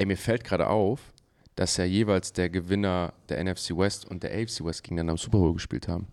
Ey, 0.00 0.06
mir 0.06 0.16
fällt 0.16 0.44
gerade 0.44 0.66
auf, 0.68 1.12
dass 1.56 1.76
ja 1.76 1.84
jeweils 1.84 2.32
der 2.32 2.48
Gewinner 2.48 3.12
der 3.28 3.44
NFC 3.44 3.76
West 3.76 4.06
und 4.06 4.22
der 4.22 4.30
AFC 4.30 4.64
West 4.64 4.82
gegeneinander 4.82 5.10
am 5.10 5.18
Super 5.18 5.36
Bowl 5.36 5.52
gespielt 5.52 5.88
haben. 5.88 6.06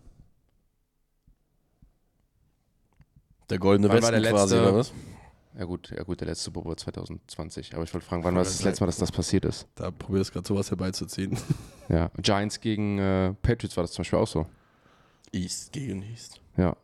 Der 3.48 3.58
goldene 3.58 3.88
Wann 3.88 4.02
war 4.02 4.10
Westen 4.12 4.22
der 4.24 4.32
quasi, 4.32 4.54
letzte- 4.56 4.68
oder 4.68 4.78
was? 4.78 4.92
Ja 5.58 5.64
gut, 5.64 5.90
ja 5.90 6.02
gut, 6.02 6.20
der 6.20 6.28
letzte 6.28 6.44
Super 6.44 6.60
Bowl 6.60 6.76
2020. 6.76 7.74
Aber 7.74 7.82
ich 7.84 7.94
wollte 7.94 8.06
fragen, 8.06 8.22
wann 8.24 8.34
war 8.34 8.44
das 8.44 8.58
das 8.58 8.62
letzte 8.62 8.82
Mal, 8.82 8.88
dass 8.88 8.98
das 8.98 9.10
passiert 9.10 9.46
ist? 9.46 9.66
Da 9.74 9.90
probierst 9.90 10.34
gerade 10.34 10.46
sowas 10.46 10.68
herbeizuziehen. 10.70 11.38
Ja, 11.88 12.10
Giants 12.18 12.60
gegen 12.60 12.98
äh, 12.98 13.32
Patriots 13.40 13.74
war 13.78 13.84
das 13.84 13.92
zum 13.92 14.02
Beispiel 14.02 14.18
auch 14.18 14.26
so. 14.28 14.44
East 15.32 15.72
gegen 15.72 16.02
East. 16.02 16.38
Ja. 16.58 16.76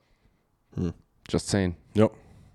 Hm. 0.77 0.95
Just 1.29 1.49
saying. 1.49 1.77
Ja, 1.93 2.09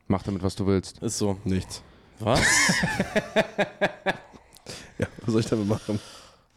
Mach 0.07 0.23
damit, 0.23 0.41
was 0.41 0.55
du 0.55 0.65
willst. 0.65 0.97
ist 1.03 1.19
so. 1.19 1.37
Nichts. 1.43 1.83
Was? 2.17 2.41
Ja, 4.97 5.07
was 5.21 5.31
soll 5.31 5.41
ich 5.41 5.47
damit 5.47 5.67
machen? 5.67 5.99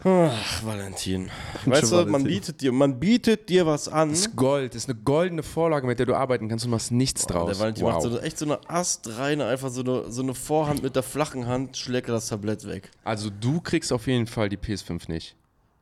Ach, 0.05 0.65
Valentin. 0.65 1.31
Weißt 1.65 1.83
schon 1.83 1.91
du, 1.91 1.97
man 1.97 2.25
Valentin. 2.25 2.25
bietet, 2.25 2.61
dir, 2.61 2.73
man 2.73 2.99
bietet 2.99 3.49
dir 3.49 3.67
was 3.67 3.89
an. 3.89 4.11
Das 4.11 4.21
ist 4.21 4.37
Gold, 4.37 4.75
das 4.75 4.85
ist 4.85 4.91
eine 4.91 4.99
goldene 4.99 5.45
Vorlage, 5.45 5.87
mit 5.87 5.99
der 5.99 6.07
du 6.07 6.15
arbeiten 6.15 6.49
kannst 6.49 6.65
und 6.65 6.73
machst 6.73 6.91
nichts 6.91 7.27
draus. 7.27 7.51
Der 7.51 7.59
Valentin 7.61 7.85
wow. 7.85 7.93
macht 7.93 8.03
so, 8.03 8.19
echt 8.19 8.39
so 8.39 8.45
eine 8.45 8.59
astreine, 8.69 9.47
einfach 9.47 9.71
so 9.71 9.83
eine, 9.83 10.11
so 10.11 10.23
eine 10.23 10.35
Vorhand 10.35 10.83
mit 10.83 10.97
der 10.97 11.05
flachen 11.05 11.47
Hand, 11.47 11.77
schlägt 11.77 12.09
er 12.09 12.15
das 12.15 12.29
Tablett 12.29 12.67
weg. 12.67 12.91
Also 13.05 13.31
du 13.31 13.61
kriegst 13.61 13.93
auf 13.93 14.09
jeden 14.09 14.27
Fall 14.27 14.49
die 14.49 14.57
PS5 14.57 15.09
nicht. 15.09 15.37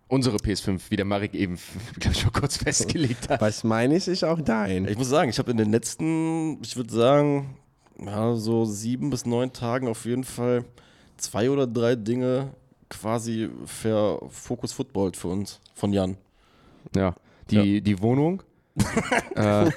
Unsere 0.09 0.37
PS5, 0.37 0.81
wie 0.91 0.97
der 0.97 1.07
Marek 1.07 1.35
eben, 1.35 1.57
glaube 1.99 2.15
ich, 2.15 2.25
mal 2.25 2.33
kurz 2.33 2.59
festgelegt 2.59 3.31
hat. 3.31 3.41
Was 3.41 3.65
meine 3.65 3.97
ich, 3.97 4.07
ist 4.07 4.25
auch 4.25 4.41
dein. 4.41 4.87
Ich 4.87 4.99
muss 4.99 5.09
sagen, 5.09 5.31
ich 5.31 5.39
habe 5.39 5.51
in 5.51 5.57
den 5.57 5.71
letzten, 5.71 6.61
ich 6.63 6.77
würde 6.77 6.93
sagen, 6.93 7.57
ja, 8.05 8.35
so 8.35 8.67
sieben 8.67 9.09
bis 9.09 9.25
neun 9.25 9.53
Tagen 9.53 9.89
auf 9.89 10.05
jeden 10.05 10.25
Fall 10.25 10.65
zwei 11.21 11.51
oder 11.51 11.67
drei 11.67 11.95
Dinge 11.97 12.51
quasi 12.89 13.49
für 13.67 14.21
Focus 14.31 14.73
Football 14.73 15.13
für 15.15 15.29
uns, 15.29 15.61
von 15.75 15.93
Jan. 15.93 16.17
Ja, 16.95 17.15
die, 17.51 17.81
die 17.81 18.01
Wohnung. 18.01 18.43
äh, 19.35 19.71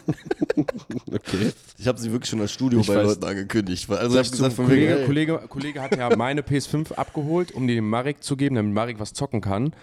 Okay. 1.11 1.52
Ich 1.77 1.88
habe 1.88 2.00
sie 2.00 2.11
wirklich 2.11 2.30
schon 2.30 2.41
als 2.41 2.52
Studio 2.52 2.80
Ich 2.80 2.88
bei 2.88 2.95
weiß- 2.95 3.03
Leuten 3.03 3.23
angekündigt. 3.25 3.89
Also 3.89 4.19
ich 4.19 4.31
gesagt, 4.31 4.53
von 4.53 4.69
wegen, 4.69 4.81
Kollege, 4.88 5.00
ey, 5.00 5.05
Kollege, 5.05 5.47
Kollege 5.50 5.81
hat 5.81 5.95
ja 5.97 6.16
meine 6.16 6.41
PS5 6.41 6.94
abgeholt, 6.94 7.52
um 7.52 7.67
die 7.67 7.75
dem 7.75 7.89
Marek 7.89 8.23
zu 8.23 8.35
geben, 8.38 8.55
damit 8.55 8.73
Marek 8.73 9.00
was 9.00 9.13
zocken 9.13 9.41
kann. 9.41 9.73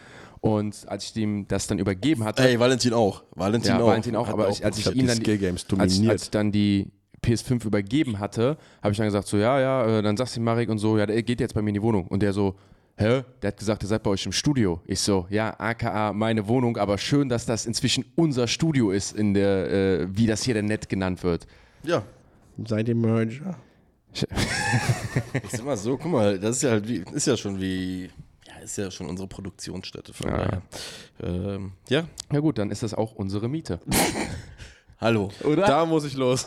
Und 0.40 0.88
als 0.88 1.04
ich 1.04 1.16
ihm 1.16 1.46
das 1.48 1.66
dann 1.66 1.78
übergeben 1.78 2.24
hatte, 2.24 2.42
ey, 2.42 2.58
Valentin 2.58 2.94
auch. 2.94 3.24
Valentin 3.34 3.72
ja, 3.72 3.80
auch. 3.80 3.88
Valentin 3.88 4.16
auch, 4.16 4.28
aber 4.28 4.48
auch 4.48 4.52
ich, 4.52 4.64
als 4.64 4.78
Ich 4.78 4.86
ihm 4.86 5.06
die 5.06 5.06
dann 5.06 5.20
die, 5.20 5.78
als, 5.78 6.08
als 6.08 6.22
ich 6.24 6.30
dann 6.30 6.50
die 6.50 6.90
PS5 7.24 7.64
übergeben 7.66 8.18
hatte, 8.18 8.56
habe 8.82 8.92
ich 8.92 8.98
dann 8.98 9.06
gesagt, 9.06 9.26
so, 9.28 9.36
ja, 9.36 9.60
ja, 9.60 9.98
äh, 9.98 10.02
dann 10.02 10.16
sagst 10.16 10.36
du 10.36 10.40
Marek 10.40 10.68
und 10.68 10.78
so, 10.78 10.96
ja, 10.98 11.06
der 11.06 11.22
geht 11.22 11.40
jetzt 11.40 11.54
bei 11.54 11.62
mir 11.62 11.68
in 11.70 11.74
die 11.74 11.82
Wohnung. 11.82 12.06
Und 12.06 12.22
der 12.22 12.32
so, 12.32 12.54
hä? 12.96 13.22
Der 13.42 13.48
hat 13.48 13.58
gesagt, 13.58 13.82
ihr 13.82 13.88
seid 13.88 14.02
bei 14.02 14.10
euch 14.10 14.24
im 14.26 14.32
Studio. 14.32 14.80
Ich 14.86 15.00
so, 15.00 15.26
ja, 15.30 15.54
aka 15.58 16.12
meine 16.12 16.48
Wohnung, 16.48 16.76
aber 16.76 16.98
schön, 16.98 17.28
dass 17.28 17.46
das 17.46 17.66
inzwischen 17.66 18.04
unser 18.16 18.46
Studio 18.48 18.90
ist, 18.90 19.12
in 19.16 19.34
der, 19.34 19.70
äh, 19.70 20.06
wie 20.16 20.26
das 20.26 20.42
hier 20.42 20.54
denn 20.54 20.66
nett 20.66 20.88
genannt 20.88 21.22
wird. 21.22 21.46
Ja, 21.82 22.02
Seid 22.66 22.88
ihr 22.88 22.94
Merger? 22.94 23.56
ich 24.12 25.50
sag 25.50 25.64
mal 25.64 25.76
so, 25.76 25.96
guck 25.96 26.10
mal, 26.12 26.38
das 26.38 26.56
ist 26.56 26.62
ja 26.62 26.70
halt 26.70 26.86
wie, 26.88 27.02
ist 27.14 27.26
ja 27.26 27.36
schon 27.36 27.60
wie, 27.60 28.10
ja, 28.46 28.54
ist 28.62 28.76
ja 28.76 28.90
schon 28.90 29.08
unsere 29.08 29.28
Produktionsstätte. 29.28 30.12
Von 30.12 30.28
Ja. 30.28 30.36
daher. 30.36 30.62
Ähm, 31.22 31.72
ja, 31.88 32.04
Ja 32.32 32.40
gut, 32.40 32.58
dann 32.58 32.70
ist 32.70 32.82
das 32.82 32.92
auch 32.92 33.14
unsere 33.14 33.48
Miete. 33.48 33.80
hallo. 35.00 35.30
Oder? 35.44 35.66
Da 35.66 35.84
muss 35.86 36.04
ich 36.04 36.14
los. 36.14 36.44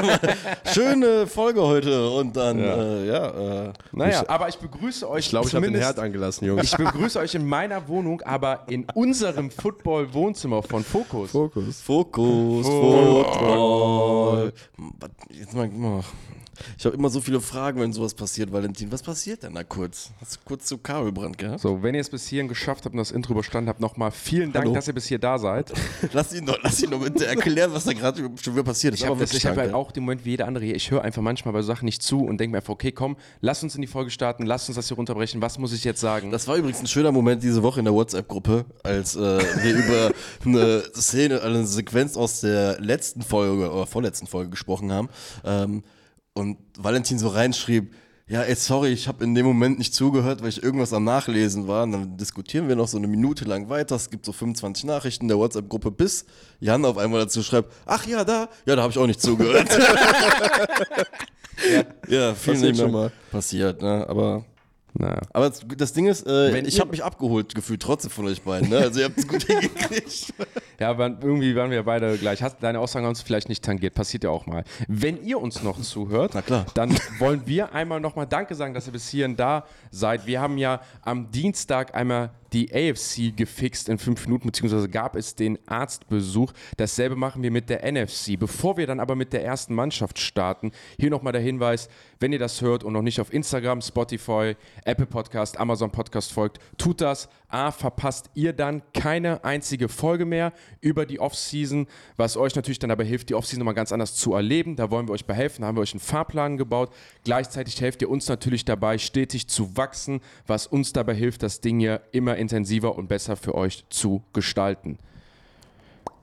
Schöne 0.72 1.26
Folge 1.26 1.62
heute 1.62 2.10
und 2.10 2.36
dann, 2.36 2.58
ja, 2.58 2.74
äh, 2.74 3.06
ja 3.06 3.66
äh, 3.66 3.72
Naja, 3.92 4.24
aber 4.28 4.48
ich 4.48 4.56
begrüße 4.58 5.08
euch 5.08 5.24
Ich 5.26 5.30
glaube, 5.30 5.48
ich 5.48 5.54
habe 5.54 5.66
den 5.66 5.76
Herd 5.76 5.98
angelassen, 5.98 6.46
Jungs. 6.46 6.64
Ich 6.64 6.76
begrüße 6.76 7.18
euch 7.18 7.34
in 7.34 7.46
meiner 7.46 7.86
Wohnung, 7.88 8.20
aber 8.22 8.64
in 8.68 8.86
unserem 8.94 9.50
Football-Wohnzimmer 9.50 10.62
von 10.62 10.84
Focus. 10.84 11.30
Fokus. 11.30 11.80
Fokus, 11.80 12.66
Football. 12.66 14.52
Was- 14.76 15.10
Jetzt 15.30 15.54
mal, 15.54 15.68
mal. 15.68 16.02
Ich 16.78 16.84
habe 16.84 16.96
immer 16.96 17.08
so 17.08 17.20
viele 17.20 17.40
Fragen, 17.40 17.80
wenn 17.80 17.92
sowas 17.92 18.14
passiert, 18.14 18.52
Valentin. 18.52 18.90
Was 18.92 19.02
passiert 19.02 19.42
denn 19.42 19.54
da 19.54 19.64
kurz? 19.64 20.10
Hast 20.20 20.36
du 20.36 20.40
kurz 20.44 20.66
zu 20.66 20.78
Kabelbrand 20.78 21.38
gehabt? 21.38 21.60
So, 21.60 21.82
wenn 21.82 21.94
ihr 21.94 22.00
es 22.00 22.10
bis 22.10 22.26
hierhin 22.26 22.48
geschafft 22.48 22.84
habt 22.84 22.94
und 22.94 22.98
das 22.98 23.10
Intro 23.10 23.32
überstanden 23.32 23.68
habt, 23.68 23.80
nochmal 23.80 24.10
vielen 24.10 24.52
Dank, 24.52 24.66
Hallo. 24.66 24.74
dass 24.74 24.88
ihr 24.88 24.94
bis 24.94 25.06
hier 25.06 25.18
da 25.18 25.38
seid. 25.38 25.72
Lass 26.12 26.32
ihn 26.32 26.46
doch, 26.46 26.58
lass 26.62 26.82
ihn 26.82 26.90
doch 26.90 27.00
bitte 27.00 27.26
erklären, 27.26 27.72
was 27.72 27.84
da 27.84 27.92
gerade 27.92 28.30
schon 28.42 28.54
wieder 28.54 28.64
passiert 28.64 28.94
ist. 28.94 29.00
Ich 29.00 29.06
habe 29.06 29.24
hab 29.24 29.56
halt 29.56 29.74
auch 29.74 29.92
den 29.92 30.04
Moment 30.04 30.24
wie 30.24 30.30
jeder 30.30 30.46
andere 30.46 30.64
hier. 30.64 30.74
Ich 30.74 30.90
höre 30.90 31.02
einfach 31.02 31.22
manchmal 31.22 31.52
bei 31.52 31.62
Sachen 31.62 31.84
nicht 31.84 32.02
zu 32.02 32.20
und 32.24 32.38
denke 32.38 32.52
mir 32.52 32.58
einfach, 32.58 32.72
okay, 32.72 32.92
komm, 32.92 33.16
lass 33.40 33.62
uns 33.62 33.74
in 33.74 33.82
die 33.82 33.86
Folge 33.86 34.10
starten, 34.10 34.46
lass 34.46 34.68
uns 34.68 34.76
das 34.76 34.88
hier 34.88 34.96
runterbrechen. 34.96 35.40
Was 35.42 35.58
muss 35.58 35.72
ich 35.72 35.84
jetzt 35.84 36.00
sagen? 36.00 36.30
Das 36.30 36.48
war 36.48 36.56
übrigens 36.56 36.80
ein 36.80 36.86
schöner 36.86 37.12
Moment 37.12 37.42
diese 37.42 37.62
Woche 37.62 37.80
in 37.80 37.84
der 37.84 37.94
WhatsApp-Gruppe, 37.94 38.64
als 38.82 39.16
äh, 39.16 39.20
wir 39.20 39.74
über 39.84 40.10
eine 40.44 40.82
Szene, 40.94 41.42
eine 41.42 41.66
Sequenz 41.66 42.16
aus 42.16 42.40
der 42.40 42.80
letzten 42.80 43.22
Folge 43.22 43.70
oder 43.70 43.86
vorletzten 43.86 44.26
Folge 44.26 44.50
gesprochen 44.50 44.92
haben. 44.92 45.08
Ähm, 45.44 45.82
und 46.36 46.58
Valentin 46.76 47.18
so 47.18 47.28
reinschrieb, 47.28 47.92
ja, 48.28 48.42
ey, 48.42 48.56
sorry, 48.56 48.88
ich 48.88 49.06
habe 49.06 49.22
in 49.22 49.36
dem 49.36 49.46
Moment 49.46 49.78
nicht 49.78 49.94
zugehört, 49.94 50.42
weil 50.42 50.48
ich 50.48 50.60
irgendwas 50.60 50.92
am 50.92 51.04
Nachlesen 51.04 51.68
war. 51.68 51.84
Und 51.84 51.92
dann 51.92 52.16
diskutieren 52.16 52.66
wir 52.66 52.74
noch 52.74 52.88
so 52.88 52.96
eine 52.98 53.06
Minute 53.06 53.44
lang 53.44 53.68
weiter. 53.68 53.94
Es 53.94 54.10
gibt 54.10 54.26
so 54.26 54.32
25 54.32 54.82
Nachrichten 54.84 55.26
in 55.26 55.28
der 55.28 55.38
WhatsApp-Gruppe, 55.38 55.92
bis 55.92 56.24
Jan 56.58 56.84
auf 56.84 56.98
einmal 56.98 57.20
dazu 57.20 57.44
schreibt, 57.44 57.72
ach 57.86 58.04
ja, 58.04 58.24
da, 58.24 58.48
ja, 58.64 58.74
da 58.74 58.82
habe 58.82 58.90
ich 58.90 58.98
auch 58.98 59.06
nicht 59.06 59.22
zugehört. 59.22 59.68
ja, 62.08 62.34
vielen 62.34 62.60
Passiert 62.60 62.78
Dank. 62.80 63.12
Passiert, 63.30 63.80
ne? 63.82 64.04
Aber 64.08 64.44
naja. 64.98 65.20
aber 65.32 65.48
das- 65.50 65.64
das 65.76 65.92
Ding 65.92 66.06
ist, 66.06 66.26
äh, 66.26 66.58
ich 66.60 66.80
habe 66.80 66.90
mich 66.90 67.02
abgeholt 67.04 67.54
gefühlt 67.54 67.82
trotzdem 67.82 68.10
von 68.10 68.26
euch 68.26 68.42
beiden. 68.42 68.68
Ne? 68.70 68.78
Also 68.78 69.00
ihr 69.00 69.06
habt 69.06 69.18
es 69.18 69.26
gut 69.28 69.42
hingekriegt. 69.46 70.34
Ja, 70.78 70.90
aber 70.90 71.06
irgendwie 71.20 71.54
waren 71.56 71.70
wir 71.70 71.82
beide 71.82 72.16
gleich. 72.18 72.42
Hast 72.42 72.58
deine 72.62 72.80
Aussagen 72.80 73.04
haben 73.06 73.10
uns 73.10 73.22
vielleicht 73.22 73.48
nicht 73.48 73.64
tangiert, 73.64 73.94
passiert 73.94 74.24
ja 74.24 74.30
auch 74.30 74.46
mal. 74.46 74.64
Wenn 74.88 75.22
ihr 75.24 75.40
uns 75.40 75.62
noch 75.62 75.80
zuhört, 75.80 76.32
dann 76.74 76.96
wollen 77.18 77.42
wir 77.46 77.74
einmal 77.74 78.00
nochmal 78.00 78.26
Danke 78.26 78.54
sagen, 78.54 78.74
dass 78.74 78.86
ihr 78.86 78.92
bis 78.92 79.08
hierhin 79.08 79.36
da 79.36 79.64
seid. 79.90 80.26
Wir 80.26 80.40
haben 80.40 80.58
ja 80.58 80.80
am 81.02 81.30
Dienstag 81.30 81.94
einmal 81.94 82.30
die 82.52 82.72
AFC 82.72 83.36
gefixt 83.36 83.88
in 83.88 83.98
fünf 83.98 84.26
Minuten, 84.26 84.46
beziehungsweise 84.46 84.88
gab 84.88 85.16
es 85.16 85.34
den 85.34 85.58
Arztbesuch. 85.66 86.52
Dasselbe 86.76 87.16
machen 87.16 87.42
wir 87.42 87.50
mit 87.50 87.70
der 87.70 87.90
NFC. 87.90 88.38
Bevor 88.38 88.76
wir 88.76 88.86
dann 88.86 89.00
aber 89.00 89.14
mit 89.14 89.32
der 89.32 89.44
ersten 89.44 89.74
Mannschaft 89.74 90.18
starten, 90.18 90.72
hier 90.98 91.10
nochmal 91.10 91.32
der 91.32 91.42
Hinweis, 91.42 91.88
wenn 92.20 92.32
ihr 92.32 92.38
das 92.38 92.60
hört 92.60 92.84
und 92.84 92.92
noch 92.92 93.02
nicht 93.02 93.20
auf 93.20 93.32
Instagram, 93.32 93.80
Spotify, 93.82 94.56
Apple 94.84 95.06
Podcast, 95.06 95.58
Amazon 95.58 95.90
Podcast 95.90 96.32
folgt, 96.32 96.58
tut 96.78 97.00
das. 97.00 97.28
A, 97.48 97.70
verpasst 97.70 98.30
ihr 98.34 98.52
dann 98.52 98.82
keine 98.92 99.44
einzige 99.44 99.88
Folge 99.88 100.24
mehr 100.24 100.52
über 100.80 101.06
die 101.06 101.20
Offseason, 101.20 101.86
was 102.16 102.36
euch 102.36 102.56
natürlich 102.56 102.80
dann 102.80 102.88
dabei 102.88 103.04
hilft, 103.04 103.28
die 103.28 103.34
Offseason 103.34 103.60
nochmal 103.60 103.74
ganz 103.74 103.92
anders 103.92 104.16
zu 104.16 104.34
erleben. 104.34 104.74
Da 104.74 104.90
wollen 104.90 105.08
wir 105.08 105.12
euch 105.12 105.26
behelfen, 105.26 105.62
da 105.62 105.68
haben 105.68 105.76
wir 105.76 105.82
euch 105.82 105.92
einen 105.92 106.00
Fahrplan 106.00 106.56
gebaut. 106.56 106.92
Gleichzeitig 107.24 107.80
helft 107.80 108.02
ihr 108.02 108.10
uns 108.10 108.28
natürlich 108.28 108.64
dabei, 108.64 108.98
stetig 108.98 109.48
zu 109.48 109.76
wachsen, 109.76 110.20
was 110.46 110.66
uns 110.66 110.92
dabei 110.92 111.14
hilft, 111.14 111.42
das 111.42 111.60
Ding 111.60 111.78
hier 111.78 112.00
immer 112.10 112.36
intensiver 112.46 112.96
und 112.96 113.08
besser 113.08 113.36
für 113.36 113.54
euch 113.54 113.84
zu 113.90 114.22
gestalten. 114.32 114.98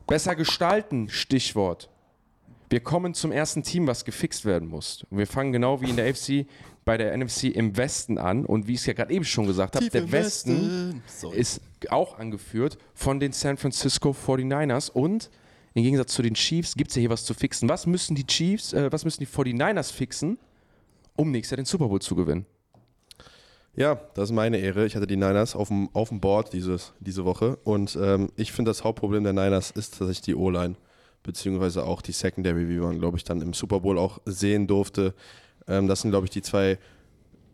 Besser 0.08 0.36
gestalten, 0.36 1.10
Stichwort. 1.10 1.90
Wir 2.70 2.80
kommen 2.80 3.14
zum 3.14 3.32
ersten 3.32 3.64
Team, 3.64 3.88
was 3.88 4.04
gefixt 4.04 4.46
werden 4.46 4.68
muss. 4.68 5.06
Und 5.10 5.18
wir 5.18 5.28
fangen 5.28 5.52
genau 5.52 5.82
wie 5.82 5.90
in 5.90 5.96
der 5.96 6.10
AFC 6.10 6.48
bei 6.86 6.98
der 6.98 7.16
NFC 7.16 7.46
im 7.46 7.78
Westen 7.78 8.18
an. 8.18 8.46
Und 8.46 8.68
wie 8.68 8.74
ich 8.74 8.80
es 8.80 8.86
ja 8.86 8.94
gerade 8.94 9.14
eben 9.14 9.26
schon 9.26 9.46
gesagt 9.46 9.76
habe, 9.76 9.90
der 9.90 10.12
Westen 10.12 11.02
Westen. 11.06 11.38
Ist 11.38 11.62
auch 11.90 12.18
angeführt 12.18 12.78
von 12.94 13.20
den 13.20 13.32
San 13.32 13.58
Francisco 13.58 14.12
49ers. 14.12 14.90
Und 14.90 15.30
im 15.74 15.84
Gegensatz 15.84 16.14
zu 16.14 16.22
den 16.22 16.34
Chiefs 16.34 16.76
gibt 16.76 16.90
es 16.90 16.96
ja 16.96 17.02
hier 17.02 17.10
was 17.10 17.26
zu 17.26 17.34
fixen. 17.34 17.70
Was 17.70 17.86
müssen 17.86 18.16
die 18.16 18.26
Chiefs, 18.26 18.74
äh, 18.74 18.92
was 18.92 19.06
müssen 19.06 19.20
die 19.20 19.28
49ers 19.28 19.92
fixen, 19.92 20.38
um 21.16 21.32
nächstes 21.32 21.52
Jahr 21.52 21.58
den 21.58 21.66
Super 21.66 21.88
Bowl 21.88 22.02
zu 22.02 22.16
gewinnen? 22.16 22.46
Ja, 23.76 24.00
das 24.14 24.30
ist 24.30 24.36
meine 24.36 24.58
Ehre. 24.58 24.86
Ich 24.86 24.96
hatte 24.96 25.08
die 25.08 25.16
Niners 25.16 25.56
auf 25.56 25.70
dem, 25.70 25.90
auf 25.94 26.10
dem 26.10 26.20
Board 26.20 26.54
dieses, 26.54 26.94
diese 27.00 27.26
Woche 27.26 27.58
und 27.64 27.98
ähm, 28.00 28.30
ich 28.36 28.52
finde, 28.52 28.70
das 28.70 28.84
Hauptproblem 28.84 29.24
der 29.24 29.34
Niners 29.34 29.72
ist 29.72 29.98
tatsächlich 29.98 30.22
die 30.22 30.36
O-Line, 30.36 30.76
beziehungsweise 31.24 31.84
auch 31.84 32.04
die 32.04 32.12
Secondary, 32.12 32.70
wie 32.70 32.78
man, 32.78 33.00
glaube 33.00 33.18
ich, 33.18 33.24
dann 33.24 33.42
im 33.42 33.54
Super 33.54 33.80
Bowl 33.80 33.98
auch 33.98 34.20
sehen 34.26 34.68
durfte. 34.68 35.16
Ähm, 35.68 35.88
das 35.88 36.02
sind, 36.02 36.12
glaube 36.12 36.28
ich, 36.28 36.30
die 36.30 36.44
zwei 36.44 36.78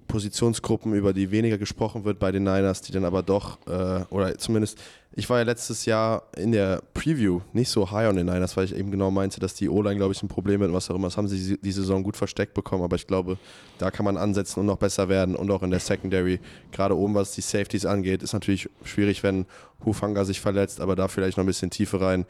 Positionsgruppen, 0.10 0.94
über 0.94 1.14
die 1.14 1.32
weniger 1.32 1.58
gesprochen 1.58 2.04
wird 2.04 2.20
bei 2.20 2.34
den 2.34 2.44
Niners, 2.44 2.82
die 2.82 2.92
dann 2.92 3.06
aber 3.06 3.24
doch, 3.24 3.60
äh, 3.68 4.04
oder 4.10 4.38
zumindest, 4.38 4.78
ich 5.14 5.30
war 5.30 5.38
ja 5.38 5.44
letztes 5.44 5.86
Jahr 5.86 6.24
in 6.36 6.52
der 6.52 6.82
Preview 6.94 7.42
nicht 7.54 7.70
so 7.70 7.92
high 7.92 8.10
on 8.10 8.16
den 8.16 8.26
Niners, 8.26 8.58
weil 8.58 8.66
ich 8.66 8.76
eben 8.76 8.92
genau 8.92 9.12
meinte, 9.12 9.40
dass 9.40 9.54
die 9.54 9.70
O-Line, 9.70 9.98
glaube 9.98 10.14
ich, 10.14 10.22
ein 10.22 10.28
Problem 10.28 10.62
hat 10.62 10.70
und 10.70 10.74
was 10.74 10.90
auch 10.90 10.96
immer. 10.96 11.08
Das 11.08 11.18
haben 11.18 11.28
sie 11.28 11.58
die 11.58 11.72
Saison 11.72 12.04
gut 12.04 12.18
versteckt 12.18 12.54
bekommen, 12.54 12.84
aber 12.84 12.96
ich 12.96 13.08
glaube, 13.08 13.38
da 13.78 13.92
kann 13.92 14.04
man 14.04 14.18
ansetzen 14.18 14.60
und 14.60 14.66
noch 14.66 14.78
besser 14.78 15.10
werden 15.10 15.36
und 15.36 15.50
auch 15.52 15.64
in 15.64 15.72
der 15.72 15.80
Secondary, 15.80 16.40
gerade 16.72 16.98
oben, 16.98 17.14
was 17.14 17.32
die 17.32 17.42
Safeties 17.42 17.86
angeht, 17.86 18.24
ist 18.24 18.34
natürlich 18.34 18.70
schwierig, 18.84 19.24
wenn 19.24 19.46
Hufanga 19.86 20.26
sich 20.26 20.42
verletzt, 20.42 20.82
aber 20.82 20.96
da 20.96 21.08
vielleicht 21.08 21.38
noch 21.38 21.44
ein 21.44 21.48
bisschen 21.48 21.70
Tiefe 21.70 22.02
rein. 22.02 22.26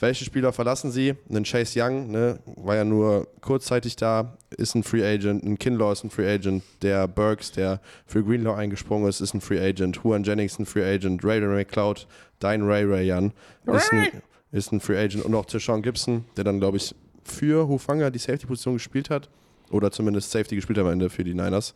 Welche 0.00 0.24
Spieler 0.24 0.52
verlassen 0.52 0.90
sie? 0.90 1.14
Ein 1.30 1.44
Chase 1.44 1.80
Young, 1.80 2.10
ne, 2.10 2.38
war 2.56 2.76
ja 2.76 2.84
nur 2.84 3.28
kurzzeitig 3.40 3.96
da, 3.96 4.36
ist 4.56 4.74
ein 4.74 4.82
Free 4.82 5.04
Agent. 5.04 5.44
Ein 5.44 5.58
Kinlaw 5.58 5.92
ist 5.92 6.04
ein 6.04 6.10
Free 6.10 6.28
Agent. 6.28 6.64
Der 6.82 7.06
Burks, 7.06 7.52
der 7.52 7.80
für 8.06 8.24
Greenlaw 8.24 8.56
eingesprungen 8.56 9.08
ist, 9.08 9.20
ist 9.20 9.34
ein 9.34 9.40
Free 9.40 9.60
Agent. 9.60 10.00
Juan 10.02 10.24
Jennings 10.24 10.58
ein 10.58 10.66
Free 10.66 10.84
Agent. 10.84 11.24
Ray 11.24 11.38
Ray 11.38 11.64
McCloud, 11.64 12.06
dein 12.40 12.62
Ray 12.62 12.84
Ray 12.84 13.06
Jan, 13.06 13.32
ist 13.66 13.92
ein, 13.92 14.22
ist 14.50 14.72
ein 14.72 14.80
Free 14.80 14.98
Agent. 14.98 15.24
Und 15.24 15.34
auch 15.34 15.44
Deshaun 15.44 15.82
Gibson, 15.82 16.24
der 16.36 16.44
dann, 16.44 16.58
glaube 16.58 16.76
ich, 16.76 16.94
für 17.22 17.68
Hufanga 17.68 18.10
die 18.10 18.18
Safety-Position 18.18 18.74
gespielt 18.74 19.10
hat. 19.10 19.28
Oder 19.70 19.90
zumindest 19.90 20.30
Safety 20.30 20.56
gespielt 20.56 20.78
hat 20.78 20.86
am 20.86 20.92
Ende 20.92 21.08
für 21.08 21.24
die 21.24 21.34
Niners. 21.34 21.74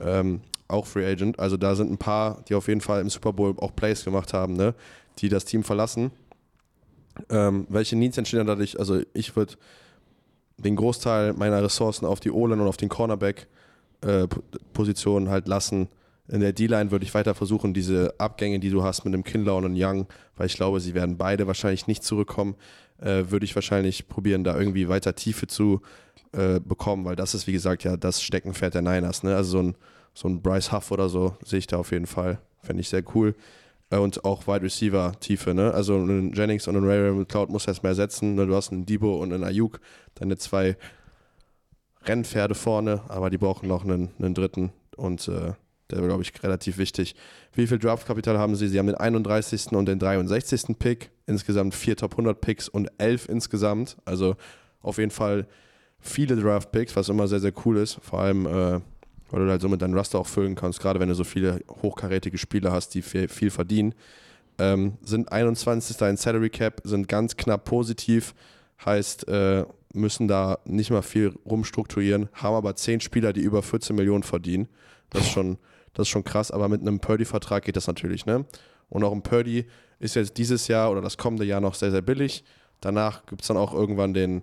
Ähm, 0.00 0.40
auch 0.66 0.86
Free 0.86 1.06
Agent. 1.06 1.38
Also 1.38 1.56
da 1.56 1.74
sind 1.74 1.90
ein 1.90 1.98
paar, 1.98 2.42
die 2.48 2.54
auf 2.54 2.68
jeden 2.68 2.80
Fall 2.80 3.00
im 3.00 3.10
Super 3.10 3.32
Bowl 3.32 3.54
auch 3.58 3.74
Plays 3.74 4.04
gemacht 4.04 4.32
haben, 4.32 4.54
ne? 4.54 4.74
die 5.18 5.28
das 5.28 5.44
Team 5.44 5.62
verlassen. 5.62 6.10
Ähm, 7.28 7.66
welche 7.68 7.96
Needs 7.96 8.16
entstehen 8.18 8.46
dadurch? 8.46 8.78
Also 8.78 9.00
ich 9.12 9.34
würde 9.36 9.54
den 10.58 10.76
Großteil 10.76 11.32
meiner 11.32 11.60
Ressourcen 11.62 12.06
auf 12.06 12.20
die 12.20 12.30
O-Line 12.30 12.62
und 12.62 12.68
auf 12.68 12.76
den 12.76 12.88
Cornerback-Positionen 12.88 15.26
äh, 15.26 15.30
halt 15.30 15.48
lassen. 15.48 15.88
In 16.28 16.38
der 16.40 16.52
D-Line 16.52 16.92
würde 16.92 17.04
ich 17.04 17.12
weiter 17.14 17.34
versuchen, 17.34 17.74
diese 17.74 18.14
Abgänge, 18.18 18.60
die 18.60 18.70
du 18.70 18.84
hast 18.84 19.04
mit 19.04 19.12
einem 19.12 19.24
Kinlaw 19.24 19.58
und 19.58 19.64
einem 19.64 19.74
Young, 19.76 20.06
weil 20.36 20.46
ich 20.46 20.54
glaube, 20.54 20.78
sie 20.80 20.94
werden 20.94 21.18
beide 21.18 21.48
wahrscheinlich 21.48 21.88
nicht 21.88 22.04
zurückkommen, 22.04 22.54
äh, 23.00 23.24
würde 23.30 23.44
ich 23.44 23.54
wahrscheinlich 23.54 24.08
probieren, 24.08 24.44
da 24.44 24.56
irgendwie 24.56 24.88
weiter 24.88 25.14
Tiefe 25.16 25.48
zu 25.48 25.82
äh, 26.32 26.60
bekommen, 26.60 27.04
weil 27.04 27.16
das 27.16 27.34
ist, 27.34 27.48
wie 27.48 27.52
gesagt, 27.52 27.82
ja 27.82 27.96
das 27.96 28.22
Steckenpferd 28.22 28.74
der 28.74 28.82
Niners. 28.82 29.24
Ne? 29.24 29.34
Also 29.34 29.50
so 29.50 29.62
ein, 29.62 29.74
so 30.14 30.28
ein 30.28 30.40
Bryce 30.40 30.70
Huff 30.70 30.92
oder 30.92 31.08
so 31.08 31.36
sehe 31.44 31.58
ich 31.58 31.66
da 31.66 31.78
auf 31.78 31.90
jeden 31.90 32.06
Fall. 32.06 32.38
Fände 32.62 32.80
ich 32.80 32.88
sehr 32.88 33.02
cool. 33.14 33.34
Äh, 33.90 33.98
und 33.98 34.24
auch 34.24 34.46
Wide 34.46 34.62
Receiver 34.62 35.12
Tiefe, 35.20 35.54
ne? 35.54 35.72
Also 35.72 35.96
einen 35.96 36.32
Jennings 36.32 36.66
und 36.68 36.76
einen 36.76 36.86
Ray 36.86 37.00
Ray 37.00 37.12
McCloud 37.12 37.50
muss 37.50 37.66
erstmal 37.66 37.90
ersetzen. 37.92 38.34
Ne? 38.34 38.46
Du 38.46 38.54
hast 38.54 38.72
einen 38.72 38.86
Debo 38.86 39.16
und 39.16 39.32
einen 39.32 39.44
Ayuk, 39.44 39.80
deine 40.14 40.38
zwei 40.38 40.76
Rennpferde 42.04 42.54
vorne, 42.54 43.02
aber 43.08 43.30
die 43.30 43.38
brauchen 43.38 43.68
noch 43.68 43.84
einen, 43.84 44.10
einen 44.18 44.34
dritten 44.34 44.72
und 44.96 45.28
äh, 45.28 45.52
der 45.90 46.02
glaube 46.02 46.22
ich, 46.22 46.32
relativ 46.42 46.78
wichtig. 46.78 47.14
Wie 47.52 47.66
viel 47.66 47.78
Draftkapital 47.78 48.38
haben 48.38 48.54
sie? 48.54 48.68
Sie 48.68 48.78
haben 48.78 48.86
den 48.86 48.96
31. 48.96 49.72
und 49.72 49.86
den 49.86 49.98
63. 49.98 50.78
Pick, 50.78 51.10
insgesamt 51.26 51.74
vier 51.74 51.96
Top 51.96 52.12
100 52.12 52.40
Picks 52.40 52.68
und 52.68 52.90
elf 52.98 53.28
insgesamt. 53.28 53.96
Also 54.04 54.36
auf 54.82 54.98
jeden 54.98 55.10
Fall 55.10 55.46
viele 55.98 56.36
Draft-Picks, 56.36 56.96
was 56.96 57.08
immer 57.08 57.28
sehr, 57.28 57.40
sehr 57.40 57.52
cool 57.64 57.76
ist. 57.76 57.98
Vor 58.02 58.20
allem, 58.20 58.46
äh, 58.46 58.80
weil 59.30 59.44
du 59.44 59.50
halt 59.50 59.60
somit 59.60 59.82
deinen 59.82 59.96
Raster 59.96 60.18
auch 60.18 60.26
füllen 60.26 60.54
kannst, 60.54 60.80
gerade 60.80 61.00
wenn 61.00 61.08
du 61.08 61.14
so 61.14 61.24
viele 61.24 61.60
hochkarätige 61.82 62.38
Spieler 62.38 62.72
hast, 62.72 62.94
die 62.94 63.02
viel, 63.02 63.28
viel 63.28 63.50
verdienen. 63.50 63.94
Ähm, 64.58 64.94
sind 65.02 65.32
21. 65.32 66.00
in 66.02 66.16
Salary 66.16 66.50
Cap, 66.50 66.80
sind 66.84 67.08
ganz 67.08 67.36
knapp 67.36 67.64
positiv, 67.64 68.34
heißt, 68.84 69.28
äh, 69.28 69.64
müssen 69.92 70.28
da 70.28 70.58
nicht 70.64 70.90
mal 70.90 71.02
viel 71.02 71.34
rumstrukturieren, 71.46 72.28
haben 72.34 72.54
aber 72.54 72.76
10 72.76 73.00
Spieler, 73.00 73.32
die 73.32 73.40
über 73.40 73.62
14 73.62 73.96
Millionen 73.96 74.22
verdienen. 74.22 74.68
Das 75.10 75.22
ist 75.22 75.30
schon, 75.30 75.58
das 75.94 76.04
ist 76.04 76.10
schon 76.10 76.24
krass, 76.24 76.50
aber 76.50 76.68
mit 76.68 76.80
einem 76.80 77.00
Purdy-Vertrag 77.00 77.64
geht 77.64 77.76
das 77.76 77.86
natürlich, 77.86 78.26
ne? 78.26 78.44
Und 78.88 79.04
auch 79.04 79.12
ein 79.12 79.22
Purdy 79.22 79.66
ist 80.00 80.16
jetzt 80.16 80.36
dieses 80.36 80.68
Jahr 80.68 80.90
oder 80.90 81.00
das 81.00 81.16
kommende 81.16 81.44
Jahr 81.44 81.60
noch 81.60 81.74
sehr, 81.74 81.90
sehr 81.90 82.02
billig. 82.02 82.44
Danach 82.80 83.26
gibt 83.26 83.42
es 83.42 83.48
dann 83.48 83.56
auch 83.56 83.72
irgendwann 83.72 84.14
den 84.14 84.42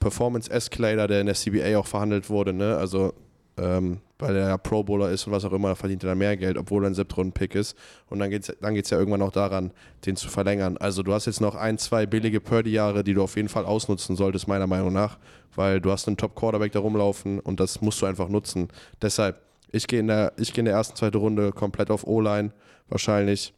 Performance 0.00 0.50
Escalator, 0.50 1.08
der 1.08 1.20
in 1.20 1.26
der 1.26 1.34
CBA 1.34 1.78
auch 1.78 1.86
verhandelt 1.86 2.30
wurde, 2.30 2.52
ne? 2.52 2.76
Also 2.76 3.14
ähm, 3.58 4.00
weil 4.18 4.36
er 4.36 4.48
ja 4.48 4.56
Pro 4.56 4.82
Bowler 4.82 5.10
ist 5.10 5.26
und 5.26 5.32
was 5.32 5.44
auch 5.44 5.52
immer, 5.52 5.74
verdient 5.74 6.04
er 6.04 6.10
dann 6.10 6.18
mehr 6.18 6.36
Geld, 6.36 6.56
obwohl 6.56 6.84
er 6.84 6.90
ein 6.90 6.94
Siebtrunden-Pick 6.94 7.54
ist. 7.54 7.76
Und 8.08 8.20
dann 8.20 8.30
geht 8.30 8.48
es 8.48 8.56
dann 8.60 8.74
geht's 8.74 8.90
ja 8.90 8.98
irgendwann 8.98 9.22
auch 9.22 9.32
daran, 9.32 9.72
den 10.06 10.16
zu 10.16 10.28
verlängern. 10.28 10.76
Also 10.76 11.02
du 11.02 11.12
hast 11.12 11.26
jetzt 11.26 11.40
noch 11.40 11.54
ein, 11.54 11.76
zwei 11.78 12.06
billige 12.06 12.40
Purdy-Jahre, 12.40 13.04
die 13.04 13.14
du 13.14 13.22
auf 13.22 13.36
jeden 13.36 13.48
Fall 13.48 13.64
ausnutzen 13.64 14.16
solltest, 14.16 14.48
meiner 14.48 14.66
Meinung 14.66 14.92
nach, 14.92 15.18
weil 15.54 15.80
du 15.80 15.90
hast 15.90 16.06
einen 16.06 16.16
Top-Quarterback 16.16 16.72
da 16.72 16.78
rumlaufen 16.78 17.40
und 17.40 17.60
das 17.60 17.80
musst 17.80 18.00
du 18.00 18.06
einfach 18.06 18.28
nutzen. 18.28 18.68
Deshalb, 19.00 19.40
ich 19.70 19.86
gehe 19.86 20.00
in, 20.00 20.06
geh 20.06 20.58
in 20.60 20.64
der 20.66 20.74
ersten, 20.74 20.96
zweiten 20.96 21.18
Runde 21.18 21.52
komplett 21.52 21.90
auf 21.90 22.06
O-Line, 22.06 22.52
wahrscheinlich. 22.88 23.52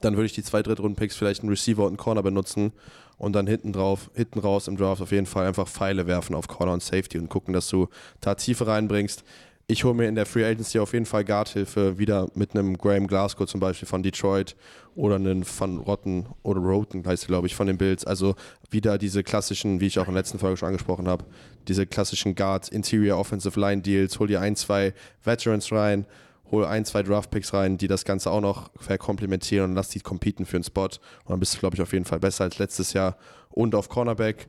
Dann 0.00 0.16
würde 0.16 0.26
ich 0.26 0.32
die 0.32 0.42
zwei 0.42 0.62
Drittrunden-Picks 0.62 1.16
vielleicht 1.16 1.42
einen 1.42 1.50
Receiver 1.50 1.82
und 1.82 1.88
einen 1.88 1.96
Corner 1.96 2.22
benutzen 2.22 2.72
und 3.18 3.34
dann 3.34 3.46
hinten 3.46 3.72
drauf, 3.72 4.10
hinten 4.14 4.40
raus 4.40 4.68
im 4.68 4.76
Draft 4.76 5.02
auf 5.02 5.12
jeden 5.12 5.26
Fall 5.26 5.46
einfach 5.46 5.68
Pfeile 5.68 6.06
werfen 6.06 6.34
auf 6.34 6.48
Corner 6.48 6.72
und 6.72 6.82
Safety 6.82 7.18
und 7.18 7.28
gucken, 7.28 7.54
dass 7.54 7.68
du 7.68 7.88
da 8.20 8.34
Tiefe 8.34 8.66
reinbringst. 8.66 9.22
Ich 9.68 9.84
hole 9.84 9.94
mir 9.94 10.08
in 10.08 10.16
der 10.16 10.26
Free 10.26 10.44
Agency 10.44 10.80
auf 10.80 10.92
jeden 10.92 11.06
Fall 11.06 11.24
Guardhilfe 11.24 11.96
wieder 11.98 12.28
mit 12.34 12.54
einem 12.54 12.76
Graham 12.76 13.06
Glasgow 13.06 13.46
zum 13.46 13.60
Beispiel 13.60 13.86
von 13.86 14.02
Detroit 14.02 14.56
oder 14.96 15.14
einen 15.14 15.46
Van 15.46 15.78
Rotten 15.78 16.26
oder 16.42 16.60
Roten, 16.60 17.06
heißt 17.06 17.28
glaube 17.28 17.46
ich, 17.46 17.54
von 17.54 17.68
den 17.68 17.78
Bills. 17.78 18.04
Also 18.04 18.34
wieder 18.70 18.98
diese 18.98 19.22
klassischen, 19.22 19.80
wie 19.80 19.86
ich 19.86 19.98
auch 19.98 20.08
in 20.08 20.14
der 20.14 20.22
letzten 20.22 20.40
Folge 20.40 20.56
schon 20.56 20.66
angesprochen 20.66 21.08
habe, 21.08 21.24
diese 21.68 21.86
klassischen 21.86 22.34
Guard 22.34 22.68
Interior 22.70 23.18
Offensive 23.18 23.58
Line 23.58 23.82
Deals. 23.82 24.18
Hol 24.18 24.26
dir 24.26 24.40
ein, 24.40 24.56
zwei 24.56 24.94
Veterans 25.22 25.70
rein 25.70 26.06
hol 26.52 26.66
ein, 26.66 26.84
zwei 26.84 27.02
Draftpicks 27.02 27.52
rein, 27.54 27.78
die 27.78 27.88
das 27.88 28.04
Ganze 28.04 28.30
auch 28.30 28.42
noch 28.42 28.70
verkomplementieren 28.76 29.70
und 29.70 29.74
lass 29.74 29.88
die 29.88 30.00
competen 30.00 30.46
für 30.46 30.58
einen 30.58 30.64
Spot. 30.64 30.84
Und 30.84 31.30
dann 31.30 31.40
bist 31.40 31.54
du, 31.54 31.58
glaube 31.58 31.74
ich, 31.74 31.82
auf 31.82 31.92
jeden 31.92 32.04
Fall 32.04 32.20
besser 32.20 32.44
als 32.44 32.58
letztes 32.58 32.92
Jahr. 32.92 33.16
Und 33.48 33.74
auf 33.74 33.88
Cornerback 33.88 34.46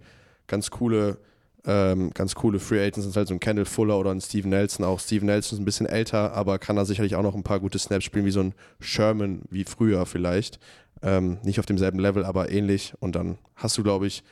ganz 0.47 0.69
coole, 0.69 1.17
ähm, 1.65 2.11
ganz 2.13 2.35
coole 2.35 2.59
Free 2.59 2.81
Agents 2.81 3.03
sind 3.03 3.15
halt 3.15 3.29
so 3.29 3.33
ein 3.33 3.39
Kendall 3.39 3.65
Fuller 3.65 3.97
oder 3.97 4.11
ein 4.11 4.21
Steven 4.21 4.49
Nelson. 4.49 4.85
Auch 4.85 4.99
Steven 4.99 5.25
Nelson 5.25 5.57
ist 5.57 5.61
ein 5.61 5.65
bisschen 5.65 5.85
älter, 5.85 6.33
aber 6.33 6.59
kann 6.59 6.75
da 6.75 6.83
sicherlich 6.83 7.15
auch 7.15 7.23
noch 7.23 7.35
ein 7.35 7.43
paar 7.43 7.61
gute 7.61 7.79
Snaps 7.79 8.03
spielen, 8.03 8.25
wie 8.25 8.31
so 8.31 8.41
ein 8.41 8.53
Sherman 8.81 9.41
wie 9.49 9.63
früher 9.63 10.05
vielleicht. 10.05 10.59
Ähm, 11.01 11.37
nicht 11.43 11.59
auf 11.59 11.65
demselben 11.65 11.99
Level, 11.99 12.25
aber 12.25 12.51
ähnlich. 12.51 12.93
Und 12.99 13.15
dann 13.15 13.37
hast 13.55 13.77
du, 13.77 13.83
glaube 13.83 14.07
ich, 14.07 14.23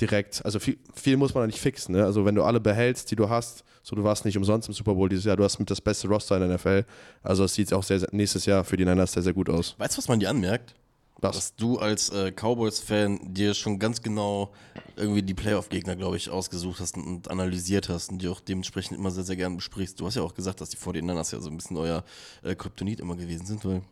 direkt, 0.00 0.44
also 0.44 0.58
viel, 0.58 0.78
viel 0.94 1.16
muss 1.16 1.34
man 1.34 1.42
da 1.42 1.46
nicht 1.46 1.60
fixen. 1.60 1.94
Ne? 1.94 2.04
Also 2.04 2.24
wenn 2.24 2.34
du 2.34 2.42
alle 2.42 2.60
behältst, 2.60 3.10
die 3.10 3.16
du 3.16 3.28
hast, 3.28 3.64
so 3.82 3.96
du 3.96 4.04
warst 4.04 4.24
nicht 4.24 4.36
umsonst 4.36 4.68
im 4.68 4.74
Super 4.74 4.94
Bowl 4.94 5.08
dieses 5.08 5.24
Jahr, 5.24 5.36
du 5.36 5.44
hast 5.44 5.58
mit 5.58 5.70
das 5.70 5.80
beste 5.80 6.08
Roster 6.08 6.36
in 6.36 6.48
der 6.48 6.56
NFL. 6.56 6.84
Also 7.22 7.44
es 7.44 7.54
sieht 7.54 7.72
auch 7.72 7.82
sehr, 7.82 8.00
sehr, 8.00 8.08
nächstes 8.12 8.46
Jahr 8.46 8.64
für 8.64 8.76
die 8.76 8.84
Niners 8.84 9.12
sehr, 9.12 9.22
sehr 9.22 9.32
gut 9.32 9.48
aus. 9.48 9.74
Weißt 9.78 9.94
du, 9.94 9.98
was 9.98 10.08
man 10.08 10.20
dir 10.20 10.30
anmerkt? 10.30 10.74
Was? 11.22 11.36
Dass 11.36 11.54
du 11.54 11.78
als 11.78 12.10
äh, 12.10 12.32
Cowboys-Fan 12.32 13.32
dir 13.32 13.54
schon 13.54 13.78
ganz 13.78 14.02
genau 14.02 14.52
irgendwie 14.96 15.22
die 15.22 15.34
Playoff-Gegner, 15.34 15.94
glaube 15.94 16.16
ich, 16.16 16.28
ausgesucht 16.30 16.80
hast 16.80 16.96
und, 16.96 17.06
und, 17.06 17.30
analysiert 17.30 17.88
hast 17.88 18.10
und 18.10 18.20
die 18.20 18.28
auch 18.28 18.40
dementsprechend 18.40 18.98
immer 18.98 19.12
sehr, 19.12 19.22
sehr 19.22 19.36
gern 19.36 19.54
besprichst. 19.54 20.00
Du 20.00 20.06
hast 20.06 20.16
ja 20.16 20.22
auch 20.22 20.34
gesagt, 20.34 20.60
dass 20.60 20.70
die 20.70 20.76
49ers 20.76 21.32
ja 21.32 21.40
so 21.40 21.48
ein 21.48 21.56
bisschen 21.56 21.76
euer 21.76 22.02
äh, 22.42 22.56
Kryptonit 22.56 22.98
immer 22.98 23.14
gewesen 23.14 23.46
sind, 23.46 23.64
weil 23.64 23.82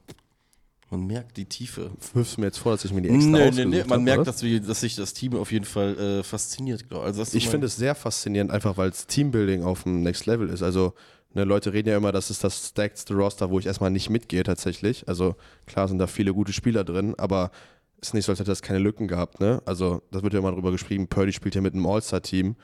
man 0.91 1.07
merkt 1.07 1.37
die 1.37 1.45
Tiefe. 1.45 1.93
Wirfst 2.15 2.37
du 2.37 2.41
mir 2.41 2.49
jetzt 2.49 2.59
vor, 2.59 2.73
dass 2.73 2.85
ich 2.85 2.93
mir 2.93 3.03
die 3.03 3.11
extra 3.11 3.31
nee, 3.31 3.51
nee, 3.51 3.65
nee. 3.65 3.79
Man 3.85 3.91
hab, 3.91 4.01
merkt, 4.01 4.27
dass, 4.27 4.43
wir, 4.43 4.61
dass 4.61 4.81
sich 4.81 4.97
das 4.97 5.15
Team 5.15 5.37
auf 5.37 5.53
jeden 5.53 5.65
Fall 5.65 5.97
äh, 5.97 6.23
fasziniert. 6.25 6.85
Also, 6.93 7.25
ich 7.33 7.49
finde 7.49 7.69
es 7.69 7.77
sehr 7.77 7.95
faszinierend, 7.95 8.51
einfach 8.51 8.77
weil 8.77 8.91
es 8.91 9.07
Teambuilding 9.07 9.63
auf 9.63 9.85
dem 9.85 10.03
Next 10.03 10.27
Level 10.27 10.49
ist. 10.49 10.63
Also 10.63 10.95
ne, 11.35 11.45
Leute 11.45 11.73
reden 11.73 11.89
ja 11.89 11.97
immer, 11.97 12.11
das 12.11 12.31
ist 12.31 12.43
das 12.43 12.69
stackste 12.69 13.15
Roster, 13.15 13.51
wo 13.51 13.59
ich 13.59 13.67
erstmal 13.67 13.91
nicht 13.91 14.11
mitgehe 14.11 14.43
tatsächlich. 14.43 15.09
Also 15.09 15.37
klar 15.67 15.87
sind 15.87 15.99
da 15.99 16.09
viele 16.09 16.35
gute 16.35 16.53
Spieler 16.53 16.83
drin, 16.83 17.15
aber 17.19 17.53
es 18.01 18.09
ist 18.09 18.15
nicht 18.15 18.25
so, 18.25 18.33
als 18.33 18.41
hätte 18.41 18.51
das 18.51 18.63
keine 18.63 18.81
Lücken 18.81 19.07
gehabt. 19.07 19.41
Ne? 19.41 19.63
Also 19.67 20.03
das 20.11 20.23
wird 20.23 20.33
ja 20.33 20.41
immer 20.41 20.53
drüber 20.53 20.73
geschrieben, 20.73 21.07
Purdy 21.07 21.33
spielt 21.33 21.55
ja 21.55 21.61
mit 21.61 21.75
einem 21.75 21.87
All-Star-Team 21.87 22.57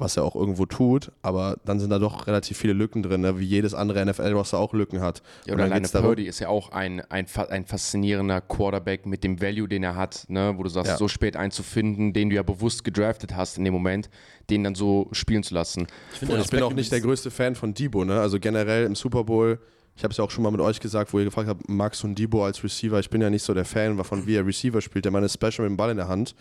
was 0.00 0.16
er 0.16 0.24
auch 0.24 0.34
irgendwo 0.34 0.66
tut, 0.66 1.12
aber 1.22 1.56
dann 1.64 1.78
sind 1.78 1.90
da 1.90 1.98
doch 1.98 2.26
relativ 2.26 2.56
viele 2.58 2.72
Lücken 2.72 3.02
drin, 3.02 3.20
ne? 3.20 3.38
wie 3.38 3.44
jedes 3.44 3.74
andere 3.74 4.04
NFL-Roster 4.04 4.58
auch 4.58 4.72
Lücken 4.72 5.00
hat. 5.00 5.22
Ja, 5.46 5.54
oder 5.54 5.64
alleine 5.64 5.88
Purdy 5.88 6.24
ist 6.24 6.40
ja 6.40 6.48
auch 6.48 6.72
ein, 6.72 7.00
ein, 7.10 7.26
ein 7.50 7.64
faszinierender 7.64 8.40
Quarterback 8.40 9.06
mit 9.06 9.22
dem 9.22 9.40
Value, 9.40 9.68
den 9.68 9.82
er 9.82 9.96
hat, 9.96 10.24
ne? 10.28 10.54
wo 10.56 10.62
du 10.62 10.68
sagst, 10.68 10.92
ja. 10.92 10.96
so 10.96 11.08
spät 11.08 11.36
einzufinden, 11.36 12.12
den 12.12 12.30
du 12.30 12.36
ja 12.36 12.42
bewusst 12.42 12.84
gedraftet 12.84 13.36
hast 13.36 13.58
in 13.58 13.64
dem 13.64 13.74
Moment, 13.74 14.10
den 14.48 14.64
dann 14.64 14.74
so 14.74 15.08
spielen 15.12 15.42
zu 15.42 15.54
lassen. 15.54 15.86
Ich, 16.12 16.18
finde, 16.18 16.38
ich 16.40 16.50
bin 16.50 16.62
auch 16.62 16.72
nicht 16.72 16.90
der 16.90 17.00
größte 17.00 17.30
Fan 17.30 17.54
von 17.54 17.74
Debo, 17.74 18.04
ne? 18.04 18.20
also 18.20 18.40
generell 18.40 18.84
im 18.86 18.94
Super 18.94 19.24
Bowl 19.24 19.60
ich 19.96 20.04
habe 20.04 20.12
es 20.12 20.16
ja 20.16 20.24
auch 20.24 20.30
schon 20.30 20.44
mal 20.44 20.50
mit 20.50 20.62
euch 20.62 20.80
gesagt, 20.80 21.12
wo 21.12 21.18
ihr 21.18 21.26
gefragt 21.26 21.46
habt, 21.46 21.68
Max 21.68 22.02
und 22.04 22.18
Debo 22.18 22.42
als 22.42 22.64
Receiver. 22.64 22.98
Ich 23.00 23.10
bin 23.10 23.20
ja 23.20 23.28
nicht 23.28 23.42
so 23.42 23.52
der 23.52 23.66
Fan 23.66 24.02
von 24.02 24.26
wie 24.26 24.34
er 24.34 24.46
Receiver 24.46 24.80
spielt. 24.80 25.04
Der 25.04 25.12
Mann 25.12 25.22
ist 25.24 25.34
special 25.34 25.68
mit 25.68 25.72
dem 25.72 25.76
Ball 25.76 25.90
in 25.90 25.98
der 25.98 26.08
Hand 26.08 26.34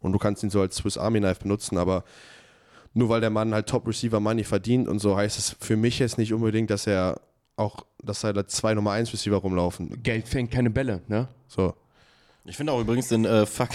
und 0.00 0.12
du 0.12 0.18
kannst 0.18 0.42
ihn 0.42 0.50
so 0.50 0.60
als 0.60 0.76
Swiss 0.76 0.98
Army 0.98 1.20
Knife 1.20 1.40
benutzen, 1.40 1.78
aber 1.78 2.04
nur 2.96 3.10
weil 3.10 3.20
der 3.20 3.30
Mann 3.30 3.52
halt 3.52 3.68
Top 3.68 3.86
Receiver 3.86 4.20
Money 4.20 4.42
verdient 4.42 4.88
und 4.88 4.98
so, 4.98 5.16
heißt 5.16 5.38
es 5.38 5.56
für 5.60 5.76
mich 5.76 5.98
jetzt 5.98 6.16
nicht 6.16 6.32
unbedingt, 6.32 6.70
dass 6.70 6.86
er 6.86 7.20
auch, 7.56 7.84
dass 8.02 8.22
da 8.22 8.46
zwei 8.46 8.74
Nummer 8.74 8.92
1 8.92 9.12
Receiver 9.12 9.36
rumlaufen. 9.36 10.02
Geld 10.02 10.26
fängt 10.26 10.50
keine 10.50 10.70
Bälle, 10.70 11.02
ne? 11.06 11.28
So. 11.46 11.74
Ich 12.48 12.56
finde 12.56 12.72
auch 12.72 12.80
übrigens 12.80 13.08
den 13.08 13.24
äh, 13.24 13.44
Fuck. 13.44 13.70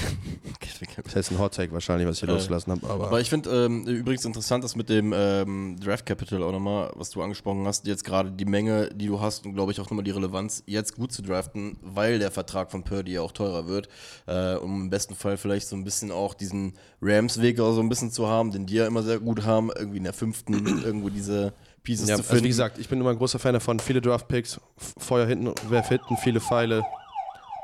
das 1.04 1.16
heißt 1.16 1.32
ein 1.32 1.40
Hot 1.40 1.54
Take 1.54 1.74
wahrscheinlich, 1.74 2.08
was 2.08 2.16
ich 2.16 2.22
hier 2.22 2.30
äh, 2.30 2.34
losgelassen 2.34 2.72
habe. 2.74 2.90
Aber, 2.90 3.08
aber 3.08 3.20
ich 3.20 3.30
finde 3.30 3.66
ähm, 3.66 3.86
übrigens 3.86 4.24
interessant, 4.24 4.63
dass 4.63 4.75
mit 4.75 4.90
dem 4.90 5.13
ähm, 5.16 5.78
Draft 5.80 6.06
Capital 6.06 6.42
auch 6.44 6.51
nochmal, 6.51 6.92
was 6.96 7.10
du 7.10 7.22
angesprochen 7.22 7.66
hast, 7.66 7.86
jetzt 7.88 8.04
gerade 8.04 8.32
die 8.32 8.46
Menge, 8.46 8.90
die 8.94 9.08
du 9.08 9.20
hast 9.20 9.46
und 9.46 9.54
glaube 9.54 9.72
ich 9.72 9.80
auch 9.80 9.86
nochmal 9.86 10.04
die 10.04 10.12
Relevanz, 10.12 10.63
jetzt 10.66 10.96
gut 10.96 11.12
zu 11.12 11.22
draften, 11.22 11.78
weil 11.82 12.20
der 12.20 12.32
Vertrag 12.32 12.72
von 12.72 12.84
Purdy 12.84 13.13
ja 13.13 13.22
auch 13.22 13.34
teurer 13.34 13.68
wird, 13.68 13.90
äh, 14.28 14.56
um 14.56 14.84
im 14.84 14.90
besten 14.90 15.16
Fall 15.16 15.38
vielleicht 15.38 15.68
so 15.68 15.75
ein 15.75 15.84
bisschen 15.84 16.12
auch 16.12 16.34
diesen 16.34 16.74
Rams-Weg 17.01 17.58
so 17.58 17.80
ein 17.80 17.90
bisschen 17.90 18.12
zu 18.12 18.28
haben, 18.28 18.51
den 18.51 18.66
die 18.66 18.75
ja 18.75 18.88
immer 18.88 19.04
sehr 19.04 19.20
gut 19.20 19.44
haben, 19.44 19.70
irgendwie 19.75 19.98
in 19.98 20.04
der 20.04 20.13
fünften 20.13 20.54
irgendwo 20.84 21.10
diese 21.10 21.54
Pieces 21.84 22.08
ja, 22.08 22.16
zu 22.16 22.24
finden. 22.24 22.34
Also 22.34 22.44
wie 22.46 22.50
gesagt, 22.50 22.78
ich 22.78 22.88
bin 22.88 23.00
immer 23.01 23.10
ein 23.10 23.18
großer 23.18 23.40
Fan 23.40 23.54
davon, 23.54 23.80
viele 23.80 24.01
Draft-Picks, 24.01 24.62
Feuer 24.98 25.28
hinten, 25.28 25.54
werf 25.70 25.90
hinten, 25.90 26.16
viele 26.18 26.40
Pfeile 26.40 26.84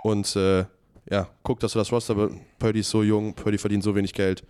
und 0.04 0.36
äh, 0.36 0.66
ja, 1.10 1.28
guck, 1.44 1.60
dass 1.60 1.74
du 1.74 1.80
das 1.80 1.92
Roster, 1.92 2.16
be- 2.16 2.32
Purdy 2.60 2.80
ist 2.82 2.90
so 2.90 3.04
jung, 3.04 3.34
Purdy 3.34 3.58
verdient 3.58 3.84
so 3.84 3.96
wenig 3.96 4.14
Geld, 4.14 4.44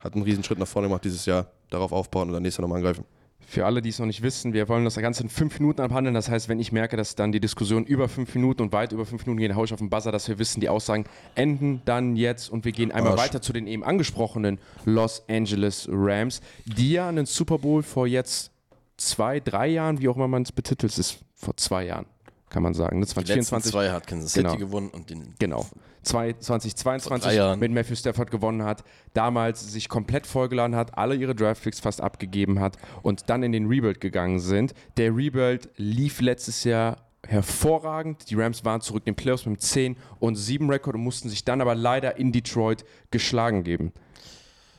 hat 0.00 0.14
einen 0.14 0.22
riesen 0.22 0.42
Schritt 0.44 0.58
nach 0.58 0.66
vorne 0.68 0.88
gemacht 0.88 1.04
dieses 1.04 1.26
Jahr, 1.26 1.46
darauf 1.70 1.92
aufbauen 1.92 2.28
und 2.28 2.34
dann 2.34 2.42
nächstes 2.42 2.58
Jahr 2.58 2.68
nochmal 2.68 2.78
angreifen. 2.78 3.04
Für 3.44 3.66
alle, 3.66 3.82
die 3.82 3.88
es 3.88 3.98
noch 3.98 4.06
nicht 4.06 4.22
wissen, 4.22 4.52
wir 4.52 4.68
wollen 4.68 4.84
das 4.84 4.94
Ganze 4.96 5.24
in 5.24 5.28
fünf 5.28 5.58
Minuten 5.58 5.80
abhandeln. 5.82 6.14
Das 6.14 6.28
heißt, 6.30 6.48
wenn 6.48 6.60
ich 6.60 6.70
merke, 6.70 6.96
dass 6.96 7.16
dann 7.16 7.32
die 7.32 7.40
Diskussion 7.40 7.84
über 7.84 8.08
fünf 8.08 8.34
Minuten 8.34 8.62
und 8.62 8.72
weit 8.72 8.92
über 8.92 9.04
fünf 9.04 9.26
Minuten 9.26 9.40
gehen, 9.40 9.56
haue 9.56 9.64
ich 9.64 9.72
auf 9.72 9.80
den 9.80 9.90
Buzzer, 9.90 10.12
dass 10.12 10.28
wir 10.28 10.38
wissen, 10.38 10.60
die 10.60 10.68
Aussagen 10.68 11.04
enden 11.34 11.82
dann 11.84 12.14
jetzt 12.16 12.50
und 12.50 12.64
wir 12.64 12.72
gehen 12.72 12.92
einmal 12.92 13.12
Arsch. 13.12 13.20
weiter 13.22 13.42
zu 13.42 13.52
den 13.52 13.66
eben 13.66 13.82
angesprochenen 13.84 14.58
Los 14.84 15.24
Angeles 15.28 15.88
Rams, 15.90 16.40
die 16.66 16.92
ja 16.92 17.08
einen 17.08 17.26
Super 17.26 17.58
Bowl 17.58 17.82
vor 17.82 18.06
jetzt 18.06 18.52
zwei, 18.96 19.40
drei 19.40 19.66
Jahren, 19.68 20.00
wie 20.00 20.08
auch 20.08 20.16
immer 20.16 20.28
man 20.28 20.42
es 20.42 20.52
betitelt, 20.52 20.92
es 20.92 20.98
ist 20.98 21.18
vor 21.34 21.56
zwei 21.56 21.84
Jahren, 21.86 22.06
kann 22.48 22.62
man 22.62 22.74
sagen. 22.74 23.00
ne? 23.00 23.04
Die 23.06 23.10
letzten 23.10 23.24
2024 23.26 23.72
zwei 23.72 23.90
hat 23.90 24.06
Kansas 24.06 24.32
City 24.32 24.46
Genau. 24.46 24.56
gewonnen 24.58 24.88
und 24.90 25.10
den 25.10 25.34
Genau. 25.40 25.66
Zwei- 26.02 26.32
2022 26.32 27.08
Vor 27.08 27.18
drei 27.18 27.34
Jahren. 27.36 27.58
mit 27.60 27.72
Matthew 27.72 27.94
Stafford 27.96 28.30
gewonnen 28.30 28.64
hat, 28.64 28.82
damals 29.14 29.72
sich 29.72 29.88
komplett 29.88 30.26
vollgeladen 30.26 30.74
hat, 30.76 30.98
alle 30.98 31.14
ihre 31.14 31.34
Draftpicks 31.34 31.80
fast 31.80 32.00
abgegeben 32.00 32.60
hat 32.60 32.76
und 33.02 33.30
dann 33.30 33.42
in 33.42 33.52
den 33.52 33.66
Rebuild 33.66 34.00
gegangen 34.00 34.40
sind. 34.40 34.74
Der 34.96 35.14
Rebuild 35.16 35.68
lief 35.76 36.20
letztes 36.20 36.64
Jahr 36.64 36.98
hervorragend. 37.26 38.30
Die 38.30 38.34
Rams 38.34 38.64
waren 38.64 38.80
zurück 38.80 39.02
in 39.06 39.12
den 39.12 39.16
Playoffs 39.16 39.46
mit 39.46 39.52
einem 39.52 39.58
10 39.60 39.96
und 40.18 40.34
7 40.34 40.68
Rekord 40.68 40.96
und 40.96 41.02
mussten 41.02 41.28
sich 41.28 41.44
dann 41.44 41.60
aber 41.60 41.74
leider 41.74 42.16
in 42.18 42.32
Detroit 42.32 42.84
geschlagen 43.10 43.62
geben. 43.62 43.92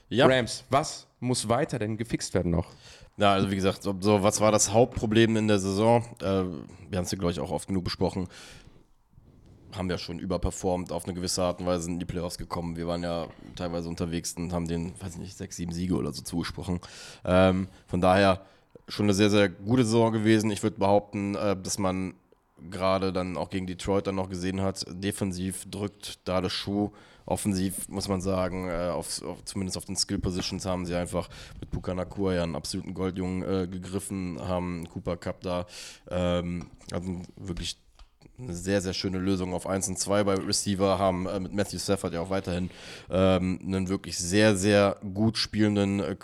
Ja. 0.10 0.28
Rams, 0.28 0.64
was 0.70 1.08
muss 1.20 1.48
weiter 1.48 1.80
denn 1.80 1.98
gefixt 1.98 2.34
werden 2.34 2.52
noch? 2.52 2.68
Ja, 3.18 3.34
also 3.34 3.50
wie 3.52 3.56
gesagt, 3.56 3.84
so, 3.84 3.96
so 4.00 4.24
was 4.24 4.42
war 4.42 4.52
das 4.52 4.74
Hauptproblem 4.74 5.38
in 5.38 5.48
der 5.48 5.60
Saison? 5.60 6.04
Äh, 6.20 6.26
wir 6.26 6.98
haben 6.98 7.06
es 7.06 7.12
ja, 7.12 7.18
glaube 7.18 7.32
ich, 7.32 7.40
auch 7.40 7.52
oft 7.52 7.68
genug 7.68 7.84
besprochen. 7.84 8.28
Haben 9.76 9.90
ja 9.90 9.98
schon 9.98 10.20
überperformt 10.20 10.92
auf 10.92 11.06
eine 11.06 11.14
gewisse 11.14 11.44
Art 11.44 11.60
und 11.60 11.66
Weise 11.66 11.90
in 11.90 12.00
die 12.00 12.06
Playoffs 12.06 12.38
gekommen. 12.38 12.76
Wir 12.76 12.88
waren 12.88 13.04
ja 13.04 13.28
teilweise 13.56 13.90
unterwegs 13.90 14.34
und 14.38 14.54
haben 14.54 14.68
den, 14.68 14.94
weiß 15.02 15.14
ich 15.16 15.20
nicht, 15.20 15.38
sechs, 15.38 15.56
sieben 15.56 15.72
Siege 15.72 15.96
oder 15.96 16.14
so 16.14 16.22
zugesprochen. 16.22 16.80
Ähm, 17.26 17.68
von 17.88 18.02
daher 18.02 18.42
schon 18.88 19.06
eine 19.06 19.14
sehr, 19.14 19.30
sehr 19.30 19.50
gute 19.50 19.84
Saison 19.84 20.12
gewesen. 20.12 20.52
Ich 20.52 20.64
würde 20.64 20.78
behaupten, 20.78 21.36
äh, 21.36 21.56
dass 21.56 21.80
man 21.80 22.14
gerade 22.70 23.12
dann 23.12 23.38
auch 23.38 23.50
gegen 23.50 23.68
Detroit 23.68 24.08
dann 24.08 24.16
noch 24.16 24.30
gesehen 24.30 24.62
hat, 24.62 24.86
defensiv 24.90 25.66
drückt 25.70 26.20
da 26.28 26.42
das 26.42 26.54
Schuh. 26.54 26.92
Offensiv 27.26 27.88
muss 27.88 28.10
man 28.10 28.20
sagen, 28.20 28.68
äh, 28.68 28.90
auf, 28.90 29.22
auf, 29.24 29.44
zumindest 29.46 29.78
auf 29.78 29.86
den 29.86 29.96
Skill 29.96 30.20
Positions 30.20 30.66
haben 30.66 30.86
sie 30.86 30.96
einfach 30.96 31.30
mit 31.60 31.72
Puka 31.72 31.94
Nakua 31.94 32.34
ja 32.34 32.44
einen 32.44 32.56
absoluten 32.56 32.94
Goldjungen 32.94 33.44
äh, 33.44 33.68
gegriffen, 33.68 34.40
haben 34.42 34.88
Cooper 34.90 35.16
Cup 35.16 35.42
da, 35.42 35.66
ähm, 36.10 36.70
hatten 36.92 37.26
wirklich 37.38 37.78
eine 38.40 38.54
sehr, 38.54 38.82
sehr 38.82 38.94
schöne 38.94 39.20
Lösung 39.20 39.54
auf 39.54 39.68
1 39.68 39.88
und 39.90 40.00
2 40.00 40.24
bei 40.24 40.34
Receiver, 40.36 40.98
haben 40.98 41.28
äh, 41.28 41.40
mit 41.40 41.54
Matthew 41.54 41.80
Stafford 41.80 42.14
ja 42.14 42.22
auch 42.22 42.30
weiterhin 42.30 42.70
ähm, 43.10 43.60
einen 43.64 43.90
wirklich 43.90 44.18
sehr, 44.18 44.56
sehr 44.56 44.98
gut 45.14 45.38
spielenden, 45.38 46.00
äh, 46.00 46.16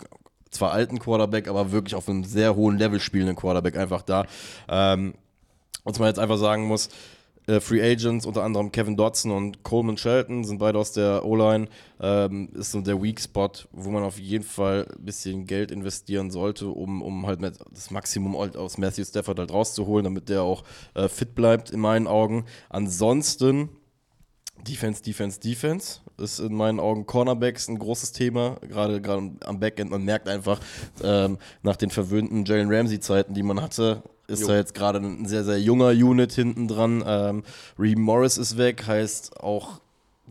zwar 0.50 0.72
alten 0.72 0.98
Quarterback, 0.98 1.48
aber 1.48 1.70
wirklich 1.70 1.94
auf 1.94 2.08
einem 2.08 2.24
sehr 2.24 2.56
hohen 2.56 2.78
Level 2.78 3.00
spielenden 3.00 3.36
Quarterback 3.36 3.76
einfach 3.76 4.02
da. 4.02 4.26
Ähm, 4.68 5.14
was 5.84 5.98
man 5.98 6.08
jetzt 6.08 6.18
einfach 6.18 6.38
sagen 6.38 6.66
muss, 6.66 6.88
äh, 7.50 7.60
Free 7.60 7.82
Agents, 7.82 8.26
unter 8.26 8.44
anderem 8.44 8.70
Kevin 8.70 8.96
Dodson 8.96 9.32
und 9.32 9.62
Coleman 9.62 9.96
Shelton, 9.96 10.44
sind 10.44 10.58
beide 10.58 10.78
aus 10.78 10.92
der 10.92 11.24
O-Line. 11.24 11.68
Ähm, 12.00 12.48
ist 12.54 12.72
so 12.72 12.80
der 12.80 13.02
Weak 13.02 13.20
Spot, 13.20 13.50
wo 13.72 13.90
man 13.90 14.04
auf 14.04 14.18
jeden 14.18 14.44
Fall 14.44 14.86
ein 14.96 15.04
bisschen 15.04 15.46
Geld 15.46 15.70
investieren 15.70 16.30
sollte, 16.30 16.68
um, 16.68 17.02
um 17.02 17.26
halt 17.26 17.40
das 17.42 17.90
Maximum 17.90 18.38
halt 18.38 18.56
aus 18.56 18.78
Matthew 18.78 19.04
Stafford 19.04 19.38
halt 19.38 19.52
rauszuholen, 19.52 20.04
damit 20.04 20.28
der 20.28 20.42
auch 20.42 20.62
äh, 20.94 21.08
fit 21.08 21.34
bleibt, 21.34 21.70
in 21.70 21.80
meinen 21.80 22.06
Augen. 22.06 22.44
Ansonsten 22.68 23.68
Defense, 24.62 25.02
Defense, 25.02 25.40
Defense 25.40 26.00
ist 26.18 26.38
in 26.38 26.54
meinen 26.54 26.80
Augen 26.80 27.06
Cornerbacks 27.06 27.68
ein 27.68 27.78
großes 27.78 28.12
Thema, 28.12 28.56
gerade 28.60 29.00
gerade 29.00 29.32
am 29.44 29.58
Backend. 29.58 29.90
Man 29.90 30.04
merkt 30.04 30.28
einfach 30.28 30.60
ähm, 31.02 31.38
nach 31.62 31.76
den 31.76 31.90
verwöhnten 31.90 32.44
Jalen 32.44 32.72
Ramsey-Zeiten, 32.72 33.34
die 33.34 33.42
man 33.42 33.60
hatte, 33.60 34.02
ist 34.30 34.48
da 34.48 34.56
jetzt 34.56 34.74
gerade 34.74 34.98
ein 34.98 35.26
sehr, 35.26 35.44
sehr 35.44 35.60
junger 35.60 35.90
Unit 35.90 36.32
hinten 36.32 36.68
dran. 36.68 37.02
Ähm, 37.06 37.42
Reed 37.78 37.98
Morris 37.98 38.38
ist 38.38 38.56
weg, 38.56 38.86
heißt 38.86 39.40
auch 39.40 39.80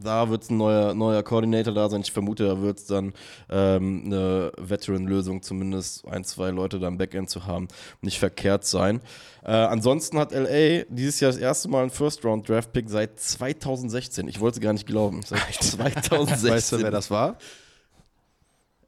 da 0.01 0.29
wird 0.29 0.49
ein 0.49 0.57
neuer, 0.57 0.93
neuer 0.93 1.23
Coordinator 1.23 1.73
da 1.73 1.89
sein. 1.89 2.01
Ich 2.01 2.11
vermute, 2.11 2.45
da 2.45 2.61
wird 2.61 2.79
es 2.79 2.85
dann 2.85 3.13
ähm, 3.49 4.03
eine 4.05 4.51
Veteran-Lösung, 4.57 5.41
zumindest 5.41 6.07
ein, 6.07 6.23
zwei 6.23 6.51
Leute 6.51 6.79
da 6.79 6.87
im 6.87 6.97
Backend 6.97 7.29
zu 7.29 7.45
haben, 7.45 7.67
nicht 8.01 8.19
verkehrt 8.19 8.65
sein. 8.65 9.01
Äh, 9.43 9.51
ansonsten 9.51 10.17
hat 10.17 10.31
LA 10.31 10.83
dieses 10.89 11.19
Jahr 11.19 11.31
das 11.31 11.39
erste 11.39 11.67
Mal 11.69 11.81
einen 11.81 11.91
First-Round-Draft-Pick 11.91 12.89
seit 12.89 13.19
2016. 13.19 14.27
Ich 14.27 14.39
wollte 14.39 14.59
es 14.59 14.63
gar 14.63 14.73
nicht 14.73 14.87
glauben. 14.87 15.21
Seit 15.23 15.39
2016. 15.61 16.51
Weißt 16.51 16.71
du, 16.71 16.79
wer 16.81 16.91
das 16.91 17.11
war? 17.11 17.37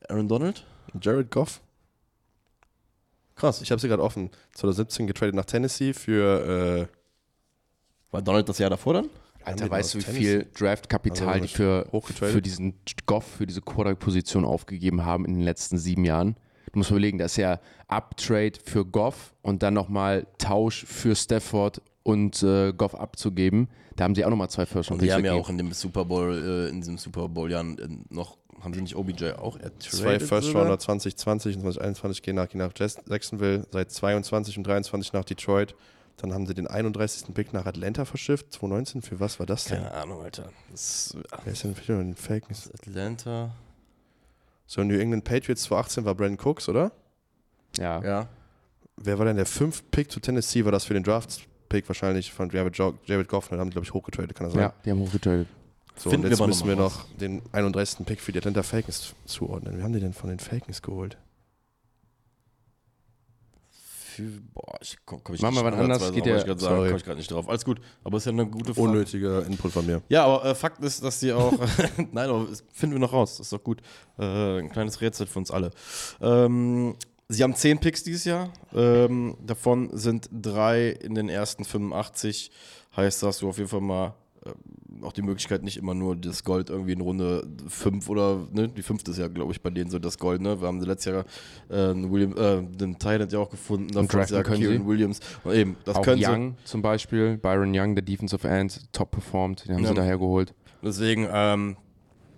Aaron 0.07 0.27
Donald? 0.27 0.65
Jared 0.99 1.31
Goff. 1.31 1.61
Krass, 3.41 3.60
ich 3.60 3.71
habe 3.71 3.81
sie 3.81 3.88
gerade 3.88 4.03
offen. 4.03 4.29
2017 4.53 5.07
getradet 5.07 5.33
nach 5.33 5.45
Tennessee 5.45 5.93
für, 5.93 6.88
äh, 6.88 6.95
War 8.12 8.21
Donald 8.21 8.48
das 8.48 8.60
Jahr 8.60 8.69
davor 8.69 8.93
dann? 8.93 9.10
Alter, 9.43 9.65
die 9.65 9.71
weißt 9.71 9.95
du, 9.95 9.98
wie 9.98 10.05
aus 10.05 10.12
viel 10.12 10.38
Also 10.38 10.50
Draftkapital 10.60 11.36
die 11.38 11.41
nicht 11.41 11.55
für, 11.55 11.88
für 12.03 12.39
diesen 12.39 12.75
Goff, 13.07 13.25
für 13.25 13.48
diese 13.48 13.62
Quarterback-Position 13.62 14.45
aufgegeben 14.45 15.05
haben 15.05 15.25
in 15.25 15.33
den 15.33 15.41
letzten 15.41 15.79
sieben 15.79 16.05
Jahren? 16.05 16.36
Du 16.71 16.77
musst 16.77 16.91
überlegen, 16.91 17.17
das 17.17 17.31
ist 17.31 17.38
ja 17.38 17.60
Uptrade 17.88 18.60
für 18.63 18.86
Goff 18.86 19.33
und 19.41 19.63
dann 19.63 19.74
nochmal 19.74 20.27
Tausch 20.38 20.86
für 20.86 21.15
Stafford 21.15 21.81
und 22.03 22.43
äh, 22.43 22.74
Goff 22.74 22.93
abzugeben. 22.93 23.69
Da 23.95 24.03
haben 24.03 24.13
sie 24.13 24.24
auch 24.24 24.29
nochmal 24.29 24.51
zwei 24.51 24.67
First 24.67 24.91
Und 24.91 25.01
die 25.01 25.12
haben 25.12 25.25
ja 25.25 25.33
auch 25.33 25.50
in 25.50 25.57
dem 25.57 25.74
Super 25.74 26.05
Bowl, 26.05 26.31
äh, 26.31 26.69
in 26.69 26.81
diesem 26.81 27.00
Super 27.00 27.27
Bowl-Jahr 27.27 27.63
äh, 27.63 27.88
noch, 28.10 28.38
haben 28.63 28.73
sie 28.73 28.81
nicht 28.81 28.95
OBJ 28.95 29.31
auch 29.31 29.55
ertradet? 29.57 29.83
zwei 29.83 30.19
First? 30.19 30.53
Rounder 30.53 30.79
2020 30.79 31.55
und 31.55 31.61
2021 31.61 32.21
gehen 32.21 32.35
nach, 32.35 32.49
gehen 32.49 32.59
nach 32.59 32.71
Jacksonville, 32.75 33.65
seit 33.71 33.91
22 33.91 34.57
und 34.57 34.67
23 34.67 35.13
nach 35.13 35.23
Detroit. 35.25 35.75
Dann 36.17 36.33
haben 36.33 36.45
sie 36.45 36.53
den 36.53 36.67
31. 36.67 37.33
Pick 37.33 37.51
nach 37.53 37.65
Atlanta 37.65 38.05
verschifft, 38.05 38.53
2019. 38.53 39.01
Für 39.01 39.19
was 39.19 39.39
war 39.39 39.45
das 39.45 39.65
denn? 39.65 39.77
Keine 39.77 39.91
Ahnung, 39.93 40.21
Alter. 40.21 40.49
Das 40.69 41.07
ist, 41.07 41.17
Wer 41.43 41.53
ist 41.53 41.63
denn 41.63 41.75
für 41.75 41.97
den 41.97 42.15
Falcons? 42.15 42.69
Atlanta. 42.73 43.51
So, 44.67 44.83
New 44.83 44.97
England 44.99 45.23
Patriots 45.23 45.63
2018 45.63 46.05
war 46.05 46.15
Brandon 46.15 46.39
Cooks, 46.45 46.69
oder? 46.69 46.91
Ja. 47.77 48.03
Ja. 48.03 48.27
Wer 48.97 49.17
war 49.17 49.25
denn 49.25 49.37
der 49.37 49.45
fünfte 49.45 49.83
Pick 49.89 50.11
zu 50.11 50.19
Tennessee? 50.19 50.63
War 50.63 50.71
das 50.71 50.85
für 50.85 50.93
den 50.93 51.03
Draft-Pick 51.03 51.89
wahrscheinlich 51.89 52.31
von 52.31 52.49
Jared, 52.49 52.77
Jared 53.05 53.27
Goff? 53.27 53.49
Dann 53.49 53.59
haben 53.59 53.69
die, 53.69 53.73
glaube 53.73 53.85
ich, 53.85 53.93
hochgetradet, 53.93 54.35
kann 54.35 54.45
das 54.45 54.53
sein? 54.53 54.61
ja, 54.61 54.73
die 54.85 54.91
haben 54.91 54.99
hochgetradet. 54.99 55.47
So, 55.98 56.10
Finden 56.10 56.17
und 56.17 56.24
wir 56.24 56.29
jetzt 56.31 56.39
aber 56.39 56.48
müssen 56.48 56.62
noch 56.62 56.67
wir 56.67 56.75
mal 56.77 56.83
noch 56.83 57.05
den 57.19 57.41
31. 57.51 58.05
Pick 58.05 58.21
für 58.21 58.31
die 58.31 58.39
Atlanta 58.39 58.63
Falcons 58.63 59.13
zuordnen. 59.25 59.77
Wie 59.77 59.83
haben 59.83 59.93
die 59.93 60.00
denn 60.00 60.13
von 60.13 60.29
den 60.29 60.39
Falcons 60.39 60.81
geholt? 60.81 61.17
Für, 63.69 64.24
boah, 64.53 64.77
ich 64.81 64.98
komm, 65.05 65.21
komm 65.24 65.36
ich 65.36 65.41
Machen 65.41 65.55
wir 65.55 65.62
nicht 65.63 65.71
wann 65.74 65.79
anders, 65.79 66.01
ansatzweise 66.01 66.13
geht 66.13 66.25
ja- 66.25 66.31
wollte 66.33 66.41
ich 66.41 66.48
grad 66.48 66.60
sagen, 66.60 66.75
sorry. 66.75 66.88
komm 66.89 66.98
ich 66.98 67.03
gerade 67.05 67.17
nicht 67.17 67.31
drauf. 67.31 67.48
Alles 67.50 67.63
gut, 67.65 67.81
aber 68.03 68.17
ist 68.17 68.25
ja 68.25 68.31
eine 68.31 68.45
gute 68.45 68.74
Frage. 68.74 68.88
Unnötiger 68.89 69.45
Input 69.45 69.71
von 69.71 69.86
mir. 69.86 70.01
Ja, 70.10 70.25
aber 70.25 70.43
äh, 70.45 70.55
Fakt 70.55 70.83
ist, 70.83 71.03
dass 71.03 71.19
sie 71.19 71.31
auch. 71.31 71.53
Nein, 72.12 72.29
aber 72.29 72.45
das 72.50 72.63
finden 72.74 72.95
wir 72.95 73.00
noch 73.00 73.13
raus. 73.13 73.38
Das 73.38 73.48
ist 73.48 73.53
doch 73.53 73.63
gut. 73.63 73.81
Äh, 74.19 74.60
ein 74.60 74.69
kleines 74.69 75.00
Rätsel 75.00 75.27
für 75.27 75.39
uns 75.39 75.50
alle. 75.51 75.71
Ähm, 76.19 76.95
sie 77.29 77.41
haben 77.43 77.55
zehn 77.55 77.79
Picks 77.79 78.03
dieses 78.03 78.25
Jahr. 78.25 78.50
Ähm, 78.74 79.38
davon 79.45 79.89
sind 79.95 80.29
drei 80.31 80.89
in 80.89 81.15
den 81.15 81.29
ersten 81.29 81.63
85. 81.63 82.51
Heißt, 82.98 83.24
da 83.24 83.27
hast 83.27 83.41
du 83.41 83.48
auf 83.50 83.57
jeden 83.57 83.69
Fall 83.69 83.79
mal 83.81 84.13
auch 85.03 85.13
die 85.13 85.21
Möglichkeit, 85.21 85.63
nicht 85.63 85.77
immer 85.77 85.93
nur 85.93 86.15
das 86.15 86.43
Gold 86.43 86.69
irgendwie 86.69 86.93
in 86.93 87.01
Runde 87.01 87.48
5 87.67 88.10
oder, 88.10 88.48
ne, 88.51 88.67
die 88.69 88.81
fünfte 88.81 89.12
ist 89.12 89.17
ja, 89.17 89.27
glaube 89.27 89.51
ich, 89.51 89.62
bei 89.62 89.69
denen 89.69 89.89
so 89.89 90.00
das 90.00 90.17
Gold, 90.17 90.41
ne? 90.41 90.60
Wir 90.60 90.67
haben 90.67 90.79
letztes 90.81 91.13
Jahr 91.13 91.25
äh, 91.69 91.91
einen, 91.91 92.12
William, 92.12 92.36
äh, 92.38 92.62
den 92.77 92.98
Thailand 93.00 93.31
ja 93.31 93.39
auch 93.39 93.50
gefunden, 93.50 93.88
davon 93.89 94.07
draften 94.07 94.36
ja 94.38 94.43
können 94.43 94.57
Kieran 94.60 94.77
sie. 94.81 94.88
Williams. 94.88 95.19
Und 95.43 95.53
eben, 95.53 95.77
das 95.86 95.95
auch 95.95 96.03
können 96.03 96.24
Young 96.24 96.55
zum 96.63 96.81
Beispiel, 96.81 97.38
Byron 97.38 97.71
Young, 97.75 97.95
der 97.95 98.03
Defensive 98.03 98.48
End, 98.48 98.91
top 98.93 99.12
performed, 99.12 99.65
den 99.67 99.75
haben 99.75 99.83
Ja. 99.83 99.89
sie 99.89 99.95
daher 99.95 100.17
geholt. 100.17 100.53
Deswegen, 100.83 101.27
ähm, 101.31 101.77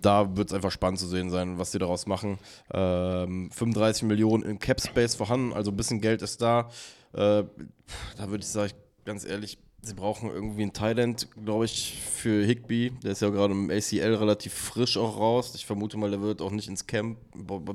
da 0.02 0.36
wird 0.36 0.48
es 0.50 0.54
einfach 0.54 0.70
spannend 0.70 1.00
zu 1.00 1.06
sehen 1.06 1.30
sein, 1.30 1.58
was 1.58 1.72
sie 1.72 1.78
daraus 1.78 2.06
machen. 2.06 2.38
Ähm, 2.72 3.50
35 3.50 4.02
Millionen 4.02 4.42
im 4.42 4.58
Cap 4.58 4.80
Space 4.80 5.14
vorhanden, 5.14 5.54
also 5.54 5.70
ein 5.70 5.76
bisschen 5.76 6.00
Geld 6.02 6.20
ist 6.20 6.42
da. 6.42 6.68
Äh, 7.14 7.44
da 8.16 8.28
würde 8.28 8.40
ich 8.40 8.46
sagen, 8.46 8.72
ganz 9.06 9.24
ehrlich, 9.24 9.58
sie 9.86 9.94
brauchen 9.94 10.30
irgendwie 10.30 10.62
ein 10.62 10.72
Thailand, 10.72 11.28
glaube 11.44 11.66
ich, 11.66 11.98
für 12.02 12.44
Higby. 12.44 12.92
Der 13.02 13.12
ist 13.12 13.22
ja 13.22 13.28
gerade 13.28 13.52
im 13.52 13.70
ACL 13.70 14.14
relativ 14.14 14.54
frisch 14.54 14.96
auch 14.96 15.18
raus. 15.18 15.52
Ich 15.54 15.66
vermute 15.66 15.96
mal, 15.96 16.10
der 16.10 16.20
wird 16.20 16.40
auch 16.40 16.50
nicht 16.50 16.68
ins 16.68 16.86
Camp. 16.86 17.18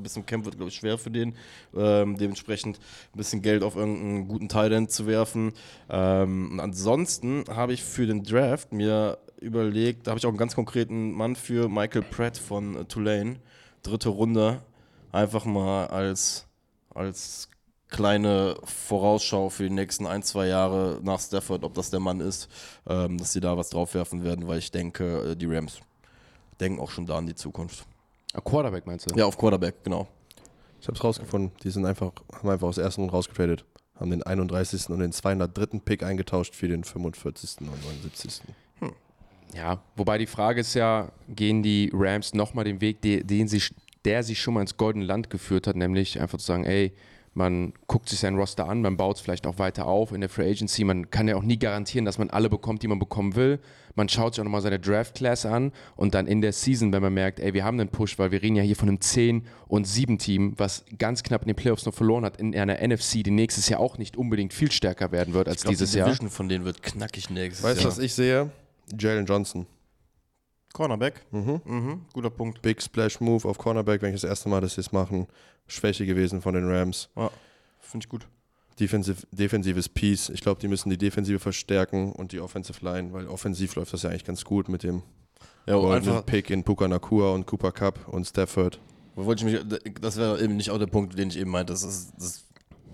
Bis 0.02 0.14
zum 0.14 0.26
Camp 0.26 0.46
wird, 0.46 0.58
glaube 0.58 0.70
ich, 0.70 0.76
schwer 0.76 0.98
für 0.98 1.12
den. 1.12 1.36
Ähm, 1.76 2.18
dementsprechend 2.18 2.80
ein 3.14 3.18
bisschen 3.18 3.42
Geld 3.42 3.64
auf 3.64 3.76
irgendeinen 3.76 4.28
guten 4.28 4.50
Thailand 4.50 4.92
zu 4.92 5.08
werfen. 5.08 5.54
Ähm, 5.90 6.60
ansonsten 6.60 7.46
habe 7.50 7.74
ich 7.74 7.84
für 7.84 8.06
den 8.06 8.24
Draft 8.24 8.74
mir 8.74 9.18
überlegt, 9.40 10.08
da 10.08 10.12
habe 10.12 10.20
ich 10.20 10.26
auch 10.26 10.30
einen 10.30 10.38
ganz 10.38 10.56
konkreten 10.56 11.14
Mann 11.14 11.36
für 11.36 11.70
Michael 11.70 12.04
Pratt 12.04 12.38
von 12.38 12.76
äh, 12.76 12.86
Tulane. 12.86 13.38
Dritte 13.84 14.10
Runde. 14.10 14.62
Einfach 15.12 15.46
mal 15.46 15.88
als, 15.88 16.46
als 16.94 17.50
kleine 17.90 18.56
Vorausschau 18.64 19.50
für 19.50 19.64
die 19.64 19.70
nächsten 19.70 20.06
ein, 20.06 20.24
zwei 20.24 20.48
Jahre 20.48 21.00
nach 21.04 21.20
Stafford, 21.20 21.64
ob 21.64 21.74
das 21.74 21.90
der 21.90 22.00
Mann 22.00 22.20
ist, 22.20 22.48
ähm, 22.88 23.18
dass 23.18 23.34
sie 23.34 23.40
da 23.40 23.58
was 23.58 23.70
draufwerfen 23.70 24.24
werden, 24.24 24.48
weil 24.48 24.60
ich 24.60 24.72
denke, 24.72 25.32
äh, 25.32 25.36
die 25.36 25.48
Rams 25.48 25.80
denken 26.60 26.80
auch 26.80 26.92
schon 26.92 27.06
da 27.06 27.18
an 27.18 27.26
die 27.26 27.36
Zukunft. 27.36 27.86
Ah, 28.34 28.42
Quarterback 28.42 28.86
meinst 28.86 29.10
du? 29.10 29.16
Ja, 29.18 29.26
auf 29.26 29.38
Quarterback, 29.38 29.84
genau. 29.84 30.08
Ich 30.80 30.88
habe 30.88 30.98
es 30.98 31.04
rausgefunden. 31.04 31.52
Die 31.64 31.72
sind 31.72 31.86
einfach, 31.86 32.12
haben 32.32 32.50
einfach 32.50 32.68
aus 32.68 32.76
der 32.76 32.86
ersten 32.86 33.02
Runde 33.02 33.14
rausgetradet. 33.14 33.66
Haben 34.00 34.12
den 34.12 34.24
31. 34.24 34.90
und 34.90 35.00
den 35.00 35.12
203. 35.12 35.80
Pick 35.84 36.04
eingetauscht 36.04 36.56
für 36.56 36.68
den 36.68 36.84
45. 36.84 37.62
und 37.62 37.68
79. 38.12 38.42
Ja, 39.54 39.82
wobei 39.96 40.18
die 40.18 40.28
Frage 40.28 40.62
ist 40.62 40.74
ja, 40.76 41.12
gehen 41.28 41.64
die 41.64 41.90
Rams 41.94 42.34
nochmal 42.34 42.66
den 42.66 42.82
Weg, 42.82 43.02
den, 43.02 43.26
den 43.26 43.48
sie, 43.48 43.62
der 44.06 44.24
sie 44.24 44.36
schon 44.36 44.54
mal 44.54 44.62
ins 44.62 44.78
Goldene 44.78 45.06
Land 45.06 45.30
geführt 45.30 45.68
hat, 45.68 45.76
nämlich 45.76 46.22
einfach 46.22 46.38
zu 46.38 46.46
sagen, 46.46 46.66
ey, 46.66 46.94
man 47.40 47.74
guckt 47.88 48.10
sich 48.10 48.20
sein 48.20 48.36
Roster 48.36 48.68
an, 48.68 48.82
man 48.82 48.98
baut 48.98 49.16
es 49.16 49.22
vielleicht 49.22 49.48
auch 49.48 49.58
weiter 49.58 49.88
auf 49.88 50.12
in 50.12 50.20
der 50.20 50.30
Free 50.30 50.52
Agency. 50.52 50.84
Man 50.84 51.10
kann 51.10 51.28
ja 51.28 51.38
auch 51.38 51.42
nie 51.42 51.58
garantieren, 51.58 52.04
dass 52.06 52.18
man 52.18 52.30
alle 52.30 52.50
bekommt, 52.50 52.84
die 52.84 52.88
man 52.90 53.00
bekommen 53.00 53.36
will. 53.36 53.60
Man 53.96 54.10
schaut 54.10 54.36
sich 54.36 54.42
auch 54.42 54.44
nochmal 54.46 54.62
seine 54.62 54.78
Draft 54.78 55.16
Class 55.16 55.46
an 55.46 55.72
und 55.96 56.14
dann 56.14 56.28
in 56.28 56.42
der 56.42 56.52
Season, 56.52 56.92
wenn 56.92 57.02
man 57.02 57.14
merkt, 57.14 57.40
ey, 57.40 57.54
wir 57.54 57.64
haben 57.64 57.80
einen 57.80 57.90
Push, 57.90 58.20
weil 58.20 58.32
wir 58.32 58.42
reden 58.42 58.58
ja 58.58 58.64
hier 58.64 58.76
von 58.76 58.90
einem 58.90 59.00
10 59.02 59.46
und 59.68 59.88
7 59.88 60.18
Team, 60.18 60.54
was 60.58 60.84
ganz 60.98 61.24
knapp 61.24 61.42
in 61.44 61.48
den 61.48 61.56
Playoffs 61.56 61.86
noch 61.86 61.94
verloren 61.94 62.26
hat, 62.26 62.38
in 62.38 62.54
einer 62.54 62.86
NFC, 62.86 63.24
die 63.24 63.32
nächstes 63.32 63.70
Jahr 63.70 63.80
auch 63.80 63.98
nicht 63.98 64.18
unbedingt 64.18 64.54
viel 64.54 64.72
stärker 64.72 65.12
werden 65.14 65.34
wird 65.34 65.48
als 65.48 65.58
Ich 65.58 65.64
glaub, 65.64 65.72
dieses 65.72 65.92
die 65.92 66.00
Jahr. 66.00 66.08
Division 66.08 66.30
von 66.30 66.50
denen 66.50 66.66
wird 66.66 66.84
knackig 66.84 67.30
nächstes 67.30 67.64
Weißt 67.64 67.80
du, 67.80 67.84
Jahr. 67.84 67.92
was 67.92 68.00
ich 68.00 68.14
sehe? 68.14 68.50
Jalen 69.00 69.26
Johnson. 69.26 69.66
Cornerback? 70.74 71.26
Mhm. 71.32 71.62
mhm. 71.66 72.06
Guter 72.14 72.30
Punkt. 72.30 72.62
Big 72.62 72.82
Splash 72.82 73.20
Move 73.20 73.48
auf 73.48 73.58
Cornerback, 73.58 74.02
wenn 74.02 74.14
ich 74.14 74.22
das 74.22 74.30
erste 74.30 74.50
Mal 74.50 74.62
das 74.62 74.76
jetzt 74.76 74.94
machen. 74.94 75.28
Schwäche 75.68 76.06
gewesen 76.06 76.42
von 76.42 76.54
den 76.54 76.70
Rams. 76.70 77.10
Ja, 77.16 77.32
Finde 77.80 78.06
ich 78.06 78.10
gut. 78.10 78.28
Defensive, 78.80 79.28
defensives 79.32 79.90
Piece. 79.90 80.30
Ich 80.30 80.42
glaube, 80.42 80.62
die 80.62 80.68
müssen 80.68 80.90
die 80.90 80.98
Defensive 80.98 81.40
verstärken 81.40 82.14
und 82.14 82.32
die 82.32 82.40
Offensive 82.40 82.84
Line, 82.84 83.12
weil 83.14 83.28
offensiv 83.28 83.76
läuft 83.76 83.94
das 83.94 84.04
ja 84.04 84.10
eigentlich 84.10 84.26
ganz 84.26 84.46
gut 84.46 84.70
mit 84.70 84.84
dem 84.84 85.04
Ja, 85.66 85.76
goldenen 85.76 86.24
Pick 86.24 86.50
in 86.50 86.64
Puka 86.64 86.88
Nakua 86.88 87.34
und 87.34 87.46
Cooper 87.46 87.72
Cup 87.72 88.08
und 88.08 88.26
Stafford. 88.26 88.80
wollte 89.16 89.46
ich 89.46 89.66
mich, 89.66 89.82
das 90.00 90.18
wäre 90.18 90.42
eben 90.42 90.56
nicht 90.56 90.72
auch 90.72 90.78
der 90.78 90.88
Punkt, 90.88 91.18
den 91.18 91.30
ich 91.30 91.38
eben 91.38 91.52
meinte. 91.52 91.74
Das 91.74 91.84
ist, 91.84 92.14
das, 92.18 92.46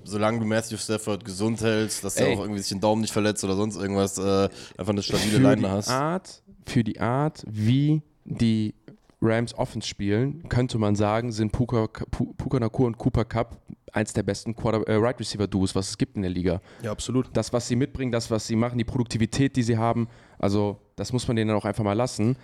solange 0.04 0.40
du 0.40 0.46
Matthew 0.46 0.78
Stafford 0.78 1.24
gesund 1.24 1.62
hältst, 1.62 2.04
dass 2.04 2.16
er 2.16 2.28
auch 2.30 2.40
irgendwie 2.42 2.62
sich 2.62 2.70
den 2.70 2.82
Daumen 2.82 3.02
nicht 3.02 3.14
verletzt 3.14 3.44
oder 3.44 3.56
sonst 3.56 3.76
irgendwas, 3.76 4.18
äh, 4.18 4.50
einfach 4.78 4.94
eine 4.94 5.04
stabile 5.04 5.38
für 5.38 5.42
Leine 5.42 5.70
hast. 5.70 5.90
Art, 5.90 6.42
für 6.66 6.84
die 6.84 7.00
Art, 7.00 7.44
wie 7.48 8.02
die 8.26 8.74
Rams 9.22 9.54
Offense 9.58 9.88
spielen, 9.88 10.48
könnte 10.50 10.78
man 10.78 10.96
sagen, 10.96 11.32
sind 11.32 11.52
Puka, 11.52 11.86
Pu- 11.86 12.34
Puka 12.38 12.60
Nakur 12.60 12.86
und 12.88 12.98
Cooper 12.98 13.26
Cup 13.26 13.60
eins 13.92 14.12
der 14.14 14.24
besten 14.24 14.56
Quarter, 14.56 14.86
äh, 14.88 14.96
Right 14.96 15.20
Receiver 15.20 15.48
Duos, 15.48 15.74
was 15.74 15.90
es 15.90 15.98
gibt 15.98 16.18
in 16.18 16.22
der 16.22 16.32
Liga. 16.32 16.62
Ja, 16.84 16.92
absolut. 16.92 17.30
Das, 17.34 17.54
was 17.54 17.68
sie 17.68 17.76
mitbringen, 17.78 18.12
das, 18.12 18.30
was 18.30 18.46
sie 18.46 18.56
machen, 18.58 18.78
die 18.78 18.84
Produktivität, 18.84 19.56
die 19.56 19.64
sie 19.64 19.78
haben, 19.78 20.08
also 20.38 20.78
das 20.98 21.14
muss 21.14 21.28
man 21.28 21.38
denen 21.38 21.48
dann 21.50 21.58
auch 21.58 21.66
einfach 21.66 21.84
mal 21.84 21.94
lassen. 21.94 22.36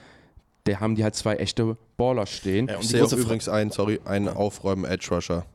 Da 0.64 0.80
haben 0.80 0.96
die 0.96 1.04
halt 1.04 1.16
zwei 1.16 1.36
echte 1.36 1.76
Baller 1.98 2.26
stehen. 2.26 2.68
Ja, 2.68 2.76
und 2.78 2.84
Ich 2.84 2.90
sehe 2.90 3.04
auch 3.04 3.12
übrigens 3.12 3.50
einen, 3.50 3.72
sorry, 3.72 4.00
einen 4.06 4.30
Aufräumen 4.30 4.86
Edge 4.86 5.08
Rusher. 5.14 5.46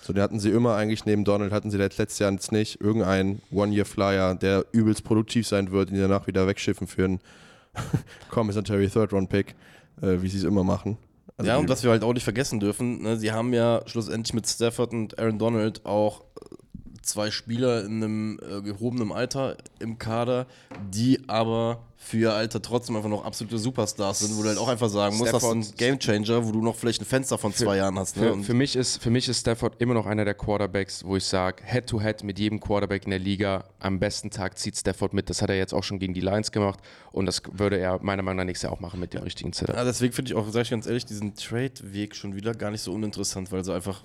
So, 0.00 0.12
den 0.12 0.22
hatten 0.22 0.38
sie 0.40 0.50
immer 0.50 0.74
eigentlich 0.76 1.06
neben 1.06 1.24
Donald, 1.24 1.52
hatten 1.52 1.70
sie 1.70 1.78
letztes 1.78 2.18
Jahr 2.18 2.30
jetzt 2.32 2.52
nicht. 2.52 2.80
Irgendein 2.80 3.40
One-Year-Flyer, 3.50 4.34
der 4.34 4.64
übelst 4.72 5.04
produktiv 5.04 5.46
sein 5.48 5.70
wird, 5.72 5.90
ihn 5.90 5.98
danach 6.00 6.26
wieder 6.26 6.46
wegschiffen 6.46 6.86
für 6.86 7.04
einen 7.04 7.20
Compensatory 8.30 8.88
Third-Round-Pick, 8.88 9.54
äh, 10.02 10.22
wie 10.22 10.28
sie 10.28 10.38
es 10.38 10.44
immer 10.44 10.64
machen. 10.64 10.98
Also 11.36 11.50
ja, 11.50 11.56
und 11.56 11.68
was 11.68 11.82
wir 11.82 11.90
halt 11.90 12.04
auch 12.04 12.12
nicht 12.12 12.24
vergessen 12.24 12.60
dürfen, 12.60 13.02
ne, 13.02 13.16
sie 13.16 13.32
haben 13.32 13.52
ja 13.52 13.82
schlussendlich 13.86 14.34
mit 14.34 14.46
Stafford 14.46 14.92
und 14.92 15.18
Aaron 15.18 15.38
Donald 15.38 15.84
auch 15.86 16.20
äh, 16.20 16.56
zwei 17.02 17.30
Spieler 17.30 17.84
in 17.84 18.02
einem 18.02 18.40
äh, 18.40 18.62
gehobenen 18.62 19.12
Alter 19.12 19.56
im 19.78 19.98
Kader, 19.98 20.46
die 20.90 21.20
aber 21.28 21.82
für 21.96 22.18
ihr 22.18 22.32
Alter 22.32 22.60
trotzdem 22.60 22.96
einfach 22.96 23.08
noch 23.08 23.24
absolute 23.24 23.58
Superstars 23.58 24.20
sind, 24.20 24.36
wo 24.36 24.42
du 24.42 24.48
halt 24.48 24.58
auch 24.58 24.66
einfach 24.66 24.88
sagen 24.88 25.16
musst, 25.16 25.32
das 25.32 25.42
ist 25.42 25.48
ein 25.48 25.62
Stafford- 25.62 25.78
Gamechanger, 25.78 26.44
wo 26.44 26.50
du 26.50 26.60
noch 26.60 26.74
vielleicht 26.74 27.00
ein 27.00 27.04
Fenster 27.04 27.38
von 27.38 27.54
zwei 27.54 27.76
Jahren 27.76 27.96
hast. 27.96 28.16
Ne? 28.16 28.34
Für, 28.34 28.42
für, 28.42 28.54
mich 28.54 28.74
ist, 28.74 29.00
für 29.00 29.10
mich 29.10 29.28
ist 29.28 29.40
Stafford 29.40 29.80
immer 29.80 29.94
noch 29.94 30.06
einer 30.06 30.24
der 30.24 30.34
Quarterbacks, 30.34 31.04
wo 31.04 31.16
ich 31.16 31.24
sage, 31.24 31.62
Head-to-Head 31.64 32.24
mit 32.24 32.40
jedem 32.40 32.58
Quarterback 32.58 33.04
in 33.04 33.10
der 33.10 33.20
Liga, 33.20 33.64
am 33.78 34.00
besten 34.00 34.30
Tag 34.30 34.58
zieht 34.58 34.76
Stafford 34.76 35.14
mit. 35.14 35.30
Das 35.30 35.42
hat 35.42 35.50
er 35.50 35.56
jetzt 35.56 35.72
auch 35.72 35.84
schon 35.84 36.00
gegen 36.00 36.12
die 36.12 36.20
Lions 36.20 36.50
gemacht 36.50 36.80
und 37.12 37.26
das 37.26 37.42
würde 37.52 37.78
er 37.78 38.00
meiner 38.02 38.22
Meinung 38.22 38.38
nach 38.38 38.44
nächstes 38.46 38.64
Jahr 38.64 38.72
auch 38.72 38.80
machen 38.80 38.98
mit 38.98 39.14
dem 39.14 39.22
richtigen 39.22 39.52
Setup. 39.52 39.76
ja, 39.76 39.84
deswegen 39.84 40.12
finde 40.12 40.32
ich 40.32 40.36
auch, 40.36 40.50
sag 40.50 40.62
ich 40.62 40.70
ganz 40.70 40.86
ehrlich, 40.86 41.06
diesen 41.06 41.36
Trade-Weg 41.36 42.16
schon 42.16 42.34
wieder 42.34 42.52
gar 42.52 42.72
nicht 42.72 42.82
so 42.82 42.92
uninteressant, 42.92 43.52
weil 43.52 43.62
so 43.62 43.72
einfach, 43.72 44.02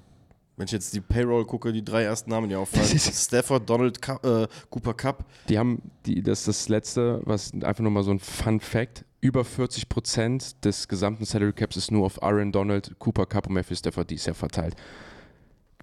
wenn 0.58 0.66
ich 0.66 0.72
jetzt 0.72 0.94
die 0.94 1.02
Payroll 1.02 1.46
gucke, 1.46 1.72
die 1.72 1.86
drei 1.86 2.04
ersten 2.04 2.32
Namen, 2.32 2.50
die 2.50 2.56
auffallen, 2.56 2.88
Stafford, 3.00 3.70
Donald, 3.70 4.02
Cup, 4.02 4.26
äh, 4.26 4.48
Cooper 4.70 4.96
Cup, 4.96 5.26
Die 5.48 5.58
haben, 5.58 5.82
die, 6.06 6.22
das 6.22 6.40
ist 6.40 6.48
das 6.48 6.70
letzte, 6.70 7.22
was 7.26 7.54
einfach 7.54 7.80
nur 7.80 7.92
mal 7.92 8.04
so 8.04 8.12
ein 8.12 8.20
Fun 8.20 8.60
Fact: 8.60 9.06
über 9.22 9.46
40 9.46 9.88
Prozent 9.88 10.66
des 10.66 10.88
gesamten 10.88 11.26
Salary 11.26 11.54
Caps 11.54 11.78
ist 11.78 11.92
nur 11.92 12.06
auf 12.06 12.22
Aaron 12.22 12.52
Donald, 12.52 12.96
Cooper 12.98 13.28
Cup 13.28 13.48
und 13.48 13.54
Matthew 13.54 13.76
Stafford 13.76 14.10
dieses 14.10 14.26
Jahr 14.26 14.36
verteilt. 14.36 14.76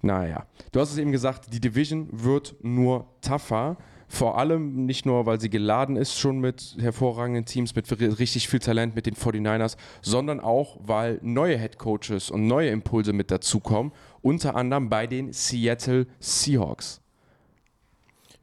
Naja, 0.01 0.45
du 0.71 0.79
hast 0.79 0.91
es 0.91 0.97
eben 0.97 1.11
gesagt, 1.11 1.51
die 1.53 1.59
Division 1.59 2.07
wird 2.11 2.55
nur 2.61 3.07
tougher. 3.21 3.77
Vor 4.07 4.37
allem 4.37 4.85
nicht 4.85 5.05
nur, 5.05 5.25
weil 5.25 5.39
sie 5.41 5.49
geladen 5.49 5.95
ist 5.95 6.17
schon 6.19 6.39
mit 6.39 6.75
hervorragenden 6.79 7.45
Teams, 7.45 7.75
mit 7.75 7.87
ri- 7.87 8.19
richtig 8.19 8.47
viel 8.47 8.59
Talent, 8.59 8.95
mit 8.95 9.05
den 9.07 9.15
49ers, 9.15 9.77
sondern 10.01 10.39
auch, 10.39 10.77
weil 10.83 11.19
neue 11.23 11.57
Head 11.57 11.77
Coaches 11.79 12.29
und 12.29 12.45
neue 12.47 12.69
Impulse 12.69 13.13
mit 13.13 13.31
dazukommen. 13.31 13.91
Unter 14.21 14.55
anderem 14.55 14.89
bei 14.89 15.07
den 15.07 15.33
Seattle 15.33 16.05
Seahawks. 16.19 17.01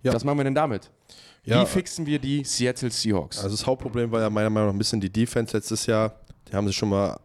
Ja. 0.03 0.12
Was 0.12 0.25
machen 0.25 0.38
wir 0.38 0.44
denn 0.44 0.55
damit? 0.55 0.90
Ja. 1.44 1.62
Wie 1.62 1.66
fixen 1.66 2.07
wir 2.07 2.18
die 2.18 2.44
Seattle 2.44 2.90
Seahawks? 2.90 3.38
Also 3.38 3.51
das 3.57 3.66
Hauptproblem 3.66 4.11
war 4.11 4.20
ja 4.20 4.31
meiner 4.31 4.51
Meinung 4.51 4.68
nach 4.68 4.75
ein 4.75 4.79
bisschen 4.79 5.01
die 5.01 5.11
Defense 5.11 5.57
letztes 5.57 5.87
Jahr. 5.87 6.14
Die 6.48 6.55
haben 6.57 6.66
sich 6.66 6.77
schon 6.77 6.88
mal 6.88 7.18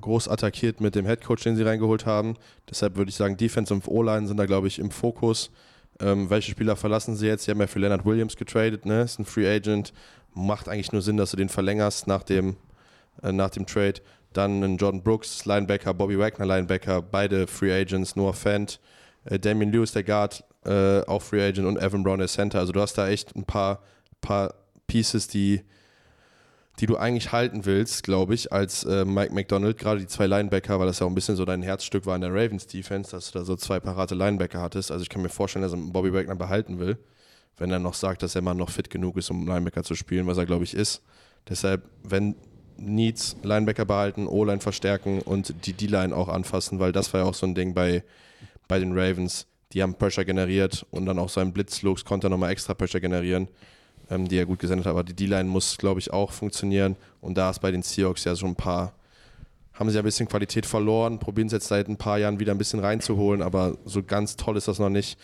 groß 0.00 0.28
attackiert 0.28 0.80
mit 0.80 0.94
dem 0.94 1.06
Headcoach, 1.06 1.42
den 1.44 1.54
sie 1.56 1.62
reingeholt 1.62 2.04
haben. 2.06 2.34
Deshalb 2.68 2.96
würde 2.96 3.10
ich 3.10 3.14
sagen, 3.14 3.36
Defense 3.36 3.72
und 3.72 3.86
O-Line 3.86 4.26
sind 4.26 4.36
da, 4.38 4.46
glaube 4.46 4.68
ich, 4.68 4.78
im 4.78 4.90
Fokus. 4.90 5.50
Ähm, 6.00 6.28
welche 6.30 6.50
Spieler 6.50 6.76
verlassen 6.76 7.16
sie 7.16 7.26
jetzt? 7.26 7.44
Sie 7.44 7.50
haben 7.50 7.60
ja 7.60 7.66
für 7.66 7.78
Leonard 7.78 8.04
Williams 8.04 8.36
getradet, 8.36 8.84
ne? 8.84 9.02
Ist 9.02 9.18
ein 9.18 9.24
Free 9.24 9.48
Agent. 9.48 9.92
Macht 10.34 10.68
eigentlich 10.68 10.92
nur 10.92 11.02
Sinn, 11.02 11.16
dass 11.16 11.30
du 11.30 11.36
den 11.36 11.48
verlängerst 11.48 12.06
nach 12.06 12.22
dem, 12.22 12.56
äh, 13.22 13.32
nach 13.32 13.50
dem 13.50 13.66
Trade. 13.66 14.00
Dann 14.32 14.62
ein 14.64 14.76
Jordan 14.76 15.02
Brooks, 15.02 15.44
Linebacker, 15.44 15.94
Bobby 15.94 16.18
Wagner, 16.18 16.46
Linebacker, 16.46 17.02
beide 17.02 17.46
Free 17.46 17.72
Agents, 17.72 18.16
Noah 18.16 18.34
Fant, 18.34 18.80
äh, 19.24 19.38
Damian 19.38 19.70
Lewis, 19.70 19.92
der 19.92 20.02
Guard, 20.02 20.42
äh, 20.64 21.00
auch 21.02 21.22
Free 21.22 21.46
Agent 21.46 21.66
und 21.66 21.76
Evan 21.76 22.02
Brown, 22.02 22.18
der 22.18 22.28
Center. 22.28 22.58
Also 22.58 22.72
du 22.72 22.80
hast 22.80 22.98
da 22.98 23.08
echt 23.08 23.36
ein 23.36 23.44
paar, 23.44 23.80
paar 24.20 24.54
Pieces, 24.88 25.28
die, 25.28 25.62
die 26.80 26.86
du 26.86 26.96
eigentlich 26.96 27.30
halten 27.30 27.66
willst, 27.66 28.02
glaube 28.02 28.34
ich, 28.34 28.52
als 28.52 28.84
äh, 28.84 29.04
Mike 29.04 29.32
McDonald, 29.32 29.78
gerade 29.78 30.00
die 30.00 30.06
zwei 30.06 30.26
Linebacker, 30.26 30.80
weil 30.80 30.86
das 30.86 30.98
ja 30.98 31.06
auch 31.06 31.10
ein 31.10 31.14
bisschen 31.14 31.36
so 31.36 31.44
dein 31.44 31.62
Herzstück 31.62 32.04
war 32.04 32.16
in 32.16 32.20
der 32.20 32.30
Ravens 32.30 32.66
Defense, 32.66 33.12
dass 33.12 33.30
du 33.30 33.38
da 33.38 33.44
so 33.44 33.54
zwei 33.54 33.78
parate 33.78 34.14
Linebacker 34.14 34.60
hattest. 34.60 34.90
Also 34.90 35.02
ich 35.02 35.08
kann 35.08 35.22
mir 35.22 35.28
vorstellen, 35.28 35.62
dass 35.62 35.72
er 35.72 35.78
Bobby 35.78 36.12
Wagner 36.12 36.34
behalten 36.34 36.80
will, 36.80 36.98
wenn 37.58 37.70
er 37.70 37.78
noch 37.78 37.94
sagt, 37.94 38.22
dass 38.22 38.34
er 38.34 38.42
mal 38.42 38.54
noch 38.54 38.70
fit 38.70 38.90
genug 38.90 39.16
ist, 39.16 39.30
um 39.30 39.46
Linebacker 39.46 39.84
zu 39.84 39.94
spielen, 39.94 40.26
was 40.26 40.36
er, 40.36 40.46
glaube 40.46 40.64
ich, 40.64 40.74
ist. 40.74 41.02
Deshalb, 41.48 41.84
wenn 42.02 42.34
Needs, 42.76 43.36
Linebacker 43.44 43.84
behalten, 43.84 44.26
O-Line 44.26 44.60
verstärken 44.60 45.20
und 45.20 45.54
die 45.66 45.74
D-Line 45.74 46.14
auch 46.14 46.28
anfassen, 46.28 46.80
weil 46.80 46.90
das 46.90 47.12
war 47.12 47.20
ja 47.20 47.26
auch 47.26 47.34
so 47.34 47.46
ein 47.46 47.54
Ding 47.54 47.74
bei, 47.74 48.02
bei 48.66 48.80
den 48.80 48.98
Ravens. 48.98 49.46
Die 49.72 49.82
haben 49.82 49.94
Pressure 49.94 50.24
generiert 50.24 50.84
und 50.90 51.06
dann 51.06 51.20
auch 51.20 51.28
so 51.28 51.40
ein 51.40 51.52
Blitzlooks 51.52 52.04
konnte 52.04 52.26
er 52.26 52.30
nochmal 52.30 52.50
extra 52.50 52.74
Pressure 52.74 53.00
generieren, 53.00 53.48
ähm, 54.10 54.28
die 54.28 54.36
er 54.36 54.46
gut 54.46 54.58
gesendet 54.58 54.86
hat. 54.86 54.90
Aber 54.90 55.04
die 55.04 55.14
D-Line 55.14 55.48
muss, 55.48 55.78
glaube 55.78 56.00
ich, 56.00 56.12
auch 56.12 56.32
funktionieren. 56.32 56.96
Und 57.20 57.36
da 57.36 57.50
ist 57.50 57.60
bei 57.60 57.70
den 57.70 57.82
Seahawks 57.82 58.24
ja 58.24 58.34
so 58.34 58.46
ein 58.46 58.54
paar, 58.54 58.92
haben 59.72 59.88
sie 59.88 59.96
ja 59.96 60.02
ein 60.02 60.04
bisschen 60.04 60.28
Qualität 60.28 60.66
verloren, 60.66 61.18
probieren 61.18 61.46
es 61.46 61.52
jetzt 61.52 61.68
seit 61.68 61.88
ein 61.88 61.96
paar 61.96 62.18
Jahren 62.18 62.40
wieder 62.40 62.52
ein 62.52 62.58
bisschen 62.58 62.80
reinzuholen, 62.80 63.42
aber 63.42 63.76
so 63.84 64.02
ganz 64.02 64.36
toll 64.36 64.56
ist 64.56 64.68
das 64.68 64.78
noch 64.78 64.90
nicht. 64.90 65.18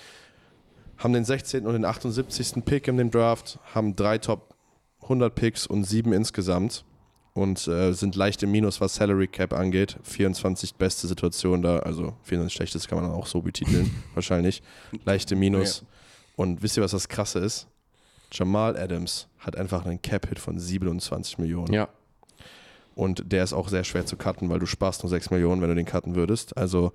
Haben 0.99 1.13
den 1.13 1.25
16. 1.25 1.67
und 1.67 1.73
den 1.73 1.85
78. 1.85 2.65
Pick 2.65 2.89
in 2.89 2.97
dem 2.97 3.11
Draft, 3.11 3.59
haben 3.75 3.97
drei 3.97 4.19
Top 4.19 4.55
100 5.03 5.35
Picks 5.35 5.67
und 5.67 5.85
sieben 5.85 6.13
insgesamt 6.13 6.85
und 7.33 7.67
äh, 7.69 7.93
sind 7.93 8.17
leicht 8.17 8.43
im 8.43 8.51
Minus, 8.51 8.81
was 8.81 8.97
Salary 8.97 9.29
Cap 9.29 9.53
angeht. 9.53 9.97
24 10.03 10.75
beste 10.75 11.07
Situation 11.07 11.63
da, 11.63 11.79
also 11.79 12.15
24 12.25 12.55
schlechtes 12.55 12.89
kann 12.89 13.01
man 13.01 13.09
dann 13.09 13.19
auch 13.19 13.27
so 13.27 13.41
betiteln, 13.41 13.91
wahrscheinlich. 14.15 14.63
Leicht 15.05 15.31
im 15.33 15.39
Minus. 15.39 15.85
Und 16.37 16.63
wisst 16.63 16.77
ihr, 16.77 16.83
was 16.83 16.91
das 16.91 17.09
Krasse 17.09 17.39
ist? 17.39 17.67
Jamal 18.33 18.77
Adams 18.77 19.29
hat 19.39 19.57
einfach 19.57 19.85
einen 19.85 20.01
Cap-Hit 20.03 20.39
von 20.39 20.59
27 20.59 21.39
Millionen. 21.39 21.73
ja. 21.73 21.89
Und 22.97 23.33
der 23.33 23.45
ist 23.45 23.53
auch 23.53 23.69
sehr 23.69 23.85
schwer 23.85 24.05
zu 24.05 24.17
cutten, 24.17 24.51
weil 24.51 24.59
du 24.59 24.67
sparst 24.67 25.03
nur 25.05 25.11
6 25.11 25.31
Millionen, 25.31 25.63
wenn 25.63 25.71
du 25.71 25.75
den 25.77 25.87
cutten 25.87 26.17
würdest. 26.17 26.55
Also, 26.59 26.93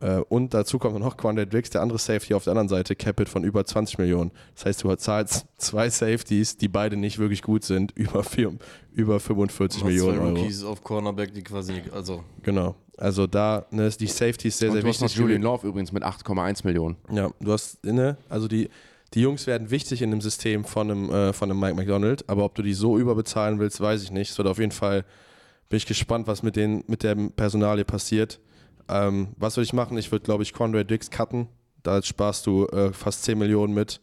äh, 0.00 0.18
und 0.28 0.54
dazu 0.54 0.78
kommt 0.78 0.98
noch 1.00 1.16
Quandale 1.16 1.50
Wicks, 1.50 1.70
der 1.70 1.80
andere 1.80 1.98
Safety 1.98 2.34
auf 2.34 2.44
der 2.44 2.52
anderen 2.52 2.68
Seite, 2.68 2.94
Capit 2.94 3.28
von 3.28 3.42
über 3.42 3.64
20 3.64 3.98
Millionen. 3.98 4.30
Das 4.54 4.66
heißt, 4.66 4.84
du 4.84 4.94
zahlst 4.94 5.46
zwei 5.56 5.90
Safeties, 5.90 6.58
die 6.58 6.68
beide 6.68 6.96
nicht 6.96 7.18
wirklich 7.18 7.42
gut 7.42 7.64
sind, 7.64 7.90
über, 7.96 8.22
vier, 8.22 8.52
über 8.92 9.18
45 9.18 9.80
noch 9.80 9.88
Millionen 9.88 10.18
zwei 10.18 10.24
Euro. 10.24 10.36
Rookies 10.36 10.62
auf 10.62 10.84
Cornerback, 10.84 11.34
die 11.34 11.42
quasi, 11.42 11.82
also 11.92 12.22
Genau. 12.42 12.76
Also 12.96 13.26
da 13.26 13.66
ne, 13.70 13.86
ist 13.86 14.00
die 14.00 14.06
Safety 14.06 14.48
ist 14.48 14.58
sehr, 14.58 14.68
Und 14.68 14.74
sehr 14.74 14.82
du 14.82 14.88
hast 14.88 15.00
noch 15.00 15.06
wichtig. 15.06 15.20
Julian 15.20 15.42
Love 15.42 15.66
übrigens 15.66 15.92
mit 15.92 16.04
8,1 16.04 16.64
Millionen. 16.64 16.96
Ja, 17.10 17.30
du 17.40 17.52
hast 17.52 17.84
inne, 17.84 18.16
also 18.28 18.48
die, 18.48 18.68
die 19.14 19.22
Jungs 19.22 19.46
werden 19.46 19.70
wichtig 19.70 20.02
in 20.02 20.10
dem 20.10 20.20
System 20.20 20.64
von 20.64 20.90
einem, 20.90 21.10
äh, 21.10 21.32
von 21.32 21.50
einem 21.50 21.60
Mike 21.60 21.74
McDonald, 21.74 22.28
aber 22.28 22.44
ob 22.44 22.54
du 22.54 22.62
die 22.62 22.74
so 22.74 22.98
überbezahlen 22.98 23.58
willst, 23.58 23.80
weiß 23.80 24.02
ich 24.02 24.10
nicht. 24.10 24.30
Es 24.30 24.38
wird 24.38 24.48
auf 24.48 24.58
jeden 24.58 24.72
Fall, 24.72 25.04
bin 25.68 25.78
ich 25.78 25.86
gespannt, 25.86 26.26
was 26.26 26.42
mit, 26.42 26.56
den, 26.56 26.84
mit 26.86 27.02
der 27.02 27.14
Personalie 27.14 27.84
passiert. 27.84 28.38
Ähm, 28.88 29.28
was 29.36 29.56
würde 29.56 29.64
ich 29.64 29.72
machen? 29.72 29.96
Ich 29.96 30.12
würde, 30.12 30.24
glaube 30.24 30.42
ich, 30.42 30.52
Conrad 30.52 30.90
Dix 30.90 31.10
cutten. 31.10 31.48
Da 31.82 32.02
sparst 32.02 32.46
du 32.46 32.66
äh, 32.66 32.92
fast 32.92 33.24
10 33.24 33.38
Millionen 33.38 33.72
mit. 33.72 34.00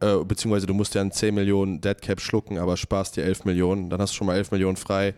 Äh, 0.00 0.24
beziehungsweise 0.24 0.66
du 0.66 0.74
musst 0.74 0.94
ja 0.94 1.00
einen 1.00 1.12
10 1.12 1.34
Millionen 1.34 1.80
Deadcap 1.80 2.20
schlucken, 2.20 2.58
aber 2.58 2.76
sparst 2.76 3.16
dir 3.16 3.24
11 3.24 3.44
Millionen. 3.44 3.90
Dann 3.90 4.00
hast 4.00 4.12
du 4.12 4.16
schon 4.16 4.26
mal 4.26 4.36
11 4.36 4.50
Millionen 4.50 4.76
frei. 4.76 5.14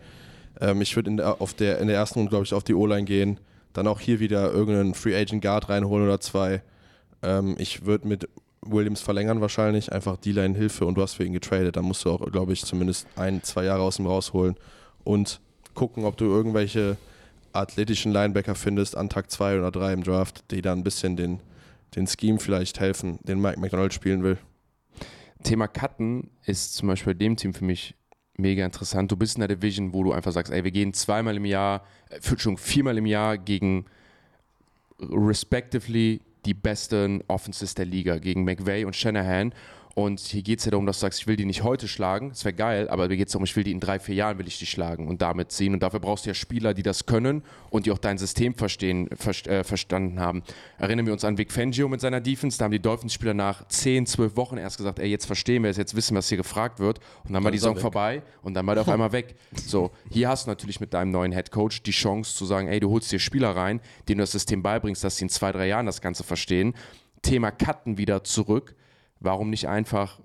Ähm, 0.61 0.81
ich 0.81 0.95
würde 0.95 1.09
in 1.09 1.17
der, 1.17 1.37
der, 1.59 1.79
in 1.79 1.87
der 1.87 1.95
ersten 1.95 2.19
Runde, 2.19 2.29
glaube 2.29 2.45
ich, 2.45 2.53
auf 2.53 2.63
die 2.63 2.73
O-Line 2.73 3.05
gehen. 3.05 3.39
Dann 3.73 3.87
auch 3.87 3.99
hier 3.99 4.19
wieder 4.19 4.51
irgendeinen 4.51 4.93
Free 4.93 5.15
Agent 5.15 5.41
Guard 5.41 5.69
reinholen 5.69 6.05
oder 6.05 6.19
zwei. 6.19 6.61
Ähm, 7.21 7.55
ich 7.57 7.85
würde 7.85 8.07
mit 8.07 8.29
Williams 8.61 9.01
verlängern 9.01 9.41
wahrscheinlich, 9.41 9.91
einfach 9.91 10.17
D-Line 10.17 10.57
Hilfe 10.57 10.85
und 10.85 10.95
du 10.95 11.01
hast 11.01 11.13
für 11.13 11.23
ihn 11.23 11.33
getradet. 11.33 11.75
Dann 11.75 11.85
musst 11.85 12.03
du 12.05 12.11
auch, 12.11 12.31
glaube 12.31 12.53
ich, 12.53 12.63
zumindest 12.63 13.07
ein, 13.15 13.43
zwei 13.43 13.65
Jahre 13.65 13.83
aus 13.83 13.99
ihm 13.99 14.07
rausholen 14.07 14.55
und 15.03 15.39
gucken, 15.73 16.05
ob 16.05 16.17
du 16.17 16.25
irgendwelche 16.25 16.97
athletischen 17.53 18.11
Linebacker 18.11 18.55
findest 18.55 18.97
an 18.97 19.09
Tag 19.09 19.31
zwei 19.31 19.57
oder 19.57 19.71
drei 19.71 19.93
im 19.93 20.03
Draft, 20.03 20.43
die 20.51 20.61
dann 20.61 20.79
ein 20.79 20.83
bisschen 20.83 21.15
den, 21.15 21.39
den 21.95 22.07
Scheme 22.07 22.39
vielleicht 22.39 22.79
helfen, 22.79 23.19
den 23.23 23.41
Mike 23.41 23.59
McDonald 23.59 23.93
spielen 23.93 24.23
will. 24.23 24.37
Thema 25.43 25.67
Cutten 25.67 26.29
ist 26.45 26.75
zum 26.75 26.87
Beispiel 26.87 27.13
bei 27.13 27.19
dem 27.19 27.37
Team 27.37 27.53
für 27.53 27.65
mich 27.65 27.95
mega 28.37 28.65
interessant. 28.65 29.11
Du 29.11 29.17
bist 29.17 29.35
in 29.35 29.41
der 29.41 29.55
Division, 29.55 29.93
wo 29.93 30.03
du 30.03 30.13
einfach 30.13 30.31
sagst, 30.31 30.51
ey, 30.51 30.63
wir 30.63 30.71
gehen 30.71 30.93
zweimal 30.93 31.35
im 31.35 31.45
Jahr, 31.45 31.83
äh, 32.09 32.19
schon 32.37 32.57
viermal 32.57 32.97
im 32.97 33.05
Jahr 33.05 33.37
gegen 33.37 33.85
respectively 34.99 36.21
die 36.47 36.53
besten 36.53 37.21
Offenses 37.27 37.75
der 37.75 37.85
Liga, 37.85 38.17
gegen 38.17 38.45
McVay 38.45 38.85
und 38.85 38.95
Shanahan. 38.95 39.53
Und 39.97 40.19
hier 40.19 40.43
geht 40.43 40.59
es 40.59 40.65
ja 40.65 40.69
darum, 40.69 40.85
dass 40.85 40.97
du 40.97 41.01
sagst, 41.01 41.21
ich 41.21 41.25
will 41.25 41.37
die 41.37 41.45
nicht 41.45 41.63
heute 41.63 41.87
schlagen, 41.87 42.29
das 42.29 42.45
wäre 42.45 42.53
geil, 42.53 42.87
aber 42.87 43.07
mir 43.07 43.17
geht 43.17 43.29
es 43.29 43.31
darum, 43.31 43.45
ich 43.45 43.55
will 43.55 43.63
die 43.63 43.71
in 43.71 43.79
drei, 43.79 43.97
vier 43.97 44.13
Jahren 44.13 44.37
will 44.37 44.47
ich 44.47 44.59
die 44.59 44.67
schlagen 44.67 45.07
und 45.07 45.23
damit 45.23 45.51
ziehen. 45.51 45.73
Und 45.73 45.81
dafür 45.81 45.99
brauchst 45.99 46.25
du 46.25 46.29
ja 46.29 46.35
Spieler, 46.35 46.75
die 46.75 46.83
das 46.83 47.07
können 47.07 47.41
und 47.71 47.87
die 47.87 47.91
auch 47.91 47.97
dein 47.97 48.19
System 48.19 48.53
verstehen, 48.53 49.09
ver 49.15 49.33
äh, 49.47 49.63
verstanden 49.63 50.19
haben. 50.19 50.43
Erinnern 50.77 51.07
wir 51.07 51.13
uns 51.13 51.25
an 51.25 51.39
Vic 51.39 51.51
Fangio 51.51 51.87
mit 51.87 51.99
seiner 51.99 52.21
Defense, 52.21 52.59
da 52.59 52.65
haben 52.65 52.73
die 52.73 52.79
Dolphins-Spieler 52.79 53.33
nach 53.33 53.67
10, 53.69 54.05
12 54.05 54.35
Wochen 54.35 54.57
erst 54.57 54.77
gesagt, 54.77 54.99
ey, 54.99 55.09
jetzt 55.09 55.25
verstehen 55.25 55.63
wir 55.63 55.71
es, 55.71 55.77
jetzt 55.77 55.95
wissen, 55.95 56.15
was 56.15 56.29
hier 56.29 56.37
gefragt 56.37 56.79
wird. 56.79 56.99
Und 57.23 57.33
dann 57.33 57.43
war 57.43 57.49
die 57.49 57.57
Saison 57.57 57.75
vorbei 57.75 58.21
und 58.43 58.53
dann 58.53 58.67
war 58.67 58.75
der 58.75 58.83
auf 58.83 58.89
einmal 58.93 59.13
weg. 59.13 59.33
So, 59.55 59.89
hier 60.11 60.29
hast 60.29 60.45
du 60.45 60.51
natürlich 60.51 60.79
mit 60.79 60.93
deinem 60.93 61.09
neuen 61.09 61.31
Head 61.31 61.49
Coach 61.49 61.81
die 61.81 61.89
Chance 61.89 62.35
zu 62.35 62.45
sagen, 62.45 62.67
ey, 62.67 62.79
du 62.79 62.91
holst 62.91 63.11
dir 63.11 63.17
Spieler 63.17 63.55
rein, 63.55 63.81
denen 64.07 64.19
du 64.19 64.21
das 64.21 64.31
System 64.33 64.61
beibringst, 64.61 65.03
dass 65.03 65.17
sie 65.17 65.25
in 65.25 65.29
zwei, 65.29 65.51
drei 65.51 65.65
Jahren 65.65 65.87
das 65.87 66.01
Ganze 66.01 66.23
verstehen. 66.23 66.75
Thema 67.23 67.49
Cutten 67.49 67.97
wieder 67.97 68.23
zurück. 68.23 68.75
Warum 69.19 69.49
nicht 69.49 69.67
einfach, 69.67 70.19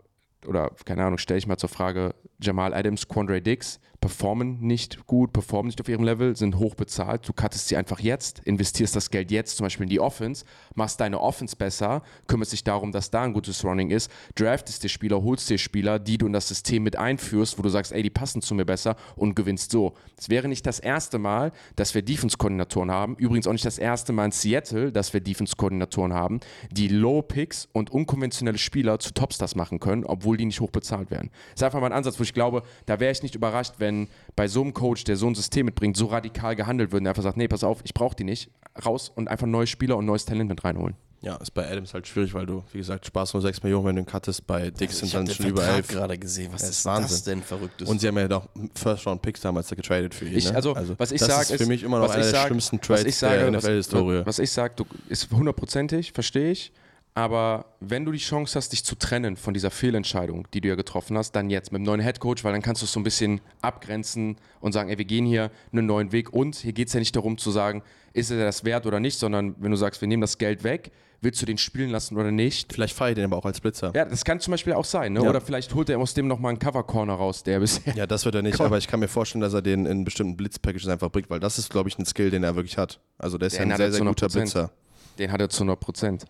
oder 0.46 0.70
keine 0.84 1.04
Ahnung, 1.04 1.18
stelle 1.18 1.38
ich 1.38 1.46
mal 1.46 1.56
zur 1.56 1.68
Frage, 1.68 2.14
Jamal 2.40 2.74
Adams, 2.74 3.08
Quandre 3.08 3.40
Dix 3.40 3.80
performen 4.02 4.60
nicht 4.60 5.06
gut, 5.06 5.32
performen 5.32 5.68
nicht 5.68 5.80
auf 5.80 5.88
ihrem 5.88 6.02
Level, 6.02 6.36
sind 6.36 6.58
hoch 6.58 6.74
bezahlt. 6.74 7.26
Du 7.26 7.32
cuttest 7.32 7.68
sie 7.68 7.76
einfach 7.76 8.00
jetzt, 8.00 8.40
investierst 8.40 8.94
das 8.94 9.10
Geld 9.10 9.30
jetzt 9.30 9.56
zum 9.56 9.64
Beispiel 9.64 9.84
in 9.84 9.90
die 9.90 10.00
Offense, 10.00 10.44
machst 10.74 11.00
deine 11.00 11.20
Offense 11.20 11.56
besser, 11.56 12.02
kümmerst 12.26 12.52
dich 12.52 12.64
darum, 12.64 12.92
dass 12.92 13.10
da 13.10 13.22
ein 13.22 13.32
gutes 13.32 13.64
Running 13.64 13.90
ist, 13.90 14.10
draftest 14.34 14.82
dir 14.82 14.88
Spieler, 14.88 15.22
holst 15.22 15.48
dir 15.48 15.56
Spieler, 15.56 16.00
die 16.00 16.18
du 16.18 16.26
in 16.26 16.32
das 16.32 16.48
System 16.48 16.82
mit 16.82 16.96
einführst, 16.96 17.58
wo 17.58 17.62
du 17.62 17.68
sagst, 17.68 17.92
ey, 17.92 18.02
die 18.02 18.10
passen 18.10 18.42
zu 18.42 18.54
mir 18.54 18.64
besser 18.64 18.96
und 19.14 19.36
gewinnst 19.36 19.70
so. 19.70 19.94
Es 20.18 20.28
wäre 20.28 20.48
nicht 20.48 20.66
das 20.66 20.80
erste 20.80 21.18
Mal, 21.18 21.52
dass 21.76 21.94
wir 21.94 22.02
Defense-Koordinatoren 22.02 22.90
haben, 22.90 23.14
übrigens 23.16 23.46
auch 23.46 23.52
nicht 23.52 23.64
das 23.64 23.78
erste 23.78 24.12
Mal 24.12 24.26
in 24.26 24.32
Seattle, 24.32 24.90
dass 24.90 25.14
wir 25.14 25.20
Defense-Koordinatoren 25.20 26.12
haben, 26.12 26.40
die 26.72 26.88
Low-Picks 26.88 27.68
und 27.72 27.90
unkonventionelle 27.90 28.58
Spieler 28.58 28.98
zu 28.98 29.14
Topstars 29.14 29.54
machen 29.54 29.78
können, 29.78 30.04
obwohl 30.04 30.36
die 30.36 30.46
nicht 30.46 30.60
hoch 30.60 30.70
bezahlt 30.70 31.12
werden. 31.12 31.30
Das 31.52 31.60
ist 31.60 31.62
einfach 31.62 31.80
mal 31.80 31.86
ein 31.86 31.92
Ansatz, 31.92 32.18
wo 32.18 32.24
ich 32.24 32.34
glaube, 32.34 32.64
da 32.86 32.98
wäre 32.98 33.12
ich 33.12 33.22
nicht 33.22 33.36
überrascht, 33.36 33.74
wenn 33.78 33.91
bei 34.36 34.48
so 34.48 34.62
einem 34.62 34.72
Coach, 34.74 35.04
der 35.04 35.16
so 35.16 35.26
ein 35.26 35.34
System 35.34 35.66
mitbringt, 35.66 35.96
so 35.96 36.06
radikal 36.06 36.56
gehandelt 36.56 36.92
wird 36.92 37.00
und 37.02 37.06
einfach 37.06 37.22
sagt, 37.22 37.36
nee, 37.36 37.48
pass 37.48 37.64
auf, 37.64 37.80
ich 37.84 37.94
brauche 37.94 38.16
die 38.16 38.24
nicht, 38.24 38.50
raus 38.84 39.10
und 39.14 39.28
einfach 39.28 39.46
neue 39.46 39.66
Spieler 39.66 39.96
und 39.96 40.06
neues 40.06 40.24
Talent 40.24 40.48
mit 40.48 40.64
reinholen. 40.64 40.94
Ja, 41.24 41.36
ist 41.36 41.52
bei 41.52 41.70
Adams 41.70 41.94
halt 41.94 42.08
schwierig, 42.08 42.34
weil 42.34 42.46
du, 42.46 42.64
wie 42.72 42.78
gesagt, 42.78 43.06
sparst 43.06 43.32
nur 43.34 43.40
6 43.42 43.62
Millionen, 43.62 43.86
wenn 43.86 43.94
du 43.94 44.02
ihn 44.02 44.06
cuttest. 44.06 44.44
Bei 44.44 44.70
Dix 44.72 44.98
sind 44.98 45.06
ich 45.06 45.12
dann 45.12 45.28
schon 45.28 45.46
über 45.46 45.62
Vertrag 45.62 45.76
11. 45.84 45.88
gerade 45.88 46.18
gesehen. 46.18 46.52
Was 46.52 46.62
Das 46.62 46.70
ist 46.70 46.76
ist 46.78 46.84
das 46.86 47.00
Wahnsinn. 47.02 47.24
denn 47.26 47.42
Verrücktes? 47.44 47.88
Und 47.88 48.00
sie 48.00 48.08
haben 48.08 48.18
ja 48.18 48.26
noch 48.26 48.48
First-Round-Picks 48.74 49.40
damals 49.40 49.68
da 49.68 49.76
getradet 49.76 50.14
für 50.16 50.24
ihn. 50.26 50.36
Ich, 50.36 50.46
ne? 50.50 50.56
also, 50.56 50.74
was 50.98 51.12
ich 51.12 51.20
das 51.20 51.28
sage, 51.28 51.52
ist 51.54 51.62
für 51.62 51.68
mich 51.68 51.84
immer 51.84 51.98
noch 52.00 52.06
was 52.08 52.16
einer 52.16 52.24
ich 52.24 52.30
der 52.32 52.40
sag- 52.40 52.46
schlimmsten 52.48 52.78
was 52.80 52.86
Trades 52.88 53.04
ich 53.04 53.16
sage, 53.16 53.38
der 53.38 53.52
was- 53.52 53.62
NFL-Historie. 53.64 54.22
Was 54.26 54.38
ich 54.40 54.50
sage, 54.50 54.74
ist 55.08 55.30
hundertprozentig, 55.30 56.10
verstehe 56.12 56.50
ich. 56.50 56.72
Aber 57.14 57.66
wenn 57.80 58.06
du 58.06 58.12
die 58.12 58.18
Chance 58.18 58.56
hast, 58.56 58.72
dich 58.72 58.84
zu 58.84 58.94
trennen 58.94 59.36
von 59.36 59.52
dieser 59.52 59.70
Fehlentscheidung, 59.70 60.48
die 60.54 60.62
du 60.62 60.68
ja 60.68 60.76
getroffen 60.76 61.18
hast, 61.18 61.32
dann 61.32 61.50
jetzt 61.50 61.70
mit 61.70 61.80
dem 61.80 61.84
neuen 61.84 62.00
Headcoach, 62.00 62.42
weil 62.42 62.52
dann 62.52 62.62
kannst 62.62 62.80
du 62.80 62.86
es 62.86 62.92
so 62.92 63.00
ein 63.00 63.02
bisschen 63.02 63.42
abgrenzen 63.60 64.36
und 64.60 64.72
sagen, 64.72 64.88
ey, 64.88 64.96
wir 64.96 65.04
gehen 65.04 65.26
hier 65.26 65.50
einen 65.72 65.84
neuen 65.84 66.12
Weg. 66.12 66.32
Und 66.32 66.56
hier 66.56 66.72
geht 66.72 66.88
es 66.88 66.94
ja 66.94 67.00
nicht 67.00 67.14
darum 67.14 67.36
zu 67.36 67.50
sagen, 67.50 67.82
ist 68.14 68.30
er 68.30 68.42
das 68.42 68.64
wert 68.64 68.86
oder 68.86 68.98
nicht, 68.98 69.18
sondern 69.18 69.54
wenn 69.58 69.70
du 69.70 69.76
sagst, 69.76 70.00
wir 70.00 70.08
nehmen 70.08 70.22
das 70.22 70.38
Geld 70.38 70.64
weg, 70.64 70.90
willst 71.20 71.40
du 71.42 71.46
den 71.46 71.58
spielen 71.58 71.90
lassen 71.90 72.16
oder 72.16 72.30
nicht? 72.30 72.72
Vielleicht 72.72 72.96
feiert 72.96 73.18
den 73.18 73.24
aber 73.24 73.36
auch 73.36 73.44
als 73.44 73.60
Blitzer. 73.60 73.92
Ja, 73.94 74.06
das 74.06 74.24
kann 74.24 74.40
zum 74.40 74.52
Beispiel 74.52 74.72
auch 74.72 74.84
sein. 74.86 75.12
Ne? 75.12 75.22
Ja. 75.22 75.28
Oder 75.28 75.42
vielleicht 75.42 75.74
holt 75.74 75.90
er 75.90 75.98
aus 75.98 76.14
dem 76.14 76.26
nochmal 76.26 76.50
einen 76.50 76.58
Cover-Corner 76.58 77.12
raus, 77.12 77.42
der 77.42 77.60
bisher 77.60 77.94
Ja, 77.94 78.06
das 78.06 78.24
wird 78.24 78.36
er 78.36 78.42
nicht, 78.42 78.58
aber 78.58 78.78
ich 78.78 78.88
kann 78.88 79.00
mir 79.00 79.08
vorstellen, 79.08 79.42
dass 79.42 79.52
er 79.52 79.62
den 79.62 79.84
in 79.84 80.04
bestimmten 80.04 80.36
Blitzpackages 80.36 80.88
einfach 80.88 81.10
bringt, 81.10 81.28
weil 81.28 81.40
das 81.40 81.58
ist, 81.58 81.68
glaube 81.68 81.90
ich, 81.90 81.98
ein 81.98 82.06
Skill, 82.06 82.30
den 82.30 82.42
er 82.42 82.56
wirklich 82.56 82.78
hat. 82.78 83.00
Also 83.18 83.36
der 83.36 83.48
ist 83.48 83.56
ja 83.56 83.62
ein 83.62 83.76
sehr, 83.76 83.92
sehr 83.92 84.04
guter 84.04 84.26
100%. 84.26 84.32
Blitzer. 84.32 84.70
Den 85.18 85.30
hat 85.30 85.40
er 85.42 85.50
zu 85.50 85.62
100 85.62 85.78
Prozent. 85.78 86.24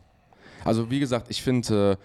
Also 0.65 0.91
wie 0.91 1.01
gesagt, 1.01 1.31
ich 1.31 1.43
finde 1.43 1.99
äh, 2.01 2.05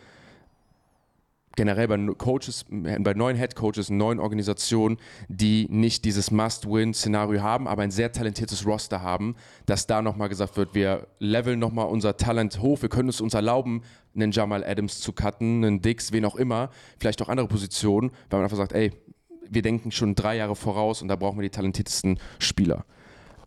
generell 1.58 1.88
bei 1.88 1.98
Coaches, 2.14 2.66
bei 2.70 3.14
neuen 3.14 3.36
Head 3.36 3.56
Coaches, 3.56 3.90
neuen 3.90 4.20
Organisationen, 4.20 4.98
die 5.28 5.68
nicht 5.70 6.06
dieses 6.06 6.32
Must-Win-Szenario 6.32 7.42
haben, 7.42 7.68
aber 7.68 7.82
ein 7.82 7.92
sehr 7.92 8.12
talentiertes 8.12 8.66
Roster 8.66 9.02
haben, 9.02 9.36
dass 9.66 9.88
da 9.88 10.02
nochmal 10.02 10.30
gesagt 10.30 10.56
wird, 10.56 10.74
wir 10.76 11.08
leveln 11.20 11.60
nochmal 11.60 11.88
unser 11.88 12.16
Talent 12.16 12.62
hoch, 12.62 12.82
wir 12.82 12.90
können 12.90 13.10
es 13.10 13.20
uns 13.20 13.34
erlauben, 13.34 13.82
einen 14.16 14.32
Jamal 14.32 14.64
Adams 14.64 15.02
zu 15.02 15.12
cutten, 15.12 15.66
einen 15.66 15.82
Dix, 15.82 16.14
wen 16.14 16.24
auch 16.26 16.36
immer, 16.36 16.70
vielleicht 17.00 17.22
auch 17.22 17.30
andere 17.30 17.48
Positionen, 17.48 18.12
weil 18.30 18.40
man 18.40 18.44
einfach 18.44 18.58
sagt, 18.58 18.74
ey, 18.74 18.92
wir 19.50 19.62
denken 19.62 19.92
schon 19.92 20.16
drei 20.16 20.38
Jahre 20.38 20.56
voraus 20.56 21.02
und 21.02 21.08
da 21.08 21.16
brauchen 21.16 21.38
wir 21.38 21.44
die 21.44 21.50
talentiertesten 21.50 22.20
Spieler. 22.40 22.86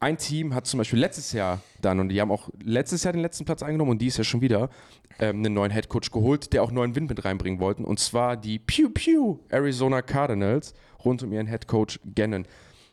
Ein 0.02 0.16
Team 0.16 0.54
hat 0.54 0.66
zum 0.66 0.78
Beispiel 0.78 0.98
letztes 0.98 1.32
Jahr 1.32 1.60
dann, 1.82 2.00
und 2.00 2.08
die 2.08 2.22
haben 2.22 2.32
auch 2.32 2.48
letztes 2.64 3.04
Jahr 3.04 3.12
den 3.12 3.20
letzten 3.20 3.44
Platz 3.44 3.62
eingenommen 3.62 3.90
und 3.90 3.98
dies 3.98 4.16
Jahr 4.16 4.24
schon 4.24 4.40
wieder, 4.40 4.70
ähm, 5.18 5.36
einen 5.36 5.52
neuen 5.52 5.70
Headcoach 5.70 6.10
geholt, 6.10 6.54
der 6.54 6.62
auch 6.62 6.70
neuen 6.70 6.94
Wind 6.94 7.10
mit 7.10 7.22
reinbringen 7.22 7.60
wollten. 7.60 7.84
Und 7.84 8.00
zwar 8.00 8.38
die 8.38 8.58
Pew 8.58 8.88
Pew 8.88 9.36
Arizona 9.50 10.00
Cardinals 10.00 10.72
rund 11.04 11.22
um 11.22 11.32
ihren 11.34 11.46
Headcoach 11.46 12.00
Gannon. 12.14 12.46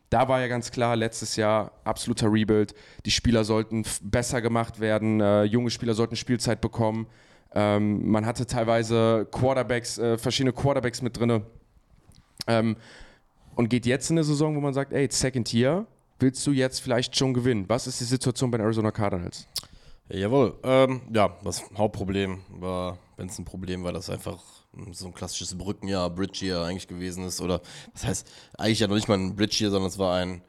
Da 0.10 0.28
war 0.28 0.42
ja 0.42 0.48
ganz 0.48 0.70
klar, 0.70 0.98
letztes 0.98 1.38
Jahr 1.38 1.72
absoluter 1.86 2.32
Rebuild. 2.32 2.74
Die 3.06 3.12
Spieler 3.12 3.46
sollten 3.46 3.86
besser 4.02 4.42
gemacht 4.42 4.82
werden, 4.82 5.22
äh, 5.22 5.44
junge 5.44 5.70
Spieler 5.70 5.94
sollten 5.94 6.18
Spielzeit 6.18 6.60
bekommen. 6.60 7.08
Ähm, 7.56 8.06
man 8.10 8.26
hatte 8.26 8.46
teilweise 8.46 9.28
Quarterbacks, 9.32 9.98
äh, 9.98 10.18
verschiedene 10.18 10.52
Quarterbacks 10.52 11.02
mit 11.02 11.18
drinne. 11.18 11.44
Ähm, 12.48 12.76
und 13.56 13.70
geht 13.70 13.86
jetzt 13.86 14.10
in 14.10 14.18
eine 14.18 14.26
Saison, 14.26 14.58
wo 14.58 14.60
man 14.60 14.74
sagt, 14.74 14.92
ey, 14.92 15.08
Second 15.10 15.54
Year, 15.54 15.88
willst 16.20 16.46
du 16.46 16.52
jetzt 16.52 16.80
vielleicht 16.80 17.16
schon 17.16 17.34
gewinnen? 17.34 17.66
Was 17.68 17.88
ist 17.88 18.00
die 18.00 18.06
Situation 18.06 18.52
bei 18.52 18.58
den 18.58 18.66
Arizona 18.66 18.92
Cardinals? 18.92 19.48
Jawohl. 20.10 20.58
Ähm, 20.64 21.02
ja, 21.14 21.36
das 21.44 21.64
Hauptproblem 21.78 22.40
war, 22.50 22.98
wenn 23.18 23.28
es 23.28 23.38
ein 23.38 23.46
Problem 23.46 23.84
war, 23.84 23.92
dass 23.92 24.10
einfach 24.10 24.42
so 24.92 25.08
ein 25.08 25.14
klassisches 25.14 25.58
Brückenjahr, 25.58 26.10
Bridge-Year 26.10 26.64
eigentlich 26.64 26.88
gewesen 26.88 27.26
ist. 27.26 27.42
Oder 27.42 27.62
das 27.94 28.06
heißt, 28.06 28.32
eigentlich 28.58 28.80
ja 28.80 28.88
noch 28.88 28.96
nicht 28.96 29.08
mal 29.08 29.18
ein 29.18 29.36
Bridge-Year, 29.36 29.72
sondern 29.72 29.90
es 29.90 29.98
war 29.98 30.16
ein 30.16 30.42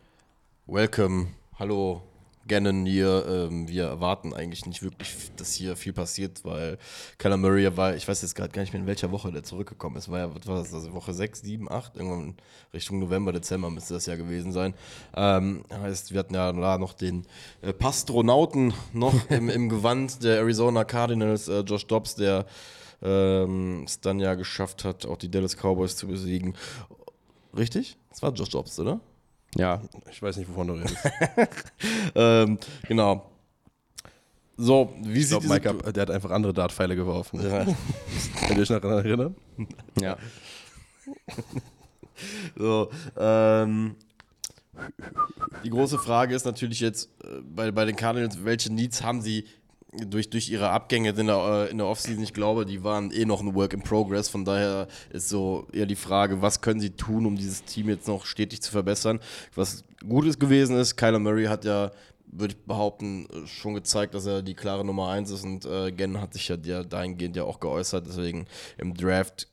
Welcome, 0.66 1.28
hallo, 1.58 2.02
Gannon 2.48 2.86
hier. 2.86 3.24
Ähm, 3.28 3.68
wir 3.68 3.84
erwarten 3.84 4.34
eigentlich 4.34 4.66
nicht 4.66 4.82
wirklich, 4.82 5.14
dass 5.36 5.52
hier 5.52 5.76
viel 5.76 5.92
passiert, 5.92 6.44
weil 6.44 6.78
Kyler 7.18 7.36
Murray 7.36 7.76
war, 7.76 7.94
ich 7.94 8.08
weiß 8.08 8.22
jetzt 8.22 8.34
gerade 8.34 8.50
gar 8.50 8.62
nicht 8.62 8.72
mehr, 8.72 8.80
in 8.80 8.88
welcher 8.88 9.12
Woche 9.12 9.30
der 9.30 9.44
zurückgekommen 9.44 9.96
ist. 9.96 10.10
War 10.10 10.18
ja, 10.18 10.34
was 10.34 10.46
war 10.46 10.58
das, 10.58 10.74
also 10.74 10.92
Woche 10.92 11.12
6, 11.12 11.42
7, 11.42 11.70
8, 11.70 11.96
irgendwann 11.96 12.34
Richtung 12.72 12.98
November, 12.98 13.32
Dezember 13.32 13.70
müsste 13.70 13.94
das 13.94 14.06
ja 14.06 14.16
gewesen 14.16 14.52
sein. 14.52 14.74
Ähm, 15.14 15.64
heißt, 15.70 16.12
wir 16.12 16.18
hatten 16.18 16.34
ja 16.34 16.52
da 16.52 16.78
noch 16.78 16.94
den 16.94 17.26
äh, 17.62 17.72
Pastronauten 17.72 18.74
noch 18.92 19.14
im, 19.30 19.48
im 19.48 19.68
Gewand 19.68 20.24
der 20.24 20.38
Arizona 20.38 20.84
Cardinals, 20.84 21.48
äh, 21.48 21.60
Josh 21.60 21.86
Dobbs, 21.86 22.16
der 22.16 22.46
ähm, 23.02 23.84
es 23.84 24.00
dann 24.00 24.18
ja 24.18 24.34
geschafft 24.34 24.84
hat, 24.84 25.06
auch 25.06 25.18
die 25.18 25.30
Dallas 25.30 25.56
Cowboys 25.56 25.96
zu 25.96 26.08
besiegen. 26.08 26.54
Richtig? 27.56 27.96
Das 28.10 28.22
war 28.22 28.32
Josh 28.32 28.50
Dobbs, 28.50 28.78
oder? 28.78 29.00
Ja, 29.56 29.80
Ich 30.10 30.20
weiß 30.22 30.36
nicht, 30.36 30.48
wovon 30.48 30.66
du 30.68 30.72
redest. 30.74 30.96
Ähm, 32.14 32.58
genau. 32.86 33.30
So, 34.56 34.92
wie 35.02 35.18
Ich 35.20 35.28
sieht 35.28 35.40
glaube, 35.40 35.46
die 35.46 35.52
Mike, 35.52 35.86
hat- 35.86 35.96
der 35.96 36.02
hat 36.02 36.10
einfach 36.10 36.30
andere 36.30 36.52
Dartpfeile 36.52 36.96
geworfen. 36.96 37.40
Ja. 37.40 37.64
Könnt 38.46 38.56
ihr 38.56 38.60
euch 38.62 38.70
noch 38.70 38.80
daran 38.80 38.98
erinnern? 39.04 39.36
ja. 40.00 40.16
So, 42.56 42.90
ähm, 43.16 43.94
Die 45.64 45.70
große 45.70 45.98
Frage 45.98 46.34
ist 46.34 46.44
natürlich 46.44 46.80
jetzt 46.80 47.08
äh, 47.24 47.40
bei, 47.42 47.70
bei 47.70 47.84
den 47.84 47.94
Cardinals, 47.96 48.44
welche 48.44 48.72
Needs 48.72 49.02
haben 49.02 49.22
sie 49.22 49.44
durch, 49.92 50.30
durch 50.30 50.50
ihre 50.50 50.70
Abgänge 50.70 51.10
in 51.10 51.26
der, 51.26 51.66
äh, 51.68 51.70
in 51.70 51.78
der 51.78 51.86
Offseason? 51.86 52.22
Ich 52.22 52.34
glaube, 52.34 52.66
die 52.66 52.84
waren 52.84 53.10
eh 53.10 53.24
noch 53.24 53.40
ein 53.40 53.54
Work 53.54 53.72
in 53.72 53.82
Progress. 53.82 54.28
Von 54.28 54.44
daher 54.44 54.88
ist 55.10 55.28
so 55.28 55.66
eher 55.72 55.86
die 55.86 55.96
Frage, 55.96 56.42
was 56.42 56.60
können 56.60 56.80
sie 56.80 56.90
tun, 56.90 57.26
um 57.26 57.36
dieses 57.36 57.64
Team 57.64 57.88
jetzt 57.88 58.08
noch 58.08 58.26
stetig 58.26 58.62
zu 58.62 58.70
verbessern? 58.70 59.20
Was 59.54 59.84
Gutes 60.06 60.38
gewesen 60.38 60.76
ist, 60.76 60.96
Kyler 60.96 61.18
Murray 61.18 61.46
hat 61.46 61.64
ja 61.64 61.90
würde 62.30 62.54
ich 62.54 62.66
behaupten, 62.66 63.26
schon 63.46 63.74
gezeigt, 63.74 64.14
dass 64.14 64.26
er 64.26 64.42
die 64.42 64.54
klare 64.54 64.84
Nummer 64.84 65.08
1 65.08 65.30
ist 65.30 65.44
und 65.44 65.64
äh, 65.64 65.90
Gen 65.92 66.20
hat 66.20 66.34
sich 66.34 66.48
ja 66.48 66.56
dahingehend 66.56 67.36
ja 67.36 67.44
auch 67.44 67.60
geäußert. 67.60 68.06
Deswegen 68.06 68.46
im 68.76 68.94
Draft 68.94 69.48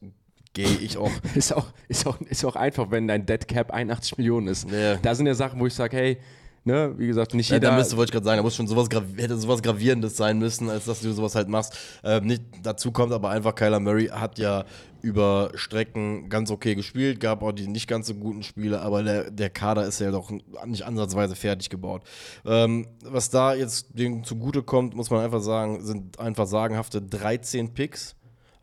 gehe 0.53 0.67
ich 0.67 0.97
auch. 0.97 1.11
ist, 1.35 1.53
auch, 1.53 1.67
ist, 1.87 2.05
auch, 2.07 2.19
ist 2.21 2.43
auch 2.43 2.55
einfach, 2.55 2.91
wenn 2.91 3.07
dein 3.07 3.25
Dead 3.25 3.47
Cap 3.47 3.71
81 3.71 4.17
Millionen 4.17 4.47
ist. 4.47 4.69
Ja. 4.69 4.95
Da 4.97 5.15
sind 5.15 5.27
ja 5.27 5.35
Sachen, 5.35 5.59
wo 5.59 5.67
ich 5.67 5.73
sage, 5.73 5.95
hey, 5.95 6.17
ne, 6.65 6.93
wie 6.97 7.07
gesagt, 7.07 7.33
nicht 7.33 7.49
Ja, 7.49 7.55
jeder. 7.55 7.69
da 7.69 7.77
müsste, 7.77 7.95
wollte 7.95 8.09
ich 8.09 8.13
gerade 8.13 8.25
sagen, 8.25 8.37
da 8.37 8.43
muss 8.43 8.55
schon 8.55 8.67
sowas, 8.67 8.89
hätte 9.15 9.37
sowas 9.37 9.61
Gravierendes 9.61 10.17
sein 10.17 10.37
müssen, 10.39 10.69
als 10.69 10.85
dass 10.85 11.01
du 11.01 11.11
sowas 11.13 11.35
halt 11.35 11.47
machst. 11.47 11.77
Ähm, 12.03 12.25
nicht 12.25 12.43
dazu 12.63 12.91
kommt 12.91 13.13
aber 13.13 13.29
einfach, 13.29 13.55
Kyler 13.55 13.79
Murray 13.79 14.07
hat 14.07 14.37
ja 14.39 14.65
über 15.01 15.51
Strecken 15.53 16.29
ganz 16.29 16.49
okay 16.49 16.73
gespielt, 16.73 17.19
gab 17.19 17.43
auch 17.43 17.51
die 17.51 17.67
nicht 17.67 17.87
ganz 17.87 18.07
so 18.07 18.15
guten 18.15 18.41
Spiele, 18.41 18.81
aber 18.81 19.03
der, 19.03 19.29
der 19.29 19.51
Kader 19.51 19.85
ist 19.85 19.99
ja 19.99 20.09
doch 20.09 20.31
nicht 20.65 20.83
ansatzweise 20.83 21.35
fertig 21.35 21.69
gebaut. 21.69 22.01
Ähm, 22.43 22.87
was 23.03 23.29
da 23.29 23.53
jetzt 23.53 23.97
denen 23.97 24.23
zugute 24.23 24.63
kommt, 24.63 24.95
muss 24.95 25.11
man 25.11 25.23
einfach 25.23 25.41
sagen, 25.41 25.85
sind 25.85 26.19
einfach 26.19 26.47
sagenhafte 26.47 27.01
13 27.01 27.73
Picks. 27.73 28.15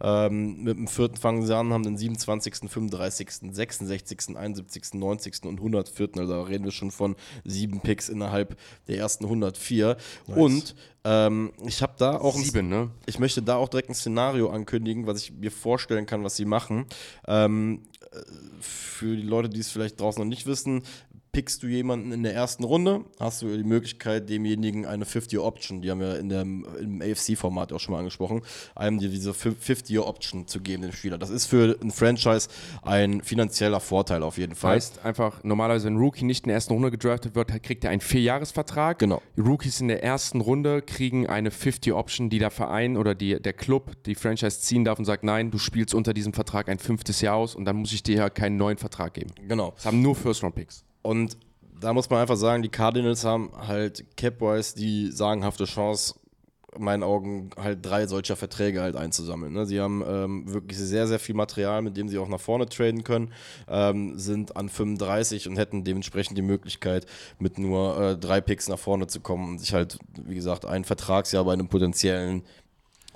Ähm, 0.03 0.65
mit 0.65 0.77
dem 0.77 0.89
vierten 0.89 1.17
fangen 1.17 1.47
sie 1.47 1.57
an, 1.57 1.73
haben 1.73 1.85
den 1.85 1.97
27., 1.97 2.69
35., 2.69 3.31
66., 3.53 4.37
71., 4.37 4.95
90. 4.95 5.45
und 5.45 5.59
104. 5.59 6.09
Also 6.17 6.33
da 6.33 6.43
reden 6.43 6.65
wir 6.65 6.73
schon 6.73 6.91
von 6.91 7.15
sieben 7.45 7.81
Picks 7.81 8.09
innerhalb 8.09 8.59
der 8.89 8.99
ersten 8.99 9.25
104. 9.25 9.97
Und 10.27 10.75
ähm, 11.05 11.53
ich 11.67 11.83
habe 11.83 11.95
da 11.99 12.17
auch 12.17 12.37
ein, 12.37 12.43
Sieben, 12.43 12.69
ne? 12.69 12.91
ich 13.07 13.19
möchte 13.19 13.43
da 13.43 13.57
auch 13.57 13.69
direkt 13.69 13.91
ein 13.91 13.95
Szenario 13.95 14.51
ankündigen, 14.51 15.07
was 15.07 15.23
ich 15.23 15.33
mir 15.33 15.51
vorstellen 15.51 16.07
kann, 16.07 16.25
was 16.25 16.37
sie 16.37 16.45
machen. 16.45 16.87
Ähm, 17.27 17.83
äh, 18.13 18.21
für 18.61 19.17
die 19.17 19.23
Leute, 19.23 19.49
die 19.49 19.61
es 19.61 19.71
vielleicht 19.71 20.01
draußen 20.01 20.21
noch 20.23 20.29
nicht 20.29 20.47
wissen, 20.47 20.83
pickst 21.33 21.63
du 21.63 21.67
jemanden 21.67 22.13
in 22.13 22.23
der 22.23 22.35
ersten 22.35 22.63
Runde, 22.63 23.07
hast 23.19 23.41
du 23.41 23.57
die 23.57 23.65
Möglichkeit, 23.65 24.29
demjenigen 24.29 24.85
eine 24.85 25.07
50-Year-Option, 25.07 25.81
die 25.81 25.91
haben 25.91 26.01
wir 26.01 26.19
in 26.19 26.29
dem, 26.29 26.67
im 26.79 27.01
AFC-Format 27.01 27.73
auch 27.73 27.81
schon 27.81 27.93
mal 27.93 28.01
angesprochen, 28.01 28.43
einem 28.75 28.99
dir 28.99 29.09
diese 29.09 29.31
50-Year-Option 29.31 30.47
zu 30.47 30.61
geben, 30.61 30.83
dem 30.83 30.93
Spieler. 30.93 31.17
Das 31.17 31.31
ist 31.31 31.47
für 31.47 31.79
ein 31.83 31.91
Franchise 31.91 32.49
ein 32.83 33.23
finanzieller 33.23 33.81
Vorteil 33.81 34.23
auf 34.23 34.37
jeden 34.37 34.55
Fall. 34.55 34.77
Heißt 34.77 35.05
einfach, 35.05 35.43
normalerweise, 35.43 35.87
wenn 35.87 35.95
ein 35.95 36.01
Rookie 36.01 36.25
nicht 36.25 36.45
in 36.45 36.49
der 36.49 36.57
ersten 36.57 36.75
Runde 36.75 36.91
gedraftet 36.91 37.35
wird, 37.35 37.63
kriegt 37.63 37.85
er 37.85 37.91
einen 37.91 38.03
Vierjahresvertrag. 38.03 38.99
Genau. 38.99 39.23
Die 39.37 39.41
Rookies 39.41 39.81
in 39.81 39.89
der 39.89 40.05
ersten 40.05 40.43
Runde 40.43 40.83
kriegen 40.83 41.27
eine 41.27 41.49
50-Option, 41.49 42.29
die 42.29 42.41
der 42.41 42.51
Verein 42.51 42.99
oder 42.99 43.15
die, 43.15 43.41
der 43.41 43.55
Club, 43.55 43.93
die 44.05 44.15
Franchise 44.15 44.61
ziehen 44.61 44.85
darf 44.85 44.99
und 44.99 45.07
sagt, 45.07 45.25
nein, 45.25 45.51
du 45.51 45.57
spielst 45.57 45.95
unter 45.95 46.13
diesem 46.13 46.35
Vertrag 46.35 46.69
ein 46.69 46.79
fünftes 46.79 47.23
Jahr 47.23 47.37
aus 47.37 47.55
und 47.55 47.65
dann 47.65 47.77
muss 47.77 47.93
ich 47.93 48.03
dir 48.03 48.17
ja 48.17 48.29
keinen 48.29 48.59
neuen 48.59 48.77
Vertrag 48.77 49.15
geben. 49.15 49.31
Genau. 49.49 49.73
Das 49.77 49.87
haben 49.87 50.03
nur 50.03 50.15
First-Round-Picks. 50.15 50.85
Und 51.03 51.37
da 51.81 51.93
muss 51.93 52.09
man 52.09 52.21
einfach 52.21 52.37
sagen, 52.37 52.63
die 52.63 52.69
Cardinals 52.69 53.25
haben 53.25 53.51
halt 53.57 54.05
Cap-wise 54.17 54.77
die 54.77 55.11
sagenhafte 55.11 55.65
Chance, 55.65 56.15
in 56.75 56.85
meinen 56.85 57.03
Augen 57.03 57.51
halt 57.57 57.85
drei 57.85 58.07
solcher 58.07 58.37
Verträge 58.37 58.81
halt 58.81 58.97
einzusammeln. 58.97 59.53
Ne? 59.53 59.67
Sie 59.67 59.81
haben 59.81 60.03
ähm, 60.07 60.53
wirklich 60.53 60.79
sehr, 60.79 61.07
sehr 61.07 61.19
viel 61.19 61.35
Material, 61.35 61.83
mit 61.83 61.97
dem 61.97 62.09
sie 62.09 62.19
auch 62.19 62.29
nach 62.29 62.41
vorne 62.41 62.67
traden 62.67 63.05
können, 63.05 63.33
ähm, 63.69 64.19
sind 64.19 64.57
an 64.57 64.69
35 64.69 65.49
und 65.49 65.57
hätten 65.57 65.85
dementsprechend 65.85 66.39
die 66.39 66.43
Möglichkeit, 66.43 67.07
mit 67.39 67.59
nur 67.59 68.01
äh, 68.01 68.17
drei 68.17 68.41
Picks 68.41 68.69
nach 68.69 68.79
vorne 68.79 69.07
zu 69.07 69.21
kommen 69.21 69.51
und 69.51 69.59
sich 69.59 69.75
halt, 69.75 69.99
wie 70.25 70.35
gesagt, 70.35 70.65
ein 70.65 70.85
Vertragsjahr 70.85 71.45
bei 71.45 71.53
einem 71.53 71.69
potenziellen 71.69 72.43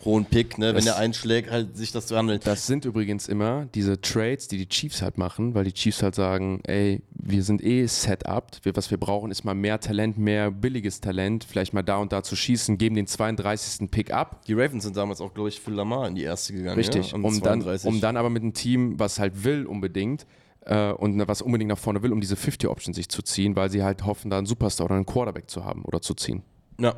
hohen 0.04 0.26
Pick, 0.26 0.58
ne, 0.58 0.74
wenn 0.74 0.86
er 0.86 0.96
einschlägt, 0.96 1.50
halt 1.50 1.76
sich 1.76 1.92
das 1.92 2.06
zu 2.06 2.16
handeln. 2.16 2.40
Das 2.44 2.66
sind 2.66 2.84
übrigens 2.84 3.28
immer 3.28 3.66
diese 3.74 4.00
Trades, 4.00 4.48
die 4.48 4.58
die 4.58 4.68
Chiefs 4.68 5.02
halt 5.02 5.18
machen, 5.18 5.54
weil 5.54 5.64
die 5.64 5.72
Chiefs 5.72 6.02
halt 6.02 6.14
sagen, 6.14 6.60
ey, 6.64 7.02
wir 7.10 7.42
sind 7.42 7.62
eh 7.64 7.86
set 7.86 8.26
up, 8.26 8.56
was 8.74 8.90
wir 8.90 8.98
brauchen 8.98 9.30
ist 9.30 9.44
mal 9.44 9.54
mehr 9.54 9.80
Talent, 9.80 10.18
mehr 10.18 10.50
billiges 10.50 11.00
Talent, 11.00 11.44
vielleicht 11.44 11.72
mal 11.72 11.82
da 11.82 11.96
und 11.96 12.12
da 12.12 12.22
zu 12.22 12.36
schießen, 12.36 12.78
geben 12.78 12.94
den 12.94 13.06
32. 13.06 13.90
Pick 13.90 14.12
ab. 14.12 14.44
Die 14.46 14.52
Ravens 14.52 14.84
sind 14.84 14.96
damals 14.96 15.20
auch, 15.20 15.32
glaube 15.32 15.48
ich, 15.48 15.60
für 15.60 15.70
Lamar 15.70 16.06
in 16.08 16.14
die 16.14 16.22
erste 16.22 16.52
gegangen. 16.52 16.76
Richtig, 16.76 17.12
ja? 17.12 17.18
um, 17.18 17.40
dann, 17.40 17.62
um 17.62 18.00
dann 18.00 18.16
aber 18.16 18.30
mit 18.30 18.42
einem 18.42 18.54
Team, 18.54 18.98
was 18.98 19.18
halt 19.18 19.44
will 19.44 19.66
unbedingt 19.66 20.26
äh, 20.66 20.92
und 20.92 21.26
was 21.26 21.42
unbedingt 21.42 21.70
nach 21.70 21.78
vorne 21.78 22.02
will, 22.02 22.12
um 22.12 22.20
diese 22.20 22.34
50-Option 22.34 22.94
sich 22.94 23.08
zu 23.08 23.22
ziehen, 23.22 23.56
weil 23.56 23.70
sie 23.70 23.82
halt 23.82 24.04
hoffen, 24.04 24.30
da 24.30 24.38
einen 24.38 24.46
Superstar 24.46 24.86
oder 24.86 24.96
einen 24.96 25.06
Quarterback 25.06 25.48
zu 25.48 25.64
haben 25.64 25.82
oder 25.84 26.00
zu 26.00 26.14
ziehen. 26.14 26.42
Ja. 26.78 26.94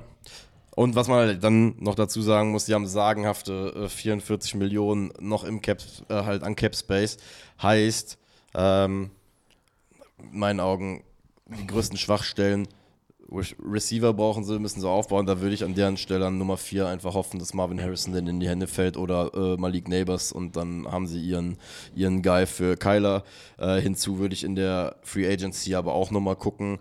Und 0.78 0.94
was 0.94 1.08
man 1.08 1.18
halt 1.18 1.42
dann 1.42 1.74
noch 1.80 1.96
dazu 1.96 2.22
sagen 2.22 2.52
muss, 2.52 2.66
die 2.66 2.74
haben 2.74 2.86
sagenhafte 2.86 3.74
äh, 3.74 3.88
44 3.88 4.54
Millionen 4.54 5.12
noch 5.18 5.42
im 5.42 5.60
Cap, 5.60 5.82
äh, 6.08 6.14
halt 6.14 6.44
an 6.44 6.54
Cap 6.54 6.76
Space. 6.76 7.16
Heißt, 7.60 8.16
ähm, 8.54 9.10
in 10.32 10.38
meinen 10.38 10.60
Augen 10.60 11.02
die 11.46 11.66
größten 11.66 11.98
Schwachstellen. 11.98 12.68
Re- 13.28 13.56
Receiver 13.60 14.14
brauchen 14.14 14.44
sie, 14.44 14.60
müssen 14.60 14.80
sie 14.80 14.88
aufbauen. 14.88 15.26
Da 15.26 15.40
würde 15.40 15.54
ich 15.54 15.64
an 15.64 15.74
deren 15.74 15.96
Stelle 15.96 16.26
an 16.26 16.38
Nummer 16.38 16.56
4 16.56 16.86
einfach 16.86 17.14
hoffen, 17.14 17.40
dass 17.40 17.54
Marvin 17.54 17.82
Harrison 17.82 18.14
denn 18.14 18.28
in 18.28 18.38
die 18.38 18.48
Hände 18.48 18.68
fällt 18.68 18.96
oder 18.96 19.32
äh, 19.34 19.56
Malik 19.60 19.88
Neighbors 19.88 20.30
und 20.30 20.54
dann 20.54 20.86
haben 20.86 21.08
sie 21.08 21.20
ihren, 21.20 21.58
ihren 21.96 22.22
Guy 22.22 22.46
für 22.46 22.76
Kyler. 22.76 23.24
Äh, 23.58 23.80
hinzu 23.80 24.20
würde 24.20 24.34
ich 24.34 24.44
in 24.44 24.54
der 24.54 24.94
Free 25.02 25.26
Agency 25.26 25.74
aber 25.74 25.92
auch 25.92 26.12
nochmal 26.12 26.36
gucken. 26.36 26.78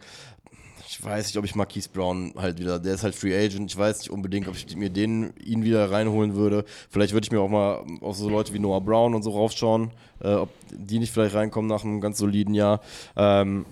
Ich 0.89 1.03
weiß 1.03 1.27
nicht, 1.27 1.37
ob 1.37 1.43
ich 1.43 1.53
Marquise 1.53 1.89
Brown 1.89 2.33
halt 2.37 2.59
wieder, 2.59 2.79
der 2.79 2.93
ist 2.93 3.03
halt 3.03 3.13
Free 3.13 3.37
Agent. 3.37 3.69
Ich 3.69 3.77
weiß 3.77 3.99
nicht 3.99 4.09
unbedingt, 4.09 4.47
ob 4.47 4.55
ich 4.55 4.73
mir 4.75 4.89
den 4.89 5.33
ihn 5.43 5.63
wieder 5.63 5.91
reinholen 5.91 6.35
würde. 6.35 6.63
Vielleicht 6.89 7.11
würde 7.11 7.25
ich 7.25 7.31
mir 7.31 7.41
auch 7.41 7.49
mal 7.49 7.85
auf 7.99 8.15
so 8.15 8.29
Leute 8.29 8.53
wie 8.53 8.59
Noah 8.59 8.79
Brown 8.79 9.13
und 9.13 9.21
so 9.21 9.31
raufschauen, 9.31 9.91
äh, 10.21 10.33
ob 10.33 10.49
die 10.71 10.99
nicht 10.99 11.11
vielleicht 11.11 11.35
reinkommen 11.35 11.67
nach 11.69 11.83
einem 11.83 11.99
ganz 11.99 12.17
soliden 12.17 12.53
Jahr. 12.53 12.81
Ähm, 13.17 13.65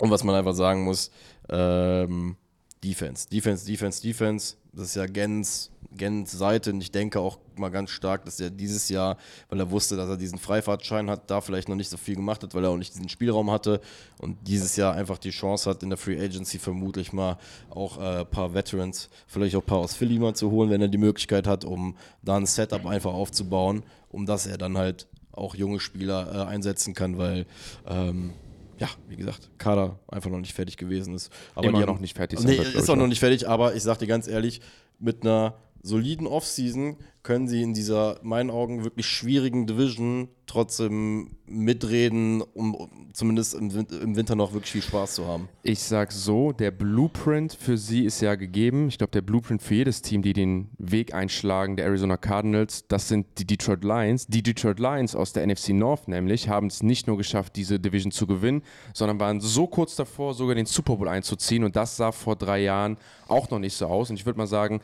und 0.00 0.10
was 0.10 0.22
man 0.22 0.34
einfach 0.34 0.52
sagen 0.52 0.84
muss, 0.84 1.10
ähm, 1.48 2.36
Defense, 2.82 3.28
Defense, 3.28 3.64
Defense, 3.64 4.02
Defense. 4.02 4.56
Das 4.76 4.88
ist 4.88 4.96
ja 4.96 5.06
Gens, 5.06 5.70
Gens 5.96 6.32
Seite. 6.32 6.70
Und 6.72 6.80
ich 6.80 6.90
denke 6.90 7.20
auch 7.20 7.38
mal 7.56 7.70
ganz 7.70 7.90
stark, 7.90 8.24
dass 8.24 8.40
er 8.40 8.50
dieses 8.50 8.88
Jahr, 8.88 9.16
weil 9.48 9.60
er 9.60 9.70
wusste, 9.70 9.96
dass 9.96 10.08
er 10.08 10.16
diesen 10.16 10.38
Freifahrtschein 10.38 11.08
hat, 11.08 11.30
da 11.30 11.40
vielleicht 11.40 11.68
noch 11.68 11.76
nicht 11.76 11.90
so 11.90 11.96
viel 11.96 12.16
gemacht 12.16 12.42
hat, 12.42 12.54
weil 12.54 12.64
er 12.64 12.70
auch 12.70 12.76
nicht 12.76 12.94
diesen 12.94 13.08
Spielraum 13.08 13.50
hatte. 13.50 13.80
Und 14.18 14.36
dieses 14.46 14.76
Jahr 14.76 14.94
einfach 14.94 15.18
die 15.18 15.30
Chance 15.30 15.70
hat, 15.70 15.82
in 15.82 15.90
der 15.90 15.98
Free 15.98 16.20
Agency 16.20 16.58
vermutlich 16.58 17.12
mal 17.12 17.38
auch 17.70 17.98
äh, 17.98 18.20
ein 18.20 18.26
paar 18.26 18.54
Veterans, 18.54 19.08
vielleicht 19.26 19.54
auch 19.56 19.62
ein 19.62 19.66
paar 19.66 19.78
aus 19.78 19.94
Philly 19.94 20.18
mal 20.18 20.34
zu 20.34 20.50
holen, 20.50 20.70
wenn 20.70 20.80
er 20.80 20.88
die 20.88 20.98
Möglichkeit 20.98 21.46
hat, 21.46 21.64
um 21.64 21.96
da 22.22 22.36
ein 22.36 22.46
Setup 22.46 22.84
einfach 22.86 23.12
aufzubauen, 23.12 23.84
um 24.10 24.26
dass 24.26 24.46
er 24.46 24.58
dann 24.58 24.76
halt 24.76 25.06
auch 25.30 25.54
junge 25.54 25.80
Spieler 25.80 26.32
äh, 26.32 26.48
einsetzen 26.48 26.94
kann, 26.94 27.18
weil 27.18 27.46
ähm, 27.86 28.32
ja, 28.78 28.88
wie 29.08 29.16
gesagt, 29.16 29.50
Kader 29.58 29.98
einfach 30.08 30.30
noch 30.30 30.38
nicht 30.40 30.52
fertig 30.54 30.76
gewesen 30.76 31.14
ist. 31.14 31.32
Aber 31.54 31.66
Immer 31.68 31.78
die 31.78 31.82
haben- 31.84 31.92
noch 31.94 32.00
nicht 32.00 32.16
fertig 32.16 32.38
sein 32.38 32.50
Nee, 32.50 32.58
wird, 32.58 32.70
glaub 32.72 32.82
ist 32.82 32.90
auch 32.90 32.96
noch 32.96 33.06
nicht 33.06 33.20
fertig, 33.20 33.48
aber 33.48 33.74
ich 33.74 33.82
sag 33.82 33.98
dir 33.98 34.06
ganz 34.06 34.26
ehrlich, 34.28 34.60
mit 34.98 35.22
einer 35.22 35.54
soliden 35.84 36.26
Offseason 36.26 36.96
können 37.22 37.46
sie 37.46 37.62
in 37.62 37.72
dieser, 37.72 38.20
in 38.22 38.28
meinen 38.28 38.50
Augen, 38.50 38.84
wirklich 38.84 39.06
schwierigen 39.06 39.66
Division 39.66 40.28
trotzdem 40.46 41.36
mitreden, 41.46 42.42
um, 42.42 42.74
um 42.74 43.10
zumindest 43.14 43.54
im, 43.54 43.70
im 43.70 44.16
Winter 44.16 44.34
noch 44.34 44.52
wirklich 44.52 44.72
viel 44.72 44.82
Spaß 44.82 45.14
zu 45.14 45.26
haben. 45.26 45.48
Ich 45.62 45.80
sag 45.80 46.12
so, 46.12 46.52
der 46.52 46.70
Blueprint 46.70 47.54
für 47.54 47.78
sie 47.78 48.04
ist 48.04 48.20
ja 48.20 48.34
gegeben. 48.34 48.88
Ich 48.88 48.98
glaube, 48.98 49.10
der 49.12 49.22
Blueprint 49.22 49.62
für 49.62 49.74
jedes 49.74 50.02
Team, 50.02 50.20
die 50.20 50.34
den 50.34 50.68
Weg 50.78 51.14
einschlagen, 51.14 51.76
der 51.76 51.86
Arizona 51.86 52.18
Cardinals, 52.18 52.86
das 52.88 53.08
sind 53.08 53.26
die 53.38 53.46
Detroit 53.46 53.84
Lions. 53.84 54.26
Die 54.26 54.42
Detroit 54.42 54.78
Lions 54.78 55.14
aus 55.16 55.32
der 55.32 55.46
NFC 55.46 55.70
North 55.70 56.08
nämlich 56.08 56.48
haben 56.48 56.66
es 56.66 56.82
nicht 56.82 57.06
nur 57.06 57.16
geschafft, 57.16 57.56
diese 57.56 57.80
Division 57.80 58.12
zu 58.12 58.26
gewinnen, 58.26 58.62
sondern 58.92 59.18
waren 59.18 59.40
so 59.40 59.66
kurz 59.66 59.96
davor, 59.96 60.34
sogar 60.34 60.54
den 60.54 60.66
Super 60.66 60.96
Bowl 60.96 61.08
einzuziehen. 61.08 61.64
Und 61.64 61.76
das 61.76 61.96
sah 61.96 62.12
vor 62.12 62.36
drei 62.36 62.60
Jahren 62.60 62.98
auch 63.28 63.48
noch 63.50 63.58
nicht 63.58 63.74
so 63.74 63.86
aus. 63.86 64.10
Und 64.10 64.16
ich 64.16 64.26
würde 64.26 64.38
mal 64.38 64.46
sagen, 64.46 64.80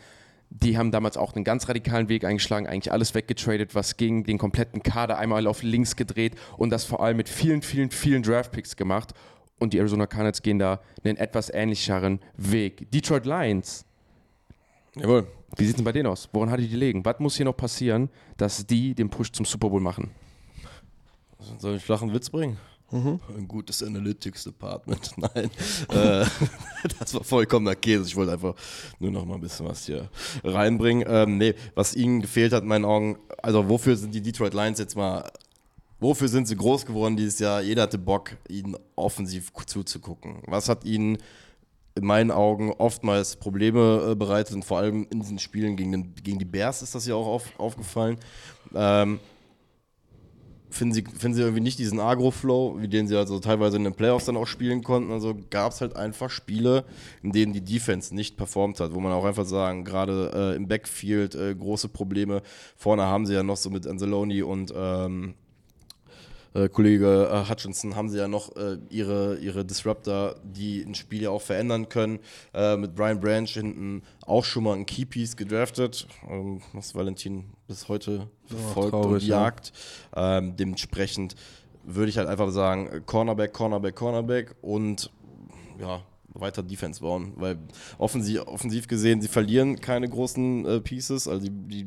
die 0.51 0.77
haben 0.77 0.91
damals 0.91 1.17
auch 1.17 1.35
einen 1.35 1.45
ganz 1.45 1.69
radikalen 1.69 2.09
Weg 2.09 2.25
eingeschlagen, 2.25 2.67
eigentlich 2.67 2.93
alles 2.93 3.15
weggetradet, 3.15 3.75
was 3.75 3.97
gegen 3.97 4.25
den 4.25 4.37
kompletten 4.37 4.83
Kader 4.83 5.17
einmal 5.17 5.47
auf 5.47 5.63
links 5.63 5.97
gedreht 5.97 6.35
und 6.57 6.71
das 6.71 6.85
vor 6.85 7.01
allem 7.03 7.17
mit 7.17 7.29
vielen, 7.29 7.63
vielen, 7.63 7.91
vielen 7.91 8.23
Draftpicks 8.23 8.77
gemacht. 8.77 9.15
Und 9.61 9.73
die 9.73 9.79
Arizona 9.79 10.07
Cardinals 10.07 10.43
gehen 10.43 10.59
da 10.59 10.81
einen 11.05 11.19
etwas 11.19 11.51
ähnlicheren 11.51 12.21
Weg. 12.37 12.91
Detroit 12.91 13.27
Lions, 13.27 13.85
Jawohl. 14.97 15.27
wie 15.57 15.65
sieht 15.65 15.71
es 15.71 15.77
denn 15.77 15.85
bei 15.85 15.93
denen 15.93 16.07
aus? 16.07 16.29
Woran 16.33 16.51
hatte 16.51 16.63
die 16.63 16.75
legen? 16.75 17.05
Was 17.05 17.21
muss 17.21 17.37
hier 17.37 17.45
noch 17.45 17.57
passieren, 17.57 18.11
dass 18.37 18.67
die 18.67 18.95
den 18.95 19.09
Push 19.09 19.33
zum 19.33 19.45
Super 19.45 19.69
Bowl 19.69 19.81
machen? 19.81 20.11
Soll 21.39 21.57
ich 21.57 21.65
einen 21.65 21.81
flachen 21.81 22.13
Witz 22.13 22.29
bringen? 22.31 22.59
Ein 22.93 23.47
gutes 23.47 23.83
Analytics 23.83 24.45
Department. 24.45 25.13
Nein, 25.17 25.51
äh, 25.91 26.25
das 26.99 27.15
war 27.15 27.25
vollkommener 27.25 27.77
Käse. 27.77 28.05
Ich 28.05 28.17
wollte 28.17 28.33
einfach 28.33 28.55
nur 28.99 29.11
noch 29.11 29.25
mal 29.25 29.35
ein 29.35 29.41
bisschen 29.41 29.67
was 29.67 29.87
hier 29.87 30.09
reinbringen. 30.43 31.05
Ähm, 31.09 31.39
nee, 31.39 31.55
was 31.75 31.95
ihnen 31.95 32.21
gefehlt 32.21 32.53
hat, 32.53 32.63
in 32.63 32.69
meinen 32.69 32.85
Augen, 32.85 33.19
also 33.43 33.69
wofür 33.69 33.97
sind 33.97 34.15
die 34.15 34.23
Detroit 34.23 34.55
Lions 34.55 34.79
jetzt 34.79 34.97
mal 34.97 35.25
wofür 36.01 36.29
sind 36.29 36.49
sie 36.49 36.57
groß 36.57 36.87
geworden 36.87 37.17
dieses 37.17 37.39
Jahr? 37.39 37.61
Jeder 37.61 37.83
hatte 37.83 37.99
Bock, 37.99 38.37
ihnen 38.49 38.77
offensiv 38.97 39.53
zuzugucken. 39.67 40.43
Was 40.47 40.69
hat 40.69 40.85
ihnen 40.85 41.19
in 41.95 42.05
meinen 42.05 42.31
Augen 42.31 42.73
oftmals 42.73 43.37
Probleme 43.37 44.11
äh, 44.11 44.15
bereitet 44.15 44.55
und 44.55 44.65
vor 44.65 44.79
allem 44.79 45.07
in 45.11 45.21
diesen 45.21 45.39
Spielen 45.39 45.77
gegen, 45.77 45.93
den, 45.93 46.15
gegen 46.15 46.39
die 46.39 46.45
Bears 46.45 46.83
ist 46.83 46.95
das 46.95 47.07
ja 47.07 47.15
auch 47.15 47.27
auf, 47.27 47.59
aufgefallen. 47.59 48.17
Ähm, 48.75 49.21
finden 50.71 50.95
sie, 50.95 51.03
finden 51.03 51.35
sie 51.35 51.43
irgendwie 51.43 51.63
nicht 51.63 51.79
diesen 51.79 52.01
Agro-Flow, 52.01 52.77
wie 52.81 52.89
den 52.89 53.09
sie 53.09 53.17
also 53.17 53.39
teilweise 53.41 53.77
in 53.77 53.85
den 53.85 53.95
Playoffs 53.95 54.25
dann 54.25 54.37
auch 54.37 54.47
spielen 54.47 54.83
konnten. 54.83 55.13
Also 55.13 55.37
gab 55.51 55.73
es 55.73 55.81
halt 55.81 55.97
einfach 55.97 56.31
Spiele, 56.31 56.85
in 57.23 57.33
denen 57.33 57.53
die 57.53 57.61
Defense 57.61 58.15
nicht 58.15 58.37
performt 58.37 58.81
hat, 58.81 58.95
wo 58.95 59.01
man 59.01 59.13
auch 59.13 59.25
einfach 59.25 59.47
sagen, 59.47 59.85
gerade 59.85 60.31
äh, 60.35 60.57
im 60.57 60.69
Backfield 60.69 61.35
äh, 61.35 61.55
große 61.55 61.89
Probleme. 61.89 62.43
Vorne 62.77 63.03
haben 63.03 63.27
sie 63.27 63.35
ja 63.35 63.43
noch 63.43 63.57
so 63.57 63.71
mit 63.71 63.87
Anzalone 63.87 64.47
und 64.47 64.73
ähm, 64.77 65.35
äh, 66.55 66.69
Kollege 66.69 67.29
äh, 67.31 67.49
Hutchinson 67.49 67.97
haben 67.97 68.09
sie 68.09 68.19
ja 68.19 68.29
noch 68.29 68.55
äh, 68.57 68.79
ihre, 68.89 69.37
ihre 69.39 69.65
Disruptor, 69.65 70.37
die 70.43 70.83
ein 70.83 70.95
Spiel 70.95 71.23
ja 71.23 71.31
auch 71.31 71.43
verändern 71.43 71.89
können. 71.89 72.19
Äh, 72.53 72.77
mit 72.77 72.95
Brian 72.95 73.21
Branch 73.21 73.49
hinten 73.49 74.03
auch 74.27 74.45
schon 74.45 74.65
mal 74.65 74.77
ein 74.77 74.87
Keypiece 74.87 75.37
gedraftet, 75.37 76.07
ähm, 76.29 76.61
was 76.73 76.95
Valentin 76.95 77.45
bis 77.69 77.89
heute 77.89 78.29
verfolgt 78.47 78.91
traurig, 78.91 79.23
und 79.23 79.29
jagt. 79.29 79.73
Ähm, 80.15 80.57
dementsprechend 80.57 81.37
würde 81.85 82.11
ich 82.11 82.19
halt 82.19 82.29
einfach 82.29 82.51
sagen, 82.51 83.05
Cornerback, 83.07 83.53
Cornerback, 83.53 83.95
Cornerback 83.95 84.55
und 84.61 85.11
ja, 85.81 86.03
weiter 86.35 86.63
Defense 86.63 87.01
bauen, 87.01 87.33
weil 87.37 87.59
offensiv, 87.99 88.43
offensiv 88.47 88.87
gesehen, 88.89 89.21
sie 89.21 89.29
verlieren 89.29 89.81
keine 89.81 90.09
großen 90.09 90.67
äh, 90.67 90.81
Pieces, 90.81 91.27
also 91.27 91.47
die, 91.47 91.51
die, 91.51 91.87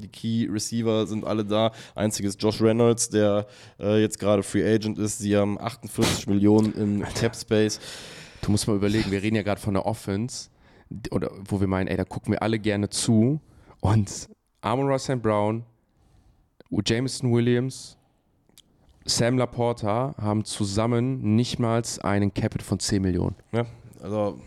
die, 0.00 0.08
Key 0.08 0.48
Receiver 0.50 1.06
sind 1.06 1.24
alle 1.24 1.44
da. 1.44 1.72
Einziges 1.94 2.36
Josh 2.38 2.60
Reynolds, 2.60 3.08
der 3.08 3.46
äh, 3.78 4.00
jetzt 4.00 4.18
gerade 4.18 4.42
Free 4.42 4.64
Agent 4.64 4.98
ist, 4.98 5.18
sie 5.18 5.36
haben 5.36 5.60
48 5.60 6.26
Millionen 6.26 6.72
im 6.74 7.02
Cap 7.14 7.36
Space. 7.36 7.80
Du 8.42 8.50
musst 8.50 8.66
mal 8.66 8.76
überlegen, 8.76 9.10
wir 9.10 9.22
reden 9.22 9.36
ja 9.36 9.42
gerade 9.42 9.60
von 9.60 9.74
der 9.74 9.86
Offense, 9.86 10.48
oder 11.10 11.30
wo 11.46 11.60
wir 11.60 11.68
meinen, 11.68 11.88
ey, 11.88 11.96
da 11.96 12.04
gucken 12.04 12.32
wir 12.32 12.42
alle 12.42 12.58
gerne 12.58 12.88
zu. 12.88 13.40
Und 13.80 14.28
Amon 14.60 14.88
Ross 14.88 15.04
St. 15.04 15.22
Brown, 15.22 15.64
Jameson 16.84 17.32
Williams, 17.32 17.96
Sam 19.04 19.38
Laporta 19.38 20.14
haben 20.20 20.44
zusammen 20.44 21.36
nicht 21.36 21.58
mal 21.58 21.82
einen 22.02 22.32
Capit 22.32 22.62
von 22.62 22.78
10 22.78 23.02
Millionen. 23.02 23.36
Ja, 23.52 23.66
also 24.02 24.38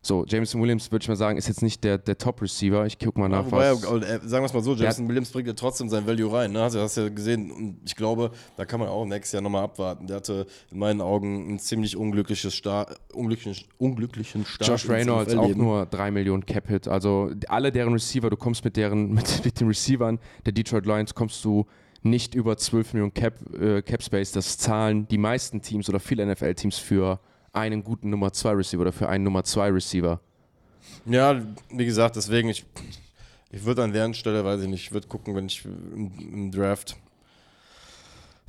So, 0.00 0.24
Jameson 0.24 0.62
Williams, 0.62 0.92
würde 0.92 1.02
ich 1.02 1.08
mal 1.08 1.16
sagen, 1.16 1.38
ist 1.38 1.48
jetzt 1.48 1.62
nicht 1.62 1.82
der, 1.82 1.98
der 1.98 2.16
Top-Receiver. 2.16 2.86
Ich 2.86 2.98
gucke 2.98 3.18
mal 3.18 3.28
nach, 3.28 3.46
Wobei, 3.46 3.72
was... 3.72 3.82
äh, 3.82 4.20
sagen 4.22 4.42
wir 4.42 4.46
es 4.46 4.54
mal 4.54 4.62
so, 4.62 4.74
Jameson 4.74 5.08
Williams 5.08 5.30
bringt 5.30 5.48
ja 5.48 5.54
trotzdem 5.54 5.88
sein 5.88 6.06
Value 6.06 6.32
rein. 6.32 6.52
Ne? 6.52 6.62
Also, 6.62 6.80
hast 6.80 6.96
du 6.96 7.02
ja 7.02 7.08
gesehen, 7.08 7.50
und 7.50 7.80
ich 7.84 7.96
glaube, 7.96 8.30
da 8.56 8.64
kann 8.64 8.78
man 8.78 8.88
auch 8.88 9.04
nächstes 9.04 9.32
Jahr 9.32 9.42
nochmal 9.42 9.64
abwarten. 9.64 10.06
Der 10.06 10.16
hatte 10.16 10.46
in 10.70 10.78
meinen 10.78 11.00
Augen 11.00 11.54
ein 11.54 11.58
ziemlich 11.58 11.96
unglückliches 11.96 12.54
Start, 12.54 12.96
unglücklichen, 13.12 13.66
unglücklichen 13.78 14.46
Start. 14.46 14.68
Josh 14.68 14.88
Reynolds 14.88 15.34
auch 15.34 15.54
nur 15.54 15.86
3 15.86 16.12
Millionen 16.12 16.46
Cap-Hit. 16.46 16.86
Also 16.86 17.32
alle 17.48 17.72
deren 17.72 17.92
Receiver, 17.92 18.30
du 18.30 18.36
kommst 18.36 18.64
mit 18.64 18.76
deren, 18.76 19.10
mit, 19.14 19.44
mit 19.44 19.58
den 19.60 19.66
Receivern 19.66 20.20
der 20.46 20.52
Detroit 20.52 20.86
Lions, 20.86 21.14
kommst 21.14 21.44
du 21.44 21.66
nicht 22.02 22.36
über 22.36 22.56
12 22.56 22.94
Millionen 22.94 23.14
Cap, 23.14 23.34
äh, 23.60 23.82
Cap 23.82 24.02
Space. 24.02 24.30
Das 24.30 24.58
zahlen 24.58 25.08
die 25.08 25.18
meisten 25.18 25.60
Teams 25.60 25.88
oder 25.88 25.98
viele 25.98 26.24
NFL-Teams 26.24 26.78
für 26.78 27.18
einen 27.58 27.84
guten 27.84 28.10
Nummer 28.10 28.32
2 28.32 28.52
Receiver 28.52 28.82
oder 28.82 28.92
für 28.92 29.08
einen 29.08 29.24
Nummer 29.24 29.44
2 29.44 29.70
Receiver. 29.70 30.20
Ja, 31.06 31.40
wie 31.70 31.84
gesagt, 31.84 32.16
deswegen, 32.16 32.48
ich, 32.48 32.64
ich 33.50 33.64
würde 33.64 33.82
an 33.82 33.92
deren 33.92 34.14
Stelle, 34.14 34.44
weiß 34.44 34.62
ich 34.62 34.68
nicht, 34.68 34.84
ich 34.84 34.92
würde 34.92 35.08
gucken, 35.08 35.34
wenn 35.34 35.46
ich 35.46 35.64
im, 35.64 36.12
im 36.18 36.50
Draft. 36.50 36.96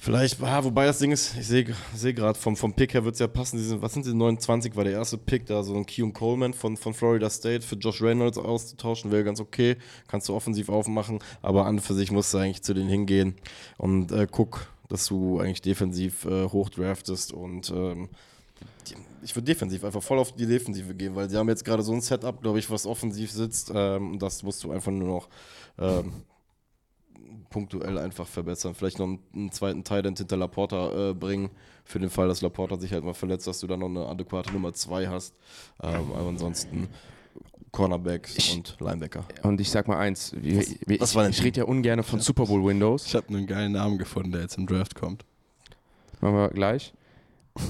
Vielleicht, 0.01 0.41
ah, 0.41 0.63
wobei 0.63 0.85
das 0.85 0.99
Ding 0.99 1.11
ist, 1.11 1.35
ich 1.37 1.45
sehe 1.45 1.75
seh 1.93 2.13
gerade, 2.13 2.39
vom, 2.39 2.55
vom 2.55 2.71
Pick 2.71 2.93
her 2.93 3.03
wird 3.03 3.15
es 3.15 3.19
ja 3.19 3.27
passen. 3.27 3.57
Diese, 3.57 3.81
was 3.81 3.93
sind 3.93 4.05
die 4.05 4.13
29? 4.13 4.73
War 4.77 4.85
der 4.85 4.93
erste 4.93 5.17
Pick 5.17 5.45
da, 5.45 5.61
so 5.61 5.75
ein 5.75 5.85
Keon 5.85 6.13
Coleman 6.13 6.53
von, 6.53 6.77
von 6.77 6.93
Florida 6.93 7.29
State 7.29 7.67
für 7.67 7.75
Josh 7.75 8.01
Reynolds 8.01 8.37
auszutauschen, 8.37 9.11
wäre 9.11 9.25
ganz 9.25 9.41
okay. 9.41 9.75
Kannst 10.07 10.29
du 10.29 10.35
offensiv 10.35 10.69
aufmachen, 10.69 11.19
aber 11.41 11.65
an 11.65 11.75
und 11.75 11.81
für 11.81 11.95
sich 11.95 12.11
musst 12.11 12.33
du 12.33 12.37
eigentlich 12.37 12.61
zu 12.61 12.73
denen 12.73 12.87
hingehen 12.87 13.35
und 13.77 14.13
äh, 14.13 14.25
guck, 14.31 14.67
dass 14.87 15.05
du 15.05 15.39
eigentlich 15.39 15.61
defensiv 15.61 16.23
äh, 16.23 16.45
hochdraftest 16.45 17.33
und 17.33 17.69
ähm, 17.69 18.07
ich 19.21 19.35
würde 19.35 19.45
defensiv 19.45 19.83
einfach 19.83 20.01
voll 20.01 20.19
auf 20.19 20.33
die 20.33 20.45
Defensive 20.45 20.93
gehen, 20.95 21.15
weil 21.15 21.29
sie 21.29 21.37
haben 21.37 21.49
jetzt 21.49 21.65
gerade 21.65 21.83
so 21.83 21.93
ein 21.93 22.01
Setup, 22.01 22.41
glaube 22.41 22.59
ich, 22.59 22.69
was 22.69 22.85
offensiv 22.85 23.31
sitzt. 23.31 23.71
Ähm, 23.73 24.13
und 24.13 24.21
das 24.21 24.43
musst 24.43 24.63
du 24.63 24.71
einfach 24.71 24.91
nur 24.91 25.07
noch 25.07 25.29
ähm, 25.77 26.13
punktuell 27.49 27.97
einfach 27.97 28.27
verbessern. 28.27 28.75
Vielleicht 28.75 28.99
noch 28.99 29.07
einen, 29.07 29.19
einen 29.33 29.51
zweiten 29.51 29.83
Tight 29.83 30.05
hinter 30.05 30.37
Laporta 30.37 31.09
äh, 31.09 31.13
bringen, 31.13 31.49
für 31.83 31.99
den 31.99 32.09
Fall, 32.09 32.27
dass 32.27 32.41
Laporta 32.41 32.77
sich 32.77 32.93
halt 32.93 33.03
mal 33.03 33.13
verletzt, 33.13 33.47
dass 33.47 33.59
du 33.59 33.67
dann 33.67 33.79
noch 33.79 33.89
eine 33.89 34.05
adäquate 34.05 34.51
Nummer 34.53 34.73
2 34.73 35.07
hast. 35.07 35.33
Ähm, 35.81 36.11
aber 36.13 36.29
ansonsten 36.29 36.87
Cornerbacks 37.71 38.37
Ich- 38.37 38.55
und 38.55 38.77
Linebacker. 38.79 39.25
Und 39.43 39.59
ich 39.59 39.69
sag 39.69 39.87
mal 39.87 39.97
eins, 39.97 40.33
wir, 40.39 40.65
wir, 40.85 40.99
was 40.99 41.11
ich, 41.11 41.15
war 41.15 41.23
denn 41.23 41.31
ich 41.31 41.43
rede 41.43 41.61
ja 41.61 41.65
ungern 41.65 42.03
von 42.03 42.19
Super 42.19 42.45
Bowl 42.45 42.63
Windows. 42.63 43.05
Ich 43.05 43.15
habe 43.15 43.27
einen 43.29 43.47
geilen 43.47 43.73
Namen 43.73 43.97
gefunden, 43.97 44.31
der 44.31 44.41
jetzt 44.41 44.57
im 44.57 44.67
Draft 44.67 44.95
kommt. 44.95 45.25
Machen 46.21 46.35
wir 46.35 46.49
gleich. 46.49 46.93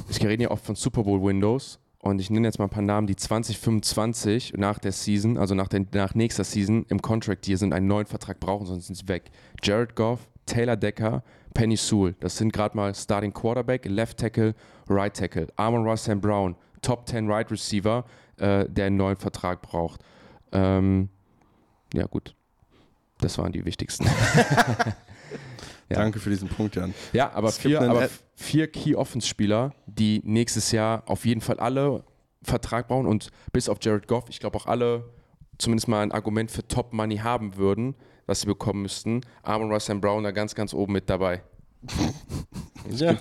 Ich 0.10 0.26
rede 0.26 0.44
ja 0.44 0.52
oft 0.52 0.66
von 0.66 0.76
Super 0.76 1.04
Bowl 1.04 1.22
Windows 1.22 1.80
und 2.02 2.20
ich 2.20 2.30
nenne 2.30 2.48
jetzt 2.48 2.60
mal 2.60 2.66
ein 2.66 2.70
paar 2.72 2.82
Namen, 2.82 3.08
die 3.08 3.16
2025 3.16 4.54
nach 4.56 4.80
der 4.80 4.92
Season, 4.92 5.38
also 5.38 5.54
nach, 5.56 5.68
der, 5.68 5.86
nach 5.94 6.16
nächster 6.16 6.44
Season 6.44 6.86
im 6.90 7.02
Contract 7.02 7.46
hier 7.46 7.58
sind, 7.58 7.74
einen 7.74 7.88
neuen 7.88 8.06
Vertrag 8.06 8.40
brauchen, 8.40 8.66
sonst 8.66 8.88
sind 8.88 8.96
sie 8.96 9.08
weg. 9.08 9.32
Jared 9.62 9.96
Goff, 9.96 10.28
Taylor 10.46 10.78
Decker, 10.78 11.24
Penny 11.54 11.76
Sewell. 11.76 12.16
Das 12.20 12.38
sind 12.38 12.54
gerade 12.54 12.76
mal 12.76 12.96
Starting 12.96 13.34
Quarterback, 13.34 13.86
Left 13.86 14.18
Tackle, 14.18 14.56
Right 14.88 15.14
Tackle. 15.14 15.48
Amon 15.58 15.84
Ross 15.84 16.04
St. 16.04 16.22
Brown, 16.22 16.56
Top 16.82 17.08
10 17.08 17.30
Right 17.30 17.52
Receiver, 17.52 18.06
äh, 18.38 18.66
der 18.70 18.86
einen 18.86 18.98
neuen 18.98 19.18
Vertrag 19.18 19.62
braucht. 19.62 20.02
Ähm, 20.52 21.10
ja, 21.94 22.06
gut. 22.06 22.34
Das 23.20 23.38
waren 23.38 23.52
die 23.52 23.66
wichtigsten. 23.66 24.06
Ja. 25.90 25.98
Danke 25.98 26.20
für 26.20 26.30
diesen 26.30 26.50
Punkt, 26.50 26.76
Jan. 26.76 26.94
Ja, 27.14 27.32
aber, 27.34 27.52
vier, 27.52 27.82
aber 27.82 28.10
vier 28.36 28.68
Key-Offense-Spieler, 28.72 29.74
die 29.88 30.22
nächstes 30.24 30.72
Jahr 30.72 31.04
auf 31.08 31.26
jeden 31.26 31.42
Fall 31.42 31.60
alle 31.60 32.04
Vertrag 32.44 32.88
brauchen 32.88 33.08
und 33.08 33.32
bis 33.52 33.68
auf 33.70 33.80
Jared 33.82 34.08
Goff, 34.08 34.26
ich 34.30 34.40
glaube 34.40 34.58
auch 34.58 34.68
alle 34.68 35.04
zumindest 35.58 35.88
mal 35.88 36.02
ein 36.02 36.12
Argument 36.12 36.50
für 36.52 36.68
Top 36.68 36.94
Money 36.94 37.18
haben 37.18 37.58
würden, 37.58 37.96
was 38.28 38.42
sie 38.42 38.48
bekommen 38.48 38.84
müssten. 38.84 39.22
Amon 39.44 39.72
Ross 39.72 39.86
St. 39.86 40.00
Brown 40.00 40.24
da 40.24 40.32
ganz, 40.32 40.56
ganz 40.56 40.74
oben 40.74 40.94
mit 40.94 41.10
dabei. 41.10 41.42
Ja. 42.90 43.18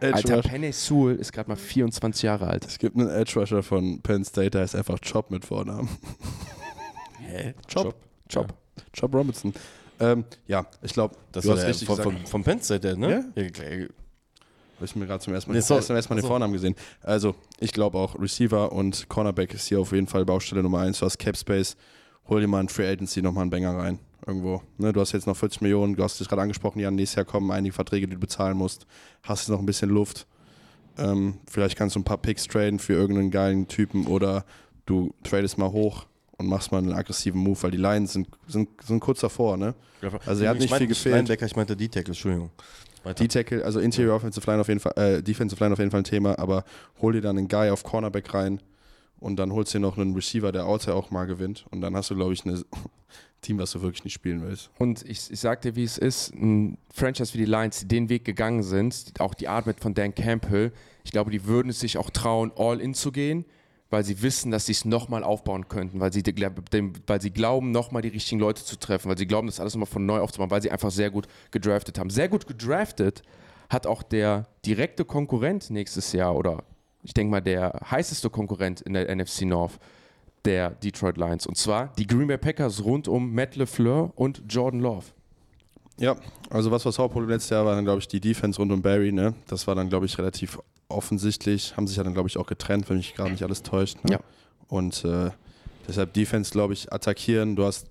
Alter. 0.00 0.42
Penny 0.42 0.72
Sewell 0.72 1.16
ist 1.16 1.32
gerade 1.32 1.48
mal 1.48 1.56
24 1.56 2.22
Jahre 2.22 2.48
alt. 2.48 2.64
Es 2.64 2.78
gibt 2.78 2.96
einen 2.96 3.08
Edge 3.08 3.38
Rusher 3.38 3.62
von 3.62 4.00
Penn 4.00 4.24
State, 4.24 4.50
der 4.50 4.62
heißt 4.62 4.74
einfach 4.74 4.98
Chop 5.00 5.30
mit 5.30 5.44
Vornamen. 5.44 5.88
Hä? 7.20 7.54
Chop. 7.72 7.94
Chop. 8.28 8.54
Chop 8.92 9.14
Robinson. 9.14 9.54
Ähm, 9.98 10.24
ja, 10.46 10.66
ich 10.82 10.92
glaube, 10.92 11.16
Das 11.32 11.42
du 11.44 11.48
war 11.48 11.56
hast 11.56 11.62
der 11.62 11.70
richtig 11.70 11.86
von, 11.86 11.96
gesagt. 11.96 12.28
von, 12.28 12.44
vom 12.44 12.60
State, 12.60 12.80
der, 12.80 12.96
ne? 12.96 13.24
Ja? 13.34 13.42
ja. 13.42 13.86
Habe 14.76 14.84
ich 14.84 14.94
mir 14.94 15.06
gerade 15.06 15.24
zum 15.24 15.32
ersten 15.32 15.50
Mal, 15.50 15.56
Nee, 15.56 15.62
so- 15.62 15.74
erst 15.76 15.88
mal 15.90 15.96
den 16.02 16.12
also- 16.16 16.28
Vornamen 16.28 16.52
gesehen. 16.52 16.74
Also, 17.02 17.34
ich 17.60 17.72
glaube 17.72 17.96
auch, 17.96 18.18
Receiver 18.20 18.72
und 18.72 19.08
Cornerback 19.08 19.54
ist 19.54 19.66
hier 19.68 19.80
auf 19.80 19.92
jeden 19.92 20.06
Fall 20.06 20.26
Baustelle 20.26 20.62
Nummer 20.62 20.80
1. 20.80 20.98
Du 20.98 21.06
hast 21.06 21.18
Cap 21.18 21.36
Space, 21.36 21.76
hol 22.28 22.40
dir 22.42 22.46
mal 22.46 22.60
in 22.60 22.68
Free 22.68 22.86
Agency 22.86 23.22
nochmal 23.22 23.42
einen 23.42 23.50
Banger 23.50 23.76
rein. 23.76 23.98
Irgendwo. 24.26 24.60
Ne, 24.76 24.92
du 24.92 25.00
hast 25.00 25.12
jetzt 25.12 25.26
noch 25.26 25.36
40 25.36 25.60
Millionen, 25.62 25.94
du 25.96 26.02
hast 26.02 26.20
es 26.20 26.28
gerade 26.28 26.42
angesprochen, 26.42 26.80
Jan, 26.80 26.94
nächstes 26.96 27.14
Jahr 27.16 27.24
kommen 27.24 27.50
einige 27.52 27.72
Verträge, 27.72 28.06
die 28.08 28.14
du 28.14 28.20
bezahlen 28.20 28.56
musst. 28.56 28.86
Hast 29.22 29.42
jetzt 29.42 29.48
noch 29.50 29.60
ein 29.60 29.66
bisschen 29.66 29.88
Luft. 29.88 30.26
Ähm, 30.98 31.38
vielleicht 31.48 31.76
kannst 31.78 31.94
du 31.94 32.00
ein 32.00 32.04
paar 32.04 32.18
Picks 32.18 32.46
traden 32.48 32.78
für 32.78 32.94
irgendeinen 32.94 33.30
geilen 33.30 33.68
Typen 33.68 34.06
oder 34.06 34.44
du 34.84 35.14
tradest 35.22 35.58
mal 35.58 35.70
hoch 35.70 36.06
und 36.38 36.46
machst 36.46 36.72
mal 36.72 36.78
einen 36.78 36.92
aggressiven 36.92 37.40
Move, 37.40 37.62
weil 37.62 37.70
die 37.70 37.78
Lions 37.78 38.12
sind, 38.12 38.28
sind, 38.46 38.68
sind 38.82 39.00
kurz 39.00 39.20
davor, 39.20 39.56
ne? 39.56 39.74
Also 40.26 40.44
er 40.44 40.50
hat 40.50 40.56
Ich 40.56 40.62
nicht 40.62 40.70
meinte 40.70 40.82
viel 40.84 40.88
gefehlt. 40.88 41.14
Linebacker, 41.14 41.46
ich 41.46 41.56
meinte 41.56 41.76
D-Tackle, 41.76 42.08
Entschuldigung. 42.12 42.50
Weiter. 43.06 43.22
Die 43.22 43.28
Tackle, 43.28 43.64
also 43.64 43.80
Interior 43.80 44.16
Offensive 44.16 44.46
Line 44.50 44.60
auf 44.60 44.68
jeden 44.68 44.80
Fall, 44.80 44.92
äh, 44.96 45.22
Defensive 45.22 45.62
Line 45.62 45.72
auf 45.72 45.78
jeden 45.78 45.90
Fall 45.90 46.00
ein 46.00 46.04
Thema, 46.04 46.38
aber 46.38 46.64
hol 47.00 47.12
dir 47.12 47.20
dann 47.20 47.38
einen 47.38 47.48
Guy 47.48 47.70
auf 47.70 47.84
Cornerback 47.84 48.34
rein 48.34 48.60
und 49.20 49.36
dann 49.36 49.52
holst 49.52 49.72
du 49.72 49.78
dir 49.78 49.82
noch 49.82 49.96
einen 49.96 50.14
Receiver, 50.14 50.52
der 50.52 50.66
Outside 50.66 50.94
auch 50.94 51.10
mal 51.10 51.24
gewinnt 51.26 51.64
und 51.70 51.80
dann 51.80 51.96
hast 51.96 52.10
du, 52.10 52.16
glaube 52.16 52.32
ich, 52.34 52.44
ein 52.44 52.64
Team, 53.42 53.58
was 53.58 53.70
du 53.70 53.82
wirklich 53.82 54.04
nicht 54.04 54.14
spielen 54.14 54.42
willst. 54.42 54.70
Und 54.78 55.08
ich, 55.08 55.30
ich 55.30 55.40
sag 55.40 55.62
dir, 55.62 55.76
wie 55.76 55.84
es 55.84 55.98
ist, 55.98 56.34
ein 56.34 56.78
Franchise 56.92 57.32
wie 57.34 57.38
die 57.38 57.44
Lions, 57.44 57.80
die 57.80 57.88
den 57.88 58.08
Weg 58.08 58.24
gegangen 58.24 58.62
sind, 58.62 59.12
auch 59.20 59.34
die 59.34 59.46
Art 59.46 59.66
mit 59.66 59.80
von 59.80 59.94
Dan 59.94 60.14
Campbell, 60.14 60.72
ich 61.04 61.12
glaube, 61.12 61.30
die 61.30 61.44
würden 61.44 61.68
es 61.68 61.78
sich 61.78 61.98
auch 61.98 62.10
trauen, 62.10 62.50
all 62.56 62.80
in 62.80 62.92
zu 62.92 63.12
gehen, 63.12 63.44
weil 63.90 64.04
sie 64.04 64.22
wissen, 64.22 64.50
dass 64.50 64.66
sie 64.66 64.72
es 64.72 64.84
nochmal 64.84 65.22
aufbauen 65.22 65.68
könnten, 65.68 66.00
weil 66.00 66.12
sie, 66.12 66.22
weil 67.06 67.20
sie 67.20 67.30
glauben, 67.30 67.70
nochmal 67.70 68.02
die 68.02 68.08
richtigen 68.08 68.40
Leute 68.40 68.64
zu 68.64 68.76
treffen, 68.76 69.08
weil 69.08 69.18
sie 69.18 69.26
glauben, 69.26 69.46
das 69.46 69.60
alles 69.60 69.74
nochmal 69.74 69.86
von 69.86 70.06
neu 70.06 70.20
aufzubauen, 70.20 70.50
weil 70.50 70.62
sie 70.62 70.70
einfach 70.70 70.90
sehr 70.90 71.10
gut 71.10 71.28
gedraftet 71.50 71.98
haben. 71.98 72.10
Sehr 72.10 72.28
gut 72.28 72.46
gedraftet 72.46 73.22
hat 73.68 73.86
auch 73.86 74.02
der 74.02 74.46
direkte 74.64 75.04
Konkurrent 75.04 75.70
nächstes 75.70 76.12
Jahr 76.12 76.36
oder 76.36 76.64
ich 77.02 77.14
denke 77.14 77.30
mal 77.30 77.40
der 77.40 77.80
heißeste 77.90 78.30
Konkurrent 78.30 78.80
in 78.80 78.92
der 78.92 79.14
NFC 79.14 79.42
North 79.42 79.78
der 80.44 80.70
Detroit 80.70 81.16
Lions 81.16 81.46
und 81.46 81.56
zwar 81.56 81.92
die 81.98 82.06
Green 82.06 82.28
Bay 82.28 82.38
Packers 82.38 82.84
rund 82.84 83.08
um 83.08 83.32
Matt 83.34 83.56
LeFleur 83.56 84.12
und 84.14 84.42
Jordan 84.48 84.80
Love. 84.80 85.06
Ja, 85.98 86.16
also 86.50 86.70
was 86.70 86.84
war 86.84 86.90
das 86.90 86.98
Hauptproblem 86.98 87.30
letztes 87.30 87.50
Jahr 87.50 87.64
war 87.64 87.74
dann, 87.74 87.84
glaube 87.84 88.00
ich, 88.00 88.08
die 88.08 88.20
Defense 88.20 88.58
rund 88.58 88.70
um 88.70 88.82
Barry, 88.82 89.12
ne? 89.12 89.34
Das 89.46 89.66
war 89.66 89.74
dann, 89.74 89.88
glaube 89.88 90.06
ich, 90.06 90.18
relativ 90.18 90.58
offensichtlich. 90.88 91.76
Haben 91.76 91.86
sich 91.86 91.96
ja 91.96 92.04
dann, 92.04 92.14
glaube 92.14 92.28
ich, 92.28 92.36
auch 92.36 92.46
getrennt, 92.46 92.88
wenn 92.88 92.98
mich 92.98 93.14
gerade 93.14 93.30
nicht 93.30 93.42
alles 93.42 93.62
täuscht. 93.62 93.96
Ne? 94.04 94.12
Ja. 94.12 94.20
Und 94.68 95.04
äh, 95.04 95.30
deshalb 95.88 96.12
Defense, 96.14 96.50
glaube 96.50 96.72
ich, 96.72 96.92
attackieren. 96.92 97.56
Du 97.56 97.64
hast 97.64 97.86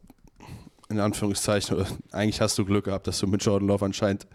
in 0.90 1.00
Anführungszeichen, 1.00 1.86
eigentlich 2.12 2.42
hast 2.42 2.58
du 2.58 2.66
Glück 2.66 2.86
gehabt, 2.86 3.08
dass 3.08 3.20
du 3.20 3.28
mit 3.28 3.44
Jordan 3.44 3.68
Love 3.68 3.86
anscheinend 3.86 4.28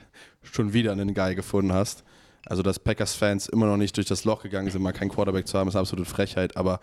schon 0.42 0.72
wieder 0.72 0.92
einen 0.92 1.14
Guy 1.14 1.34
gefunden 1.34 1.72
hast. 1.72 2.04
Also, 2.46 2.62
dass 2.62 2.78
Packers-Fans 2.78 3.48
immer 3.48 3.66
noch 3.66 3.76
nicht 3.76 3.96
durch 3.96 4.06
das 4.06 4.24
Loch 4.24 4.42
gegangen 4.42 4.70
sind, 4.70 4.82
mal 4.82 4.92
keinen 4.92 5.10
Quarterback 5.10 5.46
zu 5.46 5.58
haben, 5.58 5.68
ist 5.68 5.76
absolute 5.76 6.08
Frechheit. 6.08 6.56
Aber 6.56 6.80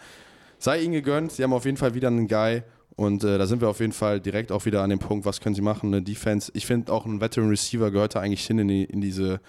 sei 0.59 0.81
ihnen 0.81 0.93
gegönnt, 0.93 1.31
sie 1.31 1.43
haben 1.43 1.53
auf 1.53 1.65
jeden 1.65 1.77
Fall 1.77 1.95
wieder 1.95 2.07
einen 2.09 2.27
Guy. 2.27 2.61
Und 2.95 3.23
äh, 3.23 3.37
da 3.37 3.45
sind 3.45 3.61
wir 3.61 3.69
auf 3.69 3.79
jeden 3.79 3.91
Fall 3.91 4.19
direkt 4.19 4.51
auch 4.51 4.65
wieder 4.65 4.81
an 4.81 4.89
dem 4.89 4.99
Punkt, 4.99 5.25
was 5.25 5.39
können 5.39 5.53
sie 5.53 5.61
machen, 5.61 5.93
eine 5.93 6.01
Defense. 6.01 6.51
Ich 6.55 6.65
finde 6.65 6.91
auch 6.91 7.05
ein 7.05 7.21
Veteran 7.21 7.49
Receiver 7.49 7.91
gehört 7.91 8.15
da 8.15 8.21
eigentlich 8.21 8.45
hin 8.45 8.57
in, 8.57 8.67
die, 8.67 8.85
in 8.85 9.01
diese 9.01 9.39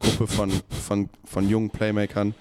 Gruppe 0.00 0.26
von, 0.26 0.52
von, 0.68 1.08
von 1.24 1.48
jungen 1.48 1.70
Playmakern. 1.70 2.34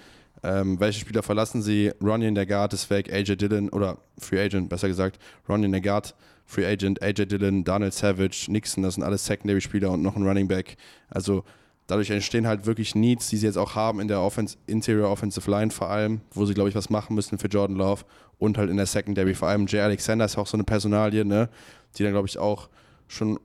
Ähm, 0.44 0.80
welche 0.80 1.00
Spieler 1.00 1.24
verlassen 1.24 1.62
sie? 1.62 1.92
Ronnie 2.02 2.28
in 2.28 2.36
der 2.36 2.46
Guard 2.46 2.74
ist 2.74 2.90
weg, 2.90 3.12
AJ 3.12 3.38
Dillon, 3.38 3.70
oder 3.70 3.98
Free 4.20 4.40
Agent, 4.40 4.70
besser 4.70 4.88
gesagt. 4.88 5.18
Ronnie 5.50 5.66
in 5.66 5.72
der 5.72 5.82
Guard, 5.82 6.14
Free 6.46 6.66
Agent, 6.66 7.02
AJ 7.02 7.26
Dillon, 7.26 7.64
Daniel 7.64 7.92
Savage, 7.92 8.46
Nixon, 8.50 8.84
das 8.84 8.96
sind 8.96 9.04
alles 9.04 9.26
Secondary-Spieler 9.26 9.90
und 9.92 10.02
noch 10.02 10.16
ein 10.16 10.24
Running 10.24 10.48
Back. 10.48 10.78
Also 11.10 11.44
dadurch 11.88 12.10
entstehen 12.10 12.48
halt 12.48 12.66
wirklich 12.66 12.96
Needs, 12.96 13.30
die 13.30 13.38
sie 13.38 13.48
jetzt 13.48 13.58
auch 13.58 13.76
haben 13.76 14.00
in 14.00 14.08
der 14.08 14.22
Offense, 14.22 14.58
Interior 14.68 15.10
Offensive 15.10 15.50
Line 15.50 15.72
vor 15.72 15.90
allem, 15.90 16.22
wo 16.32 16.46
sie, 16.46 16.54
glaube 16.54 16.70
ich, 16.70 16.76
was 16.76 16.90
machen 16.90 17.16
müssen 17.16 17.38
für 17.38 17.48
Jordan 17.48 17.78
Love 17.78 18.04
und 18.38 18.58
halt 18.58 18.70
in 18.70 18.78
der 18.78 18.86
Secondary. 18.86 19.34
Vor 19.34 19.48
allem 19.48 19.66
Jay 19.68 19.80
Alexander 19.80 20.26
ist 20.26 20.38
auch 20.38 20.48
so 20.48 20.58
eine 20.58 20.64
Personalie, 20.64 21.26
ne, 21.26 21.50
die 21.98 22.04
dann, 22.04 22.12
glaube 22.12 22.28
ich, 22.28 22.38
auch 22.38 22.70
schon 23.08 23.40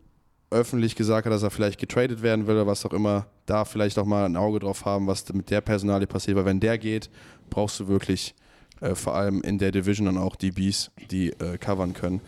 öffentlich 0.50 0.96
gesagt 0.96 1.26
hat, 1.26 1.32
dass 1.32 1.42
er 1.42 1.50
vielleicht 1.50 1.78
getradet 1.78 2.22
werden 2.22 2.46
will 2.46 2.56
oder 2.56 2.66
was 2.66 2.84
auch 2.84 2.92
immer, 2.92 3.26
da 3.46 3.64
vielleicht 3.64 3.98
auch 3.98 4.04
mal 4.04 4.24
ein 4.24 4.36
Auge 4.36 4.58
drauf 4.58 4.84
haben, 4.84 5.06
was 5.06 5.32
mit 5.32 5.50
der 5.50 5.60
Personalie 5.60 6.06
passiert. 6.06 6.36
Weil 6.36 6.44
wenn 6.44 6.60
der 6.60 6.78
geht, 6.78 7.10
brauchst 7.50 7.78
du 7.80 7.88
wirklich 7.88 8.34
äh, 8.80 8.94
vor 8.94 9.14
allem 9.14 9.42
in 9.42 9.58
der 9.58 9.70
Division 9.70 10.06
dann 10.06 10.18
auch 10.18 10.36
DBs, 10.36 10.90
die 11.10 11.30
äh, 11.30 11.58
covern 11.58 11.92
können. 11.92 12.20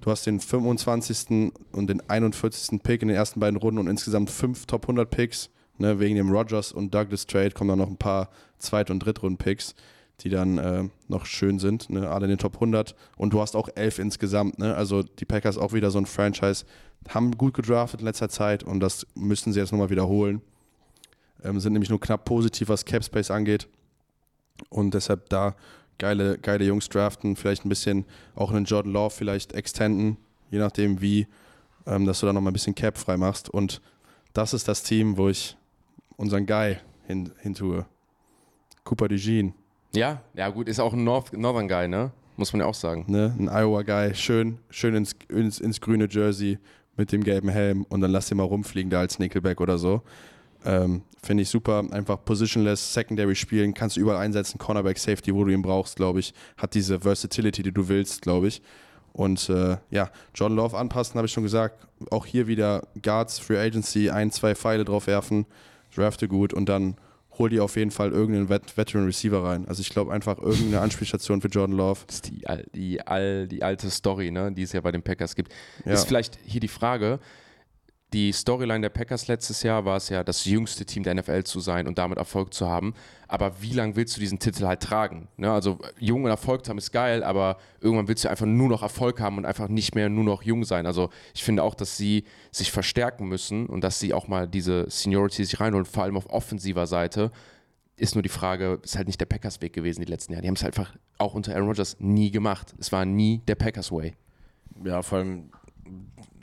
Du 0.00 0.10
hast 0.10 0.26
den 0.26 0.40
25. 0.40 1.52
und 1.72 1.88
den 1.88 2.08
41. 2.08 2.82
Pick 2.82 3.02
in 3.02 3.08
den 3.08 3.16
ersten 3.16 3.40
beiden 3.40 3.58
Runden 3.58 3.80
und 3.80 3.88
insgesamt 3.88 4.30
fünf 4.30 4.66
Top 4.66 4.84
100 4.84 5.10
Picks. 5.10 5.50
Ne, 5.80 6.00
wegen 6.00 6.16
dem 6.16 6.32
Rogers 6.32 6.72
und 6.72 6.92
Douglas 6.92 7.24
Trade 7.24 7.52
kommen 7.52 7.68
dann 7.68 7.78
noch 7.78 7.88
ein 7.88 7.96
paar 7.96 8.30
Zweit- 8.58 8.90
und 8.90 8.98
Drittrunden-Picks, 8.98 9.76
die 10.22 10.28
dann 10.28 10.58
äh, 10.58 10.88
noch 11.06 11.24
schön 11.24 11.60
sind, 11.60 11.88
ne, 11.88 12.10
alle 12.10 12.24
in 12.24 12.30
den 12.30 12.38
Top 12.38 12.54
100. 12.54 12.96
Und 13.16 13.32
du 13.32 13.40
hast 13.40 13.54
auch 13.54 13.68
elf 13.76 14.00
insgesamt. 14.00 14.58
Ne? 14.58 14.74
Also 14.74 15.04
die 15.04 15.24
Packers 15.24 15.56
auch 15.56 15.72
wieder 15.72 15.92
so 15.92 15.98
ein 15.98 16.06
Franchise, 16.06 16.64
haben 17.08 17.36
gut 17.36 17.54
gedraftet 17.54 18.00
in 18.00 18.06
letzter 18.06 18.28
Zeit 18.28 18.62
und 18.62 18.80
das 18.80 19.06
müssen 19.14 19.52
sie 19.52 19.60
jetzt 19.60 19.72
nochmal 19.72 19.90
wiederholen. 19.90 20.42
Ähm, 21.42 21.60
sind 21.60 21.72
nämlich 21.72 21.90
nur 21.90 22.00
knapp 22.00 22.24
positiv, 22.24 22.68
was 22.68 22.84
Cap 22.84 23.04
Space 23.04 23.30
angeht. 23.30 23.68
Und 24.70 24.94
deshalb 24.94 25.28
da 25.28 25.54
geile, 25.98 26.38
geile 26.38 26.64
Jungs 26.64 26.88
draften, 26.88 27.36
vielleicht 27.36 27.64
ein 27.64 27.68
bisschen 27.68 28.04
auch 28.34 28.50
einen 28.50 28.64
Jordan 28.64 28.92
Love 28.92 29.10
vielleicht 29.14 29.52
extenden, 29.52 30.16
je 30.50 30.58
nachdem 30.58 31.00
wie, 31.00 31.26
ähm, 31.86 32.06
dass 32.06 32.20
du 32.20 32.26
da 32.26 32.32
nochmal 32.32 32.50
ein 32.50 32.54
bisschen 32.54 32.74
Cap 32.74 32.98
frei 32.98 33.16
machst. 33.16 33.48
Und 33.48 33.80
das 34.32 34.52
ist 34.52 34.68
das 34.68 34.82
Team, 34.82 35.16
wo 35.16 35.28
ich 35.28 35.56
unseren 36.16 36.46
Guy 36.46 36.78
hin, 37.06 37.30
hin 37.40 37.54
tue. 37.54 37.86
Cooper 38.84 39.08
DeJean, 39.08 39.54
Ja, 39.94 40.22
ja 40.34 40.48
gut, 40.48 40.68
ist 40.68 40.80
auch 40.80 40.92
ein 40.92 41.04
North, 41.04 41.32
Northern 41.32 41.68
Guy, 41.68 41.88
ne? 41.88 42.10
Muss 42.36 42.52
man 42.52 42.60
ja 42.60 42.66
auch 42.66 42.74
sagen. 42.74 43.04
ne? 43.08 43.34
ein 43.38 43.48
Iowa-Guy, 43.48 44.14
schön, 44.14 44.58
schön 44.70 44.94
ins, 44.94 45.14
ins, 45.28 45.58
ins 45.60 45.80
grüne 45.80 46.08
Jersey 46.10 46.58
mit 46.98 47.12
dem 47.12 47.24
gelben 47.24 47.48
Helm 47.48 47.86
und 47.88 48.02
dann 48.02 48.10
lass 48.10 48.30
ihn 48.30 48.36
mal 48.36 48.42
rumfliegen 48.42 48.90
da 48.90 49.00
als 49.00 49.18
Nickelback 49.18 49.60
oder 49.60 49.78
so. 49.78 50.02
Ähm, 50.64 51.02
Finde 51.22 51.42
ich 51.42 51.48
super. 51.48 51.84
Einfach 51.90 52.24
positionless, 52.24 52.92
Secondary 52.92 53.34
spielen, 53.34 53.74
kannst 53.74 53.96
du 53.96 54.00
überall 54.00 54.18
einsetzen, 54.18 54.58
Cornerback, 54.58 54.98
Safety, 54.98 55.34
wo 55.34 55.44
du 55.44 55.52
ihn 55.52 55.62
brauchst, 55.62 55.96
glaube 55.96 56.20
ich. 56.20 56.34
Hat 56.56 56.74
diese 56.74 57.00
Versatility, 57.00 57.62
die 57.62 57.72
du 57.72 57.88
willst, 57.88 58.22
glaube 58.22 58.48
ich. 58.48 58.62
Und 59.12 59.48
äh, 59.48 59.78
ja, 59.90 60.10
John 60.34 60.54
Love 60.54 60.76
anpassen, 60.76 61.16
habe 61.16 61.26
ich 61.26 61.32
schon 61.32 61.42
gesagt. 61.42 61.86
Auch 62.10 62.26
hier 62.26 62.46
wieder 62.46 62.86
Guards, 63.02 63.38
Free 63.38 63.58
Agency, 63.58 64.10
ein, 64.10 64.30
zwei 64.30 64.54
Pfeile 64.54 64.84
drauf 64.84 65.06
werfen, 65.06 65.46
drafte 65.94 66.28
gut 66.28 66.52
und 66.52 66.68
dann 66.68 66.96
hol 67.38 67.50
dir 67.50 67.64
auf 67.64 67.76
jeden 67.76 67.90
Fall 67.90 68.10
irgendeinen 68.10 68.48
Vet 68.48 68.76
Veteran 68.76 69.06
Receiver 69.06 69.42
rein. 69.42 69.66
Also 69.68 69.80
ich 69.80 69.90
glaube 69.90 70.12
einfach 70.12 70.38
irgendeine 70.38 70.80
Anspielstation 70.80 71.40
für 71.40 71.48
Jordan 71.48 71.76
Love. 71.76 72.00
Das 72.06 72.16
ist 72.16 72.30
die, 72.30 72.44
die, 72.74 73.00
die 73.48 73.62
alte 73.62 73.90
Story, 73.90 74.30
ne, 74.30 74.52
die 74.52 74.62
es 74.62 74.72
ja 74.72 74.80
bei 74.80 74.92
den 74.92 75.02
Packers 75.02 75.34
gibt. 75.34 75.52
Ja. 75.84 75.92
Ist 75.92 76.06
vielleicht 76.06 76.38
hier 76.44 76.60
die 76.60 76.68
Frage, 76.68 77.20
die 78.14 78.32
Storyline 78.32 78.80
der 78.80 78.88
Packers 78.88 79.28
letztes 79.28 79.62
Jahr 79.62 79.84
war 79.84 79.96
es 79.96 80.08
ja, 80.08 80.24
das 80.24 80.46
jüngste 80.46 80.86
Team 80.86 81.02
der 81.02 81.14
NFL 81.14 81.44
zu 81.44 81.60
sein 81.60 81.86
und 81.86 81.98
damit 81.98 82.16
Erfolg 82.16 82.54
zu 82.54 82.66
haben. 82.66 82.94
Aber 83.26 83.60
wie 83.60 83.74
lange 83.74 83.96
willst 83.96 84.16
du 84.16 84.20
diesen 84.20 84.38
Titel 84.38 84.66
halt 84.66 84.82
tragen? 84.82 85.28
Ne? 85.36 85.52
Also 85.52 85.78
jung 85.98 86.24
und 86.24 86.30
Erfolg 86.30 86.66
haben 86.68 86.78
ist 86.78 86.90
geil, 86.90 87.22
aber 87.22 87.58
irgendwann 87.80 88.08
willst 88.08 88.24
du 88.24 88.30
einfach 88.30 88.46
nur 88.46 88.68
noch 88.68 88.82
Erfolg 88.82 89.20
haben 89.20 89.36
und 89.36 89.44
einfach 89.44 89.68
nicht 89.68 89.94
mehr 89.94 90.08
nur 90.08 90.24
noch 90.24 90.42
jung 90.42 90.64
sein. 90.64 90.86
Also 90.86 91.10
ich 91.34 91.44
finde 91.44 91.62
auch, 91.62 91.74
dass 91.74 91.98
sie 91.98 92.24
sich 92.50 92.72
verstärken 92.72 93.28
müssen 93.28 93.66
und 93.66 93.84
dass 93.84 94.00
sie 94.00 94.14
auch 94.14 94.26
mal 94.26 94.48
diese 94.48 94.88
Seniority 94.88 95.44
sich 95.44 95.60
reinholen, 95.60 95.84
vor 95.84 96.04
allem 96.04 96.16
auf 96.16 96.30
offensiver 96.30 96.86
Seite. 96.86 97.30
Ist 97.96 98.14
nur 98.14 98.22
die 98.22 98.30
Frage, 98.30 98.80
ist 98.82 98.96
halt 98.96 99.08
nicht 99.08 99.20
der 99.20 99.26
Packers 99.26 99.60
Weg 99.60 99.74
gewesen 99.74 100.00
die 100.00 100.10
letzten 100.10 100.32
Jahre. 100.32 100.42
Die 100.42 100.48
haben 100.48 100.54
es 100.54 100.64
einfach 100.64 100.96
auch 101.18 101.34
unter 101.34 101.52
Aaron 101.54 101.68
Rodgers 101.68 101.96
nie 101.98 102.30
gemacht. 102.30 102.74
Es 102.78 102.90
war 102.90 103.04
nie 103.04 103.42
der 103.46 103.56
Packers 103.56 103.92
Way. 103.92 104.14
Ja, 104.84 105.02
vor 105.02 105.18
allem, 105.18 105.50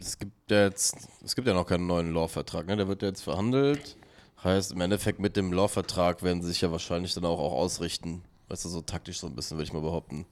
es 0.06 0.20
gibt 0.20 0.51
ja 0.51 0.64
jetzt, 0.66 0.95
es 1.24 1.36
gibt 1.36 1.47
ja 1.47 1.53
noch 1.53 1.66
keinen 1.66 1.88
neuen 1.88 2.14
Law-Vertrag, 2.14 2.68
ne? 2.68 2.78
Der 2.78 2.88
wird 2.88 3.01
ja 3.01 3.08
jetzt 3.08 3.22
verhandelt. 3.22 3.97
Heißt, 4.43 4.72
im 4.74 4.82
Endeffekt 4.82 5.20
mit 5.20 5.36
dem 5.36 5.51
Law-Vertrag 5.51 6.22
werden 6.22 6.41
sie 6.41 6.49
sich 6.49 6.62
ja 6.62 6.72
wahrscheinlich 6.72 7.14
dann 7.14 7.26
auch, 7.26 7.39
auch 7.39 7.53
ausrichten. 7.53 8.22
Weißt 8.47 8.66
du, 8.66 8.70
so 8.70 8.82
taktisch 8.82 9.20
so 9.20 9.28
ein 9.28 9.36
bisschen, 9.36 9.58
würde 9.58 9.66
ich 9.66 9.74
mal 9.74 9.82
behaupten. 9.82 10.26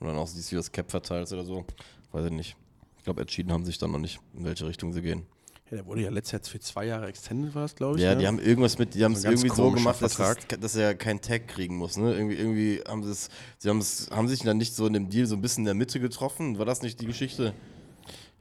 Und 0.00 0.06
dann 0.06 0.16
auch 0.16 0.26
siehst, 0.26 0.50
wie 0.52 0.56
das 0.56 0.72
Cap 0.72 0.90
verteilt 0.90 1.30
oder 1.32 1.44
so. 1.44 1.64
Weiß 2.12 2.24
ich 2.24 2.32
nicht. 2.32 2.56
Ich 2.96 3.04
glaube, 3.04 3.20
entschieden 3.20 3.52
haben 3.52 3.64
sie 3.64 3.72
sich 3.72 3.78
dann 3.78 3.92
noch 3.92 3.98
nicht, 3.98 4.20
in 4.34 4.44
welche 4.44 4.66
Richtung 4.66 4.92
sie 4.92 5.02
gehen. 5.02 5.26
Ja, 5.70 5.76
der 5.76 5.86
wurde 5.86 6.00
ja 6.00 6.10
letztes 6.10 6.32
Jahr 6.32 6.42
für 6.44 6.60
zwei 6.60 6.86
Jahre 6.86 7.08
extended, 7.08 7.54
war 7.54 7.66
es, 7.66 7.74
glaube 7.74 7.98
ich. 7.98 8.02
Ja, 8.02 8.14
ne? 8.14 8.20
die 8.20 8.26
haben 8.26 8.38
irgendwas 8.38 8.78
mit, 8.78 8.94
die 8.94 9.04
haben 9.04 9.12
es 9.12 9.22
So 9.22 9.28
irgendwie 9.28 9.50
so 9.50 9.70
gemacht, 9.70 10.00
dass, 10.00 10.18
es, 10.18 10.46
dass 10.58 10.76
er 10.76 10.94
keinen 10.94 11.20
Tag 11.20 11.46
kriegen 11.46 11.76
muss. 11.76 11.98
Ne? 11.98 12.14
Irgendwie, 12.14 12.36
irgendwie 12.36 12.82
haben 12.88 13.02
sie 13.02 13.10
es, 13.10 13.28
sie 13.58 13.68
haben 13.68 13.80
es, 13.80 14.08
haben 14.10 14.28
sich 14.28 14.40
dann 14.40 14.56
nicht 14.56 14.74
so 14.74 14.86
in 14.86 14.94
dem 14.94 15.10
Deal 15.10 15.26
so 15.26 15.34
ein 15.34 15.42
bisschen 15.42 15.62
in 15.62 15.66
der 15.66 15.74
Mitte 15.74 16.00
getroffen. 16.00 16.58
War 16.58 16.64
das 16.64 16.80
nicht 16.80 17.02
die 17.02 17.06
Geschichte? 17.06 17.52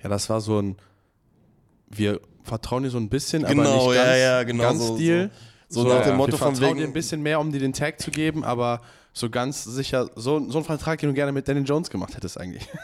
Ja, 0.03 0.09
das 0.09 0.29
war 0.29 0.41
so 0.41 0.59
ein. 0.61 0.75
Wir 1.89 2.19
vertrauen 2.43 2.83
dir 2.83 2.89
so 2.89 2.97
ein 2.97 3.09
bisschen, 3.09 3.43
aber 3.45 3.53
Genau, 3.55 3.87
nicht 3.87 3.95
ja, 3.97 4.03
ganz, 4.05 4.19
ja, 4.19 4.43
genau, 4.43 4.63
ganz 4.63 4.87
so- 4.87 4.97
Deal. 4.97 5.29
so 5.69 5.83
nach 5.83 6.01
dem 6.01 6.11
wir 6.11 6.15
Motto 6.15 6.37
von 6.37 6.53
vertrauen 6.55 6.75
wegen- 6.77 6.79
dir 6.79 6.87
ein 6.87 6.93
bisschen 6.93 7.21
mehr, 7.21 7.39
um 7.39 7.51
dir 7.51 7.59
den 7.59 7.73
Tag 7.73 7.99
zu 7.99 8.11
geben, 8.11 8.43
aber 8.43 8.81
so 9.13 9.29
ganz 9.29 9.63
sicher, 9.63 10.09
so, 10.15 10.49
so 10.49 10.57
ein 10.59 10.63
Vertrag, 10.63 10.99
den 10.99 11.09
du 11.09 11.13
gerne 11.15 11.31
mit 11.31 11.47
Daniel 11.47 11.65
Jones 11.65 11.89
gemacht 11.89 12.15
hättest 12.15 12.39
eigentlich. 12.39 12.67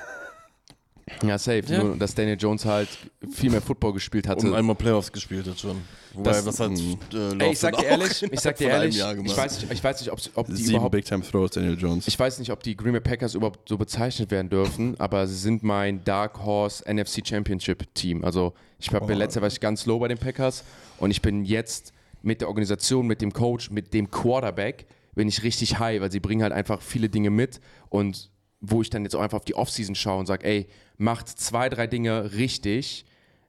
Ja, 1.21 1.37
safe. 1.37 1.63
Ja. 1.67 1.83
Nur, 1.83 1.97
dass 1.97 2.15
Daniel 2.15 2.37
Jones 2.39 2.65
halt 2.65 2.87
viel 3.31 3.49
mehr 3.49 3.61
Football 3.61 3.93
gespielt 3.93 4.27
hatte. 4.27 4.47
Und 4.47 4.53
einmal 4.53 4.75
Playoffs 4.75 5.11
gespielt 5.11 5.45
hat 5.47 5.59
schon. 5.59 5.81
Wobei, 6.13 6.31
Das- 6.31 6.45
was 6.45 6.59
hat 6.59 6.71
mh. 6.71 6.97
äh, 7.13 7.43
Ey, 7.45 7.51
ich 7.51 7.59
sag 7.59 7.75
dir 7.77 7.85
ehrlich, 7.85 8.23
ich 8.31 8.39
sag 8.39 8.55
dir 8.55 8.69
ehrlich, 8.69 8.95
ich 8.97 9.37
weiß 9.37 9.61
nicht, 9.61 9.71
ich 9.73 9.83
weiß 9.83 9.99
nicht, 9.99 10.11
ob, 10.11 10.19
ob 10.35 10.47
die 10.47 10.55
Sieben 10.55 10.69
überhaupt, 10.71 10.91
Big 10.93 11.05
Time 11.05 11.23
Throws, 11.23 11.51
Daniel 11.51 11.77
Jones. 11.77 12.07
ich 12.07 12.17
weiß 12.17 12.39
nicht, 12.39 12.51
ob 12.51 12.61
die 12.63 12.77
Green 12.77 12.91
Bay 12.93 13.01
Packers 13.01 13.33
überhaupt 13.35 13.67
so 13.67 13.77
bezeichnet 13.77 14.31
werden 14.31 14.49
dürfen, 14.49 14.95
aber 14.99 15.27
sie 15.27 15.35
sind 15.35 15.63
mein 15.63 16.03
Dark 16.05 16.43
Horse 16.43 16.83
NFC 16.87 17.25
Championship 17.27 17.93
Team. 17.95 18.23
Also 18.23 18.53
ich 18.79 18.89
habe 18.93 19.05
Oh. 19.05 19.17
letztes 19.17 19.35
Jahr 19.35 19.41
war 19.41 19.47
ich 19.49 19.59
ganz 19.59 19.85
low 19.85 19.99
bei 19.99 20.07
den 20.07 20.17
Packers 20.19 20.63
und 20.99 21.11
ich 21.11 21.21
bin 21.21 21.43
jetzt 21.45 21.91
mit 22.21 22.39
der 22.41 22.47
Organisation, 22.47 23.07
mit 23.07 23.21
dem 23.21 23.33
Coach, 23.33 23.71
mit 23.71 23.93
dem 23.93 24.09
Quarterback 24.09 24.85
bin 25.15 25.27
ich 25.27 25.43
richtig 25.43 25.79
high, 25.79 25.99
weil 25.99 26.11
sie 26.11 26.19
bringen 26.19 26.43
halt 26.43 26.53
einfach 26.53 26.81
viele 26.81 27.09
Dinge 27.09 27.29
mit 27.29 27.59
und 27.89 28.29
wo 28.61 28.81
ich 28.81 28.89
dann 28.89 29.03
jetzt 29.03 29.15
auch 29.15 29.21
einfach 29.21 29.37
auf 29.39 29.45
die 29.45 29.55
Offseason 29.55 29.93
schaue 29.95 30.19
und 30.19 30.25
sage, 30.25 30.45
ey, 30.45 30.67
macht 31.03 31.27
zwei, 31.29 31.69
drei 31.69 31.87
Dinge 31.87 32.33
richtig, 32.33 33.05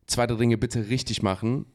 zwei, 0.07 0.27
drei 0.27 0.37
Dinge 0.37 0.59
bitte 0.59 0.89
richtig 0.89 1.23
machen 1.23 1.67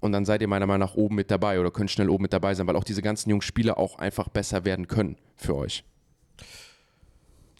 und 0.00 0.12
dann 0.12 0.24
seid 0.24 0.42
ihr 0.42 0.48
meiner 0.48 0.66
Meinung 0.66 0.86
nach 0.88 0.94
oben 0.94 1.14
mit 1.14 1.30
dabei 1.30 1.58
oder 1.60 1.70
könnt 1.70 1.90
schnell 1.90 2.10
oben 2.10 2.22
mit 2.22 2.32
dabei 2.32 2.54
sein, 2.54 2.66
weil 2.66 2.76
auch 2.76 2.84
diese 2.84 3.02
ganzen 3.02 3.30
jungen 3.30 3.42
Spieler 3.42 3.78
auch 3.78 3.98
einfach 3.98 4.28
besser 4.28 4.64
werden 4.64 4.86
können 4.88 5.16
für 5.36 5.54
euch. 5.56 5.84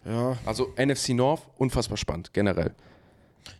Ja, 0.05 0.37
Also 0.45 0.73
NFC 0.77 1.09
North, 1.09 1.41
unfassbar 1.57 1.97
spannend, 1.97 2.33
generell. 2.33 2.73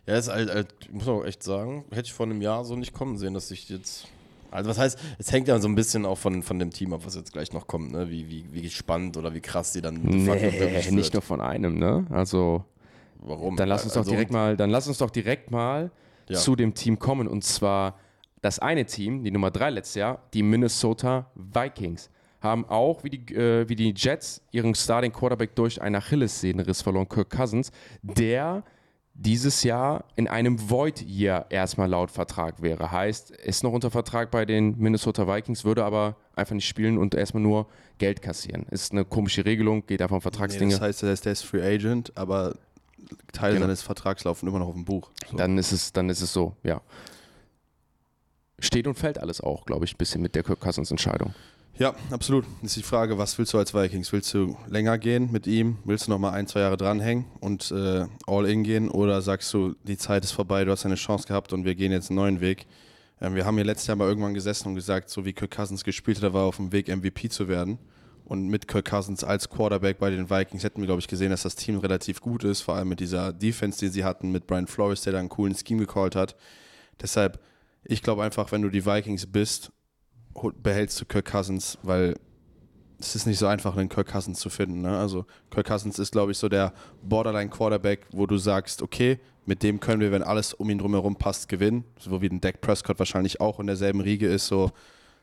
ja, 0.06 0.16
ist 0.16 0.28
halt, 0.28 0.50
halt, 0.50 0.74
ich 0.80 0.90
muss 0.92 1.06
auch 1.08 1.24
echt 1.24 1.42
sagen, 1.42 1.84
hätte 1.90 2.06
ich 2.06 2.12
vor 2.12 2.26
einem 2.26 2.40
Jahr 2.40 2.64
so 2.64 2.76
nicht 2.76 2.92
kommen 2.94 3.18
sehen, 3.18 3.34
dass 3.34 3.50
ich 3.50 3.68
jetzt. 3.68 4.06
Also 4.50 4.68
was 4.68 4.78
heißt, 4.78 4.98
es 5.18 5.30
hängt 5.30 5.46
ja 5.46 5.60
so 5.60 5.68
ein 5.68 5.76
bisschen 5.76 6.04
auch 6.04 6.18
von, 6.18 6.42
von 6.42 6.58
dem 6.58 6.70
Team 6.70 6.92
ab, 6.92 7.02
was 7.04 7.14
jetzt 7.14 7.32
gleich 7.32 7.52
noch 7.52 7.68
kommt, 7.68 7.92
ne? 7.92 8.10
Wie, 8.10 8.28
wie, 8.28 8.44
wie 8.50 8.68
spannend 8.70 9.16
oder 9.16 9.32
wie 9.32 9.40
krass 9.40 9.72
die 9.72 9.80
dann 9.80 9.94
Nee, 10.02 10.34
nicht 10.34 10.90
wird. 10.92 11.12
nur 11.14 11.22
von 11.22 11.40
einem, 11.40 11.78
ne? 11.78 12.04
Also, 12.10 12.64
Warum? 13.22 13.56
dann 13.56 13.68
lass 13.68 13.84
uns 13.84 13.92
doch 13.94 14.00
Also, 14.00 14.10
direkt 14.12 14.32
mal, 14.32 14.56
dann 14.56 14.70
lass 14.70 14.88
uns 14.88 14.98
doch 14.98 15.10
direkt 15.10 15.50
mal 15.50 15.90
Ja. 16.28 16.38
zu 16.38 16.56
dem 16.56 16.74
Team 16.74 16.98
kommen 16.98 17.26
und 17.28 17.44
zwar 17.44 17.96
das 18.42 18.58
eine 18.58 18.86
Team, 18.86 19.22
die 19.24 19.30
Nummer 19.30 19.50
drei 19.50 19.70
letztes 19.70 19.96
Jahr, 19.96 20.22
die 20.32 20.42
Minnesota 20.42 21.30
Vikings, 21.34 22.08
haben 22.40 22.64
auch 22.64 23.04
wie 23.04 23.10
die, 23.10 23.34
äh, 23.34 23.68
wie 23.68 23.76
die 23.76 23.92
Jets 23.94 24.40
ihren 24.50 24.74
Starting 24.74 25.12
Quarterback 25.12 25.54
durch 25.56 25.82
einen 25.82 25.96
Achillessehnenriss 25.96 26.80
verloren, 26.80 27.06
Kirk 27.08 27.28
Cousins, 27.28 27.70
der 28.02 28.62
dieses 29.12 29.62
Jahr 29.64 30.04
in 30.16 30.26
einem 30.28 30.70
Void-Year 30.70 31.46
erstmal 31.50 31.90
laut 31.90 32.10
Vertrag 32.10 32.62
wäre. 32.62 32.90
Heißt, 32.90 33.32
ist 33.32 33.62
noch 33.62 33.72
unter 33.72 33.90
Vertrag 33.90 34.30
bei 34.30 34.46
den 34.46 34.78
Minnesota 34.78 35.26
Vikings, 35.28 35.64
würde 35.66 35.84
aber 35.84 36.16
einfach 36.34 36.54
nicht 36.54 36.66
spielen 36.66 36.96
und 36.96 37.14
erstmal 37.14 37.42
nur 37.42 37.66
Geld 37.98 38.22
kassieren. 38.22 38.64
Ist 38.70 38.92
eine 38.92 39.04
komische 39.04 39.44
Regelung, 39.44 39.84
geht 39.84 40.00
einfach 40.00 40.14
um 40.16 40.20
Nee, 40.20 40.22
Vertragsdinge. 40.22 40.70
das 40.72 40.80
heißt, 40.80 41.02
er 41.02 41.12
ist, 41.12 41.26
der 41.26 41.32
ist 41.32 41.42
Free 41.42 41.60
Agent, 41.60 42.16
aber 42.16 42.54
Teil 43.32 43.54
Genau. 43.54 43.66
seines 43.66 43.82
Vertrags 43.82 44.24
laufen 44.24 44.46
immer 44.48 44.58
noch 44.58 44.68
auf 44.68 44.74
dem 44.74 44.84
Buch. 44.84 45.10
So. 45.30 45.36
dann 45.36 45.56
ist 45.58 45.72
es, 45.72 45.92
dann 45.92 46.08
ist 46.08 46.20
es 46.22 46.32
so, 46.32 46.56
ja. 46.62 46.80
Steht 48.58 48.86
und 48.86 48.94
fällt 48.98 49.18
alles 49.18 49.40
auch, 49.40 49.64
glaube 49.64 49.84
ich, 49.86 49.94
ein 49.94 49.98
bisschen 49.98 50.20
mit 50.20 50.34
der 50.34 50.42
Kirk 50.42 50.60
Cousins 50.60 50.90
Entscheidung. 50.90 51.34
Ja, 51.78 51.94
absolut. 52.10 52.44
Das 52.60 52.72
ist 52.72 52.76
die 52.76 52.82
Frage, 52.82 53.16
was 53.16 53.38
willst 53.38 53.54
du 53.54 53.58
als 53.58 53.72
Vikings? 53.72 54.12
Willst 54.12 54.34
du 54.34 54.54
länger 54.68 54.98
gehen 54.98 55.32
mit 55.32 55.46
ihm? 55.46 55.78
Willst 55.84 56.06
du 56.06 56.10
noch 56.10 56.18
mal 56.18 56.32
ein, 56.32 56.46
zwei 56.46 56.60
Jahre 56.60 56.76
dranhängen 56.76 57.24
und 57.40 57.70
äh, 57.70 58.06
all 58.26 58.46
in 58.46 58.64
gehen? 58.64 58.90
Oder 58.90 59.22
sagst 59.22 59.52
du, 59.54 59.74
die 59.84 59.96
Zeit 59.96 60.24
ist 60.24 60.32
vorbei, 60.32 60.64
du 60.66 60.72
hast 60.72 60.84
eine 60.84 60.96
Chance 60.96 61.26
gehabt 61.26 61.54
und 61.54 61.64
wir 61.64 61.74
gehen 61.74 61.90
jetzt 61.90 62.10
einen 62.10 62.16
neuen 62.16 62.40
Weg? 62.42 62.66
Ähm, 63.22 63.34
wir 63.34 63.46
haben 63.46 63.54
hier 63.54 63.64
letztes 63.64 63.86
Jahr 63.86 63.96
mal 63.96 64.08
irgendwann 64.08 64.34
gesessen 64.34 64.68
und 64.68 64.74
gesagt, 64.74 65.08
so 65.08 65.24
wie 65.24 65.32
Kirk 65.32 65.52
Cousins 65.52 65.82
gespielt 65.82 66.18
hat, 66.18 66.24
er 66.24 66.34
war 66.34 66.44
auf 66.44 66.56
dem 66.56 66.70
Weg, 66.70 66.88
MVP 66.94 67.30
zu 67.30 67.48
werden. 67.48 67.78
Und 68.30 68.46
mit 68.46 68.68
Kirk 68.68 68.88
Cousins 68.88 69.24
als 69.24 69.48
Quarterback 69.48 69.98
bei 69.98 70.08
den 70.08 70.30
Vikings 70.30 70.62
hätten 70.62 70.80
wir, 70.80 70.86
glaube 70.86 71.00
ich, 71.00 71.08
gesehen, 71.08 71.30
dass 71.30 71.42
das 71.42 71.56
Team 71.56 71.78
relativ 71.78 72.20
gut 72.20 72.44
ist, 72.44 72.60
vor 72.60 72.76
allem 72.76 72.88
mit 72.88 73.00
dieser 73.00 73.32
Defense, 73.32 73.80
die 73.80 73.88
sie 73.88 74.04
hatten, 74.04 74.30
mit 74.30 74.46
Brian 74.46 74.68
Flores, 74.68 75.02
der 75.02 75.14
da 75.14 75.18
einen 75.18 75.28
coolen 75.28 75.56
Scheme 75.56 75.80
gecallt 75.80 76.14
hat. 76.14 76.36
Deshalb, 77.02 77.40
ich 77.82 78.04
glaube 78.04 78.22
einfach, 78.22 78.52
wenn 78.52 78.62
du 78.62 78.68
die 78.68 78.86
Vikings 78.86 79.26
bist, 79.26 79.72
behältst 80.62 81.00
du 81.00 81.06
Kirk 81.06 81.24
Cousins, 81.24 81.76
weil 81.82 82.14
es 83.00 83.16
ist 83.16 83.26
nicht 83.26 83.40
so 83.40 83.48
einfach, 83.48 83.76
einen 83.76 83.88
Kirk 83.88 84.06
Cousins 84.06 84.38
zu 84.38 84.48
finden. 84.48 84.82
Ne? 84.82 84.96
Also 84.96 85.26
Kirk 85.50 85.66
Cousins 85.66 85.98
ist, 85.98 86.12
glaube 86.12 86.30
ich, 86.30 86.38
so 86.38 86.48
der 86.48 86.72
Borderline-Quarterback, 87.02 88.06
wo 88.12 88.26
du 88.26 88.38
sagst, 88.38 88.80
okay, 88.80 89.18
mit 89.44 89.64
dem 89.64 89.80
können 89.80 90.00
wir, 90.00 90.12
wenn 90.12 90.22
alles 90.22 90.54
um 90.54 90.70
ihn 90.70 90.78
drumherum 90.78 91.16
passt, 91.16 91.48
gewinnen. 91.48 91.82
So 91.98 92.22
wie 92.22 92.28
ein 92.28 92.40
Dak 92.40 92.60
Prescott 92.60 93.00
wahrscheinlich 93.00 93.40
auch 93.40 93.58
in 93.58 93.66
derselben 93.66 94.00
Riege 94.00 94.28
ist. 94.28 94.46
So, 94.46 94.70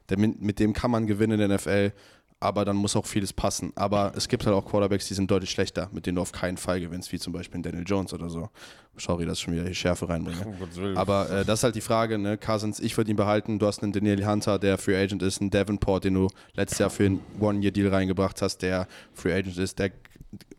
der, 0.09 0.17
mit 0.17 0.59
dem 0.59 0.73
kann 0.73 0.91
man 0.91 1.07
gewinnen 1.07 1.39
in 1.39 1.47
der 1.47 1.57
NFL, 1.57 1.93
aber 2.39 2.65
dann 2.65 2.75
muss 2.75 2.95
auch 2.95 3.05
vieles 3.05 3.33
passen. 3.33 3.71
Aber 3.75 4.13
es 4.15 4.27
gibt 4.27 4.45
halt 4.45 4.55
auch 4.55 4.65
Quarterbacks, 4.65 5.07
die 5.07 5.15
sind 5.15 5.29
deutlich 5.31 5.49
schlechter, 5.49 5.89
mit 5.91 6.05
denen 6.05 6.17
du 6.17 6.21
auf 6.21 6.31
keinen 6.31 6.57
Fall 6.57 6.79
gewinnst, 6.79 7.11
wie 7.11 7.17
zum 7.17 7.33
Beispiel 7.33 7.61
Daniel 7.61 7.83
Jones 7.85 8.13
oder 8.13 8.29
so. 8.29 8.49
Sorry, 8.95 9.25
dass 9.25 9.39
ich 9.39 9.43
schon 9.43 9.55
wieder 9.55 9.63
die 9.63 9.75
Schärfe 9.75 10.07
reinbringe. 10.07 10.55
Aber 10.95 11.29
äh, 11.29 11.45
das 11.45 11.59
ist 11.59 11.63
halt 11.63 11.75
die 11.75 11.81
Frage, 11.81 12.17
ne? 12.17 12.37
Cousins, 12.37 12.79
ich 12.79 12.95
würde 12.95 13.09
ihn 13.09 13.17
behalten. 13.17 13.57
Du 13.57 13.65
hast 13.65 13.81
einen 13.81 13.91
Daniel 13.91 14.25
Hunter, 14.25 14.59
der 14.59 14.77
Free 14.77 14.95
Agent 14.95 15.23
ist, 15.23 15.41
einen 15.41 15.49
Davenport, 15.49 16.03
den 16.03 16.13
du 16.13 16.27
letztes 16.53 16.79
Jahr 16.79 16.89
für 16.89 17.05
einen 17.05 17.21
One-Year-Deal 17.39 17.89
reingebracht 17.89 18.41
hast, 18.41 18.59
der 18.59 18.87
Free 19.13 19.33
Agent 19.33 19.57
ist. 19.57 19.79
Der 19.79 19.91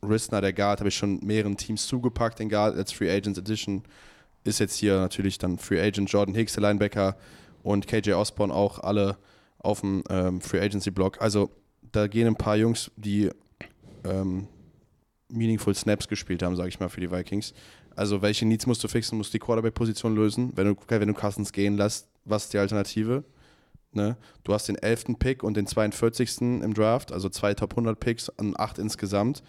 Rissner, 0.02 0.40
der 0.40 0.52
Guard, 0.52 0.80
habe 0.80 0.88
ich 0.88 0.96
schon 0.96 1.20
mehreren 1.24 1.56
Teams 1.56 1.86
zugepackt, 1.86 2.40
den 2.40 2.48
Guard 2.48 2.76
als 2.76 2.92
Free 2.92 3.10
Agents 3.10 3.38
Edition. 3.38 3.84
Ist 4.42 4.58
jetzt 4.58 4.76
hier 4.76 4.98
natürlich 4.98 5.38
dann 5.38 5.58
Free 5.58 5.80
Agent 5.80 6.10
Jordan 6.10 6.34
Hicks, 6.34 6.54
der 6.54 6.62
Linebacker, 6.62 7.16
und 7.62 7.86
KJ 7.86 8.12
Osborne 8.12 8.52
auch 8.52 8.80
alle 8.80 9.16
auf 9.58 9.80
dem 9.80 10.02
ähm, 10.08 10.40
Free 10.40 10.60
Agency 10.60 10.90
Block. 10.90 11.20
Also 11.20 11.50
da 11.92 12.06
gehen 12.06 12.26
ein 12.26 12.36
paar 12.36 12.56
Jungs, 12.56 12.90
die 12.96 13.30
ähm, 14.04 14.48
meaningful 15.28 15.74
Snaps 15.74 16.08
gespielt 16.08 16.42
haben, 16.42 16.56
sage 16.56 16.68
ich 16.68 16.80
mal, 16.80 16.88
für 16.88 17.00
die 17.00 17.10
Vikings. 17.10 17.54
Also 17.96 18.22
welche 18.22 18.46
Needs 18.46 18.66
musst 18.66 18.82
du 18.84 18.88
fixen, 18.88 19.18
musst 19.18 19.34
die 19.34 19.38
Quarterback-Position 19.38 20.14
lösen. 20.14 20.52
Wenn 20.54 20.66
du, 20.68 20.76
wenn 20.86 21.08
du 21.08 21.14
Cousins 21.14 21.52
gehen 21.52 21.76
lässt, 21.76 22.08
was 22.24 22.44
ist 22.44 22.52
die 22.52 22.58
Alternative? 22.58 23.24
Ne? 23.92 24.16
Du 24.44 24.52
hast 24.52 24.68
den 24.68 24.76
11. 24.76 25.18
Pick 25.18 25.42
und 25.42 25.56
den 25.56 25.66
42. 25.66 26.40
im 26.40 26.74
Draft, 26.74 27.12
also 27.12 27.28
zwei 27.28 27.54
Top 27.54 27.72
100 27.72 27.98
Picks 27.98 28.28
und 28.28 28.58
acht 28.58 28.78
insgesamt. 28.78 29.42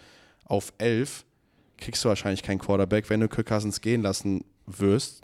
Auf 0.44 0.72
11 0.78 1.24
kriegst 1.76 2.04
du 2.04 2.08
wahrscheinlich 2.08 2.42
keinen 2.42 2.58
Quarterback. 2.58 3.08
Wenn 3.08 3.20
du 3.20 3.28
Kirk 3.28 3.46
Cousins 3.46 3.80
gehen 3.80 4.02
lassen 4.02 4.44
wirst 4.66 5.22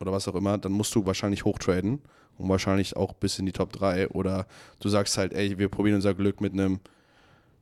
oder 0.00 0.12
was 0.12 0.26
auch 0.28 0.34
immer, 0.34 0.58
dann 0.58 0.72
musst 0.72 0.94
du 0.94 1.04
wahrscheinlich 1.04 1.44
hochtraden 1.44 2.00
und 2.42 2.48
wahrscheinlich 2.48 2.96
auch 2.96 3.12
bis 3.14 3.38
in 3.38 3.46
die 3.46 3.52
Top 3.52 3.72
3. 3.72 4.08
Oder 4.08 4.46
du 4.80 4.88
sagst 4.88 5.16
halt, 5.18 5.32
ey, 5.32 5.58
wir 5.58 5.68
probieren 5.68 5.96
unser 5.96 6.14
Glück 6.14 6.40
mit 6.40 6.52
einem 6.52 6.80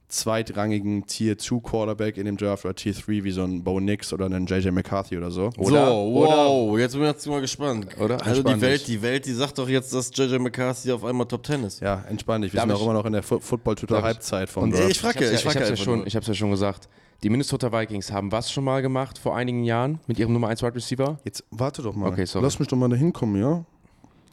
zweitrangigen 0.09 1.07
Tier 1.07 1.39
2 1.39 1.61
Quarterback 1.61 2.17
in 2.17 2.25
dem 2.25 2.37
Draft 2.37 2.65
oder 2.65 2.75
Tier 2.75 2.93
3 2.93 3.23
wie 3.23 3.31
so 3.31 3.45
ein 3.45 3.63
Bo 3.63 3.79
Nix 3.79 4.13
oder 4.13 4.27
einen 4.27 4.45
JJ 4.47 4.71
McCarthy 4.71 5.17
oder 5.17 5.31
so. 5.31 5.51
Oder- 5.57 5.87
so, 5.87 6.15
wow, 6.15 6.79
jetzt 6.79 6.93
bin 6.95 7.03
ich 7.03 7.09
jetzt 7.09 7.27
mal 7.29 7.41
gespannt. 7.41 7.87
Oder? 8.01 8.25
Also 8.27 8.43
die 8.43 8.61
Welt, 8.61 8.81
dich. 8.81 8.87
die 8.87 9.03
Welt, 9.03 9.27
die 9.27 9.33
sagt 9.33 9.57
doch 9.59 9.69
jetzt, 9.69 9.95
dass 9.95 10.11
JJ 10.13 10.39
McCarthy 10.39 10.91
auf 10.91 11.05
einmal 11.05 11.27
Top 11.29 11.47
10 11.47 11.63
ist. 11.63 11.81
Ja, 11.81 12.05
entspann 12.09 12.43
dich. 12.43 12.53
Wir 12.53 12.59
Darf 12.61 12.69
sind 12.69 12.77
auch 12.77 12.83
immer 12.83 12.95
noch 12.95 13.05
in 13.07 13.13
der 13.13 13.23
Fu- 13.23 13.39
Football-Twitter 13.39 13.95
Darf 13.95 14.03
ich- 14.03 14.07
Halbzeit 14.07 14.49
vom 14.49 14.65
Und 14.65 14.73
Draft. 14.75 14.91
ich 14.91 14.99
frage 14.99 15.19
Ich 15.19 15.21
ja, 15.21 15.27
habe 15.27 15.35
ich 15.35 15.39
es 15.47 15.53
frage 15.53 15.65
ja, 15.65 15.71
ja, 15.71 15.77
schon, 15.77 16.07
ich 16.07 16.17
hab's 16.17 16.27
ja 16.27 16.35
schon 16.35 16.51
gesagt. 16.51 16.89
Die 17.23 17.29
Minnesota 17.31 17.71
Vikings 17.71 18.11
haben 18.11 18.33
was 18.33 18.51
schon 18.51 18.65
mal 18.65 18.83
gemacht 18.83 19.17
vor 19.19 19.37
einigen 19.37 19.63
Jahren 19.63 20.01
mit 20.09 20.19
ihrem 20.19 20.33
Nummer 20.33 20.49
1 20.49 20.63
Wide 20.63 20.75
Receiver? 20.75 21.21
Jetzt 21.25 21.45
warte 21.51 21.83
doch 21.83 21.95
mal. 21.95 22.09
Okay, 22.09 22.25
sorry. 22.25 22.45
Lass 22.45 22.59
mich 22.59 22.67
doch 22.67 22.79
mal 22.79 22.89
da 22.89 22.97
hinkommen, 22.97 23.41
ja? 23.41 23.65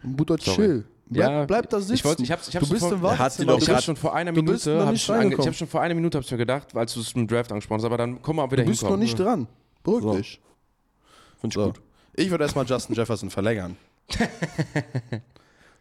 Bruder, 0.03 0.37
chill. 0.37 0.85
Bleib, 1.09 1.29
Ja, 1.31 1.45
bleib 1.45 1.69
da 1.69 1.79
sitzen. 1.79 1.93
ich 1.93 2.03
wollte- 2.05 2.23
ich 2.23 2.31
hab's- 2.31 2.49
ich 2.49 2.55
hab's 2.55 2.67
du 2.67 2.73
bist 2.73 2.85
im 2.85 2.91
Er 2.97 3.01
Wartezimmer. 3.01 3.57
Ich 3.57 3.63
habe 3.67 3.75
bist- 3.75 3.85
schon 3.85 3.95
vor 3.95 4.13
einer 4.13 4.31
du 4.33 4.35
Minute, 4.41 4.53
bist 4.55 4.67
noch 4.67 4.85
hab 4.85 4.93
ich 4.93 5.01
schon, 5.03 5.15
ange- 5.15 5.19
ich 5.19 5.23
reingekommen. 5.23 5.47
hab 5.47 5.55
schon 5.55 5.67
vor 5.69 5.81
einer 5.81 5.93
Minute 5.95 6.17
hab 6.17 6.25
ich 6.25 6.31
mir 6.31 6.37
gedacht, 6.37 6.75
als 6.75 6.93
du 6.93 6.99
es 6.99 7.13
im 7.13 7.27
Draft 7.27 7.51
angesprochen 7.51 7.77
hast, 7.79 7.85
aber 7.85 7.97
dann 7.97 8.21
guck 8.21 8.35
mal, 8.35 8.51
wir 8.51 8.57
da 8.57 8.63
Du 8.63 8.69
bist 8.69 8.81
noch 8.83 8.89
hinkommen. 8.89 9.03
nicht 9.05 9.17
dran. 9.19 9.47
Beruhig 9.83 10.03
So. 10.03 10.17
dich. 10.17 10.41
Finde 11.39 11.47
ich 11.47 11.53
So. 11.53 11.65
gut. 11.67 11.81
Ich 12.13 12.29
würde 12.29 12.43
erstmal 12.43 12.65
Justin 12.65 12.95
Jefferson 12.95 13.29
verlängern. 13.29 13.77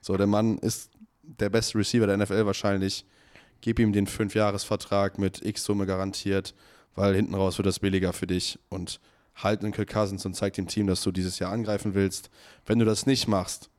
so, 0.01 0.17
der 0.17 0.27
Mann 0.27 0.59
ist 0.59 0.91
der 1.23 1.51
beste 1.51 1.79
Receiver 1.79 2.07
der 2.07 2.17
NFL 2.19 2.47
wahrscheinlich. 2.47 3.05
Gib 3.61 3.79
ihm 3.79 3.93
den 3.93 4.07
5-Jahres-Vertrag 4.07 5.19
mit 5.19 5.45
X-Summe 5.45 5.87
garantiert, 5.87 6.55
weil 6.95 7.15
hinten 7.15 7.35
raus 7.35 7.59
wird 7.59 7.67
das 7.67 7.81
billiger 7.81 8.13
für 8.13 8.27
dich. 8.27 8.59
Und 8.69 9.01
halt 9.35 9.63
einen 9.63 9.73
Kirk 9.73 9.91
Cousins 9.93 10.25
und 10.25 10.35
zeig 10.35 10.53
dem 10.55 10.69
Team, 10.69 10.87
dass 10.87 11.03
du 11.03 11.11
dieses 11.11 11.39
Jahr 11.39 11.53
angreifen 11.53 11.95
willst. 11.95 12.31
Wenn 12.67 12.79
du 12.79 12.85
das 12.85 13.07
nicht 13.07 13.27
machst, 13.29 13.71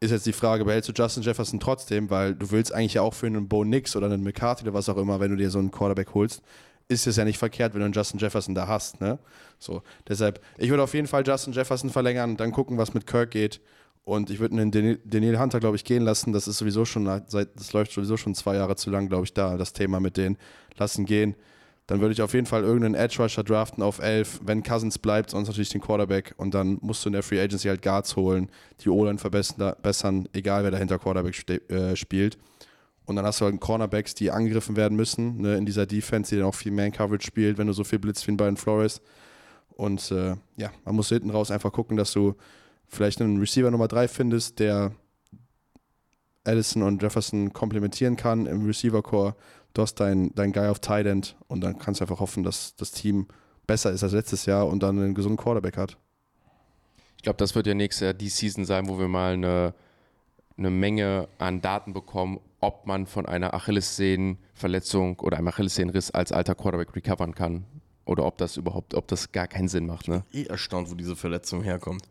ist 0.00 0.10
jetzt 0.10 0.26
die 0.26 0.32
Frage, 0.32 0.64
behältst 0.64 0.88
du 0.88 0.92
Justin 0.92 1.22
Jefferson 1.22 1.58
trotzdem, 1.60 2.08
weil 2.10 2.34
du 2.34 2.50
willst 2.50 2.72
eigentlich 2.72 2.94
ja 2.94 3.02
auch 3.02 3.14
für 3.14 3.26
einen 3.26 3.48
Bo 3.48 3.64
Nix 3.64 3.96
oder 3.96 4.06
einen 4.06 4.22
McCarthy 4.22 4.62
oder 4.64 4.74
was 4.74 4.88
auch 4.88 4.96
immer, 4.96 5.18
wenn 5.20 5.30
du 5.30 5.36
dir 5.36 5.50
so 5.50 5.58
einen 5.58 5.70
Quarterback 5.70 6.14
holst, 6.14 6.42
ist 6.88 7.06
es 7.06 7.16
ja 7.16 7.24
nicht 7.24 7.38
verkehrt, 7.38 7.74
wenn 7.74 7.80
du 7.80 7.84
einen 7.86 7.94
Justin 7.94 8.18
Jefferson 8.20 8.54
da 8.54 8.66
hast, 8.66 9.00
ne? 9.00 9.18
So, 9.58 9.82
deshalb, 10.08 10.40
ich 10.56 10.70
würde 10.70 10.82
auf 10.82 10.94
jeden 10.94 11.08
Fall 11.08 11.26
Justin 11.26 11.52
Jefferson 11.52 11.90
verlängern, 11.90 12.36
dann 12.36 12.52
gucken, 12.52 12.78
was 12.78 12.94
mit 12.94 13.06
Kirk 13.06 13.32
geht. 13.32 13.60
Und 14.04 14.30
ich 14.30 14.38
würde 14.38 14.54
einen 14.58 14.70
Daniel- 14.70 15.38
Hunter, 15.38 15.60
glaube 15.60 15.76
ich, 15.76 15.84
gehen 15.84 16.02
lassen. 16.02 16.32
Das 16.32 16.48
ist 16.48 16.56
sowieso 16.56 16.86
schon, 16.86 17.04
seit, 17.26 17.54
das 17.56 17.74
läuft 17.74 17.92
sowieso 17.92 18.16
schon 18.16 18.34
zwei 18.34 18.54
Jahre 18.54 18.74
zu 18.74 18.88
lang, 18.88 19.10
glaube 19.10 19.24
ich, 19.24 19.34
da, 19.34 19.58
das 19.58 19.74
Thema 19.74 20.00
mit 20.00 20.16
denen. 20.16 20.38
Lassen 20.78 21.04
gehen. 21.04 21.34
Dann 21.88 22.02
würde 22.02 22.12
ich 22.12 22.20
auf 22.20 22.34
jeden 22.34 22.46
Fall 22.46 22.62
irgendeinen 22.64 22.94
Edge 22.94 23.16
Rusher 23.18 23.42
draften 23.42 23.82
auf 23.82 23.98
11, 23.98 24.42
wenn 24.44 24.62
Cousins 24.62 24.98
bleibt, 24.98 25.30
sonst 25.30 25.48
natürlich 25.48 25.70
den 25.70 25.80
Quarterback. 25.80 26.34
Und 26.36 26.52
dann 26.52 26.76
musst 26.82 27.02
du 27.04 27.08
in 27.08 27.14
der 27.14 27.22
Free 27.22 27.40
Agency 27.40 27.66
halt 27.68 27.80
Guards 27.80 28.14
holen, 28.14 28.50
die 28.80 28.90
O-Line 28.90 29.18
verbessern, 29.18 29.74
bessern, 29.82 30.28
egal 30.34 30.64
wer 30.64 30.70
dahinter 30.70 30.98
Quarterback 30.98 31.48
äh, 31.70 31.96
spielt. 31.96 32.36
Und 33.06 33.16
dann 33.16 33.24
hast 33.24 33.40
du 33.40 33.46
halt 33.46 33.58
Cornerbacks, 33.58 34.14
die 34.14 34.30
angegriffen 34.30 34.76
werden 34.76 34.96
müssen, 34.96 35.40
ne, 35.40 35.56
in 35.56 35.64
dieser 35.64 35.86
Defense, 35.86 36.28
die 36.28 36.36
dann 36.38 36.46
auch 36.46 36.54
viel 36.54 36.72
Man-Coverage 36.72 37.26
spielt, 37.26 37.56
wenn 37.56 37.66
du 37.66 37.72
so 37.72 37.84
viel 37.84 37.98
blitzt 37.98 38.26
wie 38.26 38.32
ein 38.32 38.36
Brian 38.36 38.58
Flores. 38.58 39.00
Und 39.70 40.10
äh, 40.10 40.36
ja, 40.56 40.70
man 40.84 40.94
muss 40.94 41.08
hinten 41.08 41.30
raus 41.30 41.50
einfach 41.50 41.72
gucken, 41.72 41.96
dass 41.96 42.12
du 42.12 42.34
vielleicht 42.86 43.22
einen 43.22 43.38
Receiver 43.38 43.70
Nummer 43.70 43.88
3 43.88 44.08
findest, 44.08 44.58
der 44.58 44.92
Allison 46.48 46.82
und 46.82 47.02
Jefferson 47.02 47.52
komplementieren 47.52 48.16
kann 48.16 48.46
im 48.46 48.64
Receiver-Core. 48.66 49.36
Du 49.74 49.82
hast 49.82 49.96
dein, 49.96 50.34
dein 50.34 50.52
Guy 50.52 50.66
auf 50.66 50.80
Tight 50.80 51.06
End 51.06 51.36
und 51.46 51.60
dann 51.60 51.78
kannst 51.78 52.00
du 52.00 52.04
einfach 52.04 52.20
hoffen, 52.20 52.42
dass 52.42 52.74
das 52.76 52.90
Team 52.90 53.28
besser 53.66 53.92
ist 53.92 54.02
als 54.02 54.12
letztes 54.12 54.46
Jahr 54.46 54.66
und 54.66 54.82
dann 54.82 54.98
einen 54.98 55.14
gesunden 55.14 55.36
Quarterback 55.36 55.76
hat. 55.76 55.96
Ich 57.16 57.22
glaube, 57.22 57.36
das 57.36 57.54
wird 57.54 57.66
ja 57.66 57.74
nächstes 57.74 58.04
Jahr 58.04 58.14
die 58.14 58.28
Season 58.28 58.64
sein, 58.64 58.88
wo 58.88 58.98
wir 58.98 59.08
mal 59.08 59.34
eine, 59.34 59.74
eine 60.56 60.70
Menge 60.70 61.28
an 61.38 61.60
Daten 61.60 61.92
bekommen, 61.92 62.40
ob 62.60 62.86
man 62.86 63.06
von 63.06 63.26
einer 63.26 63.54
Achillessehnenverletzung 63.54 65.20
oder 65.20 65.36
einem 65.36 65.48
Achillessehnenriss 65.48 66.10
als 66.10 66.32
alter 66.32 66.54
Quarterback 66.54 66.94
recovern 66.96 67.34
kann. 67.34 67.64
Oder 68.04 68.24
ob 68.24 68.38
das 68.38 68.56
überhaupt, 68.56 68.94
ob 68.94 69.06
das 69.08 69.32
gar 69.32 69.46
keinen 69.46 69.68
Sinn 69.68 69.86
macht. 69.86 70.08
Ne? 70.08 70.24
Eh 70.32 70.44
erstaunt, 70.44 70.90
wo 70.90 70.94
diese 70.94 71.14
Verletzung 71.14 71.62
herkommt. 71.62 72.08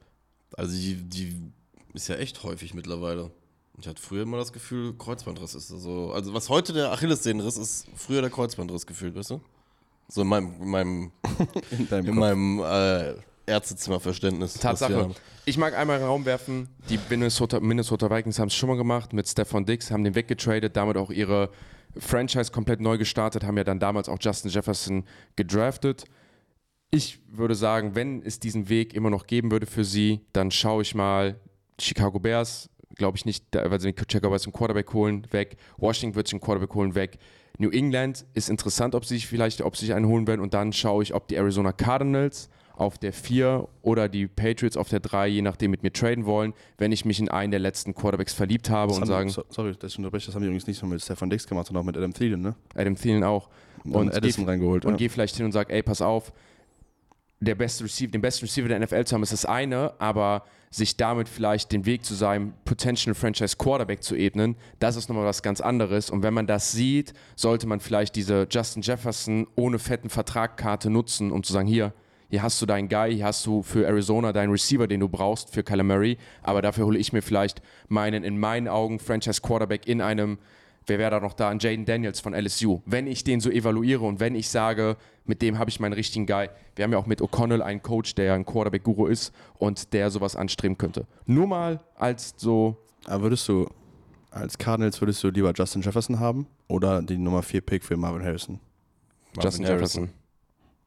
Also 0.55 0.73
die, 0.73 0.95
die 0.95 1.51
ist 1.93 2.07
ja 2.07 2.15
echt 2.15 2.43
häufig 2.43 2.75
mittlerweile. 2.75 3.31
Ich 3.79 3.87
hatte 3.87 4.01
früher 4.01 4.23
immer 4.23 4.37
das 4.37 4.51
Gefühl, 4.51 4.95
Kreuzbandriss 4.97 5.53
ist 5.53 5.67
so. 5.67 6.11
Also 6.11 6.33
was 6.33 6.49
heute 6.49 6.73
der 6.73 6.91
Achillessehnenriss 6.91 7.57
ist, 7.57 7.85
früher 7.95 8.21
der 8.21 8.31
Kreuzbandriss 8.31 8.87
gefühlt, 8.87 9.15
weißt 9.15 9.31
du? 9.31 9.41
So 10.07 10.21
in 10.21 10.27
meinem, 10.27 10.61
in 10.61 10.69
meinem, 10.69 11.11
In 11.71 11.87
deinem 11.87 12.07
in 12.07 12.15
meinem 12.15 12.59
äh, 12.59 13.13
Ärztezimmerverständnis. 13.45 14.55
Tatsache. 14.55 15.11
Ich 15.45 15.57
mag 15.57 15.77
einmal 15.77 15.97
in 15.97 16.03
den 16.03 16.09
Raum 16.09 16.25
werfen, 16.25 16.69
die 16.89 16.99
Minnesota, 17.09 17.59
Minnesota 17.59 18.09
Vikings 18.09 18.39
haben 18.39 18.47
es 18.47 18.55
schon 18.55 18.69
mal 18.69 18.77
gemacht 18.77 19.13
mit 19.13 19.27
Stefan 19.27 19.65
Dix, 19.65 19.91
haben 19.91 20.03
den 20.03 20.15
weggetradet, 20.15 20.75
damit 20.75 20.97
auch 20.97 21.11
ihre 21.11 21.51
Franchise 21.97 22.51
komplett 22.51 22.81
neu 22.81 22.97
gestartet, 22.97 23.43
haben 23.43 23.57
ja 23.57 23.63
dann 23.63 23.79
damals 23.79 24.09
auch 24.09 24.17
Justin 24.19 24.51
Jefferson 24.51 25.05
gedraftet. 25.35 26.05
Ich 26.89 27.19
würde 27.29 27.55
sagen, 27.55 27.95
wenn 27.95 28.21
es 28.23 28.39
diesen 28.39 28.69
Weg 28.69 28.93
immer 28.93 29.09
noch 29.09 29.27
geben 29.27 29.51
würde 29.51 29.65
für 29.65 29.83
sie, 29.83 30.21
dann 30.33 30.51
schaue 30.51 30.81
ich 30.81 30.95
mal 30.95 31.39
Chicago 31.79 32.19
Bears, 32.19 32.69
glaube 32.97 33.17
ich 33.17 33.25
nicht, 33.25 33.45
weil 33.53 33.79
sie 33.79 33.91
den 33.91 33.97
Chicago 33.97 34.29
Bears 34.29 34.45
einen 34.45 34.53
Quarterback 34.53 34.93
holen, 34.93 35.25
weg. 35.31 35.57
Washington 35.77 36.15
wird 36.15 36.27
sich 36.27 36.33
einen 36.33 36.41
Quarterback 36.41 36.73
holen, 36.75 36.95
weg. 36.95 37.17
New 37.59 37.69
England 37.69 38.25
ist 38.33 38.49
interessant, 38.49 38.93
ob 38.95 39.05
sie 39.05 39.15
sich 39.15 39.27
vielleicht, 39.27 39.61
ob 39.61 39.75
sie 39.75 39.85
sich 39.87 39.95
einen 39.95 40.05
holen 40.07 40.27
werden 40.27 40.41
und 40.41 40.53
dann 40.53 40.73
schaue 40.73 41.01
ich, 41.03 41.13
ob 41.13 41.27
die 41.27 41.35
Arizona 41.35 41.71
Cardinals 41.71 42.49
auf 42.75 42.99
der 42.99 43.11
4 43.11 43.67
oder 43.81 44.07
die 44.07 44.27
Patriots 44.27 44.77
auf 44.77 44.89
der 44.89 44.99
3, 44.99 45.27
je 45.27 45.41
nachdem, 45.41 45.71
mit 45.71 45.81
mir 45.81 45.91
traden 45.91 46.25
wollen, 46.27 46.53
wenn 46.77 46.91
ich 46.91 47.05
mich 47.05 47.19
in 47.19 47.27
einen 47.29 47.49
der 47.49 47.59
letzten 47.59 47.95
Quarterbacks 47.95 48.33
verliebt 48.33 48.69
habe 48.69 48.91
Das 48.91 48.99
und 48.99 49.07
sagen, 49.07 49.29
so, 49.29 49.43
sorry, 49.49 49.71
ich 49.83 49.97
unterbreche, 49.97 50.27
das 50.27 50.35
haben 50.35 50.41
die 50.43 50.47
übrigens 50.47 50.67
nicht 50.67 50.79
nur 50.83 50.91
mit 50.91 51.01
Stefan 51.01 51.31
Dix 51.31 51.47
gemacht, 51.47 51.65
sondern 51.65 51.81
auch 51.81 51.85
mit 51.87 51.97
Adam 51.97 52.13
Thielen, 52.13 52.41
ne? 52.41 52.55
Adam 52.75 52.95
Thielen 52.95 53.23
auch. 53.23 53.49
Und, 53.83 53.95
Und 53.95 54.15
Addison 54.15 54.45
geh- 54.45 54.51
reingeholt. 54.51 54.85
und 54.85 54.91
ja. 54.91 54.97
geh 54.97 55.09
vielleicht 55.09 55.35
hin 55.35 55.45
und 55.45 55.53
sag, 55.53 55.71
ey, 55.71 55.81
pass 55.81 56.01
auf, 56.03 56.31
der 57.39 57.55
beste 57.55 57.83
Receiver, 57.83 58.11
den 58.11 58.21
besten 58.21 58.45
Receiver 58.45 58.67
der 58.67 58.79
NFL 58.79 59.05
zu 59.05 59.15
haben, 59.15 59.23
ist 59.23 59.33
das 59.33 59.45
eine, 59.45 59.93
aber 59.99 60.43
sich 60.69 60.97
damit 60.97 61.29
vielleicht 61.29 61.71
den 61.71 61.85
Weg 61.85 62.03
zu 62.03 62.13
seinem 62.13 62.53
Potential 62.65 63.15
Franchise 63.15 63.55
Quarterback 63.57 64.03
zu 64.03 64.15
ebnen, 64.15 64.55
das 64.79 64.95
ist 64.95 65.09
nochmal 65.09 65.25
was 65.25 65.41
ganz 65.41 65.61
anderes. 65.61 66.09
Und 66.09 66.23
wenn 66.23 66.33
man 66.33 66.47
das 66.47 66.71
sieht, 66.71 67.13
sollte 67.35 67.67
man 67.67 67.79
vielleicht 67.79 68.15
diese 68.15 68.47
Justin 68.49 68.81
Jefferson 68.81 69.47
ohne 69.55 69.79
fetten 69.79 70.09
Vertragkarte 70.09 70.89
nutzen, 70.89 71.31
um 71.31 71.43
zu 71.43 71.53
sagen, 71.53 71.67
hier, 71.67 71.93
hier 72.29 72.43
hast 72.43 72.61
du 72.61 72.65
deinen 72.65 72.89
Guy, 72.89 73.15
hier 73.15 73.25
hast 73.25 73.45
du 73.45 73.63
für 73.63 73.87
Arizona 73.87 74.33
deinen 74.33 74.51
Receiver, 74.51 74.87
den 74.87 74.99
du 74.99 75.07
brauchst 75.07 75.53
für 75.53 75.63
Kyler 75.63 75.83
Murray, 75.83 76.17
aber 76.43 76.61
dafür 76.61 76.85
hole 76.85 76.99
ich 76.99 77.13
mir 77.13 77.21
vielleicht 77.21 77.61
meinen, 77.87 78.25
in 78.25 78.37
meinen 78.37 78.67
Augen, 78.67 78.99
Franchise 78.99 79.41
Quarterback 79.41 79.87
in 79.87 80.01
einem 80.01 80.37
wer 80.87 80.99
wäre 80.99 81.11
da 81.11 81.19
noch 81.19 81.33
da? 81.33 81.49
Ein 81.49 81.59
Jaden 81.59 81.85
Daniels 81.85 82.19
von 82.19 82.33
LSU. 82.33 82.81
Wenn 82.85 83.07
ich 83.07 83.23
den 83.23 83.39
so 83.39 83.49
evaluiere 83.49 84.05
und 84.05 84.19
wenn 84.19 84.35
ich 84.35 84.49
sage, 84.49 84.97
mit 85.25 85.41
dem 85.41 85.59
habe 85.59 85.69
ich 85.69 85.79
meinen 85.79 85.93
richtigen 85.93 86.25
Guy. 86.25 86.49
Wir 86.75 86.83
haben 86.83 86.91
ja 86.91 86.97
auch 86.97 87.05
mit 87.05 87.21
O'Connell 87.21 87.61
einen 87.61 87.81
Coach, 87.81 88.15
der 88.15 88.33
ein 88.33 88.45
Quarterback-Guru 88.45 89.07
ist 89.07 89.33
und 89.57 89.93
der 89.93 90.09
sowas 90.09 90.35
anstreben 90.35 90.77
könnte. 90.77 91.05
Nur 91.25 91.47
mal 91.47 91.81
als 91.95 92.33
so, 92.37 92.77
Aber 93.05 93.23
würdest 93.23 93.47
du, 93.47 93.67
als 94.31 94.57
Cardinals, 94.57 95.01
würdest 95.01 95.23
du 95.23 95.29
lieber 95.29 95.51
Justin 95.55 95.81
Jefferson 95.81 96.19
haben 96.19 96.47
oder 96.67 97.01
die 97.01 97.17
Nummer 97.17 97.43
4 97.43 97.61
Pick 97.61 97.83
für 97.83 97.97
Marvin 97.97 98.23
Harrison? 98.23 98.59
Justin 99.41 99.65
Jefferson. 99.65 100.09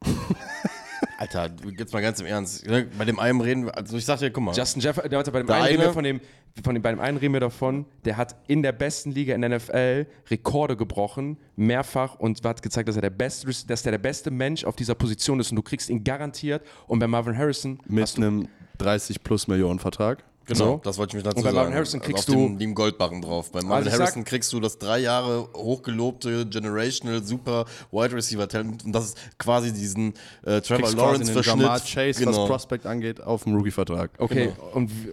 Alter, 1.21 1.51
du- 1.51 1.69
jetzt 1.69 1.93
mal 1.93 2.01
ganz 2.01 2.19
im 2.19 2.27
Ernst. 2.27 2.67
ne? 2.67 2.87
Bei 2.97 3.05
dem 3.05 3.19
einen 3.21 3.43
reden 3.43 3.67
wir, 3.67 3.77
also 3.77 3.97
ich 3.99 4.07
sag 4.07 4.21
dir, 4.21 4.31
guck 4.31 4.43
mal. 4.43 4.55
Justin 4.57 4.81
Jefferson, 4.81 5.11
bei 5.11 5.39
dem 5.41 5.47
Der 5.47 5.57
einen 5.57 5.65
reden 5.67 5.79
wir 5.79 5.85
eine- 5.85 5.93
von 5.93 6.03
dem, 6.05 6.21
von 6.65 6.75
dem, 6.75 6.83
bei 6.83 6.91
dem 6.91 6.99
einen 7.01 7.19
reden 7.19 7.35
wir 7.35 7.41
davon, 7.41 7.85
der 8.07 8.17
hat 8.17 8.37
in 8.49 8.63
der 8.63 8.73
besten 8.73 9.13
Liga 9.13 9.35
in 9.35 9.43
der 9.43 9.51
NFL 9.51 10.07
Rekorde 10.31 10.77
gebrochen, 10.79 11.37
mehrfach 11.57 12.15
und 12.15 12.43
hat 12.43 12.63
gezeigt, 12.63 12.89
dass 12.89 12.97
er 12.97 13.03
der 13.03 13.11
beste, 13.11 13.47
dass 13.67 13.83
der 13.83 13.93
der 13.93 13.99
beste 13.99 14.31
Mensch 14.31 14.65
auf 14.65 14.77
dieser 14.77 14.95
Position 14.95 15.39
ist 15.41 15.51
und 15.51 15.57
du 15.57 15.63
kriegst 15.63 15.91
ihn 15.91 16.03
garantiert. 16.05 16.63
Und 16.87 17.01
bei 17.01 17.07
Marvin 17.07 17.37
Harrison 17.37 17.79
Mit 17.87 18.03
hast 18.03 18.17
du 18.17 18.23
einem 18.23 18.49
30 18.79 19.23
plus 19.23 19.47
Millionen 19.47 19.79
Vertrag. 19.79 20.25
Genau, 20.47 20.65
So. 20.65 20.81
das 20.83 20.99
wollte 20.99 21.11
ich 21.17 21.23
mich 21.23 21.25
dazu 21.25 21.37
Und 21.37 21.43
bei 21.45 21.51
sagen. 21.51 21.57
Marvin 21.59 21.75
Harrison 21.75 22.01
kriegst 22.01 22.29
also 22.29 22.33
auf 22.33 22.39
du- 22.45 22.49
dem, 22.49 22.59
dem 22.59 22.75
Goldbarren 22.75 23.23
drauf. 23.23 23.53
Bei 23.53 23.61
Marvin 23.63 23.73
Also 23.73 23.89
ich 23.89 23.93
sag- 23.95 24.01
Harrison 24.07 24.25
kriegst 24.25 24.53
du 24.53 24.59
das 24.59 24.79
drei 24.79 24.99
Jahre 24.99 25.49
hochgelobte 25.55 26.45
Generational 26.47 27.23
Super 27.23 27.67
Wide 27.93 28.15
Receiver 28.15 28.49
Talent 28.49 28.85
und 28.85 28.93
das 28.93 29.05
ist 29.07 29.19
quasi 29.39 29.73
diesen 29.73 30.15
äh, 30.45 30.61
Trevor 30.61 30.91
Lawrence 30.93 31.31
einen 31.33 31.43
Jamar 31.43 31.79
Verschnitt. 31.79 32.17
Chase, 32.17 32.27
was 32.27 32.37
Prospect 32.37 32.87
angeht, 32.87 33.21
auf 33.21 33.45
dem 33.45 33.55
Rookie-Vertrag. 33.55 34.11
Okay, 34.19 34.53
und 34.75 34.91
w- 34.91 35.13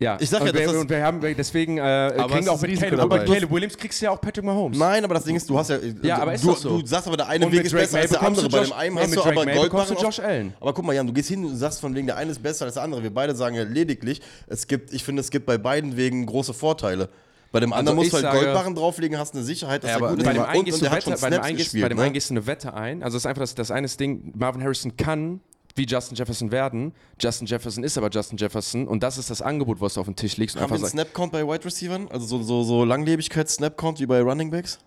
ja, 0.00 0.16
Ich 0.20 0.30
sag 0.30 0.40
ja, 0.40 0.46
und 0.46 0.54
wir, 0.54 0.62
das 0.64 0.72
ist- 0.72 0.80
und 0.80 0.90
wir 0.90 1.02
haben 1.04 1.20
deswegen 1.20 1.78
äh, 1.78 1.80
Aber 1.80 2.28
kriegen 2.34 2.48
auch 2.48 2.54
ist 2.54 2.62
mit 2.62 2.78
Caleb, 2.80 3.00
aber. 3.00 3.24
Caleb 3.24 3.50
Williams 3.50 3.76
kriegst 3.76 4.00
du 4.00 4.04
ja 4.04 4.10
auch 4.12 4.20
Patrick 4.20 4.44
Mahomes. 4.44 4.78
Nein, 4.78 5.04
aber 5.04 5.14
das 5.14 5.24
Ding 5.24 5.34
ist, 5.34 5.50
du 5.50 5.58
hast 5.58 5.70
ja. 5.70 5.78
Ja, 6.02 6.18
aber 6.18 6.34
ist 6.34 6.44
du, 6.44 6.52
so. 6.54 6.78
du 6.80 6.86
sagst 6.86 7.08
aber, 7.08 7.16
der 7.16 7.26
eine 7.28 7.46
Und 7.46 7.52
Weg 7.52 7.64
ist 7.64 7.72
Drake 7.72 7.82
besser 7.84 7.94
May 7.96 8.02
als 8.02 8.10
der 8.12 8.22
andere. 8.22 8.48
Bei 8.48 8.62
dem 8.64 8.72
einen 8.72 8.98
hast 8.98 9.16
du 9.16 9.22
aber 9.22 9.46
Goldbarren. 9.46 9.94
du 9.96 10.02
Josh 10.02 10.20
Allen. 10.20 10.54
Aber 10.60 10.72
guck 10.72 10.84
mal, 10.84 10.92
Jan, 10.94 11.06
du 11.06 11.12
gehst 11.12 11.28
hin 11.28 11.44
und 11.44 11.56
sagst 11.56 11.80
von 11.80 11.94
wegen, 11.94 12.06
der 12.06 12.16
eine 12.16 12.30
ist 12.30 12.42
besser 12.42 12.64
als 12.66 12.74
der 12.74 12.84
andere. 12.84 13.02
Wir 13.02 13.12
beide 13.12 13.34
sagen 13.34 13.56
ja 13.56 13.64
lediglich, 13.64 14.20
es 14.46 14.66
gibt, 14.66 14.92
ich 14.92 15.02
finde, 15.02 15.20
es 15.20 15.30
gibt 15.30 15.46
bei 15.46 15.58
beiden 15.58 15.96
Wegen 15.96 16.24
große 16.26 16.54
Vorteile. 16.54 17.08
Bei 17.50 17.60
dem 17.60 17.72
anderen 17.72 17.96
musst 17.96 18.12
ich 18.12 18.20
du 18.20 18.28
halt 18.28 18.40
Goldbarren 18.40 18.74
drauflegen, 18.74 19.18
hast 19.18 19.34
eine 19.34 19.42
Sicherheit, 19.42 19.82
dass 19.82 19.90
Ja, 19.92 19.96
er 19.96 20.10
gut 20.10 20.18
ist. 20.18 20.24
Bei 20.26 20.32
dem, 20.34 20.42
einen 20.42 20.60
und, 20.60 20.66
und 20.66 20.74
du 20.74 20.78
der 20.80 20.90
hat 20.90 20.96
Wette, 20.98 21.10
schon 21.10 21.20
bei 21.20 21.30
dem, 21.30 21.32
Snaps 21.34 21.46
einen 21.46 21.56
gehst, 21.56 21.66
gespielt. 21.68 21.82
bei 21.84 21.88
dem 21.88 21.96
ne? 21.98 22.04
einen 22.04 22.12
gehst 22.12 22.30
du 22.30 22.34
eine 22.34 22.46
Wette 22.46 22.74
ein. 22.74 23.02
Also 23.02 23.16
das 23.16 23.22
ist 23.22 23.26
einfach 23.26 23.40
das, 23.42 23.54
das 23.54 23.70
eine 23.70 23.88
Ding, 23.88 24.32
Marvin 24.36 24.62
Harrison 24.62 24.96
kann 24.96 25.40
wie 25.78 25.86
Justin 25.86 26.16
Jefferson 26.16 26.50
werden. 26.50 26.92
Justin 27.18 27.46
Jefferson 27.46 27.82
ist 27.84 27.96
aber 27.96 28.10
Justin 28.10 28.36
Jefferson 28.36 28.86
und 28.86 29.02
das 29.02 29.16
ist 29.16 29.30
das 29.30 29.40
Angebot, 29.40 29.80
was 29.80 29.94
du 29.94 30.00
auf 30.00 30.06
den 30.06 30.16
Tisch 30.16 30.36
legst. 30.36 30.56
Haben 30.56 30.68
wir 30.68 30.74
einfach 30.74 30.76
einen 30.76 30.90
Snap-Count 30.90 31.32
bei 31.32 31.46
Wide 31.46 31.64
Receivern? 31.64 32.08
Also 32.08 32.26
so, 32.26 32.42
so, 32.42 32.62
so 32.64 32.84
Langlebigkeits-Snap-Count 32.84 34.00
wie 34.00 34.06
bei 34.06 34.20
Running 34.20 34.50
Backs? 34.50 34.78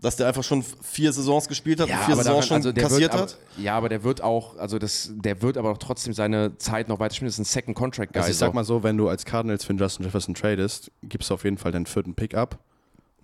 Dass 0.00 0.16
der 0.16 0.26
einfach 0.26 0.44
schon 0.44 0.62
vier 0.82 1.12
Saisons 1.12 1.48
gespielt 1.48 1.80
hat 1.80 1.88
und 1.88 1.94
vier 1.94 2.14
aber 2.14 2.16
Saisons 2.16 2.26
daran- 2.26 2.42
schon 2.42 2.56
also 2.56 2.72
der 2.72 2.82
kassiert 2.82 3.12
wird, 3.12 3.22
hat? 3.22 3.38
Aber, 3.54 3.62
ja, 3.62 3.76
aber 3.76 3.88
der 3.88 4.04
wird 4.04 4.22
auch, 4.22 4.58
also 4.58 4.78
das, 4.78 5.10
der 5.14 5.40
wird 5.40 5.56
aber 5.56 5.70
auch 5.70 5.78
trotzdem 5.78 6.12
seine 6.12 6.58
Zeit 6.58 6.88
noch 6.88 6.98
weiter 6.98 7.14
spielen. 7.14 7.28
Das 7.28 7.36
ist 7.36 7.38
ein 7.38 7.44
Second 7.46 7.74
Contract 7.74 8.12
Guy. 8.12 8.20
Also 8.20 8.30
ich 8.30 8.36
sag 8.36 8.48
so. 8.48 8.52
mal 8.52 8.64
so, 8.64 8.82
wenn 8.82 8.98
du 8.98 9.08
als 9.08 9.24
Cardinals 9.24 9.64
für 9.64 9.72
den 9.72 9.78
Justin 9.78 10.04
Jefferson 10.04 10.34
tradest, 10.34 10.90
gibst 11.04 11.30
du 11.30 11.34
auf 11.34 11.44
jeden 11.44 11.56
Fall 11.56 11.72
den 11.72 11.86
vierten 11.86 12.14
Pick 12.14 12.34
ab. 12.34 12.58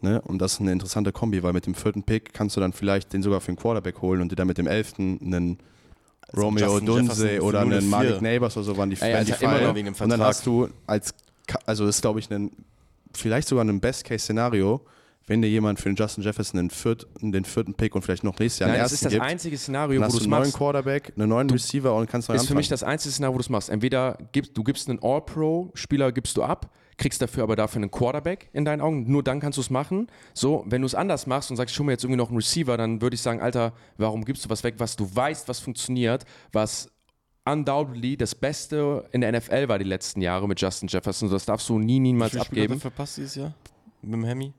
Ne? 0.00 0.22
Und 0.22 0.38
das 0.38 0.54
ist 0.54 0.60
eine 0.60 0.72
interessante 0.72 1.12
Kombi, 1.12 1.42
weil 1.42 1.52
mit 1.52 1.66
dem 1.66 1.74
vierten 1.74 2.02
Pick 2.02 2.32
kannst 2.32 2.56
du 2.56 2.60
dann 2.60 2.72
vielleicht 2.72 3.12
den 3.12 3.22
sogar 3.22 3.42
für 3.42 3.48
einen 3.48 3.58
Quarterback 3.58 4.00
holen 4.00 4.22
und 4.22 4.32
dir 4.32 4.36
dann 4.36 4.46
mit 4.46 4.56
dem 4.56 4.66
elften 4.66 5.18
einen 5.20 5.58
Romeo 6.36 6.64
Also 6.74 6.78
Justin 6.78 6.86
Jefferson 6.86 7.26
Dunse 7.26 7.42
oder 7.42 7.60
einen 7.60 7.88
Malik. 7.90 8.20
Neighbors 8.22 8.56
oder 8.56 8.64
so 8.64 8.76
waren 8.76 8.90
die, 8.90 9.00
Ey, 9.00 9.14
wenn 9.14 9.24
die 9.26 9.32
noch 9.32 9.74
wegen 9.74 9.86
dem 9.86 9.94
Und 9.94 9.98
dann 10.00 10.08
Vertrag. 10.10 10.26
hast 10.28 10.46
du 10.46 10.68
als, 10.86 11.14
also 11.66 11.86
das 11.86 11.96
ist 11.96 12.00
glaube 12.02 12.20
ich 12.20 12.30
ein, 12.30 12.50
vielleicht 13.14 13.48
sogar 13.48 13.64
ein 13.64 13.80
Best-Case-Szenario, 13.80 14.80
wenn 15.26 15.42
dir 15.42 15.48
jemand 15.48 15.78
für 15.78 15.88
den 15.88 15.96
Justin 15.96 16.24
Jefferson 16.24 16.56
den, 16.58 16.70
viert, 16.70 17.06
den 17.20 17.44
vierten 17.44 17.74
Pick 17.74 17.94
und 17.94 18.02
vielleicht 18.02 18.24
noch 18.24 18.38
nächstes 18.38 18.60
Jahr 18.60 18.68
Nein, 18.68 18.76
einen 18.76 18.82
das 18.84 18.92
ersten 18.92 19.06
ist 19.06 19.12
das 19.12 19.12
gibt, 19.12 19.24
einzige 19.24 19.58
Szenario, 19.58 20.00
wo 20.00 20.04
du 20.06 20.10
du 20.10 20.16
es 20.16 20.22
einen 20.22 20.30
neuen 20.30 20.42
machst. 20.42 20.56
Quarterback, 20.56 21.12
einen 21.16 21.28
neuen 21.28 21.50
Receiver 21.50 21.94
und 21.94 22.08
kannst 22.10 22.28
neu 22.28 22.34
ist 22.34 22.46
für 22.46 22.54
mich 22.54 22.66
anfangen. 22.66 22.70
das 22.70 22.82
einzige 22.82 23.12
Szenario, 23.12 23.34
wo 23.34 23.38
du 23.38 23.42
es 23.42 23.48
machst. 23.48 23.68
Entweder 23.70 24.18
gibst, 24.32 24.56
du 24.56 24.64
gibst 24.64 24.88
einen 24.88 24.98
All-Pro-Spieler, 25.02 26.10
gibst 26.12 26.36
du 26.36 26.42
ab, 26.42 26.70
kriegst 27.00 27.20
dafür 27.22 27.42
aber 27.42 27.56
dafür 27.56 27.80
einen 27.80 27.90
Quarterback 27.90 28.50
in 28.52 28.64
deinen 28.64 28.80
Augen. 28.82 29.10
Nur 29.10 29.22
dann 29.24 29.40
kannst 29.40 29.56
du 29.56 29.62
es 29.62 29.70
machen. 29.70 30.06
So, 30.34 30.64
wenn 30.66 30.82
du 30.82 30.86
es 30.86 30.94
anders 30.94 31.26
machst 31.26 31.50
und 31.50 31.56
sagst, 31.56 31.74
ich 31.74 31.78
hole 31.78 31.86
mir 31.86 31.92
jetzt 31.92 32.04
irgendwie 32.04 32.18
noch 32.18 32.28
einen 32.28 32.36
Receiver, 32.36 32.76
dann 32.76 33.00
würde 33.00 33.14
ich 33.14 33.22
sagen, 33.22 33.40
Alter, 33.40 33.72
warum 33.96 34.24
gibst 34.24 34.44
du 34.44 34.50
was 34.50 34.62
weg, 34.62 34.74
was 34.78 34.96
du 34.96 35.08
weißt, 35.12 35.48
was 35.48 35.60
funktioniert, 35.60 36.24
was 36.52 36.90
undoubtedly 37.46 38.18
das 38.18 38.34
Beste 38.34 39.08
in 39.12 39.22
der 39.22 39.32
NFL 39.32 39.68
war 39.68 39.78
die 39.78 39.86
letzten 39.86 40.20
Jahre 40.20 40.46
mit 40.46 40.60
Justin 40.60 40.88
Jefferson. 40.88 41.30
Das 41.30 41.46
darfst 41.46 41.68
du 41.70 41.78
nie, 41.78 41.98
niemals 41.98 42.34
Wie 42.34 42.38
viele 42.38 42.44
Spiele 42.44 42.60
hat 42.62 42.68
er 42.68 42.74
abgeben. 42.74 42.80
verpasst 42.80 43.16
dieses 43.16 43.34
Jahr? 43.34 43.54
Mit 44.02 44.12
dem 44.12 44.24
Hemi? 44.24 44.52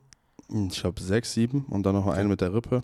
Ich 0.69 0.81
glaube 0.81 0.99
sechs, 0.99 1.33
sieben 1.33 1.65
und 1.69 1.83
dann 1.85 1.93
noch 1.93 2.07
einen 2.07 2.27
mit 2.27 2.41
der 2.41 2.53
Rippe. 2.53 2.81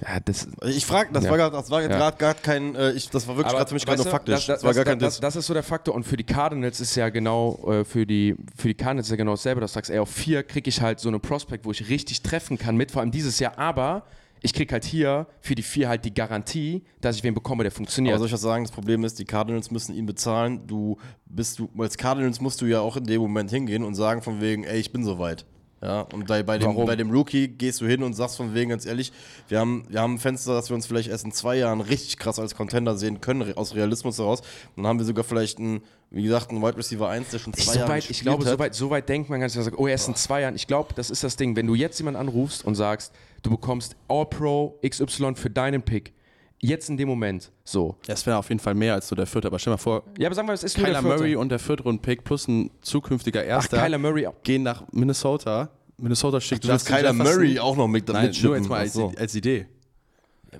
Ja, 0.00 0.20
das, 0.24 0.46
Ich 0.64 0.86
frage, 0.86 1.10
das 1.12 1.24
Ja. 1.24 1.30
war, 1.30 1.50
das 1.50 1.70
war 1.70 1.82
jetzt 1.82 1.90
Ja. 1.90 1.98
gerade 1.98 2.16
gar 2.18 2.34
kein, 2.34 2.76
äh, 2.76 2.92
ich, 2.92 3.10
das 3.10 3.26
war 3.26 3.36
wirklich 3.36 3.52
gerade 3.52 3.68
für 3.68 3.74
mich 3.74 3.84
gerade 3.84 4.00
nur 4.02 4.06
faktisch. 4.10 4.34
Das, 4.34 4.46
Das, 4.46 4.56
das, 4.60 4.64
war 4.64 4.74
gar 4.74 4.84
das, 4.84 4.90
kein 4.92 4.98
das, 5.00 5.20
das 5.20 5.36
ist 5.36 5.46
so 5.46 5.54
der 5.54 5.64
Faktor. 5.64 5.94
Und 5.94 6.04
für 6.04 6.16
die 6.16 6.24
Cardinals 6.24 6.80
ist 6.80 6.94
ja 6.94 7.08
genau, 7.08 7.58
äh, 7.68 7.84
für 7.84 8.06
die, 8.06 8.36
für 8.56 8.68
die 8.68 8.74
Cardinals 8.74 9.08
ist 9.08 9.10
ja 9.10 9.16
genau 9.16 9.32
dasselbe, 9.32 9.60
dass 9.60 9.72
du 9.72 9.74
sagst, 9.74 9.90
ey, 9.90 9.98
auf 9.98 10.10
vier 10.10 10.44
kriege 10.44 10.68
ich 10.68 10.80
halt 10.80 11.00
so 11.00 11.08
eine 11.08 11.18
Prospect, 11.18 11.64
wo 11.64 11.72
ich 11.72 11.88
richtig 11.88 12.22
treffen 12.22 12.58
kann 12.58 12.76
mit, 12.76 12.92
vor 12.92 13.02
allem 13.02 13.10
dieses 13.10 13.40
Jahr. 13.40 13.58
Aber 13.58 14.04
ich 14.40 14.52
kriege 14.52 14.72
halt 14.72 14.84
hier 14.84 15.26
für 15.40 15.56
die 15.56 15.64
vier 15.64 15.88
halt 15.88 16.04
die 16.04 16.14
Garantie, 16.14 16.84
dass 17.00 17.16
ich 17.16 17.24
wen 17.24 17.34
bekomme, 17.34 17.64
der 17.64 17.72
funktioniert. 17.72 18.12
Aber 18.14 18.20
soll 18.20 18.28
ich 18.28 18.32
was 18.34 18.40
sagen? 18.40 18.62
Das 18.62 18.70
Problem 18.70 19.02
ist, 19.02 19.18
die 19.18 19.24
Cardinals 19.24 19.72
müssen 19.72 19.96
ihn 19.96 20.06
bezahlen. 20.06 20.64
Du 20.68 20.96
bist 21.26 21.58
du, 21.58 21.68
als 21.76 21.98
Cardinals 21.98 22.40
musst 22.40 22.60
du 22.60 22.66
ja 22.66 22.78
auch 22.78 22.96
in 22.96 23.02
dem 23.04 23.20
Moment 23.20 23.50
hingehen 23.50 23.82
und 23.82 23.96
sagen 23.96 24.22
von 24.22 24.40
wegen, 24.40 24.62
ey, 24.62 24.78
ich 24.78 24.92
bin 24.92 25.02
soweit. 25.02 25.44
Ja, 25.80 26.00
und 26.00 26.26
bei, 26.26 26.42
bei, 26.42 26.58
dem, 26.58 26.74
bei 26.74 26.96
dem 26.96 27.10
Rookie 27.10 27.46
gehst 27.46 27.80
du 27.80 27.86
hin 27.86 28.02
und 28.02 28.12
sagst 28.14 28.36
von 28.36 28.52
wegen, 28.52 28.70
ganz 28.70 28.84
ehrlich, 28.84 29.12
wir 29.46 29.60
haben, 29.60 29.84
wir 29.88 30.00
haben 30.00 30.14
ein 30.14 30.18
Fenster, 30.18 30.54
dass 30.54 30.70
wir 30.70 30.74
uns 30.74 30.86
vielleicht 30.86 31.08
erst 31.08 31.24
in 31.24 31.30
zwei 31.30 31.56
Jahren 31.56 31.80
richtig 31.80 32.18
krass 32.18 32.40
als 32.40 32.56
Contender 32.56 32.96
sehen 32.96 33.20
können, 33.20 33.56
aus 33.56 33.76
Realismus 33.76 34.18
heraus. 34.18 34.42
Dann 34.74 34.86
haben 34.86 34.98
wir 34.98 35.06
sogar 35.06 35.22
vielleicht 35.22 35.58
einen, 35.58 35.82
wie 36.10 36.24
gesagt, 36.24 36.50
einen 36.50 36.62
Wide 36.62 36.76
Receiver 36.76 37.08
1, 37.08 37.30
der 37.30 37.38
schon 37.38 37.52
zwei 37.52 37.60
ich, 37.60 37.76
Jahre 37.76 37.86
so 37.86 37.92
weit, 37.92 38.10
ich 38.10 38.20
glaube, 38.20 38.44
hat. 38.44 38.74
so 38.74 38.90
weit, 38.90 39.08
denkt 39.08 39.30
man 39.30 39.40
ganz 39.40 39.52
klar, 39.52 39.66
oh, 39.76 39.86
er 39.86 39.94
ist 39.94 40.08
in 40.08 40.16
zwei 40.16 40.40
Jahren. 40.40 40.56
Ich 40.56 40.66
glaube, 40.66 40.94
das 40.94 41.10
ist 41.10 41.22
das 41.22 41.36
Ding. 41.36 41.54
Wenn 41.54 41.68
du 41.68 41.76
jetzt 41.76 41.98
jemanden 41.98 42.20
anrufst 42.20 42.64
und 42.64 42.74
sagst, 42.74 43.12
du 43.42 43.50
bekommst 43.50 43.94
All-Pro 44.08 44.80
XY 44.84 45.36
für 45.36 45.50
deinen 45.50 45.82
Pick, 45.82 46.12
jetzt 46.60 46.88
in 46.90 46.96
dem 46.96 47.08
Moment, 47.08 47.50
so. 47.64 47.96
Das 48.06 48.26
wäre 48.26 48.36
auf 48.38 48.48
jeden 48.48 48.60
Fall 48.60 48.74
mehr 48.74 48.94
als 48.94 49.08
so 49.08 49.14
der 49.16 49.26
vierte, 49.26 49.48
aber 49.48 49.58
stell 49.58 49.72
mal 49.72 49.76
vor, 49.78 50.02
Ja, 50.18 50.26
aber 50.28 50.34
sagen 50.34 50.48
wir, 50.48 50.54
es 50.54 50.62
ist 50.64 50.74
Kyler 50.76 50.92
der 50.92 51.02
vierte. 51.02 51.16
Murray 51.18 51.36
und 51.36 51.48
der 51.50 51.58
Viertrunden-Pick 51.58 52.24
plus 52.24 52.48
ein 52.48 52.70
zukünftiger 52.80 53.40
Ach, 53.42 53.46
Erster 53.46 53.78
Kyler 53.78 53.98
Murray. 53.98 54.26
gehen 54.42 54.62
nach 54.62 54.84
Minnesota. 54.92 55.70
Minnesota 55.96 56.40
schickt 56.40 56.64
Du 56.64 56.68
willst 56.68 56.88
Justin 56.88 56.96
Kyler 57.06 57.12
Jefferson. 57.16 57.34
Murray 57.42 57.58
auch 57.58 57.76
noch 57.76 57.88
mit 57.88 58.08
Nein, 58.08 58.26
mitschippen. 58.26 58.48
nur 58.50 58.56
jetzt 58.58 58.68
mal 58.68 58.76
Ach 58.76 58.80
als, 58.80 58.92
so. 58.92 59.12
als 59.16 59.34
Idee. 59.34 59.66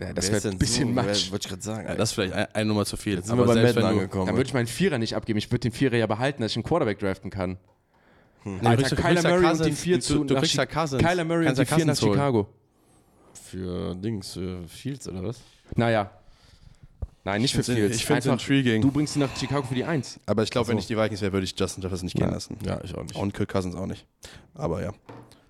Ja, 0.00 0.12
das 0.12 0.30
wäre 0.30 0.48
ein 0.50 0.58
bisschen 0.58 0.88
so? 0.94 0.96
Wollte 0.96 1.12
ich 1.44 1.48
gerade 1.48 1.62
sagen. 1.62 1.88
Ja, 1.88 1.94
das 1.94 2.10
ist 2.10 2.14
vielleicht 2.14 2.34
ein- 2.34 2.46
eine 2.54 2.64
Nummer 2.66 2.84
zu 2.84 2.96
viel. 2.96 3.14
Jetzt 3.16 3.28
sind 3.28 3.38
wir 3.38 3.44
bei 3.46 3.54
selbst 3.54 3.76
du, 3.78 3.86
angekommen. 3.86 4.26
Dann 4.26 4.36
würde 4.36 4.46
ich 4.48 4.52
meinen 4.54 4.66
Vierer 4.66 4.98
nicht 4.98 5.14
abgeben. 5.16 5.38
Ich 5.38 5.50
würde 5.50 5.60
den 5.60 5.72
Vierer 5.72 5.96
ja 5.96 6.06
behalten, 6.06 6.42
dass 6.42 6.50
ich 6.52 6.56
einen 6.56 6.64
Quarterback 6.64 6.98
draften 6.98 7.30
kann. 7.30 7.56
Nee, 8.44 8.66
Alter, 8.66 8.94
du- 8.94 8.96
Kyler 9.02 9.22
Murray 9.22 9.46
und 9.46 9.52
die 9.54 9.58
Cousins- 9.70 9.80
vier 9.80 9.96
du- 9.96 10.02
zu 10.02 10.24
du 10.24 10.34
nach 10.34 10.40
kriegst 10.42 10.56
ja 10.56 10.66
Cousins. 10.66 11.02
Kyler 11.02 11.24
Murray 11.24 11.48
und 11.48 11.58
die 11.58 11.64
vier 11.64 11.76
nach 11.86 11.94
Cousins. 11.94 12.00
Chicago. 12.00 12.48
Für 13.32 13.94
Dings, 13.94 14.32
für 14.34 14.66
Fields 14.68 15.08
oder 15.08 15.22
was? 15.22 15.40
Naja. 15.76 16.10
Nein, 17.24 17.42
nicht 17.42 17.54
für 17.54 17.62
Fields. 17.62 17.96
ich 17.96 18.06
find's 18.06 18.26
Einfach, 18.26 18.40
intriguing. 18.40 18.80
Du 18.80 18.90
bringst 18.90 19.14
ihn 19.16 19.20
nach 19.20 19.36
Chicago 19.36 19.66
für 19.66 19.74
die 19.74 19.84
Eins. 19.84 20.18
Aber 20.24 20.42
ich 20.42 20.50
glaube, 20.50 20.64
Ach 20.64 20.66
so. 20.68 20.72
wenn 20.72 20.78
ich 20.78 20.86
die 20.86 20.96
Vikings 20.96 21.20
wäre, 21.20 21.32
würde 21.32 21.44
ich 21.44 21.54
Justin 21.58 21.82
Jefferson 21.82 22.06
nicht 22.06 22.16
gehen 22.16 22.30
lassen. 22.30 22.56
Ja, 22.64 22.80
ich 22.82 22.94
auch 22.96 23.02
nicht. 23.02 23.16
Und 23.16 23.34
Kirk 23.34 23.50
Cousins 23.50 23.74
auch 23.74 23.86
nicht. 23.86 24.06
Aber 24.54 24.82
ja. 24.82 24.92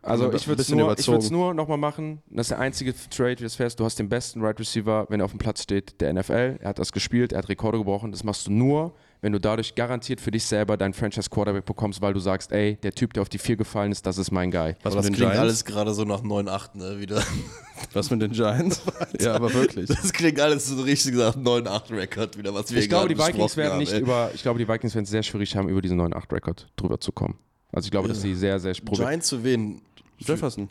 Also 0.03 0.29
Ein 0.29 0.37
ich 0.37 0.49
würde 0.49 0.63
es 0.63 0.69
nur, 0.71 0.99
ich 0.99 1.31
nur 1.31 1.55
nochmal 1.55 1.77
machen. 1.77 2.23
Das 2.31 2.47
ist 2.47 2.51
der 2.51 2.61
einzige 2.61 2.95
Trade, 3.11 3.39
wie 3.39 3.43
das 3.45 3.57
fährst. 3.57 3.79
Du 3.79 3.85
hast 3.85 3.99
den 3.99 4.09
besten 4.09 4.43
Right 4.43 4.59
Receiver, 4.59 5.07
wenn 5.09 5.21
er 5.21 5.25
auf 5.25 5.33
dem 5.33 5.39
Platz 5.39 5.63
steht, 5.63 6.01
der 6.01 6.13
NFL. 6.13 6.59
Er 6.61 6.69
hat 6.71 6.79
das 6.79 6.93
gespielt, 6.93 7.33
er 7.33 7.39
hat 7.39 7.49
Rekorde 7.49 7.79
gebrochen. 7.79 8.11
Das 8.11 8.25
machst 8.25 8.47
du 8.47 8.53
nur, 8.53 8.95
wenn 9.21 9.33
du 9.33 9.41
dadurch 9.41 9.75
garantiert 9.75 10.21
für 10.21 10.31
dich 10.31 10.45
selber 10.45 10.77
deinen 10.77 10.95
Franchise 10.95 11.29
Quarterback 11.29 11.65
bekommst, 11.65 12.01
weil 12.01 12.13
du 12.15 12.21
sagst, 12.21 12.53
ey, 12.53 12.77
der 12.83 12.93
Typ, 12.93 13.13
der 13.15 13.23
auf 13.23 13.29
die 13.29 13.39
4 13.39 13.57
gefallen 13.57 13.91
ist, 13.93 14.07
das 14.07 14.19
ist 14.19 14.31
mein 14.31 14.51
Guy. 14.51 14.77
Was 14.83 14.93
Aber 14.93 14.97
das 14.97 15.07
den 15.07 15.15
klingt 15.15 15.33
Giants? 15.33 15.41
alles 15.41 15.65
gerade 15.65 15.93
so 15.95 16.05
nach 16.05 16.23
9-8, 16.23 16.77
ne, 16.77 17.01
wieder. 17.01 17.23
Was 17.93 18.11
mit 18.11 18.21
den 18.23 18.33
Giants? 18.33 18.83
ja, 19.21 19.35
aber 19.35 19.53
wirklich. 19.55 19.89
Das 19.89 20.13
klingt 20.13 20.41
alles 20.41 20.67
so 20.67 20.83
richtig 20.83 21.15
nach 21.15 21.37
9-8-Record 21.37 22.37
wieder, 22.37 22.53
was 22.53 22.73
wir 22.73 22.79
Ich 22.81 22.89
glaube, 22.89 23.09
die 23.09 23.17
Vikings 23.19 23.57
werden 23.57 23.73
haben, 23.73 23.79
nicht 23.79 23.93
ey. 23.93 24.01
über, 24.01 24.31
ich 24.35 24.43
glaube, 24.43 24.59
die 24.59 24.67
Vikings 24.69 24.95
werden 24.95 25.05
es 25.05 25.11
sehr 25.11 25.23
schwierig 25.23 25.55
haben, 25.57 25.69
über 25.69 25.81
diesen 25.81 26.01
9-8-Rekord 26.01 26.67
drüber 26.77 26.99
zu 27.01 27.13
kommen. 27.13 27.39
Also 27.73 27.87
ich 27.87 27.91
glaube, 27.93 28.09
dass 28.09 28.21
sie 28.21 28.35
sehr, 28.35 28.59
sehr 28.59 28.75
probieren. 28.75 29.07
Giants 29.09 29.29
zu 29.29 29.45
wen? 29.45 29.81
Jefferson. 30.19 30.69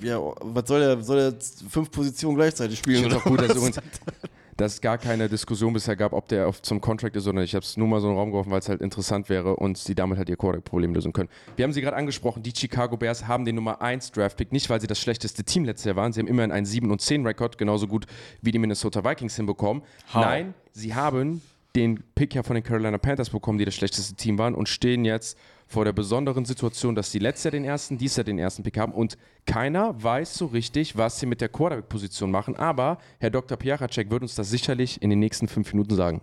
Ja, 0.00 0.20
was 0.20 0.68
soll 0.68 0.80
der, 0.80 1.02
soll 1.02 1.16
der 1.32 1.34
fünf 1.68 1.90
Positionen 1.90 2.36
gleichzeitig 2.36 2.74
Ich 2.74 2.78
spielen? 2.78 3.02
finde 3.02 3.16
Oder? 3.16 3.24
auch 3.24 3.28
gut, 3.28 3.40
dass, 3.40 3.56
übrigens, 3.56 3.76
dass 4.56 4.74
es 4.74 4.80
gar 4.80 4.98
keine 4.98 5.28
Diskussion 5.28 5.72
bisher 5.72 5.96
gab, 5.96 6.12
ob 6.12 6.28
der 6.28 6.48
auf, 6.48 6.62
zum 6.62 6.80
Contract 6.80 7.16
ist 7.16 7.26
oder 7.26 7.40
nicht. 7.40 7.50
Ich 7.50 7.54
habe 7.54 7.64
es 7.64 7.76
nur 7.76 7.88
mal 7.88 8.00
so 8.00 8.06
in 8.08 8.12
den 8.12 8.18
Raum 8.18 8.30
geworfen, 8.30 8.50
weil 8.50 8.60
es 8.60 8.68
halt 8.68 8.80
interessant 8.80 9.28
wäre 9.28 9.56
und 9.56 9.78
sie 9.78 9.94
damit 9.94 10.18
halt 10.18 10.28
ihr 10.28 10.36
Quarterback-Problem 10.36 10.94
lösen 10.94 11.12
können. 11.12 11.28
Wir 11.56 11.64
haben 11.64 11.72
sie 11.72 11.80
gerade 11.80 11.96
angesprochen, 11.96 12.42
die 12.42 12.52
Chicago 12.54 12.96
Bears 12.96 13.26
haben 13.26 13.44
den 13.44 13.54
Nummer 13.54 13.82
1 13.82 14.12
Draft-Pick, 14.12 14.52
nicht 14.52 14.70
weil 14.70 14.80
sie 14.80 14.86
das 14.86 14.98
schlechteste 14.98 15.44
Team 15.44 15.64
letztes 15.64 15.86
Jahr 15.86 15.96
waren. 15.96 16.12
Sie 16.12 16.20
haben 16.20 16.28
immerhin 16.28 16.52
einen 16.52 16.66
7 16.66 16.90
und 16.90 17.00
10 17.00 17.26
Rekord, 17.26 17.58
genauso 17.58 17.86
gut 17.86 18.06
wie 18.42 18.52
die 18.52 18.58
Minnesota 18.58 19.04
Vikings 19.04 19.36
hinbekommen. 19.36 19.82
Nein, 20.12 20.54
sie 20.72 20.94
haben 20.94 21.42
den 21.76 22.04
Pick 22.14 22.34
ja 22.34 22.42
von 22.42 22.54
den 22.54 22.62
Carolina 22.62 22.98
Panthers 22.98 23.30
bekommen, 23.30 23.58
die 23.58 23.64
das 23.64 23.74
schlechteste 23.74 24.14
Team 24.14 24.38
waren 24.38 24.54
und 24.54 24.68
stehen 24.68 25.04
jetzt 25.04 25.36
vor 25.66 25.84
der 25.84 25.92
besonderen 25.92 26.44
Situation, 26.44 26.94
dass 26.94 27.10
sie 27.10 27.18
letztes 27.18 27.44
Jahr 27.44 27.52
den 27.52 27.64
ersten, 27.64 27.98
dieses 27.98 28.16
Jahr 28.16 28.24
den 28.24 28.38
ersten 28.38 28.62
Pick 28.62 28.78
haben 28.78 28.92
und 28.92 29.16
keiner 29.46 30.02
weiß 30.02 30.34
so 30.34 30.46
richtig, 30.46 30.96
was 30.96 31.20
sie 31.20 31.26
mit 31.26 31.40
der 31.40 31.48
Quarterback-Position 31.48 32.30
machen. 32.30 32.56
Aber 32.56 32.98
Herr 33.18 33.30
Dr. 33.30 33.56
Piachacek 33.56 34.10
wird 34.10 34.22
uns 34.22 34.34
das 34.34 34.50
sicherlich 34.50 35.02
in 35.02 35.10
den 35.10 35.18
nächsten 35.18 35.48
fünf 35.48 35.72
Minuten 35.72 35.96
sagen. 35.96 36.20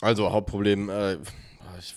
Also 0.00 0.30
Hauptproblem, 0.30 0.90
äh, 0.90 1.14
ich, 1.78 1.94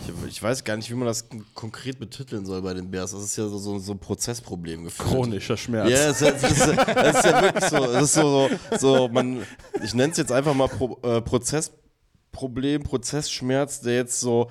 ich, 0.00 0.28
ich 0.28 0.42
weiß 0.42 0.64
gar 0.64 0.76
nicht, 0.76 0.90
wie 0.90 0.94
man 0.94 1.06
das 1.06 1.26
konkret 1.54 1.98
betiteln 1.98 2.44
soll 2.44 2.62
bei 2.62 2.74
den 2.74 2.90
Bears. 2.90 3.12
Das 3.12 3.22
ist 3.22 3.36
ja 3.36 3.46
so, 3.48 3.58
so, 3.58 3.78
so 3.78 3.92
ein 3.92 3.98
Prozessproblem 3.98 4.84
gefühlt. 4.84 5.08
Chronischer 5.08 5.56
Schmerz. 5.56 5.90
Ja, 5.90 6.10
es 6.10 6.22
ist, 6.22 6.44
es, 6.44 6.50
ist, 6.50 6.68
es 6.68 7.16
ist 7.16 7.24
ja 7.24 7.42
wirklich 7.42 7.64
so. 7.64 7.84
Es 7.84 8.02
ist 8.02 8.14
so, 8.14 8.48
so, 8.48 8.78
so 8.78 9.08
man, 9.08 9.42
ich 9.82 9.94
nenne 9.94 10.12
es 10.12 10.18
jetzt 10.18 10.32
einfach 10.32 10.54
mal 10.54 10.68
Pro, 10.68 10.98
äh, 11.02 11.20
Prozessproblem, 11.20 12.82
Prozessschmerz, 12.82 13.80
der 13.80 13.94
jetzt 13.96 14.20
so. 14.20 14.50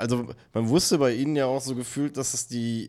Also, 0.00 0.26
man 0.52 0.68
wusste 0.68 0.98
bei 0.98 1.12
ihnen 1.14 1.36
ja 1.36 1.46
auch 1.46 1.60
so 1.60 1.74
gefühlt, 1.74 2.16
dass 2.16 2.34
es 2.34 2.48
die. 2.48 2.88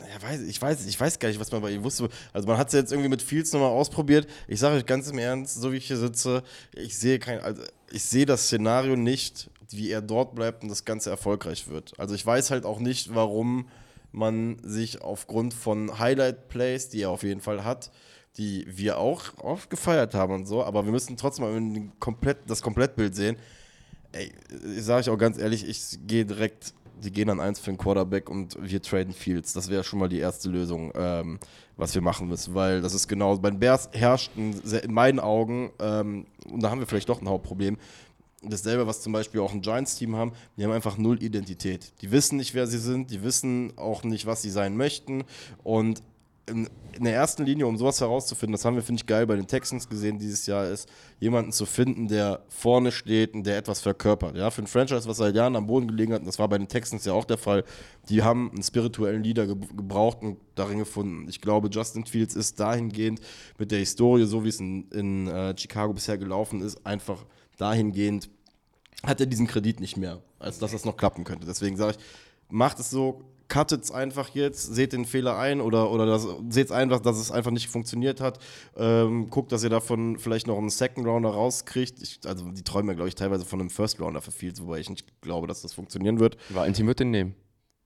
Ja, 0.00 0.22
weiß, 0.22 0.40
ich, 0.42 0.60
weiß, 0.60 0.86
ich 0.86 0.98
weiß 0.98 1.18
gar 1.18 1.28
nicht, 1.28 1.38
was 1.38 1.52
man 1.52 1.62
bei 1.62 1.70
ihnen 1.70 1.84
wusste. 1.84 2.08
Also, 2.32 2.48
man 2.48 2.56
hat 2.56 2.68
es 2.68 2.74
jetzt 2.74 2.92
irgendwie 2.92 3.08
mit 3.08 3.22
Fields 3.22 3.52
nochmal 3.52 3.70
ausprobiert. 3.70 4.26
Ich 4.48 4.58
sage 4.60 4.76
euch 4.76 4.86
ganz 4.86 5.08
im 5.08 5.18
Ernst, 5.18 5.60
so 5.60 5.72
wie 5.72 5.76
ich 5.76 5.86
hier 5.86 5.96
sitze, 5.96 6.42
ich 6.74 6.96
sehe 6.96 7.18
kein. 7.18 7.40
Also, 7.40 7.62
ich 7.90 8.02
sehe 8.02 8.26
das 8.26 8.46
Szenario 8.46 8.96
nicht, 8.96 9.50
wie 9.70 9.90
er 9.90 10.02
dort 10.02 10.34
bleibt 10.34 10.62
und 10.62 10.68
das 10.68 10.84
Ganze 10.84 11.10
erfolgreich 11.10 11.68
wird. 11.68 11.92
Also, 11.98 12.14
ich 12.14 12.24
weiß 12.24 12.50
halt 12.50 12.64
auch 12.64 12.80
nicht, 12.80 13.14
warum 13.14 13.68
man 14.10 14.58
sich 14.62 15.02
aufgrund 15.02 15.54
von 15.54 15.98
Highlight-Plays, 15.98 16.88
die 16.88 17.02
er 17.02 17.10
auf 17.10 17.22
jeden 17.22 17.40
Fall 17.40 17.64
hat, 17.64 17.90
die 18.38 18.64
wir 18.68 18.98
auch 18.98 19.22
oft 19.38 19.68
gefeiert 19.68 20.14
haben 20.14 20.32
und 20.32 20.46
so, 20.46 20.64
aber 20.64 20.84
wir 20.84 20.92
müssen 20.92 21.16
trotzdem 21.16 21.44
mal 21.44 21.92
komplett, 21.98 22.38
das 22.46 22.62
Komplettbild 22.62 23.14
sehen. 23.14 23.36
Ey, 24.12 24.32
ich 24.76 24.84
sage 24.84 25.00
euch 25.00 25.10
auch 25.10 25.18
ganz 25.18 25.38
ehrlich, 25.38 25.68
ich 25.68 25.98
gehe 26.06 26.24
direkt, 26.24 26.72
die 27.02 27.12
gehen 27.12 27.28
an 27.30 27.40
eins 27.40 27.60
für 27.60 27.70
den 27.70 27.78
Quarterback 27.78 28.30
und 28.30 28.56
wir 28.60 28.80
traden 28.80 29.12
Fields. 29.12 29.52
Das 29.52 29.68
wäre 29.68 29.84
schon 29.84 29.98
mal 29.98 30.08
die 30.08 30.18
erste 30.18 30.48
Lösung, 30.48 30.92
ähm, 30.94 31.38
was 31.76 31.94
wir 31.94 32.02
machen 32.02 32.28
müssen, 32.28 32.54
weil 32.54 32.80
das 32.80 32.94
ist 32.94 33.06
genau, 33.06 33.36
bei 33.36 33.50
den 33.50 33.60
Bears 33.60 33.90
herrscht 33.92 34.32
sehr- 34.64 34.82
in 34.82 34.92
meinen 34.92 35.20
Augen, 35.20 35.70
ähm, 35.78 36.26
und 36.50 36.62
da 36.62 36.70
haben 36.70 36.80
wir 36.80 36.86
vielleicht 36.86 37.08
doch 37.08 37.20
ein 37.20 37.28
Hauptproblem, 37.28 37.76
dasselbe, 38.42 38.86
was 38.86 39.02
zum 39.02 39.12
Beispiel 39.12 39.40
auch 39.40 39.52
ein 39.52 39.60
Giants-Team 39.62 40.16
haben, 40.16 40.32
die 40.56 40.64
haben 40.64 40.72
einfach 40.72 40.96
null 40.96 41.22
Identität. 41.22 41.92
Die 42.00 42.10
wissen 42.10 42.36
nicht, 42.36 42.54
wer 42.54 42.66
sie 42.66 42.78
sind, 42.78 43.10
die 43.10 43.22
wissen 43.22 43.72
auch 43.76 44.04
nicht, 44.04 44.26
was 44.26 44.42
sie 44.42 44.50
sein 44.50 44.76
möchten 44.76 45.24
und 45.64 46.02
in, 46.48 46.68
in 46.92 47.04
der 47.04 47.14
ersten 47.14 47.44
Linie, 47.44 47.66
um 47.66 47.76
sowas 47.76 48.00
herauszufinden, 48.00 48.52
das 48.52 48.64
haben 48.64 48.74
wir, 48.74 48.82
finde 48.82 49.00
ich, 49.00 49.06
geil 49.06 49.26
bei 49.26 49.36
den 49.36 49.46
Texans 49.46 49.88
gesehen 49.88 50.18
dieses 50.18 50.46
Jahr, 50.46 50.66
ist, 50.68 50.88
jemanden 51.20 51.52
zu 51.52 51.66
finden, 51.66 52.08
der 52.08 52.42
vorne 52.48 52.90
steht 52.90 53.34
und 53.34 53.44
der 53.44 53.56
etwas 53.56 53.80
verkörpert. 53.80 54.36
Ja, 54.36 54.50
für 54.50 54.62
ein 54.62 54.66
Franchise, 54.66 55.08
was 55.08 55.18
seit 55.18 55.34
Jahren 55.34 55.54
am 55.54 55.66
Boden 55.66 55.88
gelegen 55.88 56.12
hat, 56.12 56.20
und 56.20 56.26
das 56.26 56.38
war 56.38 56.48
bei 56.48 56.58
den 56.58 56.68
Texans 56.68 57.04
ja 57.04 57.12
auch 57.12 57.24
der 57.24 57.38
Fall, 57.38 57.64
die 58.08 58.22
haben 58.22 58.50
einen 58.50 58.62
spirituellen 58.62 59.22
Leader 59.22 59.46
ge 59.46 59.56
gebraucht 59.76 60.18
und 60.22 60.38
darin 60.54 60.78
gefunden. 60.78 61.28
Ich 61.28 61.40
glaube, 61.40 61.68
Justin 61.70 62.04
Fields 62.04 62.34
ist 62.34 62.58
dahingehend 62.58 63.20
mit 63.58 63.70
der 63.70 63.78
Historie, 63.78 64.24
so 64.24 64.44
wie 64.44 64.48
es 64.48 64.58
in, 64.58 64.88
in 64.90 65.28
äh, 65.28 65.54
Chicago 65.56 65.92
bisher 65.92 66.18
gelaufen 66.18 66.62
ist, 66.62 66.84
einfach 66.84 67.24
dahingehend 67.58 68.30
hat 69.04 69.20
er 69.20 69.26
diesen 69.26 69.46
Kredit 69.46 69.80
nicht 69.80 69.96
mehr, 69.96 70.20
als 70.38 70.58
dass 70.58 70.72
das 70.72 70.84
noch 70.84 70.96
klappen 70.96 71.24
könnte. 71.24 71.46
Deswegen 71.46 71.76
sage 71.76 71.96
ich, 71.96 72.04
macht 72.48 72.80
es 72.80 72.90
so, 72.90 73.22
cuttet 73.48 73.84
es 73.84 73.90
einfach 73.90 74.30
jetzt, 74.30 74.74
seht 74.74 74.92
den 74.92 75.04
Fehler 75.04 75.38
ein 75.38 75.60
oder, 75.60 75.90
oder 75.90 76.06
das, 76.06 76.26
seht 76.48 76.70
einfach, 76.70 77.00
dass 77.00 77.18
es 77.18 77.30
einfach 77.30 77.50
nicht 77.50 77.68
funktioniert 77.68 78.20
hat. 78.20 78.38
Ähm, 78.76 79.30
guckt, 79.30 79.52
dass 79.52 79.64
ihr 79.64 79.70
davon 79.70 80.18
vielleicht 80.18 80.46
noch 80.46 80.58
einen 80.58 80.70
Second 80.70 81.06
Rounder 81.06 81.30
rauskriegt. 81.30 82.02
Ich, 82.02 82.20
also 82.26 82.50
die 82.50 82.62
träumen 82.62 82.88
ja, 82.88 82.94
glaube 82.94 83.08
ich, 83.08 83.14
teilweise 83.14 83.44
von 83.44 83.60
einem 83.60 83.70
First 83.70 84.00
Rounder 84.00 84.20
Fields, 84.20 84.62
wobei 84.62 84.80
ich 84.80 84.90
nicht 84.90 85.20
glaube, 85.22 85.46
dass 85.46 85.62
das 85.62 85.72
funktionieren 85.72 86.20
wird. 86.20 86.36
Valentin 86.50 86.86
wird 86.86 87.00
den 87.00 87.10
nehmen. 87.10 87.34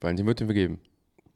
Valentin 0.00 0.26
wird 0.26 0.40
den 0.40 0.48
wir 0.48 0.54
geben. 0.54 0.80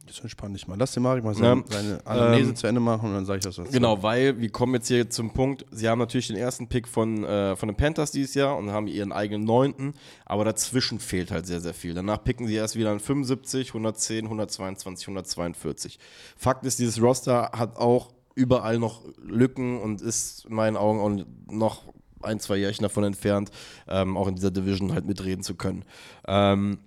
Das 0.06 0.20
entspann 0.20 0.52
dich 0.52 0.66
mal. 0.68 0.76
Lass 0.78 0.92
den 0.92 1.02
Marek 1.02 1.24
mal 1.24 1.34
seine, 1.34 1.60
Ja. 1.60 1.64
seine 1.68 2.06
Anamnese 2.06 2.50
Ähm, 2.50 2.56
zu 2.56 2.66
Ende 2.66 2.80
machen 2.80 3.08
und 3.08 3.14
dann 3.14 3.26
sage 3.26 3.38
ich 3.38 3.44
das. 3.44 3.56
Genau, 3.70 4.02
weil 4.02 4.40
wir 4.40 4.50
kommen 4.50 4.74
jetzt 4.74 4.88
hier 4.88 5.10
zum 5.10 5.32
Punkt, 5.32 5.66
sie 5.70 5.88
haben 5.88 5.98
natürlich 5.98 6.28
den 6.28 6.36
ersten 6.36 6.68
Pick 6.68 6.86
von, 6.88 7.24
äh, 7.24 7.56
von 7.56 7.68
den 7.68 7.76
Panthers 7.76 8.12
dieses 8.12 8.34
Jahr 8.34 8.56
und 8.56 8.70
haben 8.70 8.86
ihren 8.86 9.12
eigenen 9.12 9.44
neunten, 9.44 9.94
aber 10.24 10.44
dazwischen 10.44 11.00
fehlt 11.00 11.30
halt 11.30 11.46
sehr, 11.46 11.60
sehr 11.60 11.74
viel. 11.74 11.94
Danach 11.94 12.22
picken 12.22 12.46
sie 12.46 12.54
erst 12.54 12.76
wieder 12.76 12.90
an 12.92 13.00
75, 13.00 13.68
110, 13.74 14.24
122, 14.26 15.08
142. 15.08 15.98
Fakt 16.36 16.64
ist, 16.64 16.78
dieses 16.78 17.00
Roster 17.02 17.50
hat 17.52 17.76
auch 17.76 18.12
überall 18.34 18.78
noch 18.78 19.02
Lücken 19.22 19.80
und 19.80 20.02
ist 20.02 20.44
in 20.46 20.54
meinen 20.54 20.76
Augen 20.76 21.00
auch 21.00 21.26
noch 21.52 21.82
ein, 22.22 22.40
zwei 22.40 22.56
Jährchen 22.56 22.82
davon 22.82 23.04
entfernt, 23.04 23.50
ähm, 23.88 24.16
auch 24.16 24.26
in 24.28 24.34
dieser 24.34 24.50
Division 24.50 24.92
halt 24.92 25.06
mitreden 25.06 25.42
zu 25.42 25.54
können. 25.54 25.84
Ähm, 26.26 26.78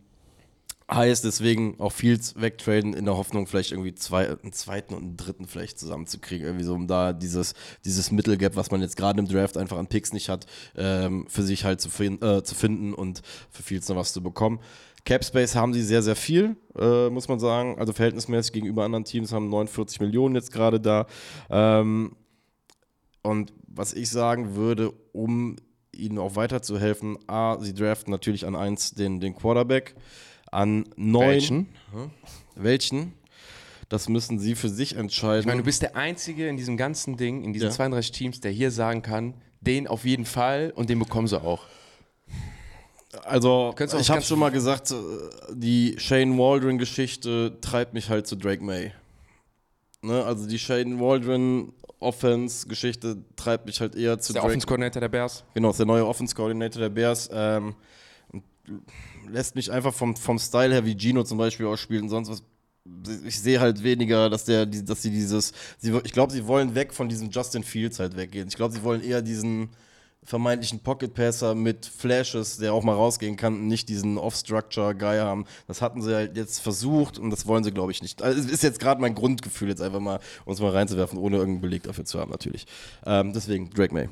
Heißt 0.92 1.24
deswegen 1.24 1.80
auch 1.80 1.92
Fields 1.92 2.40
wegtraden 2.42 2.96
in 2.96 3.06
der 3.06 3.16
Hoffnung, 3.16 3.46
vielleicht 3.46 3.72
irgendwie 3.72 3.94
zwei, 3.94 4.28
einen 4.28 4.54
zweiten 4.54 4.96
und 4.96 5.04
einen 5.04 5.18
dritten 5.18 5.46
vielleicht 5.46 5.78
zusammenzukriegen. 5.78 6.48
Irgendwie 6.48 6.66
so, 6.66 6.74
um 6.74 6.88
da 6.88 7.14
dieses, 7.14 7.54
dieses 7.86 8.12
Mittelgap, 8.12 8.56
was 8.56 8.72
man 8.72 8.82
jetzt 8.82 8.98
gerade 8.98 9.20
im 9.20 9.28
Draft 9.28 9.56
einfach 9.56 9.78
an 9.78 9.86
Picks 9.86 10.14
nicht 10.14 10.30
hat, 10.30 10.48
ähm, 10.76 11.28
für 11.30 11.44
sich 11.44 11.64
halt 11.64 11.80
zu, 11.80 11.92
fin 11.92 12.20
äh, 12.24 12.44
zu 12.44 12.56
finden 12.56 12.96
und 12.96 13.22
für 13.52 13.62
Fields 13.62 13.88
noch 13.88 13.98
was 13.98 14.14
zu 14.14 14.24
bekommen. 14.24 14.60
Cap 15.06 15.24
Space 15.24 15.56
haben 15.56 15.74
sie 15.74 15.84
sehr, 15.84 16.02
sehr 16.02 16.16
viel, 16.16 16.56
äh, 16.78 17.10
muss 17.10 17.28
man 17.28 17.40
sagen. 17.40 17.78
Also 17.80 17.94
verhältnismäßig 17.94 18.54
gegenüber 18.54 18.84
anderen 18.84 19.06
Teams 19.06 19.32
haben 19.32 19.50
49 19.50 20.00
Millionen 20.00 20.36
jetzt 20.36 20.52
gerade 20.52 20.80
da. 20.80 21.06
Ähm, 21.50 22.16
und 23.22 23.54
was 23.68 23.94
ich 23.94 24.10
sagen 24.10 24.56
würde, 24.56 24.92
um 25.12 25.56
ihnen 25.92 26.18
auch 26.18 26.36
weiterzuhelfen, 26.36 27.18
A, 27.28 27.60
sie 27.60 27.74
draften 27.74 28.12
natürlich 28.12 28.46
an 28.46 28.56
1 28.56 28.96
den, 28.96 29.20
den 29.20 29.36
Quarterback, 29.36 29.96
an 30.52 30.86
9 30.95 31.30
Welchen? 31.30 31.68
welchen? 32.56 33.14
Das 33.89 34.08
müssen 34.08 34.38
sie 34.38 34.54
für 34.56 34.70
sich 34.70 34.95
entscheiden. 34.95 35.41
Ich 35.41 35.45
meine, 35.47 35.62
du 35.62 35.66
bist 35.66 35.82
der 35.82 35.95
Einzige 35.95 36.47
in 36.47 36.58
diesem 36.58 36.78
ganzen 36.78 37.18
Ding, 37.18 37.43
in 37.43 37.54
diesen 37.54 37.70
Ja. 37.70 37.74
32 37.74 38.12
Teams, 38.12 38.39
der 38.39 38.52
hier 38.52 38.70
sagen 38.70 39.02
kann, 39.02 39.34
den 39.62 39.88
auf 39.88 40.06
jeden 40.06 40.26
Fall 40.26 40.72
und 40.76 40.89
den 40.89 41.00
bekommen 41.00 41.28
sie 41.28 41.41
auch. 41.41 41.64
also, 43.24 43.74
ich 43.78 44.10
habe 44.12 44.22
schon 44.22 44.38
mal 44.39 44.52
gesagt, 44.52 44.93
die 45.52 45.95
Shane 45.97 46.38
Waldron-Geschichte 46.38 47.58
treibt 47.62 47.93
mich 47.95 48.10
halt 48.10 48.28
zu 48.28 48.36
Drake 48.36 48.64
May. 48.64 48.91
Ne? 50.02 50.24
Also 50.24 50.47
die 50.47 50.60
Shane 50.60 51.00
Waldron 51.00 51.74
Offense-Geschichte 52.00 53.18
treibt 53.36 53.66
mich 53.66 53.82
halt 53.82 53.95
eher 53.95 54.20
zu 54.20 54.34
Der 54.34 54.41
Drake 54.41 54.52
Offense-Coordinator 54.52 55.02
der 55.02 55.10
Bears. 55.10 55.43
Genau, 55.54 55.72
ist 55.72 55.80
der 55.80 55.86
neue 55.86 56.06
Offense-Coordinator 56.08 56.82
der 56.82 56.89
Bears. 56.89 57.30
Ähm, 57.34 57.76
lässt 59.32 59.55
mich 59.55 59.71
einfach 59.71 59.93
vom, 59.93 60.15
vom 60.15 60.39
Style 60.39 60.73
her, 60.73 60.86
wie 60.86 60.97
Gino 60.97 61.23
zum 61.23 61.38
Beispiel 61.38 61.65
und 61.65 62.09
sonst 62.09 62.30
was. 62.30 62.43
Ich 63.25 63.39
sehe 63.39 63.59
halt 63.59 63.84
weniger, 63.84 64.30
dass 64.30 64.45
der, 64.45 64.65
dass 64.65 65.01
sie 65.01 65.11
dieses, 65.11 65.53
sie, 65.77 65.99
ich 66.03 66.11
glaube, 66.11 66.32
sie 66.32 66.47
wollen 66.47 66.73
weg 66.73 66.93
von 66.93 67.07
diesem 67.07 67.30
Justin 67.30 67.63
Fields 67.63 67.99
halt 67.99 68.15
weggehen. 68.15 68.47
Ich 68.47 68.55
glaube, 68.55 68.73
sie 68.73 68.84
wollen 68.84 69.03
eher 69.03 69.21
diesen 69.21 69.69
vermeintlichen 70.23 70.80
Pocket 70.80 71.13
Passer 71.13 71.55
mit 71.55 71.86
Flashes, 71.86 72.57
der 72.57 72.73
auch 72.73 72.84
mal 72.84 72.93
rausgehen 72.93 73.36
kann, 73.36 73.67
nicht 73.67 73.89
diesen 73.89 74.17
Off-Structure-Guy 74.17 75.17
haben. 75.19 75.45
Das 75.67 75.82
hatten 75.82 76.01
sie 76.01 76.13
halt 76.13 76.36
jetzt 76.36 76.59
versucht 76.59 77.17
und 77.17 77.30
das 77.30 77.47
wollen 77.47 77.63
sie, 77.63 77.71
glaube 77.71 77.91
ich, 77.91 78.01
nicht. 78.01 78.21
Also, 78.21 78.47
ist 78.49 78.63
jetzt 78.63 78.80
gerade 78.80 79.01
mein 79.01 79.15
Grundgefühl, 79.15 79.69
jetzt 79.69 79.82
einfach 79.82 79.99
mal 79.99 80.19
uns 80.45 80.59
mal 80.59 80.71
reinzuwerfen, 80.71 81.17
ohne 81.17 81.38
irgendeinen 81.38 81.61
Beleg 81.61 81.84
dafür 81.84 82.05
zu 82.05 82.19
haben, 82.19 82.32
natürlich. 82.32 82.65
Ähm, 83.05 83.34
deswegen, 83.34 83.69
Drake 83.69 83.93
May. 83.93 84.09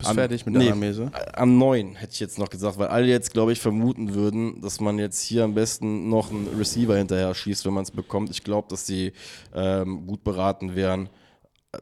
Bist 0.00 0.08
Am- 0.08 0.16
fertig 0.16 0.46
mit 0.46 0.54
der 0.54 0.62
nee. 0.62 0.68
Anamnese? 0.68 1.12
Am 1.34 1.58
9 1.58 1.94
hätte 1.94 2.14
ich 2.14 2.20
jetzt 2.20 2.38
noch 2.38 2.48
gesagt, 2.48 2.78
weil 2.78 2.88
alle 2.88 3.06
jetzt, 3.06 3.34
glaube 3.34 3.52
ich, 3.52 3.60
vermuten 3.60 4.14
würden, 4.14 4.62
dass 4.62 4.80
man 4.80 4.98
jetzt 4.98 5.20
hier 5.20 5.44
am 5.44 5.52
besten 5.52 6.08
noch 6.08 6.30
einen 6.30 6.48
Receiver 6.58 6.96
hinterher 6.96 7.34
schießt, 7.34 7.66
wenn 7.66 7.74
man 7.74 7.82
es 7.82 7.90
bekommt. 7.90 8.30
Ich 8.30 8.42
glaube, 8.42 8.66
dass 8.70 8.86
sie 8.86 9.12
ähm, 9.54 10.06
gut 10.06 10.24
beraten 10.24 10.74
wären, 10.74 11.10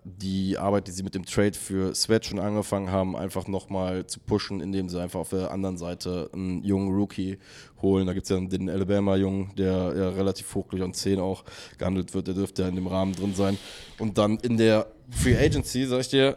die 0.03 0.59
Arbeit, 0.59 0.89
die 0.89 0.91
sie 0.91 1.05
mit 1.05 1.15
dem 1.15 1.25
Trade 1.25 1.55
für 1.55 1.95
Sweat 1.95 2.27
schon 2.27 2.41
angefangen 2.41 2.91
haben, 2.91 3.15
einfach 3.15 3.47
nochmal 3.47 4.05
zu 4.07 4.19
pushen, 4.19 4.61
indem 4.61 4.89
sie 4.89 5.01
einfach 5.01 5.21
auf 5.21 5.31
der 5.31 5.53
anderen 5.53 5.79
Seite 5.79 6.29
einen 6.33 6.65
jungen 6.65 6.93
Rookie 6.93 7.39
holen. 7.81 8.09
Da 8.09 8.15
gibt 8.15 8.25
es 8.25 8.31
ja 8.31 8.41
den 8.41 8.69
Alabama-Jungen, 8.69 9.53
der 9.57 9.95
ja 9.97 10.09
relativ 10.09 10.53
hochgleich 10.57 10.83
an 10.83 10.93
10 10.93 11.21
auch 11.21 11.45
gehandelt 11.79 12.15
wird. 12.15 12.27
Der 12.27 12.35
dürfte 12.35 12.63
ja 12.63 12.69
in 12.69 12.75
dem 12.75 12.89
Rahmen 12.89 13.15
drin 13.15 13.37
sein. 13.37 13.57
Und 14.01 14.19
dann 14.19 14.39
in 14.39 14.57
der 14.57 14.89
Free 15.09 15.37
Agency, 15.37 15.87
sag 15.87 16.01
ich 16.01 16.09
dir, 16.09 16.37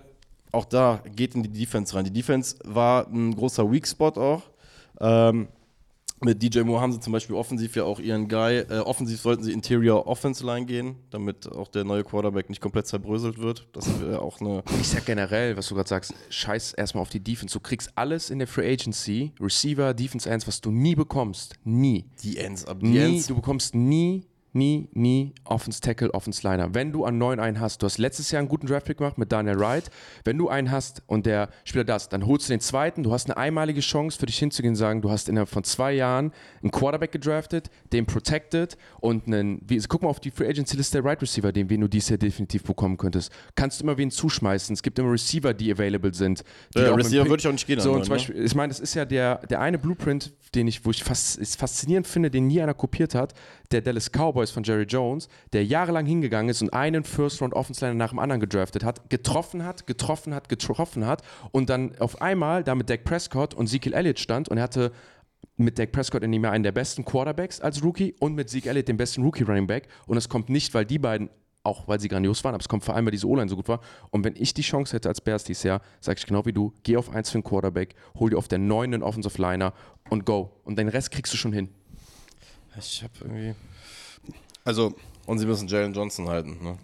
auch 0.51 0.65
da 0.65 1.01
geht 1.15 1.35
in 1.35 1.43
die 1.43 1.49
Defense 1.51 1.95
rein. 1.95 2.05
Die 2.05 2.11
Defense 2.13 2.57
war 2.63 3.07
ein 3.07 3.35
großer 3.35 3.69
Weak 3.71 3.87
Spot 3.87 4.09
auch. 4.09 4.43
Ähm, 4.99 5.47
mit 6.23 6.43
DJ 6.43 6.59
Moore 6.61 6.81
haben 6.81 6.91
sie 6.93 6.99
zum 6.99 7.13
Beispiel 7.13 7.35
offensiv 7.35 7.75
ja 7.75 7.83
auch 7.83 7.99
ihren 7.99 8.27
Guy. 8.27 8.59
Äh, 8.59 8.79
offensiv 8.81 9.19
sollten 9.21 9.41
sie 9.43 9.51
Interior 9.53 10.05
Offense 10.05 10.45
Line 10.45 10.67
gehen, 10.67 10.97
damit 11.09 11.51
auch 11.51 11.67
der 11.67 11.83
neue 11.83 12.03
Quarterback 12.03 12.47
nicht 12.47 12.61
komplett 12.61 12.85
zerbröselt 12.85 13.39
wird. 13.39 13.67
Das 13.73 13.99
wäre 13.99 14.21
auch 14.21 14.39
eine. 14.39 14.63
Ich 14.79 14.89
sag 14.89 15.05
generell, 15.07 15.57
was 15.57 15.67
du 15.67 15.73
gerade 15.73 15.89
sagst, 15.89 16.13
scheiß 16.29 16.73
erstmal 16.73 17.01
auf 17.01 17.09
die 17.09 17.23
Defense. 17.23 17.53
Du 17.53 17.59
kriegst 17.59 17.91
alles 17.95 18.29
in 18.29 18.37
der 18.37 18.47
Free 18.47 18.71
Agency, 18.71 19.31
Receiver, 19.39 19.95
Defense 19.95 20.29
Ends, 20.29 20.45
was 20.47 20.61
du 20.61 20.69
nie 20.69 20.93
bekommst. 20.93 21.55
Nie. 21.63 22.05
Die 22.21 22.37
Ends, 22.37 22.65
aber 22.65 22.81
die 22.81 22.89
Nie, 22.89 22.99
Ends. 22.99 23.25
du 23.25 23.33
bekommst 23.35 23.73
nie, 23.73 24.27
nie, 24.53 24.89
nie 24.93 25.33
Offense 25.45 25.81
Tackle, 25.81 26.13
Offense 26.13 26.47
Liner. 26.47 26.73
Wenn 26.73 26.91
du 26.91 27.05
an 27.05 27.17
9 27.17 27.39
einen 27.39 27.59
hast, 27.59 27.81
du 27.81 27.85
hast 27.85 27.97
letztes 27.97 28.31
Jahr 28.31 28.39
einen 28.39 28.49
guten 28.49 28.67
Draftpick 28.67 28.97
gemacht 28.97 29.17
mit 29.17 29.31
Daniel 29.31 29.59
Wright. 29.59 29.89
Wenn 30.23 30.37
du 30.37 30.49
einen 30.49 30.71
hast 30.71 31.03
und 31.07 31.25
der 31.25 31.49
Spieler 31.63 31.83
das, 31.83 32.09
dann 32.09 32.25
holst 32.25 32.49
du 32.49 32.53
den 32.53 32.59
zweiten. 32.59 33.03
Du 33.03 33.11
hast 33.11 33.29
eine 33.29 33.37
einmalige 33.37 33.81
Chance 33.81 34.19
für 34.19 34.25
dich 34.25 34.37
hinzugehen 34.37 34.73
und 34.73 34.77
sagen, 34.77 35.01
du 35.01 35.09
hast 35.09 35.29
innerhalb 35.29 35.49
von 35.49 35.63
zwei 35.63 35.93
Jahren 35.93 36.31
einen 36.61 36.71
Quarterback 36.71 37.11
gedraftet, 37.11 37.69
den 37.93 38.05
protected 38.05 38.77
und 38.99 39.27
einen, 39.27 39.61
wie, 39.67 39.77
guck 39.87 40.01
mal 40.01 40.09
auf 40.09 40.19
die 40.19 40.31
Free 40.31 40.47
Agency 40.47 40.77
Liste 40.77 41.01
der 41.01 41.09
Right 41.09 41.21
Receiver, 41.21 41.51
den 41.51 41.69
wen 41.69 41.81
du 41.81 41.87
dieses 41.87 42.09
Jahr 42.09 42.17
definitiv 42.17 42.63
bekommen 42.63 42.97
könntest. 42.97 43.31
Kannst 43.55 43.79
du 43.79 43.83
immer 43.83 43.97
wen 43.97 44.11
zuschmeißen. 44.11 44.73
Es 44.73 44.83
gibt 44.83 44.99
immer 44.99 45.11
Receiver, 45.11 45.53
die 45.53 45.71
available 45.71 46.13
sind. 46.13 46.43
Die 46.75 46.79
Ja, 46.79 46.93
Receiver 46.93 47.27
würde 47.27 47.41
ich 47.41 47.47
auch 47.47 47.51
nicht 47.51 47.67
gehen 47.67 47.79
So, 47.79 47.93
und 47.93 48.03
zum 48.05 48.13
ne? 48.13 48.15
Beispiel, 48.15 48.43
ich 48.43 48.55
meine, 48.55 48.69
das 48.69 48.79
ist 48.79 48.93
ja 48.93 49.05
der, 49.05 49.37
der 49.47 49.61
eine 49.61 49.77
Blueprint, 49.77 50.33
den 50.55 50.67
ich, 50.67 50.85
wo 50.85 50.91
ich 50.91 51.03
fast, 51.03 51.37
ist 51.37 51.57
faszinierend 51.57 52.07
finde, 52.07 52.29
den 52.29 52.47
nie 52.47 52.61
einer 52.61 52.73
kopiert 52.73 53.15
hat, 53.15 53.33
der 53.71 53.81
Dallas 53.81 54.11
Cowboys 54.11 54.51
von 54.51 54.63
Jerry 54.63 54.83
Jones, 54.83 55.27
der 55.53 55.65
jahrelang 55.65 56.05
hingegangen 56.05 56.49
ist 56.49 56.61
und 56.61 56.73
einen 56.73 57.03
First-Round 57.03 57.53
Offense 57.53 57.85
Liner 57.85 57.95
nach 57.95 58.09
dem 58.09 58.19
anderen 58.19 58.41
gedraftet 58.41 58.83
hat, 58.83 59.09
getroffen 59.09 59.63
hat, 59.65 59.87
getroffen 59.87 60.33
hat, 60.33 60.49
getroffen 60.49 61.05
hat 61.05 61.21
und 61.51 61.69
dann 61.69 61.97
auf 61.99 62.21
einmal 62.21 62.63
da 62.63 62.75
mit 62.75 62.89
Dak 62.89 63.03
Prescott 63.03 63.53
und 63.53 63.65
Ezekiel 63.65 63.93
Elliott 63.93 64.19
stand 64.19 64.49
und 64.49 64.57
er 64.57 64.63
hatte 64.63 64.91
mit 65.57 65.79
Dak 65.79 65.91
Prescott 65.91 66.23
in 66.23 66.33
ihm 66.33 66.45
einen 66.45 66.63
der 66.63 66.71
besten 66.71 67.05
Quarterbacks 67.05 67.61
als 67.61 67.83
Rookie 67.83 68.15
und 68.19 68.35
mit 68.35 68.49
Zeke 68.49 68.69
Elliott 68.69 68.87
den 68.87 68.97
besten 68.97 69.23
Rookie 69.23 69.43
Running 69.43 69.67
Back 69.67 69.87
und 70.07 70.17
es 70.17 70.29
kommt 70.29 70.49
nicht, 70.49 70.73
weil 70.73 70.85
die 70.85 70.99
beiden 70.99 71.29
auch 71.63 71.87
weil 71.87 71.99
sie 71.99 72.07
grandios 72.07 72.43
waren, 72.43 72.55
aber 72.55 72.61
es 72.61 72.69
kommt 72.69 72.83
vor 72.83 72.95
allem, 72.95 73.05
weil 73.05 73.11
diese 73.11 73.27
O-Line 73.27 73.49
so 73.49 73.55
gut 73.55 73.67
war. 73.67 73.81
Und 74.09 74.23
wenn 74.23 74.35
ich 74.35 74.53
die 74.53 74.63
Chance 74.63 74.95
hätte 74.95 75.09
als 75.09 75.21
Bears 75.21 75.43
dieses 75.43 75.63
Jahr, 75.63 75.81
sage 75.99 76.17
ich 76.17 76.25
genau 76.25 76.45
wie 76.45 76.53
du, 76.53 76.73
geh 76.83 76.97
auf 76.97 77.13
eins 77.13 77.29
für 77.29 77.35
einen 77.35 77.43
Quarterback, 77.43 77.95
hol 78.15 78.31
dir 78.31 78.37
auf 78.37 78.47
der 78.47 78.59
9 78.59 78.93
einen 78.93 79.03
Offensive 79.03 79.39
Liner 79.39 79.73
und 80.09 80.25
go. 80.25 80.51
Und 80.63 80.79
den 80.79 80.87
Rest 80.87 81.11
kriegst 81.11 81.31
du 81.33 81.37
schon 81.37 81.53
hin. 81.53 81.69
Ich 82.77 83.03
habe 83.03 83.13
irgendwie. 83.21 83.55
Also, 84.63 84.95
Und 85.25 85.39
sie 85.39 85.45
müssen 85.45 85.67
Jalen 85.67 85.93
Johnson 85.93 86.27
halten. 86.29 86.57
Ne? 86.61 86.77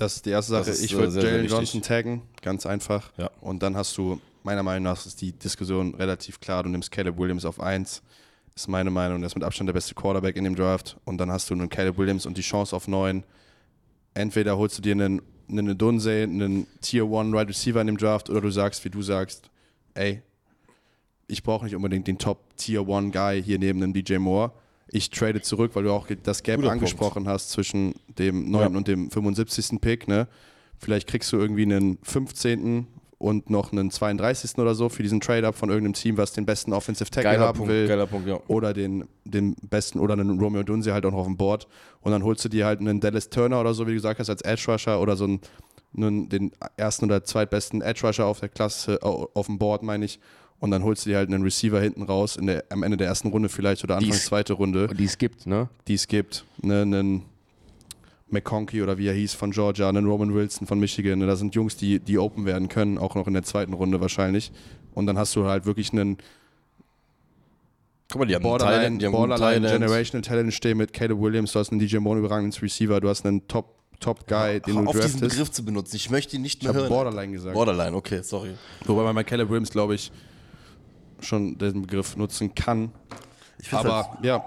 das 0.00 0.16
ist 0.16 0.26
die 0.26 0.30
erste 0.30 0.52
Sache. 0.52 0.70
Ist, 0.70 0.82
ich 0.82 0.92
äh, 0.92 0.96
würde 0.96 1.22
Jalen. 1.22 1.46
Johnson 1.46 1.82
taggen, 1.82 2.22
ganz 2.42 2.66
einfach. 2.66 3.12
Ja. 3.16 3.30
Und 3.40 3.62
dann 3.62 3.76
hast 3.76 3.96
du, 3.98 4.20
meiner 4.42 4.62
Meinung 4.62 4.84
nach, 4.84 5.04
ist 5.04 5.20
die 5.20 5.32
Diskussion 5.32 5.94
relativ 5.94 6.40
klar. 6.40 6.62
Du 6.62 6.70
nimmst 6.70 6.90
Caleb 6.90 7.18
Williams 7.18 7.44
auf 7.44 7.60
1. 7.60 8.02
Ist 8.56 8.68
meine 8.68 8.90
Meinung. 8.90 9.20
Der 9.20 9.26
ist 9.26 9.34
mit 9.34 9.44
Abstand 9.44 9.68
der 9.68 9.74
beste 9.74 9.94
Quarterback 9.94 10.36
in 10.36 10.44
dem 10.44 10.56
Draft. 10.56 10.96
Und 11.04 11.18
dann 11.18 11.30
hast 11.30 11.50
du 11.50 11.54
einen 11.54 11.68
Caleb 11.68 11.98
Williams 11.98 12.26
und 12.26 12.36
die 12.36 12.42
Chance 12.42 12.74
auf 12.74 12.88
9. 12.88 13.24
Entweder 14.14 14.56
holst 14.56 14.78
du 14.78 14.82
dir 14.82 14.92
einen, 14.92 15.22
einen 15.48 15.76
Dunsey, 15.76 16.22
einen 16.22 16.66
Tier 16.80 17.04
1 17.04 17.34
Right 17.34 17.48
Receiver 17.48 17.80
in 17.80 17.86
dem 17.86 17.96
Draft, 17.98 18.30
oder 18.30 18.40
du 18.40 18.50
sagst, 18.50 18.84
wie 18.84 18.90
du 18.90 19.02
sagst, 19.02 19.50
ey, 19.94 20.22
ich 21.28 21.42
brauche 21.42 21.64
nicht 21.64 21.76
unbedingt 21.76 22.06
den 22.06 22.18
Top 22.18 22.56
Tier 22.56 22.88
1 22.88 23.12
Guy 23.12 23.42
hier 23.42 23.58
neben 23.58 23.80
dem 23.80 23.92
DJ 23.92 24.16
Moore. 24.16 24.52
Ich 24.92 25.10
trade 25.10 25.40
zurück, 25.42 25.72
weil 25.74 25.84
du 25.84 25.92
auch 25.92 26.06
das 26.22 26.42
Gap 26.42 26.56
Guter 26.60 26.72
angesprochen 26.72 27.28
hast 27.28 27.50
zwischen 27.50 27.94
dem 28.18 28.50
9. 28.50 28.72
Ja. 28.72 28.76
und 28.78 28.88
dem 28.88 29.10
75. 29.10 29.80
Pick. 29.80 30.08
Ne? 30.08 30.26
Vielleicht 30.78 31.06
kriegst 31.08 31.32
du 31.32 31.36
irgendwie 31.36 31.62
einen 31.62 31.98
15. 32.02 32.86
und 33.18 33.50
noch 33.50 33.70
einen 33.72 33.90
32. 33.90 34.56
oder 34.58 34.74
so 34.74 34.88
für 34.88 35.02
diesen 35.02 35.20
Trade-Up 35.20 35.54
von 35.54 35.68
irgendeinem 35.68 35.92
Team, 35.92 36.16
was 36.16 36.32
den 36.32 36.46
besten 36.46 36.72
Offensive 36.72 37.10
Tackle 37.10 37.30
Geiler 37.32 37.46
haben 37.48 37.58
Punkt, 37.58 37.70
will. 37.72 37.86
geiler 37.86 38.06
Punkt, 38.06 38.26
ja. 38.26 38.40
Oder 38.48 38.72
den, 38.72 39.04
den 39.24 39.54
besten, 39.68 39.98
oder 40.00 40.14
einen 40.14 40.40
Romeo 40.40 40.62
Dunze 40.62 40.92
halt 40.94 41.04
auch 41.06 41.10
noch 41.12 41.18
auf 41.18 41.26
dem 41.26 41.36
Board. 41.36 41.68
Und 42.00 42.12
dann 42.12 42.24
holst 42.24 42.44
du 42.44 42.48
dir 42.48 42.64
halt 42.66 42.80
einen 42.80 42.98
Dallas 42.98 43.28
Turner 43.28 43.60
oder 43.60 43.74
so, 43.74 43.86
wie 43.86 43.90
du 43.90 43.96
gesagt 43.96 44.20
hast, 44.20 44.30
als 44.30 44.40
Edge 44.42 44.64
Rusher 44.72 45.00
oder 45.02 45.16
so 45.16 45.24
einen, 45.24 45.40
einen, 45.96 46.28
den 46.30 46.50
ersten 46.78 47.04
oder 47.04 47.22
zweitbesten 47.22 47.82
Edge 47.82 48.06
Rusher 48.06 48.24
auf 48.26 48.40
der 48.40 48.48
Klasse, 48.48 48.98
au- 49.02 49.28
auf 49.34 49.46
dem 49.46 49.58
Board, 49.58 49.82
meine 49.82 50.06
ich. 50.06 50.18
Und 50.60 50.70
dann 50.70 50.82
holst 50.84 51.06
du 51.06 51.10
dir 51.10 51.16
halt 51.16 51.28
einen 51.32 51.42
Receiver 51.42 51.80
hinten 51.80 52.02
raus, 52.02 52.36
in 52.36 52.46
der, 52.46 52.64
am 52.68 52.82
Ende 52.82 52.96
der 52.98 53.06
ersten 53.08 53.28
Runde 53.28 53.48
vielleicht 53.48 53.82
oder 53.82 53.96
Anfang 53.96 54.10
Dies- 54.12 54.26
zweite 54.26 54.52
Runde, 54.52 54.88
Die 54.88 55.04
es 55.04 55.16
gibt, 55.18 55.46
ne? 55.46 55.68
die 55.88 55.94
es 55.94 56.06
gibt. 56.06 56.44
Ne, 56.62 56.82
einen 56.82 57.22
McConkey 58.28 58.82
oder 58.82 58.98
wie 58.98 59.06
er 59.08 59.14
hieß 59.14 59.32
von 59.34 59.50
Georgia, 59.52 59.88
einen 59.88 60.06
Roman 60.06 60.34
Wilson 60.34 60.66
von 60.66 60.78
Michigan. 60.78 61.18
Ne, 61.18 61.26
da 61.26 61.34
sind 61.36 61.54
Jungs, 61.54 61.76
die, 61.76 61.98
die 61.98 62.18
open 62.18 62.44
werden 62.44 62.68
können, 62.68 62.98
auch 62.98 63.14
noch 63.14 63.26
in 63.26 63.32
der 63.32 63.42
zweiten 63.42 63.72
Runde 63.72 64.00
wahrscheinlich. 64.00 64.52
Und 64.94 65.06
dann 65.06 65.16
hast 65.18 65.34
du 65.34 65.46
halt 65.46 65.64
wirklich 65.66 65.92
einen 65.92 66.18
Guck 68.10 68.18
mal, 68.20 68.26
die 68.26 68.34
haben 68.34 68.42
Borderline, 68.42 68.76
Thailand, 68.78 69.02
die 69.02 69.06
haben 69.06 69.12
Borderline 69.12 69.66
Thailand. 69.66 69.82
Generational 69.84 70.22
Talent 70.22 70.52
stehen 70.52 70.76
mit 70.78 70.92
Caleb 70.92 71.20
Williams, 71.20 71.52
du 71.52 71.58
hast 71.60 71.70
einen 71.70 71.78
DJ 71.78 71.98
Moore 71.98 72.18
überragenden 72.18 72.52
Receiver, 72.60 73.00
du 73.00 73.08
hast 73.08 73.24
einen 73.24 73.46
Top, 73.46 73.76
Top 74.00 74.26
Guy, 74.26 74.60
den 74.60 74.74
Hör 74.74 74.82
du 74.82 74.88
auf 74.88 74.96
diesen 74.96 75.10
draftest. 75.20 75.20
Begriff 75.20 75.50
zu 75.52 75.64
benutzen. 75.64 75.94
Ich 75.96 76.10
möchte 76.10 76.34
ihn 76.36 76.42
nicht 76.42 76.56
Ich 76.58 76.62
mehr 76.64 76.70
habe 76.70 76.80
hören. 76.80 76.88
Borderline 76.88 77.32
gesagt. 77.32 77.54
Borderline, 77.54 77.94
okay, 77.96 78.20
sorry. 78.22 78.50
Wobei 78.84 79.04
man 79.04 79.14
bei 79.14 79.22
Caleb 79.22 79.48
Williams, 79.48 79.70
glaube 79.70 79.94
ich, 79.94 80.10
schon 81.22 81.58
den 81.58 81.82
Begriff 81.82 82.16
nutzen 82.16 82.54
kann. 82.54 82.92
Ich 83.60 83.68
find's 83.68 83.84
halt- 83.84 84.06
Aber 84.06 84.18
ja, 84.26 84.44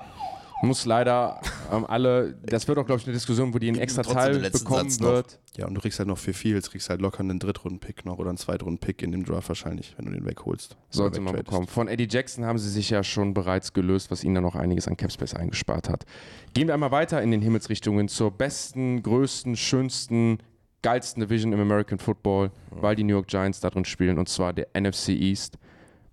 Muss 0.64 0.86
leider 0.86 1.42
ähm, 1.74 1.86
alle, 1.86 2.36
das 2.46 2.66
wird 2.70 2.78
auch, 2.78 2.86
glaube 2.86 3.02
ich, 3.02 3.06
eine 3.06 3.14
Diskussion, 3.14 3.54
wo 3.54 3.60
die 3.60 3.68
einen 3.68 3.80
extra 3.80 4.02
Teil 4.02 4.40
bekommen 4.50 4.90
Satz 4.90 5.00
noch. 5.02 5.10
wird. 5.10 5.40
ja, 5.58 5.68
und 5.68 5.74
du 5.76 5.82
kriegst 5.82 6.00
halt 6.00 6.08
noch 6.08 6.18
für 6.18 6.32
Fields, 6.32 6.72
kriegst 6.72 6.90
halt 6.90 7.02
locker 7.02 7.20
einen 7.20 7.38
Drittrunden-Pick 7.38 8.06
noch 8.06 8.18
oder 8.18 8.30
einen 8.30 8.38
Zweitrunden-Pick 8.38 9.02
in 9.02 9.12
dem 9.12 9.26
Draft 9.26 9.50
wahrscheinlich, 9.50 9.94
wenn 9.98 10.06
du 10.06 10.14
den 10.14 10.26
wegholst. 10.26 10.78
Sollte 10.90 11.20
man 11.20 11.36
bekommen. 11.36 11.68
Von 11.68 11.90
Eddie 11.90 12.08
Jackson 12.10 12.46
haben 12.46 12.58
sie 12.60 12.70
sich 12.70 12.90
ja 12.90 13.04
schon 13.04 13.34
bereits 13.34 13.74
gelöst, 13.74 14.10
was 14.10 14.24
ihnen 14.24 14.36
dann 14.36 14.46
noch 14.46 14.56
einiges 14.56 14.88
an 14.88 14.96
Capspace 14.96 15.34
eingespart 15.34 15.90
hat. 15.90 16.06
Gehen 16.54 16.68
wir 16.68 16.74
einmal 16.76 16.92
weiter 16.92 17.22
in 17.22 17.32
den 17.32 17.42
Himmelsrichtungen 17.42 18.08
zur 18.08 18.32
besten, 18.32 19.04
größten, 19.04 19.58
schönsten, 19.58 20.38
geilsten 20.82 21.20
Division 21.22 21.52
im 21.52 21.60
American 21.60 21.98
Football, 22.00 22.52
weil 22.72 22.96
die 22.96 23.04
New 23.04 23.16
York 23.16 23.28
Giants 23.28 23.60
da 23.60 23.70
drin 23.70 23.84
spielen, 23.84 24.18
und 24.18 24.30
zwar 24.30 24.54
der 24.54 24.68
NFC 24.80 25.10
East. 25.10 25.58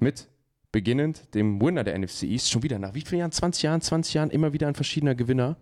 Mit 0.01 0.29
beginnend 0.73 1.35
dem 1.35 1.61
Winner 1.61 1.85
der 1.85 1.99
NFC 1.99 2.25
East, 2.25 2.51
schon 2.51 2.62
wieder 2.62 2.79
nach 2.79 2.95
wie 2.95 3.01
vielen 3.01 3.21
Jahren? 3.21 3.33
20 3.33 3.62
Jahren, 3.62 3.81
20 3.81 4.14
Jahren, 4.14 4.31
immer 4.31 4.53
wieder 4.53 4.68
ein 4.68 4.75
verschiedener 4.75 5.14
Gewinner. 5.14 5.57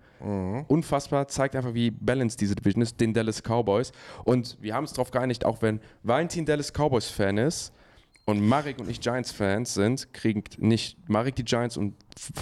Unfassbar, 0.68 1.28
zeigt 1.28 1.56
einfach, 1.56 1.74
wie 1.74 1.90
balanced 1.90 2.40
diese 2.40 2.54
Division 2.54 2.82
ist, 2.82 3.00
den 3.00 3.14
Dallas 3.14 3.42
Cowboys. 3.42 3.92
Und 4.24 4.58
wir 4.60 4.74
haben 4.74 4.84
uns 4.84 4.92
darauf 4.92 5.10
geeinigt, 5.10 5.44
auch 5.44 5.62
wenn 5.62 5.80
Valentin 6.02 6.44
Dallas 6.44 6.72
Cowboys-Fan 6.72 7.38
ist, 7.38 7.72
und 8.28 8.46
Marek 8.46 8.78
und 8.78 8.90
ich 8.90 9.00
Giants-Fans 9.00 9.72
sind, 9.72 10.12
kriegen 10.12 10.44
nicht 10.58 10.98
Marek 11.08 11.34
die 11.36 11.44
Giants 11.44 11.78
und 11.78 11.94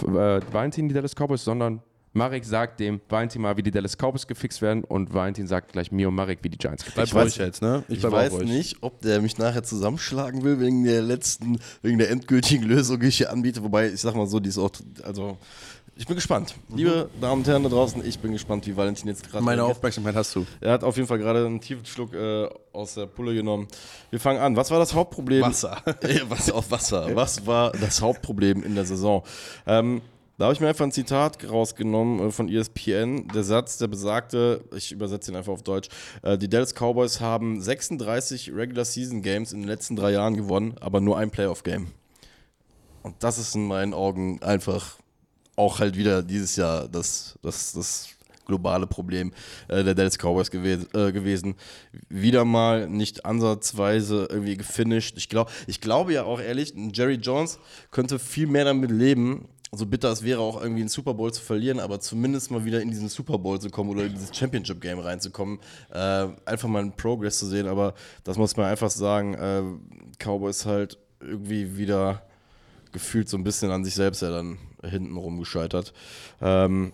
äh, 0.02 0.40
Valentin 0.52 0.88
die 0.88 0.94
Dallas 0.94 1.14
Cowboys, 1.14 1.44
sondern 1.44 1.80
Marek 2.16 2.44
sagt 2.44 2.80
dem 2.80 3.00
Valentin 3.08 3.42
mal, 3.42 3.56
wie 3.56 3.62
die 3.62 3.70
Dallas 3.70 3.96
Cowboys 3.96 4.26
gefixt 4.26 4.62
werden 4.62 4.84
und 4.84 5.12
Valentin 5.12 5.46
sagt 5.46 5.72
gleich 5.72 5.92
mir 5.92 6.08
und 6.08 6.14
Marek, 6.14 6.38
wie 6.42 6.48
die 6.48 6.58
Giants 6.58 6.84
gefixt 6.84 7.12
Bleib 7.12 7.26
Ich 7.28 7.34
weiß- 7.34 7.38
jetzt, 7.44 7.62
ne? 7.62 7.84
Ich 7.88 8.00
bleib 8.00 8.12
weiß 8.12 8.32
nicht, 8.40 8.78
ob 8.82 9.00
der 9.02 9.20
mich 9.20 9.36
nachher 9.38 9.62
zusammenschlagen 9.62 10.42
will 10.42 10.58
wegen 10.60 10.84
der 10.84 11.02
letzten, 11.02 11.58
wegen 11.82 11.98
der 11.98 12.10
endgültigen 12.10 12.64
Lösung, 12.68 12.98
die 13.00 13.08
ich 13.08 13.18
hier 13.18 13.30
anbiete. 13.30 13.62
Wobei, 13.62 13.88
ich 13.90 14.00
sag 14.00 14.14
mal 14.14 14.26
so, 14.26 14.40
die 14.40 14.48
ist 14.48 14.58
auch, 14.58 14.70
also, 15.04 15.36
ich 15.98 16.06
bin 16.06 16.16
gespannt. 16.16 16.54
Liebe 16.74 17.08
Damen 17.20 17.40
und 17.40 17.46
Herren 17.46 17.62
da 17.62 17.68
draußen, 17.70 18.04
ich 18.04 18.18
bin 18.18 18.32
gespannt, 18.32 18.66
wie 18.66 18.76
Valentin 18.76 19.08
jetzt 19.08 19.30
gerade 19.30 19.42
Meine. 19.44 19.64
Aufmerksamkeit 19.64 20.14
hast 20.14 20.34
du. 20.34 20.46
Er 20.60 20.72
hat 20.72 20.84
auf 20.84 20.96
jeden 20.96 21.08
Fall 21.08 21.18
gerade 21.18 21.44
einen 21.46 21.60
tiefen 21.60 21.86
Schluck 21.86 22.12
äh, 22.14 22.48
aus 22.72 22.94
der 22.94 23.06
Pulle 23.06 23.34
genommen. 23.34 23.66
Wir 24.10 24.20
fangen 24.20 24.38
an. 24.40 24.56
Was 24.56 24.70
war 24.70 24.78
das 24.78 24.92
Hauptproblem? 24.94 25.42
Wasser. 25.42 25.82
Was 26.28 26.50
auf 26.50 26.70
Wasser. 26.70 27.14
Was 27.14 27.46
war 27.46 27.72
das 27.72 28.00
Hauptproblem 28.02 28.62
in 28.62 28.74
der 28.74 28.84
Saison? 28.84 29.22
Ähm, 29.66 30.02
da 30.38 30.44
habe 30.44 30.54
ich 30.54 30.60
mir 30.60 30.68
einfach 30.68 30.84
ein 30.84 30.92
Zitat 30.92 31.48
rausgenommen 31.50 32.28
äh, 32.28 32.30
von 32.30 32.48
ESPN. 32.48 33.28
Der 33.28 33.42
Satz, 33.42 33.78
der 33.78 33.88
besagte, 33.88 34.64
ich 34.74 34.92
übersetze 34.92 35.30
ihn 35.30 35.36
einfach 35.36 35.52
auf 35.52 35.62
Deutsch, 35.62 35.88
äh, 36.22 36.36
die 36.36 36.48
Dallas 36.48 36.74
Cowboys 36.74 37.20
haben 37.20 37.60
36 37.60 38.54
Regular 38.54 38.84
Season 38.84 39.22
Games 39.22 39.52
in 39.52 39.60
den 39.60 39.68
letzten 39.68 39.96
drei 39.96 40.12
Jahren 40.12 40.36
gewonnen, 40.36 40.74
aber 40.80 41.00
nur 41.00 41.18
ein 41.18 41.30
Playoff 41.30 41.62
Game. 41.62 41.88
Und 43.02 43.14
das 43.20 43.38
ist 43.38 43.54
in 43.54 43.66
meinen 43.66 43.94
Augen 43.94 44.42
einfach 44.42 44.98
auch 45.54 45.78
halt 45.78 45.96
wieder 45.96 46.22
dieses 46.22 46.56
Jahr 46.56 46.88
das, 46.88 47.38
das, 47.42 47.72
das 47.72 48.08
globale 48.46 48.86
Problem 48.86 49.32
äh, 49.68 49.84
der 49.84 49.94
Dallas 49.94 50.16
Cowboys 50.18 50.50
gewe 50.50 50.86
äh, 50.94 51.12
gewesen. 51.12 51.56
Wieder 52.08 52.44
mal 52.44 52.88
nicht 52.88 53.26
ansatzweise 53.26 54.28
irgendwie 54.30 54.56
gefinisht. 54.56 55.16
Ich, 55.18 55.28
glaub, 55.28 55.50
ich 55.66 55.80
glaube 55.80 56.14
ja 56.14 56.24
auch 56.24 56.40
ehrlich, 56.40 56.72
Jerry 56.92 57.14
Jones 57.14 57.58
könnte 57.90 58.18
viel 58.18 58.46
mehr 58.46 58.64
damit 58.64 58.90
leben, 58.90 59.48
so 59.76 59.86
bitter 59.86 60.10
es 60.10 60.22
wäre, 60.22 60.40
auch 60.40 60.60
irgendwie 60.60 60.82
einen 60.82 60.88
Super 60.88 61.14
Bowl 61.14 61.32
zu 61.32 61.42
verlieren, 61.42 61.80
aber 61.80 62.00
zumindest 62.00 62.50
mal 62.50 62.64
wieder 62.64 62.80
in 62.80 62.90
diesen 62.90 63.08
Super 63.08 63.38
Bowl 63.38 63.60
zu 63.60 63.70
kommen 63.70 63.90
oder 63.90 64.04
in 64.04 64.12
dieses 64.12 64.36
Championship 64.36 64.80
Game 64.80 64.98
reinzukommen, 64.98 65.58
äh, 65.92 66.28
einfach 66.44 66.68
mal 66.68 66.80
einen 66.80 66.92
Progress 66.92 67.38
zu 67.38 67.46
sehen. 67.46 67.66
Aber 67.66 67.94
das 68.24 68.36
muss 68.36 68.56
man 68.56 68.66
einfach 68.66 68.90
sagen, 68.90 69.34
äh, 69.34 69.62
Cowboys 70.18 70.66
halt 70.66 70.98
irgendwie 71.20 71.76
wieder 71.76 72.22
gefühlt 72.92 73.28
so 73.28 73.36
ein 73.36 73.44
bisschen 73.44 73.70
an 73.70 73.84
sich 73.84 73.94
selbst 73.94 74.22
ja 74.22 74.30
dann 74.30 74.58
hinten 74.82 75.16
rumgescheitert. 75.16 75.92
Ähm, 76.40 76.92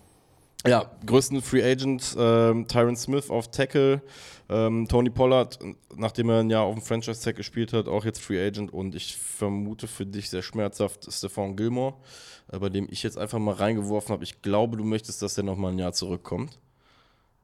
ja, 0.66 0.90
größten 1.06 1.42
Free 1.42 1.62
Agent, 1.62 2.14
ähm, 2.16 2.68
Tyron 2.68 2.96
Smith 2.96 3.30
auf 3.30 3.50
Tackle, 3.50 4.00
ähm, 4.48 4.86
Tony 4.88 5.10
Pollard, 5.10 5.58
nachdem 5.96 6.28
er 6.28 6.40
ein 6.40 6.50
Jahr 6.50 6.62
auf 6.62 6.74
dem 6.74 6.82
Franchise-Tag 6.82 7.36
gespielt 7.36 7.72
hat, 7.72 7.88
auch 7.88 8.04
jetzt 8.04 8.20
Free 8.20 8.44
Agent 8.44 8.72
und 8.72 8.94
ich 8.94 9.16
vermute 9.16 9.88
für 9.88 10.06
dich 10.06 10.30
sehr 10.30 10.42
schmerzhaft 10.42 11.12
Stephon 11.12 11.56
Gilmore, 11.56 11.94
bei 12.58 12.68
dem 12.68 12.86
ich 12.90 13.02
jetzt 13.02 13.18
einfach 13.18 13.38
mal 13.38 13.54
reingeworfen 13.54 14.12
habe. 14.12 14.24
Ich 14.24 14.42
glaube, 14.42 14.76
du 14.76 14.84
möchtest, 14.84 15.22
dass 15.22 15.34
der 15.34 15.44
nochmal 15.44 15.72
ein 15.72 15.78
Jahr 15.78 15.92
zurückkommt. 15.92 16.58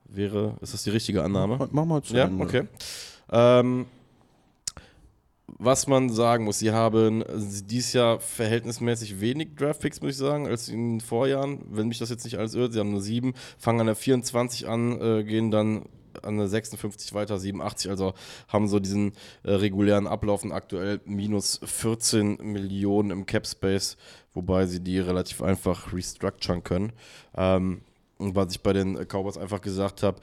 Wäre, 0.04 0.56
ist 0.60 0.72
das 0.74 0.84
die 0.84 0.90
richtige 0.90 1.22
Annahme? 1.22 1.68
Mach 1.70 1.84
mal 1.84 2.02
zu 2.02 2.14
Ja, 2.14 2.24
Ende. 2.24 2.42
okay. 2.44 2.62
Ähm, 3.30 3.86
was 5.58 5.86
man 5.86 6.10
sagen 6.10 6.44
muss, 6.44 6.58
sie 6.58 6.70
haben 6.72 7.24
dieses 7.66 7.92
Jahr 7.92 8.20
verhältnismäßig 8.20 9.20
wenig 9.20 9.56
Draftpicks, 9.56 10.00
muss 10.00 10.12
ich 10.12 10.16
sagen, 10.16 10.46
als 10.46 10.68
in 10.68 10.94
den 10.96 11.00
Vorjahren. 11.00 11.60
Wenn 11.70 11.88
mich 11.88 11.98
das 11.98 12.10
jetzt 12.10 12.24
nicht 12.24 12.38
alles 12.38 12.54
irrt, 12.54 12.72
sie 12.74 12.78
haben 12.80 12.90
nur 12.92 13.00
sieben, 13.00 13.34
fangen 13.58 13.80
an 13.80 13.86
der 13.86 13.96
24 13.96 14.68
an, 14.68 15.00
äh, 15.00 15.24
gehen 15.24 15.50
dann 15.50 15.86
an 16.22 16.38
der 16.38 16.48
56 16.48 17.14
weiter, 17.14 17.38
87, 17.38 17.90
also 17.90 18.14
haben 18.48 18.68
so 18.68 18.78
diesen 18.78 19.12
äh, 19.42 19.52
regulären 19.52 20.06
Ablauf 20.06 20.44
und 20.44 20.52
aktuell 20.52 21.00
minus 21.04 21.60
14 21.64 22.38
Millionen 22.42 23.10
im 23.10 23.26
Cap 23.26 23.46
Space, 23.46 23.96
wobei 24.34 24.66
sie 24.66 24.80
die 24.80 24.98
relativ 24.98 25.42
einfach 25.42 25.92
restructuren 25.92 26.62
können. 26.62 26.92
Ähm, 27.36 27.82
und 28.18 28.34
was 28.34 28.52
ich 28.52 28.60
bei 28.60 28.72
den 28.72 28.96
Cowboys 29.06 29.38
einfach 29.38 29.60
gesagt 29.60 30.02
habe, 30.02 30.20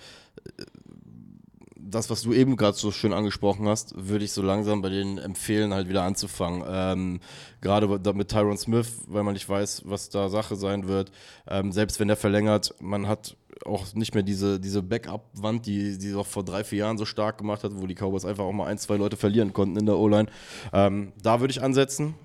das, 1.87 2.09
was 2.09 2.23
du 2.23 2.33
eben 2.33 2.57
gerade 2.57 2.75
so 2.75 2.91
schön 2.91 3.13
angesprochen 3.13 3.67
hast, 3.67 3.93
würde 3.95 4.25
ich 4.25 4.31
so 4.31 4.41
langsam 4.41 4.81
bei 4.81 4.89
denen 4.89 5.17
empfehlen, 5.17 5.73
halt 5.73 5.87
wieder 5.87 6.03
anzufangen. 6.03 6.63
Ähm, 6.67 7.19
gerade 7.61 7.87
mit 8.13 8.29
Tyron 8.29 8.57
Smith, 8.57 9.03
weil 9.07 9.23
man 9.23 9.33
nicht 9.33 9.47
weiß, 9.47 9.83
was 9.85 10.09
da 10.09 10.29
Sache 10.29 10.55
sein 10.55 10.87
wird. 10.87 11.11
Ähm, 11.47 11.71
selbst 11.71 11.99
wenn 11.99 12.07
der 12.07 12.17
verlängert, 12.17 12.73
man 12.79 13.07
hat 13.07 13.37
auch 13.63 13.93
nicht 13.93 14.13
mehr 14.13 14.23
diese, 14.23 14.59
diese 14.59 14.83
Backup-Wand, 14.83 15.65
die, 15.65 15.97
die 15.97 16.13
auch 16.13 16.27
vor 16.27 16.43
drei, 16.43 16.63
vier 16.63 16.79
Jahren 16.79 16.97
so 16.97 17.05
stark 17.05 17.37
gemacht 17.37 17.63
hat, 17.63 17.71
wo 17.73 17.87
die 17.87 17.95
Cowboys 17.95 18.25
einfach 18.25 18.43
auch 18.43 18.51
mal 18.51 18.67
ein, 18.67 18.77
zwei 18.77 18.97
Leute 18.97 19.17
verlieren 19.17 19.53
konnten 19.53 19.77
in 19.77 19.85
der 19.85 19.97
O-Line. 19.97 20.27
Ähm, 20.73 21.13
da 21.21 21.39
würde 21.39 21.51
ich 21.51 21.63
ansetzen. 21.63 22.15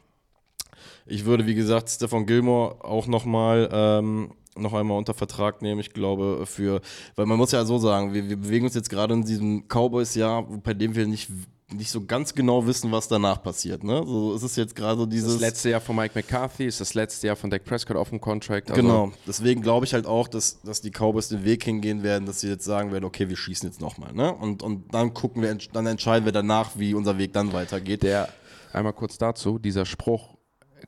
Ich 1.07 1.25
würde, 1.25 1.47
wie 1.47 1.55
gesagt, 1.55 1.89
Stefan 1.89 2.27
Gilmore 2.27 2.85
auch 2.85 3.07
nochmal 3.07 3.69
ähm, 3.73 4.33
noch 4.57 4.75
einmal 4.75 4.99
unter 4.99 5.15
Vertrag 5.15 5.63
nehmen. 5.63 5.81
Ich 5.81 5.93
glaube, 5.93 6.45
für, 6.47 6.81
weil 7.17 7.27
man 7.27 7.39
muss 7.39 7.53
ja 7.53 7.65
so 7.65 7.79
sagen, 7.79 8.13
wir, 8.13 8.29
wir 8.29 8.37
bewegen 8.37 8.67
uns 8.67 8.75
jetzt 8.75 8.91
gerade 8.91 9.15
in 9.15 9.25
diesem 9.25 9.67
Cowboys-Jahr, 9.69 10.43
bei 10.63 10.75
dem 10.75 10.95
wir 10.95 11.07
nicht, 11.07 11.31
nicht 11.73 11.91
so 11.91 12.05
ganz 12.05 12.35
genau 12.35 12.67
wissen, 12.67 12.91
was 12.91 13.09
danach 13.09 13.43
passiert. 13.43 13.85
Ne? 13.85 14.03
So, 14.05 14.35
es 14.35 14.43
ist 14.43 14.57
jetzt 14.57 14.75
gerade 14.75 14.99
so 14.99 15.07
dieses. 15.07 15.35
Das 15.35 15.41
letzte 15.41 15.71
Jahr 15.71 15.81
von 15.81 15.97
Mike 15.97 16.13
McCarthy 16.15 16.67
ist 16.67 16.81
das 16.81 16.95
letzte 16.95 17.29
Jahr 17.29 17.37
von 17.37 17.51
Dak 17.51 17.65
Prescott 17.65 17.97
auf 17.97 18.11
dem 18.11 18.21
Contract. 18.21 18.71
Also 18.71 18.83
Genau, 18.83 19.13
deswegen 19.27 19.63
glaube 19.63 19.87
ich 19.87 19.95
halt 19.95 20.07
auch, 20.07 20.29
dass, 20.29 20.61
dass 20.63 20.81
die 20.81 20.91
Cowboys 20.91 21.29
den 21.29 21.45
Weg 21.45 21.65
hingehen 21.65 22.03
werden, 22.03 22.27
dass 22.27 22.41
sie 22.41 22.49
jetzt 22.49 22.65
sagen 22.65 22.93
werden, 22.93 23.05
okay, 23.05 23.29
wir 23.29 23.37
schießen 23.37 23.69
jetzt 23.69 23.81
nochmal, 23.81 24.13
ne? 24.13 24.33
Und, 24.33 24.63
und 24.63 24.93
dann 24.93 25.15
gucken 25.15 25.43
wir, 25.43 25.57
dann 25.73 25.87
entscheiden 25.87 26.25
wir 26.25 26.33
danach, 26.33 26.71
wie 26.77 26.95
unser 26.95 27.19
Weg 27.19 27.33
dann 27.33 27.53
weitergeht. 27.53 28.03
Der, 28.03 28.29
einmal 28.73 28.93
kurz 28.93 29.19
dazu, 29.19 29.59
dieser 29.59 29.87
Spruch, 29.87 30.37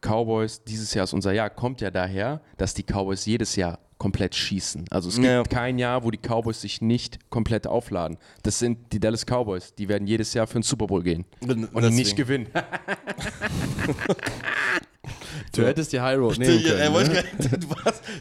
Cowboys, 0.01 0.65
dieses 0.65 0.95
Jahr 0.95 1.05
ist 1.05 1.13
unser 1.13 1.33
Jahr, 1.33 1.51
kommt 1.51 1.81
ja 1.81 1.91
daher, 1.91 2.41
dass 2.57 2.75
die 2.75 2.83
Cowboys 2.83 3.27
jedes 3.27 3.57
Jahr 3.57 3.79
komplett 4.03 4.35
schießen. 4.35 4.87
Also 4.91 5.09
es 5.11 5.15
gibt 5.15 5.27
Ja. 5.29 5.45
kein 5.45 5.79
Jahr, 5.79 6.03
wo 6.03 6.11
die 6.11 6.19
Cowboys 6.19 6.61
sich 6.61 6.81
nicht 6.83 7.31
komplett 7.31 7.69
aufladen. 7.69 8.19
Das 8.43 8.59
sind 8.59 8.93
die 8.93 8.99
Dallas 8.99 9.25
Cowboys, 9.25 9.75
die 9.77 9.89
werden 9.89 10.09
jedes 10.09 10.35
Jahr 10.35 10.49
für 10.49 10.59
den 10.59 10.65
Super 10.65 10.89
Bowl 10.89 11.03
gehen 11.05 11.25
und 11.41 11.69
Deswegen. 11.73 11.95
nicht 11.97 12.17
gewinnen. 12.17 12.49
Du 15.55 15.65
hättest 15.67 15.93
die 15.93 16.01
High 16.01 16.17
Road 16.19 16.39
nehmen 16.39 16.59
Die, 16.63 16.65
können. 16.65 16.93
ne? 16.93 17.25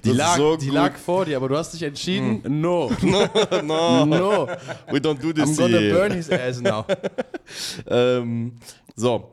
Die, 0.04 0.12
lag, 0.12 0.36
so 0.38 0.58
die 0.58 0.70
lag 0.70 0.96
vor 0.98 1.24
dir, 1.26 1.38
aber 1.38 1.48
du 1.50 1.56
hast 1.58 1.74
dich 1.74 1.84
entschieden, 1.84 2.42
no. 2.62 2.92
no, 3.64 4.06
No. 4.06 4.48
we 4.92 4.98
don't 5.00 5.20
do 5.22 5.32
this 5.32 5.50
I'm 5.50 5.58
gonna 5.58 5.78
here. 5.78 5.94
burn 5.94 6.12
his 6.14 6.30
ass 6.30 6.60
now. 6.62 6.86
Ähm, 7.88 8.54
so. 8.96 9.32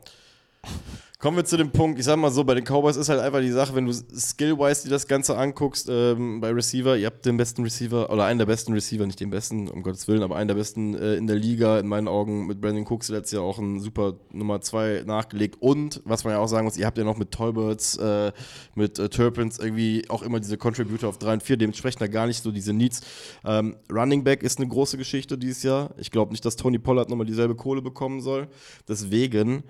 Kommen 1.21 1.35
wir 1.35 1.43
zu 1.43 1.57
dem 1.57 1.71
Punkt, 1.71 1.99
ich 1.99 2.05
sag 2.05 2.15
mal 2.15 2.31
so, 2.31 2.45
bei 2.45 2.53
den 2.53 2.63
Cowboys 2.63 2.95
ist 2.95 3.09
halt 3.09 3.19
einfach 3.19 3.41
die 3.41 3.51
Sache, 3.51 3.75
wenn 3.75 3.85
du 3.85 3.91
skill-wise 3.91 4.83
dir 4.83 4.89
das 4.89 5.05
Ganze 5.05 5.37
anguckst, 5.37 5.89
ähm, 5.91 6.39
bei 6.39 6.49
Receiver, 6.49 6.95
ihr 6.95 7.07
habt 7.07 7.25
den 7.25 7.35
besten 7.35 7.61
Receiver, 7.63 8.09
oder 8.09 8.23
einen 8.23 8.39
der 8.39 8.45
besten 8.45 8.71
Receiver, 8.71 9.05
nicht 9.05 9.19
den 9.19 9.29
besten, 9.29 9.67
um 9.67 9.83
Gottes 9.83 10.07
Willen, 10.07 10.23
aber 10.23 10.37
einen 10.37 10.47
der 10.47 10.55
besten 10.55 10.95
äh, 10.95 11.15
in 11.15 11.27
der 11.27 11.35
Liga, 11.35 11.77
in 11.77 11.87
meinen 11.87 12.07
Augen, 12.07 12.47
mit 12.47 12.61
Brandon 12.61 12.85
Cooks 12.87 13.09
letztes 13.09 13.33
Jahr 13.33 13.43
auch 13.43 13.59
ein 13.59 13.81
super 13.81 14.13
Nummer 14.31 14.61
2 14.61 15.03
nachgelegt. 15.05 15.57
Und, 15.59 16.01
was 16.05 16.23
man 16.23 16.31
ja 16.31 16.39
auch 16.39 16.47
sagen 16.47 16.63
muss, 16.63 16.77
ihr 16.77 16.85
habt 16.85 16.97
ja 16.97 17.03
noch 17.03 17.17
mit 17.17 17.31
Tolberts, 17.31 17.97
äh, 17.97 18.31
mit 18.75 18.97
äh, 18.97 19.09
Turpins 19.09 19.59
irgendwie 19.59 20.05
auch 20.07 20.21
immer 20.21 20.39
diese 20.39 20.57
Contributor 20.57 21.09
auf 21.09 21.17
3 21.17 21.33
und 21.33 21.43
4, 21.43 21.57
dementsprechend 21.57 21.99
da 21.99 22.07
gar 22.07 22.27
nicht 22.27 22.41
so 22.41 22.53
diese 22.53 22.71
Needs. 22.71 23.01
Ähm, 23.43 23.75
Running 23.91 24.23
Back 24.23 24.41
ist 24.41 24.57
eine 24.57 24.69
große 24.69 24.97
Geschichte 24.97 25.37
dieses 25.37 25.63
Jahr. 25.63 25.89
Ich 25.97 26.11
glaube 26.11 26.31
nicht, 26.31 26.45
dass 26.45 26.55
Tony 26.55 26.79
Pollard 26.79 27.09
nochmal 27.09 27.27
dieselbe 27.27 27.55
Kohle 27.55 27.81
bekommen 27.81 28.21
soll. 28.21 28.47
Deswegen, 28.87 29.65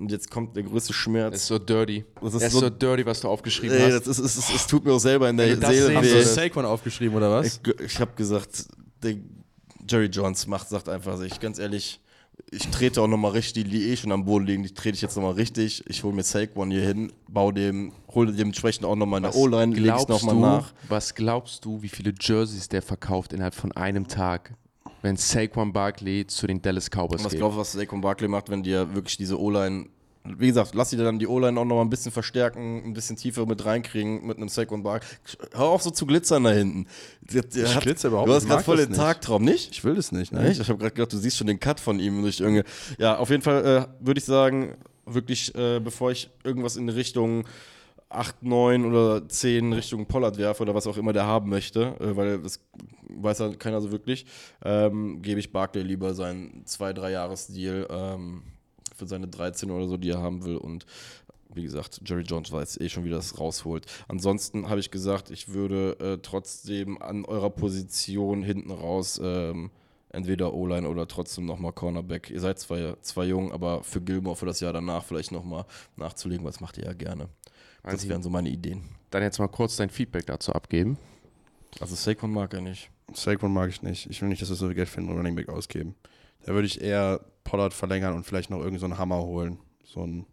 und 0.00 0.10
jetzt 0.10 0.30
kommt 0.30 0.56
der 0.56 0.62
größte 0.64 0.92
Schmerz. 0.92 1.32
Das 1.32 1.42
ist 1.42 1.48
so 1.48 1.58
dirty. 1.58 2.04
Das 2.20 2.32
Das 2.32 2.34
ist 2.42 2.42
ist, 2.48 2.52
so- 2.54 2.60
so 2.60 2.70
dirty, 2.70 3.06
was 3.06 3.20
du 3.20 3.28
aufgeschrieben 3.28 3.76
Ey, 3.76 3.90
hast. 3.92 4.06
das 4.06 4.18
ist, 4.18 4.36
es, 4.36 4.48
es, 4.48 4.54
es 4.54 4.66
tut 4.66 4.84
mir 4.84 4.92
auch 4.92 4.98
selber 4.98 5.28
in 5.28 5.36
der 5.36 5.48
Wenn 5.48 5.54
du 5.56 5.60
das 5.60 5.70
Seele 5.70 5.86
sehen 5.86 5.96
Hast 5.98 6.10
du 6.10 6.14
weh. 6.16 6.22
Saquon 6.24 6.64
aufgeschrieben 6.64 7.16
oder 7.16 7.30
was? 7.30 7.46
Ich, 7.64 7.80
ich 7.84 8.00
habe 8.00 8.12
gesagt, 8.16 8.66
der 9.02 9.16
Jerry 9.88 10.06
Jones 10.06 10.46
macht, 10.46 10.68
sagt 10.68 10.88
einfach, 10.88 11.20
ich 11.22 11.38
ganz 11.40 11.58
ehrlich, 11.58 12.00
ich 12.50 12.66
trete 12.68 13.02
auch 13.02 13.06
nochmal 13.06 13.32
richtig, 13.32 13.68
die 13.68 13.90
eh 13.90 13.96
schon 13.96 14.12
am 14.12 14.24
Boden 14.24 14.46
liegen, 14.46 14.62
die 14.62 14.72
trete 14.72 14.94
ich 14.96 15.02
jetzt 15.02 15.14
nochmal 15.16 15.32
richtig. 15.34 15.84
Ich 15.88 16.02
hole 16.04 16.14
mir 16.14 16.22
Saquon 16.22 16.70
hier 16.70 16.82
hin, 16.82 17.12
baue 17.28 17.52
dem, 17.52 17.92
hole 18.14 18.32
dementsprechend 18.32 18.84
auch 18.86 18.96
nochmal 18.96 19.18
eine 19.24 19.32
O-Line, 19.34 19.74
lege 19.76 19.94
es 19.96 20.08
nochmal 20.08 20.34
nach. 20.36 20.72
Was 20.88 21.14
glaubst 21.14 21.64
du, 21.64 21.82
wie 21.82 21.88
viele 21.88 22.14
Jerseys 22.18 22.68
der 22.68 22.82
verkauft 22.82 23.32
innerhalb 23.32 23.54
von 23.54 23.72
einem 23.72 24.08
Tag, 24.08 24.54
wenn 25.02 25.16
Saquon 25.16 25.72
Barkley 25.72 26.26
zu 26.26 26.46
den 26.46 26.60
Dallas 26.62 26.88
Cowboys 26.90 27.20
Und 27.20 27.24
was 27.26 27.32
geht? 27.32 27.40
glaubst 27.40 27.56
du, 27.56 27.60
was 27.60 27.72
Saquon 27.72 28.00
Barkley 28.00 28.28
macht, 28.28 28.50
wenn 28.50 28.62
dir 28.62 28.94
wirklich 28.94 29.16
diese 29.16 29.38
O-Line, 29.40 29.86
wie 30.24 30.48
gesagt, 30.48 30.74
lass 30.74 30.90
sie 30.90 30.96
dir 30.98 31.04
dann 31.04 31.18
die 31.18 31.26
O-Line 31.26 31.58
auch 31.58 31.64
nochmal 31.64 31.84
ein 31.84 31.90
bisschen 31.90 32.12
verstärken, 32.12 32.82
ein 32.84 32.92
bisschen 32.92 33.16
tiefer 33.16 33.46
mit 33.46 33.64
reinkriegen 33.64 34.26
mit 34.26 34.36
einem 34.36 34.48
Saquon 34.50 34.82
Barkley. 34.82 35.08
Hör 35.52 35.66
auf 35.68 35.82
so 35.82 35.90
zu 35.90 36.04
glitzern 36.04 36.44
da 36.44 36.50
hinten. 36.50 36.86
Der, 37.22 37.42
der 37.42 37.64
Ich 37.64 37.74
hat- 37.74 37.82
glitzer 37.82 38.08
überhaupt 38.08 38.28
Du 38.28 38.34
hast 38.34 38.42
ich 38.42 38.48
gerade 38.50 38.62
voll 38.62 38.76
den 38.76 38.88
nicht. 38.90 38.98
Tagtraum, 38.98 39.42
nicht? 39.44 39.70
Ich 39.72 39.82
will 39.84 39.94
das 39.94 40.12
nicht, 40.12 40.32
ne? 40.32 40.50
Ich 40.52 40.58
habe 40.60 40.76
gerade 40.76 40.94
gedacht, 40.94 41.12
du 41.12 41.16
siehst 41.18 41.38
schon 41.38 41.46
den 41.46 41.58
Cut 41.58 41.80
von 41.80 41.98
ihm 41.98 42.20
durch 42.22 42.40
irgendwie. 42.40 42.64
Ja, 42.98 43.16
auf 43.16 43.30
jeden 43.30 43.42
Fall 43.42 43.64
äh, 44.00 44.04
würde 44.06 44.18
ich 44.18 44.24
sagen, 44.26 44.76
wirklich, 45.06 45.54
äh, 45.54 45.80
bevor 45.80 46.10
ich 46.12 46.28
irgendwas 46.44 46.76
in 46.76 46.88
Richtung 46.90 47.44
8, 48.10 48.42
9 48.42 48.84
oder 48.84 49.28
10 49.28 49.72
Richtung 49.72 50.06
Pollard 50.06 50.36
werfe 50.36 50.62
oder 50.64 50.74
was 50.74 50.86
auch 50.86 50.96
immer 50.96 51.12
der 51.12 51.26
haben 51.26 51.48
möchte, 51.48 51.94
äh, 52.00 52.16
weil 52.16 52.42
das 52.42 52.60
weiß 53.08 53.38
ja 53.38 53.54
keiner 53.54 53.80
so 53.80 53.92
wirklich, 53.92 54.26
ähm, 54.64 55.22
gebe 55.22 55.40
ich 55.40 55.52
Barclay 55.52 55.82
lieber 55.82 56.14
seinen 56.14 56.64
2-3-Jahres-Deal 56.64 57.86
ähm, 57.90 58.42
für 58.94 59.06
seine 59.06 59.28
13 59.28 59.70
oder 59.70 59.86
so, 59.86 59.96
die 59.96 60.10
er 60.10 60.20
haben 60.20 60.44
will 60.44 60.56
und 60.56 60.86
wie 61.54 61.62
gesagt, 61.62 62.00
Jerry 62.04 62.22
Jones 62.22 62.52
weiß 62.52 62.80
eh 62.80 62.88
schon, 62.88 63.04
wie 63.04 63.10
das 63.10 63.40
rausholt. 63.40 63.86
Ansonsten 64.06 64.68
habe 64.68 64.78
ich 64.78 64.90
gesagt, 64.90 65.30
ich 65.30 65.52
würde 65.52 65.96
äh, 65.98 66.18
trotzdem 66.22 67.00
an 67.02 67.24
eurer 67.24 67.50
Position 67.50 68.42
hinten 68.44 68.70
raus 68.70 69.20
ähm, 69.22 69.70
entweder 70.10 70.52
O-Line 70.52 70.88
oder 70.88 71.08
trotzdem 71.08 71.46
nochmal 71.46 71.72
Cornerback. 71.72 72.30
Ihr 72.30 72.40
seid 72.40 72.58
zwar, 72.58 73.00
zwar 73.02 73.24
jung, 73.24 73.52
aber 73.52 73.82
für 73.82 74.00
Gilmore 74.00 74.36
für 74.36 74.46
das 74.46 74.60
Jahr 74.60 74.72
danach 74.72 75.04
vielleicht 75.04 75.32
nochmal 75.32 75.64
nachzulegen, 75.96 76.44
was 76.44 76.60
macht 76.60 76.78
ihr 76.78 76.84
ja 76.84 76.92
gerne. 76.92 77.28
Das 77.82 77.92
Also- 77.94 78.08
wären 78.08 78.22
so 78.22 78.30
meine 78.30 78.48
Ideen. 78.50 78.82
Dann 79.10 79.22
jetzt 79.22 79.38
mal 79.38 79.48
kurz 79.48 79.76
dein 79.76 79.90
Feedback 79.90 80.26
dazu 80.26 80.52
abgeben. 80.52 80.96
Also 81.80 81.94
Saquon 81.94 82.32
mag 82.32 82.52
er 82.54 82.60
nicht. 82.60 82.90
Saquon 83.12 83.52
mag 83.52 83.70
ich 83.70 83.82
nicht. 83.82 84.08
Ich 84.10 84.20
will 84.22 84.28
nicht, 84.28 84.40
dass 84.42 84.48
wir 84.50 84.56
so 84.56 84.66
viel 84.66 84.74
Geld 84.74 84.88
für 84.88 84.98
einen 84.98 85.10
Running 85.16 85.34
Back 85.34 85.48
ausgeben. 85.48 85.94
Da 86.44 86.52
würde 86.52 86.66
ich 86.66 86.80
eher 86.80 87.20
Pollard 87.44 87.74
verlängern 87.74 88.14
und 88.14 88.24
vielleicht 88.24 88.50
noch 88.50 88.58
irgendeinen 88.58 88.78
so 88.80 88.86
einen 88.86 88.98
Hammer 88.98 89.18
holen. 89.22 89.58
So 89.84 90.04
ein 90.06 90.26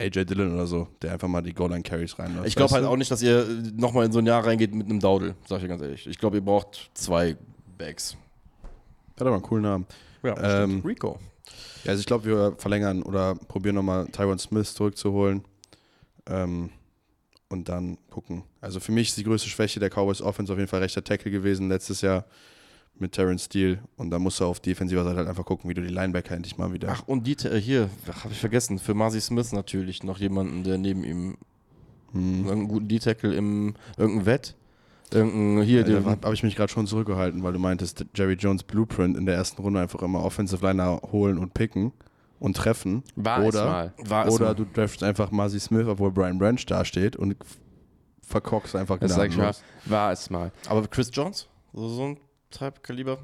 AJ 0.00 0.24
Dillon 0.26 0.52
oder 0.54 0.66
so, 0.66 0.88
der 1.02 1.12
einfach 1.12 1.28
mal 1.28 1.42
die 1.42 1.52
Goal-Line-Carries 1.54 2.18
reinlässt. 2.18 2.46
Ich 2.46 2.56
glaube 2.56 2.72
halt 2.74 2.84
auch 2.84 2.96
nicht, 2.96 3.10
dass 3.10 3.22
ihr 3.22 3.46
nochmal 3.74 4.06
in 4.06 4.12
so 4.12 4.18
ein 4.18 4.26
Jahr 4.26 4.44
reingeht 4.44 4.74
mit 4.74 4.88
einem 4.88 5.00
Daudel, 5.00 5.34
sag 5.46 5.56
ich 5.58 5.62
dir 5.62 5.68
ganz 5.68 5.82
ehrlich. 5.82 6.06
Ich 6.06 6.18
glaube, 6.18 6.36
ihr 6.36 6.44
braucht 6.44 6.90
zwei 6.94 7.36
Bags. 7.78 8.16
Hat 9.14 9.22
aber 9.22 9.34
einen 9.34 9.42
coolen 9.42 9.62
Namen. 9.62 9.86
Ja, 10.22 10.62
Ähm, 10.64 10.80
Rico. 10.84 11.18
Ja, 11.84 11.90
also 11.90 12.00
ich 12.00 12.06
glaube, 12.06 12.24
wir 12.26 12.54
verlängern 12.58 13.02
oder 13.02 13.34
probieren 13.34 13.76
nochmal 13.76 14.06
Tyron 14.08 14.38
Smith 14.38 14.74
zurückzuholen. 14.74 15.44
Ähm, 16.26 16.70
und 17.48 17.68
dann 17.68 17.98
gucken. 18.10 18.42
Also 18.60 18.80
für 18.80 18.92
mich 18.92 19.08
ist 19.08 19.18
die 19.18 19.24
größte 19.24 19.48
Schwäche 19.48 19.78
der 19.78 19.90
Cowboys 19.90 20.22
Offense 20.22 20.52
auf 20.52 20.58
jeden 20.58 20.68
Fall 20.68 20.80
rechter 20.80 21.04
Tackle 21.04 21.30
gewesen 21.30 21.68
letztes 21.68 22.00
Jahr 22.00 22.24
mit 22.98 23.12
Terrence 23.12 23.44
Steele. 23.44 23.78
Und 23.96 24.10
da 24.10 24.18
musst 24.18 24.40
du 24.40 24.44
auf 24.44 24.60
defensiver 24.60 25.04
Seite 25.04 25.18
halt 25.18 25.28
einfach 25.28 25.44
gucken, 25.44 25.68
wie 25.70 25.74
du 25.74 25.82
die 25.82 25.92
Linebacker 25.92 26.34
endlich 26.34 26.58
mal 26.58 26.72
wieder. 26.72 26.88
Ach, 26.90 27.06
und 27.06 27.26
die, 27.26 27.36
äh, 27.46 27.60
hier, 27.60 27.90
habe 28.22 28.32
ich 28.32 28.40
vergessen, 28.40 28.78
für 28.78 28.94
Marcy 28.94 29.20
Smith 29.20 29.52
natürlich 29.52 30.02
noch 30.02 30.18
jemanden, 30.18 30.64
der 30.64 30.78
neben 30.78 31.04
ihm 31.04 31.36
Irgendeinen 32.14 32.68
guten 32.68 32.88
D-Tackle 32.88 33.34
im 33.34 33.74
irgendein 33.98 34.26
Wett. 34.26 34.54
Irgendein 35.12 35.64
hier, 35.64 35.86
Ja, 35.88 36.04
habe 36.04 36.34
ich 36.34 36.42
mich 36.42 36.54
gerade 36.54 36.72
schon 36.72 36.86
zurückgehalten, 36.86 37.42
weil 37.42 37.52
du 37.52 37.58
meintest, 37.58 38.06
Jerry 38.14 38.34
Jones 38.34 38.62
Blueprint 38.62 39.16
in 39.16 39.26
der 39.26 39.34
ersten 39.34 39.60
Runde 39.60 39.80
einfach 39.80 40.00
immer 40.02 40.24
Offensive 40.24 40.64
Liner 40.64 41.00
holen 41.10 41.38
und 41.38 41.54
picken 41.54 41.92
und 42.44 42.58
treffen. 42.58 43.02
War 43.16 43.38
es 43.38 43.46
oder 43.46 43.64
mal. 43.64 43.94
war 44.04 44.26
es 44.26 44.34
oder 44.34 44.46
mal. 44.48 44.54
du 44.54 44.66
draftest 44.66 45.02
einfach 45.02 45.30
Marcy 45.30 45.58
Smith, 45.58 45.86
obwohl 45.86 46.12
Brian 46.12 46.38
Branch 46.38 46.60
da 46.66 46.84
steht 46.84 47.16
und 47.16 47.36
verkorkst 48.20 48.76
einfach 48.76 48.98
Das 48.98 49.14
sag 49.14 49.30
ich 49.30 49.36
mal, 49.38 49.54
war 49.86 50.12
es 50.12 50.28
mal. 50.28 50.52
aber 50.68 50.86
Chris 50.88 51.10
Jones, 51.10 51.48
so, 51.72 51.88
so 51.88 52.02
ein 52.02 52.20
Type-Kaliber. 52.50 53.18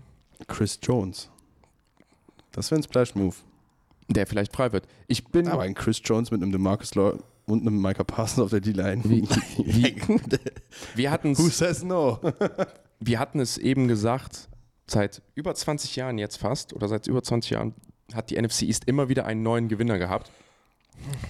Chris 0.49 0.79
Jones. 0.83 1.29
Das 2.53 2.71
wäre 2.71 2.81
ein 2.81 2.83
Splash-Move. 2.83 3.37
Der 4.09 4.27
vielleicht 4.27 4.55
frei 4.55 4.73
wird. 4.73 4.87
Ich 5.07 5.27
bin. 5.27 5.49
Aber 5.49 5.63
ein 5.63 5.75
Chris 5.75 6.01
Jones 6.03 6.31
mit 6.31 6.43
einem 6.43 6.51
DeMarcus 6.51 6.95
Law 6.95 7.19
und 7.45 7.61
einem 7.61 7.81
Micah 7.81 8.05
Parsons 8.05 8.39
auf 8.43 8.51
der 8.51 8.61
D-Line. 8.61 9.05
wir 10.95 11.11
hatten 11.11 11.37
Who 11.37 11.49
says 11.51 11.83
no? 11.83 12.19
wir 13.01 13.19
hatten 13.19 13.39
es 13.39 13.59
eben 13.59 13.87
gesagt, 13.87 14.49
seit 14.87 15.21
über 15.35 15.55
20 15.55 15.95
Jahren 15.97 16.17
jetzt 16.17 16.39
fast, 16.39 16.73
oder 16.73 16.89
seit 16.89 17.07
über 17.07 17.23
20 17.23 17.51
Jahren 17.51 17.75
hat 18.15 18.31
die 18.31 18.41
NFC 18.41 18.63
East 18.63 18.85
immer 18.87 19.09
wieder 19.09 19.27
einen 19.27 19.43
neuen 19.43 19.69
Gewinner 19.69 19.99
gehabt. 19.99 20.31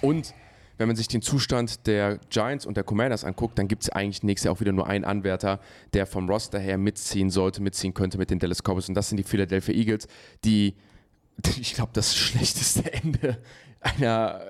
Und 0.01 0.35
wenn 0.79 0.89
man 0.89 0.97
sich 0.97 1.09
den 1.09 1.21
Zustand 1.21 1.87
der 1.87 2.19
Giants 2.31 2.65
und 2.65 2.77
der 2.77 2.85
Commanders 2.85 3.25
anguckt, 3.25 3.59
dann 3.59 3.69
gibt 3.69 3.83
es 3.83 3.91
eigentlich 3.91 4.23
nächstes 4.23 4.47
Jahr 4.47 4.55
auch 4.55 4.61
wieder 4.61 4.73
nur 4.73 4.87
einen 4.87 5.05
Anwärter, 5.05 5.61
der 5.93 6.07
vom 6.07 6.29
Roster 6.29 6.59
her 6.59 6.79
mitziehen 6.79 7.29
sollte, 7.29 7.61
mitziehen 7.61 7.93
könnte 7.93 8.17
mit 8.17 8.31
den 8.31 8.39
Dallas 8.39 8.63
Cowboys. 8.63 8.89
Und 8.89 8.95
das 8.95 9.11
sind 9.11 9.19
die 9.19 9.25
Philadelphia 9.25 9.75
Eagles, 9.75 10.09
die, 10.43 10.75
ich 11.61 11.75
glaube, 11.75 11.91
das 11.93 12.17
schlechteste 12.17 12.91
Ende 12.93 13.39
einer, 13.81 14.41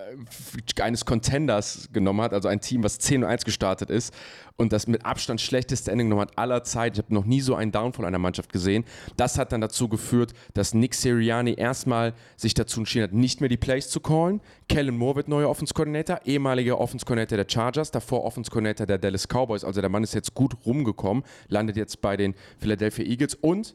äh, 0.76 0.82
eines 0.82 1.04
Contenders 1.04 1.88
genommen 1.92 2.20
hat, 2.20 2.32
also 2.32 2.48
ein 2.48 2.60
Team, 2.60 2.82
was 2.82 2.98
10 2.98 3.22
und 3.22 3.30
1 3.30 3.44
gestartet 3.44 3.90
ist 3.90 4.12
und 4.56 4.72
das 4.72 4.86
mit 4.86 5.06
Abstand 5.06 5.40
schlechteste 5.40 5.90
Ende 5.90 6.04
genommen 6.04 6.22
hat 6.22 6.36
aller 6.36 6.64
Zeit. 6.64 6.94
Ich 6.94 6.98
habe 7.02 7.14
noch 7.14 7.24
nie 7.24 7.40
so 7.40 7.54
einen 7.54 7.72
Downfall 7.72 8.04
einer 8.04 8.18
Mannschaft 8.18 8.52
gesehen. 8.52 8.84
Das 9.16 9.38
hat 9.38 9.52
dann 9.52 9.60
dazu 9.60 9.88
geführt, 9.88 10.32
dass 10.54 10.74
Nick 10.74 10.94
Sirianni 10.94 11.54
erstmal 11.54 12.12
sich 12.36 12.54
dazu 12.54 12.80
entschieden 12.80 13.04
hat, 13.04 13.12
nicht 13.12 13.40
mehr 13.40 13.48
die 13.48 13.56
Plays 13.56 13.88
zu 13.88 14.00
callen. 14.00 14.40
Kellen 14.68 14.96
Moore 14.96 15.16
wird 15.16 15.28
neuer 15.28 15.48
Offense 15.48 15.74
Coordinator, 15.74 16.20
ehemaliger 16.24 16.78
Offense 16.78 17.06
Coordinator 17.06 17.36
der 17.36 17.46
Chargers, 17.48 17.90
davor 17.90 18.24
Offense 18.24 18.50
Coordinator 18.50 18.86
der 18.86 18.98
Dallas 18.98 19.26
Cowboys. 19.28 19.64
Also 19.64 19.80
der 19.80 19.90
Mann 19.90 20.02
ist 20.02 20.14
jetzt 20.14 20.34
gut 20.34 20.54
rumgekommen, 20.66 21.24
landet 21.48 21.76
jetzt 21.76 22.00
bei 22.00 22.16
den 22.16 22.34
Philadelphia 22.58 23.04
Eagles 23.04 23.34
und 23.36 23.74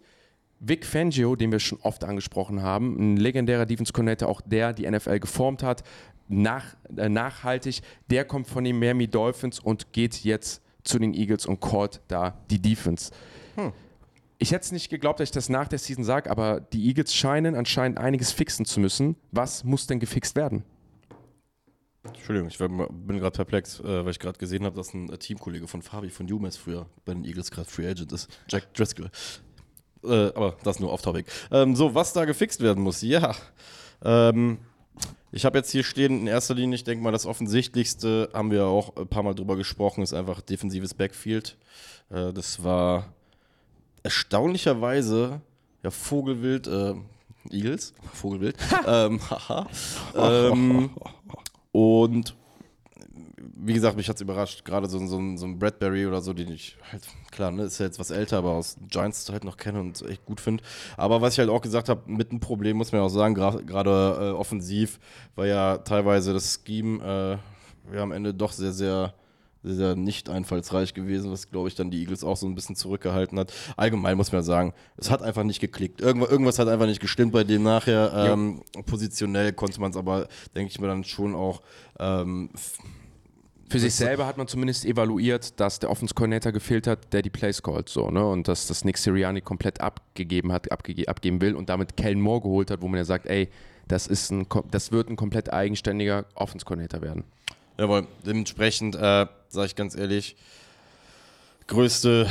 Vic 0.60 0.86
Fangio, 0.86 1.36
den 1.36 1.52
wir 1.52 1.60
schon 1.60 1.80
oft 1.82 2.04
angesprochen 2.04 2.62
haben, 2.62 3.14
ein 3.14 3.18
legendärer 3.18 3.66
Defense 3.66 3.94
Coordinator, 3.94 4.30
auch 4.30 4.42
der 4.42 4.74
die 4.74 4.90
NFL 4.90 5.20
geformt 5.20 5.64
hat, 5.64 5.84
nach, 6.28 6.76
äh, 6.96 7.10
nachhaltig, 7.10 7.82
der 8.10 8.26
kommt 8.26 8.48
von 8.48 8.64
den 8.64 8.80
Miami 8.80 9.08
Dolphins 9.08 9.60
und 9.60 9.94
geht 9.94 10.24
jetzt 10.24 10.62
zu 10.84 11.00
den 11.00 11.14
Eagles 11.14 11.46
und 11.46 11.60
callt 11.60 12.02
da 12.08 12.38
die 12.50 12.62
Defense. 12.62 13.12
Ich 14.38 14.52
hätte 14.52 14.66
es 14.66 14.72
nicht 14.72 14.90
geglaubt, 14.90 15.20
dass 15.20 15.30
ich 15.30 15.34
das 15.34 15.50
nach 15.50 15.68
der 15.68 15.80
Season 15.80 16.04
sage, 16.04 16.30
aber 16.30 16.60
die 16.60 16.88
Eagles 16.88 17.14
scheinen 17.14 17.56
anscheinend 17.56 17.98
einiges 17.98 18.32
fixen 18.32 18.66
zu 18.66 18.80
müssen. 18.80 19.16
Was 19.32 19.64
muss 19.64 19.88
denn 19.88 20.00
gefixt 20.00 20.36
werden? 20.36 20.64
Entschuldigung, 22.04 22.50
ich 22.50 22.58
bin 22.58 23.18
gerade 23.18 23.32
perplex, 23.32 23.80
äh, 23.80 24.06
weil 24.06 24.12
ich 24.12 24.20
gerade 24.20 24.38
gesehen 24.38 24.64
habe, 24.66 24.76
dass 24.76 24.94
ein 24.94 25.08
Teamkollege 25.08 25.68
von 25.68 25.82
Fabi 25.82 26.10
von 26.10 26.32
UMass 26.32 26.58
früher 26.58 26.86
bei 27.04 27.14
den 27.14 27.26
Eagles 27.26 27.50
gerade 27.50 27.68
Free 27.70 27.88
Agent 27.88 28.12
ist. 28.12 28.30
Jack 28.48 28.74
Driscoll. 28.74 29.10
Äh, 30.08 30.34
aber 30.36 30.56
das 30.64 30.80
nur 30.80 30.92
off-topic. 30.92 31.30
Ähm, 31.52 31.76
so, 31.76 31.96
was 31.96 32.14
da 32.14 32.26
gefixt 32.26 32.62
werden 32.62 32.84
muss, 32.84 33.02
ja. 33.02 33.36
Ähm, 34.04 34.60
ich 35.32 35.44
habe 35.46 35.58
jetzt 35.58 35.72
hier 35.72 35.84
stehen, 35.84 36.22
in 36.22 36.28
erster 36.28 36.56
Linie, 36.56 36.76
ich 36.76 36.84
denke 36.84 37.04
mal, 37.04 37.12
das 37.12 37.26
Offensichtlichste, 37.26 38.30
haben 38.34 38.52
wir 38.52 38.68
auch 38.68 38.96
ein 38.96 39.08
paar 39.08 39.24
Mal 39.24 39.36
drüber 39.36 39.58
gesprochen, 39.58 40.02
ist 40.02 40.14
einfach 40.14 40.42
defensives 40.42 40.94
Backfield. 40.94 41.58
Äh, 42.10 42.32
das 42.32 42.64
war 42.64 43.14
erstaunlicherweise 44.04 45.42
ja 45.84 45.92
Vogelwild, 45.92 46.68
äh, 46.68 46.94
Eagles, 47.52 47.94
Vogelwild, 48.14 48.56
ähm, 48.88 49.20
haha. 49.30 49.68
ähm, 50.16 50.90
und 51.72 52.36
wie 53.56 53.74
gesagt, 53.74 53.98
mich 53.98 54.08
hat 54.10 54.16
es 54.16 54.22
überrascht, 54.22 54.66
gerade 54.66 54.88
so, 54.88 55.06
so, 55.08 55.18
ein- 55.18 55.38
so 55.38 55.46
ein 55.46 55.60
Bradbury 55.60 56.06
oder 56.08 56.22
so, 56.22 56.34
den 56.34 56.52
ich 56.52 56.78
halt, 56.92 57.04
klar, 57.32 57.52
ne, 57.52 57.64
ist 57.64 57.78
ja 57.80 57.86
jetzt 57.86 58.00
was 58.00 58.12
älter, 58.12 58.38
aber 58.38 58.52
aus 58.52 58.78
Giants 58.90 59.30
halt 59.30 59.44
noch 59.44 59.58
kenne 59.58 59.80
und 59.80 60.02
echt 60.04 60.26
gut 60.26 60.40
finde. 60.42 60.64
Aber 60.98 61.22
was 61.22 61.34
ich 61.34 61.40
halt 61.40 61.50
auch 61.50 61.62
gesagt 61.62 61.90
habe, 61.90 62.02
mit 62.12 62.32
einem 62.32 62.40
Problem 62.40 62.78
muss 62.78 62.92
man 62.92 63.02
ja 63.02 63.06
auch 63.06 63.10
sagen, 63.10 63.36
gerade 63.36 64.18
äh, 64.20 64.32
offensiv 64.32 65.00
war 65.36 65.46
ja 65.48 65.78
teilweise 65.80 66.34
das 66.34 66.62
Scheme 66.66 67.40
äh, 67.92 67.96
ja, 67.96 68.02
am 68.04 68.12
Ende 68.12 68.34
doch 68.34 68.52
sehr, 68.52 68.72
sehr 68.74 69.14
sehr, 69.64 69.74
sehr 69.76 69.96
nicht 69.96 70.30
einfallsreich 70.30 70.94
gewesen, 70.94 71.32
was, 71.32 71.50
glaube 71.50 71.68
ich, 71.70 71.74
dann 71.74 71.90
die 71.90 72.00
Eagles 72.02 72.24
auch 72.24 72.38
so 72.38 72.46
ein 72.46 72.54
bisschen 72.54 72.76
zurückgehalten 72.76 73.40
hat. 73.40 73.52
Allgemein 73.76 74.16
muss 74.16 74.32
man 74.32 74.44
sagen, 74.44 74.76
es 74.96 75.10
hat 75.10 75.24
einfach 75.24 75.42
nicht 75.42 75.60
geklickt. 75.60 76.02
Irgendwas, 76.02 76.30
irgendwas 76.30 76.60
hat 76.60 76.68
einfach 76.68 76.86
nicht 76.86 77.00
gestimmt 77.02 77.32
bei 77.32 77.44
dem 77.44 77.64
nachher. 77.64 78.12
Ähm, 78.16 78.62
positionell 78.86 79.54
konnte 79.54 79.82
man 79.82 79.90
es 79.90 79.98
aber, 79.98 80.28
denke 80.54 80.70
ich 80.72 80.80
mir, 80.80 80.86
dann 80.86 81.04
schon 81.04 81.34
auch 81.34 81.64
ähm, 81.98 82.52
Für 83.68 83.80
sich 83.80 83.96
selber 83.96 84.28
hat 84.28 84.38
man 84.38 84.48
zumindest 84.48 84.86
evaluiert, 84.86 85.60
dass 85.60 85.80
der 85.80 85.90
Offense 85.90 86.14
Coordinator 86.14 86.52
gefehlt 86.52 86.86
hat, 86.86 87.12
der 87.14 87.24
die 87.24 87.32
Plays 87.32 87.64
callt, 87.64 87.90
so, 87.90 88.12
ne? 88.12 88.24
Und 88.24 88.48
dass 88.48 88.68
das 88.68 88.86
Nick 88.86 88.98
Sirianni 88.98 89.42
komplett 89.42 89.82
abgegeben 89.82 90.52
hat, 90.52 90.72
abgege 90.72 91.08
abgeben 91.08 91.42
will 91.42 91.56
und 91.56 91.70
damit 91.70 91.98
Kellen 91.98 92.22
Moore 92.22 92.42
geholt 92.42 92.70
hat, 92.70 92.82
wo 92.82 92.88
man 92.88 92.98
ja 92.98 93.06
sagt, 93.06 93.26
ey, 93.26 93.50
das 93.88 94.06
ist 94.08 94.32
ein, 94.32 94.46
das 94.70 94.92
wird 94.92 95.10
ein 95.10 95.16
komplett 95.16 95.52
eigenständiger 95.52 96.26
Offense 96.36 96.66
Coordinator 96.66 97.02
werden. 97.02 97.24
Jawohl, 97.78 98.08
dementsprechend, 98.26 98.96
äh, 98.96 99.26
sage 99.50 99.66
ich 99.66 99.76
ganz 99.76 99.96
ehrlich, 99.98 100.36
größte, 101.68 102.28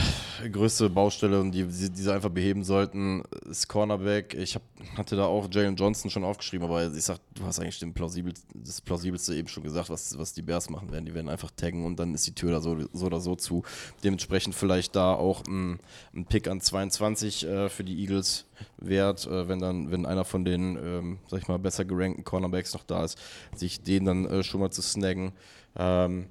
größte 0.53 0.89
Baustelle, 0.89 1.43
die, 1.51 1.65
die 1.65 1.91
die 1.91 2.03
sie 2.03 2.13
einfach 2.13 2.31
beheben 2.31 2.63
sollten, 2.63 3.23
ist 3.51 3.69
Cornerback. 3.69 4.35
Ich 4.35 4.55
hab, 4.55 4.63
hatte 4.97 5.17
da 5.17 5.27
auch 5.27 5.49
Jalen 5.51 5.75
Johnson 5.75 6.11
schon 6.11 6.25
aufgeschrieben, 6.25 6.67
aber 6.67 6.93
ich 6.93 7.05
sag, 7.05 7.19
du 7.35 7.45
hast 7.45 7.59
eigentlich 7.59 7.81
den 7.81 7.93
plausibel, 7.93 8.33
das 8.55 8.81
Plausibelste 8.81 9.35
eben 9.35 9.49
schon 9.49 9.65
gesagt, 9.65 9.91
was, 9.91 10.17
was 10.19 10.35
die 10.35 10.43
Bears 10.43 10.71
machen 10.71 10.93
werden. 10.93 11.05
Die 11.05 11.15
werden 11.15 11.29
einfach 11.29 11.51
taggen 11.51 11.85
und 11.85 11.99
dann 11.99 12.15
ist 12.15 12.27
die 12.27 12.35
Tür 12.35 12.53
da 12.53 12.61
so, 12.61 12.79
so 12.93 13.07
oder 13.07 13.21
so 13.21 13.35
zu. 13.35 13.65
Dementsprechend 14.05 14.55
vielleicht 14.55 14.95
da 14.95 15.15
auch 15.15 15.43
ein, 15.47 15.81
ein 16.15 16.27
Pick 16.27 16.47
an 16.47 16.61
22 16.61 17.47
äh, 17.47 17.69
für 17.69 17.83
die 17.83 17.99
Eagles 18.01 18.47
wert, 18.79 19.27
äh, 19.27 19.49
wenn 19.49 19.59
dann, 19.59 19.91
wenn 19.91 20.07
einer 20.07 20.25
von 20.25 20.45
den, 20.45 20.77
ähm, 20.77 21.19
sag 21.27 21.41
ich 21.41 21.49
mal, 21.49 21.59
besser 21.59 21.85
gerankten 21.85 22.23
Cornerbacks 22.23 22.73
noch 22.73 22.85
da 22.85 23.05
ist, 23.05 23.19
sich 23.55 23.83
den 23.83 24.05
dann 24.05 24.27
äh, 24.27 24.43
schon 24.45 24.61
mal 24.61 24.71
zu 24.71 24.83
snaggen. 24.83 25.33
Ähm, 25.77 26.27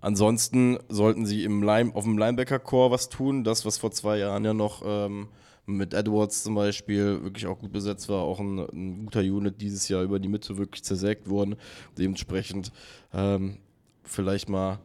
ansonsten 0.00 0.78
sollten 0.88 1.26
sie 1.26 1.44
im 1.44 1.62
Line, 1.62 1.94
auf 1.94 2.04
dem 2.04 2.18
Linebacker-Core 2.18 2.90
was 2.90 3.08
tun. 3.08 3.44
Das, 3.44 3.64
was 3.64 3.78
vor 3.78 3.90
zwei 3.90 4.18
Jahren 4.18 4.44
ja 4.44 4.54
noch 4.54 4.82
ähm, 4.84 5.28
mit 5.66 5.94
Edwards 5.94 6.42
zum 6.42 6.54
Beispiel 6.54 7.22
wirklich 7.22 7.46
auch 7.46 7.58
gut 7.58 7.72
besetzt 7.72 8.08
war, 8.08 8.22
auch 8.22 8.40
ein, 8.40 8.58
ein 8.58 9.04
guter 9.06 9.20
Unit 9.20 9.60
dieses 9.60 9.88
Jahr 9.88 10.02
über 10.02 10.18
die 10.18 10.28
Mitte 10.28 10.58
wirklich 10.58 10.82
zersägt 10.82 11.28
worden. 11.28 11.56
Dementsprechend 11.98 12.72
ähm, 13.12 13.58
vielleicht 14.04 14.48
mal 14.48 14.78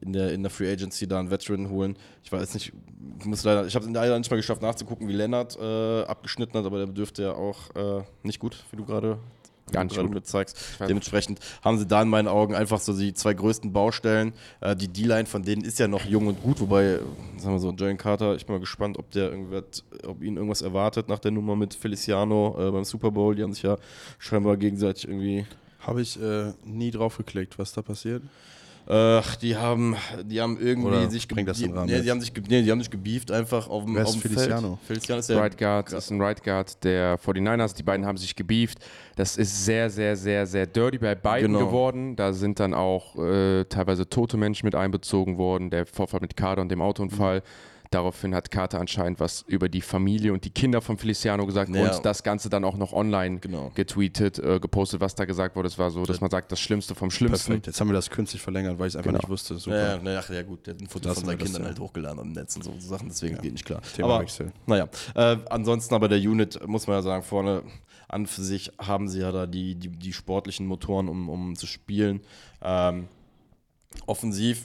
in 0.00 0.12
der, 0.12 0.32
in 0.32 0.42
der 0.42 0.50
Free 0.50 0.70
Agency 0.70 1.06
da 1.06 1.20
einen 1.20 1.30
Veteran 1.30 1.68
holen. 1.68 1.96
Ich 2.24 2.32
weiß 2.32 2.54
nicht, 2.54 2.72
ich 3.18 3.24
muss 3.26 3.44
leider, 3.44 3.66
ich 3.66 3.74
habe 3.74 3.84
es 3.84 3.92
leider 3.92 4.18
nicht 4.18 4.30
mal 4.30 4.36
geschafft 4.36 4.62
nachzugucken, 4.62 5.08
wie 5.08 5.12
Lennart 5.12 5.58
äh, 5.60 6.02
abgeschnitten 6.02 6.58
hat, 6.58 6.64
aber 6.64 6.78
der 6.78 6.86
dürfte 6.86 7.22
ja 7.22 7.32
auch 7.34 7.74
äh, 7.74 8.02
nicht 8.22 8.38
gut, 8.38 8.64
wie 8.70 8.76
du 8.76 8.84
gerade 8.84 9.18
Gar 9.72 9.84
nicht 9.84 9.96
gut. 9.98 10.10
mit 10.12 10.26
zeigst. 10.26 10.56
weiß 10.78 10.88
Dementsprechend 10.88 11.40
haben 11.62 11.78
sie 11.78 11.86
da 11.86 12.02
in 12.02 12.08
meinen 12.08 12.28
Augen 12.28 12.54
einfach 12.54 12.80
so 12.80 12.96
die 12.96 13.14
zwei 13.14 13.34
größten 13.34 13.72
Baustellen. 13.72 14.32
Äh, 14.60 14.76
die 14.76 14.88
D-Line 14.88 15.26
von 15.26 15.42
denen 15.42 15.62
ist 15.62 15.78
ja 15.78 15.88
noch 15.88 16.04
jung 16.04 16.26
und 16.26 16.42
gut, 16.42 16.60
wobei, 16.60 16.98
sagen 17.38 17.54
wir 17.54 17.58
so, 17.58 17.72
Jalen 17.72 17.98
Carter, 17.98 18.34
ich 18.34 18.46
bin 18.46 18.54
mal 18.54 18.60
gespannt, 18.60 18.98
ob 18.98 19.10
der 19.10 19.30
irgendwas, 19.30 19.84
ob 20.06 20.22
ihn 20.22 20.36
irgendwas 20.36 20.62
erwartet 20.62 21.08
nach 21.08 21.18
der 21.18 21.30
Nummer 21.30 21.56
mit 21.56 21.74
Feliciano 21.74 22.56
äh, 22.58 22.70
beim 22.70 22.84
Super 22.84 23.10
Bowl. 23.10 23.34
Die 23.34 23.42
haben 23.42 23.52
sich 23.52 23.62
ja 23.62 23.76
scheinbar 24.18 24.56
gegenseitig 24.56 25.08
irgendwie 25.08 25.46
Habe 25.80 26.02
ich 26.02 26.20
äh, 26.20 26.52
nie 26.64 26.90
drauf 26.90 27.16
geklickt, 27.16 27.58
was 27.58 27.72
da 27.72 27.82
passiert. 27.82 28.22
Ach, 28.86 29.36
die 29.36 29.56
haben, 29.56 29.94
die 30.24 30.40
haben 30.40 30.58
irgendwie 30.58 30.88
Oder 30.88 31.10
sich 31.10 31.28
bringt 31.28 31.48
das 31.48 31.58
die, 31.58 31.64
den 31.64 31.74
Rahmen 31.76 31.88
nee, 31.90 32.00
die 32.00 32.10
haben 32.10 32.20
sich, 32.20 32.34
ge- 32.34 32.42
nee, 32.48 32.62
die 32.62 32.70
haben 32.72 32.80
sich 32.80 32.90
gebieft 32.90 33.30
einfach 33.30 33.68
auf 33.68 33.84
dem, 33.84 33.94
Wer 33.94 34.02
ist 34.02 34.08
auf 34.08 34.14
dem 34.14 34.20
Feliciano? 34.22 34.68
Feld. 34.68 34.78
Feliciano 34.86 35.20
ist 35.20 35.28
der 35.28 35.36
Right 35.38 35.56
Guard 35.58 35.92
ist 35.92 36.10
ein 36.10 36.20
Right 36.20 36.42
Guard 36.42 36.82
der 36.82 37.18
49ers. 37.20 37.76
Die 37.76 37.82
beiden 37.84 38.04
haben 38.04 38.16
sich 38.18 38.34
gebieft. 38.34 38.78
Das 39.16 39.36
ist 39.36 39.64
sehr, 39.64 39.90
sehr, 39.90 40.16
sehr, 40.16 40.46
sehr 40.46 40.66
dirty 40.66 40.98
bei 40.98 41.14
beiden 41.14 41.52
Genau. 41.52 41.66
geworden. 41.66 42.16
Da 42.16 42.32
sind 42.32 42.58
dann 42.58 42.74
auch 42.74 43.16
äh, 43.16 43.64
teilweise 43.64 44.08
tote 44.08 44.36
Menschen 44.36 44.66
mit 44.66 44.74
einbezogen 44.74 45.38
worden. 45.38 45.70
Der 45.70 45.86
Vorfall 45.86 46.20
mit 46.20 46.36
Kader 46.36 46.62
und 46.62 46.70
dem 46.70 46.82
Autounfall. 46.82 47.42
Daraufhin 47.90 48.36
hat 48.36 48.52
Carter 48.52 48.78
anscheinend 48.78 49.18
was 49.18 49.42
über 49.48 49.68
die 49.68 49.80
Familie 49.80 50.32
und 50.32 50.44
die 50.44 50.50
Kinder 50.50 50.80
von 50.80 50.96
Feliciano 50.96 51.44
gesagt 51.44 51.74
Ja. 51.74 51.92
und 51.96 52.04
das 52.04 52.22
Ganze 52.22 52.48
dann 52.48 52.64
auch 52.64 52.76
noch 52.76 52.92
online 52.92 53.40
Genau. 53.40 53.72
getweetet, 53.74 54.38
äh, 54.38 54.60
gepostet, 54.60 55.00
was 55.00 55.16
da 55.16 55.24
gesagt 55.24 55.56
wurde. 55.56 55.66
Es 55.66 55.76
war 55.76 55.90
so, 55.90 56.04
dass 56.04 56.20
man 56.20 56.30
sagt, 56.30 56.52
das 56.52 56.60
Schlimmste 56.60 56.94
vom 56.94 57.10
Schlimmsten. 57.10 57.48
Perfekt. 57.48 57.66
Jetzt 57.66 57.80
haben 57.80 57.88
wir 57.88 57.94
das 57.94 58.08
künstlich 58.08 58.40
verlängert, 58.40 58.78
weil 58.78 58.86
ich 58.86 58.92
es 58.92 58.96
einfach 58.96 59.10
Genau. 59.10 59.18
nicht 59.18 59.28
wusste. 59.28 59.56
Super. 59.58 59.76
Ja, 59.76 59.94
ja, 59.96 60.00
na, 60.02 60.18
ach, 60.20 60.30
ja 60.30 60.42
gut, 60.42 60.66
der 60.68 60.74
hat 60.74 60.80
ein 60.80 60.86
Foto 60.86 61.08
Lassen 61.08 61.20
von 61.22 61.26
seinen 61.30 61.38
Kindern 61.38 61.62
ja. 61.62 61.68
halt 61.68 61.80
hochgeladen 61.80 62.20
am 62.20 62.28
Netz 62.30 62.54
und 62.54 62.62
so 62.62 62.72
Sachen, 62.78 63.08
deswegen 63.08 63.38
geht 63.38 63.52
nicht 63.52 63.64
klar. 63.64 63.82
Thema 63.96 64.08
aber, 64.14 64.20
Wechsel. 64.20 64.52
naja, 64.66 64.88
äh, 65.16 65.36
ansonsten 65.50 65.92
aber 65.94 66.06
der 66.08 66.18
Unit, 66.18 66.64
muss 66.68 66.86
man 66.86 66.94
ja 66.96 67.02
sagen, 67.02 67.24
vorne 67.24 67.64
an 68.06 68.26
für 68.26 68.42
sich 68.42 68.70
haben 68.78 69.08
sie 69.08 69.18
ja 69.20 69.32
da 69.32 69.46
die, 69.46 69.74
die, 69.74 69.88
die 69.88 70.12
sportlichen 70.12 70.64
Motoren, 70.66 71.08
um, 71.08 71.28
um 71.28 71.56
zu 71.56 71.66
spielen. 71.66 72.20
Ähm, 72.62 73.08
Offensiv, 74.06 74.64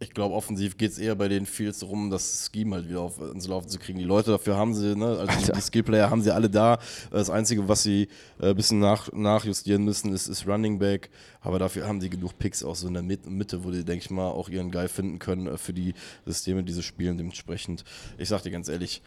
ich 0.00 0.10
glaube, 0.10 0.34
offensiv 0.34 0.76
geht 0.76 0.90
es 0.90 0.98
eher 0.98 1.14
bei 1.14 1.28
den 1.28 1.46
Fields 1.46 1.78
darum, 1.78 2.10
das 2.10 2.50
Scheme 2.52 2.76
halt 2.76 2.88
wieder 2.88 3.00
auf, 3.00 3.20
ins 3.20 3.46
Laufen 3.46 3.68
zu 3.68 3.78
kriegen. 3.78 3.98
Die 3.98 4.04
Leute 4.04 4.32
dafür 4.32 4.56
haben 4.56 4.74
sie, 4.74 4.94
ne? 4.96 5.18
also 5.18 5.26
die, 5.46 5.52
die 5.52 5.60
Skillplayer 5.60 6.10
haben 6.10 6.20
sie 6.20 6.30
alle 6.32 6.50
da. 6.50 6.78
Das 7.10 7.30
Einzige, 7.30 7.68
was 7.68 7.84
sie 7.84 8.08
äh, 8.40 8.50
ein 8.50 8.56
bisschen 8.56 8.80
nach, 8.80 9.10
nachjustieren 9.12 9.84
müssen, 9.84 10.12
ist, 10.12 10.26
ist 10.28 10.46
Running 10.46 10.78
Back. 10.78 11.10
Aber 11.40 11.58
dafür 11.58 11.86
haben 11.86 12.00
sie 12.00 12.10
genug 12.10 12.38
Picks 12.38 12.62
auch 12.64 12.74
so 12.74 12.88
in 12.88 12.94
der 12.94 13.02
Mit- 13.02 13.30
Mitte, 13.30 13.64
wo 13.64 13.70
die, 13.70 13.84
denke 13.84 14.04
ich 14.04 14.10
mal, 14.10 14.28
auch 14.28 14.48
ihren 14.48 14.70
Guy 14.70 14.88
finden 14.88 15.18
können 15.18 15.46
äh, 15.46 15.56
für 15.56 15.72
die 15.72 15.94
Systeme, 16.26 16.64
die 16.64 16.72
sie 16.72 16.82
spielen. 16.82 17.16
Dementsprechend, 17.16 17.84
ich 18.18 18.28
sag 18.28 18.42
dir 18.42 18.50
ganz 18.50 18.68
ehrlich, 18.68 19.00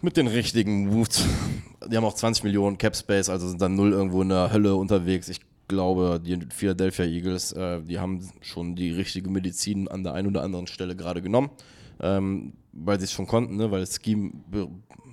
mit 0.00 0.16
den 0.16 0.28
richtigen 0.28 0.86
Moves. 0.86 1.24
Die 1.90 1.96
haben 1.96 2.04
auch 2.04 2.14
20 2.14 2.44
Millionen 2.44 2.78
Cap 2.78 2.94
Space, 2.96 3.28
also 3.28 3.48
sind 3.48 3.60
dann 3.60 3.74
null 3.74 3.92
irgendwo 3.92 4.22
in 4.22 4.28
der 4.28 4.52
Hölle 4.52 4.76
unterwegs. 4.76 5.28
Ich 5.28 5.40
glaube, 5.68 6.20
die 6.24 6.38
Philadelphia 6.50 7.04
Eagles, 7.04 7.52
äh, 7.52 7.82
die 7.82 7.98
haben 7.98 8.28
schon 8.40 8.74
die 8.74 8.90
richtige 8.90 9.30
Medizin 9.30 9.88
an 9.88 10.02
der 10.02 10.14
einen 10.14 10.28
oder 10.28 10.42
anderen 10.42 10.66
Stelle 10.66 10.96
gerade 10.96 11.22
genommen, 11.22 11.50
ähm, 12.00 12.54
weil 12.72 12.98
sie 12.98 13.04
es 13.04 13.12
schon 13.12 13.26
konnten, 13.26 13.56
ne? 13.56 13.70
weil 13.70 13.80
das 13.80 14.00
Scheme 14.02 14.32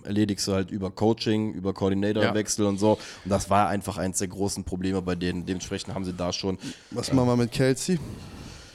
erledigst 0.03 0.47
du 0.47 0.53
halt 0.53 0.71
über 0.71 0.91
Coaching, 0.91 1.53
über 1.53 1.73
Koordinatorwechsel 1.73 2.65
und 2.65 2.77
so. 2.77 2.93
Und 2.93 3.29
das 3.29 3.49
war 3.49 3.69
einfach 3.69 3.97
eins 3.97 4.19
der 4.19 4.27
großen 4.27 4.63
Probleme 4.63 5.01
bei 5.01 5.15
denen. 5.15 5.45
Dementsprechend 5.45 5.93
haben 5.93 6.05
sie 6.05 6.13
da 6.13 6.31
schon 6.31 6.57
Was 6.91 7.11
machen 7.11 7.27
wir 7.27 7.35
mit 7.35 7.51
Kelsey? 7.51 7.99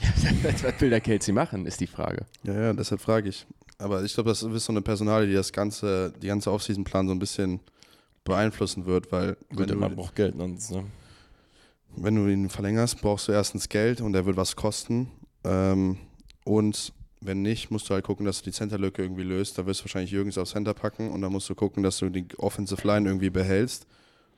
Was 0.42 0.80
will 0.80 0.90
der 0.90 1.00
Kelsey 1.00 1.32
machen, 1.32 1.66
ist 1.66 1.80
die 1.80 1.86
Frage. 1.86 2.26
Ja, 2.42 2.54
ja, 2.54 2.72
deshalb 2.72 3.00
frage 3.00 3.28
ich. 3.28 3.46
Aber 3.78 4.02
ich 4.02 4.12
glaube, 4.12 4.30
das 4.30 4.42
ist 4.42 4.64
so 4.64 4.72
eine 4.72 4.82
Personalie, 4.82 5.28
die 5.28 5.34
das 5.34 5.52
ganze, 5.52 6.12
die 6.20 6.26
ganze 6.26 6.52
Offseason-Plan 6.52 7.06
so 7.06 7.14
ein 7.14 7.18
bisschen 7.18 7.60
beeinflussen 8.24 8.86
wird, 8.86 9.10
weil 9.10 9.36
wenn 9.50 9.66
Gut, 9.68 9.78
man 9.78 9.90
du, 9.90 9.96
braucht 9.96 10.14
Geld. 10.14 10.34
Sonst, 10.36 10.70
ne? 10.72 10.84
Wenn 11.96 12.14
du 12.14 12.26
ihn 12.28 12.48
verlängerst, 12.48 13.00
brauchst 13.00 13.28
du 13.28 13.32
erstens 13.32 13.68
Geld 13.68 14.00
und 14.00 14.14
er 14.14 14.26
wird 14.26 14.36
was 14.36 14.56
kosten. 14.56 15.08
Ähm, 15.44 15.96
und 16.44 16.92
wenn 17.20 17.42
nicht, 17.42 17.70
musst 17.70 17.88
du 17.90 17.94
halt 17.94 18.04
gucken, 18.04 18.24
dass 18.24 18.38
du 18.38 18.44
die 18.44 18.52
Centerlücke 18.56 19.02
irgendwie 19.02 19.22
löst. 19.24 19.58
Da 19.58 19.66
wirst 19.66 19.80
du 19.80 19.84
wahrscheinlich 19.84 20.10
Jürgens 20.10 20.38
auf 20.38 20.48
Center 20.48 20.72
packen 20.74 21.10
und 21.10 21.20
dann 21.20 21.32
musst 21.32 21.48
du 21.50 21.54
gucken, 21.54 21.82
dass 21.82 21.98
du 21.98 22.08
die 22.08 22.26
Offensive 22.38 22.86
Line 22.86 23.08
irgendwie 23.08 23.30
behältst. 23.30 23.86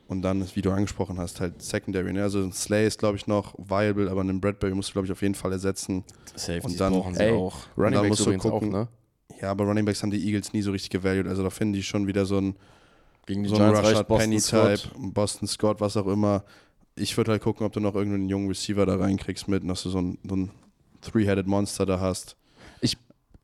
Und 0.09 0.23
dann, 0.23 0.45
wie 0.55 0.63
du 0.63 0.73
angesprochen 0.73 1.19
hast, 1.19 1.41
halt 1.41 1.63
Secondary. 1.63 2.13
Ne? 2.13 2.23
Also 2.23 2.41
ein 2.41 2.53
Slay 2.53 2.87
ist, 2.87 2.99
glaube 2.99 3.17
ich, 3.17 3.27
noch 3.29 3.55
viable, 3.57 4.11
aber 4.11 4.21
einen 4.21 4.41
Bradbury 4.41 4.75
musst 4.75 4.91
du, 4.91 4.95
glaube 4.95 5.07
ich, 5.07 5.13
auf 5.13 5.23
jeden 5.23 5.35
Fall 5.37 5.53
ersetzen. 5.53 6.05
Safeties 6.35 6.65
Und 6.73 6.81
dann- 6.81 6.93
brauchen 6.93 7.15
sie 7.15 7.23
Ey, 7.23 7.33
auch. 7.33 7.57
Running 7.79 8.01
Backs 8.01 8.09
musst 8.09 8.27
du 8.27 8.39
gucken. 8.39 8.75
auch, 8.75 8.79
ne? 8.81 8.89
Ja, 9.41 9.53
aber 9.53 9.65
Running 9.65 9.85
Backs 9.85 10.03
haben 10.03 10.11
die 10.11 10.23
Eagles 10.27 10.53
nie 10.53 10.61
so 10.63 10.73
richtig 10.73 10.91
gevalued. 10.91 11.29
Also 11.29 11.43
da 11.43 11.51
finden 11.51 11.75
die 11.75 11.83
schon 11.83 12.07
wieder 12.07 12.27
so 12.27 12.39
ein 12.39 12.57
Gegen 13.27 13.45
die 13.45 13.49
so 13.49 13.55
ein 13.55 13.71
Giants 13.73 13.89
Rashad 13.89 14.09
Boston 14.09 14.31
Penny-Type, 14.31 14.77
Scott. 14.79 14.93
Boston 15.15 15.49
Scott, 15.49 15.81
was 15.81 15.97
auch 15.97 16.09
immer. 16.09 16.45
Ich 16.95 17.17
würde 17.17 17.33
halt 17.33 17.43
gucken, 17.43 17.67
ob 17.67 17.73
du 17.73 17.81
noch 17.81 17.95
irgendeinen 17.95 18.29
jungen 18.29 18.49
Receiver 18.49 18.85
da 18.85 18.97
reinkriegst 18.97 19.49
mit, 19.49 19.69
dass 19.69 19.83
du 19.83 19.91
so 19.91 19.99
ein, 19.99 20.19
so 20.29 20.37
ein 20.37 20.51
Three-Headed 21.01 21.47
Monster 21.47 21.87
da 21.87 22.01
hast. 22.01 22.37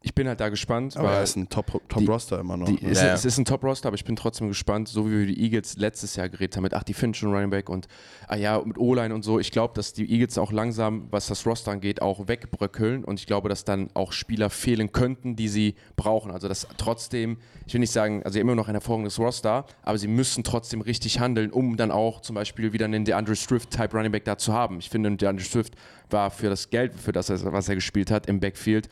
Ich 0.09 0.15
bin 0.15 0.27
halt 0.27 0.41
da 0.41 0.49
gespannt, 0.49 0.97
Aber 0.97 1.11
er 1.11 1.17
weil 1.17 1.25
ist 1.25 1.37
ein 1.37 1.51
Top-Roster 1.51 2.41
immer 2.41 2.57
noch. 2.57 2.67
die, 2.67 2.83
ne? 2.83 2.93
ist, 2.93 3.03
Ja, 3.03 3.13
es 3.13 3.27
ist 3.27 3.37
ein 3.37 3.45
Top-Roster, 3.45 3.89
aber 3.89 3.95
ich 3.95 4.07
bin 4.07 4.17
trotzdem 4.17 4.49
gespannt, 4.49 4.89
so 4.89 5.07
wie 5.07 5.19
wir 5.19 5.27
die 5.27 5.39
Eagles 5.39 5.77
letztes 5.77 6.17
Jahr 6.17 6.31
geredet 6.31 6.57
haben, 6.57 6.63
mit 6.63 6.73
ach, 6.73 6.83
die 6.83 6.95
finden 6.95 7.13
schon 7.13 7.31
Running 7.31 7.51
Back 7.51 7.69
und 7.69 7.89
ah 8.27 8.37
ja, 8.37 8.59
mit 8.65 8.79
O-Line 8.79 9.15
und 9.15 9.23
so. 9.23 9.39
Ich 9.39 9.51
glaube, 9.51 9.75
dass 9.75 9.93
die 9.93 10.11
Eagles 10.11 10.39
auch 10.39 10.51
langsam, 10.51 11.09
was 11.11 11.27
das 11.27 11.45
Roster 11.45 11.73
angeht, 11.73 12.01
auch 12.01 12.27
wegbröckeln 12.27 13.05
und 13.05 13.21
ich 13.21 13.27
glaube, 13.27 13.51
dass 13.51 13.65
dann 13.65 13.91
auch 13.93 14.13
Spieler 14.13 14.49
fehlen 14.49 14.93
könnten, 14.93 15.37
die 15.37 15.49
sie 15.49 15.75
brauchen. 15.97 16.31
Also 16.31 16.49
dass 16.49 16.67
trotzdem, 16.79 17.37
ich 17.67 17.75
will 17.75 17.81
nicht 17.81 17.93
sagen, 17.93 18.23
also 18.23 18.41
immer 18.41 18.55
noch 18.55 18.69
ein 18.69 18.75
hervorragendes 18.75 19.19
Roster, 19.19 19.67
aber 19.83 19.99
sie 19.99 20.09
müssen 20.09 20.43
trotzdem 20.43 20.81
richtig 20.81 21.21
handeln, 21.21 21.51
um 21.51 21.77
dann 21.77 21.91
auch 21.91 22.23
zum 22.23 22.35
Beispiel 22.35 22.73
wieder 22.73 22.87
einen 22.87 23.05
DeAndre 23.05 23.37
Swift-Type 23.37 23.95
Running 23.95 24.13
Back 24.13 24.25
da 24.25 24.39
zu 24.39 24.55
haben. 24.55 24.79
Ich 24.79 24.89
finde, 24.89 25.15
DeAndre 25.15 25.45
Swift 25.45 25.75
war 26.09 26.31
für 26.31 26.49
das 26.49 26.71
Geld, 26.71 26.95
für 26.95 27.13
das, 27.13 27.29
was 27.45 27.69
er 27.69 27.75
gespielt 27.75 28.11
hat 28.11 28.27
im 28.27 28.41
Backfield, 28.41 28.89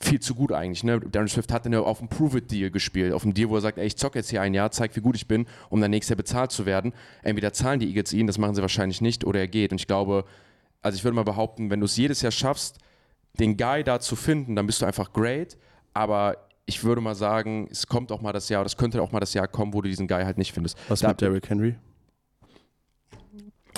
viel 0.00 0.20
zu 0.20 0.34
gut 0.34 0.52
eigentlich. 0.52 0.84
Ne? 0.84 1.00
Darren 1.00 1.28
Swift 1.28 1.52
hat 1.52 1.64
dann 1.64 1.72
ja 1.72 1.80
auf 1.80 1.98
dem 1.98 2.08
Prove-It-Deal 2.08 2.70
gespielt. 2.70 3.12
Auf 3.12 3.22
dem 3.22 3.34
Deal, 3.34 3.48
wo 3.50 3.56
er 3.56 3.60
sagt, 3.60 3.78
ey, 3.78 3.86
ich 3.86 3.96
zocke 3.96 4.18
jetzt 4.18 4.30
hier 4.30 4.40
ein 4.42 4.54
Jahr, 4.54 4.70
zeig, 4.70 4.94
wie 4.96 5.00
gut 5.00 5.16
ich 5.16 5.26
bin, 5.26 5.46
um 5.70 5.80
dann 5.80 5.90
nächstes 5.90 6.10
Jahr 6.10 6.16
bezahlt 6.16 6.50
zu 6.52 6.66
werden. 6.66 6.92
Entweder 7.22 7.52
zahlen 7.52 7.80
die 7.80 7.88
Eagles 7.88 8.12
ihn, 8.12 8.26
das 8.26 8.38
machen 8.38 8.54
sie 8.54 8.62
wahrscheinlich 8.62 9.00
nicht, 9.00 9.24
oder 9.24 9.40
er 9.40 9.48
geht. 9.48 9.72
Und 9.72 9.80
ich 9.80 9.86
glaube, 9.86 10.24
also 10.80 10.96
ich 10.96 11.04
würde 11.04 11.14
mal 11.14 11.24
behaupten, 11.24 11.70
wenn 11.70 11.80
du 11.80 11.86
es 11.86 11.96
jedes 11.96 12.22
Jahr 12.22 12.32
schaffst, 12.32 12.78
den 13.38 13.56
Guy 13.56 13.84
da 13.84 14.00
zu 14.00 14.16
finden, 14.16 14.56
dann 14.56 14.66
bist 14.66 14.82
du 14.82 14.86
einfach 14.86 15.12
great. 15.12 15.56
Aber 15.94 16.36
ich 16.66 16.82
würde 16.84 17.00
mal 17.00 17.14
sagen, 17.14 17.68
es 17.70 17.86
kommt 17.86 18.12
auch 18.12 18.20
mal 18.22 18.32
das 18.32 18.48
Jahr, 18.48 18.60
oder 18.62 18.66
es 18.66 18.76
könnte 18.76 19.02
auch 19.02 19.12
mal 19.12 19.20
das 19.20 19.34
Jahr 19.34 19.48
kommen, 19.48 19.72
wo 19.74 19.82
du 19.82 19.88
diesen 19.88 20.08
Guy 20.08 20.22
halt 20.24 20.38
nicht 20.38 20.52
findest. 20.52 20.78
Was 20.88 21.00
Da- 21.00 21.08
mit 21.08 21.20
Derrick 21.20 21.48
Henry? 21.50 21.76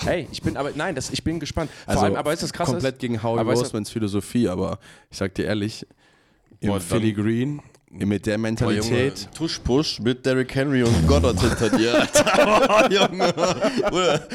Ey, 0.07 0.27
ich 0.32 0.43
bin 0.43 0.57
aber, 0.57 0.73
nein, 0.74 0.95
das, 0.95 1.11
ich 1.11 1.23
bin 1.23 1.39
gespannt. 1.41 1.70
Vor 1.85 1.95
Also 1.95 2.05
allem, 2.07 2.16
aber 2.16 2.32
ist 2.32 2.43
das 2.43 2.53
krass? 2.53 2.69
komplett 2.69 2.99
gegen 2.99 3.23
Howie 3.23 3.41
Rosemans 3.43 3.91
Philosophie, 3.91 4.49
aber 4.49 4.78
ich 5.11 5.16
sag 5.16 5.35
dir 5.35 5.45
ehrlich, 5.47 5.86
im 6.65 6.70
Boah, 6.70 6.81
Philly 6.81 7.12
Green, 7.12 7.61
mit 7.91 8.27
der 8.27 8.39
Boah, 8.39 8.49
Junge, 8.49 8.51
Mentalität, 8.51 9.28
Tush-Push 9.35 10.01
mit 10.01 10.24
Derrick 10.27 10.55
Henry 10.55 10.82
und 10.82 11.07
Goddard 11.07 11.39
hinter 11.41 11.70
dir. 11.70 11.95
Alter. 12.15 12.91
Junge. 12.91 13.35
Oder? 13.93 14.28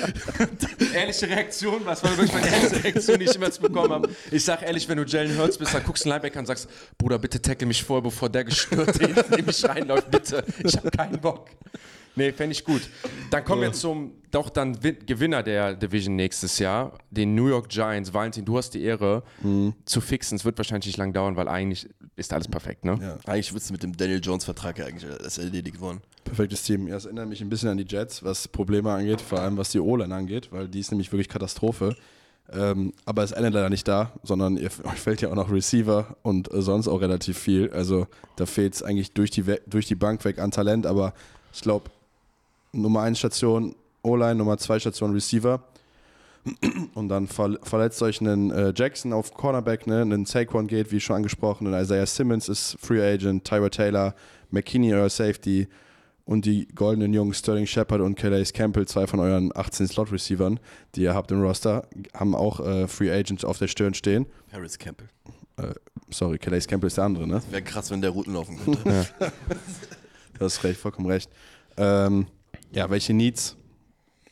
Ehrliche 0.94 1.28
Reaktion, 1.28 1.82
was 1.84 2.04
war 2.04 2.12
wirklich 2.12 2.34
meine 2.34 2.48
erste 2.48 2.84
Reaktion, 2.84 3.20
die 3.20 3.26
ich 3.26 3.36
immer 3.36 3.46
jetzt 3.46 3.62
bekommen 3.62 3.92
habe? 3.92 4.10
Ich 4.32 4.46
sag 4.46 4.62
ehrlich, 4.62 4.88
wenn 4.88 4.98
du 4.98 5.04
Jalen 5.04 5.38
Hurts 5.38 5.58
bist, 5.58 5.74
dann 5.74 5.84
guckst 5.84 6.06
du 6.06 6.10
einen 6.10 6.22
Linebacker 6.22 6.40
und 6.40 6.46
sagst, 6.46 6.70
Bruder, 6.98 7.18
bitte 7.18 7.42
tackle 7.42 7.68
mich 7.68 7.84
vor, 7.84 8.02
bevor 8.02 8.30
der 8.30 8.44
gestört 8.46 8.98
in 9.38 9.46
mich 9.46 9.68
reinläuft, 9.68 10.10
bitte. 10.12 10.44
Ich 10.64 10.78
habe 10.78 10.92
keinen 10.92 11.20
Bock. 11.20 11.50
Nee, 12.20 12.34
fände 12.34 12.52
ich 12.52 12.66
gut. 12.66 12.82
Dann 13.32 13.46
kommen 13.46 13.62
wir 13.62 13.72
zum 13.72 14.12
doch 14.30 14.50
dann 14.50 14.84
Win 14.84 14.98
Gewinner 15.06 15.42
der 15.42 15.74
Division 15.74 16.18
nächstes 16.18 16.60
Jahr, 16.60 16.98
den 17.10 17.34
New 17.34 17.48
York 17.48 17.70
Giants. 17.70 18.14
Valentin, 18.14 18.44
du 18.44 18.58
hast 18.58 18.72
die 18.72 18.84
Ehre 18.84 19.24
zu 19.86 20.02
fixen. 20.02 20.36
Es 20.36 20.44
wird 20.44 20.58
wahrscheinlich 20.58 20.88
nicht 20.88 20.98
lang 20.98 21.14
dauern, 21.14 21.38
weil 21.38 21.48
eigentlich 21.48 21.88
ist 22.18 22.34
alles 22.34 22.50
perfekt, 22.50 22.84
ne? 22.84 23.00
Ja. 23.02 23.18
Eigentlich 23.26 23.54
wird 23.54 23.72
mit 23.72 23.84
dem 23.84 23.96
Daniel 23.96 24.20
Jones-Vertrag 24.22 24.80
ja 24.80 24.86
eigentlich 24.86 25.10
das 25.18 25.38
erledigt 25.38 25.80
worden. 25.80 26.02
perfektes 26.26 26.64
Team. 26.64 26.90
Ja, 26.90 26.98
es 26.98 27.06
erinnert 27.06 27.30
mich 27.30 27.40
ein 27.40 27.50
bisschen 27.50 27.70
an 27.70 27.78
die 27.78 27.86
Jets, 27.88 28.22
was 28.22 28.50
Probleme 28.50 28.92
angeht, 28.92 29.22
vor 29.22 29.40
allem 29.40 29.56
was 29.56 29.70
die 29.72 29.80
O-Line 29.80 30.14
angeht, 30.14 30.50
weil 30.52 30.68
die 30.68 30.82
ist 30.82 30.92
nämlich 30.92 31.10
wirklich 31.14 31.30
Katastrophe. 31.30 31.96
Ähm, 32.52 32.94
aber 33.06 33.24
es 33.24 33.32
endet 33.32 33.54
leider 33.54 33.70
nicht 33.70 33.88
da, 33.88 34.12
sondern 34.24 34.58
ihr, 34.58 34.70
euch 34.84 35.00
fällt 35.00 35.22
ja 35.22 35.30
auch 35.30 35.36
noch 35.36 35.50
Receiver 35.52 36.18
und 36.22 36.52
äh, 36.52 36.62
sonst 36.62 36.90
auch 36.90 37.00
relativ 37.00 37.38
viel. 37.38 37.72
Also 37.72 38.08
da 38.36 38.46
fehlt 38.46 38.74
es 38.76 38.84
eigentlich 38.84 39.14
durch 39.14 39.32
die, 39.32 39.44
durch 39.68 39.86
die 39.86 39.96
Bank 39.96 40.26
weg 40.26 40.40
an 40.40 40.52
Talent, 40.52 40.86
aber 40.86 41.14
ich 41.54 41.62
glaube, 41.62 41.90
Nummer 42.72 43.02
1 43.02 43.18
Station 43.18 43.76
O-Line, 44.04 44.36
Nummer 44.36 44.58
2 44.58 44.80
Station 44.80 45.14
Receiver. 45.14 45.64
Und 46.94 47.10
dann 47.10 47.28
ver 47.28 47.58
verletzt 47.64 48.02
euch 48.02 48.22
einen 48.22 48.50
äh, 48.52 48.74
Jackson 48.76 49.12
auf 49.12 49.34
Cornerback, 49.34 49.88
ne? 49.88 50.02
einen 50.02 50.26
Saquon 50.26 50.68
geht, 50.68 50.92
wie 50.92 51.00
schon 51.00 51.18
angesprochen, 51.18 51.68
ein 51.68 51.82
Isaiah 51.82 52.06
Simmons 52.06 52.48
ist 52.48 52.78
Free 52.80 53.02
Agent, 53.02 53.44
Tyra 53.44 53.70
Taylor, 53.70 54.16
McKinney 54.50 54.94
euer 54.94 55.10
Safety 55.10 55.68
und 56.24 56.46
die 56.46 56.68
goldenen 56.68 57.14
Jungen 57.14 57.34
Sterling 57.34 57.68
Shepard 57.68 58.02
und 58.02 58.16
Calais 58.16 58.54
Campbell, 58.54 58.88
zwei 58.88 59.06
von 59.06 59.20
euren 59.20 59.52
18 59.54 59.90
Slot-Receivern, 59.90 60.60
die 60.96 61.02
ihr 61.02 61.14
habt 61.14 61.30
im 61.32 61.42
Roster, 61.42 61.88
haben 62.14 62.34
auch 62.34 62.62
äh, 62.62 62.88
Free 62.88 63.12
Agent 63.12 63.44
auf 63.44 63.58
der 63.58 63.68
Stirn 63.68 63.94
stehen. 63.94 64.26
Harris 64.52 64.78
Campbell. 64.80 65.10
Sorry, 66.10 66.40
Calais 66.40 66.66
Campbell 66.66 66.88
ist 66.88 66.98
der 66.98 67.04
andere, 67.04 67.28
ne? 67.28 67.42
Wäre 67.52 67.62
krass, 67.62 67.92
wenn 67.92 68.02
der 68.02 68.12
Routen 68.12 68.34
laufen 68.34 68.58
könnte. 68.64 69.08
Du 70.38 70.46
hast 70.46 70.64
recht, 70.64 70.80
vollkommen 70.80 71.08
recht. 71.08 71.30
Ähm, 71.76 72.28
ja, 72.72 72.90
welche 72.90 73.14
Needs? 73.14 73.56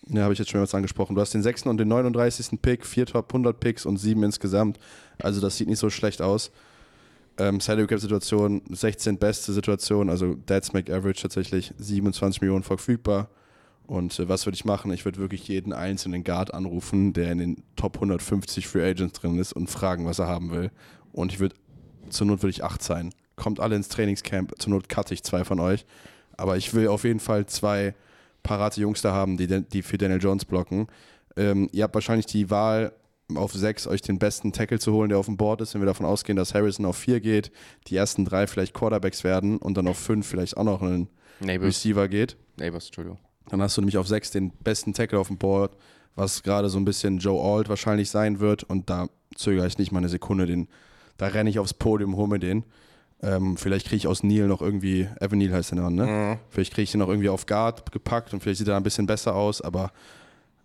Ja, 0.09 0.23
habe 0.23 0.33
ich 0.33 0.39
jetzt 0.39 0.49
schon 0.49 0.59
mehrmals 0.59 0.73
angesprochen. 0.73 1.15
Du 1.15 1.21
hast 1.21 1.33
den 1.33 1.43
6. 1.43 1.63
und 1.63 1.77
den 1.77 1.89
39. 1.89 2.61
Pick, 2.61 2.85
vier 2.85 3.05
Top 3.05 3.29
100 3.29 3.59
Picks 3.59 3.85
und 3.85 3.97
sieben 3.97 4.23
insgesamt. 4.23 4.79
Also 5.21 5.41
das 5.41 5.57
sieht 5.57 5.67
nicht 5.67 5.79
so 5.79 5.89
schlecht 5.89 6.21
aus. 6.21 6.51
Ähm, 7.37 7.59
Salary 7.59 7.87
Cap 7.87 7.99
Situation, 7.99 8.61
16 8.69 9.17
beste 9.17 9.53
Situation, 9.53 10.09
also 10.09 10.33
Dead 10.33 10.73
Make 10.73 10.93
Average 10.93 11.21
tatsächlich 11.21 11.73
27 11.77 12.41
Millionen 12.41 12.63
verfügbar. 12.63 13.29
Und 13.85 14.17
äh, 14.19 14.29
was 14.29 14.45
würde 14.45 14.55
ich 14.55 14.65
machen? 14.65 14.91
Ich 14.91 15.05
würde 15.05 15.19
wirklich 15.19 15.47
jeden 15.47 15.73
einzelnen 15.73 16.23
Guard 16.23 16.53
anrufen, 16.53 17.13
der 17.13 17.31
in 17.31 17.37
den 17.37 17.63
Top 17.75 17.95
150 17.95 18.67
Free 18.67 18.89
Agents 18.89 19.19
drin 19.19 19.37
ist 19.37 19.53
und 19.53 19.69
fragen, 19.69 20.05
was 20.05 20.19
er 20.19 20.27
haben 20.27 20.51
will. 20.51 20.71
Und 21.11 21.31
ich 21.31 21.39
würde, 21.39 21.55
zur 22.09 22.27
Not 22.27 22.41
würde 22.41 22.51
ich 22.51 22.63
8 22.63 22.81
sein. 22.81 23.13
Kommt 23.35 23.59
alle 23.59 23.75
ins 23.75 23.89
Trainingscamp, 23.89 24.53
zur 24.57 24.71
Not 24.71 24.89
cutte 24.89 25.13
ich 25.13 25.23
zwei 25.23 25.43
von 25.43 25.59
euch. 25.59 25.85
Aber 26.37 26.57
ich 26.57 26.73
will 26.73 26.87
auf 26.87 27.03
jeden 27.03 27.19
Fall 27.19 27.45
zwei 27.45 27.93
parate 28.47 28.79
Jungs 28.79 29.01
da 29.01 29.11
haben, 29.11 29.35
die, 29.35 29.47
die 29.47 29.81
für 29.81 29.97
Daniel 29.97 30.21
Jones 30.21 30.45
blocken. 30.45 30.87
Ähm, 31.35 31.67
ihr 31.73 31.83
habt 31.83 31.93
wahrscheinlich 31.93 32.25
die 32.25 32.49
Wahl, 32.49 32.93
auf 33.35 33.51
sechs 33.51 33.87
euch 33.87 34.01
den 34.01 34.19
besten 34.19 34.53
Tackle 34.53 34.79
zu 34.79 34.93
holen, 34.93 35.09
der 35.09 35.19
auf 35.19 35.25
dem 35.25 35.35
Board 35.35 35.59
ist, 35.59 35.73
wenn 35.73 35.81
wir 35.81 35.85
davon 35.85 36.05
ausgehen, 36.05 36.37
dass 36.37 36.53
Harrison 36.53 36.85
auf 36.85 36.95
vier 36.95 37.19
geht, 37.19 37.51
die 37.87 37.97
ersten 37.97 38.23
drei 38.23 38.47
vielleicht 38.47 38.73
Quarterbacks 38.73 39.25
werden 39.25 39.57
und 39.57 39.75
dann 39.75 39.87
auf 39.89 39.97
fünf 39.97 40.25
vielleicht 40.25 40.55
auch 40.55 40.63
noch 40.63 40.81
ein 40.81 41.09
Neighbors. 41.41 41.67
Receiver 41.67 42.07
geht. 42.07 42.37
Neighbors, 42.55 42.85
Entschuldigung. 42.85 43.19
Dann 43.49 43.61
hast 43.61 43.75
du 43.75 43.81
nämlich 43.81 43.97
auf 43.97 44.07
sechs 44.07 44.31
den 44.31 44.51
besten 44.51 44.93
Tackle 44.93 45.19
auf 45.19 45.27
dem 45.27 45.37
Board, 45.37 45.75
was 46.15 46.41
gerade 46.41 46.69
so 46.69 46.77
ein 46.77 46.85
bisschen 46.85 47.17
Joe 47.17 47.43
Alt 47.43 47.67
wahrscheinlich 47.67 48.09
sein 48.09 48.39
wird. 48.39 48.63
Und 48.63 48.89
da 48.89 49.07
zögere 49.35 49.67
ich 49.67 49.77
nicht 49.77 49.91
mal 49.91 49.99
eine 49.99 50.09
Sekunde. 50.09 50.45
Den, 50.45 50.69
da 51.17 51.27
renne 51.27 51.49
ich 51.49 51.59
aufs 51.59 51.73
Podium, 51.73 52.15
hole 52.15 52.29
mir 52.29 52.39
den. 52.39 52.63
Ähm, 53.23 53.57
vielleicht 53.57 53.87
kriege 53.87 53.97
ich 53.97 54.07
aus 54.07 54.21
Neil 54.23 54.47
noch 54.47 54.61
irgendwie, 54.61 55.07
Evan 55.19 55.39
Neal 55.39 55.53
heißt 55.53 55.71
der 55.71 55.81
Mann, 55.81 55.95
ne? 55.95 56.39
Vielleicht 56.49 56.73
kriege 56.73 56.83
ich 56.83 56.91
den 56.91 56.99
noch 56.99 57.09
irgendwie 57.09 57.29
auf 57.29 57.45
Guard 57.47 57.91
gepackt 57.91 58.33
und 58.33 58.41
vielleicht 58.41 58.59
sieht 58.59 58.67
er 58.67 58.77
ein 58.77 58.83
bisschen 58.83 59.07
besser 59.07 59.35
aus. 59.35 59.61
Aber 59.61 59.91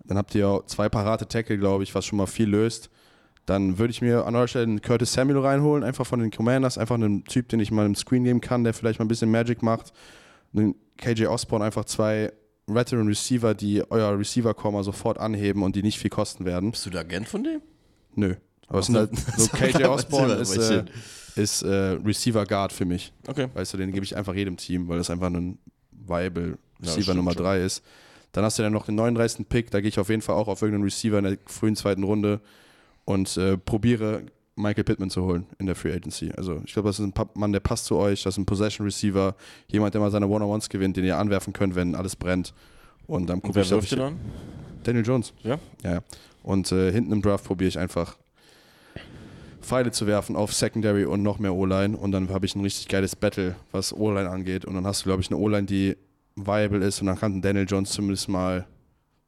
dann 0.05 0.19
habt 0.19 0.35
ihr 0.35 0.63
zwei 0.67 0.89
parate 0.89 1.27
Tackle, 1.27 1.57
glaube 1.59 1.83
ich, 1.83 1.95
was 1.95 2.05
schon 2.05 2.19
mal 2.19 2.27
viel 2.27 2.49
löst. 2.49 2.91
dann 3.47 3.79
würde 3.79 3.91
ich 3.91 4.03
mir 4.03 4.25
an 4.27 4.37
eurer 4.37 4.47
Stelle 4.49 4.65
einen 4.65 4.83
Curtis 4.83 5.13
Samuel 5.15 5.39
reinholen, 5.41 5.83
einfach 5.83 6.07
von 6.07 6.21
den 6.21 6.31
Commanders, 6.31 6.79
einfach 6.79 6.95
einen 6.95 7.25
Typ, 7.25 7.49
den 7.49 7.59
ich 7.59 7.71
mal 7.73 7.87
im 7.87 7.95
Screen 7.97 8.25
geben 8.25 8.41
kann, 8.41 8.63
der 8.65 8.73
vielleicht 8.75 8.99
mal 9.01 9.05
ein 9.05 9.09
bisschen 9.09 9.31
Magic 9.31 9.63
macht. 9.63 9.93
Einen 10.55 10.75
KJ 10.97 11.27
Osborne, 11.27 11.65
einfach 11.65 11.85
zwei 11.87 12.33
Veteran 12.67 13.09
Receiver, 13.09 13.55
die 13.55 13.83
euer 13.91 14.17
Receiver-Core 14.19 14.75
mal 14.75 14.85
sofort 14.85 15.19
anheben 15.19 15.63
und 15.63 15.75
die 15.75 15.83
nicht 15.83 15.99
viel 15.99 16.11
kosten 16.11 16.45
werden. 16.45 16.71
Bist 16.71 16.87
du 16.87 16.91
der 16.91 17.01
Agent 17.01 17.29
von 17.29 17.43
dem? 17.43 17.63
Nö. 18.15 18.35
Aber 18.69 18.79
es 18.79 18.87
sind 18.87 18.97
halt 18.97 19.11
so 19.37 19.49
KJ 19.57 19.85
Osborne 19.85 20.35
ist 20.35 20.57
äh, 20.57 20.85
ist 21.37 21.63
äh, 21.63 21.99
Receiver 22.05 22.45
Guard 22.45 22.73
für 22.73 22.85
mich. 22.85 23.13
Okay. 23.27 23.49
Weißt 23.55 23.73
du, 23.75 23.79
den 23.79 23.93
gebe 23.93 24.05
ich 24.05 24.17
einfach 24.17 24.35
jedem 24.35 24.57
Team, 24.57 24.89
weil 24.89 24.99
das 24.99 25.11
einfach 25.11 25.29
ein 25.29 25.59
viable 25.91 26.59
das 26.79 26.91
Receiver 26.91 27.03
stimmt 27.03 27.17
Nummer 27.19 27.33
schon. 27.33 27.43
3 27.43 27.63
ist. 27.63 27.85
Dann 28.33 28.45
hast 28.45 28.59
du 28.59 28.63
dann 28.63 28.73
noch 28.73 28.87
den 28.87 28.95
39. 28.95 29.49
Pick, 29.49 29.71
da 29.71 29.81
gehe 29.81 29.89
ich 29.89 29.99
auf 29.99 30.09
jeden 30.09 30.23
Fall 30.23 30.37
auch 30.37 30.49
auf 30.49 30.63
irgendeinen 30.63 30.85
Receiver 30.85 31.19
in 31.19 31.25
der 31.25 31.39
frühen 31.47 31.77
zweiten 31.77 32.03
Runde 32.03 32.41
und 33.05 33.37
äh, 33.37 33.59
probiere 33.59 34.23
Michael 34.57 34.85
Pittman 34.85 35.11
zu 35.11 35.23
holen 35.23 35.47
in 35.59 35.67
der 35.67 35.75
Free 35.75 35.93
Agency. 35.93 36.33
Also 36.37 36.61
ich 36.65 36.73
glaube, 36.73 36.89
das 36.89 36.99
ist 36.99 37.05
ein 37.05 37.15
Mann, 37.35 37.53
der 37.53 37.61
passt 37.61 37.87
zu 37.87 37.97
euch, 37.97 38.23
das 38.23 38.35
ist 38.35 38.39
ein 38.39 38.47
Possession 38.47 38.87
Receiver, 38.87 39.35
jemand, 39.69 39.95
der 39.95 40.01
mal 40.01 40.11
seine 40.11 40.27
One-on-Ones 40.29 40.69
gewinnt, 40.69 40.97
den 40.97 41.05
ihr 41.05 41.19
anwerfen 41.19 41.53
könnt, 41.53 41.75
wenn 41.75 41.95
alles 41.95 42.17
brennt. 42.17 42.55
Und 43.07 43.29
dann 43.29 43.43
gucke 43.43 43.61
ich, 43.61 43.73
ob 43.73 43.83
ich 43.83 43.91
den 43.91 44.01
an? 44.01 44.21
Daniel 44.83 45.05
Jones. 45.05 45.33
Ja? 45.43 45.59
Ja, 45.83 45.95
ja. 45.95 46.01
Und 46.43 46.73
äh, 46.73 46.91
hinten 46.93 47.13
im 47.13 47.23
Draft 47.23 47.45
probiere 47.45 47.69
ich 47.69 47.79
einfach 47.79 48.17
Pfeile 49.63 49.91
zu 49.91 50.07
werfen 50.07 50.37
auf 50.37 50.53
Secondary 50.53 51.05
und 51.05 51.23
noch 51.23 51.39
mehr 51.39 51.55
O-Line. 51.55 51.97
Und 51.97 52.13
dann 52.13 52.29
habe 52.29 52.47
ich 52.47 52.55
ein 52.55 52.63
richtig 52.63 52.89
geiles 52.89 53.17
Battle, 53.17 53.55
was 53.71 53.93
O-Line 53.93 54.29
angeht. 54.29 54.65
Und 54.65 54.75
dann 54.75 54.87
hast 54.87 55.03
du, 55.03 55.05
glaube 55.05 55.23
ich, 55.23 55.31
eine 55.31 55.39
O-Line, 55.39 55.67
die 55.67 55.97
viable 56.37 56.85
ist. 56.85 57.01
Und 57.01 57.07
dann 57.07 57.19
kann 57.19 57.41
Daniel 57.41 57.67
Jones 57.69 57.91
zumindest 57.91 58.29
mal 58.29 58.67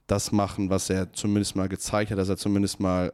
das 0.06 0.32
machen, 0.32 0.69
was 0.70 0.90
er 0.90 1.12
zumindest 1.12 1.56
mal 1.56 1.69
gezeigt 1.69 2.11
hat, 2.11 2.19
dass 2.19 2.28
er 2.28 2.36
zumindest 2.36 2.81
mal 2.81 3.12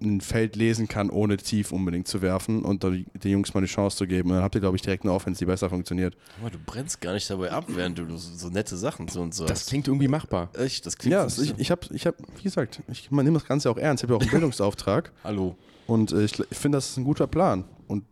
ein 0.00 0.20
Feld 0.20 0.56
lesen 0.56 0.88
kann, 0.88 1.10
ohne 1.10 1.36
tief 1.36 1.72
unbedingt 1.72 2.08
zu 2.08 2.22
werfen 2.22 2.62
und 2.62 2.84
dann 2.84 3.06
den 3.14 3.32
Jungs 3.32 3.54
mal 3.54 3.60
die 3.60 3.66
Chance 3.66 3.96
zu 3.96 4.06
geben. 4.06 4.30
Und 4.30 4.36
dann 4.36 4.44
habt 4.44 4.54
ihr, 4.54 4.60
glaube 4.60 4.76
ich, 4.76 4.82
direkt 4.82 5.04
eine 5.04 5.12
Offense, 5.12 5.38
die 5.38 5.46
besser 5.46 5.68
funktioniert. 5.68 6.16
Aber 6.40 6.50
du 6.50 6.58
brennst 6.64 7.00
gar 7.00 7.14
nicht 7.14 7.28
dabei 7.28 7.50
ab, 7.50 7.64
während 7.68 7.98
du 7.98 8.16
so, 8.16 8.48
nette 8.48 8.76
Sachen 8.76 9.08
zu 9.08 9.20
uns 9.20 9.36
sagst. 9.36 9.50
Das 9.50 9.66
klingt 9.66 9.88
irgendwie 9.88 10.08
machbar. 10.08 10.50
Echt, 10.54 10.86
das 10.86 10.96
klingt 10.96 11.12
Ja, 11.12 11.28
so 11.28 11.42
ich, 11.42 11.54
ich 11.58 11.70
habe, 11.70 11.82
ich 11.92 12.06
hab, 12.06 12.16
wie 12.36 12.42
gesagt, 12.42 12.80
ich 12.88 13.10
man 13.10 13.24
nehme 13.24 13.38
das 13.38 13.46
Ganze 13.46 13.70
auch 13.70 13.76
ernst. 13.76 14.02
Ich 14.02 14.08
habe 14.08 14.14
ja 14.14 14.16
auch 14.18 14.22
einen 14.22 14.30
Bildungsauftrag. 14.38 15.12
Hallo. 15.24 15.56
Und 15.86 16.12
äh, 16.12 16.24
ich, 16.24 16.38
ich 16.38 16.58
finde, 16.58 16.76
das 16.78 16.90
ist 16.90 16.96
ein 16.96 17.04
guter 17.04 17.26
Plan. 17.26 17.64
Und 17.86 18.04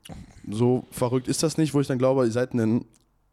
so 0.50 0.84
verrückt 0.90 1.28
ist 1.28 1.42
das 1.42 1.58
nicht, 1.58 1.74
wo 1.74 1.80
ich 1.80 1.86
dann 1.86 1.98
glaube, 1.98 2.24
ihr 2.24 2.32
seid 2.32 2.54
ein, 2.54 2.84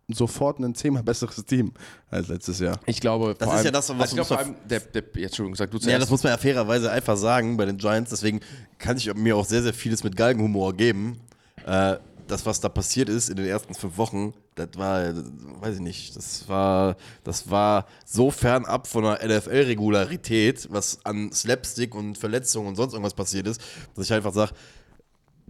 sofort 0.10 0.60
ein 0.60 0.76
zehnmal 0.76 1.04
besseres 1.04 1.44
Team 1.46 1.72
als 2.10 2.28
letztes 2.28 2.60
Jahr. 2.60 2.80
Ich 2.86 3.00
glaube, 3.00 3.36
Das 3.38 3.48
ist 3.48 3.54
allem, 3.56 3.66
ja 3.66 3.72
das, 3.72 3.90
was 3.90 4.00
also 4.00 4.04
ich 4.04 4.10
glaube, 4.10 4.20
uns 4.22 4.28
vor 4.28 4.38
allem, 4.40 4.56
der, 4.68 4.80
der, 4.82 5.04
ja, 5.16 5.28
Entschuldigung, 5.28 5.56
sag 5.56 5.72
du 5.72 5.78
Ja, 5.78 5.84
zuerst. 5.84 6.02
das 6.04 6.10
muss 6.10 6.24
man 6.24 6.32
ja 6.34 6.38
fairerweise 6.38 6.92
einfach 6.92 7.18
sagen 7.18 7.58
bei 7.58 7.66
den 7.66 7.78
Giants. 7.78 8.10
Deswegen 8.10 8.42
kann 8.80 8.98
ich 8.98 9.14
mir 9.14 9.36
auch 9.38 9.46
sehr, 9.46 9.64
sehr 9.64 9.74
vieles 9.74 10.04
mit 10.04 10.16
Galgenhumor 10.16 10.74
geben. 10.74 11.20
Äh, 11.66 11.98
das, 12.28 12.46
was 12.46 12.60
da 12.62 12.70
passiert 12.70 13.10
ist 13.10 13.30
in 13.30 13.36
den 13.36 13.46
ersten 13.46 13.74
fünf 13.74 13.98
Wochen, 13.98 14.34
das 14.56 14.70
war, 14.76 15.14
weiß 15.62 15.76
ich 15.76 15.82
nicht, 15.82 16.16
das 16.16 16.48
war, 16.48 16.96
das 17.24 17.50
war 17.50 17.86
so 18.06 18.32
fernab 18.32 18.88
von 18.88 19.06
einer 19.06 19.20
NFL-Regularität, 19.28 20.68
was 20.72 21.04
an 21.06 21.32
Slapstick 21.32 21.96
und 21.96 22.18
Verletzungen 22.18 22.68
und 22.70 22.76
sonst 22.76 22.94
irgendwas 22.94 23.14
passiert 23.14 23.48
ist, 23.48 23.62
dass 23.96 24.06
ich 24.06 24.14
einfach 24.14 24.34
sage, 24.34 24.54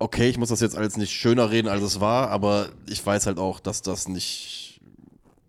okay, 0.03 0.29
ich 0.29 0.37
muss 0.37 0.49
das 0.49 0.59
jetzt 0.59 0.77
alles 0.77 0.97
nicht 0.97 1.11
schöner 1.11 1.49
reden, 1.49 1.67
als 1.69 1.81
es 1.81 1.99
war, 1.99 2.29
aber 2.29 2.69
ich 2.87 3.03
weiß 3.05 3.25
halt 3.25 3.37
auch, 3.39 3.59
dass 3.59 3.81
das 3.81 4.07
nicht, 4.07 4.81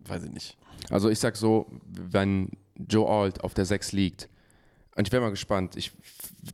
weiß 0.06 0.22
ich 0.24 0.30
nicht. 0.30 0.56
Also 0.90 1.10
ich 1.10 1.18
sag 1.18 1.36
so, 1.36 1.66
wenn 1.86 2.50
Joe 2.76 3.08
Alt 3.08 3.42
auf 3.42 3.54
der 3.54 3.64
6 3.64 3.92
liegt, 3.92 4.28
und 4.96 5.08
ich 5.08 5.12
wäre 5.12 5.22
mal 5.22 5.30
gespannt, 5.30 5.76
ich, 5.76 5.90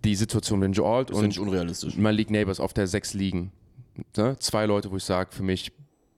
die 0.03 0.15
Situation, 0.17 0.63
wenn 0.63 0.73
Joe 0.73 0.89
Alt 0.89 1.11
Ist 1.11 1.17
ja 1.17 1.21
und 1.23 1.29
nicht 1.29 1.39
unrealistisch. 1.39 1.97
Malik 1.97 2.31
Neighbors 2.31 2.59
auf 2.59 2.73
der 2.73 2.87
6 2.87 3.13
liegen, 3.15 3.53
ne? 4.17 4.37
zwei 4.39 4.65
Leute, 4.65 4.91
wo 4.91 4.97
ich 4.97 5.05
sage, 5.05 5.31
für 5.33 5.43
mich 5.43 5.73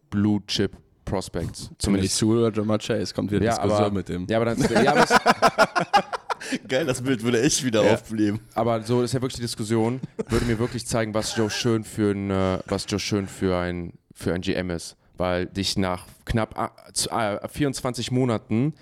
Blue 0.09 0.41
Chip 0.47 0.77
Prospects. 1.05 1.71
Zumindest. 1.79 2.17
Sewell 2.17 2.45
oder 2.45 2.57
Jamar 2.57 2.79
Chase 2.79 3.13
kommt 3.13 3.33
wieder 3.33 3.45
Ja, 3.45 3.59
aber, 3.59 3.91
mit 3.91 4.09
dem. 4.09 4.27
ja, 4.29 4.37
aber, 4.41 4.55
dann, 4.55 4.85
ja, 4.85 4.93
aber, 4.93 5.03
es, 5.03 5.11
Geil, 6.69 6.87
das 6.87 7.03
Bild 7.03 7.23
würde 7.23 7.41
echt 7.43 7.65
wieder 7.65 7.85
Ja. 7.85 7.95
aufleben. 7.95 8.41
aber 8.55 8.83
so 8.83 9.03
ist 9.03 9.13
ja 9.15 9.21
wirklich 9.21 9.37
die 9.37 9.43
Diskussion, 9.43 10.01
würde 10.29 10.45
mir 10.47 10.59
wirklich 10.59 10.87
zeigen, 10.87 11.15
was 11.15 11.37
Joe 11.37 11.51
schön 11.51 11.85
für 11.85 12.13
ein, 12.13 12.31
äh, 12.31 12.59
was 12.67 12.87
Joe 12.89 12.99
schön 13.01 13.27
für 13.29 13.57
ein, 13.59 13.95
für 14.15 14.33
ein 14.35 14.41
GM 14.41 14.71
ist. 14.71 14.97
Weil 15.19 15.47
dich 15.47 15.77
nach 15.79 16.07
knapp 16.25 16.59
äh, 16.59 16.93
zu- 16.93 17.11
äh, 17.11 17.47
24 17.49 18.11
Monaten 18.11 18.75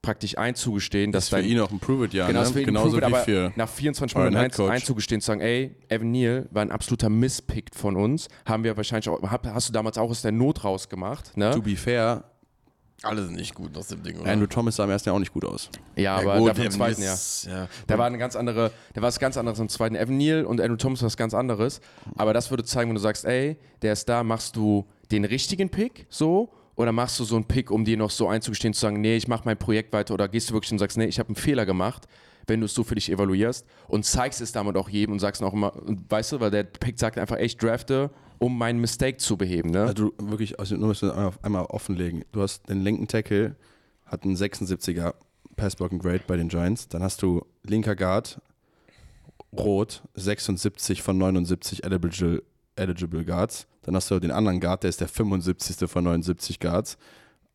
praktisch 0.00 0.38
einzugestehen, 0.38 1.10
dass 1.10 1.24
das 1.24 1.24
ist 1.24 1.30
für 1.30 1.42
dein 1.42 1.50
ihn 1.50 1.60
auch 1.60 1.72
ein 1.72 1.80
Prove-It-Jahr, 1.80 2.28
Genau, 2.28 2.38
ne? 2.40 2.44
das 2.44 2.52
für 2.52 2.60
ihn 2.60 2.66
genauso 2.66 2.98
Prove 2.98 3.08
It, 3.10 3.16
wie 3.26 3.32
für 3.32 3.52
nach 3.56 3.68
24 3.68 4.16
euren 4.16 4.32
Monaten 4.34 4.62
ein, 4.62 4.70
einzugestehen, 4.70 5.20
zu 5.20 5.26
sagen, 5.26 5.40
ey, 5.40 5.74
Evan 5.88 6.10
Neal 6.12 6.46
war 6.52 6.62
ein 6.62 6.70
absoluter 6.70 7.08
Misspick 7.10 7.74
von 7.74 7.96
uns, 7.96 8.28
haben 8.46 8.62
wir 8.62 8.76
wahrscheinlich 8.76 9.08
auch, 9.08 9.20
hast 9.22 9.68
du 9.68 9.72
damals 9.72 9.98
auch 9.98 10.08
aus 10.10 10.22
der 10.22 10.30
Not 10.30 10.62
rausgemacht, 10.62 11.36
ne? 11.36 11.50
To 11.50 11.60
be 11.62 11.74
fair, 11.74 12.24
Alle 13.02 13.24
sind 13.24 13.36
nicht 13.36 13.54
gut 13.54 13.76
aus 13.76 13.88
dem 13.88 14.02
Ding, 14.02 14.18
oder? 14.18 14.30
Andrew 14.30 14.48
Thomas 14.48 14.74
sah 14.74 14.84
im 14.84 14.90
ersten 14.90 15.08
Jahr 15.08 15.16
auch 15.16 15.20
nicht 15.20 15.32
gut 15.32 15.44
aus. 15.44 15.70
Ja, 15.94 16.16
aber 16.16 16.38
gut, 16.38 16.58
im 16.58 16.70
zweiten 16.70 17.02
Jahr. 17.02 17.16
ja. 17.48 17.68
Der 17.88 17.98
war 17.98 18.06
eine 18.06 18.18
ganz 18.18 18.34
andere, 18.34 18.72
der 18.94 19.02
war 19.02 19.08
was 19.08 19.20
ganz 19.20 19.36
anderes 19.36 19.60
im 19.60 19.68
zweiten. 19.68 19.94
Evan 19.94 20.16
Neal 20.16 20.44
und 20.44 20.60
Andrew 20.60 20.76
Thomas 20.76 21.02
was 21.02 21.16
ganz 21.16 21.32
anderes. 21.32 21.80
Aber 22.16 22.34
das 22.34 22.50
würde 22.50 22.64
zeigen, 22.64 22.90
wenn 22.90 22.96
du 22.96 23.00
sagst, 23.00 23.24
ey, 23.24 23.56
der 23.82 23.92
ist 23.92 24.08
da, 24.08 24.24
machst 24.24 24.56
du 24.56 24.84
den 25.12 25.24
richtigen 25.24 25.70
Pick 25.70 26.06
so 26.08 26.50
oder 26.74 26.90
machst 26.90 27.20
du 27.20 27.24
so 27.24 27.36
einen 27.36 27.44
Pick, 27.44 27.70
um 27.70 27.84
dir 27.84 27.96
noch 27.96 28.10
so 28.10 28.28
einzugestehen, 28.28 28.74
zu 28.74 28.80
sagen, 28.80 29.00
nee, 29.00 29.16
ich 29.16 29.28
mache 29.28 29.42
mein 29.44 29.56
Projekt 29.56 29.92
weiter 29.92 30.14
oder 30.14 30.26
gehst 30.28 30.50
du 30.50 30.54
wirklich 30.54 30.72
und 30.72 30.78
sagst, 30.78 30.96
nee, 30.96 31.06
ich 31.06 31.20
habe 31.20 31.28
einen 31.28 31.36
Fehler 31.36 31.66
gemacht, 31.66 32.08
wenn 32.48 32.60
du 32.60 32.66
es 32.66 32.74
so 32.74 32.82
für 32.82 32.96
dich 32.96 33.10
evaluierst 33.12 33.64
und 33.86 34.06
zeigst 34.06 34.40
es 34.40 34.50
damit 34.52 34.76
auch 34.76 34.88
jedem 34.88 35.12
und 35.12 35.18
sagst 35.20 35.40
auch 35.42 35.52
immer, 35.52 35.72
weißt 36.08 36.32
du, 36.32 36.40
weil 36.40 36.50
der 36.50 36.64
Pick 36.64 36.98
sagt 36.98 37.18
einfach, 37.18 37.36
ey, 37.36 37.46
ich 37.46 37.56
drafte, 37.56 38.10
um 38.38 38.56
meinen 38.56 38.80
Mistake 38.80 39.18
zu 39.18 39.36
beheben, 39.36 39.70
ne? 39.70 39.82
Also 39.82 40.10
du 40.10 40.30
wirklich, 40.30 40.58
also 40.58 40.76
nur 40.76 40.88
müssen 40.88 41.08
wir 41.08 41.16
einmal, 41.16 41.32
einmal 41.42 41.64
offenlegen. 41.66 42.24
Du 42.32 42.42
hast 42.42 42.68
den 42.68 42.82
linken 42.82 43.08
Tackle, 43.08 43.56
hat 44.06 44.24
einen 44.24 44.36
76er 44.36 45.14
Passblocking 45.56 45.98
Grade 45.98 46.22
bei 46.26 46.36
den 46.36 46.48
Giants. 46.48 46.88
Dann 46.88 47.02
hast 47.02 47.22
du 47.22 47.44
linker 47.64 47.96
Guard, 47.96 48.40
rot, 49.52 50.02
76 50.14 51.02
von 51.02 51.18
79 51.18 51.84
eligible, 51.84 52.42
eligible 52.76 53.24
Guards. 53.24 53.66
Dann 53.82 53.96
hast 53.96 54.10
du 54.10 54.18
den 54.18 54.30
anderen 54.30 54.60
Guard, 54.60 54.82
der 54.82 54.90
ist 54.90 55.00
der 55.00 55.08
75. 55.08 55.88
von 55.88 56.04
79 56.04 56.60
Guards. 56.60 56.96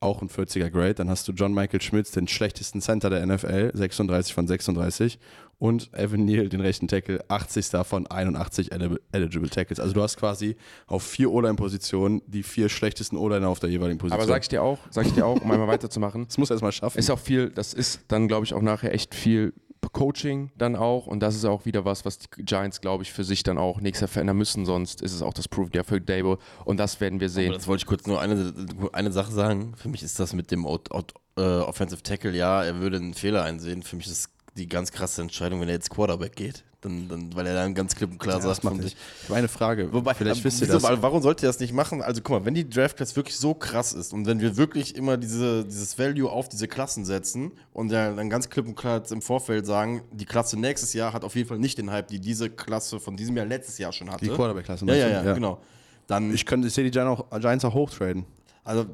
Auch 0.03 0.21
ein 0.21 0.30
40er 0.30 0.69
Grade. 0.69 0.95
Dann 0.95 1.09
hast 1.09 1.27
du 1.27 1.31
John 1.31 1.53
Michael 1.53 1.81
Schmitz, 1.81 2.11
den 2.11 2.27
schlechtesten 2.27 2.81
Center 2.81 3.09
der 3.09 3.25
NFL, 3.25 3.71
36 3.73 4.34
von 4.34 4.47
36. 4.47 5.17
Und 5.59 5.93
Evan 5.93 6.25
Neal, 6.25 6.49
den 6.49 6.59
rechten 6.59 6.89
Tackle, 6.89 7.23
80. 7.30 7.67
von 7.85 8.05
81 8.07 8.73
eli- 8.73 8.97
eligible 9.13 9.49
Tackles. 9.49 9.80
Also 9.80 9.93
du 9.93 10.01
hast 10.01 10.17
quasi 10.17 10.57
auf 10.88 11.03
vier 11.03 11.31
O-Line-Positionen 11.31 12.21
die 12.27 12.43
vier 12.43 12.67
schlechtesten 12.67 13.15
O-Liner 13.15 13.47
auf 13.47 13.59
der 13.59 13.69
jeweiligen 13.69 13.97
Position. 13.97 14.19
Aber 14.19 14.27
sag 14.27 14.41
ich 14.41 14.49
dir 14.49 14.61
auch, 14.61 14.80
sag 14.89 15.05
ich 15.05 15.13
dir 15.13 15.25
auch, 15.25 15.39
um 15.41 15.49
einmal 15.49 15.67
weiterzumachen, 15.69 16.25
das 16.25 16.38
muss 16.38 16.49
er 16.49 16.55
erstmal 16.55 16.73
schaffen. 16.73 16.97
Ist 16.97 17.09
auch 17.09 17.19
viel, 17.19 17.49
das 17.49 17.73
ist 17.73 18.01
dann, 18.09 18.27
glaube 18.27 18.45
ich, 18.45 18.53
auch 18.53 18.61
nachher 18.61 18.93
echt 18.93 19.15
viel 19.15 19.53
Coaching 19.91 20.51
dann 20.57 20.76
auch. 20.76 21.07
Und 21.07 21.19
das 21.19 21.35
ist 21.35 21.45
auch 21.45 21.65
wieder 21.65 21.85
was, 21.85 22.05
was 22.05 22.19
die 22.19 22.27
Giants, 22.43 22.81
glaube 22.81 23.03
ich, 23.03 23.11
für 23.11 23.23
sich 23.23 23.43
dann 23.43 23.57
auch 23.57 23.81
nächstes 23.81 24.01
Jahr 24.01 24.07
verändern 24.14 24.38
müssen. 24.38 24.65
Sonst 24.65 25.01
ist 25.01 25.14
es 25.14 25.22
auch 25.22 25.34
das 25.34 25.47
Proof 25.47 25.69
der 25.69 25.84
für 25.84 25.99
Dable. 25.99 26.38
Und 26.65 26.77
das 26.77 27.01
werden 27.01 27.19
wir 27.19 27.26
Aber 27.27 27.34
sehen. 27.34 27.53
das 27.53 27.68
wollte 27.68 27.81
ich 27.81 27.88
kurz 27.88 28.07
nur 28.07 28.22
eine, 28.22 28.53
eine 28.93 29.11
Sache 29.11 29.31
sagen. 29.31 29.73
Für 29.76 29.89
mich 29.89 30.03
ist 30.03 30.19
das 30.19 30.34
mit 30.34 30.51
dem 30.51 30.65
Out, 30.65 30.91
Out, 30.91 31.14
äh, 31.38 31.41
Offensive 31.41 32.03
Tackle, 32.03 32.35
ja, 32.35 32.64
er 32.64 32.80
würde 32.80 32.97
einen 32.97 33.14
Fehler 33.14 33.43
einsehen. 33.43 33.84
Für 33.84 33.95
mich 33.95 34.07
ist 34.07 34.30
die 34.55 34.68
ganz 34.68 34.91
krasse 34.91 35.22
Entscheidung, 35.22 35.61
wenn 35.61 35.68
er 35.68 35.76
jetzt 35.76 35.89
Quarterback 35.89 36.35
geht. 36.35 36.64
Dann, 36.84 37.07
dann, 37.07 37.34
weil 37.34 37.47
er 37.47 37.55
dann 37.55 37.73
ganz 37.73 37.95
klipp 37.95 38.11
und 38.11 38.18
klar 38.19 38.39
ja, 38.39 38.45
das 38.45 38.57
sagt, 38.57 38.64
macht. 38.65 38.84
Ich 38.85 38.95
habe 39.26 39.35
eine 39.35 39.47
Frage. 39.47 39.91
Wobei, 39.93 40.14
Vielleicht 40.14 40.41
äh, 40.41 40.43
wisst 40.43 40.61
ihr 40.61 40.68
das. 40.68 40.84
Warum 40.84 41.22
sollte 41.22 41.45
er 41.45 41.49
das 41.49 41.60
nicht 41.60 41.72
machen? 41.73 42.01
Also 42.01 42.22
guck 42.22 42.39
mal, 42.39 42.45
wenn 42.45 42.53
die 42.53 42.69
Draftklasse 42.69 43.15
wirklich 43.15 43.38
so 43.38 43.53
krass 43.53 43.93
ist 43.93 44.11
und 44.11 44.26
wenn 44.26 44.41
wir 44.41 44.57
wirklich 44.57 44.95
immer 44.95 45.15
diese, 45.15 45.64
dieses 45.64 45.97
Value 45.97 46.30
auf 46.30 46.49
diese 46.49 46.68
Klassen 46.68 47.05
setzen 47.05 47.53
und 47.72 47.91
ja 47.91 48.11
dann 48.11 48.30
ganz 48.30 48.49
klipp 48.49 48.68
und 48.68 48.76
klar 48.76 49.01
im 49.10 49.22
Vorfeld 49.22 49.65
sagen, 49.65 50.03
die 50.11 50.26
Klasse 50.26 50.60
nächstes 50.60 50.93
Jahr 50.93 51.14
hat 51.14 51.23
auf 51.23 51.35
jeden 51.35 51.47
Fall 51.47 51.60
nicht 51.60 51.77
den 51.77 51.89
Hype, 51.89 52.07
die 52.07 52.19
diese 52.19 52.49
Klasse 52.49 52.99
von 52.99 53.15
diesem 53.15 53.38
Jahr 53.38 53.45
letztes 53.45 53.77
Jahr 53.77 53.93
schon 53.93 54.11
hatte. 54.11 54.26
Die 54.26 54.31
Quarterback-Klasse. 54.31 54.85
Ja, 54.85 54.93
ja, 54.95 55.22
du? 55.22 55.27
ja, 55.27 55.34
genau. 55.34 55.61
Dann, 56.07 56.34
Ich, 56.34 56.45
könnte- 56.45 56.68
ich 56.68 56.73
sehe 56.73 56.84
die 56.84 56.91
Giants 56.91 57.22
auch, 57.22 57.39
Giants 57.39 57.64
auch 57.64 57.73
hochtraden. 57.73 58.26
also 58.65 58.85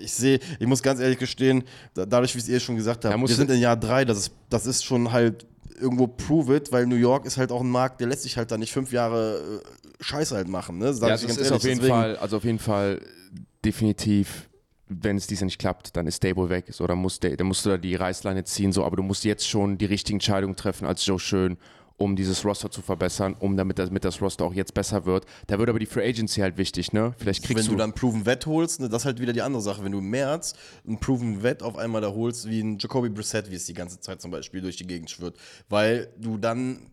ich 0.00 0.12
sehe, 0.12 0.40
ich 0.58 0.66
muss 0.66 0.82
ganz 0.82 1.00
ehrlich 1.00 1.18
gestehen, 1.18 1.64
da, 1.94 2.06
dadurch, 2.06 2.34
wie 2.34 2.38
es 2.38 2.48
ihr 2.48 2.60
schon 2.60 2.76
gesagt 2.76 3.04
musst 3.16 3.32
wir 3.32 3.36
sind 3.36 3.50
in 3.50 3.60
Jahr 3.60 3.76
drei, 3.76 4.04
das 4.04 4.18
ist, 4.18 4.32
das 4.48 4.66
ist 4.66 4.84
schon 4.84 5.12
halt 5.12 5.46
irgendwo 5.82 6.06
prove 6.06 6.56
it, 6.56 6.72
weil 6.72 6.86
New 6.86 6.96
York 6.96 7.26
ist 7.26 7.36
halt 7.36 7.52
auch 7.52 7.60
ein 7.60 7.70
Markt, 7.70 8.00
der 8.00 8.06
lässt 8.08 8.22
sich 8.22 8.36
halt 8.36 8.50
da 8.50 8.56
nicht 8.56 8.72
fünf 8.72 8.92
Jahre 8.92 9.62
äh, 9.62 10.02
Scheiße 10.02 10.34
halt 10.34 10.48
machen. 10.48 10.78
Ne? 10.78 10.86
Ja, 10.86 10.90
also 11.08 11.26
ganz 11.26 11.38
ist 11.38 11.52
auf 11.52 11.62
jeden 11.64 11.80
deswegen- 11.80 11.94
Fall, 11.94 12.16
also 12.16 12.36
auf 12.38 12.44
jeden 12.44 12.58
Fall 12.58 13.00
definitiv, 13.64 14.48
wenn 14.88 15.16
es 15.16 15.26
dies 15.26 15.40
nicht 15.42 15.58
klappt, 15.58 15.96
dann 15.96 16.06
ist 16.06 16.22
Dable 16.24 16.48
weg. 16.48 16.66
So, 16.70 16.86
dann, 16.86 16.98
musst 16.98 17.24
du, 17.24 17.36
dann 17.36 17.46
musst 17.46 17.64
du 17.64 17.70
da 17.70 17.76
die 17.78 17.94
Reißleine 17.94 18.44
ziehen, 18.44 18.72
so, 18.72 18.84
aber 18.84 18.96
du 18.96 19.02
musst 19.02 19.24
jetzt 19.24 19.48
schon 19.48 19.78
die 19.78 19.86
richtigen 19.86 20.16
Entscheidungen 20.16 20.56
treffen 20.56 20.86
als 20.86 21.04
Joe 21.06 21.18
Schön, 21.18 21.56
um 22.02 22.16
dieses 22.16 22.44
Roster 22.44 22.70
zu 22.70 22.82
verbessern, 22.82 23.36
um 23.38 23.56
damit 23.56 23.78
das, 23.78 23.88
damit 23.88 24.04
das 24.04 24.20
Roster 24.20 24.44
auch 24.44 24.54
jetzt 24.54 24.74
besser 24.74 25.06
wird. 25.06 25.26
Da 25.46 25.58
wird 25.58 25.68
aber 25.68 25.78
die 25.78 25.86
Free 25.86 26.08
Agency 26.08 26.40
halt 26.40 26.56
wichtig, 26.58 26.92
ne? 26.92 27.14
Vielleicht 27.18 27.42
kriegst 27.42 27.64
wenn 27.64 27.66
du 27.66 27.72
du 27.72 27.78
dann 27.78 27.94
Proven 27.94 28.24
Vet 28.24 28.46
holst, 28.46 28.80
ne, 28.80 28.88
das 28.88 29.02
ist 29.02 29.06
halt 29.06 29.20
wieder 29.20 29.32
die 29.32 29.42
andere 29.42 29.62
Sache. 29.62 29.84
Wenn 29.84 29.92
du 29.92 29.98
im 29.98 30.10
März 30.10 30.54
einen 30.86 30.98
Proven 30.98 31.42
Vet 31.42 31.62
auf 31.62 31.76
einmal 31.76 32.00
da 32.00 32.12
holst, 32.12 32.48
wie 32.48 32.60
ein 32.60 32.78
Jacoby 32.78 33.08
Brissett, 33.08 33.50
wie 33.50 33.54
es 33.54 33.66
die 33.66 33.74
ganze 33.74 34.00
Zeit 34.00 34.20
zum 34.20 34.30
Beispiel 34.30 34.60
durch 34.60 34.76
die 34.76 34.86
Gegend 34.86 35.10
schwirrt, 35.10 35.36
weil 35.68 36.08
du 36.18 36.38
dann 36.38 36.90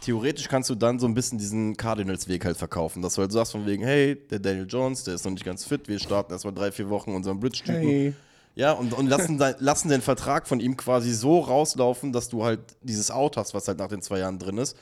theoretisch 0.00 0.48
kannst 0.48 0.70
du 0.70 0.74
dann 0.74 0.98
so 0.98 1.06
ein 1.06 1.14
bisschen 1.14 1.38
diesen 1.38 1.76
Cardinals-Weg 1.76 2.44
halt 2.44 2.56
verkaufen. 2.56 3.02
Dass 3.02 3.14
du 3.14 3.22
halt 3.22 3.32
sagst 3.32 3.52
von 3.52 3.66
wegen, 3.66 3.82
hey, 3.82 4.16
der 4.30 4.38
Daniel 4.38 4.66
Jones, 4.68 5.04
der 5.04 5.14
ist 5.14 5.24
noch 5.24 5.32
nicht 5.32 5.44
ganz 5.44 5.64
fit, 5.64 5.88
wir 5.88 5.98
starten 5.98 6.32
erstmal 6.32 6.54
drei, 6.54 6.70
vier 6.70 6.88
Wochen 6.88 7.12
unseren 7.14 7.40
Bridge-Typen. 7.40 8.16
Ja, 8.58 8.72
und, 8.72 8.92
und 8.92 9.06
lassen, 9.06 9.38
lassen 9.60 9.88
den 9.88 10.02
Vertrag 10.02 10.48
von 10.48 10.58
ihm 10.58 10.76
quasi 10.76 11.14
so 11.14 11.38
rauslaufen, 11.38 12.12
dass 12.12 12.28
du 12.28 12.44
halt 12.44 12.58
dieses 12.82 13.08
Out 13.12 13.36
hast, 13.36 13.54
was 13.54 13.68
halt 13.68 13.78
nach 13.78 13.86
den 13.86 14.02
zwei 14.02 14.18
Jahren 14.18 14.40
drin 14.40 14.58
ist. 14.58 14.76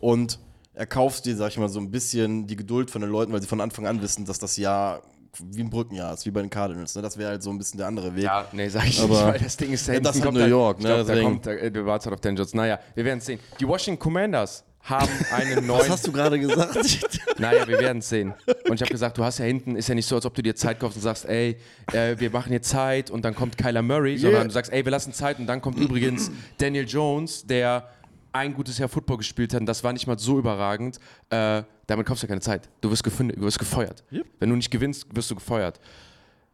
Und 0.00 0.40
erkaufst 0.74 1.26
dir, 1.26 1.36
sag 1.36 1.50
ich 1.50 1.58
mal, 1.58 1.68
so 1.68 1.78
ein 1.78 1.92
bisschen 1.92 2.48
die 2.48 2.56
Geduld 2.56 2.90
von 2.90 3.02
den 3.02 3.10
Leuten, 3.10 3.32
weil 3.32 3.40
sie 3.40 3.46
von 3.46 3.60
Anfang 3.60 3.86
an 3.86 4.02
wissen, 4.02 4.24
dass 4.24 4.40
das 4.40 4.56
Jahr 4.56 5.02
wie 5.38 5.60
ein 5.62 5.70
Brückenjahr 5.70 6.12
ist, 6.12 6.26
wie 6.26 6.32
bei 6.32 6.40
den 6.40 6.50
Cardinals. 6.50 6.96
Ne? 6.96 7.02
Das 7.02 7.16
wäre 7.18 7.30
halt 7.30 7.42
so 7.44 7.50
ein 7.50 7.58
bisschen 7.58 7.78
der 7.78 7.86
andere 7.86 8.16
Weg. 8.16 8.24
Ja, 8.24 8.46
nee, 8.50 8.68
sag 8.68 8.88
ich 8.88 9.00
Aber- 9.00 9.14
nicht, 9.14 9.24
weil 9.24 9.38
das 9.38 9.56
Ding 9.56 9.72
ist 9.72 9.86
Ja, 9.86 10.00
das 10.00 10.16
ist 10.16 10.22
kommt 10.24 10.36
New 10.36 10.44
York, 10.44 10.80
ne, 10.80 10.88
glaub, 10.88 11.06
da 11.06 11.22
kommt, 11.22 11.46
da, 11.46 11.52
äh, 11.52 11.70
du 11.70 11.86
wartest 11.86 12.06
halt 12.06 12.14
auf 12.14 12.20
Dan 12.20 12.34
Jones. 12.34 12.52
Naja, 12.52 12.80
wir 12.96 13.04
werden 13.04 13.18
es 13.20 13.26
sehen. 13.26 13.38
Die 13.60 13.68
Washington 13.68 14.00
Commanders 14.00 14.64
haben 14.82 15.10
einen 15.32 15.66
neuen. 15.66 15.80
Was 15.80 15.90
hast 15.90 16.06
du 16.06 16.12
gerade 16.12 16.38
gesagt? 16.38 16.78
Naja, 17.38 17.66
wir 17.66 17.80
werden 17.80 17.98
es 17.98 18.08
sehen. 18.10 18.34
Und 18.68 18.74
ich 18.74 18.82
habe 18.82 18.90
gesagt, 18.90 19.16
du 19.16 19.24
hast 19.24 19.38
ja 19.38 19.46
hinten, 19.46 19.74
ist 19.74 19.88
ja 19.88 19.94
nicht 19.94 20.06
so, 20.06 20.14
als 20.14 20.26
ob 20.26 20.34
du 20.34 20.42
dir 20.42 20.54
Zeit 20.54 20.78
kaufst 20.78 20.98
und 20.98 21.02
sagst, 21.02 21.24
ey, 21.24 21.56
äh, 21.90 22.14
wir 22.18 22.28
machen 22.30 22.50
hier 22.50 22.60
Zeit 22.60 23.10
und 23.10 23.24
dann 23.24 23.34
kommt 23.34 23.56
Kyler 23.56 23.80
Murray, 23.80 24.18
sondern 24.18 24.48
du 24.48 24.52
sagst, 24.52 24.70
ey, 24.70 24.84
wir 24.84 24.90
lassen 24.90 25.14
Zeit 25.14 25.38
und 25.38 25.46
dann 25.46 25.62
kommt 25.62 25.78
übrigens 25.78 26.30
Daniel 26.58 26.86
Jones, 26.86 27.46
der 27.46 27.88
ein 28.32 28.52
gutes 28.52 28.76
Jahr 28.76 28.90
Football 28.90 29.16
gespielt 29.16 29.54
hat 29.54 29.60
und 29.60 29.66
das 29.66 29.82
war 29.82 29.94
nicht 29.94 30.06
mal 30.06 30.18
so 30.18 30.38
überragend. 30.38 30.98
Äh, 31.30 31.62
damit 31.86 32.06
kaufst 32.06 32.22
du 32.22 32.26
ja 32.26 32.28
keine 32.28 32.42
Zeit. 32.42 32.68
Du 32.82 32.90
wirst, 32.90 33.06
du 33.06 33.40
wirst 33.40 33.58
gefeuert. 33.58 34.04
Wenn 34.38 34.50
du 34.50 34.56
nicht 34.56 34.70
gewinnst, 34.70 35.06
wirst 35.14 35.30
du 35.30 35.34
gefeuert. 35.34 35.80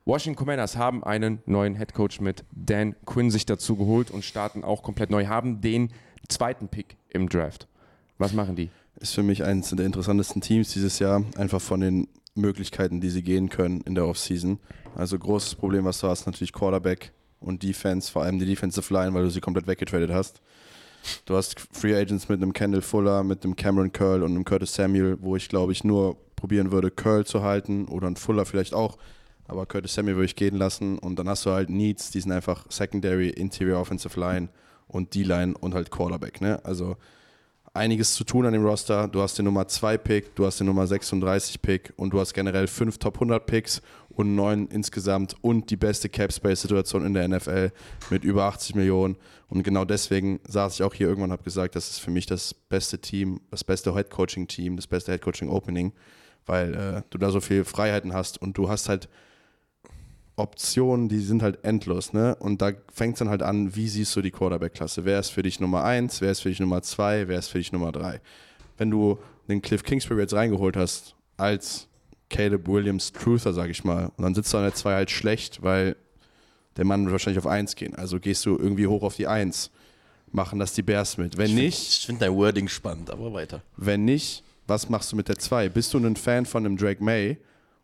Washington 0.04 0.38
Commanders 0.38 0.76
haben 0.76 1.02
einen 1.02 1.42
neuen 1.46 1.74
Headcoach 1.74 2.20
mit 2.20 2.44
Dan 2.52 2.94
Quinn 3.06 3.32
sich 3.32 3.44
dazu 3.44 3.74
geholt 3.74 4.12
und 4.12 4.24
starten 4.24 4.62
auch 4.62 4.84
komplett 4.84 5.10
neu, 5.10 5.26
haben 5.26 5.60
den 5.60 5.92
zweiten 6.28 6.68
Pick 6.68 6.96
im 7.08 7.28
Draft. 7.28 7.66
Was 8.18 8.32
machen 8.32 8.56
die? 8.56 8.70
Ist 8.98 9.14
für 9.14 9.22
mich 9.22 9.44
eines 9.44 9.70
der 9.70 9.84
interessantesten 9.84 10.40
Teams 10.40 10.72
dieses 10.72 10.98
Jahr, 10.98 11.22
einfach 11.36 11.60
von 11.60 11.80
den 11.80 12.08
Möglichkeiten, 12.34 13.00
die 13.00 13.10
sie 13.10 13.22
gehen 13.22 13.48
können 13.48 13.80
in 13.82 13.94
der 13.94 14.06
Offseason. 14.06 14.58
Also 14.94 15.18
großes 15.18 15.54
Problem, 15.54 15.84
was 15.84 16.00
du 16.00 16.08
hast, 16.08 16.26
natürlich 16.26 16.52
Quarterback 16.52 17.12
und 17.40 17.62
Defense, 17.62 18.10
vor 18.10 18.22
allem 18.22 18.38
die 18.38 18.46
Defensive 18.46 18.92
Line, 18.92 19.12
weil 19.14 19.24
du 19.24 19.30
sie 19.30 19.40
komplett 19.40 19.66
weggetradet 19.66 20.10
hast. 20.10 20.40
Du 21.24 21.36
hast 21.36 21.60
Free 21.72 21.94
Agents 21.94 22.28
mit 22.28 22.42
einem 22.42 22.52
Kendall 22.52 22.82
Fuller, 22.82 23.22
mit 23.22 23.44
einem 23.44 23.54
Cameron 23.54 23.92
Curl 23.92 24.22
und 24.22 24.32
einem 24.32 24.44
Curtis 24.44 24.74
Samuel, 24.74 25.18
wo 25.20 25.36
ich 25.36 25.48
glaube 25.48 25.72
ich 25.72 25.84
nur 25.84 26.16
probieren 26.34 26.72
würde, 26.72 26.90
Curl 26.90 27.24
zu 27.24 27.42
halten 27.42 27.86
oder 27.86 28.06
einen 28.06 28.16
Fuller 28.16 28.44
vielleicht 28.44 28.74
auch. 28.74 28.98
Aber 29.46 29.66
Curtis 29.66 29.94
Samuel 29.94 30.16
würde 30.16 30.26
ich 30.26 30.36
gehen 30.36 30.56
lassen 30.56 30.98
und 30.98 31.18
dann 31.18 31.28
hast 31.28 31.46
du 31.46 31.50
halt 31.50 31.70
Needs, 31.70 32.10
die 32.10 32.20
sind 32.20 32.32
einfach 32.32 32.66
Secondary, 32.70 33.28
Interior 33.28 33.80
Offensive 33.80 34.18
Line 34.18 34.48
und 34.88 35.14
D-Line 35.14 35.54
und 35.58 35.74
halt 35.74 35.90
Quarterback. 35.90 36.40
Ne? 36.40 36.64
Also 36.64 36.96
einiges 37.76 38.14
zu 38.14 38.24
tun 38.24 38.46
an 38.46 38.52
dem 38.52 38.64
Roster. 38.64 39.08
Du 39.08 39.20
hast 39.22 39.38
den 39.38 39.44
Nummer 39.44 39.68
2 39.68 39.98
Pick, 39.98 40.34
du 40.34 40.46
hast 40.46 40.58
den 40.58 40.66
Nummer 40.66 40.86
36 40.86 41.62
Pick 41.62 41.92
und 41.96 42.12
du 42.12 42.20
hast 42.20 42.34
generell 42.34 42.66
fünf 42.66 42.98
Top 42.98 43.14
100 43.14 43.46
Picks 43.46 43.82
und 44.08 44.34
neun 44.34 44.66
insgesamt 44.68 45.36
und 45.42 45.70
die 45.70 45.76
beste 45.76 46.08
Cap 46.08 46.32
Space 46.32 46.62
Situation 46.62 47.04
in 47.04 47.14
der 47.14 47.28
NFL 47.28 47.70
mit 48.10 48.24
über 48.24 48.44
80 48.44 48.74
Millionen. 48.74 49.16
Und 49.48 49.62
genau 49.62 49.84
deswegen 49.84 50.40
saß 50.48 50.74
ich 50.74 50.82
auch 50.82 50.94
hier 50.94 51.06
irgendwann 51.06 51.30
und 51.30 51.38
habe 51.38 51.44
gesagt, 51.44 51.76
das 51.76 51.90
ist 51.90 51.98
für 52.00 52.10
mich 52.10 52.26
das 52.26 52.54
beste 52.54 52.98
Team, 52.98 53.40
das 53.50 53.62
beste 53.62 53.94
Head 53.94 54.10
Coaching 54.10 54.48
Team, 54.48 54.76
das 54.76 54.86
beste 54.86 55.12
Head 55.12 55.22
Coaching 55.22 55.48
Opening, 55.48 55.92
weil 56.46 56.74
äh, 56.74 57.02
du 57.10 57.18
da 57.18 57.30
so 57.30 57.40
viel 57.40 57.64
Freiheiten 57.64 58.12
hast 58.12 58.40
und 58.40 58.56
du 58.58 58.68
hast 58.68 58.88
halt 58.88 59.08
Optionen, 60.36 61.08
die 61.08 61.20
sind 61.20 61.42
halt 61.42 61.64
endlos, 61.64 62.12
ne? 62.12 62.36
Und 62.36 62.60
da 62.60 62.72
fängt 62.92 63.14
es 63.14 63.18
dann 63.20 63.30
halt 63.30 63.42
an, 63.42 63.74
wie 63.74 63.88
siehst 63.88 64.14
du 64.16 64.20
die 64.22 64.30
Quarterback-Klasse? 64.30 65.04
Wer 65.04 65.18
ist 65.18 65.30
für 65.30 65.42
dich 65.42 65.60
Nummer 65.60 65.82
1, 65.84 66.20
wer 66.20 66.30
ist 66.30 66.40
für 66.40 66.50
dich 66.50 66.60
Nummer 66.60 66.82
2, 66.82 67.28
wer 67.28 67.38
ist 67.38 67.48
für 67.48 67.58
dich 67.58 67.72
Nummer 67.72 67.90
3? 67.92 68.20
Wenn 68.76 68.90
du 68.90 69.18
den 69.48 69.62
Cliff 69.62 69.82
Kingsbury 69.82 70.20
jetzt 70.20 70.34
reingeholt 70.34 70.76
hast, 70.76 71.14
als 71.38 71.88
Caleb 72.28 72.68
Williams 72.68 73.12
Truther, 73.12 73.52
sag 73.54 73.70
ich 73.70 73.84
mal, 73.84 74.10
und 74.16 74.24
dann 74.24 74.34
sitzt 74.34 74.52
du 74.52 74.58
an 74.58 74.64
der 74.64 74.74
2 74.74 74.94
halt 74.94 75.10
schlecht, 75.10 75.62
weil 75.62 75.96
der 76.76 76.84
Mann 76.84 77.04
wird 77.04 77.12
wahrscheinlich 77.12 77.38
auf 77.38 77.46
1 77.46 77.74
gehen. 77.76 77.94
Also 77.94 78.20
gehst 78.20 78.44
du 78.44 78.58
irgendwie 78.58 78.86
hoch 78.86 79.02
auf 79.02 79.16
die 79.16 79.26
1. 79.26 79.70
Machen 80.32 80.58
das 80.58 80.74
die 80.74 80.82
Bears 80.82 81.16
mit. 81.16 81.38
Wenn 81.38 81.54
nicht, 81.54 82.00
Ich 82.00 82.06
finde 82.06 82.26
dein 82.26 82.34
Wording 82.36 82.68
spannend, 82.68 83.10
aber 83.10 83.32
weiter. 83.32 83.62
wenn 83.76 84.04
nicht, 84.04 84.42
was 84.66 84.90
machst 84.90 85.12
du 85.12 85.16
mit 85.16 85.28
der 85.28 85.38
2? 85.38 85.70
Bist 85.70 85.94
du 85.94 85.98
ein 85.98 86.16
Fan 86.16 86.44
von 86.44 86.66
einem 86.66 86.76
Drake 86.76 87.02
May? 87.02 87.38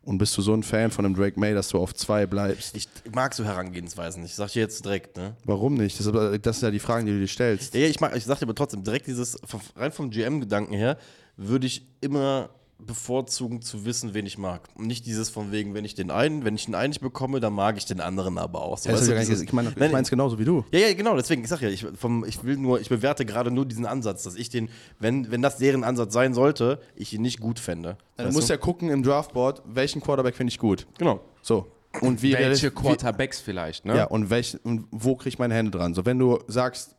Und 0.05 0.17
bist 0.17 0.37
du 0.37 0.41
so 0.41 0.53
ein 0.53 0.63
Fan 0.63 0.91
von 0.91 1.05
einem 1.05 1.15
Drake 1.15 1.39
May, 1.39 1.53
dass 1.53 1.69
du 1.69 1.77
auf 1.77 1.93
2 1.93 2.25
bleibst? 2.25 2.75
Ich 2.75 2.87
mag 3.13 3.33
so 3.33 3.45
Herangehensweisen. 3.45 4.25
Ich 4.25 4.35
sag 4.35 4.51
dir 4.51 4.59
jetzt 4.59 4.83
direkt, 4.83 5.15
ne? 5.15 5.35
Warum 5.45 5.75
nicht? 5.75 5.97
Das, 5.97 6.05
ist 6.07 6.45
das 6.45 6.59
sind 6.59 6.67
ja 6.67 6.71
die 6.71 6.79
Fragen, 6.79 7.05
die 7.05 7.13
du 7.13 7.19
dir 7.19 7.27
stellst. 7.27 7.73
Ja, 7.73 7.87
ich, 7.87 7.99
mag, 8.01 8.15
ich 8.15 8.25
sag 8.25 8.39
dir 8.39 8.45
aber 8.45 8.55
trotzdem, 8.55 8.83
direkt 8.83 9.07
dieses, 9.07 9.37
rein 9.77 9.93
vom 9.93 10.09
GM-Gedanken 10.09 10.73
her, 10.73 10.97
würde 11.37 11.67
ich 11.67 11.87
immer 12.01 12.49
bevorzugen 12.85 13.61
zu 13.61 13.85
wissen, 13.85 14.13
wen 14.13 14.25
ich 14.25 14.37
mag. 14.37 14.67
Und 14.75 14.87
nicht 14.87 15.05
dieses 15.05 15.29
von 15.29 15.51
wegen, 15.51 15.73
wenn 15.73 15.85
ich 15.85 15.95
den 15.95 16.11
einen, 16.11 16.45
wenn 16.45 16.55
ich 16.55 16.65
den 16.65 16.75
einen 16.75 16.89
nicht 16.89 17.01
bekomme, 17.01 17.39
dann 17.39 17.53
mag 17.53 17.77
ich 17.77 17.85
den 17.85 17.99
anderen 18.01 18.37
aber 18.37 18.61
auch. 18.61 18.77
So, 18.77 18.89
weißt 18.89 19.01
ist 19.03 19.09
du, 19.11 19.15
dieses- 19.15 19.41
ich 19.41 19.53
meine 19.53 19.69
ich 19.69 19.91
mein's 19.91 20.09
genauso 20.09 20.37
wie 20.39 20.45
du. 20.45 20.63
Ja, 20.71 20.79
ja, 20.79 20.93
genau, 20.93 21.15
deswegen, 21.15 21.41
ich 21.43 21.49
sag 21.49 21.61
ja, 21.61 21.69
ich, 21.69 21.85
vom, 21.97 22.23
ich 22.25 22.43
will 22.43 22.57
nur, 22.57 22.79
ich 22.81 22.89
bewerte 22.89 23.25
gerade 23.25 23.51
nur 23.51 23.65
diesen 23.65 23.85
Ansatz, 23.85 24.23
dass 24.23 24.35
ich 24.35 24.49
den, 24.49 24.69
wenn, 24.99 25.31
wenn 25.31 25.41
das 25.41 25.57
deren 25.57 25.83
Ansatz 25.83 26.13
sein 26.13 26.33
sollte, 26.33 26.79
ich 26.95 27.13
ihn 27.13 27.21
nicht 27.21 27.39
gut 27.39 27.59
fände. 27.59 27.97
Du 28.17 28.25
Weißt 28.25 28.33
musst 28.35 28.49
ja 28.49 28.57
gucken 28.57 28.89
im 28.89 29.03
Draftboard, 29.03 29.61
welchen 29.65 30.01
Quarterback 30.01 30.35
finde 30.35 30.51
ich 30.51 30.59
gut. 30.59 30.87
Genau. 30.97 31.19
So. 31.41 31.67
Und 32.01 32.21
wie 32.23 32.33
Welche 32.33 32.71
wie- 32.71 32.75
Quarterbacks 32.75 33.39
vielleicht, 33.39 33.85
ne? 33.85 33.95
Ja, 33.95 34.03
und, 34.05 34.29
welch, 34.31 34.57
und 34.63 34.85
wo 34.91 35.15
kriege 35.15 35.29
ich 35.29 35.39
meine 35.39 35.53
Hände 35.53 35.71
dran? 35.77 35.93
So, 35.93 36.05
wenn 36.05 36.17
du 36.17 36.39
sagst, 36.47 36.95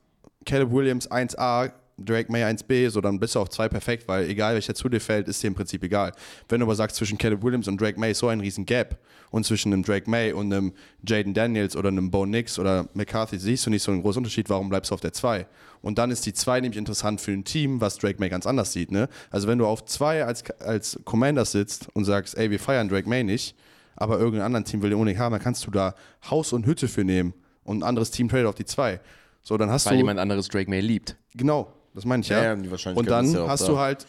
Caleb 0.47 0.70
Williams 0.73 1.11
1A, 1.11 1.73
Drake 1.97 2.31
May 2.31 2.43
1B, 2.45 2.91
so 2.91 3.01
dann 3.01 3.21
bist 3.21 3.35
du 3.35 3.41
auf 3.41 3.49
2 3.49 3.69
perfekt, 3.69 4.09
weil 4.09 4.29
egal 4.29 4.55
welcher 4.55 4.75
zu 4.75 4.89
dir 4.89 5.01
fällt, 5.01 5.29
ist 5.29 5.43
dir 5.43 5.49
im 5.49 5.55
Prinzip 5.55 5.83
egal. 5.85 6.12
Wenn 6.49 6.61
du 6.61 6.66
aber 6.66 6.75
sagst, 6.75 6.97
zwischen 6.97 7.19
Caleb 7.19 7.43
Williams 7.43 7.69
und 7.69 7.81
Drake 7.81 7.99
May 7.99 8.11
ist 8.11 8.19
so 8.19 8.29
ein 8.29 8.41
riesen 8.41 8.66
Gap 8.66 8.99
und 9.31 9.47
zwischen 9.47 9.73
einem 9.73 9.85
Drake 9.85 10.11
May 10.11 10.33
und 10.33 10.53
einem 10.53 10.73
Jaden 11.07 11.35
Daniels 11.35 11.77
oder 11.77 11.89
einem 11.89 12.11
Bo 12.11 12.27
Nix 12.27 12.59
oder 12.59 12.89
McCarthy 12.95 13.39
siehst 13.39 13.66
du 13.66 13.71
nicht 13.71 13.83
so 13.83 13.93
einen 13.93 14.03
großen 14.03 14.19
Unterschied, 14.19 14.51
warum 14.51 14.69
bleibst 14.69 14.91
du 14.91 14.95
auf 14.95 15.01
der 15.01 15.12
2? 15.12 15.47
Und 15.83 15.99
dann 15.99 16.11
ist 16.11 16.27
die 16.27 16.33
2 16.33 16.61
nämlich 16.61 16.79
interessant 16.79 17.21
für 17.21 17.33
ein 17.33 17.45
Team, 17.45 17.81
was 17.81 17.99
Drake 17.99 18.19
May 18.19 18.29
ganz 18.29 18.47
anders 18.47 18.73
sieht. 18.73 18.91
Ne? 18.91 19.09
Also 19.31 19.47
wenn 19.47 19.59
du 19.59 19.66
auf 19.66 19.85
2 19.85 20.25
als, 20.25 20.51
als 20.61 20.99
Commander 21.05 21.45
sitzt 21.45 21.89
und 21.95 22.05
sagst, 22.05 22.37
ey, 22.37 22.51
wir 22.51 22.59
feiern 22.59 22.89
Drake 22.89 23.09
May 23.09 23.23
nicht, 23.23 23.55
aber 23.97 24.19
irgendein 24.19 24.47
anderes 24.47 24.69
Team 24.69 24.83
will 24.83 24.91
den 24.91 24.99
unbedingt 24.99 25.21
haben, 25.21 25.33
dann 25.33 25.43
kannst 25.43 25.66
du 25.66 25.71
da 25.71 25.95
Haus 26.29 26.53
und 26.53 26.66
Hütte 26.66 26.89
für 26.89 27.05
nehmen 27.05 27.35
und 27.62 27.79
ein 27.79 27.83
anderes 27.83 28.11
Team 28.11 28.29
trade 28.29 28.49
auf 28.49 28.57
die 28.57 28.65
2. 28.65 29.01
So, 29.43 29.59
dann 29.59 29.71
hast 29.71 29.87
Weil 29.87 29.93
du. 29.93 29.99
jemand 29.99 30.19
anderes 30.19 30.49
Drake 30.49 30.71
May 30.71 30.81
liebt. 30.81 31.16
Genau, 31.35 31.71
das 31.95 32.05
meine 32.05 32.23
ich 32.23 32.29
ja. 32.29 32.43
Ja, 32.43 32.55
ja, 32.55 32.57
die 32.57 32.89
und 32.95 33.09
dann 33.09 33.33
ja 33.33 33.49
hast 33.49 33.62
da. 33.62 33.69
du 33.69 33.79
halt 33.79 34.07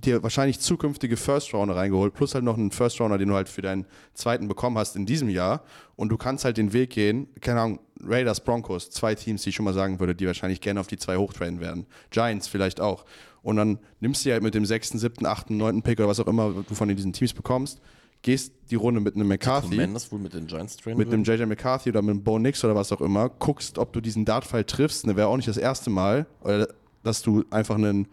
dir 0.00 0.22
wahrscheinlich 0.22 0.60
zukünftige 0.60 1.16
First 1.16 1.54
Rounder 1.54 1.76
reingeholt, 1.76 2.14
plus 2.14 2.34
halt 2.34 2.44
noch 2.44 2.56
einen 2.56 2.70
First 2.70 3.00
Rounder, 3.00 3.18
den 3.18 3.28
du 3.28 3.34
halt 3.34 3.48
für 3.48 3.62
deinen 3.62 3.86
zweiten 4.12 4.48
bekommen 4.48 4.76
hast 4.76 4.96
in 4.96 5.06
diesem 5.06 5.28
Jahr. 5.28 5.62
Und 5.96 6.08
du 6.08 6.16
kannst 6.16 6.44
halt 6.44 6.56
den 6.56 6.72
Weg 6.72 6.90
gehen, 6.90 7.28
keine 7.40 7.60
Ahnung, 7.60 7.80
Raiders, 8.02 8.40
Broncos, 8.40 8.90
zwei 8.90 9.14
Teams, 9.14 9.42
die 9.42 9.50
ich 9.50 9.54
schon 9.54 9.64
mal 9.64 9.74
sagen 9.74 10.00
würde, 10.00 10.14
die 10.14 10.26
wahrscheinlich 10.26 10.60
gerne 10.60 10.80
auf 10.80 10.86
die 10.86 10.96
zwei 10.96 11.16
hochtrainen 11.16 11.60
werden. 11.60 11.86
Giants 12.10 12.48
vielleicht 12.48 12.80
auch. 12.80 13.04
Und 13.42 13.56
dann 13.56 13.78
nimmst 14.00 14.24
du 14.24 14.32
halt 14.32 14.42
mit 14.42 14.54
dem 14.54 14.66
sechsten, 14.66 14.98
siebten, 14.98 15.26
achten, 15.26 15.56
neunten 15.56 15.82
Pick 15.82 15.98
oder 15.98 16.08
was 16.08 16.20
auch 16.20 16.26
immer 16.26 16.64
du 16.66 16.74
von 16.74 16.88
diesen 16.88 17.12
Teams 17.12 17.32
bekommst, 17.34 17.80
gehst 18.24 18.54
die 18.70 18.74
Runde 18.74 19.00
mit 19.00 19.14
einem 19.14 19.28
McCarthy 19.28 19.76
Commanders 19.76 20.10
wohl 20.10 20.18
mit 20.18 20.32
den 20.32 20.46
Giants 20.46 20.78
trainen 20.78 20.96
mit 20.96 21.12
einem 21.12 21.22
JJ 21.24 21.44
McCarthy 21.44 21.90
oder 21.90 22.00
mit 22.02 22.10
einem 22.14 22.24
Bo 22.24 22.38
Nix 22.38 22.64
oder 22.64 22.74
was 22.74 22.90
auch 22.90 23.02
immer, 23.02 23.28
guckst, 23.28 23.78
ob 23.78 23.92
du 23.92 24.00
diesen 24.00 24.24
Dartpfeil 24.24 24.64
triffst. 24.64 25.06
Ne, 25.06 25.14
wäre 25.14 25.28
auch 25.28 25.36
nicht 25.36 25.46
das 25.48 25.58
erste 25.58 25.90
Mal, 25.90 26.26
oder 26.40 26.66
dass 27.02 27.20
du 27.22 27.44
einfach 27.50 27.74
einen 27.76 28.08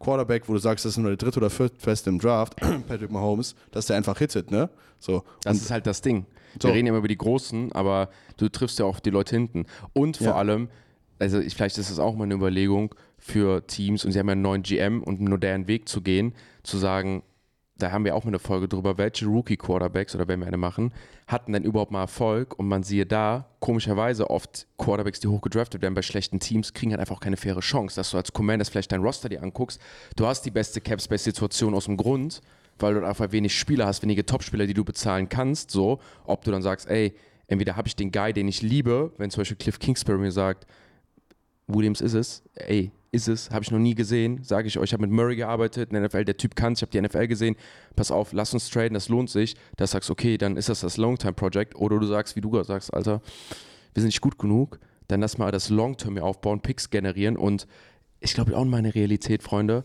Quarterback, 0.00 0.48
wo 0.48 0.54
du 0.54 0.58
sagst, 0.58 0.84
das 0.86 0.92
ist 0.92 0.96
nur 0.98 1.10
der 1.10 1.18
dritte 1.18 1.38
oder 1.38 1.50
vierte 1.50 1.78
Fest 1.78 2.06
im 2.06 2.18
Draft, 2.18 2.56
Patrick 2.88 3.10
Mahomes, 3.10 3.54
dass 3.70 3.86
der 3.86 3.96
einfach 3.96 4.18
hittet, 4.18 4.50
ne? 4.50 4.70
So. 4.98 5.22
Das 5.44 5.58
ist 5.58 5.70
halt 5.70 5.86
das 5.86 6.00
Ding. 6.00 6.24
So. 6.60 6.68
Wir 6.68 6.74
reden 6.74 6.86
ja 6.86 6.90
immer 6.92 6.98
über 6.98 7.08
die 7.08 7.18
Großen, 7.18 7.72
aber 7.72 8.08
du 8.38 8.48
triffst 8.48 8.78
ja 8.78 8.86
auch 8.86 9.00
die 9.00 9.10
Leute 9.10 9.36
hinten. 9.36 9.66
Und 9.92 10.16
vor 10.16 10.28
Ja. 10.28 10.34
allem, 10.34 10.68
also 11.18 11.38
ich, 11.38 11.54
vielleicht 11.54 11.76
ist 11.78 11.90
das 11.90 11.98
auch 11.98 12.16
mal 12.16 12.24
eine 12.24 12.34
Überlegung 12.34 12.94
für 13.18 13.66
Teams 13.66 14.04
und 14.04 14.12
sie 14.12 14.18
haben 14.18 14.26
ja 14.28 14.32
einen 14.32 14.42
neuen 14.42 14.62
GM 14.62 15.02
und 15.02 15.18
einen 15.20 15.28
modernen 15.28 15.68
Weg 15.68 15.88
zu 15.88 16.00
gehen, 16.00 16.34
zu 16.62 16.78
sagen, 16.78 17.22
da 17.76 17.90
haben 17.90 18.04
wir 18.04 18.14
auch 18.14 18.24
mal 18.24 18.30
eine 18.30 18.38
Folge 18.38 18.68
drüber, 18.68 18.98
welche 18.98 19.26
Rookie-Quarterbacks 19.26 20.14
oder 20.14 20.28
wenn 20.28 20.40
wir 20.40 20.46
eine 20.46 20.56
machen, 20.56 20.92
hatten 21.26 21.52
denn 21.52 21.64
überhaupt 21.64 21.90
mal 21.90 22.02
Erfolg? 22.02 22.58
Und 22.58 22.68
man 22.68 22.82
siehe 22.82 23.06
da, 23.06 23.48
komischerweise 23.60 24.30
oft 24.30 24.66
Quarterbacks, 24.78 25.20
die 25.20 25.28
hochgedraftet 25.28 25.82
werden 25.82 25.94
bei 25.94 26.02
schlechten 26.02 26.38
Teams, 26.38 26.74
kriegen 26.74 26.92
halt 26.92 27.00
einfach 27.00 27.20
keine 27.20 27.36
faire 27.36 27.60
Chance, 27.60 27.96
dass 27.96 28.10
du 28.10 28.18
als 28.18 28.32
Commander 28.32 28.64
vielleicht 28.64 28.92
dein 28.92 29.02
Roster 29.02 29.28
dir 29.28 29.42
anguckst, 29.42 29.80
du 30.16 30.26
hast 30.26 30.42
die 30.42 30.50
beste 30.50 30.80
Cap-Space-Situation 30.80 31.74
aus 31.74 31.86
dem 31.86 31.96
Grund, 31.96 32.40
weil 32.78 32.94
du 32.94 33.06
einfach 33.06 33.32
wenig 33.32 33.58
Spieler 33.58 33.86
hast, 33.86 34.02
wenige 34.02 34.26
Topspieler, 34.26 34.66
die 34.66 34.74
du 34.74 34.84
bezahlen 34.84 35.28
kannst, 35.28 35.70
so, 35.70 35.98
ob 36.24 36.44
du 36.44 36.50
dann 36.50 36.62
sagst, 36.62 36.88
ey, 36.88 37.14
entweder 37.46 37.76
habe 37.76 37.88
ich 37.88 37.96
den 37.96 38.12
Guy, 38.12 38.32
den 38.32 38.48
ich 38.48 38.62
liebe, 38.62 39.12
wenn 39.18 39.30
zum 39.30 39.40
Beispiel 39.40 39.56
Cliff 39.56 39.78
Kingsbury 39.78 40.18
mir 40.18 40.32
sagt, 40.32 40.66
Williams 41.66 42.00
ist 42.00 42.14
es, 42.14 42.42
ey, 42.54 42.92
ist 43.12 43.28
es, 43.28 43.50
habe 43.50 43.62
ich 43.62 43.70
noch 43.70 43.78
nie 43.78 43.94
gesehen, 43.94 44.42
sage 44.42 44.68
ich 44.68 44.78
euch, 44.78 44.84
ich 44.84 44.92
habe 44.94 45.02
mit 45.02 45.10
Murray 45.10 45.36
gearbeitet, 45.36 45.90
in 45.90 45.94
der 45.94 46.08
NFL, 46.08 46.24
der 46.24 46.38
Typ 46.38 46.56
kann 46.56 46.72
ich 46.72 46.80
habe 46.80 46.90
die 46.90 47.00
NFL 47.00 47.26
gesehen, 47.26 47.56
pass 47.94 48.10
auf, 48.10 48.32
lass 48.32 48.54
uns 48.54 48.70
traden, 48.70 48.94
das 48.94 49.10
lohnt 49.10 49.28
sich, 49.28 49.54
da 49.76 49.86
sagst 49.86 50.08
du, 50.08 50.14
okay, 50.14 50.38
dann 50.38 50.56
ist 50.56 50.70
das 50.70 50.80
das 50.80 50.96
Long-Time-Project, 50.96 51.76
oder 51.76 52.00
du 52.00 52.06
sagst, 52.06 52.36
wie 52.36 52.40
du 52.40 52.50
gerade 52.50 52.64
sagst, 52.64 52.92
Alter, 52.92 53.20
wir 53.92 54.00
sind 54.00 54.08
nicht 54.08 54.22
gut 54.22 54.38
genug, 54.38 54.80
dann 55.08 55.20
lass 55.20 55.36
mal 55.36 55.52
das 55.52 55.68
Long-Term 55.68 56.14
hier 56.14 56.24
aufbauen, 56.24 56.60
Picks 56.60 56.88
generieren. 56.88 57.36
Und 57.36 57.66
ich 58.20 58.32
glaube 58.32 58.56
auch 58.56 58.62
in 58.62 58.70
meine 58.70 58.94
Realität, 58.94 59.42
Freunde. 59.42 59.84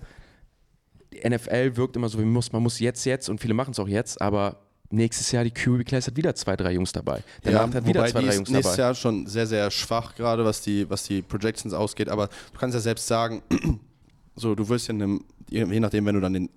Die 1.11 1.27
NFL 1.27 1.75
wirkt 1.75 1.97
immer 1.97 2.07
so, 2.07 2.17
wie 2.19 2.23
man 2.23 2.33
muss, 2.33 2.53
man 2.53 2.63
muss 2.63 2.79
jetzt, 2.79 3.03
jetzt 3.05 3.27
und 3.27 3.41
viele 3.41 3.53
machen 3.53 3.71
es 3.71 3.79
auch 3.79 3.89
jetzt, 3.89 4.21
aber 4.21 4.66
nächstes 4.89 5.31
Jahr 5.31 5.43
die 5.43 5.51
QB 5.51 5.85
Class 5.85 6.07
hat 6.07 6.15
wieder 6.15 6.33
zwei, 6.35 6.55
drei 6.55 6.73
Jungs 6.73 6.91
dabei. 6.91 7.23
Danach 7.43 7.73
hat 7.73 7.85
wieder 7.85 8.05
zwei, 8.07 8.21
drei 8.21 8.35
Jungs 8.35 8.49
nächstes 8.49 8.75
dabei. 8.75 8.77
Jahr 8.77 8.95
schon 8.95 9.27
sehr, 9.27 9.47
sehr 9.47 9.69
schwach, 9.71 10.15
gerade 10.15 10.45
was 10.45 10.61
die, 10.61 10.89
was 10.89 11.03
die 11.03 11.21
Projections 11.21 11.73
ausgeht. 11.73 12.09
Aber 12.09 12.27
du 12.27 12.59
kannst 12.59 12.75
ja 12.75 12.79
selbst 12.79 13.07
sagen, 13.07 13.41
so, 14.35 14.55
du 14.55 14.67
wirst 14.69 14.87
ja 14.87 14.93
in 14.93 15.01
einem, 15.01 15.25
je 15.49 15.65
je 15.65 15.79
nachdem, 15.79 16.05
wenn 16.05 16.15
du 16.15 16.21
dann 16.21 16.33
den 16.33 16.49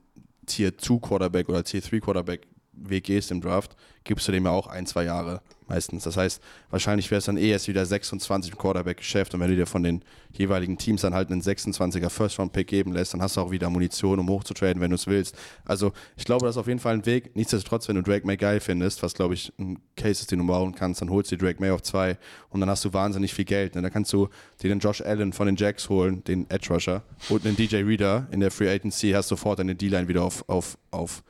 Tier 0.47 0.77
2 0.77 0.98
Quarterback 0.98 1.48
oder 1.48 1.65
Tier 1.65 1.81
3 1.81 2.01
Quarterback 2.01 2.47
Weg 2.73 3.05
gehst 3.05 3.31
im 3.31 3.40
Draft, 3.40 3.77
gibst 4.05 4.27
du 4.27 4.32
dem 4.32 4.44
ja 4.44 4.51
auch 4.51 4.66
ein, 4.66 4.86
zwei 4.86 5.05
Jahre 5.05 5.43
meistens. 5.71 6.05
Das 6.05 6.17
heißt, 6.17 6.43
wahrscheinlich 6.71 7.11
wäre 7.11 7.21
es 7.21 7.25
dann 7.25 7.39
eh 7.39 7.51
erst 7.51 7.69
wieder 7.69 7.87
26 7.87 8.53
im 8.53 8.59
Quarterback-Geschäft 8.59 9.33
und 9.33 9.41
wenn 9.41 9.51
du 9.51 9.57
dir 9.57 9.67
von 9.67 9.83
den 9.83 10.03
jeweiligen 10.33 10.77
Teams 10.77 11.01
dann 11.01 11.15
halt 11.15 11.31
einen 11.31 11.41
26er 11.41 12.11
First-Round-Pick 12.11 12.67
geben 12.67 12.93
lässt, 12.93 13.15
dann 13.15 13.23
hast 13.23 13.37
du 13.37 13.41
auch 13.41 13.51
wieder 13.51 13.71
Munition, 13.71 14.19
um 14.19 14.29
hochzutraden, 14.29 14.81
wenn 14.81 14.91
du 14.91 14.97
es 14.97 15.07
willst. 15.07 15.37
Also 15.65 15.93
ich 16.17 16.25
glaube, 16.25 16.47
das 16.47 16.57
ist 16.57 16.61
auf 16.61 16.67
jeden 16.67 16.81
Fall 16.81 16.95
ein 16.95 17.07
Weg. 17.07 17.35
Nichtsdestotrotz, 17.35 17.89
wenn 17.89 17.97
du 17.97 18.03
Drake 18.03 18.27
May 18.27 18.37
geil 18.37 18.61
findest, 18.61 19.03
was 19.03 19.15
glaube 19.15 19.35
ich 19.35 19.53
ein 19.59 19.79
Case 19.97 20.21
ist, 20.21 20.31
den 20.31 20.41
du 20.41 20.47
bauen 20.47 20.75
kannst, 20.75 21.01
dann 21.01 21.11
holst 21.11 21.33
du 21.33 21.37
Drake 21.37 21.61
May 21.61 21.71
auf 21.71 21.83
zwei 21.83 22.19
und 22.51 22.61
dann 22.61 22.69
hast 22.69 22.85
du 22.85 22.93
wahnsinnig 22.93 23.33
viel 23.33 23.45
Geld. 23.45 23.75
Ne? 23.75 23.83
Dann 23.83 23.93
kannst 23.93 24.13
du 24.13 24.29
dir 24.63 24.69
den 24.69 24.81
Josh 24.81 25.01
Allen 25.01 25.33
von 25.33 25.47
den 25.47 25.57
Jacks 25.57 25.89
holen, 25.89 26.23
den 26.25 26.51
Edge 26.51 26.73
Rusher 26.73 27.03
und 27.29 27.47
einen 27.47 27.57
DJ 27.57 27.77
Reader 27.77 28.29
in 28.33 28.41
der 28.41 28.51
Free 28.51 28.69
Agency, 28.69 29.13
hast 29.13 29.29
sofort 29.29 29.61
deine 29.61 29.75
D-Line 29.75 30.09
wieder 30.09 30.25
auf, 30.25 30.45
auf, 30.49 30.77
auf 30.91 31.23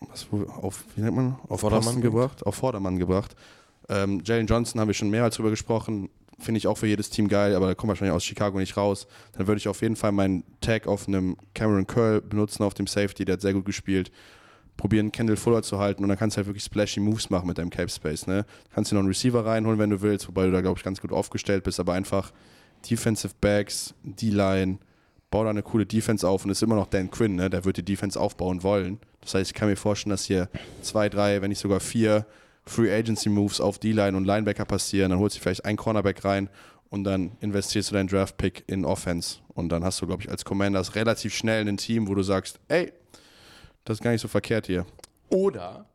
was, 0.00 0.26
auf, 0.30 0.84
wie 0.94 1.02
nennt 1.02 1.16
man, 1.16 1.38
auf 1.48 1.60
Vordermann 1.60 2.00
gebracht, 2.00 2.44
auf 2.44 2.54
Vordermann 2.54 2.98
gebracht. 2.98 3.34
Ähm, 3.88 4.22
Jalen 4.24 4.46
Johnson 4.46 4.80
haben 4.80 4.88
wir 4.88 4.94
schon 4.94 5.10
mehrmals 5.10 5.36
drüber 5.36 5.50
gesprochen, 5.50 6.10
finde 6.38 6.58
ich 6.58 6.66
auch 6.66 6.76
für 6.76 6.86
jedes 6.86 7.10
Team 7.10 7.28
geil, 7.28 7.54
aber 7.54 7.68
da 7.68 7.74
kommt 7.74 7.88
wahrscheinlich 7.88 8.14
aus 8.14 8.24
Chicago 8.24 8.58
nicht 8.58 8.76
raus. 8.76 9.06
Dann 9.32 9.46
würde 9.46 9.58
ich 9.58 9.68
auf 9.68 9.80
jeden 9.80 9.96
Fall 9.96 10.12
meinen 10.12 10.44
Tag 10.60 10.86
auf 10.86 11.08
einem 11.08 11.36
Cameron 11.54 11.86
Curl 11.86 12.20
benutzen, 12.20 12.62
auf 12.62 12.74
dem 12.74 12.86
Safety, 12.86 13.24
der 13.24 13.34
hat 13.34 13.40
sehr 13.40 13.54
gut 13.54 13.64
gespielt. 13.64 14.10
Probieren, 14.76 15.10
Kendall 15.10 15.36
Fuller 15.36 15.62
zu 15.62 15.78
halten 15.78 16.02
und 16.02 16.10
dann 16.10 16.18
kannst 16.18 16.36
du 16.36 16.38
halt 16.38 16.48
wirklich 16.48 16.64
splashy 16.64 17.00
Moves 17.00 17.30
machen 17.30 17.46
mit 17.46 17.56
deinem 17.56 17.70
Cape 17.70 17.88
Space. 17.88 18.26
Ne? 18.26 18.44
Kannst 18.74 18.90
dir 18.90 18.96
noch 18.96 19.00
einen 19.00 19.08
Receiver 19.08 19.44
reinholen, 19.44 19.78
wenn 19.78 19.88
du 19.88 20.02
willst, 20.02 20.28
wobei 20.28 20.44
du 20.44 20.52
da, 20.52 20.60
glaube 20.60 20.78
ich, 20.78 20.84
ganz 20.84 21.00
gut 21.00 21.12
aufgestellt 21.12 21.64
bist, 21.64 21.80
aber 21.80 21.94
einfach 21.94 22.32
Defensive 22.88 23.32
Backs, 23.40 23.94
D-Line, 24.02 24.78
bau 25.30 25.44
da 25.44 25.50
eine 25.50 25.62
coole 25.62 25.86
Defense 25.86 26.28
auf 26.28 26.44
und 26.44 26.50
ist 26.50 26.62
immer 26.62 26.74
noch 26.74 26.88
Dan 26.88 27.10
Quinn, 27.10 27.36
ne? 27.36 27.48
der 27.48 27.64
wird 27.64 27.78
die 27.78 27.84
Defense 27.84 28.20
aufbauen 28.20 28.62
wollen. 28.62 28.98
Das 29.26 29.34
heißt, 29.34 29.50
ich 29.50 29.54
kann 29.54 29.68
mir 29.68 29.76
vorstellen, 29.76 30.12
dass 30.12 30.24
hier 30.24 30.48
zwei, 30.82 31.08
drei, 31.08 31.42
wenn 31.42 31.48
nicht 31.48 31.58
sogar 31.58 31.80
vier 31.80 32.26
Free 32.64 32.92
Agency 32.92 33.28
Moves 33.28 33.60
auf 33.60 33.78
D-Line 33.78 34.16
und 34.16 34.24
Linebacker 34.24 34.64
passieren. 34.64 35.10
Dann 35.10 35.18
holst 35.18 35.36
du 35.36 35.40
vielleicht 35.40 35.64
einen 35.64 35.76
Cornerback 35.76 36.24
rein 36.24 36.48
und 36.90 37.02
dann 37.02 37.32
investierst 37.40 37.90
du 37.90 37.94
deinen 37.94 38.08
Draft 38.08 38.36
Pick 38.36 38.62
in 38.68 38.84
Offense. 38.84 39.38
Und 39.54 39.70
dann 39.70 39.82
hast 39.82 40.00
du, 40.00 40.06
glaube 40.06 40.22
ich, 40.22 40.30
als 40.30 40.44
Commanders 40.44 40.94
relativ 40.94 41.34
schnell 41.34 41.66
ein 41.66 41.76
Team, 41.76 42.06
wo 42.06 42.14
du 42.14 42.22
sagst, 42.22 42.60
ey, 42.68 42.92
das 43.84 43.98
ist 43.98 44.02
gar 44.04 44.12
nicht 44.12 44.20
so 44.20 44.28
verkehrt 44.28 44.66
hier. 44.66 44.86
Oder, 45.28 45.86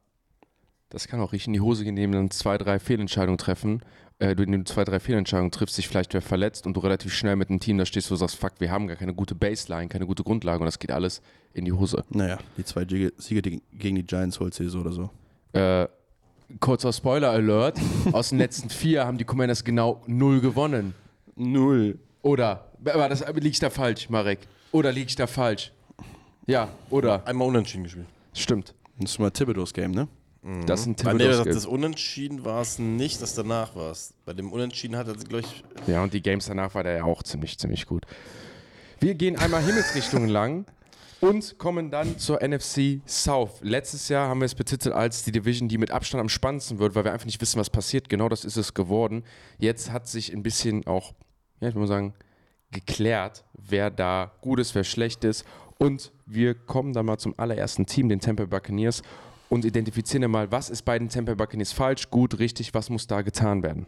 das 0.90 1.08
kann 1.08 1.22
auch 1.22 1.32
richtig 1.32 1.48
in 1.48 1.54
die 1.54 1.62
Hose 1.62 1.86
gehen, 1.86 1.96
indem 1.96 2.12
dann 2.12 2.32
zwei, 2.32 2.58
drei 2.58 2.80
Fehlentscheidungen 2.80 3.38
treffen. 3.38 3.82
Äh, 4.22 4.36
du 4.36 4.46
du 4.46 4.64
zwei, 4.66 4.84
drei 4.84 5.00
Fehlentscheidungen 5.00 5.50
triffst, 5.50 5.76
sich 5.76 5.88
vielleicht 5.88 6.14
wer 6.14 6.22
verletzt 6.22 6.68
und 6.68 6.78
du 6.78 6.82
relativ 6.82 7.12
schnell 7.12 7.36
mit 7.36 7.50
einem 7.50 7.60
Team 7.60 7.80
da 7.80 7.88
stehst, 7.88 8.12
wo 8.12 8.14
du 8.14 8.20
sagst, 8.20 8.36
fuck, 8.36 8.52
wir 8.60 8.70
haben 8.70 8.86
gar 8.86 8.96
keine 8.96 9.16
gute 9.16 9.34
Baseline, 9.34 9.88
keine 9.88 10.06
gute 10.06 10.24
Grundlage 10.24 10.60
und 10.60 10.66
das 10.68 10.78
geht 10.78 10.92
alles 10.92 11.24
in 11.56 11.66
die 11.66 11.72
Hose. 11.72 12.04
Naja, 12.12 12.38
die 12.56 12.64
zwei 12.64 12.86
Siege 12.86 13.12
gegen 13.74 13.96
die 13.96 14.04
Giants 14.04 14.40
holst 14.40 14.60
du 14.60 14.70
so 14.70 14.82
oder 14.82 14.92
so. 14.92 15.10
Äh, 15.54 15.88
kurzer 16.60 16.94
Spoiler-Alert, 16.94 17.80
aus 18.12 18.30
den 18.30 18.38
letzten 18.38 18.70
vier 18.82 19.08
haben 19.08 19.18
die 19.18 19.26
Commanders 19.26 19.64
genau 19.64 20.04
null 20.06 20.40
gewonnen. 20.40 20.94
Null. 21.36 21.98
Oder, 22.22 22.68
aber 22.86 23.10
das 23.10 23.26
liege 23.28 23.48
ich 23.48 23.60
da 23.60 23.72
falsch, 23.72 24.08
Marek? 24.08 24.38
Oder 24.72 24.92
liege 24.92 25.08
ich 25.08 25.16
da 25.16 25.26
falsch? 25.26 25.72
Ja, 26.46 26.70
oder? 26.92 27.26
Einmal 27.26 27.48
unentschieden 27.48 27.86
gespielt. 27.86 28.06
Stimmt. 28.34 28.76
Das 29.00 29.14
ist 29.14 29.20
mal 29.20 29.32
Thibodeau's 29.32 29.74
Game, 29.74 29.92
ne? 29.92 30.08
Das 30.66 30.84
sind 30.84 31.06
Ah, 31.06 31.14
nee, 31.14 31.24
das, 31.26 31.38
Thibodeau's 31.38 31.56
das 31.56 31.66
Unentschieden 31.68 32.44
war 32.44 32.62
es 32.62 32.80
nicht, 32.80 33.22
das 33.22 33.36
danach 33.36 33.76
war 33.76 33.92
es. 33.92 34.14
Bei 34.26 34.34
dem 34.34 34.52
Unentschieden 34.52 34.96
hat 34.98 35.08
er, 35.08 35.14
glaube 35.14 35.42
ich, 35.42 35.64
Ja, 35.86 36.02
und 36.02 36.14
die 36.14 36.22
Games 36.22 36.48
danach 36.48 36.74
war 36.74 36.84
der 36.84 36.98
ja 36.98 37.04
auch 37.04 37.22
ziemlich, 37.22 37.60
ziemlich 37.60 37.86
gut. 37.86 38.06
Wir 39.00 39.14
gehen 39.14 39.38
einmal 39.38 39.62
Himmelsrichtungen 39.64 40.30
lang 40.30 40.66
und 41.20 41.60
kommen 41.60 41.92
dann 41.92 42.18
zur 42.18 42.42
NFC 42.42 43.02
South. 43.08 43.60
Letztes 43.62 44.10
Jahr 44.10 44.30
haben 44.30 44.42
wir 44.42 44.46
es 44.46 44.56
betitelt 44.56 44.96
als 44.96 45.24
die 45.24 45.32
Division, 45.32 45.70
die 45.70 45.78
mit 45.78 45.92
Abstand 45.92 46.22
am 46.22 46.30
spannendsten 46.30 46.80
wird, 46.80 46.96
weil 46.96 47.06
wir 47.06 47.14
einfach 47.14 47.28
nicht 47.28 47.40
wissen, 47.40 47.60
was 47.60 47.70
passiert. 47.70 48.10
Genau 48.10 48.28
das 48.28 48.44
ist 48.44 48.58
es 48.58 48.74
geworden. 48.74 49.24
Jetzt 49.60 49.92
hat 49.92 50.08
sich 50.08 50.34
ein 50.34 50.42
bisschen 50.42 50.88
auch, 50.88 51.14
ja, 51.60 51.70
ich 51.70 51.76
muss 51.76 51.90
sagen, 51.90 52.16
geklärt, 52.72 53.44
wer 53.54 53.92
da 53.92 54.32
gut 54.42 54.60
ist, 54.60 54.74
wer 54.74 54.84
schlecht 54.84 55.24
ist. 55.24 55.46
Und 55.78 56.12
wir 56.26 56.56
kommen 56.56 56.94
dann 56.94 57.06
mal 57.06 57.18
zum 57.20 57.38
allerersten 57.38 57.86
Team, 57.86 58.10
den 58.10 58.20
Tampa 58.20 58.46
Bay 58.46 58.60
Buccaneers, 58.60 59.04
und 59.52 59.66
identifizieren 59.66 60.32
mal, 60.32 60.50
was 60.50 60.70
ist 60.70 60.84
bei 60.84 60.98
den 60.98 61.10
Tampa 61.10 61.34
Buccaneers 61.34 61.74
falsch, 61.74 62.10
gut, 62.10 62.40
richtig, 62.40 62.74
was 62.74 62.90
muss 62.90 63.06
da 63.06 63.22
getan 63.22 63.64
werden. 63.64 63.86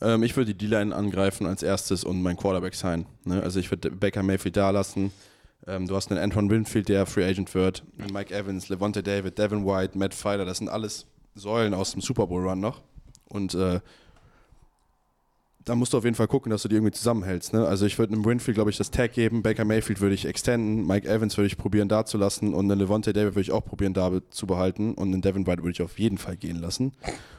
Ähm, 0.00 0.24
ich 0.24 0.36
würde 0.36 0.54
die 0.54 0.66
D-Line 0.66 0.92
angreifen 0.92 1.46
als 1.46 1.62
erstes 1.62 2.02
und 2.02 2.20
mein 2.20 2.36
Quarterback 2.36 2.74
sein. 2.74 3.06
Ne? 3.24 3.40
Also 3.40 3.60
ich 3.60 3.70
würde 3.70 3.92
Baker 3.92 4.24
Mayfield 4.24 4.56
da 4.56 4.70
lassen. 4.70 5.12
Ähm, 5.68 5.86
du 5.86 5.94
hast 5.94 6.10
einen 6.10 6.20
Anton 6.20 6.50
Winfield, 6.50 6.88
der 6.88 7.06
Free 7.06 7.24
Agent 7.24 7.54
wird. 7.54 7.84
Mike 8.12 8.34
Evans, 8.34 8.68
Levante 8.68 9.04
David, 9.04 9.38
Devin 9.38 9.64
White, 9.64 9.96
Matt 9.96 10.14
Filer. 10.14 10.44
Das 10.44 10.58
sind 10.58 10.68
alles 10.68 11.06
Säulen 11.36 11.72
aus 11.72 11.92
dem 11.92 12.00
Super 12.00 12.26
Bowl 12.26 12.42
Run 12.42 12.58
noch. 12.58 12.82
Und 13.28 13.54
äh, 13.54 13.78
da 15.66 15.74
musst 15.74 15.92
du 15.92 15.98
auf 15.98 16.04
jeden 16.04 16.14
Fall 16.14 16.28
gucken, 16.28 16.48
dass 16.50 16.62
du 16.62 16.68
die 16.68 16.76
irgendwie 16.76 16.92
zusammenhältst. 16.92 17.52
Ne? 17.52 17.66
Also 17.66 17.86
ich 17.86 17.98
würde 17.98 18.12
einem 18.14 18.24
Winfield, 18.24 18.54
glaube 18.54 18.70
ich, 18.70 18.76
das 18.78 18.92
Tag 18.92 19.12
geben. 19.12 19.42
Baker 19.42 19.64
Mayfield 19.64 20.00
würde 20.00 20.14
ich 20.14 20.24
extenden. 20.24 20.86
Mike 20.86 21.08
Evans 21.08 21.36
würde 21.36 21.48
ich 21.48 21.58
probieren 21.58 21.88
da 21.88 22.06
zu 22.06 22.18
lassen. 22.18 22.54
Und 22.54 22.70
einen 22.70 22.78
Levante 22.80 23.12
David 23.12 23.34
würde 23.34 23.40
ich 23.42 23.50
auch 23.50 23.64
probieren 23.64 23.92
da 23.92 24.12
zu 24.30 24.46
behalten. 24.46 24.94
Und 24.94 25.12
einen 25.12 25.22
Devin 25.22 25.44
White 25.46 25.62
würde 25.64 25.72
ich 25.72 25.82
auf 25.82 25.98
jeden 25.98 26.18
Fall 26.18 26.36
gehen 26.36 26.56
lassen. 26.60 26.92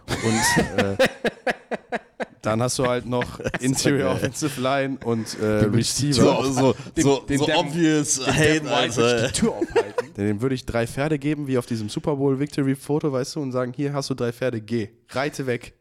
Und 0.07 0.77
äh, 0.83 0.97
dann 2.41 2.61
hast 2.61 2.77
du 2.79 2.85
halt 2.85 3.05
noch 3.05 3.39
Interior 3.61 4.11
Offensive 4.11 4.59
Line 4.59 4.97
und 5.05 5.39
äh, 5.39 5.45
Receiver. 5.65 6.13
so, 6.13 6.43
so, 6.43 6.75
so, 6.97 7.19
den 7.21 7.37
so 7.39 7.45
Devin- 7.45 7.55
obvious 7.55 8.27
Hate, 8.27 8.69
Alter. 8.69 9.31
Tür 9.31 9.51
aufhalten. 9.53 9.93
Dem 10.17 10.41
würde 10.41 10.55
ich 10.55 10.65
drei 10.65 10.85
Pferde 10.87 11.17
geben, 11.19 11.47
wie 11.47 11.57
auf 11.59 11.65
diesem 11.67 11.89
Super 11.89 12.15
Bowl 12.15 12.39
Victory 12.39 12.75
Foto, 12.75 13.13
weißt 13.13 13.35
du, 13.35 13.39
und 13.39 13.51
sagen, 13.51 13.71
hier 13.73 13.93
hast 13.93 14.09
du 14.09 14.15
drei 14.15 14.33
Pferde, 14.33 14.59
geh. 14.59 14.89
Reite 15.09 15.45
weg. 15.45 15.75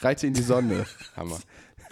Reite 0.00 0.26
in 0.26 0.32
die 0.34 0.42
Sonne. 0.42 0.86
Hammer. 1.14 1.38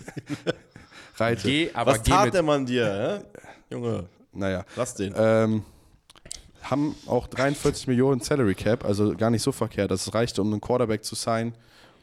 Reite. 1.17 1.43
Geh, 1.49 1.71
aber 1.75 1.93
Was 1.93 2.03
geh 2.03 2.11
tat 2.11 2.25
mit. 2.27 2.35
der 2.35 2.43
Mann 2.43 2.67
dir, 2.67 3.23
hä? 3.31 3.43
Junge, 3.75 4.07
Naja. 4.33 4.65
lass 4.77 4.95
den. 4.95 5.13
Ähm, 5.17 5.63
haben 6.63 6.95
auch 7.07 7.27
43 7.27 7.87
Millionen 7.87 8.21
Salary 8.21 8.55
Cap, 8.55 8.85
also 8.85 9.15
gar 9.17 9.31
nicht 9.31 9.43
so 9.43 9.53
verkehrt. 9.53 9.91
Das 9.91 10.13
reichte, 10.15 10.43
um 10.43 10.53
einen 10.53 10.61
Quarterback 10.61 11.05
zu 11.05 11.15
sein. 11.15 11.55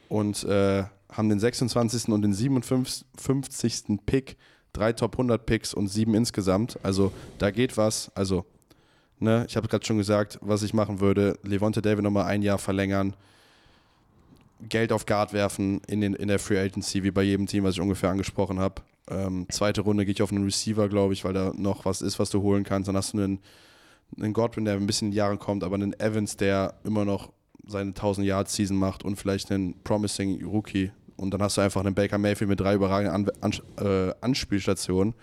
Und 0.08 0.44
äh, 0.44 0.84
haben 1.12 1.28
den 1.28 1.38
26. 1.40 2.08
und 2.08 2.22
den 2.22 2.32
57. 2.32 3.98
Pick, 4.06 4.36
drei 4.72 4.92
Top 4.92 5.14
100 5.14 5.44
Picks 5.46 5.74
und 5.74 5.88
sieben 5.88 6.14
insgesamt. 6.14 6.78
Also 6.82 7.12
da 7.38 7.50
geht 7.50 7.76
was. 7.76 8.10
Also, 8.14 8.44
ne, 9.18 9.44
ich 9.48 9.56
habe 9.56 9.68
gerade 9.68 9.84
schon 9.86 9.98
gesagt, 9.98 10.38
was 10.42 10.62
ich 10.62 10.74
machen 10.74 11.00
würde. 11.00 11.38
Levante 11.42 11.82
David 11.82 12.04
nochmal 12.04 12.26
ein 12.26 12.42
Jahr 12.42 12.58
verlängern. 12.58 13.14
Geld 14.68 14.92
auf 14.92 15.06
Guard 15.06 15.32
werfen 15.32 15.80
in, 15.86 16.00
den, 16.00 16.14
in 16.14 16.28
der 16.28 16.38
Free 16.38 16.58
Agency, 16.58 17.02
wie 17.02 17.10
bei 17.10 17.22
jedem 17.22 17.46
Team, 17.46 17.64
was 17.64 17.74
ich 17.74 17.80
ungefähr 17.80 18.10
angesprochen 18.10 18.58
habe. 18.58 18.82
Ähm, 19.10 19.46
zweite 19.50 19.80
Runde 19.82 20.04
gehe 20.04 20.12
ich 20.12 20.22
auf 20.22 20.32
einen 20.32 20.44
Receiver, 20.44 20.88
glaube 20.88 21.14
ich, 21.14 21.24
weil 21.24 21.32
da 21.32 21.52
noch 21.56 21.84
was 21.84 22.02
ist, 22.02 22.18
was 22.18 22.30
du 22.30 22.42
holen 22.42 22.64
kannst. 22.64 22.88
Dann 22.88 22.96
hast 22.96 23.14
du 23.14 23.18
einen, 23.18 23.38
einen 24.18 24.32
Godwin, 24.32 24.64
der 24.64 24.74
ein 24.74 24.86
bisschen 24.86 25.08
in 25.08 25.12
die 25.12 25.18
Jahre 25.18 25.38
kommt, 25.38 25.64
aber 25.64 25.76
einen 25.76 25.98
Evans, 25.98 26.36
der 26.36 26.74
immer 26.84 27.04
noch 27.04 27.32
seine 27.66 27.92
1000-Yard-Season 27.92 28.76
macht 28.76 29.04
und 29.04 29.16
vielleicht 29.16 29.50
einen 29.52 29.74
Promising 29.84 30.44
Rookie. 30.44 30.90
Und 31.16 31.32
dann 31.32 31.42
hast 31.42 31.56
du 31.56 31.60
einfach 31.60 31.80
einen 31.84 31.94
Baker 31.94 32.18
Mayfield 32.18 32.48
mit 32.48 32.60
drei 32.60 32.74
überragenden 32.74 33.30
An 33.40 33.52
An 33.76 33.86
äh, 33.86 34.14
Anspielstationen. 34.20 35.14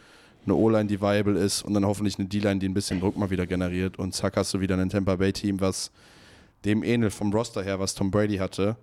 Eine 0.45 0.56
O-Line, 0.56 0.86
die 0.86 1.02
viable 1.02 1.40
ist 1.40 1.64
und 1.64 1.74
dann 1.74 1.86
hoffentlich 1.86 2.20
eine 2.20 2.28
D-Line, 2.28 2.60
die 2.60 2.70
ein 2.70 2.74
bisschen 2.74 2.99
Druck 2.99 3.18
mal 3.18 3.32
wieder 3.32 3.48
generiert. 3.48 3.98
Und 3.98 4.14
zack, 4.14 4.38
hast 4.38 4.53
du 4.53 4.60
wieder 4.60 4.78
ein 4.78 4.90
Tampa 4.90 5.16
Bay-Team, 5.16 5.60
was 5.60 5.91
dem 6.66 6.84
ähnelt 6.84 7.14
vom 7.14 7.34
Roster 7.34 7.64
her, 7.64 7.80
was 7.80 7.95
Tom 7.95 8.12
Brady 8.12 8.38
hatte. 8.38 8.76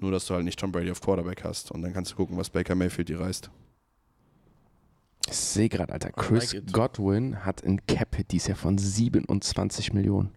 Nur, 0.00 0.10
dass 0.10 0.26
du 0.26 0.34
halt 0.34 0.44
nicht 0.44 0.58
Tom 0.58 0.72
Brady 0.72 0.90
auf 0.90 1.00
Quarterback 1.00 1.44
hast. 1.44 1.70
Und 1.70 1.82
dann 1.82 1.92
kannst 1.92 2.12
du 2.12 2.16
gucken, 2.16 2.36
was 2.36 2.50
Baker 2.50 2.74
Mayfield 2.74 3.10
dir 3.10 3.20
reißt. 3.20 3.50
Ich 5.28 5.36
sehe 5.36 5.68
gerade, 5.68 5.92
Alter, 5.92 6.08
I 6.08 6.12
Chris 6.16 6.54
like. 6.54 6.72
Godwin 6.72 7.44
hat 7.44 7.62
ein 7.62 7.84
Cap-Hit 7.86 8.32
dieses 8.32 8.48
Jahr 8.48 8.56
von 8.56 8.78
27 8.78 9.92
Millionen. 9.92 10.34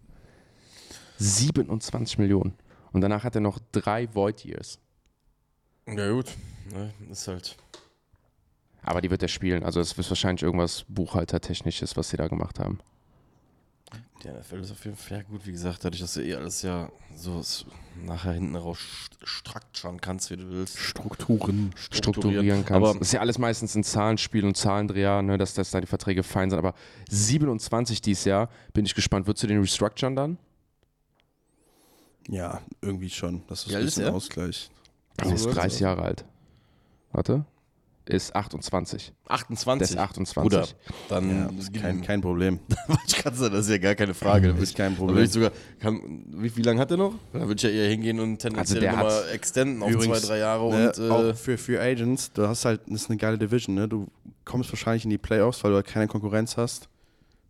27 1.18 2.18
Millionen. 2.18 2.53
Und 2.91 3.02
danach 3.02 3.23
hat 3.23 3.35
er 3.35 3.41
noch 3.41 3.60
drei 3.72 4.14
Void 4.14 4.44
Years. 4.44 4.80
Ja, 5.88 6.11
gut. 6.11 6.31
Ne, 6.72 6.94
ist 7.10 7.27
halt. 7.27 7.57
Aber 8.81 9.02
die 9.02 9.10
wird 9.10 9.22
er 9.22 9.30
spielen. 9.30 9.64
Also 9.64 9.80
es 9.80 9.98
ist 9.98 10.10
wahrscheinlich 10.10 10.44
irgendwas 10.44 10.85
Buchhaltertechnisches, 10.90 11.95
was 11.95 12.10
sie 12.10 12.18
da 12.18 12.27
gemacht 12.27 12.60
haben. 12.60 12.80
Die 14.24 14.30
NFL 14.30 14.61
ist 14.61 14.72
auf 14.72 14.84
jeden 14.86 14.95
Fall 14.95 15.18
ja 15.18 15.24
gut, 15.24 15.45
wie 15.45 15.52
gesagt, 15.52 15.84
dadurch, 15.84 15.99
dass 16.02 16.14
du 16.14 16.22
eh 16.24 16.34
alles 16.36 16.61
ja 16.61 16.90
so 17.15 17.41
nachher 18.06 18.32
hinten 18.34 18.56
raus 18.56 18.78
st- 18.80 19.26
structuren 19.28 19.99
kannst, 19.99 20.32
wie 20.32 20.38
du 20.38 20.49
willst. 20.49 20.78
Strukturen. 20.80 21.74
strukturieren 21.78 22.65
kannst. 22.65 22.72
Aber 22.72 22.94
das 22.94 23.07
ist 23.07 23.14
ja 23.14 23.20
alles 23.20 23.38
meistens 23.38 23.76
ein 23.76 23.84
Zahlenspiel 23.84 24.45
und 24.45 24.56
Zahlendreher, 24.56 25.22
ne, 25.22 25.38
dass, 25.38 25.53
dass 25.56 25.72
da 25.72 25.82
die 25.82 25.88
Verträge 25.88 26.24
fein 26.24 26.49
sind. 26.49 26.57
Aber 26.60 26.74
27 27.10 28.02
dieses 28.02 28.24
Jahr, 28.24 28.49
bin 28.72 28.86
ich 28.86 28.95
gespannt. 28.95 29.28
Würdest 29.28 29.44
du 29.44 29.48
den 29.48 29.60
restructuren 29.60 30.15
dann? 30.15 30.38
Ja, 32.30 32.61
irgendwie 32.82 33.10
schon. 33.10 33.44
Das 33.48 33.64
ist 33.64 33.70
Wie 33.72 33.76
ein 33.76 33.82
ist 33.82 33.86
bisschen 33.95 34.03
er? 34.06 34.14
Ausgleich. 34.14 34.70
Er 35.18 35.34
ist 35.34 35.45
30 35.45 35.82
Jahre 35.82 36.02
alt. 36.03 36.26
Warte. 37.11 37.45
Ist 38.05 38.35
28. 38.35 39.13
28. 39.30 39.88
Der 39.88 39.95
ist 39.97 40.01
28. 40.09 40.43
Bruder, 40.43 40.67
dann 41.07 41.30
Ja, 41.30 41.45
das 41.47 41.63
ist 41.65 41.73
kein, 41.73 42.01
kein 42.01 42.19
Problem. 42.21 42.59
ich 43.07 43.15
kann 43.15 43.34
sagen, 43.34 43.53
das 43.53 43.65
ist 43.67 43.71
ja 43.71 43.77
gar 43.77 43.95
keine 43.95 44.13
Frage. 44.13 44.49
Da 44.49 44.53
würd 44.55 44.63
Ist 44.63 44.75
kein 44.75 44.95
Problem. 44.95 45.25
sogar, 45.25 45.51
kann, 45.80 46.25
wie, 46.27 46.53
wie 46.57 46.61
lange 46.63 46.81
hat 46.81 46.91
er 46.91 46.97
noch? 46.97 47.15
Da 47.31 47.39
würde 47.47 47.53
ich 47.55 47.61
ja 47.63 47.69
eher 47.69 47.89
hingehen 47.89 48.19
und 48.19 48.39
tendenziell 48.39 48.81
der 48.81 48.91
nochmal 48.91 49.23
extenden 49.31 49.81
auf 49.81 49.89
Übrigens, 49.91 50.19
zwei, 50.21 50.27
drei 50.27 50.38
Jahre 50.39 50.69
Ne, 50.69 50.88
und 50.89 50.97
äh, 50.97 51.09
auch 51.09 51.35
für, 51.35 51.57
für 51.57 51.80
Agents, 51.81 52.31
du 52.34 52.45
hast 52.45 52.65
halt, 52.65 52.81
das 52.88 53.03
ist 53.03 53.09
eine 53.09 53.17
geile 53.17 53.38
Division, 53.38 53.75
ne? 53.75 53.88
Du 53.88 54.07
kommst 54.43 54.69
wahrscheinlich 54.73 55.05
in 55.05 55.09
die 55.09 55.17
Playoffs, 55.17 55.63
weil 55.63 55.71
du 55.71 55.75
halt 55.77 55.88
keine 55.88 56.07
Konkurrenz 56.07 56.57
hast. 56.57 56.89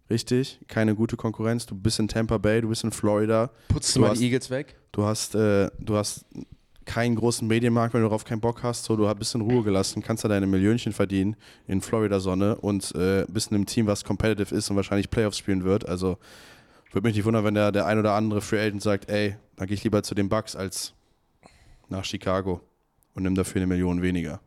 Richtig? 0.09 0.59
Keine 0.67 0.93
gute 0.93 1.15
Konkurrenz. 1.17 1.65
Du 1.65 1.73
bist 1.73 1.97
in 1.97 2.07
Tampa 2.07 2.37
Bay, 2.37 2.61
du 2.61 2.69
bist 2.69 2.83
in 2.83 2.91
Florida. 2.91 3.49
Putzt 3.69 3.95
du 3.95 3.99
Du 3.99 4.05
mal 4.05 4.11
hast- 4.11 4.19
die 4.19 4.25
Eagles 4.25 4.49
weg? 4.51 4.75
Du 4.91 5.03
hast, 5.03 5.33
äh, 5.33 5.71
du 5.79 5.95
hast 5.95 6.25
keinen 6.85 7.15
großen 7.15 7.47
Medienmarkt, 7.47 7.93
wenn 7.93 8.01
du 8.01 8.07
darauf 8.07 8.25
keinen 8.25 8.41
Bock 8.41 8.63
hast. 8.63 8.85
So, 8.85 8.95
du 8.95 9.13
bist 9.15 9.35
in 9.35 9.41
Ruhe 9.41 9.63
gelassen, 9.63 10.01
kannst 10.01 10.23
da 10.23 10.27
deine 10.27 10.47
Millionchen 10.47 10.93
verdienen 10.93 11.35
in 11.67 11.81
Florida-Sonne 11.81 12.55
und 12.57 12.93
äh, 12.95 13.25
bist 13.27 13.51
in 13.51 13.55
einem 13.55 13.65
Team, 13.65 13.87
was 13.87 14.03
competitive 14.03 14.53
ist 14.53 14.69
und 14.69 14.75
wahrscheinlich 14.75 15.09
Playoffs 15.09 15.37
spielen 15.37 15.63
wird. 15.63 15.87
Also 15.87 16.17
würde 16.91 17.07
mich 17.07 17.15
nicht 17.15 17.25
wundern, 17.25 17.43
wenn 17.43 17.55
der, 17.55 17.71
der 17.71 17.85
ein 17.87 17.97
oder 17.97 18.13
andere 18.13 18.41
Free 18.41 18.59
Agent 18.59 18.81
sagt, 18.81 19.09
ey, 19.09 19.35
dann 19.55 19.67
gehe 19.67 19.75
ich 19.75 19.83
lieber 19.83 20.03
zu 20.03 20.15
den 20.15 20.29
Bucks 20.29 20.55
als 20.55 20.93
nach 21.89 22.05
Chicago 22.05 22.61
und 23.13 23.23
nimm 23.23 23.35
dafür 23.35 23.61
eine 23.61 23.67
Million 23.67 24.01
weniger. 24.01 24.39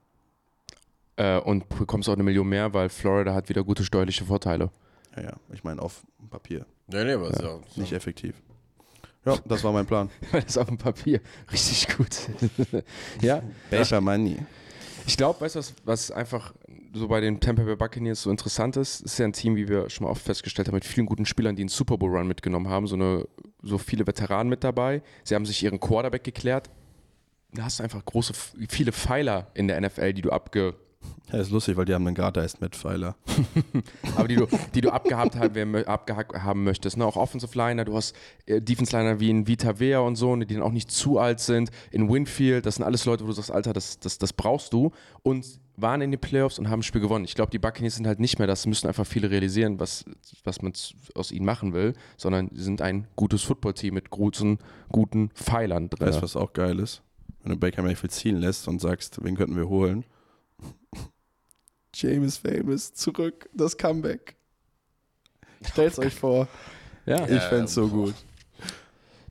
Äh, 1.16 1.38
und 1.38 1.68
bekommst 1.68 2.08
auch 2.08 2.14
eine 2.14 2.22
Million 2.22 2.48
mehr, 2.48 2.72
weil 2.72 2.88
Florida 2.88 3.34
hat 3.34 3.48
wieder 3.48 3.64
gute 3.64 3.84
steuerliche 3.84 4.24
Vorteile. 4.24 4.70
Ja, 5.16 5.22
ja, 5.22 5.32
ich 5.52 5.64
meine 5.64 5.80
auf 5.80 6.02
Papier, 6.28 6.66
nee, 6.88 7.04
nee, 7.04 7.12
aber 7.12 7.30
ist 7.30 7.40
ja, 7.40 7.58
nicht 7.76 7.92
effektiv. 7.92 8.34
Ja, 9.26 9.36
das 9.44 9.64
war 9.64 9.72
mein 9.72 9.86
Plan. 9.86 10.08
das 10.32 10.44
ist 10.44 10.58
auf 10.58 10.68
dem 10.68 10.78
Papier. 10.78 11.20
Richtig 11.50 11.88
gut. 11.96 12.16
ja, 13.20 13.42
Baker 13.70 14.00
Money. 14.00 14.38
Ich 15.06 15.16
glaube, 15.16 15.40
weißt 15.40 15.56
du, 15.56 15.58
was, 15.58 15.74
was 15.84 16.10
einfach 16.10 16.54
so 16.94 17.08
bei 17.08 17.20
den 17.20 17.40
Tampa 17.40 17.62
Bay 17.62 17.76
Buccaneers 17.76 18.22
so 18.22 18.30
interessant 18.30 18.76
ist? 18.76 19.00
Ist 19.00 19.18
ja 19.18 19.24
ein 19.24 19.32
Team, 19.32 19.56
wie 19.56 19.68
wir 19.68 19.90
schon 19.90 20.04
mal 20.04 20.10
oft 20.10 20.22
festgestellt 20.22 20.68
haben, 20.68 20.74
mit 20.74 20.84
vielen 20.84 21.06
guten 21.06 21.26
Spielern, 21.26 21.56
die 21.56 21.62
einen 21.62 21.68
Super 21.68 21.98
Bowl 21.98 22.10
Run 22.16 22.26
mitgenommen 22.26 22.68
haben, 22.68 22.86
so, 22.86 22.94
eine, 22.94 23.26
so 23.62 23.78
viele 23.78 24.06
Veteranen 24.06 24.48
mit 24.48 24.64
dabei. 24.64 25.02
Sie 25.24 25.34
haben 25.34 25.46
sich 25.46 25.62
ihren 25.62 25.80
Quarterback 25.80 26.24
geklärt. 26.24 26.70
Da 27.52 27.64
hast 27.64 27.78
du 27.78 27.82
einfach 27.82 28.04
große, 28.04 28.32
viele 28.68 28.92
Pfeiler 28.92 29.50
in 29.54 29.68
der 29.68 29.80
NFL, 29.80 30.12
die 30.12 30.22
du 30.22 30.30
abge, 30.30 30.74
Ja, 31.32 31.40
ist 31.40 31.50
lustig, 31.50 31.76
weil 31.76 31.84
die 31.84 31.94
haben 31.94 32.06
einen 32.06 32.14
Garda 32.14 32.42
ist 32.42 32.60
mit 32.60 32.76
Pfeiler. 32.76 33.16
aber 34.16 34.28
die 34.28 34.36
du, 34.36 34.46
die 34.74 34.80
du 34.80 34.90
abgehakt, 34.90 35.34
haben, 35.34 35.74
abgehakt 35.86 36.34
haben 36.34 36.62
möchtest. 36.62 36.96
Ne? 36.96 37.04
Auch 37.04 37.16
Offensive 37.16 37.56
Liner, 37.58 37.84
du 37.84 37.96
hast 37.96 38.14
äh, 38.46 38.60
Defense 38.60 38.96
Liner 38.96 39.18
wie 39.18 39.30
in 39.30 39.46
Vita 39.46 39.80
Vea 39.80 39.98
und 39.98 40.16
so, 40.16 40.36
ne, 40.36 40.46
die 40.46 40.54
dann 40.54 40.62
auch 40.62 40.72
nicht 40.72 40.90
zu 40.90 41.18
alt 41.18 41.40
sind. 41.40 41.70
In 41.90 42.08
Winfield, 42.08 42.64
das 42.64 42.76
sind 42.76 42.84
alles 42.84 43.04
Leute, 43.04 43.24
wo 43.24 43.28
du 43.28 43.32
sagst, 43.32 43.50
Alter, 43.50 43.72
das, 43.72 43.98
das, 43.98 44.18
das 44.18 44.32
brauchst 44.32 44.72
du. 44.72 44.92
Und 45.22 45.44
waren 45.76 46.00
in 46.00 46.10
den 46.10 46.20
Playoffs 46.20 46.58
und 46.58 46.70
haben 46.70 46.80
ein 46.80 46.82
Spiel 46.82 47.00
gewonnen. 47.00 47.24
Ich 47.24 47.34
glaube, 47.34 47.50
die 47.50 47.58
Buccaneers 47.58 47.96
sind 47.96 48.06
halt 48.06 48.18
nicht 48.18 48.38
mehr 48.38 48.48
das, 48.48 48.66
müssen 48.66 48.86
einfach 48.86 49.06
viele 49.06 49.30
realisieren, 49.30 49.78
was, 49.78 50.04
was 50.44 50.62
man 50.62 50.72
aus 51.14 51.32
ihnen 51.32 51.44
machen 51.44 51.74
will, 51.74 51.92
sondern 52.16 52.50
sie 52.54 52.62
sind 52.62 52.80
ein 52.82 53.06
gutes 53.16 53.42
Footballteam 53.42 53.94
mit 53.94 54.10
guten, 54.10 54.58
guten 54.90 55.30
Pfeilern 55.30 55.90
drin. 55.90 56.08
Weißt 56.08 56.18
du, 56.18 56.22
was 56.22 56.36
auch 56.36 56.52
geil 56.52 56.78
ist? 56.78 57.02
Wenn 57.42 57.52
du 57.52 57.58
Baker 57.58 57.82
Mayfield 57.82 58.12
ziehen 58.12 58.36
lässt 58.36 58.66
und 58.68 58.80
sagst, 58.80 59.22
wen 59.22 59.36
könnten 59.36 59.56
wir 59.56 59.68
holen? 59.68 60.04
James 61.98 62.36
Famous 62.36 62.92
zurück, 62.92 63.48
das 63.54 63.76
Comeback. 63.76 64.36
Stellt's 65.64 65.98
euch 65.98 66.14
vor. 66.14 66.48
Ja. 67.08 67.24
Ich 67.28 67.40
fänd's 67.44 67.72
so 67.72 67.86
gut. 67.86 68.14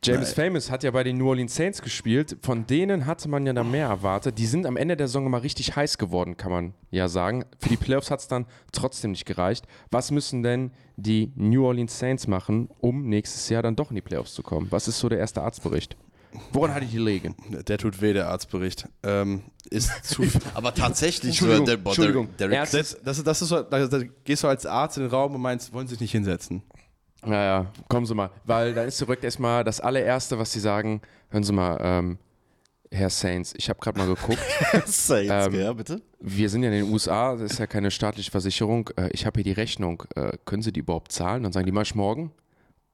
James 0.02 0.32
Famous 0.32 0.72
hat 0.72 0.84
ja 0.84 0.92
bei 0.92 1.04
den 1.04 1.18
New 1.18 1.28
Orleans 1.28 1.54
Saints 1.54 1.82
gespielt. 1.82 2.38
Von 2.42 2.66
denen 2.66 3.06
hatte 3.06 3.28
man 3.28 3.46
ja 3.46 3.52
da 3.52 3.66
mehr 3.66 3.88
erwartet. 3.88 4.38
Die 4.38 4.46
sind 4.46 4.66
am 4.66 4.78
Ende 4.78 4.96
der 4.96 5.08
Saison 5.08 5.30
mal 5.30 5.42
richtig 5.42 5.76
heiß 5.76 5.98
geworden, 5.98 6.38
kann 6.38 6.52
man 6.52 6.74
ja 6.90 7.10
sagen. 7.10 7.44
Für 7.60 7.68
die 7.68 7.76
Playoffs 7.76 8.12
hat 8.12 8.22
es 8.22 8.30
dann 8.30 8.46
trotzdem 8.72 9.12
nicht 9.12 9.26
gereicht. 9.26 9.66
Was 9.92 10.10
müssen 10.10 10.42
denn 10.42 10.72
die 10.96 11.34
New 11.36 11.66
Orleans 11.66 12.00
Saints 12.00 12.28
machen, 12.28 12.70
um 12.80 13.10
nächstes 13.10 13.50
Jahr 13.50 13.62
dann 13.62 13.76
doch 13.76 13.90
in 13.90 13.96
die 13.96 14.02
Playoffs 14.02 14.34
zu 14.36 14.42
kommen? 14.42 14.68
Was 14.70 14.88
ist 14.88 15.00
so 15.00 15.10
der 15.10 15.20
erste 15.20 15.42
Arztbericht? 15.42 15.98
Woran 16.54 16.74
hatte 16.74 16.86
ich 16.86 16.92
gelegen? 16.94 17.36
Der 17.50 17.78
tut 17.78 18.02
weh, 18.02 18.14
der 18.14 18.30
Arztbericht. 18.30 18.88
Ähm, 19.04 19.44
ist 19.70 19.92
zu 20.06 20.24
viel. 20.24 20.42
aber 20.54 20.74
tatsächlich, 20.74 21.30
Entschuldigung, 21.32 21.66
der, 21.66 21.78
der, 21.78 21.86
Entschuldigung. 21.88 22.30
Derek, 22.38 22.54
Erstes- 22.56 22.92
Das, 22.96 23.04
das, 23.04 23.18
ist- 23.20 23.28
das 23.28 23.42
ist 23.42 23.50
so, 23.50 23.62
da, 23.64 23.88
da 23.88 24.00
gehst 24.24 24.44
du 24.44 24.48
als 24.48 24.66
Arzt 24.66 24.98
in 24.98 25.04
den 25.04 25.10
Raum 25.12 25.36
und 25.36 25.42
meinst, 25.42 25.74
wollen 25.74 25.88
Sie 25.88 25.94
sich 25.96 26.02
nicht 26.02 26.12
hinsetzen? 26.12 26.64
Naja, 27.26 27.72
kommen 27.90 28.06
Sie 28.06 28.14
mal. 28.14 28.30
Weil 28.44 28.74
da 28.74 28.84
ist 28.84 28.98
zurück 28.98 29.24
erstmal 29.24 29.64
das 29.64 29.80
allererste, 29.82 30.38
was 30.38 30.52
Sie 30.52 30.60
sagen. 30.60 31.02
Hören 31.30 31.44
Sie 31.44 31.54
mal, 31.54 31.78
ähm, 31.82 32.18
Herr 32.92 33.10
Saints, 33.10 33.54
ich 33.58 33.68
habe 33.68 33.80
gerade 33.80 33.98
mal 33.98 34.08
geguckt. 34.08 34.38
Saints, 34.86 35.48
Ähm, 35.48 35.60
ja, 35.60 35.74
bitte? 35.74 36.02
Wir 36.20 36.50
sind 36.50 36.62
ja 36.64 36.70
in 36.70 36.86
den 36.86 36.94
USA, 36.94 37.36
das 37.36 37.54
ist 37.54 37.60
ja 37.60 37.66
keine 37.68 37.90
staatliche 37.90 38.30
Versicherung. 38.30 38.90
Äh, 38.96 39.10
Ich 39.12 39.26
habe 39.26 39.40
hier 39.42 39.44
die 39.44 39.60
Rechnung. 39.60 40.04
Äh, 40.16 40.34
Können 40.46 40.62
Sie 40.62 40.72
die 40.72 40.82
überhaupt 40.82 41.12
zahlen? 41.12 41.42
Dann 41.44 41.52
sagen 41.52 41.66
die, 41.66 41.82
ich 41.82 41.96
morgen. 41.96 42.32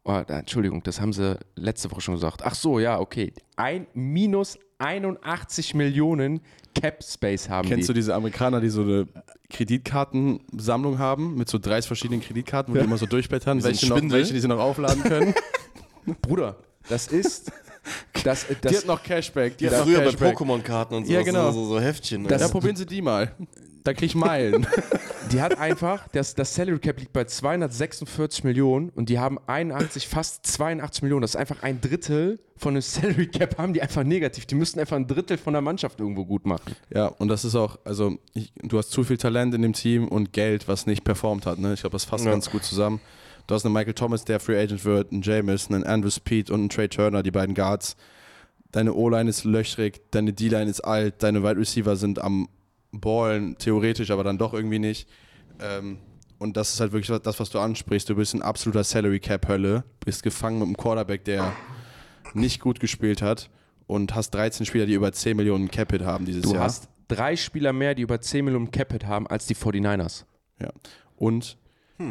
Oh, 0.03 0.13
Entschuldigung, 0.27 0.81
das 0.83 0.99
haben 0.99 1.13
Sie 1.13 1.37
letzte 1.55 1.91
Woche 1.91 2.01
schon 2.01 2.15
gesagt. 2.15 2.41
Ach 2.43 2.55
so, 2.55 2.79
ja, 2.79 2.99
okay. 2.99 3.33
Ein, 3.55 3.85
minus 3.93 4.57
81 4.79 5.75
Millionen 5.75 6.41
Cap 6.73 7.03
Space 7.03 7.49
haben 7.49 7.67
Kennst 7.67 7.87
du 7.87 7.93
die. 7.93 7.99
diese 7.99 8.15
Amerikaner, 8.15 8.61
die 8.61 8.69
so 8.69 8.81
eine 8.81 9.07
Kreditkartensammlung 9.49 10.97
haben 10.97 11.35
mit 11.35 11.49
so 11.49 11.59
30 11.59 11.85
verschiedenen 11.87 12.21
Kreditkarten, 12.21 12.73
wo 12.73 12.77
die 12.79 12.83
immer 12.83 12.97
so 12.97 13.05
durchblättern, 13.05 13.63
welche, 13.63 13.87
noch, 13.89 14.01
welche 14.01 14.33
die 14.33 14.39
sie 14.39 14.47
noch 14.47 14.59
aufladen 14.59 15.03
können? 15.03 15.35
Bruder, 16.21 16.57
das 16.89 17.07
ist. 17.07 17.51
Das, 18.23 18.47
die 18.47 18.55
das, 18.61 18.77
hat 18.77 18.85
noch 18.85 19.01
Cashback. 19.03 19.57
Die 19.57 19.65
hat 19.67 19.73
Ja, 19.73 19.79
noch 19.79 19.85
früher 19.85 19.99
bei 19.99 20.05
Cashback. 20.05 20.37
Pokémon-Karten 20.37 20.95
und 20.95 21.05
so, 21.07 21.13
Ja, 21.13 21.21
genau. 21.23 21.51
so, 21.51 21.63
so, 21.63 21.69
so 21.73 21.79
Heftchen. 21.79 22.23
Das- 22.27 22.41
Ja, 22.41 22.47
ne? 22.47 22.51
probieren 22.51 22.75
Sie 22.75 22.85
die 22.85 23.01
mal. 23.01 23.31
Da 23.83 23.93
krieg 23.93 24.07
ich 24.07 24.15
Meilen. 24.15 24.67
die 25.31 25.41
hat 25.41 25.57
einfach, 25.57 26.07
das, 26.09 26.35
das 26.35 26.53
Salary 26.53 26.79
Cap 26.79 26.99
liegt 26.99 27.13
bei 27.13 27.23
246 27.23 28.43
Millionen 28.43 28.89
und 28.89 29.09
die 29.09 29.17
haben 29.19 29.39
81, 29.47 30.07
fast 30.07 30.45
82 30.45 31.01
Millionen. 31.03 31.21
Das 31.21 31.31
ist 31.31 31.35
einfach 31.35 31.63
ein 31.63 31.81
Drittel 31.81 32.39
von 32.57 32.75
dem 32.75 32.81
Salary 32.81 33.27
Cap, 33.27 33.57
haben 33.57 33.73
die 33.73 33.81
einfach 33.81 34.03
negativ. 34.03 34.45
Die 34.45 34.55
müssten 34.55 34.79
einfach 34.79 34.95
ein 34.97 35.07
Drittel 35.07 35.37
von 35.37 35.53
der 35.53 35.61
Mannschaft 35.61 35.99
irgendwo 35.99 36.25
gut 36.25 36.45
machen. 36.45 36.75
ja, 36.93 37.07
und 37.07 37.27
das 37.27 37.43
ist 37.43 37.55
auch, 37.55 37.79
also 37.83 38.17
ich, 38.33 38.53
du 38.61 38.77
hast 38.77 38.91
zu 38.91 39.03
viel 39.03 39.17
Talent 39.17 39.53
in 39.55 39.61
dem 39.63 39.73
Team 39.73 40.07
und 40.07 40.31
Geld, 40.33 40.67
was 40.67 40.85
nicht 40.85 41.03
performt 41.03 41.45
hat. 41.45 41.57
Ne? 41.57 41.73
Ich 41.73 41.81
glaube, 41.81 41.93
das 41.93 42.05
fasst 42.05 42.25
Ja. 42.25 42.31
ganz 42.31 42.49
gut 42.51 42.63
zusammen. 42.63 42.99
Du 43.47 43.55
hast 43.55 43.65
einen 43.65 43.73
Michael 43.73 43.95
Thomas, 43.95 44.23
der 44.25 44.39
Free 44.39 44.61
Agent 44.61 44.85
wird, 44.85 45.11
einen 45.11 45.23
Jameis, 45.23 45.69
einen 45.69 45.83
Andrew 45.83 46.11
Speed 46.11 46.51
und 46.51 46.59
einen 46.59 46.69
Trey 46.69 46.87
Turner, 46.87 47.23
die 47.23 47.31
beiden 47.31 47.55
Guards. 47.55 47.95
Deine 48.71 48.93
O-Line 48.93 49.29
ist 49.29 49.43
löchrig, 49.43 50.01
deine 50.11 50.31
D-Line 50.31 50.69
ist 50.69 50.81
alt, 50.81 51.23
deine 51.23 51.43
Wide 51.43 51.57
Receiver 51.59 51.95
sind 51.95 52.19
am 52.21 52.47
Ballen, 52.91 53.57
theoretisch, 53.57 54.11
aber 54.11 54.23
dann 54.23 54.37
doch 54.37 54.53
irgendwie 54.53 54.79
nicht. 54.79 55.07
Ähm, 55.59 55.99
und 56.39 56.57
das 56.57 56.73
ist 56.73 56.79
halt 56.79 56.91
wirklich 56.91 57.19
das, 57.21 57.39
was 57.39 57.49
du 57.51 57.59
ansprichst. 57.59 58.09
Du 58.09 58.15
bist 58.15 58.33
ein 58.33 58.41
absoluter 58.41 58.83
Salary 58.83 59.19
Cap 59.19 59.47
Hölle, 59.47 59.83
bist 60.03 60.23
gefangen 60.23 60.57
mit 60.59 60.67
einem 60.67 60.77
Quarterback, 60.77 61.23
der 61.23 61.53
nicht 62.33 62.59
gut 62.59 62.79
gespielt 62.79 63.21
hat 63.21 63.49
und 63.87 64.15
hast 64.15 64.31
13 64.31 64.65
Spieler, 64.65 64.85
die 64.85 64.93
über 64.93 65.11
10 65.11 65.37
Millionen 65.37 65.69
Cap-Hit 65.69 66.01
haben 66.03 66.25
dieses 66.25 66.43
Du 66.43 66.53
Jahr. 66.53 66.63
hast 66.63 66.89
drei 67.07 67.35
Spieler 67.35 67.73
mehr, 67.73 67.93
die 67.93 68.01
über 68.03 68.21
10 68.21 68.45
Millionen 68.45 68.71
Capit 68.71 69.05
haben, 69.05 69.27
als 69.27 69.45
die 69.47 69.55
49ers. 69.55 70.23
Ja. 70.59 70.69
Und 71.17 71.57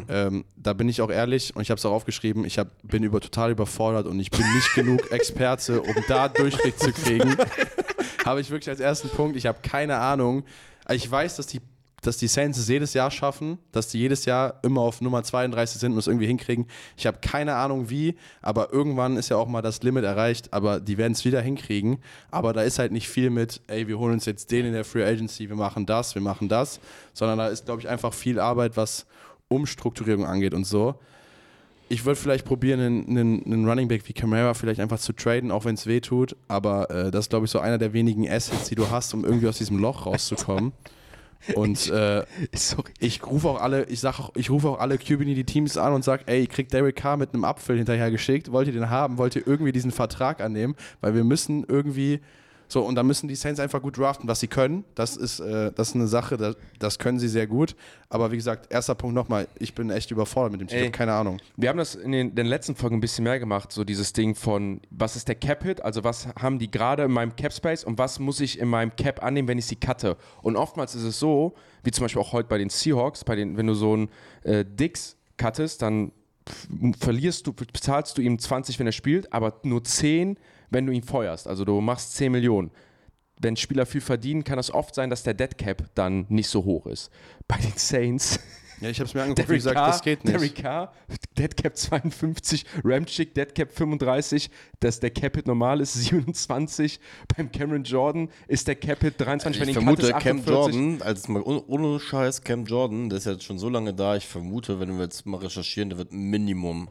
ähm, 0.08 0.44
da 0.56 0.72
bin 0.72 0.88
ich 0.88 1.00
auch 1.02 1.10
ehrlich 1.10 1.54
und 1.54 1.62
ich 1.62 1.70
habe 1.70 1.78
es 1.78 1.86
auch 1.86 1.92
aufgeschrieben, 1.92 2.44
ich 2.44 2.58
hab, 2.58 2.68
bin 2.82 3.02
über, 3.02 3.20
total 3.20 3.50
überfordert 3.52 4.06
und 4.06 4.18
ich 4.18 4.30
bin 4.30 4.44
nicht 4.54 4.74
genug 4.74 5.10
Experte, 5.12 5.80
um 5.82 5.94
da 6.08 6.28
Durchblick 6.28 6.78
zu 6.78 6.92
kriegen. 6.92 7.36
habe 8.24 8.40
ich 8.40 8.50
wirklich 8.50 8.68
als 8.68 8.80
ersten 8.80 9.08
Punkt, 9.08 9.36
ich 9.36 9.46
habe 9.46 9.58
keine 9.62 9.98
Ahnung. 9.98 10.44
Ich 10.88 11.10
weiß, 11.10 11.36
dass 11.36 11.46
die, 11.46 11.60
dass 12.02 12.16
die 12.16 12.28
Saints 12.28 12.58
es 12.58 12.68
jedes 12.68 12.94
Jahr 12.94 13.10
schaffen, 13.10 13.58
dass 13.72 13.88
die 13.88 13.98
jedes 13.98 14.24
Jahr 14.24 14.60
immer 14.62 14.80
auf 14.80 15.00
Nummer 15.00 15.22
32 15.22 15.80
sind 15.80 15.92
und 15.92 15.98
es 15.98 16.06
irgendwie 16.06 16.26
hinkriegen. 16.26 16.66
Ich 16.96 17.06
habe 17.06 17.18
keine 17.20 17.54
Ahnung 17.56 17.90
wie, 17.90 18.16
aber 18.42 18.72
irgendwann 18.72 19.16
ist 19.16 19.28
ja 19.28 19.36
auch 19.36 19.48
mal 19.48 19.62
das 19.62 19.82
Limit 19.82 20.04
erreicht, 20.04 20.52
aber 20.52 20.80
die 20.80 20.98
werden 20.98 21.12
es 21.12 21.24
wieder 21.24 21.40
hinkriegen. 21.40 21.98
Aber 22.30 22.52
da 22.52 22.62
ist 22.62 22.78
halt 22.78 22.92
nicht 22.92 23.08
viel 23.08 23.30
mit, 23.30 23.60
ey, 23.66 23.86
wir 23.86 23.98
holen 23.98 24.14
uns 24.14 24.26
jetzt 24.26 24.50
den 24.50 24.66
in 24.66 24.72
der 24.72 24.84
Free 24.84 25.04
Agency, 25.04 25.48
wir 25.48 25.56
machen 25.56 25.86
das, 25.86 26.14
wir 26.14 26.22
machen 26.22 26.48
das, 26.48 26.80
sondern 27.12 27.38
da 27.38 27.48
ist, 27.48 27.66
glaube 27.66 27.80
ich, 27.80 27.88
einfach 27.88 28.14
viel 28.14 28.38
Arbeit, 28.40 28.76
was 28.76 29.06
Umstrukturierung 29.50 30.24
angeht 30.24 30.54
und 30.54 30.64
so. 30.64 30.94
Ich 31.88 32.04
würde 32.04 32.20
vielleicht 32.20 32.44
probieren, 32.44 32.80
einen, 32.80 33.08
einen, 33.08 33.44
einen 33.44 33.68
Running 33.68 33.88
Back 33.88 34.08
wie 34.08 34.12
Camara 34.12 34.54
vielleicht 34.54 34.78
einfach 34.78 35.00
zu 35.00 35.12
traden, 35.12 35.50
auch 35.50 35.64
wenn 35.64 35.74
es 35.74 35.86
weh 35.86 36.00
tut. 36.00 36.36
Aber 36.46 36.88
äh, 36.88 37.10
das 37.10 37.24
ist, 37.24 37.30
glaube 37.30 37.46
ich, 37.46 37.50
so 37.50 37.58
einer 37.58 37.78
der 37.78 37.92
wenigen 37.92 38.30
Assets, 38.30 38.68
die 38.68 38.76
du 38.76 38.90
hast, 38.90 39.12
um 39.12 39.24
irgendwie 39.24 39.48
aus 39.48 39.58
diesem 39.58 39.78
Loch 39.78 40.06
rauszukommen. 40.06 40.72
Und 41.54 41.88
äh, 41.90 42.24
ich 43.00 43.26
rufe 43.26 43.48
auch 43.48 43.60
alle, 43.60 43.84
ich 43.84 44.00
sag 44.00 44.20
auch, 44.20 44.30
ich 44.36 44.50
rufe 44.50 44.68
auch 44.68 44.78
alle 44.78 44.98
Community 44.98 45.42
Teams 45.44 45.78
an 45.78 45.94
und 45.94 46.04
sag, 46.04 46.24
ey, 46.26 46.40
ich 46.40 46.50
krieg 46.50 46.68
Derek 46.68 46.96
Carr 46.96 47.16
mit 47.16 47.32
einem 47.32 47.44
Apfel 47.44 47.78
hinterher 47.78 48.10
geschickt, 48.10 48.52
wollt 48.52 48.66
ihr 48.66 48.74
den 48.74 48.90
haben, 48.90 49.16
wollt 49.16 49.36
ihr 49.36 49.46
irgendwie 49.46 49.72
diesen 49.72 49.90
Vertrag 49.90 50.42
annehmen, 50.42 50.76
weil 51.00 51.14
wir 51.14 51.24
müssen 51.24 51.64
irgendwie 51.64 52.20
so, 52.72 52.82
und 52.82 52.94
da 52.94 53.02
müssen 53.02 53.26
die 53.26 53.34
Saints 53.34 53.58
einfach 53.58 53.82
gut 53.82 53.98
draften, 53.98 54.28
was 54.28 54.38
sie 54.38 54.46
können. 54.46 54.84
Das 54.94 55.16
ist, 55.16 55.40
äh, 55.40 55.72
das 55.72 55.88
ist 55.88 55.94
eine 55.96 56.06
Sache, 56.06 56.36
das, 56.36 56.56
das 56.78 57.00
können 57.00 57.18
sie 57.18 57.28
sehr 57.28 57.48
gut. 57.48 57.74
Aber 58.08 58.30
wie 58.30 58.36
gesagt, 58.36 58.72
erster 58.72 58.94
Punkt 58.94 59.16
nochmal, 59.16 59.48
ich 59.58 59.74
bin 59.74 59.90
echt 59.90 60.12
überfordert 60.12 60.52
mit 60.52 60.60
dem 60.60 60.68
Team. 60.68 60.76
Ich 60.76 60.82
Ey. 60.82 60.88
habe 60.88 60.96
keine 60.96 61.12
Ahnung. 61.14 61.38
Wir 61.56 61.68
haben 61.68 61.78
das 61.78 61.96
in 61.96 62.12
den, 62.12 62.34
den 62.34 62.46
letzten 62.46 62.76
Folgen 62.76 62.96
ein 62.98 63.00
bisschen 63.00 63.24
mehr 63.24 63.40
gemacht, 63.40 63.72
so 63.72 63.82
dieses 63.82 64.12
Ding 64.12 64.36
von, 64.36 64.80
was 64.90 65.16
ist 65.16 65.26
der 65.26 65.34
Cap-Hit, 65.34 65.82
also 65.82 66.04
was 66.04 66.28
haben 66.40 66.60
die 66.60 66.70
gerade 66.70 67.02
in 67.02 67.10
meinem 67.10 67.34
Cap-Space 67.34 67.82
und 67.82 67.98
was 67.98 68.20
muss 68.20 68.38
ich 68.38 68.60
in 68.60 68.68
meinem 68.68 68.94
Cap 68.94 69.22
annehmen, 69.22 69.48
wenn 69.48 69.58
ich 69.58 69.66
sie 69.66 69.76
cutte. 69.76 70.16
Und 70.42 70.54
oftmals 70.54 70.94
ist 70.94 71.02
es 71.02 71.18
so, 71.18 71.54
wie 71.82 71.90
zum 71.90 72.04
Beispiel 72.04 72.22
auch 72.22 72.32
heute 72.32 72.48
bei 72.48 72.58
den 72.58 72.70
Seahawks, 72.70 73.24
bei 73.24 73.34
den, 73.34 73.56
wenn 73.56 73.66
du 73.66 73.74
so 73.74 73.94
einen 73.94 74.08
äh, 74.44 74.64
Dix 74.64 75.16
cuttest, 75.36 75.82
dann 75.82 76.12
verlierst 76.98 77.46
du, 77.46 77.52
bezahlst 77.52 78.16
du 78.16 78.22
ihm 78.22 78.38
20, 78.38 78.78
wenn 78.78 78.86
er 78.86 78.92
spielt, 78.92 79.32
aber 79.32 79.60
nur 79.62 79.84
10, 79.84 80.38
wenn 80.70 80.86
du 80.86 80.92
ihn 80.92 81.02
feuerst. 81.02 81.46
Also 81.46 81.64
du 81.64 81.80
machst 81.80 82.14
10 82.16 82.32
Millionen. 82.32 82.70
Wenn 83.38 83.56
Spieler 83.56 83.86
viel 83.86 84.00
verdienen, 84.00 84.44
kann 84.44 84.58
es 84.58 84.72
oft 84.72 84.94
sein, 84.94 85.10
dass 85.10 85.22
der 85.22 85.34
Dead 85.34 85.56
Cap 85.56 85.84
dann 85.94 86.26
nicht 86.28 86.48
so 86.48 86.64
hoch 86.64 86.86
ist. 86.86 87.10
Bei 87.48 87.56
den 87.56 87.72
Saints 87.76 88.38
Ja, 88.80 88.88
ich 88.88 88.98
habe 88.98 89.08
es 89.08 89.14
mir 89.14 89.22
angeguckt, 89.22 89.48
wie 89.48 89.58
Derek 89.58 89.58
gesagt, 89.58 89.76
Carr, 89.76 89.88
das 89.88 90.02
geht 90.02 90.24
nicht. 90.24 90.34
Derek 90.34 90.54
Carr, 90.54 90.92
Deadcap 91.36 91.76
52, 91.76 92.64
Ramchick, 92.82 93.34
Deadcap 93.34 93.70
35, 93.70 94.50
dass 94.80 95.00
der 95.00 95.10
Capit 95.10 95.46
normal 95.46 95.80
ist 95.80 95.94
27. 95.94 96.98
Beim 97.36 97.52
Cameron 97.52 97.84
Jordan 97.84 98.30
ist 98.48 98.68
der 98.68 98.76
Capit 98.76 99.14
23, 99.18 99.60
wenn 99.60 99.68
Ich 99.68 99.76
ihn 99.76 99.82
vermute, 99.82 100.10
cuttest, 100.10 100.24
Cam 100.24 100.38
48. 100.38 100.74
Jordan, 100.74 101.02
als 101.02 101.28
mal 101.28 101.42
ohne, 101.42 101.62
ohne 101.66 102.00
Scheiß, 102.00 102.42
Cam 102.42 102.64
Jordan, 102.64 103.10
der 103.10 103.18
ist 103.18 103.26
jetzt 103.26 103.44
schon 103.44 103.58
so 103.58 103.68
lange 103.68 103.92
da, 103.92 104.16
ich 104.16 104.26
vermute, 104.26 104.80
wenn 104.80 104.96
wir 104.96 105.04
jetzt 105.04 105.26
mal 105.26 105.38
recherchieren, 105.38 105.90
der 105.90 105.98
wird 105.98 106.12
Minimum 106.12 106.88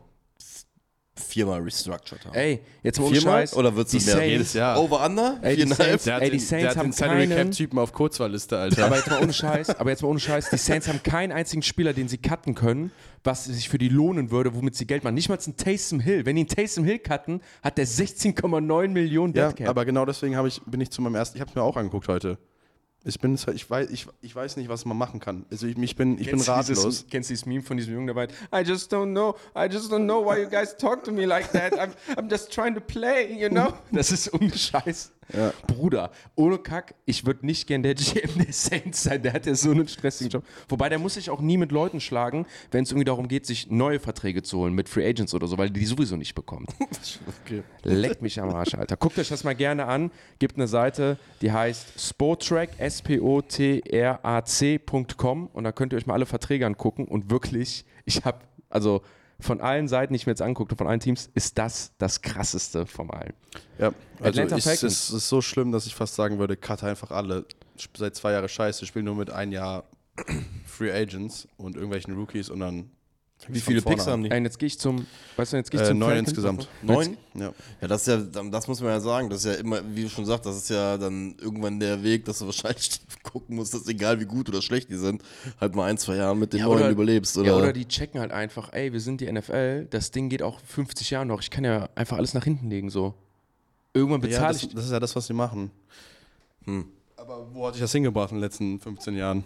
viermal 1.20 1.62
restructured 1.62 2.26
haben. 2.26 2.36
Ey, 2.36 2.62
jetzt 2.84 3.00
mal 3.00 3.06
ohne 3.08 3.16
Viermal? 3.16 3.42
Scheiß. 3.42 3.56
Oder 3.56 3.76
wird's 3.76 3.92
die 3.92 3.98
mehr? 3.98 4.06
Saints, 4.16 4.26
Jedes 4.28 4.54
Jahr. 4.54 4.82
Over 4.82 5.06
Under? 5.06 5.38
Ey, 5.42 5.56
die? 5.56 5.68
Saints- 5.68 6.04
Der 6.06 6.16
hat 6.16 6.22
Ey, 6.24 6.30
die 6.32 6.38
den, 6.38 6.46
Saints 6.46 6.62
der 6.64 6.70
hat 6.72 6.78
haben 6.78 6.88
den 6.88 6.94
Salary 6.94 7.28
keinen- 7.28 7.50
Cap-Typen 7.50 7.78
auf 7.80 7.94
Kurzwahlliste, 7.94 8.58
Alter. 8.58 8.86
Aber 8.86 8.96
jetzt 8.98 9.10
mal 9.10 9.22
ohne 9.22 9.34
Scheiß, 9.34 9.70
aber 9.80 9.90
jetzt 9.90 10.02
mal 10.02 10.08
ohne 10.10 10.20
Scheiß, 10.20 10.50
die 10.50 10.58
Saints 10.58 10.88
haben 10.88 11.04
keinen 11.04 11.32
einzigen 11.32 11.62
Spieler, 11.62 11.94
den 11.94 12.08
sie 12.08 12.18
cutten 12.18 12.56
können, 12.56 12.92
was 13.24 13.46
sich 13.46 13.70
für 13.70 13.78
die 13.78 13.90
lohnen 13.90 14.32
würde, 14.32 14.56
womit 14.56 14.76
sie 14.76 14.88
Geld 14.88 15.04
machen. 15.04 15.16
Nicht 15.16 15.30
mal 15.30 15.38
ein 15.46 15.58
Taysom 15.58 16.00
Hill. 16.00 16.26
Wenn 16.26 16.36
die 16.36 16.42
einen 16.42 16.50
Taysom 16.50 16.86
Hill 16.86 17.00
cutten, 17.00 17.42
hat 17.62 17.78
der 17.78 17.86
16,9 17.88 18.88
Millionen 18.90 19.34
ja, 19.34 19.48
Deadcap. 19.48 19.68
aber 19.70 19.86
genau 19.86 20.06
deswegen 20.06 20.36
hab 20.38 20.46
ich, 20.46 20.62
bin 20.66 20.82
ich 20.82 20.90
zu 20.90 21.02
meinem 21.02 21.16
ersten, 21.16 21.38
ich 21.38 21.42
habe 21.42 21.50
es 21.50 21.56
mir 21.56 21.62
auch 21.64 21.76
angeguckt 21.78 22.08
heute. 22.08 22.38
Ich 23.06 23.20
bin, 23.20 23.36
ich 23.36 23.70
weiß, 23.70 23.90
ich, 23.92 24.08
ich 24.22 24.36
weiß 24.36 24.58
nicht, 24.58 24.68
was 24.68 24.84
man 24.84 24.98
machen 24.98 25.20
kann. 25.20 25.46
Also 25.50 25.68
ich, 25.68 25.78
ich 25.78 25.96
bin, 25.96 26.14
ich 26.14 26.26
bin 26.26 26.36
Kennst 26.36 26.48
du 26.48 26.52
ratlos. 26.52 26.84
Dieses, 26.84 27.08
kennst 27.10 27.30
du 27.30 27.34
dieses 27.34 27.46
Meme 27.46 27.62
von 27.62 27.78
diesem 27.78 27.94
Jungen 27.94 28.08
dabei? 28.08 28.28
I 28.54 28.62
just 28.66 28.94
don't 28.94 29.12
know. 29.12 29.36
I 29.56 29.72
just 29.72 29.92
don't 29.92 30.06
know 30.06 30.22
why 30.24 30.42
you 30.42 30.50
guys 30.50 30.76
talk 30.76 31.04
to 31.06 31.12
me 31.12 31.26
like 31.26 31.52
that. 31.54 31.74
I'm, 31.80 31.94
I'm 32.18 32.30
just 32.30 32.52
trying 32.52 32.76
to 32.76 32.82
play, 32.82 33.34
you 33.34 33.50
know? 33.50 33.74
Das 33.92 34.12
ist 34.12 34.32
unscheiß. 35.34 35.54
Bruder, 35.68 36.12
ohne 36.36 36.58
Kack, 36.58 36.96
ich 37.06 37.26
würde 37.26 37.46
nicht 37.46 37.68
gern 37.68 37.84
der 37.84 37.96
GM 37.96 38.38
der 38.38 38.52
Saints 38.54 39.04
sein. 39.04 39.22
Der 39.22 39.34
hat 39.34 39.46
ja 39.46 39.56
so 39.56 39.72
einen 39.72 39.88
stressigen 39.88 40.32
Job. 40.32 40.44
Wobei, 40.68 40.90
der 40.90 41.00
muss 41.00 41.14
sich 41.16 41.30
auch 41.30 41.42
nie 41.42 41.58
mit 41.58 41.72
Leuten 41.72 42.00
schlagen, 42.02 42.46
wenn 42.72 42.84
es 42.84 42.92
irgendwie 42.92 43.06
darum 43.06 43.28
geht, 43.28 43.46
sich 43.46 43.70
neue 43.70 44.00
Verträge 44.00 44.44
zu 44.44 44.60
holen 44.60 44.74
mit 44.74 44.90
Free 44.90 45.08
Agents 45.08 45.34
oder 45.34 45.48
so, 45.48 45.58
weil 45.58 45.70
die 45.70 45.86
sowieso 45.86 46.16
nicht 46.18 46.36
bekommt. 46.36 46.70
Okay. 47.46 47.64
Leck 47.84 48.22
mich 48.22 48.40
am 48.42 48.50
Arsch, 48.50 48.76
Alter. 48.76 48.96
Guckt 48.98 49.18
euch 49.18 49.30
das 49.30 49.44
mal 49.44 49.56
gerne 49.56 49.86
an. 49.86 50.12
Gibt 50.40 50.58
eine 50.58 50.68
Seite, 50.68 51.18
die 51.42 51.52
heißt 51.52 52.00
Sportrack, 52.00 52.70
S-P-O-T-R-A-C.com 52.78 53.50
und 55.54 55.64
da 55.64 55.72
könnt 55.72 55.94
ihr 55.94 55.98
euch 55.98 56.06
mal 56.06 56.14
alle 56.16 56.26
Verträge 56.26 56.66
angucken 56.66 57.06
und 57.06 57.32
wirklich, 57.32 57.86
ich 58.06 58.24
habe, 58.26 58.40
also 58.70 59.02
von 59.40 59.62
allen 59.62 59.88
Seiten, 59.88 60.14
die 60.14 60.18
ich 60.18 60.26
mir 60.26 60.32
jetzt 60.32 60.42
anguckte, 60.42 60.76
von 60.76 60.88
allen 60.88 61.00
Teams, 61.00 61.30
ist 61.34 61.58
das 61.58 61.94
das 61.98 62.22
krasseste 62.22 62.86
von 62.86 63.10
allen. 63.10 63.34
Ja, 63.78 63.94
also 64.20 64.42
Atlanta 64.42 64.58
ich, 64.58 64.64
Falcons. 64.64 64.84
es 64.84 65.10
ist 65.12 65.30
so 65.30 65.42
schlimm, 65.42 65.72
dass 65.72 65.86
ich 65.86 65.96
fast 65.96 66.16
sagen 66.16 66.40
würde, 66.40 66.58
cut 66.58 66.84
einfach 66.84 67.12
alle. 67.12 67.46
Seit 67.96 68.16
zwei 68.16 68.34
Jahren 68.34 68.50
scheiße, 68.50 68.86
spielen 68.86 69.06
nur 69.06 69.16
mit 69.16 69.30
ein 69.30 69.52
Jahr 69.52 69.86
Free 70.66 70.92
Agents 70.92 71.48
und 71.58 71.76
irgendwelchen 71.76 72.14
Rookies 72.16 72.50
und 72.50 72.60
dann. 72.60 72.92
Wie 73.48 73.62
viele 73.62 73.82
Picks 73.82 74.06
haben 74.06 74.24
die? 74.24 74.30
Und 74.30 74.44
jetzt 74.44 74.60
gehe 74.60 74.68
ich 74.68 74.78
zum, 74.78 75.08
weißt 75.38 75.54
du, 75.54 75.58
jetzt 75.58 75.72
gehe 75.72 75.80
ich 75.80 75.86
Äh, 75.88 75.90
zum 75.92 75.98
neun 76.00 76.10
Falcons. 76.10 76.28
insgesamt. 76.30 76.68
Neun? 76.82 77.18
Ja. 77.36 77.54
Ja, 77.82 77.88
das 77.88 78.06
ist 78.06 78.34
ja, 78.34 78.44
das 78.44 78.68
muss 78.68 78.82
man 78.82 78.90
ja 78.92 79.00
sagen, 79.00 79.30
das 79.30 79.46
ist 79.46 79.46
ja 79.46 79.54
immer, 79.62 79.82
wie 79.96 80.04
du 80.04 80.10
schon 80.10 80.26
sagst, 80.26 80.46
das 80.46 80.58
ist 80.58 80.70
ja 80.70 80.98
dann 80.98 81.36
irgendwann 81.40 81.80
der 81.80 82.04
Weg, 82.04 82.26
dass 82.26 82.40
du 82.40 82.46
wahrscheinlich 82.48 83.00
gucken 83.24 83.56
musst, 83.56 83.74
dass 83.74 83.88
egal 83.88 84.20
wie 84.20 84.26
gut 84.26 84.50
oder 84.50 84.62
schlecht 84.62 84.90
die 84.90 84.98
sind, 84.98 85.24
halt 85.60 85.74
mal 85.74 85.86
ein, 85.86 85.98
zwei 85.98 86.18
Jahre 86.18 86.36
mit 86.36 86.52
den 86.54 86.60
Ja, 86.60 86.66
neuen 86.66 86.80
oder- 86.80 86.90
überlebst. 86.90 87.38
Oder? 87.38 87.48
Ja, 87.48 87.56
oder 87.56 87.72
die 87.74 87.88
checken 87.88 88.20
halt 88.20 88.32
einfach, 88.32 88.74
ey, 88.74 88.92
wir 88.92 89.00
sind 89.00 89.22
die 89.22 89.32
NFL, 89.32 89.86
das 89.90 90.12
Ding 90.12 90.28
geht 90.30 90.44
auch 90.44 90.60
50 90.60 91.10
Jahre 91.10 91.26
noch, 91.26 91.42
ich 91.42 91.50
kann 91.50 91.64
ja 91.64 91.88
einfach 91.96 92.18
alles 92.18 92.34
nach 92.34 92.44
hinten 92.44 92.70
legen, 92.70 92.90
so. 92.90 93.14
Irgendwann 93.94 94.22
Ja, 94.22 94.28
bezahle 94.28 94.54
das, 94.54 94.64
ich. 94.64 94.74
das 94.76 94.86
ist 94.86 94.92
ja 94.92 95.00
das, 95.00 95.16
was 95.16 95.26
sie 95.28 95.34
machen. 95.34 95.72
Aber 97.18 97.48
wo 97.54 97.66
hat 97.68 97.74
sich 97.74 97.82
das 97.82 97.92
hingebracht 97.92 98.32
in 98.32 98.38
den 98.38 98.44
letzten 98.44 98.80
15 98.80 99.16
Jahren? 99.16 99.44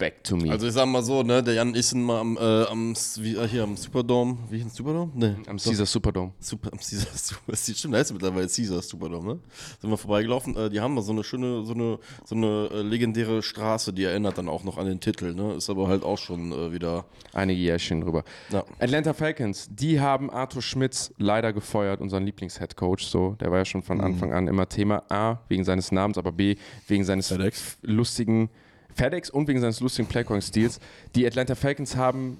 Back 0.00 0.24
to 0.24 0.34
me. 0.34 0.50
also 0.50 0.66
ich 0.66 0.72
sag 0.72 0.86
mal 0.86 1.02
so, 1.02 1.22
ne, 1.22 1.42
der 1.42 1.52
Jan 1.52 1.74
sind 1.74 2.02
mal 2.02 2.20
am, 2.20 2.38
äh, 2.38 2.64
am, 2.64 2.94
wie, 3.18 3.36
äh, 3.36 3.46
hier 3.46 3.64
am 3.64 3.76
Superdome, 3.76 4.38
wie 4.48 4.62
hieß 4.62 4.74
Superdome? 4.74 5.12
Nee. 5.14 5.34
Am 5.46 5.58
Caesar 5.58 5.84
Superdome. 5.84 6.32
Super, 6.40 6.70
am 6.72 6.78
Caesar, 6.78 7.06
Super, 7.14 7.54
stimmt, 7.56 7.92
da 7.92 7.98
heißt 7.98 8.10
es 8.10 8.14
mittlerweile 8.14 8.48
Caesar 8.48 8.80
Superdome, 8.80 9.34
ne? 9.34 9.40
Sind 9.78 9.90
wir 9.90 9.98
vorbeigelaufen, 9.98 10.56
äh, 10.56 10.70
die 10.70 10.80
haben 10.80 10.96
da 10.96 11.02
so 11.02 11.12
eine 11.12 11.22
schöne, 11.22 11.66
so 11.66 11.74
eine, 11.74 11.98
so 12.24 12.34
eine 12.34 12.70
äh, 12.72 12.80
legendäre 12.80 13.42
Straße, 13.42 13.92
die 13.92 14.04
erinnert 14.04 14.38
dann 14.38 14.48
auch 14.48 14.64
noch 14.64 14.78
an 14.78 14.86
den 14.86 15.00
Titel, 15.00 15.34
ne? 15.34 15.52
Ist 15.52 15.68
aber 15.68 15.86
halt 15.88 16.02
auch 16.02 16.16
schon 16.16 16.50
äh, 16.50 16.72
wieder, 16.72 17.04
Einige 17.34 17.60
Jährchen 17.60 18.00
drüber. 18.00 18.24
ja. 18.50 18.64
Atlanta 18.78 19.12
Falcons, 19.12 19.68
die 19.70 20.00
haben 20.00 20.30
Arthur 20.30 20.62
Schmitz 20.62 21.12
leider 21.18 21.52
gefeuert, 21.52 22.00
unseren 22.00 22.24
Lieblingsheadcoach. 22.24 23.02
So, 23.02 23.36
der 23.38 23.50
war 23.50 23.58
ja 23.58 23.64
schon 23.66 23.82
von 23.82 24.00
Anfang 24.00 24.32
an 24.32 24.48
immer 24.48 24.66
Thema. 24.66 25.02
A, 25.10 25.40
wegen 25.48 25.64
seines 25.64 25.92
Namens, 25.92 26.16
aber 26.16 26.32
B, 26.32 26.56
wegen 26.88 27.04
seines 27.04 27.34
lustigen 27.82 28.48
FedEx 28.94 29.30
und 29.30 29.48
wegen 29.48 29.60
seines 29.60 29.80
lustigen 29.80 30.08
Playcalling-Stils. 30.08 30.80
Die 31.14 31.26
Atlanta 31.26 31.54
Falcons 31.54 31.96
haben 31.96 32.38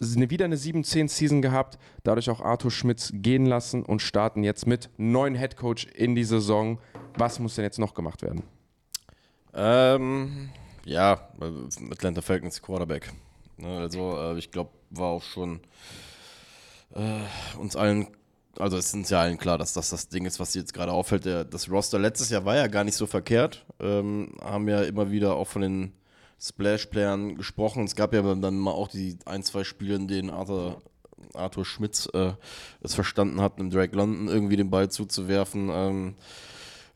eine, 0.00 0.30
wieder 0.30 0.44
eine 0.44 0.56
7-10-Season 0.56 1.42
gehabt, 1.42 1.78
dadurch 2.04 2.30
auch 2.30 2.40
Arthur 2.40 2.70
Schmitz 2.70 3.10
gehen 3.14 3.46
lassen 3.46 3.82
und 3.82 4.00
starten 4.00 4.44
jetzt 4.44 4.66
mit 4.66 4.90
neuen 4.96 5.34
Headcoach 5.34 5.86
in 5.94 6.14
die 6.14 6.24
Saison. 6.24 6.78
Was 7.16 7.38
muss 7.38 7.56
denn 7.56 7.64
jetzt 7.64 7.78
noch 7.78 7.94
gemacht 7.94 8.22
werden? 8.22 8.42
Ähm, 9.54 10.50
ja, 10.84 11.28
Atlanta 11.90 12.22
Falcons 12.22 12.62
Quarterback. 12.62 13.12
Ne, 13.56 13.78
also 13.78 14.16
äh, 14.16 14.38
ich 14.38 14.50
glaube, 14.50 14.70
war 14.90 15.08
auch 15.08 15.22
schon 15.22 15.60
äh, 16.94 17.58
uns 17.58 17.74
allen, 17.74 18.08
also 18.58 18.76
es 18.76 18.92
ist 18.92 19.10
ja 19.10 19.20
allen 19.20 19.38
klar, 19.38 19.58
dass 19.58 19.72
das 19.72 19.90
das 19.90 20.08
Ding 20.08 20.26
ist, 20.26 20.40
was 20.40 20.54
jetzt 20.54 20.74
gerade 20.74 20.92
auffällt. 20.92 21.24
Der, 21.24 21.44
das 21.44 21.70
Roster 21.70 21.98
letztes 21.98 22.30
Jahr 22.30 22.44
war 22.44 22.56
ja 22.56 22.66
gar 22.66 22.84
nicht 22.84 22.96
so 22.96 23.06
verkehrt. 23.06 23.64
Ähm, 23.80 24.32
haben 24.42 24.68
ja 24.68 24.82
immer 24.82 25.10
wieder 25.10 25.36
auch 25.36 25.46
von 25.46 25.62
den 25.62 25.92
Splash-Playern 26.40 27.36
gesprochen. 27.36 27.84
Es 27.84 27.96
gab 27.96 28.12
ja 28.12 28.22
dann 28.22 28.58
mal 28.58 28.72
auch 28.72 28.88
die 28.88 29.18
ein, 29.24 29.42
zwei 29.42 29.64
Spiele, 29.64 29.96
in 29.96 30.08
denen 30.08 30.30
Arthur, 30.30 30.82
Arthur 31.34 31.64
Schmitz 31.64 32.08
äh, 32.12 32.32
es 32.80 32.94
verstanden 32.94 33.40
hat, 33.40 33.58
einem 33.58 33.70
Drake 33.70 33.96
London 33.96 34.28
irgendwie 34.28 34.56
den 34.56 34.70
Ball 34.70 34.90
zuzuwerfen. 34.90 35.70
Ähm, 35.72 36.14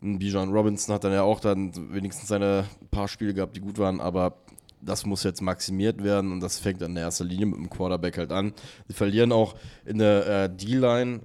Bijan 0.00 0.50
Robinson 0.50 0.94
hat 0.94 1.04
dann 1.04 1.12
ja 1.12 1.22
auch 1.22 1.38
dann 1.38 1.92
wenigstens 1.92 2.28
seine 2.28 2.64
paar 2.90 3.06
Spiele 3.06 3.34
gehabt, 3.34 3.56
die 3.56 3.60
gut 3.60 3.78
waren, 3.78 4.00
aber 4.00 4.34
das 4.80 5.06
muss 5.06 5.22
jetzt 5.22 5.40
maximiert 5.40 6.02
werden 6.02 6.32
und 6.32 6.40
das 6.40 6.58
fängt 6.58 6.82
in 6.82 6.96
erster 6.96 7.24
Linie 7.24 7.46
mit 7.46 7.56
dem 7.56 7.70
Quarterback 7.70 8.18
halt 8.18 8.32
an. 8.32 8.52
Sie 8.88 8.94
verlieren 8.94 9.30
auch 9.30 9.54
in 9.84 9.98
der 9.98 10.26
äh, 10.26 10.50
D-Line 10.50 11.20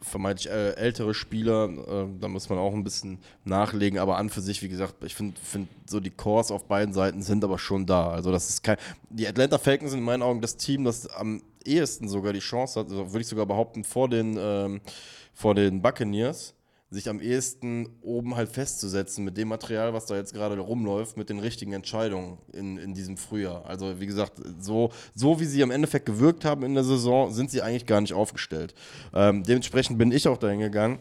vermeintlich 0.00 0.48
äh, 0.48 0.70
ältere 0.72 1.14
Spieler, 1.14 1.68
äh, 1.68 2.06
da 2.20 2.28
muss 2.28 2.48
man 2.48 2.58
auch 2.58 2.72
ein 2.72 2.84
bisschen 2.84 3.18
nachlegen, 3.44 3.98
aber 3.98 4.16
an 4.16 4.30
für 4.30 4.40
sich, 4.40 4.62
wie 4.62 4.68
gesagt, 4.68 4.94
ich 5.04 5.14
finde 5.14 5.40
find 5.40 5.68
so 5.86 6.00
die 6.00 6.10
Cores 6.10 6.50
auf 6.50 6.64
beiden 6.64 6.94
Seiten 6.94 7.22
sind 7.22 7.44
aber 7.44 7.58
schon 7.58 7.86
da. 7.86 8.10
Also 8.10 8.30
das 8.30 8.48
ist 8.48 8.62
kein. 8.62 8.76
Die 9.10 9.26
Atlanta 9.26 9.58
Falcons 9.58 9.90
sind 9.90 10.00
in 10.00 10.04
meinen 10.04 10.22
Augen 10.22 10.40
das 10.40 10.56
Team, 10.56 10.84
das 10.84 11.06
am 11.08 11.42
ehesten 11.64 12.08
sogar 12.08 12.32
die 12.32 12.38
Chance 12.38 12.80
hat, 12.80 12.90
also 12.90 13.12
würde 13.12 13.20
ich 13.20 13.26
sogar 13.26 13.46
behaupten, 13.46 13.84
vor 13.84 14.08
den, 14.08 14.36
ähm, 14.40 14.80
vor 15.34 15.54
den 15.54 15.82
Buccaneers 15.82 16.54
sich 16.90 17.08
am 17.08 17.20
ehesten 17.20 17.88
oben 18.00 18.34
halt 18.34 18.48
festzusetzen 18.48 19.24
mit 19.24 19.36
dem 19.36 19.48
Material, 19.48 19.92
was 19.92 20.06
da 20.06 20.16
jetzt 20.16 20.32
gerade 20.32 20.58
rumläuft, 20.58 21.16
mit 21.18 21.28
den 21.28 21.38
richtigen 21.38 21.72
Entscheidungen 21.72 22.38
in, 22.52 22.78
in 22.78 22.94
diesem 22.94 23.18
Frühjahr. 23.18 23.66
Also 23.66 24.00
wie 24.00 24.06
gesagt, 24.06 24.40
so, 24.58 24.90
so 25.14 25.38
wie 25.38 25.44
sie 25.44 25.62
am 25.62 25.70
Endeffekt 25.70 26.06
gewirkt 26.06 26.46
haben 26.46 26.62
in 26.62 26.74
der 26.74 26.84
Saison, 26.84 27.30
sind 27.30 27.50
sie 27.50 27.60
eigentlich 27.60 27.84
gar 27.84 28.00
nicht 28.00 28.14
aufgestellt. 28.14 28.74
Ähm, 29.12 29.42
dementsprechend 29.42 29.98
bin 29.98 30.12
ich 30.12 30.28
auch 30.28 30.38
dahin 30.38 30.60
gegangen. 30.60 30.98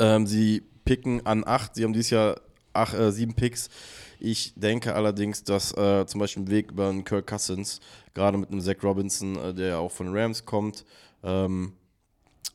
Ähm, 0.00 0.26
sie 0.26 0.62
picken 0.84 1.24
an 1.26 1.44
acht, 1.46 1.76
sie 1.76 1.84
haben 1.84 1.92
dieses 1.92 2.10
Jahr 2.10 2.40
acht, 2.72 2.94
äh, 2.94 3.12
sieben 3.12 3.34
Picks. 3.34 3.68
Ich 4.18 4.52
denke 4.56 4.94
allerdings, 4.94 5.44
dass 5.44 5.76
äh, 5.76 6.06
zum 6.06 6.18
Beispiel 6.20 6.42
ein 6.42 6.50
Weg 6.50 6.72
über 6.72 6.88
einen 6.88 7.04
Kirk 7.04 7.28
Cousins, 7.28 7.80
gerade 8.14 8.36
mit 8.38 8.50
einem 8.50 8.60
Zach 8.60 8.82
Robinson, 8.82 9.36
äh, 9.36 9.54
der 9.54 9.68
ja 9.68 9.78
auch 9.78 9.92
von 9.92 10.16
Rams 10.16 10.44
kommt, 10.44 10.84
ähm, 11.22 11.74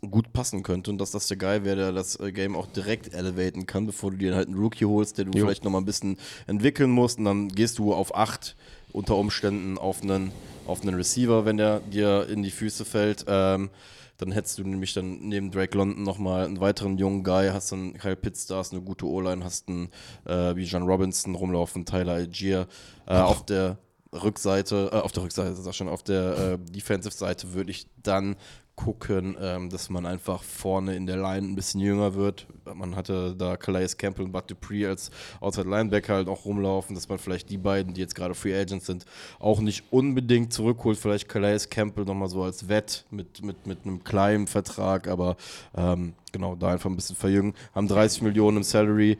gut 0.02 0.32
passen 0.32 0.64
könnte 0.64 0.92
und 0.92 1.00
dass 1.00 1.12
das 1.12 1.28
der 1.28 1.38
Guy 1.38 1.64
wäre, 1.64 1.76
der 1.78 1.92
das 1.92 2.20
äh, 2.20 2.32
Game 2.32 2.56
auch 2.56 2.68
direkt 2.68 3.14
elevaten 3.14 3.66
kann, 3.66 3.86
bevor 3.88 4.12
du 4.12 4.18
dir 4.18 4.36
halt 4.36 4.48
einen 4.48 4.58
Rookie 4.58 4.86
holst, 4.86 5.18
der 5.18 5.26
du 5.26 5.38
Jo. 5.38 5.46
vielleicht 5.46 5.64
nochmal 5.64 5.82
ein 5.82 5.86
bisschen 5.86 6.18
entwickeln 6.46 6.92
musst 6.92 7.18
und 7.20 7.26
dann 7.26 7.48
gehst 7.50 7.80
du 7.80 7.94
auf 7.94 8.16
8 8.16 8.56
unter 8.94 9.16
Umständen 9.16 9.78
auf 9.78 10.02
einen, 10.02 10.32
auf 10.66 10.82
einen 10.82 10.96
Receiver, 10.96 11.46
wenn 11.46 11.58
der 11.58 11.80
dir 11.80 12.28
in 12.30 12.44
die 12.44 12.52
Füße 12.52 12.86
fällt. 12.86 13.26
Ähm, 13.28 13.70
dann 14.18 14.32
hättest 14.32 14.58
du 14.58 14.64
nämlich 14.64 14.94
dann 14.94 15.20
neben 15.28 15.52
Drake 15.52 15.78
London 15.78 16.04
nochmal 16.04 16.46
einen 16.46 16.60
weiteren 16.60 16.98
jungen 16.98 17.24
Guy, 17.24 17.50
hast 17.50 17.72
dann 17.72 17.94
Kyle 17.94 18.16
Pitts 18.16 18.48
da, 18.48 18.58
hast 18.58 18.74
eine 18.74 18.82
gute 18.82 19.06
O-Line, 19.06 19.44
hast 19.44 19.68
einen 19.68 19.90
äh, 20.26 20.56
wie 20.56 20.64
John 20.64 20.84
Robinson 20.84 21.36
rumlaufen, 21.36 21.86
Tyler 21.86 22.14
Algier. 22.14 22.68
Äh, 23.06 23.16
auf 23.18 23.46
der 23.46 23.78
Rückseite, 24.12 24.90
äh, 24.92 24.96
auf 24.96 25.12
der 25.12 25.24
Rückseite, 25.24 25.54
sag 25.54 25.76
schon, 25.76 25.88
auf 25.88 26.02
der 26.02 26.38
äh, 26.38 26.72
Defensive-Seite 26.72 27.54
würde 27.54 27.70
ich 27.72 27.88
dann 28.02 28.36
gucken, 28.78 29.36
ähm, 29.42 29.70
dass 29.70 29.90
man 29.90 30.06
einfach 30.06 30.44
vorne 30.44 30.96
in 30.96 31.08
der 31.08 31.18
Line 31.18 31.48
ein 31.48 31.56
bisschen 31.56 31.82
jünger 31.82 32.14
wird. 32.14 32.46
Man 32.74 32.96
hatte 32.96 33.36
da 33.36 33.58
Calais 33.58 33.98
Campbell 33.98 34.26
und 34.26 34.32
Bud 34.32 34.50
Dupree 34.50 34.86
als 34.86 35.10
Outside 35.42 35.68
Linebacker 35.68 36.14
halt 36.14 36.30
auch 36.30 36.46
rumlaufen, 36.46 36.96
dass 36.96 37.10
man 37.10 37.18
vielleicht 37.18 37.50
die 37.50 37.58
beiden, 37.58 37.96
die 37.96 38.02
jetzt 38.02 38.14
gerade 38.14 38.36
Free 38.36 38.58
Agents 38.58 38.86
sind, 38.86 39.06
auch 39.40 39.60
nicht 39.60 39.84
unbedingt 39.90 40.54
zurückholt. 40.54 40.98
Vielleicht 40.98 41.28
Calais 41.28 41.68
Campbell 41.70 42.06
nochmal 42.06 42.30
so 42.30 42.44
als 42.44 42.70
Wett 42.70 43.04
mit, 43.10 43.44
mit, 43.44 43.66
mit 43.66 43.80
einem 43.84 44.04
kleinen 44.04 44.46
Vertrag, 44.46 45.08
aber 45.08 45.38
ähm, 45.76 46.14
genau, 46.32 46.56
da 46.56 46.70
einfach 46.70 46.90
ein 46.90 46.96
bisschen 46.96 47.16
verjüngen. 47.16 47.56
Haben 47.74 47.88
30 47.88 48.22
Millionen 48.22 48.58
im 48.58 48.64
Salary 48.64 49.18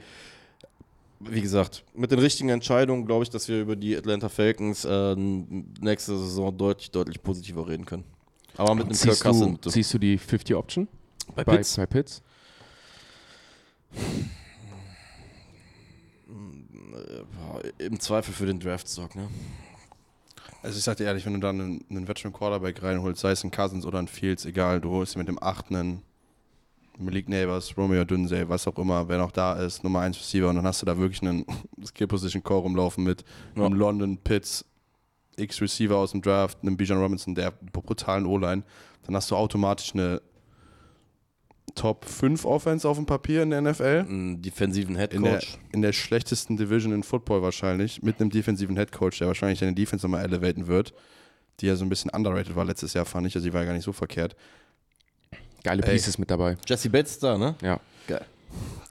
wie 1.20 1.42
gesagt, 1.42 1.84
mit 1.96 2.12
den 2.12 2.20
richtigen 2.20 2.50
Entscheidungen 2.50 3.08
glaube 3.08 3.24
ich, 3.24 3.32
dass 3.32 3.48
wir 3.48 3.60
über 3.60 3.76
die 3.76 3.98
Atlanta 3.98 4.30
Falcons 4.30 4.86
äh, 4.86 5.16
nächste 5.16 6.16
Saison 6.16 6.56
deutlich, 6.56 6.92
deutlich 6.92 7.24
positiver 7.24 7.68
reden 7.68 7.86
können. 7.86 8.04
Aber 8.58 8.76
mit 8.76 8.86
einem 8.86 8.94
Kirk 8.96 9.16
Siehst 9.16 9.24
du, 9.26 9.30
Cousins 9.30 9.74
siehst 9.74 9.94
du 9.94 9.98
die 10.00 10.18
50 10.18 10.56
Option 10.56 10.88
bei 11.36 11.44
bei, 11.44 11.58
Pitts. 11.58 11.76
bei 11.76 11.86
Pitts? 11.86 12.22
im 17.78 18.00
Zweifel 18.00 18.34
für 18.34 18.46
den 18.46 18.60
Draftstock, 18.60 19.16
ne? 19.16 19.28
Also 20.64 20.78
ich 20.78 20.84
sag 20.84 20.98
dir 20.98 21.06
ehrlich, 21.06 21.26
wenn 21.26 21.34
du 21.34 21.40
dann 21.40 21.62
einen, 21.62 21.86
einen 21.90 22.08
Veteran 22.08 22.34
Quarterback 22.34 22.82
reinholst, 22.82 23.22
sei 23.22 23.32
es 23.32 23.44
ein 23.44 23.52
Cousins 23.52 23.86
oder 23.86 24.00
ein 24.00 24.08
Fields, 24.08 24.46
egal, 24.46 24.82
du 24.82 24.90
holst 24.90 25.16
dir 25.16 25.20
mit 25.20 25.28
dem 25.28 25.42
8. 25.42 25.68
einen 25.72 26.02
Malik 26.98 27.30
Neighbors, 27.30 27.78
Romeo 27.78 28.04
Dunsey, 28.06 28.50
was 28.50 28.68
auch 28.68 28.78
immer, 28.80 29.08
wer 29.08 29.20
noch 29.20 29.32
da 29.32 29.54
ist, 29.54 29.84
Nummer 29.84 30.00
1 30.02 30.18
Receiver 30.18 30.50
und 30.50 30.56
dann 30.56 30.66
hast 30.66 30.82
du 30.82 30.86
da 30.86 30.98
wirklich 30.98 31.22
einen 31.22 31.46
Skill 31.86 32.08
Position 32.08 32.42
Core 32.44 32.62
rumlaufen 32.64 33.04
mit 33.04 33.24
Ja. 33.56 33.66
einem 33.66 33.76
London 33.76 34.18
Pitts, 34.18 34.66
X 35.38 35.62
Receiver 35.62 35.96
aus 35.96 36.12
dem 36.12 36.22
Draft, 36.22 36.60
einem 36.62 36.78
Bijan 36.78 37.00
Robinson, 37.00 37.36
der 37.36 37.52
brutalen 37.72 38.26
O-Line, 38.26 38.64
dann 39.06 39.16
hast 39.16 39.32
du 39.32 39.36
automatisch 39.36 39.94
eine 39.94 40.22
Top 41.76 42.06
5 42.06 42.44
Offense 42.46 42.88
auf 42.90 42.98
dem 42.98 43.06
Papier 43.06 43.44
in 43.44 43.52
der 43.52 43.62
NFL. 43.62 44.06
Einen 44.08 44.42
defensiven 44.42 44.96
Head 44.96 45.14
In 45.14 45.24
der, 45.24 45.34
Coach. 45.36 45.58
in 45.72 45.82
der 45.82 45.94
schlechtesten 45.94 46.58
Division 46.58 46.92
in 46.92 47.04
Football 47.04 47.42
wahrscheinlich, 47.44 48.02
mit 48.02 48.20
einem 48.20 48.32
defensiven 48.32 48.76
Headcoach, 48.76 49.20
der 49.20 49.28
wahrscheinlich 49.28 49.60
deine 49.60 49.74
Defense 49.74 50.06
nochmal 50.06 50.24
elevaten 50.26 50.66
wird, 50.68 50.94
die 51.60 51.68
ja 51.68 51.76
so 51.76 51.86
ein 51.86 51.90
bisschen 51.90 52.10
underrated 52.12 52.56
war 52.56 52.66
letztes 52.66 52.94
Jahr, 52.94 53.06
fand 53.06 53.28
ich. 53.28 53.36
Also 53.36 53.48
die 53.48 53.54
war 53.54 53.62
ja 53.62 53.68
gar 53.68 53.74
nicht 53.74 53.84
so 53.84 53.94
verkehrt. 53.94 54.36
Geile 55.64 55.84
Ey. 55.84 55.92
Pieces 55.92 56.18
mit 56.18 56.32
dabei. 56.32 56.58
Jesse 56.66 56.90
Bates 56.90 57.12
ist 57.14 57.24
da, 57.24 57.38
ne? 57.38 57.56
Ja. 57.62 57.80
Geil. 58.08 58.26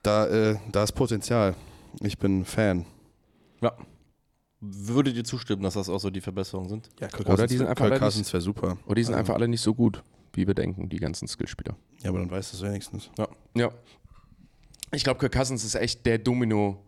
Da, 0.03 0.27
äh, 0.27 0.57
da 0.71 0.85
ist 0.85 0.93
Potenzial. 0.93 1.55
Ich 2.03 2.19
bin 2.19 2.45
Fan. 2.45 2.85
Ja. 3.63 3.73
Würdet 4.61 5.17
ihr 5.17 5.25
zustimmen, 5.25 5.63
dass 5.63 5.75
das 5.75 5.89
auch 5.89 5.99
so 5.99 6.09
die 6.11 6.21
Verbesserungen 6.21 6.69
sind? 6.69 6.89
Ja, 6.99 7.09
Kirk 7.09 7.29
Oder 7.29 7.47
die 7.47 7.59
sind 7.59 7.67
einfach 7.67 7.89
Kirk 7.89 8.01
Cousins 8.01 8.33
wäre 8.33 8.41
super. 8.41 8.79
Oder 8.87 8.95
die 8.95 9.05
sind 9.05 9.15
einfach 9.15 9.35
alle 9.35 9.49
nicht 9.49 9.61
so 9.61 9.75
gut, 9.75 10.03
wie 10.33 10.47
wir 10.47 10.55
denken, 10.55 10.89
die 10.89 10.99
ganzen 10.99 11.29
Skillspieler. 11.29 11.77
Ja, 12.03 12.11
aber 12.11 12.21
dann 12.21 12.31
weißt 12.31 12.53
du 12.53 12.57
es 12.57 12.63
wenigstens. 12.63 13.11
Ja. 13.55 13.71
Ich 14.93 15.05
glaube, 15.05 15.19
Kirk 15.19 15.33
Cousins 15.33 15.63
ist 15.65 15.75
echt 15.75 16.07
der 16.07 16.19
Domino, 16.19 16.79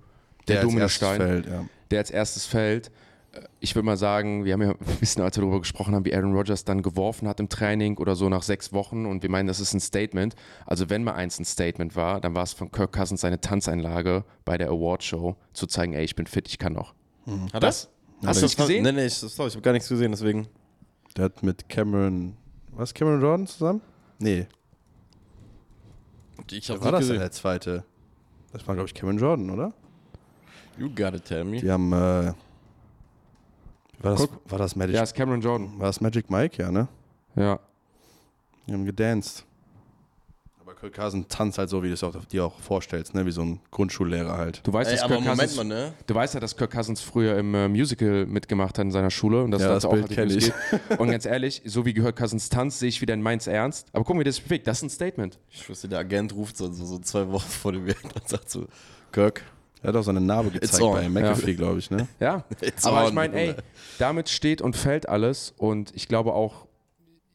der, 0.47 0.57
erstes 0.57 0.71
Dominostein, 0.71 1.21
fällt, 1.21 1.47
ja. 1.47 1.65
der 1.91 1.99
als 1.99 2.11
erstes 2.11 2.47
fällt. 2.47 2.91
Äh, 3.33 3.41
Ich 3.61 3.75
würde 3.75 3.85
mal 3.85 3.99
sagen, 3.99 4.47
wir 4.47 4.55
haben 4.55 4.63
ja 4.63 4.71
ein 4.81 4.97
bisschen, 4.99 5.23
als 5.23 5.37
wir 5.37 5.43
darüber 5.43 5.59
gesprochen 5.59 5.95
haben, 5.95 6.07
wie 6.07 6.15
Aaron 6.15 6.33
Rodgers 6.33 6.65
dann 6.65 6.81
geworfen 6.81 7.29
hat 7.29 7.39
im 7.39 7.51
Training 7.51 7.99
oder 7.99 8.15
so 8.15 8.31
nach 8.31 8.43
sechs 8.43 8.73
Wochen 8.73 9.05
und 9.05 9.23
wir 9.23 9.31
meinen, 9.31 9.47
das 9.47 9.61
ist 9.61 9.75
ein 9.75 9.81
Statement. 9.81 10.37
Also 10.65 10.89
wenn 10.89 11.05
mal 11.05 11.15
eins 11.15 11.39
ein 11.39 11.45
Statement 11.45 11.97
war, 11.97 12.21
dann 12.23 12.35
war 12.35 12.45
es 12.45 12.55
von 12.55 12.71
Kirk 12.73 12.93
Cousins 12.93 13.21
seine 13.21 13.41
Tanzeinlage 13.43 14.25
bei 14.47 14.57
der 14.57 14.69
Awardshow 14.69 15.37
zu 15.53 15.67
zeigen, 15.67 15.93
ey, 15.93 16.05
ich 16.05 16.17
bin 16.17 16.27
fit, 16.27 16.49
ich 16.49 16.59
kann 16.59 16.73
noch. 16.73 16.95
Hat 17.53 17.63
Das? 17.63 17.89
Hast 18.25 18.39
du 18.41 18.47
das 18.47 18.57
gesehen? 18.57 18.83
Nee, 18.83 18.93
nee, 18.93 19.07
ich, 19.07 19.15
sorry, 19.15 19.49
ich 19.49 19.55
habe 19.55 19.63
gar 19.63 19.73
nichts 19.73 19.89
gesehen, 19.89 20.11
deswegen. 20.11 20.49
Der 21.17 21.27
hat 21.27 21.43
mit 21.43 21.69
Cameron, 21.69 22.37
was, 22.73 22.93
Cameron 22.93 23.21
Jordan 23.21 23.47
zusammen? 23.47 23.81
Nee, 24.19 24.47
Ich 26.51 26.69
habe 26.71 26.81
war 26.85 26.93
das 26.93 27.01
gesehen. 27.01 27.19
der 27.21 27.31
zweite? 27.31 27.85
Das 28.53 28.67
war, 28.67 28.75
glaube 28.75 28.89
ich, 28.89 28.95
Cameron 28.95 29.19
Jordan, 29.19 29.51
oder? 29.51 29.73
You 30.79 30.89
gotta 30.89 31.19
tell 31.19 31.45
me. 31.45 31.61
Die 31.61 31.71
haben, 31.71 31.93
äh, 31.93 31.97
war 34.01 34.13
das, 34.17 34.29
war 34.47 34.59
das 34.59 34.75
Magic, 34.77 34.95
Ja, 34.95 35.03
ist 35.03 35.15
Cameron 35.15 35.41
Jordan. 35.41 35.79
war 35.79 35.87
das 35.87 36.01
Magic 36.01 36.31
Mike, 36.31 36.61
ja, 36.63 36.71
ne? 36.71 36.89
Ja. 37.37 37.59
Die 38.67 38.73
haben 38.73 38.85
gedanced. 38.85 39.45
Kirk 40.81 40.95
Cousins 40.95 41.27
tanzt 41.29 41.59
halt 41.59 41.69
so, 41.69 41.83
wie 41.83 41.89
du 41.89 41.95
es 41.95 42.05
auch, 42.05 42.15
dir 42.27 42.45
auch 42.45 42.61
vorstellst, 42.61 43.15
ne? 43.15 43.27
Wie 43.27 43.33
so 43.33 43.43
ein 43.43 43.61
Grundschullehrer 43.73 44.37
halt. 44.39 44.61
Du 44.65 44.73
weißt, 44.73 44.91
Ey, 44.91 44.97
dass 44.97 45.05
aber 45.05 45.15
Kirk 45.15 45.25
Moment 45.25 45.41
Cousins, 45.41 45.57
mal, 45.57 45.65
ne? 45.65 45.93
du 46.07 46.15
weißt 46.15 46.35
ja, 46.35 46.41
dass 46.41 46.57
Kirk 46.57 46.71
Cousins 46.71 47.01
früher 47.01 47.37
im 47.37 47.53
äh, 47.55 47.69
Musical 47.69 48.27
mitgemacht 48.27 48.79
hat 48.79 48.85
in 48.85 48.91
seiner 48.93 49.11
Schule 49.11 49.43
und 49.43 49.51
das, 49.51 49.63
Ja, 49.63 49.71
das 49.75 49.89
Bild 49.89 50.05
hat, 50.05 50.11
wie 50.11 50.15
kenn 50.15 50.29
es 50.29 50.37
ich. 50.37 50.45
geht. 50.47 50.99
Und 51.01 51.11
ganz 51.11 51.27
ehrlich, 51.27 51.63
so 51.65 51.85
wie 51.85 51.95
gehört 51.95 52.17
Cousins 52.17 52.49
tanzt, 52.49 52.79
sehe 52.79 52.89
ich 52.89 53.01
wieder 53.01 53.15
in 53.15 53.23
Mainz 53.23 53.47
ernst. 53.49 53.89
Aber 53.93 54.05
guck 54.05 54.15
mal, 54.15 54.21
wie 54.21 54.25
das 54.25 54.39
bewegt. 54.39 54.67
Das 54.69 54.79
ist 54.79 54.83
ein 54.85 54.91
Statement. 54.91 55.39
Ich 55.51 55.69
wusste, 55.69 55.89
der 55.89 55.99
Agent 55.99 56.33
ruft 56.35 56.57
so, 56.57 56.71
so, 56.71 56.85
so 56.87 56.99
zwei 57.01 57.29
Wochen 57.29 57.49
vor 57.49 57.73
dem 57.73 57.83
Event 57.85 58.15
und 58.15 58.29
sagt 58.29 58.49
so, 58.49 58.67
Kirk, 59.11 59.43
Er 59.83 59.89
hat 59.89 59.97
auch 59.97 60.03
seine 60.03 60.21
Narbe 60.21 60.51
gezeigt 60.51 60.81
bei 60.81 61.09
McAfee, 61.09 61.55
glaube 61.55 61.81
ich, 61.81 61.91
ne? 61.91 62.07
Ja. 62.21 62.45
It's 62.61 62.85
Aber 62.87 63.03
on, 63.03 63.09
ich 63.09 63.15
meine, 63.15 63.35
ey, 63.37 63.55
damit 63.99 64.29
steht 64.29 64.63
und 64.63 64.77
fällt 64.77 65.09
alles. 65.09 65.55
Und 65.57 65.93
ich 65.97 66.07
glaube 66.07 66.35
auch, 66.35 66.68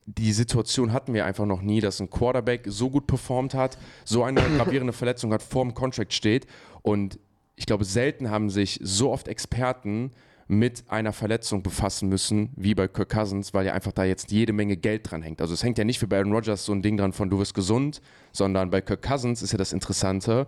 die 0.06 0.34
Situation 0.34 0.92
hatten 0.92 1.14
wir 1.14 1.26
einfach 1.26 1.46
noch 1.46 1.62
nie, 1.62 1.80
dass 1.80 2.00
ein 2.00 2.10
Quarterback 2.10 2.64
so 2.68 2.90
gut 2.90 3.08
performt 3.08 3.54
hat, 3.54 3.78
so 4.06 4.24
eine 4.24 4.42
gravierende 4.58 4.94
Verletzung 4.94 5.34
hat, 5.34 5.42
vor 5.42 5.64
dem 5.64 5.74
Contract 5.74 6.14
steht. 6.14 6.46
Und 6.82 7.20
ich 7.56 7.66
glaube, 7.66 7.86
selten 7.86 8.30
haben 8.30 8.50
sich 8.50 8.80
so 8.84 9.12
oft 9.12 9.28
Experten 9.28 10.12
mit 10.48 10.84
einer 10.90 11.14
Verletzung 11.14 11.64
befassen 11.64 12.10
müssen, 12.10 12.50
wie 12.56 12.76
bei 12.76 12.88
Kirk 12.88 13.10
Cousins, 13.10 13.54
weil 13.54 13.66
ja 13.66 13.74
einfach 13.74 13.94
da 13.94 14.04
jetzt 14.04 14.32
jede 14.32 14.54
Menge 14.54 14.76
Geld 14.76 15.10
dran 15.10 15.22
hängt. 15.22 15.42
Also 15.42 15.54
es 15.54 15.64
hängt 15.64 15.78
ja 15.78 15.84
nicht 15.84 16.02
wie 16.02 16.06
bei 16.06 16.18
Aaron 16.18 16.34
Rodgers 16.34 16.66
so 16.66 16.74
ein 16.74 16.82
Ding 16.82 16.98
dran 16.98 17.14
von 17.14 17.30
du 17.30 17.40
wirst 17.40 17.54
gesund, 17.54 18.02
sondern 18.32 18.70
bei 18.70 18.82
Kirk 18.82 19.02
Cousins 19.02 19.42
ist 19.42 19.52
ja 19.52 19.58
das 19.58 19.74
Interessante, 19.74 20.48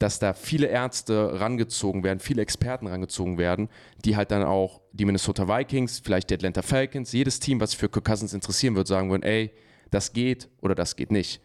dass 0.00 0.18
da 0.18 0.32
viele 0.32 0.66
Ärzte 0.66 1.38
rangezogen 1.40 2.02
werden, 2.02 2.20
viele 2.20 2.40
Experten 2.40 2.86
rangezogen 2.86 3.36
werden, 3.36 3.68
die 4.02 4.16
halt 4.16 4.30
dann 4.30 4.42
auch 4.42 4.80
die 4.92 5.04
Minnesota 5.04 5.46
Vikings, 5.46 6.00
vielleicht 6.00 6.30
die 6.30 6.34
Atlanta 6.34 6.62
Falcons, 6.62 7.12
jedes 7.12 7.38
Team, 7.38 7.60
was 7.60 7.72
sich 7.72 7.78
für 7.78 7.90
Kirk 7.90 8.06
Cousins 8.06 8.32
interessieren 8.32 8.74
wird, 8.74 8.88
sagen 8.88 9.10
würden, 9.10 9.22
ey, 9.22 9.52
das 9.90 10.14
geht 10.14 10.48
oder 10.62 10.74
das 10.74 10.96
geht 10.96 11.12
nicht. 11.12 11.42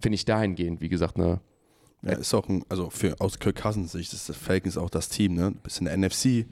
Finde 0.00 0.14
ich 0.14 0.24
dahingehend, 0.24 0.80
wie 0.80 0.88
gesagt, 0.88 1.16
eine 1.16 1.40
Ja, 2.02 2.12
ist 2.12 2.32
auch 2.32 2.48
ein, 2.48 2.64
also 2.70 2.88
für, 2.88 3.14
aus 3.20 3.38
Kirk 3.38 3.56
Cousins 3.56 3.92
Sicht 3.92 4.14
ist 4.14 4.26
das 4.26 4.38
Falcons 4.38 4.78
auch 4.78 4.88
das 4.88 5.10
Team, 5.10 5.34
ne? 5.34 5.52
Du 5.52 5.60
bist 5.60 5.78
in 5.78 5.84
der 5.84 5.94
NFC, 5.98 6.46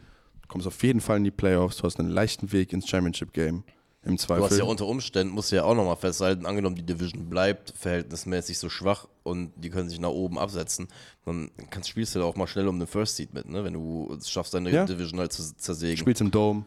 kommst 0.46 0.66
auf 0.66 0.82
jeden 0.82 1.00
Fall 1.00 1.16
in 1.16 1.24
die 1.24 1.30
Playoffs, 1.30 1.78
du 1.78 1.84
hast 1.84 1.98
einen 1.98 2.10
leichten 2.10 2.52
Weg 2.52 2.74
ins 2.74 2.86
Championship 2.86 3.32
Game. 3.32 3.64
Im 4.02 4.16
du 4.16 4.22
Zweifel. 4.22 4.44
hast 4.44 4.56
ja 4.56 4.64
unter 4.64 4.86
Umständen, 4.86 5.34
musst 5.34 5.52
du 5.52 5.56
ja 5.56 5.64
auch 5.64 5.74
nochmal 5.74 5.96
festhalten, 5.96 6.46
angenommen 6.46 6.74
die 6.74 6.82
Division 6.86 7.28
bleibt 7.28 7.74
verhältnismäßig 7.76 8.58
so 8.58 8.70
schwach 8.70 9.06
und 9.24 9.52
die 9.56 9.68
können 9.68 9.90
sich 9.90 10.00
nach 10.00 10.08
oben 10.08 10.38
absetzen, 10.38 10.88
dann 11.26 11.50
kannst, 11.68 11.90
spielst 11.90 12.14
du 12.14 12.20
da 12.20 12.24
auch 12.24 12.34
mal 12.36 12.46
schnell 12.46 12.66
um 12.68 12.78
den 12.78 12.88
First 12.88 13.16
Seed 13.16 13.34
mit, 13.34 13.46
ne? 13.46 13.62
wenn 13.62 13.74
du 13.74 14.10
es 14.18 14.30
schaffst, 14.30 14.54
deine 14.54 14.70
Ja. 14.70 14.86
Division 14.86 15.20
halt 15.20 15.32
zu 15.32 15.54
zersägen. 15.54 15.98
Spielst 15.98 16.22
im 16.22 16.30
Dome. 16.30 16.64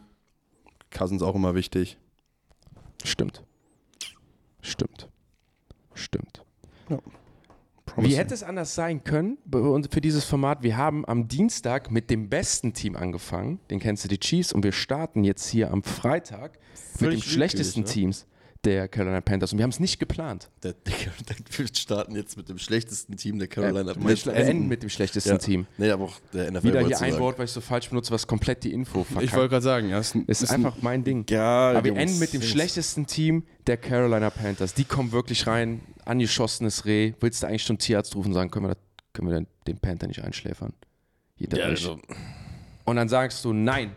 Cousins 0.90 1.22
auch 1.22 1.34
immer 1.34 1.56
wichtig. 1.56 1.98
Stimmt. 3.02 3.42
Stimmt. 4.62 5.08
Stimmt. 5.94 6.44
Promising. 7.86 8.12
Wie 8.12 8.18
hätte 8.18 8.34
es 8.34 8.42
anders 8.42 8.74
sein 8.74 9.04
können 9.04 9.38
für 9.90 10.00
dieses 10.00 10.24
Format? 10.24 10.62
Wir 10.62 10.76
haben 10.76 11.04
am 11.06 11.28
Dienstag 11.28 11.90
mit 11.90 12.10
dem 12.10 12.28
besten 12.28 12.72
Team 12.72 12.96
angefangen, 12.96 13.60
den 13.70 13.80
Kansas 13.80 14.02
City 14.02 14.18
Chiefs, 14.18 14.52
und 14.52 14.64
wir 14.64 14.72
starten 14.72 15.24
jetzt 15.24 15.46
hier 15.46 15.70
am 15.70 15.82
Freitag 15.82 16.52
mit 16.52 17.10
Völlig 17.10 17.24
dem 17.24 17.30
schlechtesten 17.30 17.82
willkürlich, 17.82 17.92
Teams 17.92 18.26
der 18.64 18.88
Carolina 18.88 19.20
Panthers. 19.20 19.52
Und 19.52 19.58
wir 19.58 19.62
haben 19.62 19.70
es 19.70 19.80
nicht 19.80 19.98
geplant. 19.98 20.48
Der, 20.62 20.72
der, 20.72 20.94
der, 21.28 21.36
wir 21.58 21.66
starten 21.68 22.14
jetzt 22.16 22.36
mit 22.36 22.48
dem 22.48 22.58
schlechtesten 22.58 23.16
Team 23.16 23.38
der 23.38 23.48
Carolina 23.48 23.92
Äh, 23.92 23.94
Panthers. 23.94 24.26
wir 24.26 24.34
enden 24.34 24.68
mit 24.68 24.82
dem 24.82 24.88
schlechtesten 24.90 25.30
Ja. 25.32 25.38
Team. 25.38 25.66
Nee, 25.78 25.90
aber 25.90 26.04
auch 26.04 26.18
der 26.32 26.50
NFL 26.50 26.64
Wieder 26.68 26.80
hier 26.86 27.00
ein 27.00 27.10
sagen. 27.12 27.22
Wort, 27.22 27.38
weil 27.38 27.44
ich 27.44 27.50
so 27.50 27.60
falsch 27.60 27.88
benutze, 27.88 28.10
was 28.12 28.26
komplett 28.26 28.64
die 28.64 28.72
Info 28.72 29.04
verkackt. 29.04 29.24
Ich 29.26 29.32
wollte 29.34 29.50
gerade 29.50 29.62
sagen, 29.62 29.88
ja, 29.90 29.98
ist, 29.98 30.14
ein, 30.14 30.24
ist 30.26 30.50
einfach 30.50 30.76
mein 30.80 31.04
Ding. 31.04 31.26
Ja, 31.28 31.70
Aber 31.70 31.84
wir 31.84 31.96
enden 31.96 32.18
mit 32.18 32.32
dem 32.32 32.42
schlechtesten 32.42 33.06
Team 33.06 33.44
der 33.66 33.76
Carolina 33.76 34.30
Panthers. 34.30 34.74
Die 34.74 34.84
kommen 34.84 35.12
wirklich 35.12 35.46
rein, 35.46 35.80
angeschossenes 36.04 36.84
Reh. 36.86 37.12
Willst 37.20 37.42
du 37.42 37.46
eigentlich 37.46 37.62
schon 37.64 37.78
Tierarzt 37.78 38.14
rufen 38.16 38.28
und 38.28 38.34
sagen, 38.34 38.50
können 38.50 38.66
wir, 38.66 38.74
das, 38.74 38.82
können 39.12 39.28
wir 39.28 39.46
den, 39.66 39.78
Panther 39.78 40.06
nicht 40.06 40.22
einschläfern? 40.22 40.72
Jeder 41.36 41.58
Ja, 41.58 41.64
also, 41.66 41.98
Und 42.84 42.96
dann 42.96 43.08
sagst 43.08 43.44
du, 43.44 43.52
nein, 43.52 43.92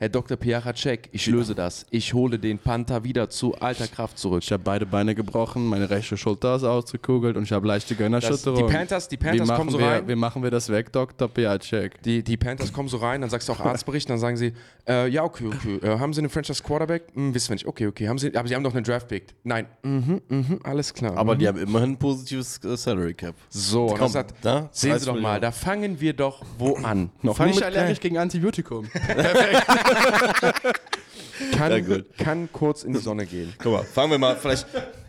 Herr 0.00 0.08
Dr. 0.08 0.36
Piachacek, 0.36 1.08
ich 1.10 1.26
löse 1.26 1.56
das. 1.56 1.84
Ich 1.90 2.14
hole 2.14 2.38
den 2.38 2.60
Panther 2.60 3.02
wieder 3.02 3.30
zu 3.30 3.56
alter 3.56 3.88
Kraft 3.88 4.16
zurück. 4.16 4.44
Ich 4.44 4.52
habe 4.52 4.62
beide 4.62 4.86
Beine 4.86 5.16
gebrochen, 5.16 5.66
meine 5.66 5.90
rechte 5.90 6.16
Schulter 6.16 6.54
ist 6.54 6.62
ausgekugelt 6.62 7.36
und 7.36 7.42
ich 7.42 7.50
habe 7.50 7.66
leichte 7.66 7.94
Das, 7.94 7.98
Gönnerschütterung. 7.98 8.64
die 8.64 8.72
Panthers, 8.72 9.08
die 9.08 9.16
Panthers 9.16 9.48
kommen 9.48 9.70
so 9.70 9.80
wir, 9.80 9.86
rein. 9.86 10.06
wie 10.06 10.14
machen 10.14 10.44
wir 10.44 10.52
das 10.52 10.68
weg, 10.68 10.92
Dr. 10.92 11.26
Piacek? 11.26 12.00
Die, 12.04 12.22
die 12.22 12.36
Panthers 12.36 12.72
kommen 12.72 12.88
so 12.88 12.98
rein, 12.98 13.22
dann 13.22 13.30
sagst 13.30 13.48
du 13.48 13.52
auch 13.54 13.58
Arztbericht, 13.64 14.08
dann 14.08 14.20
sagen 14.20 14.36
sie, 14.36 14.52
äh, 14.88 15.08
ja, 15.08 15.24
okay, 15.24 15.48
okay. 15.48 15.80
Äh, 15.82 15.98
haben 15.98 16.12
sie 16.12 16.20
einen 16.20 16.30
Franchise 16.30 16.62
Quarterback? 16.62 17.02
Hm, 17.14 17.34
wissen 17.34 17.48
wir 17.48 17.54
nicht. 17.56 17.66
Okay, 17.66 17.88
okay. 17.88 18.06
Haben 18.06 18.18
sie, 18.18 18.32
aber 18.36 18.46
sie 18.46 18.54
haben 18.54 18.62
doch 18.62 18.76
einen 18.76 18.84
Draft-Pick. 18.84 19.34
Nein. 19.42 19.66
Mhm, 19.82 20.20
mhm, 20.28 20.60
alles 20.62 20.94
klar. 20.94 21.16
Aber 21.16 21.34
mhm. 21.34 21.38
die 21.40 21.48
haben 21.48 21.58
immerhin 21.58 21.90
ein 21.90 21.98
positives 21.98 22.62
äh, 22.64 22.76
Salary 22.76 23.14
Cap. 23.14 23.34
So, 23.48 23.88
Komm, 23.88 23.98
das 23.98 24.14
hat, 24.14 24.34
da, 24.42 24.68
sehen 24.70 24.90
30 24.90 25.04
Sie 25.04 25.12
doch 25.12 25.20
mal, 25.20 25.40
da 25.40 25.50
fangen 25.50 26.00
wir 26.00 26.12
doch 26.12 26.44
wo 26.56 26.76
an? 26.76 27.10
Noch 27.20 27.36
Fang 27.36 27.48
nicht 27.48 27.64
allergisch 27.64 27.98
gegen 27.98 28.16
Antibiotikum. 28.16 28.86
Kann, 31.52 31.70
Ja, 31.72 31.80
gut. 31.80 32.18
kann 32.18 32.48
kurz 32.52 32.82
in 32.82 32.92
die 32.92 32.98
Sonne 32.98 33.24
gehen. 33.24 33.54
Guck 33.58 33.72
mal, 33.72 33.84
fangen 33.84 34.10
wir 34.10 34.18
mal 34.18 34.36
vielleicht 34.36 34.66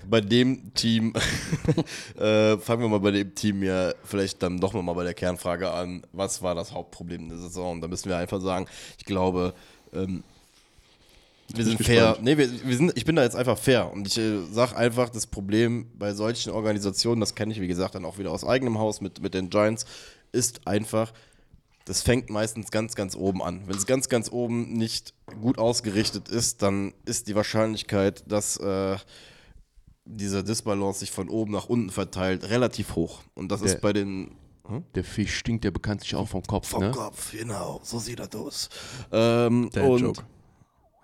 bei 0.08 0.22
dem 0.22 0.74
Team, 0.74 1.14
äh, 2.20 2.58
fangen 2.58 2.82
wir 2.84 2.90
mal 2.90 3.00
bei 3.00 3.12
dem 3.12 3.34
Team 3.34 3.64
ja 3.64 3.94
vielleicht 4.04 4.42
dann 4.44 4.60
doch 4.60 4.74
mal 4.74 4.94
bei 4.94 5.04
der 5.04 5.14
Kernfrage 5.14 5.70
an. 5.72 6.04
Was 6.12 6.42
war 6.42 6.56
das 6.56 6.72
Hauptproblem 6.72 7.24
in 7.24 7.30
der 7.30 7.38
Saison? 7.40 7.74
Und 7.74 7.82
da 7.82 7.88
müssen 7.88 8.10
wir 8.10 8.18
einfach 8.18 8.42
sagen, 8.42 8.68
ich 8.98 9.06
glaube, 9.06 9.54
ähm, 9.94 10.24
wir 11.54 11.66
sind 11.66 11.84
fair. 11.84 12.18
Nee, 12.22 12.38
wir, 12.38 12.48
wir 12.64 12.78
sind, 12.78 12.96
ich 12.96 13.06
bin 13.06 13.16
da 13.16 13.24
jetzt 13.24 13.36
einfach 13.36 13.58
fair. 13.58 13.92
Und 13.92 14.08
ich 14.08 14.18
äh, 14.18 14.40
sag 14.52 14.76
einfach, 14.76 15.10
das 15.10 15.26
Problem 15.26 15.88
bei 15.98 16.14
solchen 16.14 16.52
Organisationen, 16.52 17.20
das 17.22 17.34
kenne 17.34 17.54
ich 17.54 17.60
wie 17.62 17.68
gesagt 17.68 17.96
dann 17.96 18.06
auch 18.06 18.20
wieder 18.20 18.32
aus 18.32 18.44
eigenem 18.46 18.78
Haus 18.78 19.02
mit, 19.02 19.22
mit 19.22 19.34
den 19.34 19.50
Giants, 19.50 19.86
ist 20.32 20.68
einfach, 20.68 21.12
das 21.90 22.04
fängt 22.04 22.30
meistens 22.30 22.70
ganz, 22.70 22.94
ganz 22.94 23.16
oben 23.16 23.42
an. 23.42 23.64
Wenn 23.68 23.76
es 23.76 23.88
ganz, 23.88 24.10
ganz 24.10 24.32
oben 24.32 24.74
nicht 24.74 25.16
gut 25.42 25.58
ausgerichtet 25.58 26.30
ist, 26.30 26.62
dann 26.62 26.94
ist 27.06 27.28
die 27.28 27.34
Wahrscheinlichkeit, 27.36 28.24
dass 28.32 28.58
äh, 28.58 28.96
dieser 30.06 30.44
Disbalance 30.44 31.00
sich 31.00 31.10
von 31.10 31.30
oben 31.30 31.52
nach 31.52 31.66
unten 31.66 31.90
verteilt, 31.90 32.44
relativ 32.50 32.96
hoch. 32.96 33.22
Und 33.34 33.52
das 33.52 33.62
Der- 33.62 33.74
ist 33.74 33.82
bei 33.82 33.92
den 33.92 34.36
Der 34.94 35.04
Fisch 35.04 35.36
stinkt 35.36 35.66
ja 35.66 35.72
bekanntlich 35.72 36.14
auch 36.14 36.28
vom 36.28 36.44
Kopf, 36.44 36.68
vom 36.70 36.84
ne? 36.84 36.92
Kopf, 36.92 37.32
genau, 37.32 37.80
so 37.84 37.98
sieht 37.98 38.20
das 38.20 38.36
aus. 38.36 38.70
Ähm, 39.12 39.72
Der 39.74 39.84
und 39.90 40.00
Joke. 40.02 40.24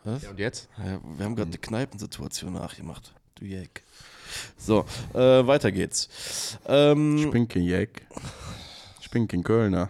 Ja, 0.06 0.30
und 0.30 0.38
jetzt? 0.40 0.70
Ja, 0.78 0.99
wir 1.18 1.26
haben 1.26 1.36
gerade 1.36 1.49
eine 1.49 1.57
Kneipensituation 1.57 2.53
nachgemacht. 2.53 3.12
Du 3.34 3.45
Jack. 3.45 3.82
So, 4.56 4.86
äh, 5.16 5.18
weiter 5.48 5.72
geht's. 5.72 6.60
Ähm, 6.68 7.18
Ich 7.18 7.32
bin 7.32 7.48
kein 7.48 7.64
Jack. 7.64 8.06
Ich 9.02 9.10
bin 9.10 9.28
kein 9.28 9.41
Kölner. 9.44 9.90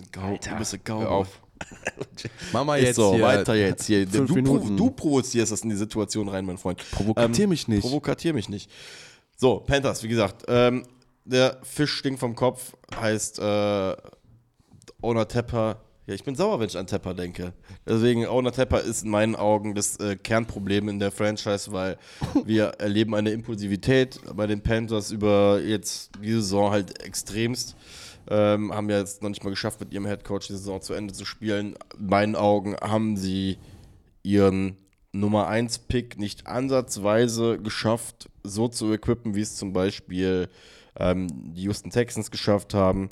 Du 0.00 0.08
bist 0.08 0.16
ein 0.16 0.22
Gau, 0.22 0.50
du 0.50 0.56
bist 0.56 0.74
ein 0.74 0.80
Gau. 0.84 1.00
Hör 1.00 1.10
auf. 1.10 1.40
Mama 2.52 2.76
jetzt 2.76 2.96
so, 2.96 3.14
hier. 3.14 3.22
weiter 3.22 3.54
jetzt 3.54 3.86
hier. 3.86 4.06
Du, 4.06 4.12
fünf 4.12 4.28
du, 4.28 4.34
Minuten. 4.34 4.76
du 4.76 4.90
provozierst 4.90 5.52
das 5.52 5.60
in 5.60 5.70
die 5.70 5.76
Situation 5.76 6.28
rein, 6.28 6.44
mein 6.46 6.58
Freund. 6.58 6.82
Provokatier 6.90 7.46
mich 7.46 7.68
nicht. 7.68 7.82
Provokatier 7.82 8.32
mich 8.32 8.48
nicht. 8.48 8.70
So, 9.36 9.60
Panthers, 9.60 10.02
wie 10.02 10.08
gesagt. 10.08 10.44
Ähm, 10.48 10.84
der 11.24 11.58
Fisch 11.62 11.92
stinkt 11.92 12.20
vom 12.20 12.34
Kopf, 12.34 12.72
heißt 12.94 13.38
äh, 13.38 13.96
Owner 15.02 15.28
Tepper. 15.28 15.82
Ja, 16.06 16.14
ich 16.14 16.24
bin 16.24 16.34
sauer, 16.34 16.58
wenn 16.58 16.66
ich 16.66 16.76
an 16.76 16.86
Tepper 16.86 17.14
denke. 17.14 17.52
Deswegen, 17.86 18.26
Owner 18.26 18.52
Tepper 18.52 18.80
ist 18.80 19.04
in 19.04 19.10
meinen 19.10 19.36
Augen 19.36 19.74
das 19.74 19.96
äh, 19.98 20.16
Kernproblem 20.16 20.88
in 20.88 20.98
der 20.98 21.12
Franchise, 21.12 21.72
weil 21.72 21.98
wir 22.44 22.64
erleben 22.78 23.14
eine 23.14 23.30
Impulsivität 23.30 24.18
bei 24.34 24.46
den 24.46 24.60
Panthers 24.60 25.12
über 25.12 25.60
jetzt 25.60 26.10
die 26.20 26.32
Saison 26.32 26.72
halt 26.72 27.02
extremst. 27.02 27.76
Ähm, 28.30 28.72
haben 28.72 28.88
ja 28.88 28.98
jetzt 28.98 29.22
noch 29.22 29.28
nicht 29.28 29.42
mal 29.42 29.50
geschafft, 29.50 29.80
mit 29.80 29.92
ihrem 29.92 30.06
Headcoach 30.06 30.46
die 30.46 30.52
Saison 30.52 30.80
zu 30.80 30.94
Ende 30.94 31.12
zu 31.12 31.24
spielen. 31.24 31.76
In 31.98 32.06
meinen 32.06 32.36
Augen 32.36 32.76
haben 32.80 33.16
sie 33.16 33.58
ihren 34.22 34.76
Nummer 35.12 35.48
1 35.48 35.80
Pick 35.80 36.18
nicht 36.18 36.46
ansatzweise 36.46 37.58
geschafft, 37.58 38.30
so 38.44 38.68
zu 38.68 38.92
equippen, 38.92 39.34
wie 39.34 39.40
es 39.40 39.56
zum 39.56 39.72
Beispiel 39.72 40.48
ähm, 40.96 41.26
die 41.54 41.62
Houston 41.62 41.90
Texans 41.90 42.30
geschafft 42.30 42.74
haben. 42.74 43.10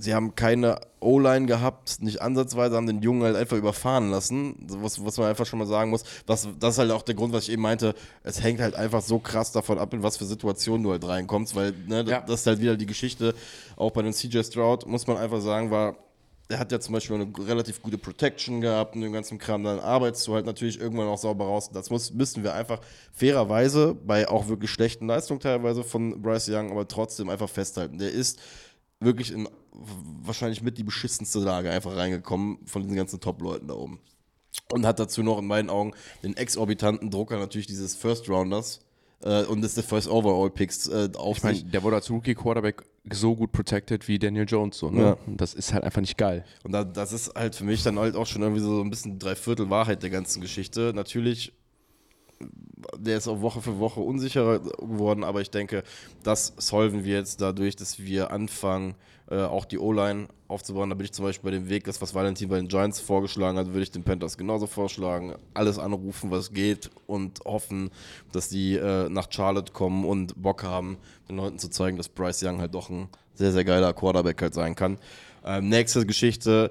Sie 0.00 0.14
haben 0.14 0.34
keine 0.34 0.80
O-Line 1.00 1.46
gehabt, 1.46 2.02
nicht 2.02 2.22
ansatzweise, 2.22 2.76
haben 2.76 2.86
den 2.86 3.02
Jungen 3.02 3.22
halt 3.22 3.36
einfach 3.36 3.56
überfahren 3.56 4.10
lassen, 4.10 4.56
was, 4.80 5.04
was 5.04 5.16
man 5.18 5.28
einfach 5.28 5.46
schon 5.46 5.58
mal 5.58 5.66
sagen 5.66 5.90
muss. 5.90 6.04
Das, 6.26 6.48
das 6.58 6.74
ist 6.74 6.78
halt 6.78 6.90
auch 6.90 7.02
der 7.02 7.14
Grund, 7.14 7.32
was 7.32 7.44
ich 7.44 7.52
eben 7.52 7.62
meinte, 7.62 7.94
es 8.22 8.42
hängt 8.42 8.60
halt 8.60 8.74
einfach 8.74 9.02
so 9.02 9.18
krass 9.18 9.52
davon 9.52 9.78
ab, 9.78 9.92
in 9.94 10.02
was 10.02 10.16
für 10.16 10.24
Situationen 10.24 10.82
du 10.82 10.90
halt 10.90 11.06
reinkommst, 11.06 11.54
weil 11.54 11.72
ne, 11.86 12.04
Ja. 12.06 12.20
das 12.20 12.40
ist 12.40 12.46
halt 12.46 12.60
wieder 12.60 12.76
die 12.76 12.86
Geschichte, 12.86 13.34
auch 13.76 13.90
bei 13.90 14.02
den 14.02 14.12
CJ 14.12 14.42
Stroud, 14.42 14.86
muss 14.86 15.06
man 15.06 15.16
einfach 15.16 15.40
sagen, 15.40 15.70
war 15.70 15.96
er 16.50 16.58
hat 16.58 16.72
ja 16.72 16.80
zum 16.80 16.94
Beispiel 16.94 17.14
eine 17.14 17.32
relativ 17.46 17.80
gute 17.80 17.96
Protection 17.96 18.60
gehabt 18.60 18.96
und 18.96 19.02
den 19.02 19.12
ganzen 19.12 19.38
Kram, 19.38 19.62
dann 19.62 19.78
arbeitest 19.78 20.26
du 20.26 20.34
halt 20.34 20.46
natürlich 20.46 20.80
irgendwann 20.80 21.06
auch 21.06 21.16
sauber 21.18 21.44
raus. 21.44 21.70
Das 21.72 21.90
muss, 21.90 22.12
müssen 22.12 22.42
wir 22.42 22.54
einfach 22.54 22.80
fairerweise 23.12 23.94
bei 23.94 24.28
auch 24.28 24.48
wirklich 24.48 24.70
schlechten 24.70 25.06
Leistungen 25.06 25.38
teilweise 25.40 25.84
von 25.84 26.20
Bryce 26.20 26.48
Young, 26.48 26.72
aber 26.72 26.88
trotzdem 26.88 27.28
einfach 27.28 27.48
festhalten. 27.48 27.98
Der 27.98 28.10
ist 28.10 28.40
wirklich 29.00 29.32
in 29.32 29.48
wahrscheinlich 29.72 30.62
mit 30.62 30.78
die 30.78 30.84
beschissenste 30.84 31.38
Lage 31.38 31.70
einfach 31.70 31.96
reingekommen 31.96 32.58
von 32.66 32.82
diesen 32.82 32.96
ganzen 32.96 33.20
Top-Leuten 33.20 33.68
da 33.68 33.74
oben. 33.74 34.00
Und 34.72 34.86
hat 34.86 34.98
dazu 34.98 35.22
noch 35.22 35.38
in 35.38 35.46
meinen 35.46 35.70
Augen 35.70 35.92
den 36.22 36.36
exorbitanten 36.36 37.10
Drucker 37.10 37.38
natürlich 37.38 37.66
dieses 37.66 37.94
First 37.96 38.28
Rounders 38.28 38.80
äh, 39.22 39.44
und 39.44 39.62
des 39.62 39.80
First 39.80 40.08
Overall 40.08 40.50
Picks 40.50 40.88
äh, 40.88 41.08
auf 41.16 41.38
Ich 41.38 41.42
meine, 41.42 41.56
sich. 41.56 41.70
der 41.70 41.82
wurde 41.82 41.96
als 41.96 42.10
Rookie-Quarterback 42.10 42.82
so 43.10 43.34
gut 43.34 43.52
protected 43.52 44.06
wie 44.08 44.18
Daniel 44.18 44.46
Jones. 44.46 44.78
So, 44.78 44.90
ne? 44.90 45.02
Ja. 45.02 45.16
Und 45.26 45.40
Das 45.40 45.54
ist 45.54 45.72
halt 45.72 45.84
einfach 45.84 46.00
nicht 46.00 46.18
geil. 46.18 46.44
Und 46.64 46.72
da, 46.72 46.84
das 46.84 47.12
ist 47.12 47.34
halt 47.34 47.54
für 47.54 47.64
mich 47.64 47.82
dann 47.82 47.98
halt 47.98 48.16
auch 48.16 48.26
schon 48.26 48.42
irgendwie 48.42 48.62
so 48.62 48.80
ein 48.82 48.90
bisschen 48.90 49.18
Dreiviertel 49.18 49.70
Wahrheit 49.70 50.02
der 50.02 50.10
ganzen 50.10 50.40
Geschichte. 50.40 50.92
Natürlich, 50.94 51.52
der 52.96 53.18
ist 53.18 53.28
auch 53.28 53.40
Woche 53.40 53.60
für 53.60 53.78
Woche 53.78 54.00
unsicherer 54.00 54.60
geworden, 54.60 55.24
aber 55.24 55.40
ich 55.40 55.50
denke, 55.50 55.82
das 56.22 56.54
solven 56.56 57.04
wir 57.04 57.16
jetzt 57.16 57.40
dadurch, 57.40 57.76
dass 57.76 57.98
wir 57.98 58.30
anfangen, 58.30 58.94
äh, 59.30 59.42
auch 59.42 59.64
die 59.64 59.78
O-Line 59.78 60.28
aufzubauen. 60.48 60.90
Da 60.90 60.96
bin 60.96 61.04
ich 61.04 61.12
zum 61.12 61.24
Beispiel 61.24 61.50
bei 61.50 61.56
dem 61.56 61.68
Weg, 61.68 61.84
das, 61.84 62.02
was 62.02 62.14
Valentin 62.14 62.48
bei 62.48 62.56
den 62.56 62.68
Giants 62.68 62.98
vorgeschlagen 63.00 63.58
hat, 63.58 63.68
würde 63.68 63.82
ich 63.82 63.90
den 63.90 64.02
Panthers 64.02 64.36
genauso 64.36 64.66
vorschlagen. 64.66 65.34
Alles 65.54 65.78
anrufen, 65.78 66.30
was 66.30 66.52
geht 66.52 66.90
und 67.06 67.40
hoffen, 67.44 67.90
dass 68.32 68.48
die 68.48 68.74
äh, 68.74 69.08
nach 69.08 69.30
Charlotte 69.30 69.72
kommen 69.72 70.04
und 70.04 70.40
Bock 70.42 70.64
haben, 70.64 70.98
den 71.28 71.36
Leuten 71.36 71.58
zu 71.58 71.70
zeigen, 71.70 71.96
dass 71.96 72.08
Bryce 72.08 72.42
Young 72.42 72.60
halt 72.60 72.74
doch 72.74 72.90
ein 72.90 73.08
sehr, 73.34 73.52
sehr 73.52 73.64
geiler 73.64 73.92
Quarterback 73.92 74.42
halt 74.42 74.54
sein 74.54 74.74
kann. 74.74 74.98
Ähm, 75.44 75.68
nächste 75.68 76.04
Geschichte, 76.04 76.70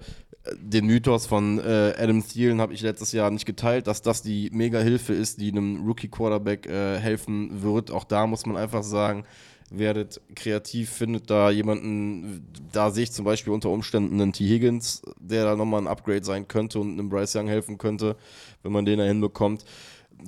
den 0.57 0.85
Mythos 0.85 1.25
von 1.25 1.59
äh, 1.59 1.93
Adam 1.97 2.25
Thielen 2.25 2.61
habe 2.61 2.73
ich 2.73 2.81
letztes 2.81 3.11
Jahr 3.11 3.31
nicht 3.31 3.45
geteilt, 3.45 3.87
dass 3.87 4.01
das 4.01 4.21
die 4.21 4.49
Mega-Hilfe 4.51 5.13
ist, 5.13 5.39
die 5.41 5.51
einem 5.51 5.85
Rookie-Quarterback 5.85 6.67
äh, 6.67 6.97
helfen 6.99 7.61
wird. 7.61 7.91
Auch 7.91 8.03
da 8.03 8.27
muss 8.27 8.45
man 8.45 8.57
einfach 8.57 8.83
sagen, 8.83 9.25
werdet 9.71 10.21
kreativ, 10.35 10.89
findet 10.89 11.29
da 11.29 11.51
jemanden, 11.51 12.47
da 12.71 12.91
sehe 12.91 13.03
ich 13.03 13.11
zum 13.11 13.25
Beispiel 13.25 13.53
unter 13.53 13.69
Umständen 13.69 14.19
einen 14.19 14.33
T. 14.33 14.47
Higgins, 14.47 15.01
der 15.19 15.45
da 15.45 15.55
nochmal 15.55 15.81
ein 15.81 15.87
Upgrade 15.87 16.23
sein 16.23 16.47
könnte 16.47 16.79
und 16.79 16.93
einem 16.93 17.09
Bryce 17.09 17.35
Young 17.35 17.47
helfen 17.47 17.77
könnte, 17.77 18.15
wenn 18.63 18.71
man 18.71 18.85
den 18.85 18.99
da 18.99 19.05
hinbekommt. 19.05 19.65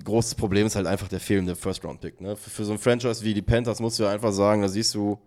Großes 0.05 0.35
Problem 0.35 0.67
ist 0.67 0.75
halt 0.75 0.87
einfach 0.87 1.07
der 1.07 1.19
fehlende 1.19 1.55
First-Round-Pick. 1.55 2.21
Ne? 2.21 2.35
Für, 2.35 2.49
für 2.49 2.65
so 2.65 2.71
ein 2.71 2.77
Franchise 2.79 3.23
wie 3.23 3.33
die 3.33 3.41
Panthers 3.41 3.79
musst 3.79 3.99
du 3.99 4.03
ja 4.03 4.11
einfach 4.11 4.31
sagen, 4.31 4.61
da 4.61 4.69
siehst 4.69 4.95
du, 4.95 5.19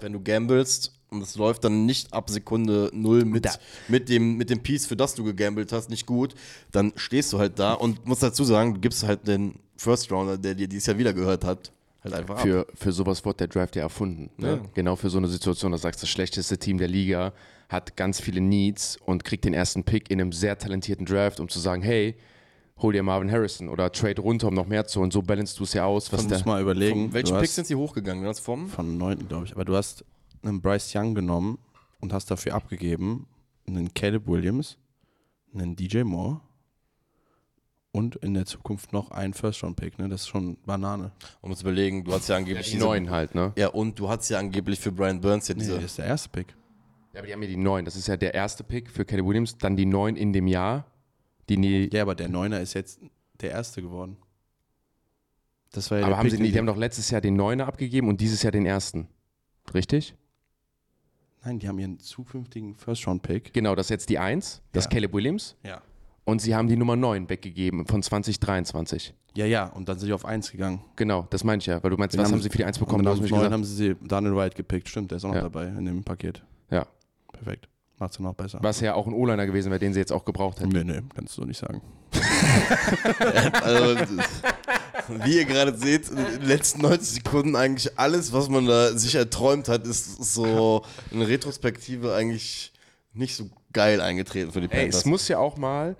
wenn 0.00 0.12
du 0.12 0.20
gamblest 0.20 0.92
und 1.14 1.22
es 1.22 1.36
läuft 1.36 1.64
dann 1.64 1.86
nicht 1.86 2.12
ab 2.12 2.30
Sekunde 2.30 2.90
null 2.92 3.24
mit, 3.24 3.48
mit, 3.88 4.08
dem, 4.08 4.36
mit 4.36 4.50
dem 4.50 4.60
Piece, 4.62 4.86
für 4.86 4.96
das 4.96 5.14
du 5.14 5.24
gegambelt 5.24 5.72
hast, 5.72 5.90
nicht 5.90 6.06
gut, 6.06 6.34
dann 6.72 6.92
stehst 6.96 7.32
du 7.32 7.38
halt 7.38 7.58
da 7.58 7.74
und 7.74 8.06
musst 8.06 8.22
dazu 8.22 8.44
sagen, 8.44 8.74
du 8.74 8.80
gibst 8.80 9.04
halt 9.04 9.26
den 9.26 9.58
First 9.76 10.10
Rounder, 10.12 10.38
der 10.38 10.54
dir 10.54 10.68
dieses 10.68 10.86
Jahr 10.86 10.98
wieder 10.98 11.12
gehört 11.12 11.44
hat, 11.44 11.72
halt 12.02 12.14
einfach 12.14 12.36
ab. 12.36 12.42
Für, 12.42 12.66
für 12.74 12.92
sowas 12.92 13.24
wird 13.24 13.40
der 13.40 13.48
Draft 13.48 13.76
ja 13.76 13.82
erfunden. 13.82 14.30
Ne? 14.36 14.48
Ja. 14.48 14.60
Genau 14.74 14.96
für 14.96 15.10
so 15.10 15.18
eine 15.18 15.28
Situation, 15.28 15.72
da 15.72 15.78
sagst 15.78 16.00
du, 16.00 16.04
das 16.04 16.10
schlechteste 16.10 16.58
Team 16.58 16.78
der 16.78 16.88
Liga 16.88 17.32
hat 17.68 17.96
ganz 17.96 18.20
viele 18.20 18.40
Needs 18.40 18.98
und 19.04 19.24
kriegt 19.24 19.44
den 19.44 19.54
ersten 19.54 19.84
Pick 19.84 20.10
in 20.10 20.20
einem 20.20 20.32
sehr 20.32 20.58
talentierten 20.58 21.06
Draft, 21.06 21.40
um 21.40 21.48
zu 21.48 21.58
sagen, 21.58 21.82
hey, 21.82 22.14
hol 22.78 22.92
dir 22.92 23.02
Marvin 23.02 23.30
Harrison 23.30 23.68
oder 23.68 23.90
trade 23.90 24.20
runter, 24.20 24.48
um 24.48 24.54
noch 24.54 24.66
mehr 24.66 24.86
zu 24.86 25.00
holen. 25.00 25.10
So 25.10 25.22
balancest 25.22 25.58
du 25.58 25.64
es 25.64 25.72
ja 25.72 25.84
aus, 25.84 26.12
was 26.12 26.22
Du 26.22 26.28
der. 26.28 26.38
musst 26.38 26.46
mal 26.46 26.60
überlegen. 26.60 27.06
Von 27.06 27.12
welchen 27.14 27.36
hast 27.36 27.54
sind 27.54 27.66
sie 27.66 27.74
hochgegangen? 27.74 28.32
Vom? 28.34 28.68
Von 28.68 28.98
9. 28.98 29.28
glaube 29.28 29.46
ich. 29.46 29.52
Aber 29.52 29.64
du 29.64 29.76
hast 29.76 30.04
einen 30.44 30.60
Bryce 30.60 30.94
Young 30.94 31.14
genommen 31.14 31.58
und 32.00 32.12
hast 32.12 32.30
dafür 32.30 32.54
abgegeben 32.54 33.26
einen 33.66 33.92
Caleb 33.94 34.26
Williams, 34.26 34.76
einen 35.54 35.74
DJ 35.76 36.02
Moore 36.02 36.40
und 37.92 38.16
in 38.16 38.34
der 38.34 38.44
Zukunft 38.44 38.92
noch 38.92 39.10
einen 39.10 39.32
First-Round-Pick. 39.34 39.98
Ne? 39.98 40.08
Das 40.08 40.22
ist 40.22 40.28
schon 40.28 40.56
Banane. 40.66 41.12
Um 41.40 41.50
uns 41.50 41.60
zu 41.60 41.64
überlegen, 41.64 42.04
du 42.04 42.12
hast 42.12 42.28
ja 42.28 42.34
Ja, 42.34 42.38
angeblich 42.40 42.66
die 42.66 42.72
diese- 42.72 42.84
neuen 42.84 43.10
halt, 43.10 43.34
ne? 43.34 43.52
Ja, 43.56 43.68
und 43.68 43.98
du 43.98 44.08
hast 44.08 44.28
ja 44.28 44.38
angeblich 44.38 44.80
für 44.80 44.92
Brian 44.92 45.20
Burns 45.20 45.48
ja 45.48 45.54
Nee, 45.54 45.60
diese. 45.60 45.74
das 45.76 45.84
ist 45.84 45.98
der 45.98 46.06
erste 46.06 46.28
Pick. 46.28 46.48
Ja, 47.12 47.20
aber 47.20 47.26
die 47.28 47.32
haben 47.32 47.42
ja 47.42 47.48
die 47.48 47.56
neun. 47.56 47.84
Das 47.84 47.94
ist 47.94 48.08
ja 48.08 48.16
der 48.16 48.34
erste 48.34 48.64
Pick 48.64 48.90
für 48.90 49.04
Kelly 49.04 49.24
Williams, 49.24 49.56
dann 49.56 49.76
die 49.76 49.86
neun 49.86 50.16
in 50.16 50.32
dem 50.32 50.48
Jahr. 50.48 50.84
Die 51.48 51.56
nie, 51.56 51.88
Ja, 51.92 52.02
aber 52.02 52.14
der 52.16 52.28
Neuner 52.28 52.60
ist 52.60 52.74
jetzt 52.74 53.00
der 53.40 53.50
erste 53.52 53.80
geworden. 53.82 54.16
Das 55.72 55.90
war 55.90 55.98
ja 55.98 56.06
aber 56.06 56.16
haben 56.16 56.24
Pick, 56.28 56.36
sie 56.36 56.42
nicht, 56.42 56.54
die 56.54 56.58
haben 56.58 56.66
doch 56.66 56.76
letztes 56.76 57.10
Jahr 57.10 57.20
den 57.20 57.34
neuner 57.36 57.66
abgegeben 57.66 58.08
und 58.08 58.20
dieses 58.20 58.42
Jahr 58.42 58.52
den 58.52 58.66
ersten. 58.66 59.08
Richtig? 59.72 60.16
Nein, 61.44 61.58
die 61.58 61.68
haben 61.68 61.78
ihren 61.78 61.98
zukünftigen 61.98 62.74
First-Round-Pick. 62.74 63.52
Genau, 63.52 63.74
das 63.74 63.86
ist 63.86 63.90
jetzt 63.90 64.08
die 64.08 64.18
1, 64.18 64.62
das 64.72 64.84
ist 64.84 64.92
Ja. 64.92 64.96
Caleb 64.96 65.12
Williams. 65.12 65.56
Ja. 65.62 65.82
Und 66.24 66.40
sie 66.40 66.54
haben 66.54 66.68
die 66.68 66.76
Nummer 66.76 66.96
9 66.96 67.28
weggegeben 67.28 67.86
von 67.86 68.02
2023. 68.02 69.12
Ja, 69.36 69.44
ja, 69.44 69.66
und 69.66 69.88
dann 69.88 69.98
sind 69.98 70.06
sie 70.06 70.12
auf 70.14 70.24
1 70.24 70.52
gegangen. 70.52 70.80
Genau, 70.96 71.26
das 71.28 71.44
meine 71.44 71.58
ich 71.58 71.66
ja, 71.66 71.82
weil 71.82 71.90
du 71.90 71.96
meinst, 71.98 72.14
Den 72.14 72.22
was 72.22 72.32
haben 72.32 72.40
sie 72.40 72.48
für 72.48 72.56
die 72.58 72.64
1 72.64 72.78
bekommen? 72.78 73.00
Und 73.00 73.04
Du 73.04 73.10
dann 73.10 73.12
hast 73.12 73.18
auf 73.18 73.22
mich 73.22 73.30
9 73.32 73.38
gesagt. 73.40 73.52
haben 73.52 73.64
sie 73.64 73.96
Daniel 74.08 74.36
White 74.36 74.56
gepickt. 74.56 74.88
Stimmt, 74.88 75.10
der 75.10 75.16
ist 75.16 75.24
auch 75.24 75.28
noch 75.30 75.34
Ja. 75.36 75.42
dabei 75.42 75.66
in 75.66 75.84
dem 75.84 76.02
Paket. 76.02 76.42
Ja. 76.70 76.86
Perfekt. 77.32 77.68
Macht's 77.98 78.18
noch 78.18 78.34
besser. 78.34 78.58
Was 78.62 78.80
ja 78.80 78.94
auch 78.94 79.06
ein 79.06 79.12
O-Liner 79.12 79.44
gewesen 79.46 79.70
wäre, 79.70 79.78
den 79.78 79.92
sie 79.92 80.00
jetzt 80.00 80.12
auch 80.12 80.24
gebraucht 80.24 80.60
hätten. 80.60 80.70
Nee, 80.70 80.82
nee, 80.84 81.00
kannst 81.14 81.36
du 81.36 81.42
so 81.42 81.46
nicht 81.46 81.58
sagen. 81.58 81.82
Also, 83.62 84.04
wie 85.08 85.36
ihr 85.36 85.44
gerade 85.44 85.76
seht, 85.76 86.08
in 86.08 86.16
den 86.16 86.42
letzten 86.42 86.82
90 86.82 87.22
Sekunden 87.22 87.56
eigentlich 87.56 87.98
alles, 87.98 88.32
was 88.32 88.48
man 88.48 88.66
da 88.66 88.96
sich 88.96 89.14
erträumt 89.14 89.68
hat, 89.68 89.86
ist 89.86 90.22
so 90.22 90.82
in 91.10 91.22
Retrospektive 91.22 92.14
eigentlich 92.14 92.72
nicht 93.12 93.36
so 93.36 93.48
geil 93.72 94.00
eingetreten 94.00 94.52
für 94.52 94.60
die 94.60 94.70
Ey, 94.70 94.82
Panthers. 94.82 94.96
es 95.00 95.04
muss 95.04 95.28
ja 95.28 95.38
auch 95.38 95.56
mal 95.56 95.96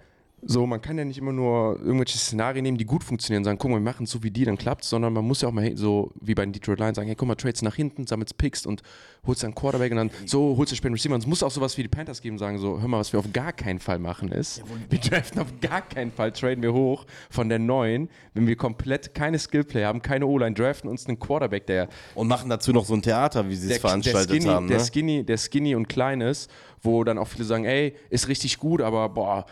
so, 0.47 0.67
man 0.67 0.81
kann 0.81 0.99
ja 0.99 1.05
nicht 1.05 1.19
immer 1.19 1.33
nur 1.33 1.79
irgendwelche 1.81 2.19
Szenarien 2.19 2.63
nehmen, 2.63 2.77
die 2.79 2.85
gut 2.85 3.03
funktionieren 3.03 3.41
und 3.41 3.45
sagen, 3.45 3.59
guck 3.59 3.71
mal, 3.71 3.77
wir 3.79 3.83
machen 3.85 4.05
es 4.05 4.11
so 4.11 4.23
wie 4.23 4.31
die, 4.31 4.45
dann 4.45 4.59
klappt's, 4.59 4.89
sondern 4.91 5.13
man 5.13 5.25
muss 5.25 5.41
ja 5.41 5.49
auch 5.49 5.53
mal 5.53 5.77
so 5.77 6.13
wie 6.21 6.35
bei 6.35 6.45
den 6.45 6.53
Detroit 6.53 6.79
Lions 6.79 6.97
sagen, 6.97 7.07
hey, 7.09 7.17
guck 7.17 7.29
mal, 7.29 7.35
trades 7.35 7.63
nach 7.63 7.75
hinten, 7.75 8.07
sammelst 8.07 8.37
Picks 8.37 8.67
und 8.67 8.83
holst 9.27 9.43
dann 9.43 9.55
Quarterback 9.55 9.91
und 9.93 9.97
dann 9.97 10.11
so 10.27 10.57
holst 10.57 10.73
du 10.73 10.77
später 10.77 10.93
Receiver. 10.95 11.15
Und 11.15 11.23
es 11.23 11.27
muss 11.27 11.43
auch 11.43 11.51
sowas 11.51 11.77
wie 11.79 11.83
die 11.83 11.89
Panthers 11.89 12.21
geben 12.21 12.39
sagen, 12.39 12.59
so, 12.59 12.81
hör 12.81 12.89
mal, 12.89 12.99
was 12.99 13.13
wir 13.13 13.21
auf 13.21 13.33
gar 13.33 13.53
keinen 13.53 13.79
Fall 13.81 13.99
machen 13.99 14.31
ist, 14.33 14.63
wir 14.91 14.99
draften 14.99 15.41
auf 15.41 15.49
gar 15.61 15.83
keinen 15.83 16.13
Fall, 16.13 16.33
traden 16.33 16.63
wir 16.63 16.73
hoch 16.73 17.07
von 17.31 17.49
der 17.49 17.59
neuen, 17.59 18.09
wenn 18.35 18.47
wir 18.47 18.57
komplett 18.57 19.15
keine 19.15 19.39
Skillplay 19.39 19.85
haben, 19.85 20.03
keine 20.03 20.27
O-Line, 20.27 20.55
draften 20.55 20.91
uns 20.91 21.07
einen 21.07 21.19
Quarterback, 21.19 21.67
der 21.67 21.89
Und 22.15 22.29
machen 22.29 22.51
dazu 22.51 22.73
noch 22.73 22.85
so 22.85 22.95
ein 22.95 23.03
Theater, 23.03 23.49
wie 23.49 23.55
sie 23.57 23.67
es 23.67 23.73
der, 23.75 23.81
veranstaltet 23.81 24.31
der, 24.31 24.37
Skinny, 24.37 24.53
haben. 24.53 24.69
der, 24.69 24.79
Ne? 24.79 24.85
Skinny, 24.85 25.25
der 25.25 25.39
Skinny 25.39 25.75
und 25.75 25.89
klein 25.89 26.21
ist, 26.21 26.51
wo 26.83 27.03
dann 27.03 27.17
auch 27.19 27.29
viele 27.29 27.45
sagen, 27.45 27.65
ey, 27.65 27.95
ist 28.11 28.29
richtig 28.29 28.59
gut, 28.59 28.83
aber 28.83 29.09
boah, 29.09 29.47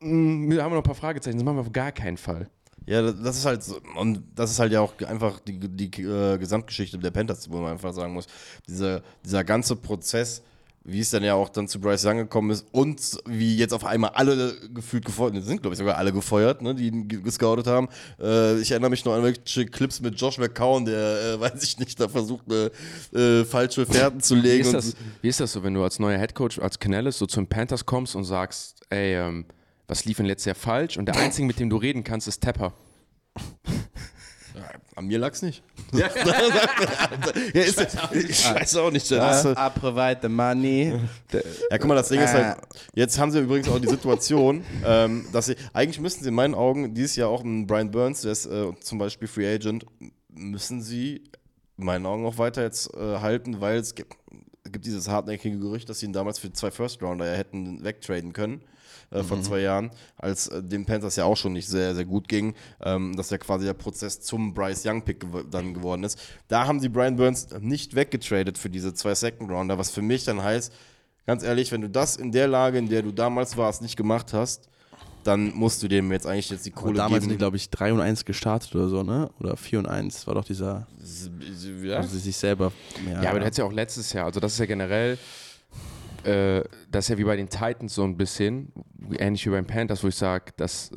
mh, 0.00 0.54
wir 0.54 0.62
haben 0.62 0.72
noch 0.72 0.78
ein 0.80 0.82
paar 0.84 0.94
Fragezeichen, 0.94 1.36
das 1.38 1.44
machen 1.44 1.56
wir 1.56 1.62
auf 1.62 1.72
gar 1.72 1.92
keinen 1.92 2.16
Fall. 2.16 2.48
Ja, 2.86 3.02
das 3.02 3.36
ist 3.36 3.44
halt 3.44 3.62
so, 3.62 3.78
und 3.98 4.22
das 4.34 4.50
ist 4.50 4.58
halt 4.58 4.72
ja 4.72 4.80
auch 4.80 4.94
einfach 5.06 5.38
die, 5.40 5.58
die 5.60 6.02
äh, 6.02 6.38
Gesamtgeschichte 6.38 6.98
der 6.98 7.10
Panthers, 7.10 7.50
wo 7.50 7.58
man 7.58 7.72
einfach 7.72 7.92
sagen 7.92 8.14
muss, 8.14 8.26
dieser, 8.66 9.02
dieser 9.24 9.44
ganze 9.44 9.76
Prozess, 9.76 10.42
wie 10.82 11.00
es 11.00 11.10
dann 11.10 11.22
ja 11.22 11.34
auch 11.34 11.50
dann 11.50 11.68
zu 11.68 11.78
Bryce 11.78 12.06
Young 12.06 12.16
gekommen 12.16 12.50
ist 12.50 12.64
und 12.72 13.18
wie 13.26 13.54
jetzt 13.58 13.74
auf 13.74 13.84
einmal 13.84 14.10
alle 14.14 14.54
gefühlt 14.72 15.04
gefeuert, 15.04 15.34
sind 15.44 15.60
glaube 15.60 15.74
ich 15.74 15.78
sogar 15.78 15.98
alle 15.98 16.10
gefeuert, 16.10 16.62
ne, 16.62 16.74
die 16.74 16.86
ihn 16.88 17.06
ge- 17.06 17.20
gescoutet 17.20 17.66
haben. 17.66 17.88
Äh, 18.18 18.58
ich 18.60 18.70
erinnere 18.70 18.88
mich 18.90 19.04
noch 19.04 19.12
an 19.12 19.22
welche 19.22 19.66
Clips 19.66 20.00
mit 20.00 20.18
Josh 20.18 20.38
McCown, 20.38 20.86
der, 20.86 21.34
äh, 21.34 21.40
weiß 21.40 21.62
ich 21.62 21.78
nicht, 21.78 22.00
da 22.00 22.08
versucht, 22.08 22.46
eine 22.50 22.70
äh, 23.12 23.44
falsche 23.44 23.84
Fährten 23.84 24.20
zu 24.20 24.36
Wie 24.36 24.40
legen. 24.40 24.62
ist, 24.62 24.66
und 24.68 24.74
das, 24.74 24.96
wie 25.20 25.28
ist 25.28 25.38
das 25.38 25.52
so, 25.52 25.62
wenn 25.62 25.74
du 25.74 25.84
als 25.84 25.98
neuer 25.98 26.18
Headcoach, 26.18 26.58
als 26.62 26.78
Canellis 26.78 27.18
so 27.18 27.26
zu 27.26 27.40
den 27.40 27.46
Panthers 27.46 27.84
kommst 27.84 28.16
und 28.16 28.24
sagst, 28.24 28.80
ey, 28.88 29.16
ähm, 29.16 29.44
was 29.90 30.04
lief 30.04 30.18
denn 30.18 30.26
letztes 30.26 30.46
Jahr 30.46 30.54
falsch? 30.54 30.96
Und 30.96 31.06
der 31.06 31.16
Einzige, 31.16 31.46
mit 31.46 31.58
dem 31.58 31.68
du 31.68 31.76
reden 31.76 32.04
kannst, 32.04 32.28
ist 32.28 32.40
Tepper. 32.40 32.72
An 34.94 35.06
mir 35.06 35.18
lag's 35.18 35.42
nicht. 35.42 35.62
Ja, 35.92 36.06
ist, 37.52 37.80
ich 37.80 38.44
weiß 38.54 38.76
auch 38.76 38.92
nicht. 38.92 39.10
Das, 39.10 39.44
ist- 39.44 39.58
I 39.58 39.70
provide 39.74 40.18
the 40.22 40.28
money. 40.28 40.94
Ja, 41.70 41.78
guck 41.78 41.86
mal, 41.88 41.96
das 41.96 42.08
Ding 42.08 42.20
ist 42.20 42.32
halt, 42.32 42.58
jetzt 42.94 43.18
haben 43.18 43.32
sie 43.32 43.40
übrigens 43.40 43.68
auch 43.68 43.80
die 43.80 43.88
Situation, 43.88 44.64
ähm, 44.84 45.26
dass 45.32 45.46
sie, 45.46 45.56
eigentlich 45.72 45.98
müssten 45.98 46.22
sie 46.22 46.28
in 46.28 46.34
meinen 46.36 46.54
Augen 46.54 46.94
dieses 46.94 47.16
Jahr 47.16 47.28
auch 47.28 47.42
einen 47.42 47.66
Brian 47.66 47.90
Burns, 47.90 48.20
der 48.22 48.30
ist 48.30 48.46
äh, 48.46 48.72
zum 48.80 48.98
Beispiel 48.98 49.26
Free 49.26 49.52
Agent, 49.52 49.84
müssen 50.28 50.80
sie 50.80 51.24
in 51.76 51.84
meinen 51.84 52.06
Augen 52.06 52.24
auch 52.24 52.38
weiter 52.38 52.62
jetzt 52.62 52.94
äh, 52.94 53.18
halten, 53.18 53.60
weil 53.60 53.78
es 53.78 53.96
gibt, 53.96 54.14
gibt 54.70 54.86
dieses 54.86 55.08
hartnäckige 55.08 55.58
Gerücht, 55.58 55.88
dass 55.88 55.98
sie 55.98 56.06
ihn 56.06 56.12
damals 56.12 56.38
für 56.38 56.52
zwei 56.52 56.70
First 56.70 57.02
Rounder 57.02 57.26
ja 57.26 57.34
hätten 57.34 57.82
wegtraden 57.82 58.32
können. 58.32 58.60
Äh, 59.12 59.24
vor 59.24 59.42
zwei 59.42 59.58
Jahren, 59.60 59.90
als 60.16 60.46
äh, 60.46 60.62
dem 60.62 60.86
Panthers 60.86 61.16
ja 61.16 61.24
auch 61.24 61.36
schon 61.36 61.52
nicht 61.52 61.66
sehr, 61.66 61.96
sehr 61.96 62.04
gut 62.04 62.28
ging, 62.28 62.54
ähm, 62.80 63.16
dass 63.16 63.30
ja 63.30 63.38
quasi 63.38 63.64
der 63.64 63.74
Prozess 63.74 64.20
zum 64.20 64.54
Bryce 64.54 64.86
Young 64.86 65.02
Pick 65.02 65.18
gew 65.20 65.42
dann 65.50 65.74
geworden 65.74 66.04
ist. 66.04 66.16
Da 66.46 66.68
haben 66.68 66.78
sie 66.78 66.88
Brian 66.88 67.16
Burns 67.16 67.48
nicht 67.60 67.96
weggetradet 67.96 68.56
für 68.56 68.70
diese 68.70 68.94
zwei 68.94 69.16
Second 69.16 69.50
Rounder, 69.50 69.78
was 69.78 69.90
für 69.90 70.02
mich 70.02 70.22
dann 70.22 70.42
heißt, 70.42 70.72
ganz 71.26 71.42
ehrlich, 71.42 71.72
wenn 71.72 71.80
du 71.80 71.90
das 71.90 72.16
in 72.16 72.30
der 72.30 72.46
Lage, 72.46 72.78
in 72.78 72.88
der 72.88 73.02
du 73.02 73.10
damals 73.10 73.56
warst, 73.56 73.82
nicht 73.82 73.96
gemacht 73.96 74.32
hast, 74.32 74.68
dann 75.24 75.52
musst 75.54 75.82
du 75.82 75.88
dem 75.88 76.12
jetzt 76.12 76.26
eigentlich 76.26 76.50
jetzt 76.50 76.64
die 76.66 76.72
Aber 76.72 76.82
Kohle 76.82 76.94
damals 76.98 77.22
sind 77.22 77.30
die, 77.30 77.34
geben. 77.34 77.38
glaube 77.38 77.56
ich, 77.56 77.68
3 77.68 77.92
und 77.92 78.00
1 78.00 78.24
gestartet 78.24 78.74
oder 78.76 78.88
so, 78.88 79.02
ne? 79.02 79.28
Oder 79.40 79.56
4 79.56 79.80
und 79.80 79.86
1 79.86 80.26
war 80.28 80.34
doch 80.34 80.44
dieser, 80.44 80.86
ja? 81.82 81.96
also 81.96 82.16
sich 82.16 82.36
selber. 82.36 82.72
Ja, 83.06 83.30
aber 83.30 83.40
du 83.40 83.44
hättest 83.44 83.58
ja 83.58 83.64
auch 83.64 83.72
letztes 83.72 84.12
Jahr, 84.12 84.26
also 84.26 84.38
das 84.40 84.52
ist 84.52 84.60
ja 84.60 84.66
generell, 84.66 85.18
äh, 86.24 86.62
das 86.90 87.04
ist 87.04 87.08
ja 87.10 87.18
wie 87.18 87.24
bei 87.24 87.36
den 87.36 87.48
Titans 87.48 87.94
so 87.94 88.04
ein 88.04 88.16
bisschen, 88.16 88.72
ähnlich 89.18 89.46
wie 89.46 89.50
beim 89.50 89.66
Panthers, 89.66 90.02
wo 90.04 90.08
ich 90.08 90.16
sage, 90.16 90.52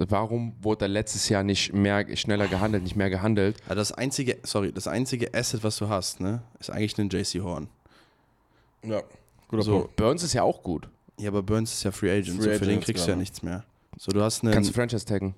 warum 0.10 0.54
wurde 0.62 0.80
da 0.80 0.86
letztes 0.88 1.30
Jahr 1.30 1.44
nicht 1.44 1.74
mehr, 1.74 2.06
schneller 2.16 2.48
gehandelt, 2.48 2.84
nicht 2.84 2.96
mehr 2.96 3.10
gehandelt? 3.10 3.58
Also 3.68 3.76
das 3.82 3.92
einzige, 3.92 4.38
sorry, 4.44 4.72
das 4.72 4.88
einzige 4.88 5.34
Asset, 5.34 5.64
was 5.64 5.78
du 5.78 5.90
hast, 5.90 6.20
ne, 6.20 6.44
ist 6.60 6.70
eigentlich 6.70 6.98
ein 6.98 7.10
JC 7.10 7.42
Horn. 7.42 7.68
ja. 8.84 9.02
Guter 9.50 9.64
So, 9.64 9.80
Punkt. 9.82 9.96
Burns 9.98 10.24
ist 10.24 10.34
ja 10.34 10.42
auch 10.44 10.64
gut. 10.64 10.90
ja, 11.20 11.30
aber 11.30 11.44
Burns 11.44 11.74
ist 11.74 11.84
ja 11.84 11.92
Free 11.92 12.10
Agent, 12.12 12.38
Free 12.42 12.54
so 12.54 12.60
für 12.60 12.60
den 12.66 12.70
Agent, 12.70 12.86
kriegst 12.86 13.06
du 13.06 13.12
ja 13.12 13.16
nichts 13.16 13.44
mehr. 13.44 13.64
So, 14.00 14.12
du 14.12 14.22
hast 14.22 14.44
einen, 14.44 14.52
Kannst 14.54 14.70
du 14.72 14.74
Franchise 14.74 15.06
taggen? 15.06 15.36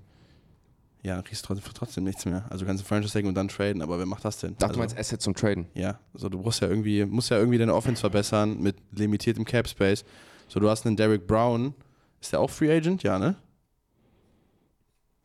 Ja, 1.06 1.22
kriegst 1.22 1.48
du 1.48 1.56
trotzdem, 1.56 2.04
nichts 2.04 2.26
mehr. 2.26 2.46
Also 2.50 2.66
kannst 2.66 2.84
du 2.84 2.88
Franchise 2.88 3.14
taggen 3.14 3.28
und 3.28 3.36
dann 3.36 3.48
traden, 3.48 3.84
aber 3.84 4.00
wer 4.00 4.08
macht 4.08 4.26
das 4.26 4.40
denn? 4.40 4.54
Dachte 4.54 4.70
also, 4.70 4.80
meinst 4.80 4.98
Asset 4.98 5.22
zum 5.22 5.36
Traden. 5.36 5.68
Ja, 5.76 6.00
also 6.16 6.30
du 6.30 6.42
brauchst 6.42 6.62
ja 6.62 6.68
irgendwie, 6.68 7.06
musst 7.06 7.30
ja 7.30 7.38
irgendwie 7.38 7.60
deine 7.60 7.76
Offense 7.76 8.00
verbessern 8.00 8.60
mit 8.60 8.76
limitiertem 8.92 9.46
Cap 9.46 9.68
Space. 9.68 10.04
So, 10.48 10.60
du 10.60 10.68
hast 10.68 10.86
einen 10.86 10.96
Derek 10.96 11.28
Brown, 11.28 11.76
ist 12.20 12.34
der 12.34 12.40
auch 12.40 12.50
Free 12.50 12.76
Agent? 12.76 13.04
Ja, 13.04 13.20
ne? 13.20 13.36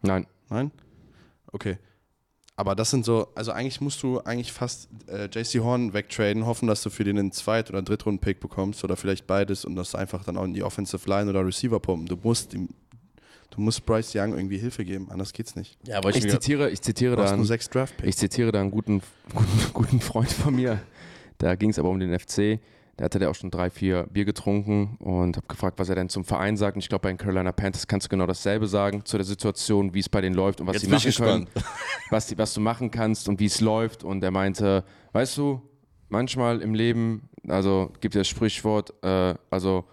Nein. 0.02 0.26
Nein? 0.50 0.70
Okay. 1.50 1.78
Aber 2.56 2.74
das 2.74 2.90
sind 2.90 3.06
so, 3.06 3.28
also 3.34 3.52
eigentlich 3.52 3.80
musst 3.80 4.02
du 4.02 4.20
eigentlich 4.20 4.52
fast 4.52 4.90
äh, 5.06 5.30
JC 5.32 5.60
Horn 5.64 5.94
wegtraden, 5.94 6.44
hoffen, 6.44 6.68
dass 6.68 6.82
du 6.82 6.90
für 6.90 7.04
den 7.04 7.18
einen 7.18 7.32
Zweit- 7.32 7.70
oder 7.70 7.80
Drittrunden-Pick 7.80 8.38
bekommst 8.38 8.84
oder 8.84 8.98
vielleicht 8.98 9.26
beides 9.26 9.64
und 9.64 9.76
das 9.76 9.94
einfach 9.94 10.24
dann 10.24 10.36
auch 10.36 10.44
in 10.44 10.52
die 10.52 10.62
Offensive 10.62 11.08
Line 11.08 11.30
oder 11.30 11.46
Receiver 11.46 11.80
pumpen. 11.80 12.06
Du 12.06 12.18
musst 12.22 12.52
ihm, 12.52 12.68
du 13.50 13.60
musst 13.60 13.84
Bryce 13.86 14.14
Young 14.14 14.34
irgendwie 14.34 14.58
Hilfe 14.58 14.84
geben, 14.84 15.08
anders 15.10 15.32
geht's 15.32 15.56
nicht. 15.56 15.78
Ja, 15.86 15.98
aber 15.98 16.10
ich, 16.10 16.16
Ich 16.16 16.30
zitiere, 16.30 16.70
ich 16.70 16.80
zitiere 16.82 17.16
da 17.16 17.30
einen, 17.32 17.44
sechs 17.44 17.68
Draft-Picks. 17.68 18.08
ich 18.08 18.16
zitiere 18.16 18.52
da 18.52 18.60
einen 18.60 18.70
guten, 18.70 19.02
guten, 19.34 19.72
guten 19.72 20.00
Freund 20.00 20.30
von 20.32 20.54
mir. 20.54 20.80
Da 21.38 21.54
ging 21.56 21.70
es 21.70 21.78
aber 21.78 21.88
um 21.88 21.98
den 21.98 22.18
FC. 22.18 22.60
Da 22.96 23.04
hatte 23.04 23.18
der 23.18 23.30
auch 23.30 23.34
schon 23.34 23.50
drei, 23.50 23.70
vier 23.70 24.02
Bier 24.12 24.26
getrunken 24.26 24.96
und 24.98 25.38
habe 25.38 25.46
gefragt, 25.46 25.78
was 25.78 25.88
er 25.88 25.94
denn 25.94 26.10
zum 26.10 26.22
Verein 26.22 26.58
sagt. 26.58 26.76
Und 26.76 26.82
ich 26.82 26.88
glaube, 26.90 27.00
bei 27.02 27.08
den 27.08 27.16
Carolina 27.16 27.50
Panthers 27.50 27.86
kannst 27.86 28.04
du 28.06 28.08
genau 28.10 28.26
dasselbe 28.26 28.66
sagen 28.66 29.06
zu 29.06 29.16
der 29.16 29.24
Situation, 29.24 29.94
wie 29.94 30.00
es 30.00 30.08
bei 30.10 30.20
denen 30.20 30.34
läuft 30.36 30.60
und 30.60 30.66
was 30.66 30.74
Jetzt 30.74 30.84
sie 30.84 30.90
machen 30.90 31.08
ich 31.08 31.16
können. 31.16 31.44
gespannt. 31.46 31.66
was, 32.10 32.26
die, 32.26 32.36
was 32.36 32.52
du 32.52 32.60
machen 32.60 32.90
kannst 32.90 33.26
und 33.26 33.40
wie 33.40 33.46
es 33.46 33.62
läuft. 33.62 34.04
Und 34.04 34.22
er 34.22 34.30
meinte, 34.30 34.84
weißt 35.12 35.38
du, 35.38 35.62
manchmal 36.10 36.60
im 36.60 36.74
Leben, 36.74 37.30
also 37.48 37.90
gibt 38.02 38.14
es 38.16 38.20
das 38.20 38.28
Sprichwort, 38.28 38.92
äh, 39.02 39.34
also 39.48 39.84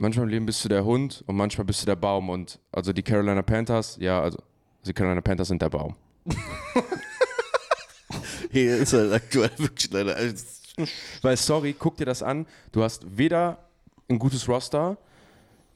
manchmal 0.00 0.24
im 0.24 0.30
Leben 0.30 0.46
bist 0.46 0.64
du 0.64 0.68
der 0.68 0.84
Hund 0.84 1.22
und 1.26 1.36
manchmal 1.36 1.64
bist 1.64 1.82
du 1.82 1.86
der 1.86 1.96
Baum. 1.96 2.30
Und 2.30 2.58
also 2.72 2.92
die 2.92 3.02
Carolina 3.02 3.42
Panthers, 3.42 3.96
ja, 4.00 4.20
also 4.20 4.38
die 4.84 4.92
Carolina 4.92 5.20
Panthers 5.20 5.48
sind 5.48 5.62
der 5.62 5.68
Baum. 5.68 5.94
hier 8.50 8.78
ist 8.78 8.92
halt 8.92 9.12
aktuell 9.12 9.50
wirklich 9.58 9.92
leider. 9.92 10.16
also, 10.16 10.44
Weil, 11.22 11.36
sorry, 11.36 11.74
guck 11.78 11.96
dir 11.96 12.06
das 12.06 12.22
an. 12.22 12.46
Du 12.72 12.82
hast 12.82 13.04
weder 13.16 13.58
ein 14.08 14.18
gutes 14.18 14.48
Roster, 14.48 14.96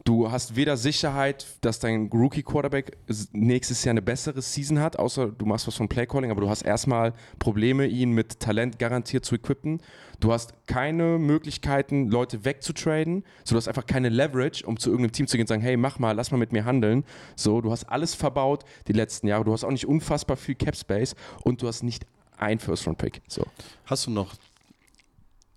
du 0.04 0.30
hast 0.30 0.54
weder 0.54 0.76
Sicherheit, 0.76 1.46
dass 1.62 1.78
dein 1.78 2.10
Rookie-Quarterback 2.12 2.98
nächstes 3.32 3.84
Jahr 3.84 3.92
eine 3.92 4.02
bessere 4.02 4.42
Season 4.42 4.78
hat, 4.78 4.98
außer 4.98 5.28
du 5.28 5.46
machst 5.46 5.66
was 5.66 5.76
von 5.76 5.88
Playcalling, 5.88 6.30
aber 6.30 6.42
du 6.42 6.50
hast 6.50 6.62
erstmal 6.62 7.14
Probleme, 7.38 7.86
ihn 7.86 8.12
mit 8.12 8.38
Talent 8.38 8.78
garantiert 8.78 9.24
zu 9.24 9.34
equippen. 9.34 9.80
Du 10.20 10.32
hast 10.32 10.52
keine 10.66 11.18
Möglichkeiten, 11.18 12.08
Leute 12.08 12.44
wegzutraden. 12.44 13.24
So, 13.44 13.54
du 13.54 13.56
hast 13.56 13.68
einfach 13.68 13.86
keine 13.86 14.10
Leverage, 14.10 14.66
um 14.66 14.78
zu 14.78 14.90
irgendeinem 14.90 15.12
Team 15.12 15.26
zu 15.26 15.36
gehen 15.36 15.44
und 15.44 15.48
sagen, 15.48 15.62
hey, 15.62 15.76
mach 15.76 15.98
mal, 15.98 16.12
lass 16.12 16.30
mal 16.30 16.38
mit 16.38 16.52
mir 16.52 16.64
handeln. 16.64 17.04
So, 17.34 17.60
du 17.60 17.70
hast 17.72 17.84
alles 17.84 18.14
verbaut 18.14 18.64
die 18.86 18.92
letzten 18.92 19.26
Jahre. 19.26 19.44
Du 19.44 19.52
hast 19.52 19.64
auch 19.64 19.70
nicht 19.70 19.86
unfassbar 19.86 20.36
viel 20.36 20.54
Cap 20.54 20.76
Space 20.76 21.14
und 21.42 21.62
du 21.62 21.66
hast 21.66 21.82
nicht 21.82 22.06
ein 22.36 22.58
First-Round-Pick. 22.58 23.22
So. 23.26 23.44
Hast 23.86 24.06
du 24.06 24.10
noch, 24.10 24.34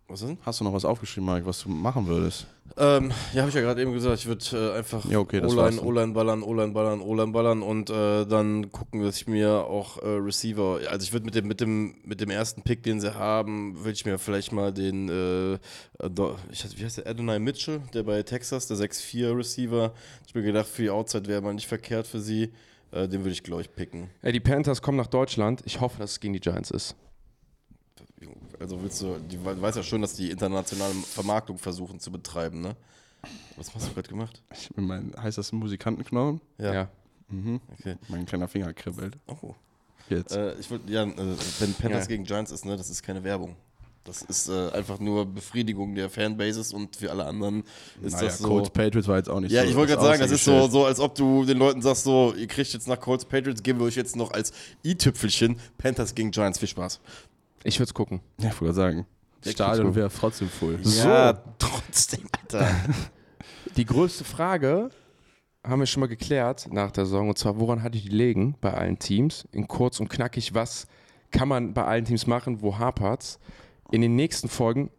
Was 0.07 0.21
ist 0.21 0.29
denn? 0.29 0.37
hast 0.43 0.59
du 0.61 0.63
noch 0.63 0.73
was 0.73 0.85
aufgeschrieben, 0.85 1.31
Mike, 1.31 1.45
was 1.45 1.63
du 1.63 1.69
machen 1.69 2.07
würdest? 2.07 2.47
Ähm, 2.75 3.11
ja, 3.33 3.41
habe 3.41 3.49
ich 3.49 3.55
ja 3.55 3.61
gerade 3.61 3.81
eben 3.81 3.93
gesagt, 3.93 4.19
ich 4.19 4.25
würde 4.27 4.45
äh, 4.73 4.77
einfach 4.77 5.05
Ja, 5.09 5.19
okay, 5.19 5.41
O-Line, 5.41 5.77
dann. 5.77 5.79
O-Line 5.79 6.13
ballern, 6.13 6.43
O-Line 6.43 6.73
ballern, 6.73 7.01
O-Line 7.01 7.31
ballern 7.31 7.61
und 7.63 7.89
äh, 7.89 8.25
dann 8.25 8.71
gucken, 8.71 9.01
dass 9.01 9.17
ich 9.17 9.27
mir 9.27 9.51
auch 9.65 9.97
äh, 10.03 10.07
Receiver, 10.07 10.79
also 10.89 11.03
ich 11.03 11.11
würde 11.13 11.25
mit 11.25 11.33
dem, 11.35 11.47
mit, 11.47 11.59
dem, 11.61 11.95
mit 12.03 12.21
dem 12.21 12.29
ersten 12.29 12.61
Pick, 12.61 12.83
den 12.83 12.99
sie 12.99 13.15
haben, 13.15 13.77
würde 13.79 13.91
ich 13.93 14.05
mir 14.05 14.19
vielleicht 14.19 14.51
mal 14.51 14.71
den, 14.73 15.09
äh, 15.09 15.53
äh, 15.53 15.57
ich, 16.51 16.63
weiß- 16.65 16.77
wie 16.77 16.83
heißt 16.85 16.97
der, 16.97 17.07
Adonai 17.07 17.39
Mitchell, 17.39 17.81
der 17.93 18.03
bei 18.03 18.21
Texas, 18.23 18.67
der 18.67 18.77
6'4 18.77 19.35
Receiver, 19.35 19.93
ich 20.27 20.35
mir 20.35 20.43
gedacht, 20.43 20.67
für 20.67 20.83
die 20.83 20.89
Outside 20.89 21.27
wäre 21.27 21.41
mal 21.41 21.53
nicht 21.53 21.67
verkehrt 21.67 22.05
für 22.05 22.19
sie, 22.19 22.51
äh, 22.91 23.07
den 23.07 23.21
würde 23.21 23.31
ich, 23.31 23.43
glaube 23.43 23.61
ich, 23.61 23.73
picken. 23.73 24.09
Ey, 24.21 24.31
die 24.33 24.39
Panthers 24.39 24.81
kommen 24.81 24.97
nach 24.97 25.07
Deutschland. 25.07 25.61
Ich 25.65 25.81
hoffe, 25.81 25.97
dass 25.99 26.11
es 26.11 26.19
gegen 26.19 26.33
die 26.33 26.39
Giants 26.39 26.69
ist. 26.71 26.95
Also 28.59 28.81
willst 28.81 29.01
du, 29.01 29.17
die 29.19 29.43
we- 29.43 29.61
weiß 29.61 29.75
ja 29.75 29.83
schon, 29.83 30.01
dass 30.01 30.13
die 30.15 30.31
internationale 30.31 30.93
Vermarktung 30.93 31.57
versuchen 31.57 31.99
zu 31.99 32.11
betreiben, 32.11 32.61
ne? 32.61 32.75
Was 33.55 33.73
hast 33.73 33.87
du 33.89 33.93
gerade 33.93 34.07
gemacht? 34.09 34.41
Ich 34.53 34.69
bin 34.69 34.85
mein, 34.85 35.13
heißt 35.21 35.37
das 35.37 35.51
Musikantenknochen? 35.51 36.41
Ja. 36.57 36.89
Okay. 37.79 37.97
Mein 38.07 38.25
kleiner 38.25 38.47
Finger 38.47 38.73
kribbelt. 38.73 39.15
Oh. 39.27 39.53
Jetzt. 40.09 40.33
Äh, 40.35 40.53
ich 40.59 40.71
wollte, 40.71 40.89
ja, 40.91 41.03
äh, 41.03 41.35
wenn 41.59 41.73
Panthers 41.73 42.03
Ja. 42.03 42.07
gegen 42.07 42.23
Giants 42.23 42.51
ist, 42.51 42.63
ne, 42.65 42.77
das 42.77 42.89
ist 42.89 43.03
keine 43.03 43.23
Werbung. 43.23 43.55
Das 44.05 44.21
ist 44.21 44.47
äh, 44.47 44.69
einfach 44.71 44.99
nur 44.99 45.25
Befriedigung 45.25 45.93
der 45.93 46.09
Fanbases 46.09 46.71
und 46.71 46.95
für 46.95 47.11
alle 47.11 47.25
anderen 47.25 47.63
ist 48.01 48.13
naja, 48.13 48.27
das 48.27 48.37
so. 48.37 48.47
Colts 48.47 48.69
Patriots 48.69 49.07
war 49.09 49.17
jetzt 49.17 49.29
auch 49.29 49.41
nicht 49.41 49.51
Ja, 49.51 49.63
so. 49.63 49.69
ich 49.69 49.75
wollte 49.75 49.93
gerade 49.95 50.05
sagen, 50.07 50.21
das 50.21 50.31
ist 50.31 50.45
so, 50.45 50.69
so, 50.69 50.85
als 50.85 51.01
ob 51.01 51.13
du 51.15 51.43
den 51.43 51.57
Leuten 51.57 51.81
sagst, 51.81 52.05
so, 52.05 52.33
ihr 52.33 52.47
kriegt 52.47 52.71
jetzt 52.71 52.87
nach 52.87 53.01
Colts 53.01 53.25
Patriots, 53.25 53.61
geben 53.61 53.79
wir 53.79 53.85
euch 53.85 53.97
jetzt 53.97 54.15
noch 54.15 54.31
als 54.31 54.53
i-Tüpfelchen 54.85 55.59
Panthers 55.77 56.15
gegen 56.15 56.31
Giants. 56.31 56.59
Viel 56.59 56.69
Spaß. 56.69 57.01
Ich 57.63 57.79
würde 57.79 57.89
es 57.89 57.93
gucken. 57.93 58.21
Ja, 58.39 58.49
ich 58.49 58.61
wollte 58.61 58.73
sagen. 58.73 59.05
Das 59.41 59.53
Ja, 59.53 59.65
Stadion 59.65 59.95
wäre 59.95 60.09
trotzdem 60.09 60.49
voll. 60.49 60.79
Ja, 60.83 61.33
trotzdem, 61.59 62.27
Alter. 62.41 62.67
Die 63.77 63.85
größte 63.85 64.23
Frage 64.23 64.89
haben 65.63 65.79
wir 65.79 65.85
schon 65.85 66.01
mal 66.01 66.07
geklärt 66.07 66.67
nach 66.71 66.91
der 66.91 67.05
Saison. 67.05 67.29
Und 67.29 67.37
zwar, 67.37 67.59
woran 67.59 67.83
hatte 67.83 67.99
die 67.99 68.07
liegen 68.07 68.55
bei 68.61 68.73
allen 68.73 68.97
Teams? 68.97 69.47
In 69.51 69.67
kurz 69.67 69.99
und 69.99 70.09
knackig, 70.09 70.53
was 70.53 70.87
kann 71.31 71.47
man 71.47 71.73
bei 71.73 71.83
allen 71.83 72.05
Teams 72.05 72.25
machen? 72.25 72.61
Wo 72.61 72.77
hapert's? 72.77 73.39
In 73.91 74.01
den 74.01 74.15
nächsten 74.15 74.49
Folgen, 74.49 74.89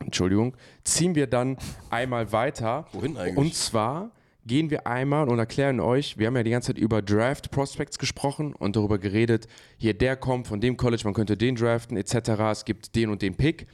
Entschuldigung, 0.00 0.56
ziehen 0.82 1.14
wir 1.14 1.26
dann 1.26 1.56
einmal 1.90 2.32
weiter. 2.32 2.86
Wohin 2.92 3.16
eigentlich? 3.16 3.36
Und 3.36 3.54
zwar 3.54 4.10
gehen 4.46 4.70
wir 4.70 4.86
einmal 4.86 5.28
und 5.28 5.38
erklären 5.38 5.80
euch, 5.80 6.18
wir 6.18 6.26
haben 6.26 6.36
ja 6.36 6.42
die 6.42 6.50
ganze 6.50 6.74
Zeit 6.74 6.78
über 6.78 7.02
Draft 7.02 7.50
Prospects 7.50 7.98
gesprochen 7.98 8.54
und 8.54 8.76
darüber 8.76 8.98
geredet, 8.98 9.46
hier 9.78 9.94
der 9.94 10.16
kommt 10.16 10.46
von 10.46 10.60
dem 10.60 10.76
College, 10.76 11.02
man 11.04 11.14
könnte 11.14 11.36
den 11.36 11.56
draften 11.56 11.96
etc. 11.96 12.30
Es 12.52 12.64
gibt 12.64 12.94
den 12.94 13.10
und 13.10 13.22
den 13.22 13.36
Pick. 13.36 13.66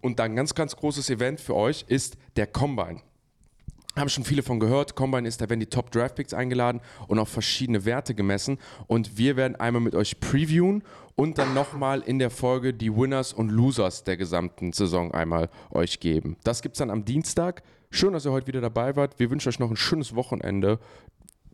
Und 0.00 0.18
dann 0.18 0.32
ein 0.32 0.36
ganz, 0.36 0.54
ganz 0.54 0.76
großes 0.76 1.08
Event 1.10 1.40
für 1.40 1.54
euch 1.54 1.84
ist 1.88 2.16
der 2.36 2.46
Combine. 2.46 3.00
Haben 3.96 4.08
schon 4.08 4.24
viele 4.24 4.42
von 4.42 4.58
gehört. 4.58 4.96
Combine 4.96 5.28
ist, 5.28 5.40
da 5.40 5.48
werden 5.48 5.60
die 5.60 5.66
Top 5.66 5.92
Draft 5.92 6.16
Picks 6.16 6.34
eingeladen 6.34 6.80
und 7.06 7.18
auf 7.18 7.28
verschiedene 7.28 7.84
Werte 7.84 8.14
gemessen. 8.14 8.58
Und 8.88 9.18
wir 9.18 9.36
werden 9.36 9.54
einmal 9.56 9.80
mit 9.80 9.94
euch 9.94 10.18
previewen 10.18 10.82
und 11.14 11.38
dann 11.38 11.54
nochmal 11.54 12.00
in 12.00 12.18
der 12.18 12.30
Folge 12.30 12.74
die 12.74 12.94
Winners 12.94 13.32
und 13.32 13.50
Losers 13.50 14.02
der 14.02 14.16
gesamten 14.16 14.72
Saison 14.72 15.12
einmal 15.12 15.48
euch 15.70 16.00
geben. 16.00 16.36
Das 16.42 16.60
gibt 16.60 16.74
es 16.74 16.78
dann 16.80 16.90
am 16.90 17.04
Dienstag. 17.04 17.62
Schön, 17.94 18.12
dass 18.12 18.24
ihr 18.24 18.32
heute 18.32 18.48
wieder 18.48 18.60
dabei 18.60 18.96
wart. 18.96 19.20
Wir 19.20 19.30
wünschen 19.30 19.48
euch 19.50 19.60
noch 19.60 19.70
ein 19.70 19.76
schönes 19.76 20.16
Wochenende 20.16 20.80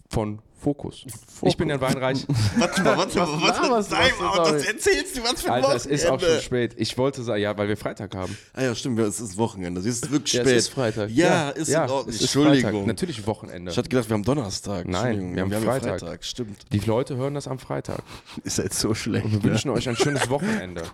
von 0.08 0.40
Fokus. 0.58 1.04
Ich 1.42 1.56
bin 1.58 1.68
Jan 1.68 1.82
Weinreich. 1.82 2.26
Warte 2.56 2.82
mal, 2.82 2.96
warte 2.96 3.18
mal, 3.18 3.28
warte 3.42 3.60
mal. 3.60 3.68
laberst 3.68 3.92
du, 3.92 3.96
was 3.96 4.48
du, 4.48 4.52
das 4.54 4.64
erzählst 4.66 5.16
du, 5.18 5.22
was 5.22 5.42
für 5.42 5.52
ein 5.52 5.62
Alter, 5.64 5.76
es 5.76 5.84
ist 5.86 6.04
auch 6.06 6.08
schon 6.12 6.20
Wochenende. 6.20 6.42
spät. 6.42 6.74
Ich 6.78 6.96
wollte 6.96 7.22
sagen, 7.22 7.42
ja, 7.42 7.56
weil 7.58 7.68
wir 7.68 7.76
Freitag 7.76 8.14
haben. 8.14 8.36
Ah 8.54 8.62
ja, 8.62 8.74
stimmt, 8.74 8.98
es 9.00 9.20
ist 9.20 9.36
Wochenende. 9.36 9.80
Es 9.80 9.86
ist 9.86 10.10
wirklich 10.10 10.32
Ja, 10.32 10.40
spät. 10.42 10.56
es 10.56 10.64
ist 10.64 10.72
Freitag. 10.72 11.10
Ja, 11.10 11.50
ist 11.50 11.68
in 11.68 11.76
Ordnung. 11.76 12.04
es 12.08 12.14
ist 12.16 12.20
Entschuldigung. 12.22 12.70
Freitag. 12.72 12.86
Natürlich 12.86 13.26
Wochenende. 13.26 13.70
Ich 13.70 13.76
hatte 13.76 13.88
gedacht, 13.90 14.08
wir 14.08 14.14
haben 14.14 14.24
Donnerstag. 14.24 14.86
Nein, 14.88 14.94
Entschuldigung, 14.94 15.34
wir 15.36 15.42
haben 15.42 15.52
ja 15.52 15.78
Freitag. 15.80 16.24
Stimmt. 16.24 16.72
Die 16.72 16.78
Leute 16.80 17.16
hören 17.16 17.34
das 17.34 17.48
am 17.48 17.58
Freitag. 17.58 18.02
Ist 18.44 18.56
jetzt 18.56 18.78
so 18.80 18.94
schlecht. 18.94 19.30
Wir 19.30 19.38
ne? 19.38 19.44
wünschen 19.44 19.70
euch 19.70 19.88
ein 19.88 19.96
schönes 19.96 20.28
Wochenende. 20.30 20.84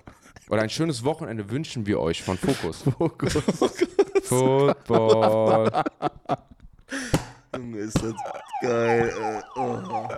Oder 0.48 0.62
ein 0.62 0.70
schönes 0.70 1.02
Wochenende 1.04 1.50
wünschen 1.50 1.86
wir 1.86 2.00
euch 2.00 2.22
von 2.22 2.38
Fokus. 2.38 2.82
Football. 4.24 5.84
Junge, 7.54 7.78
ist 7.78 8.00
das 8.02 8.14
geil. 8.62 9.12
Ey. 9.20 9.42
Oh. 9.56 10.08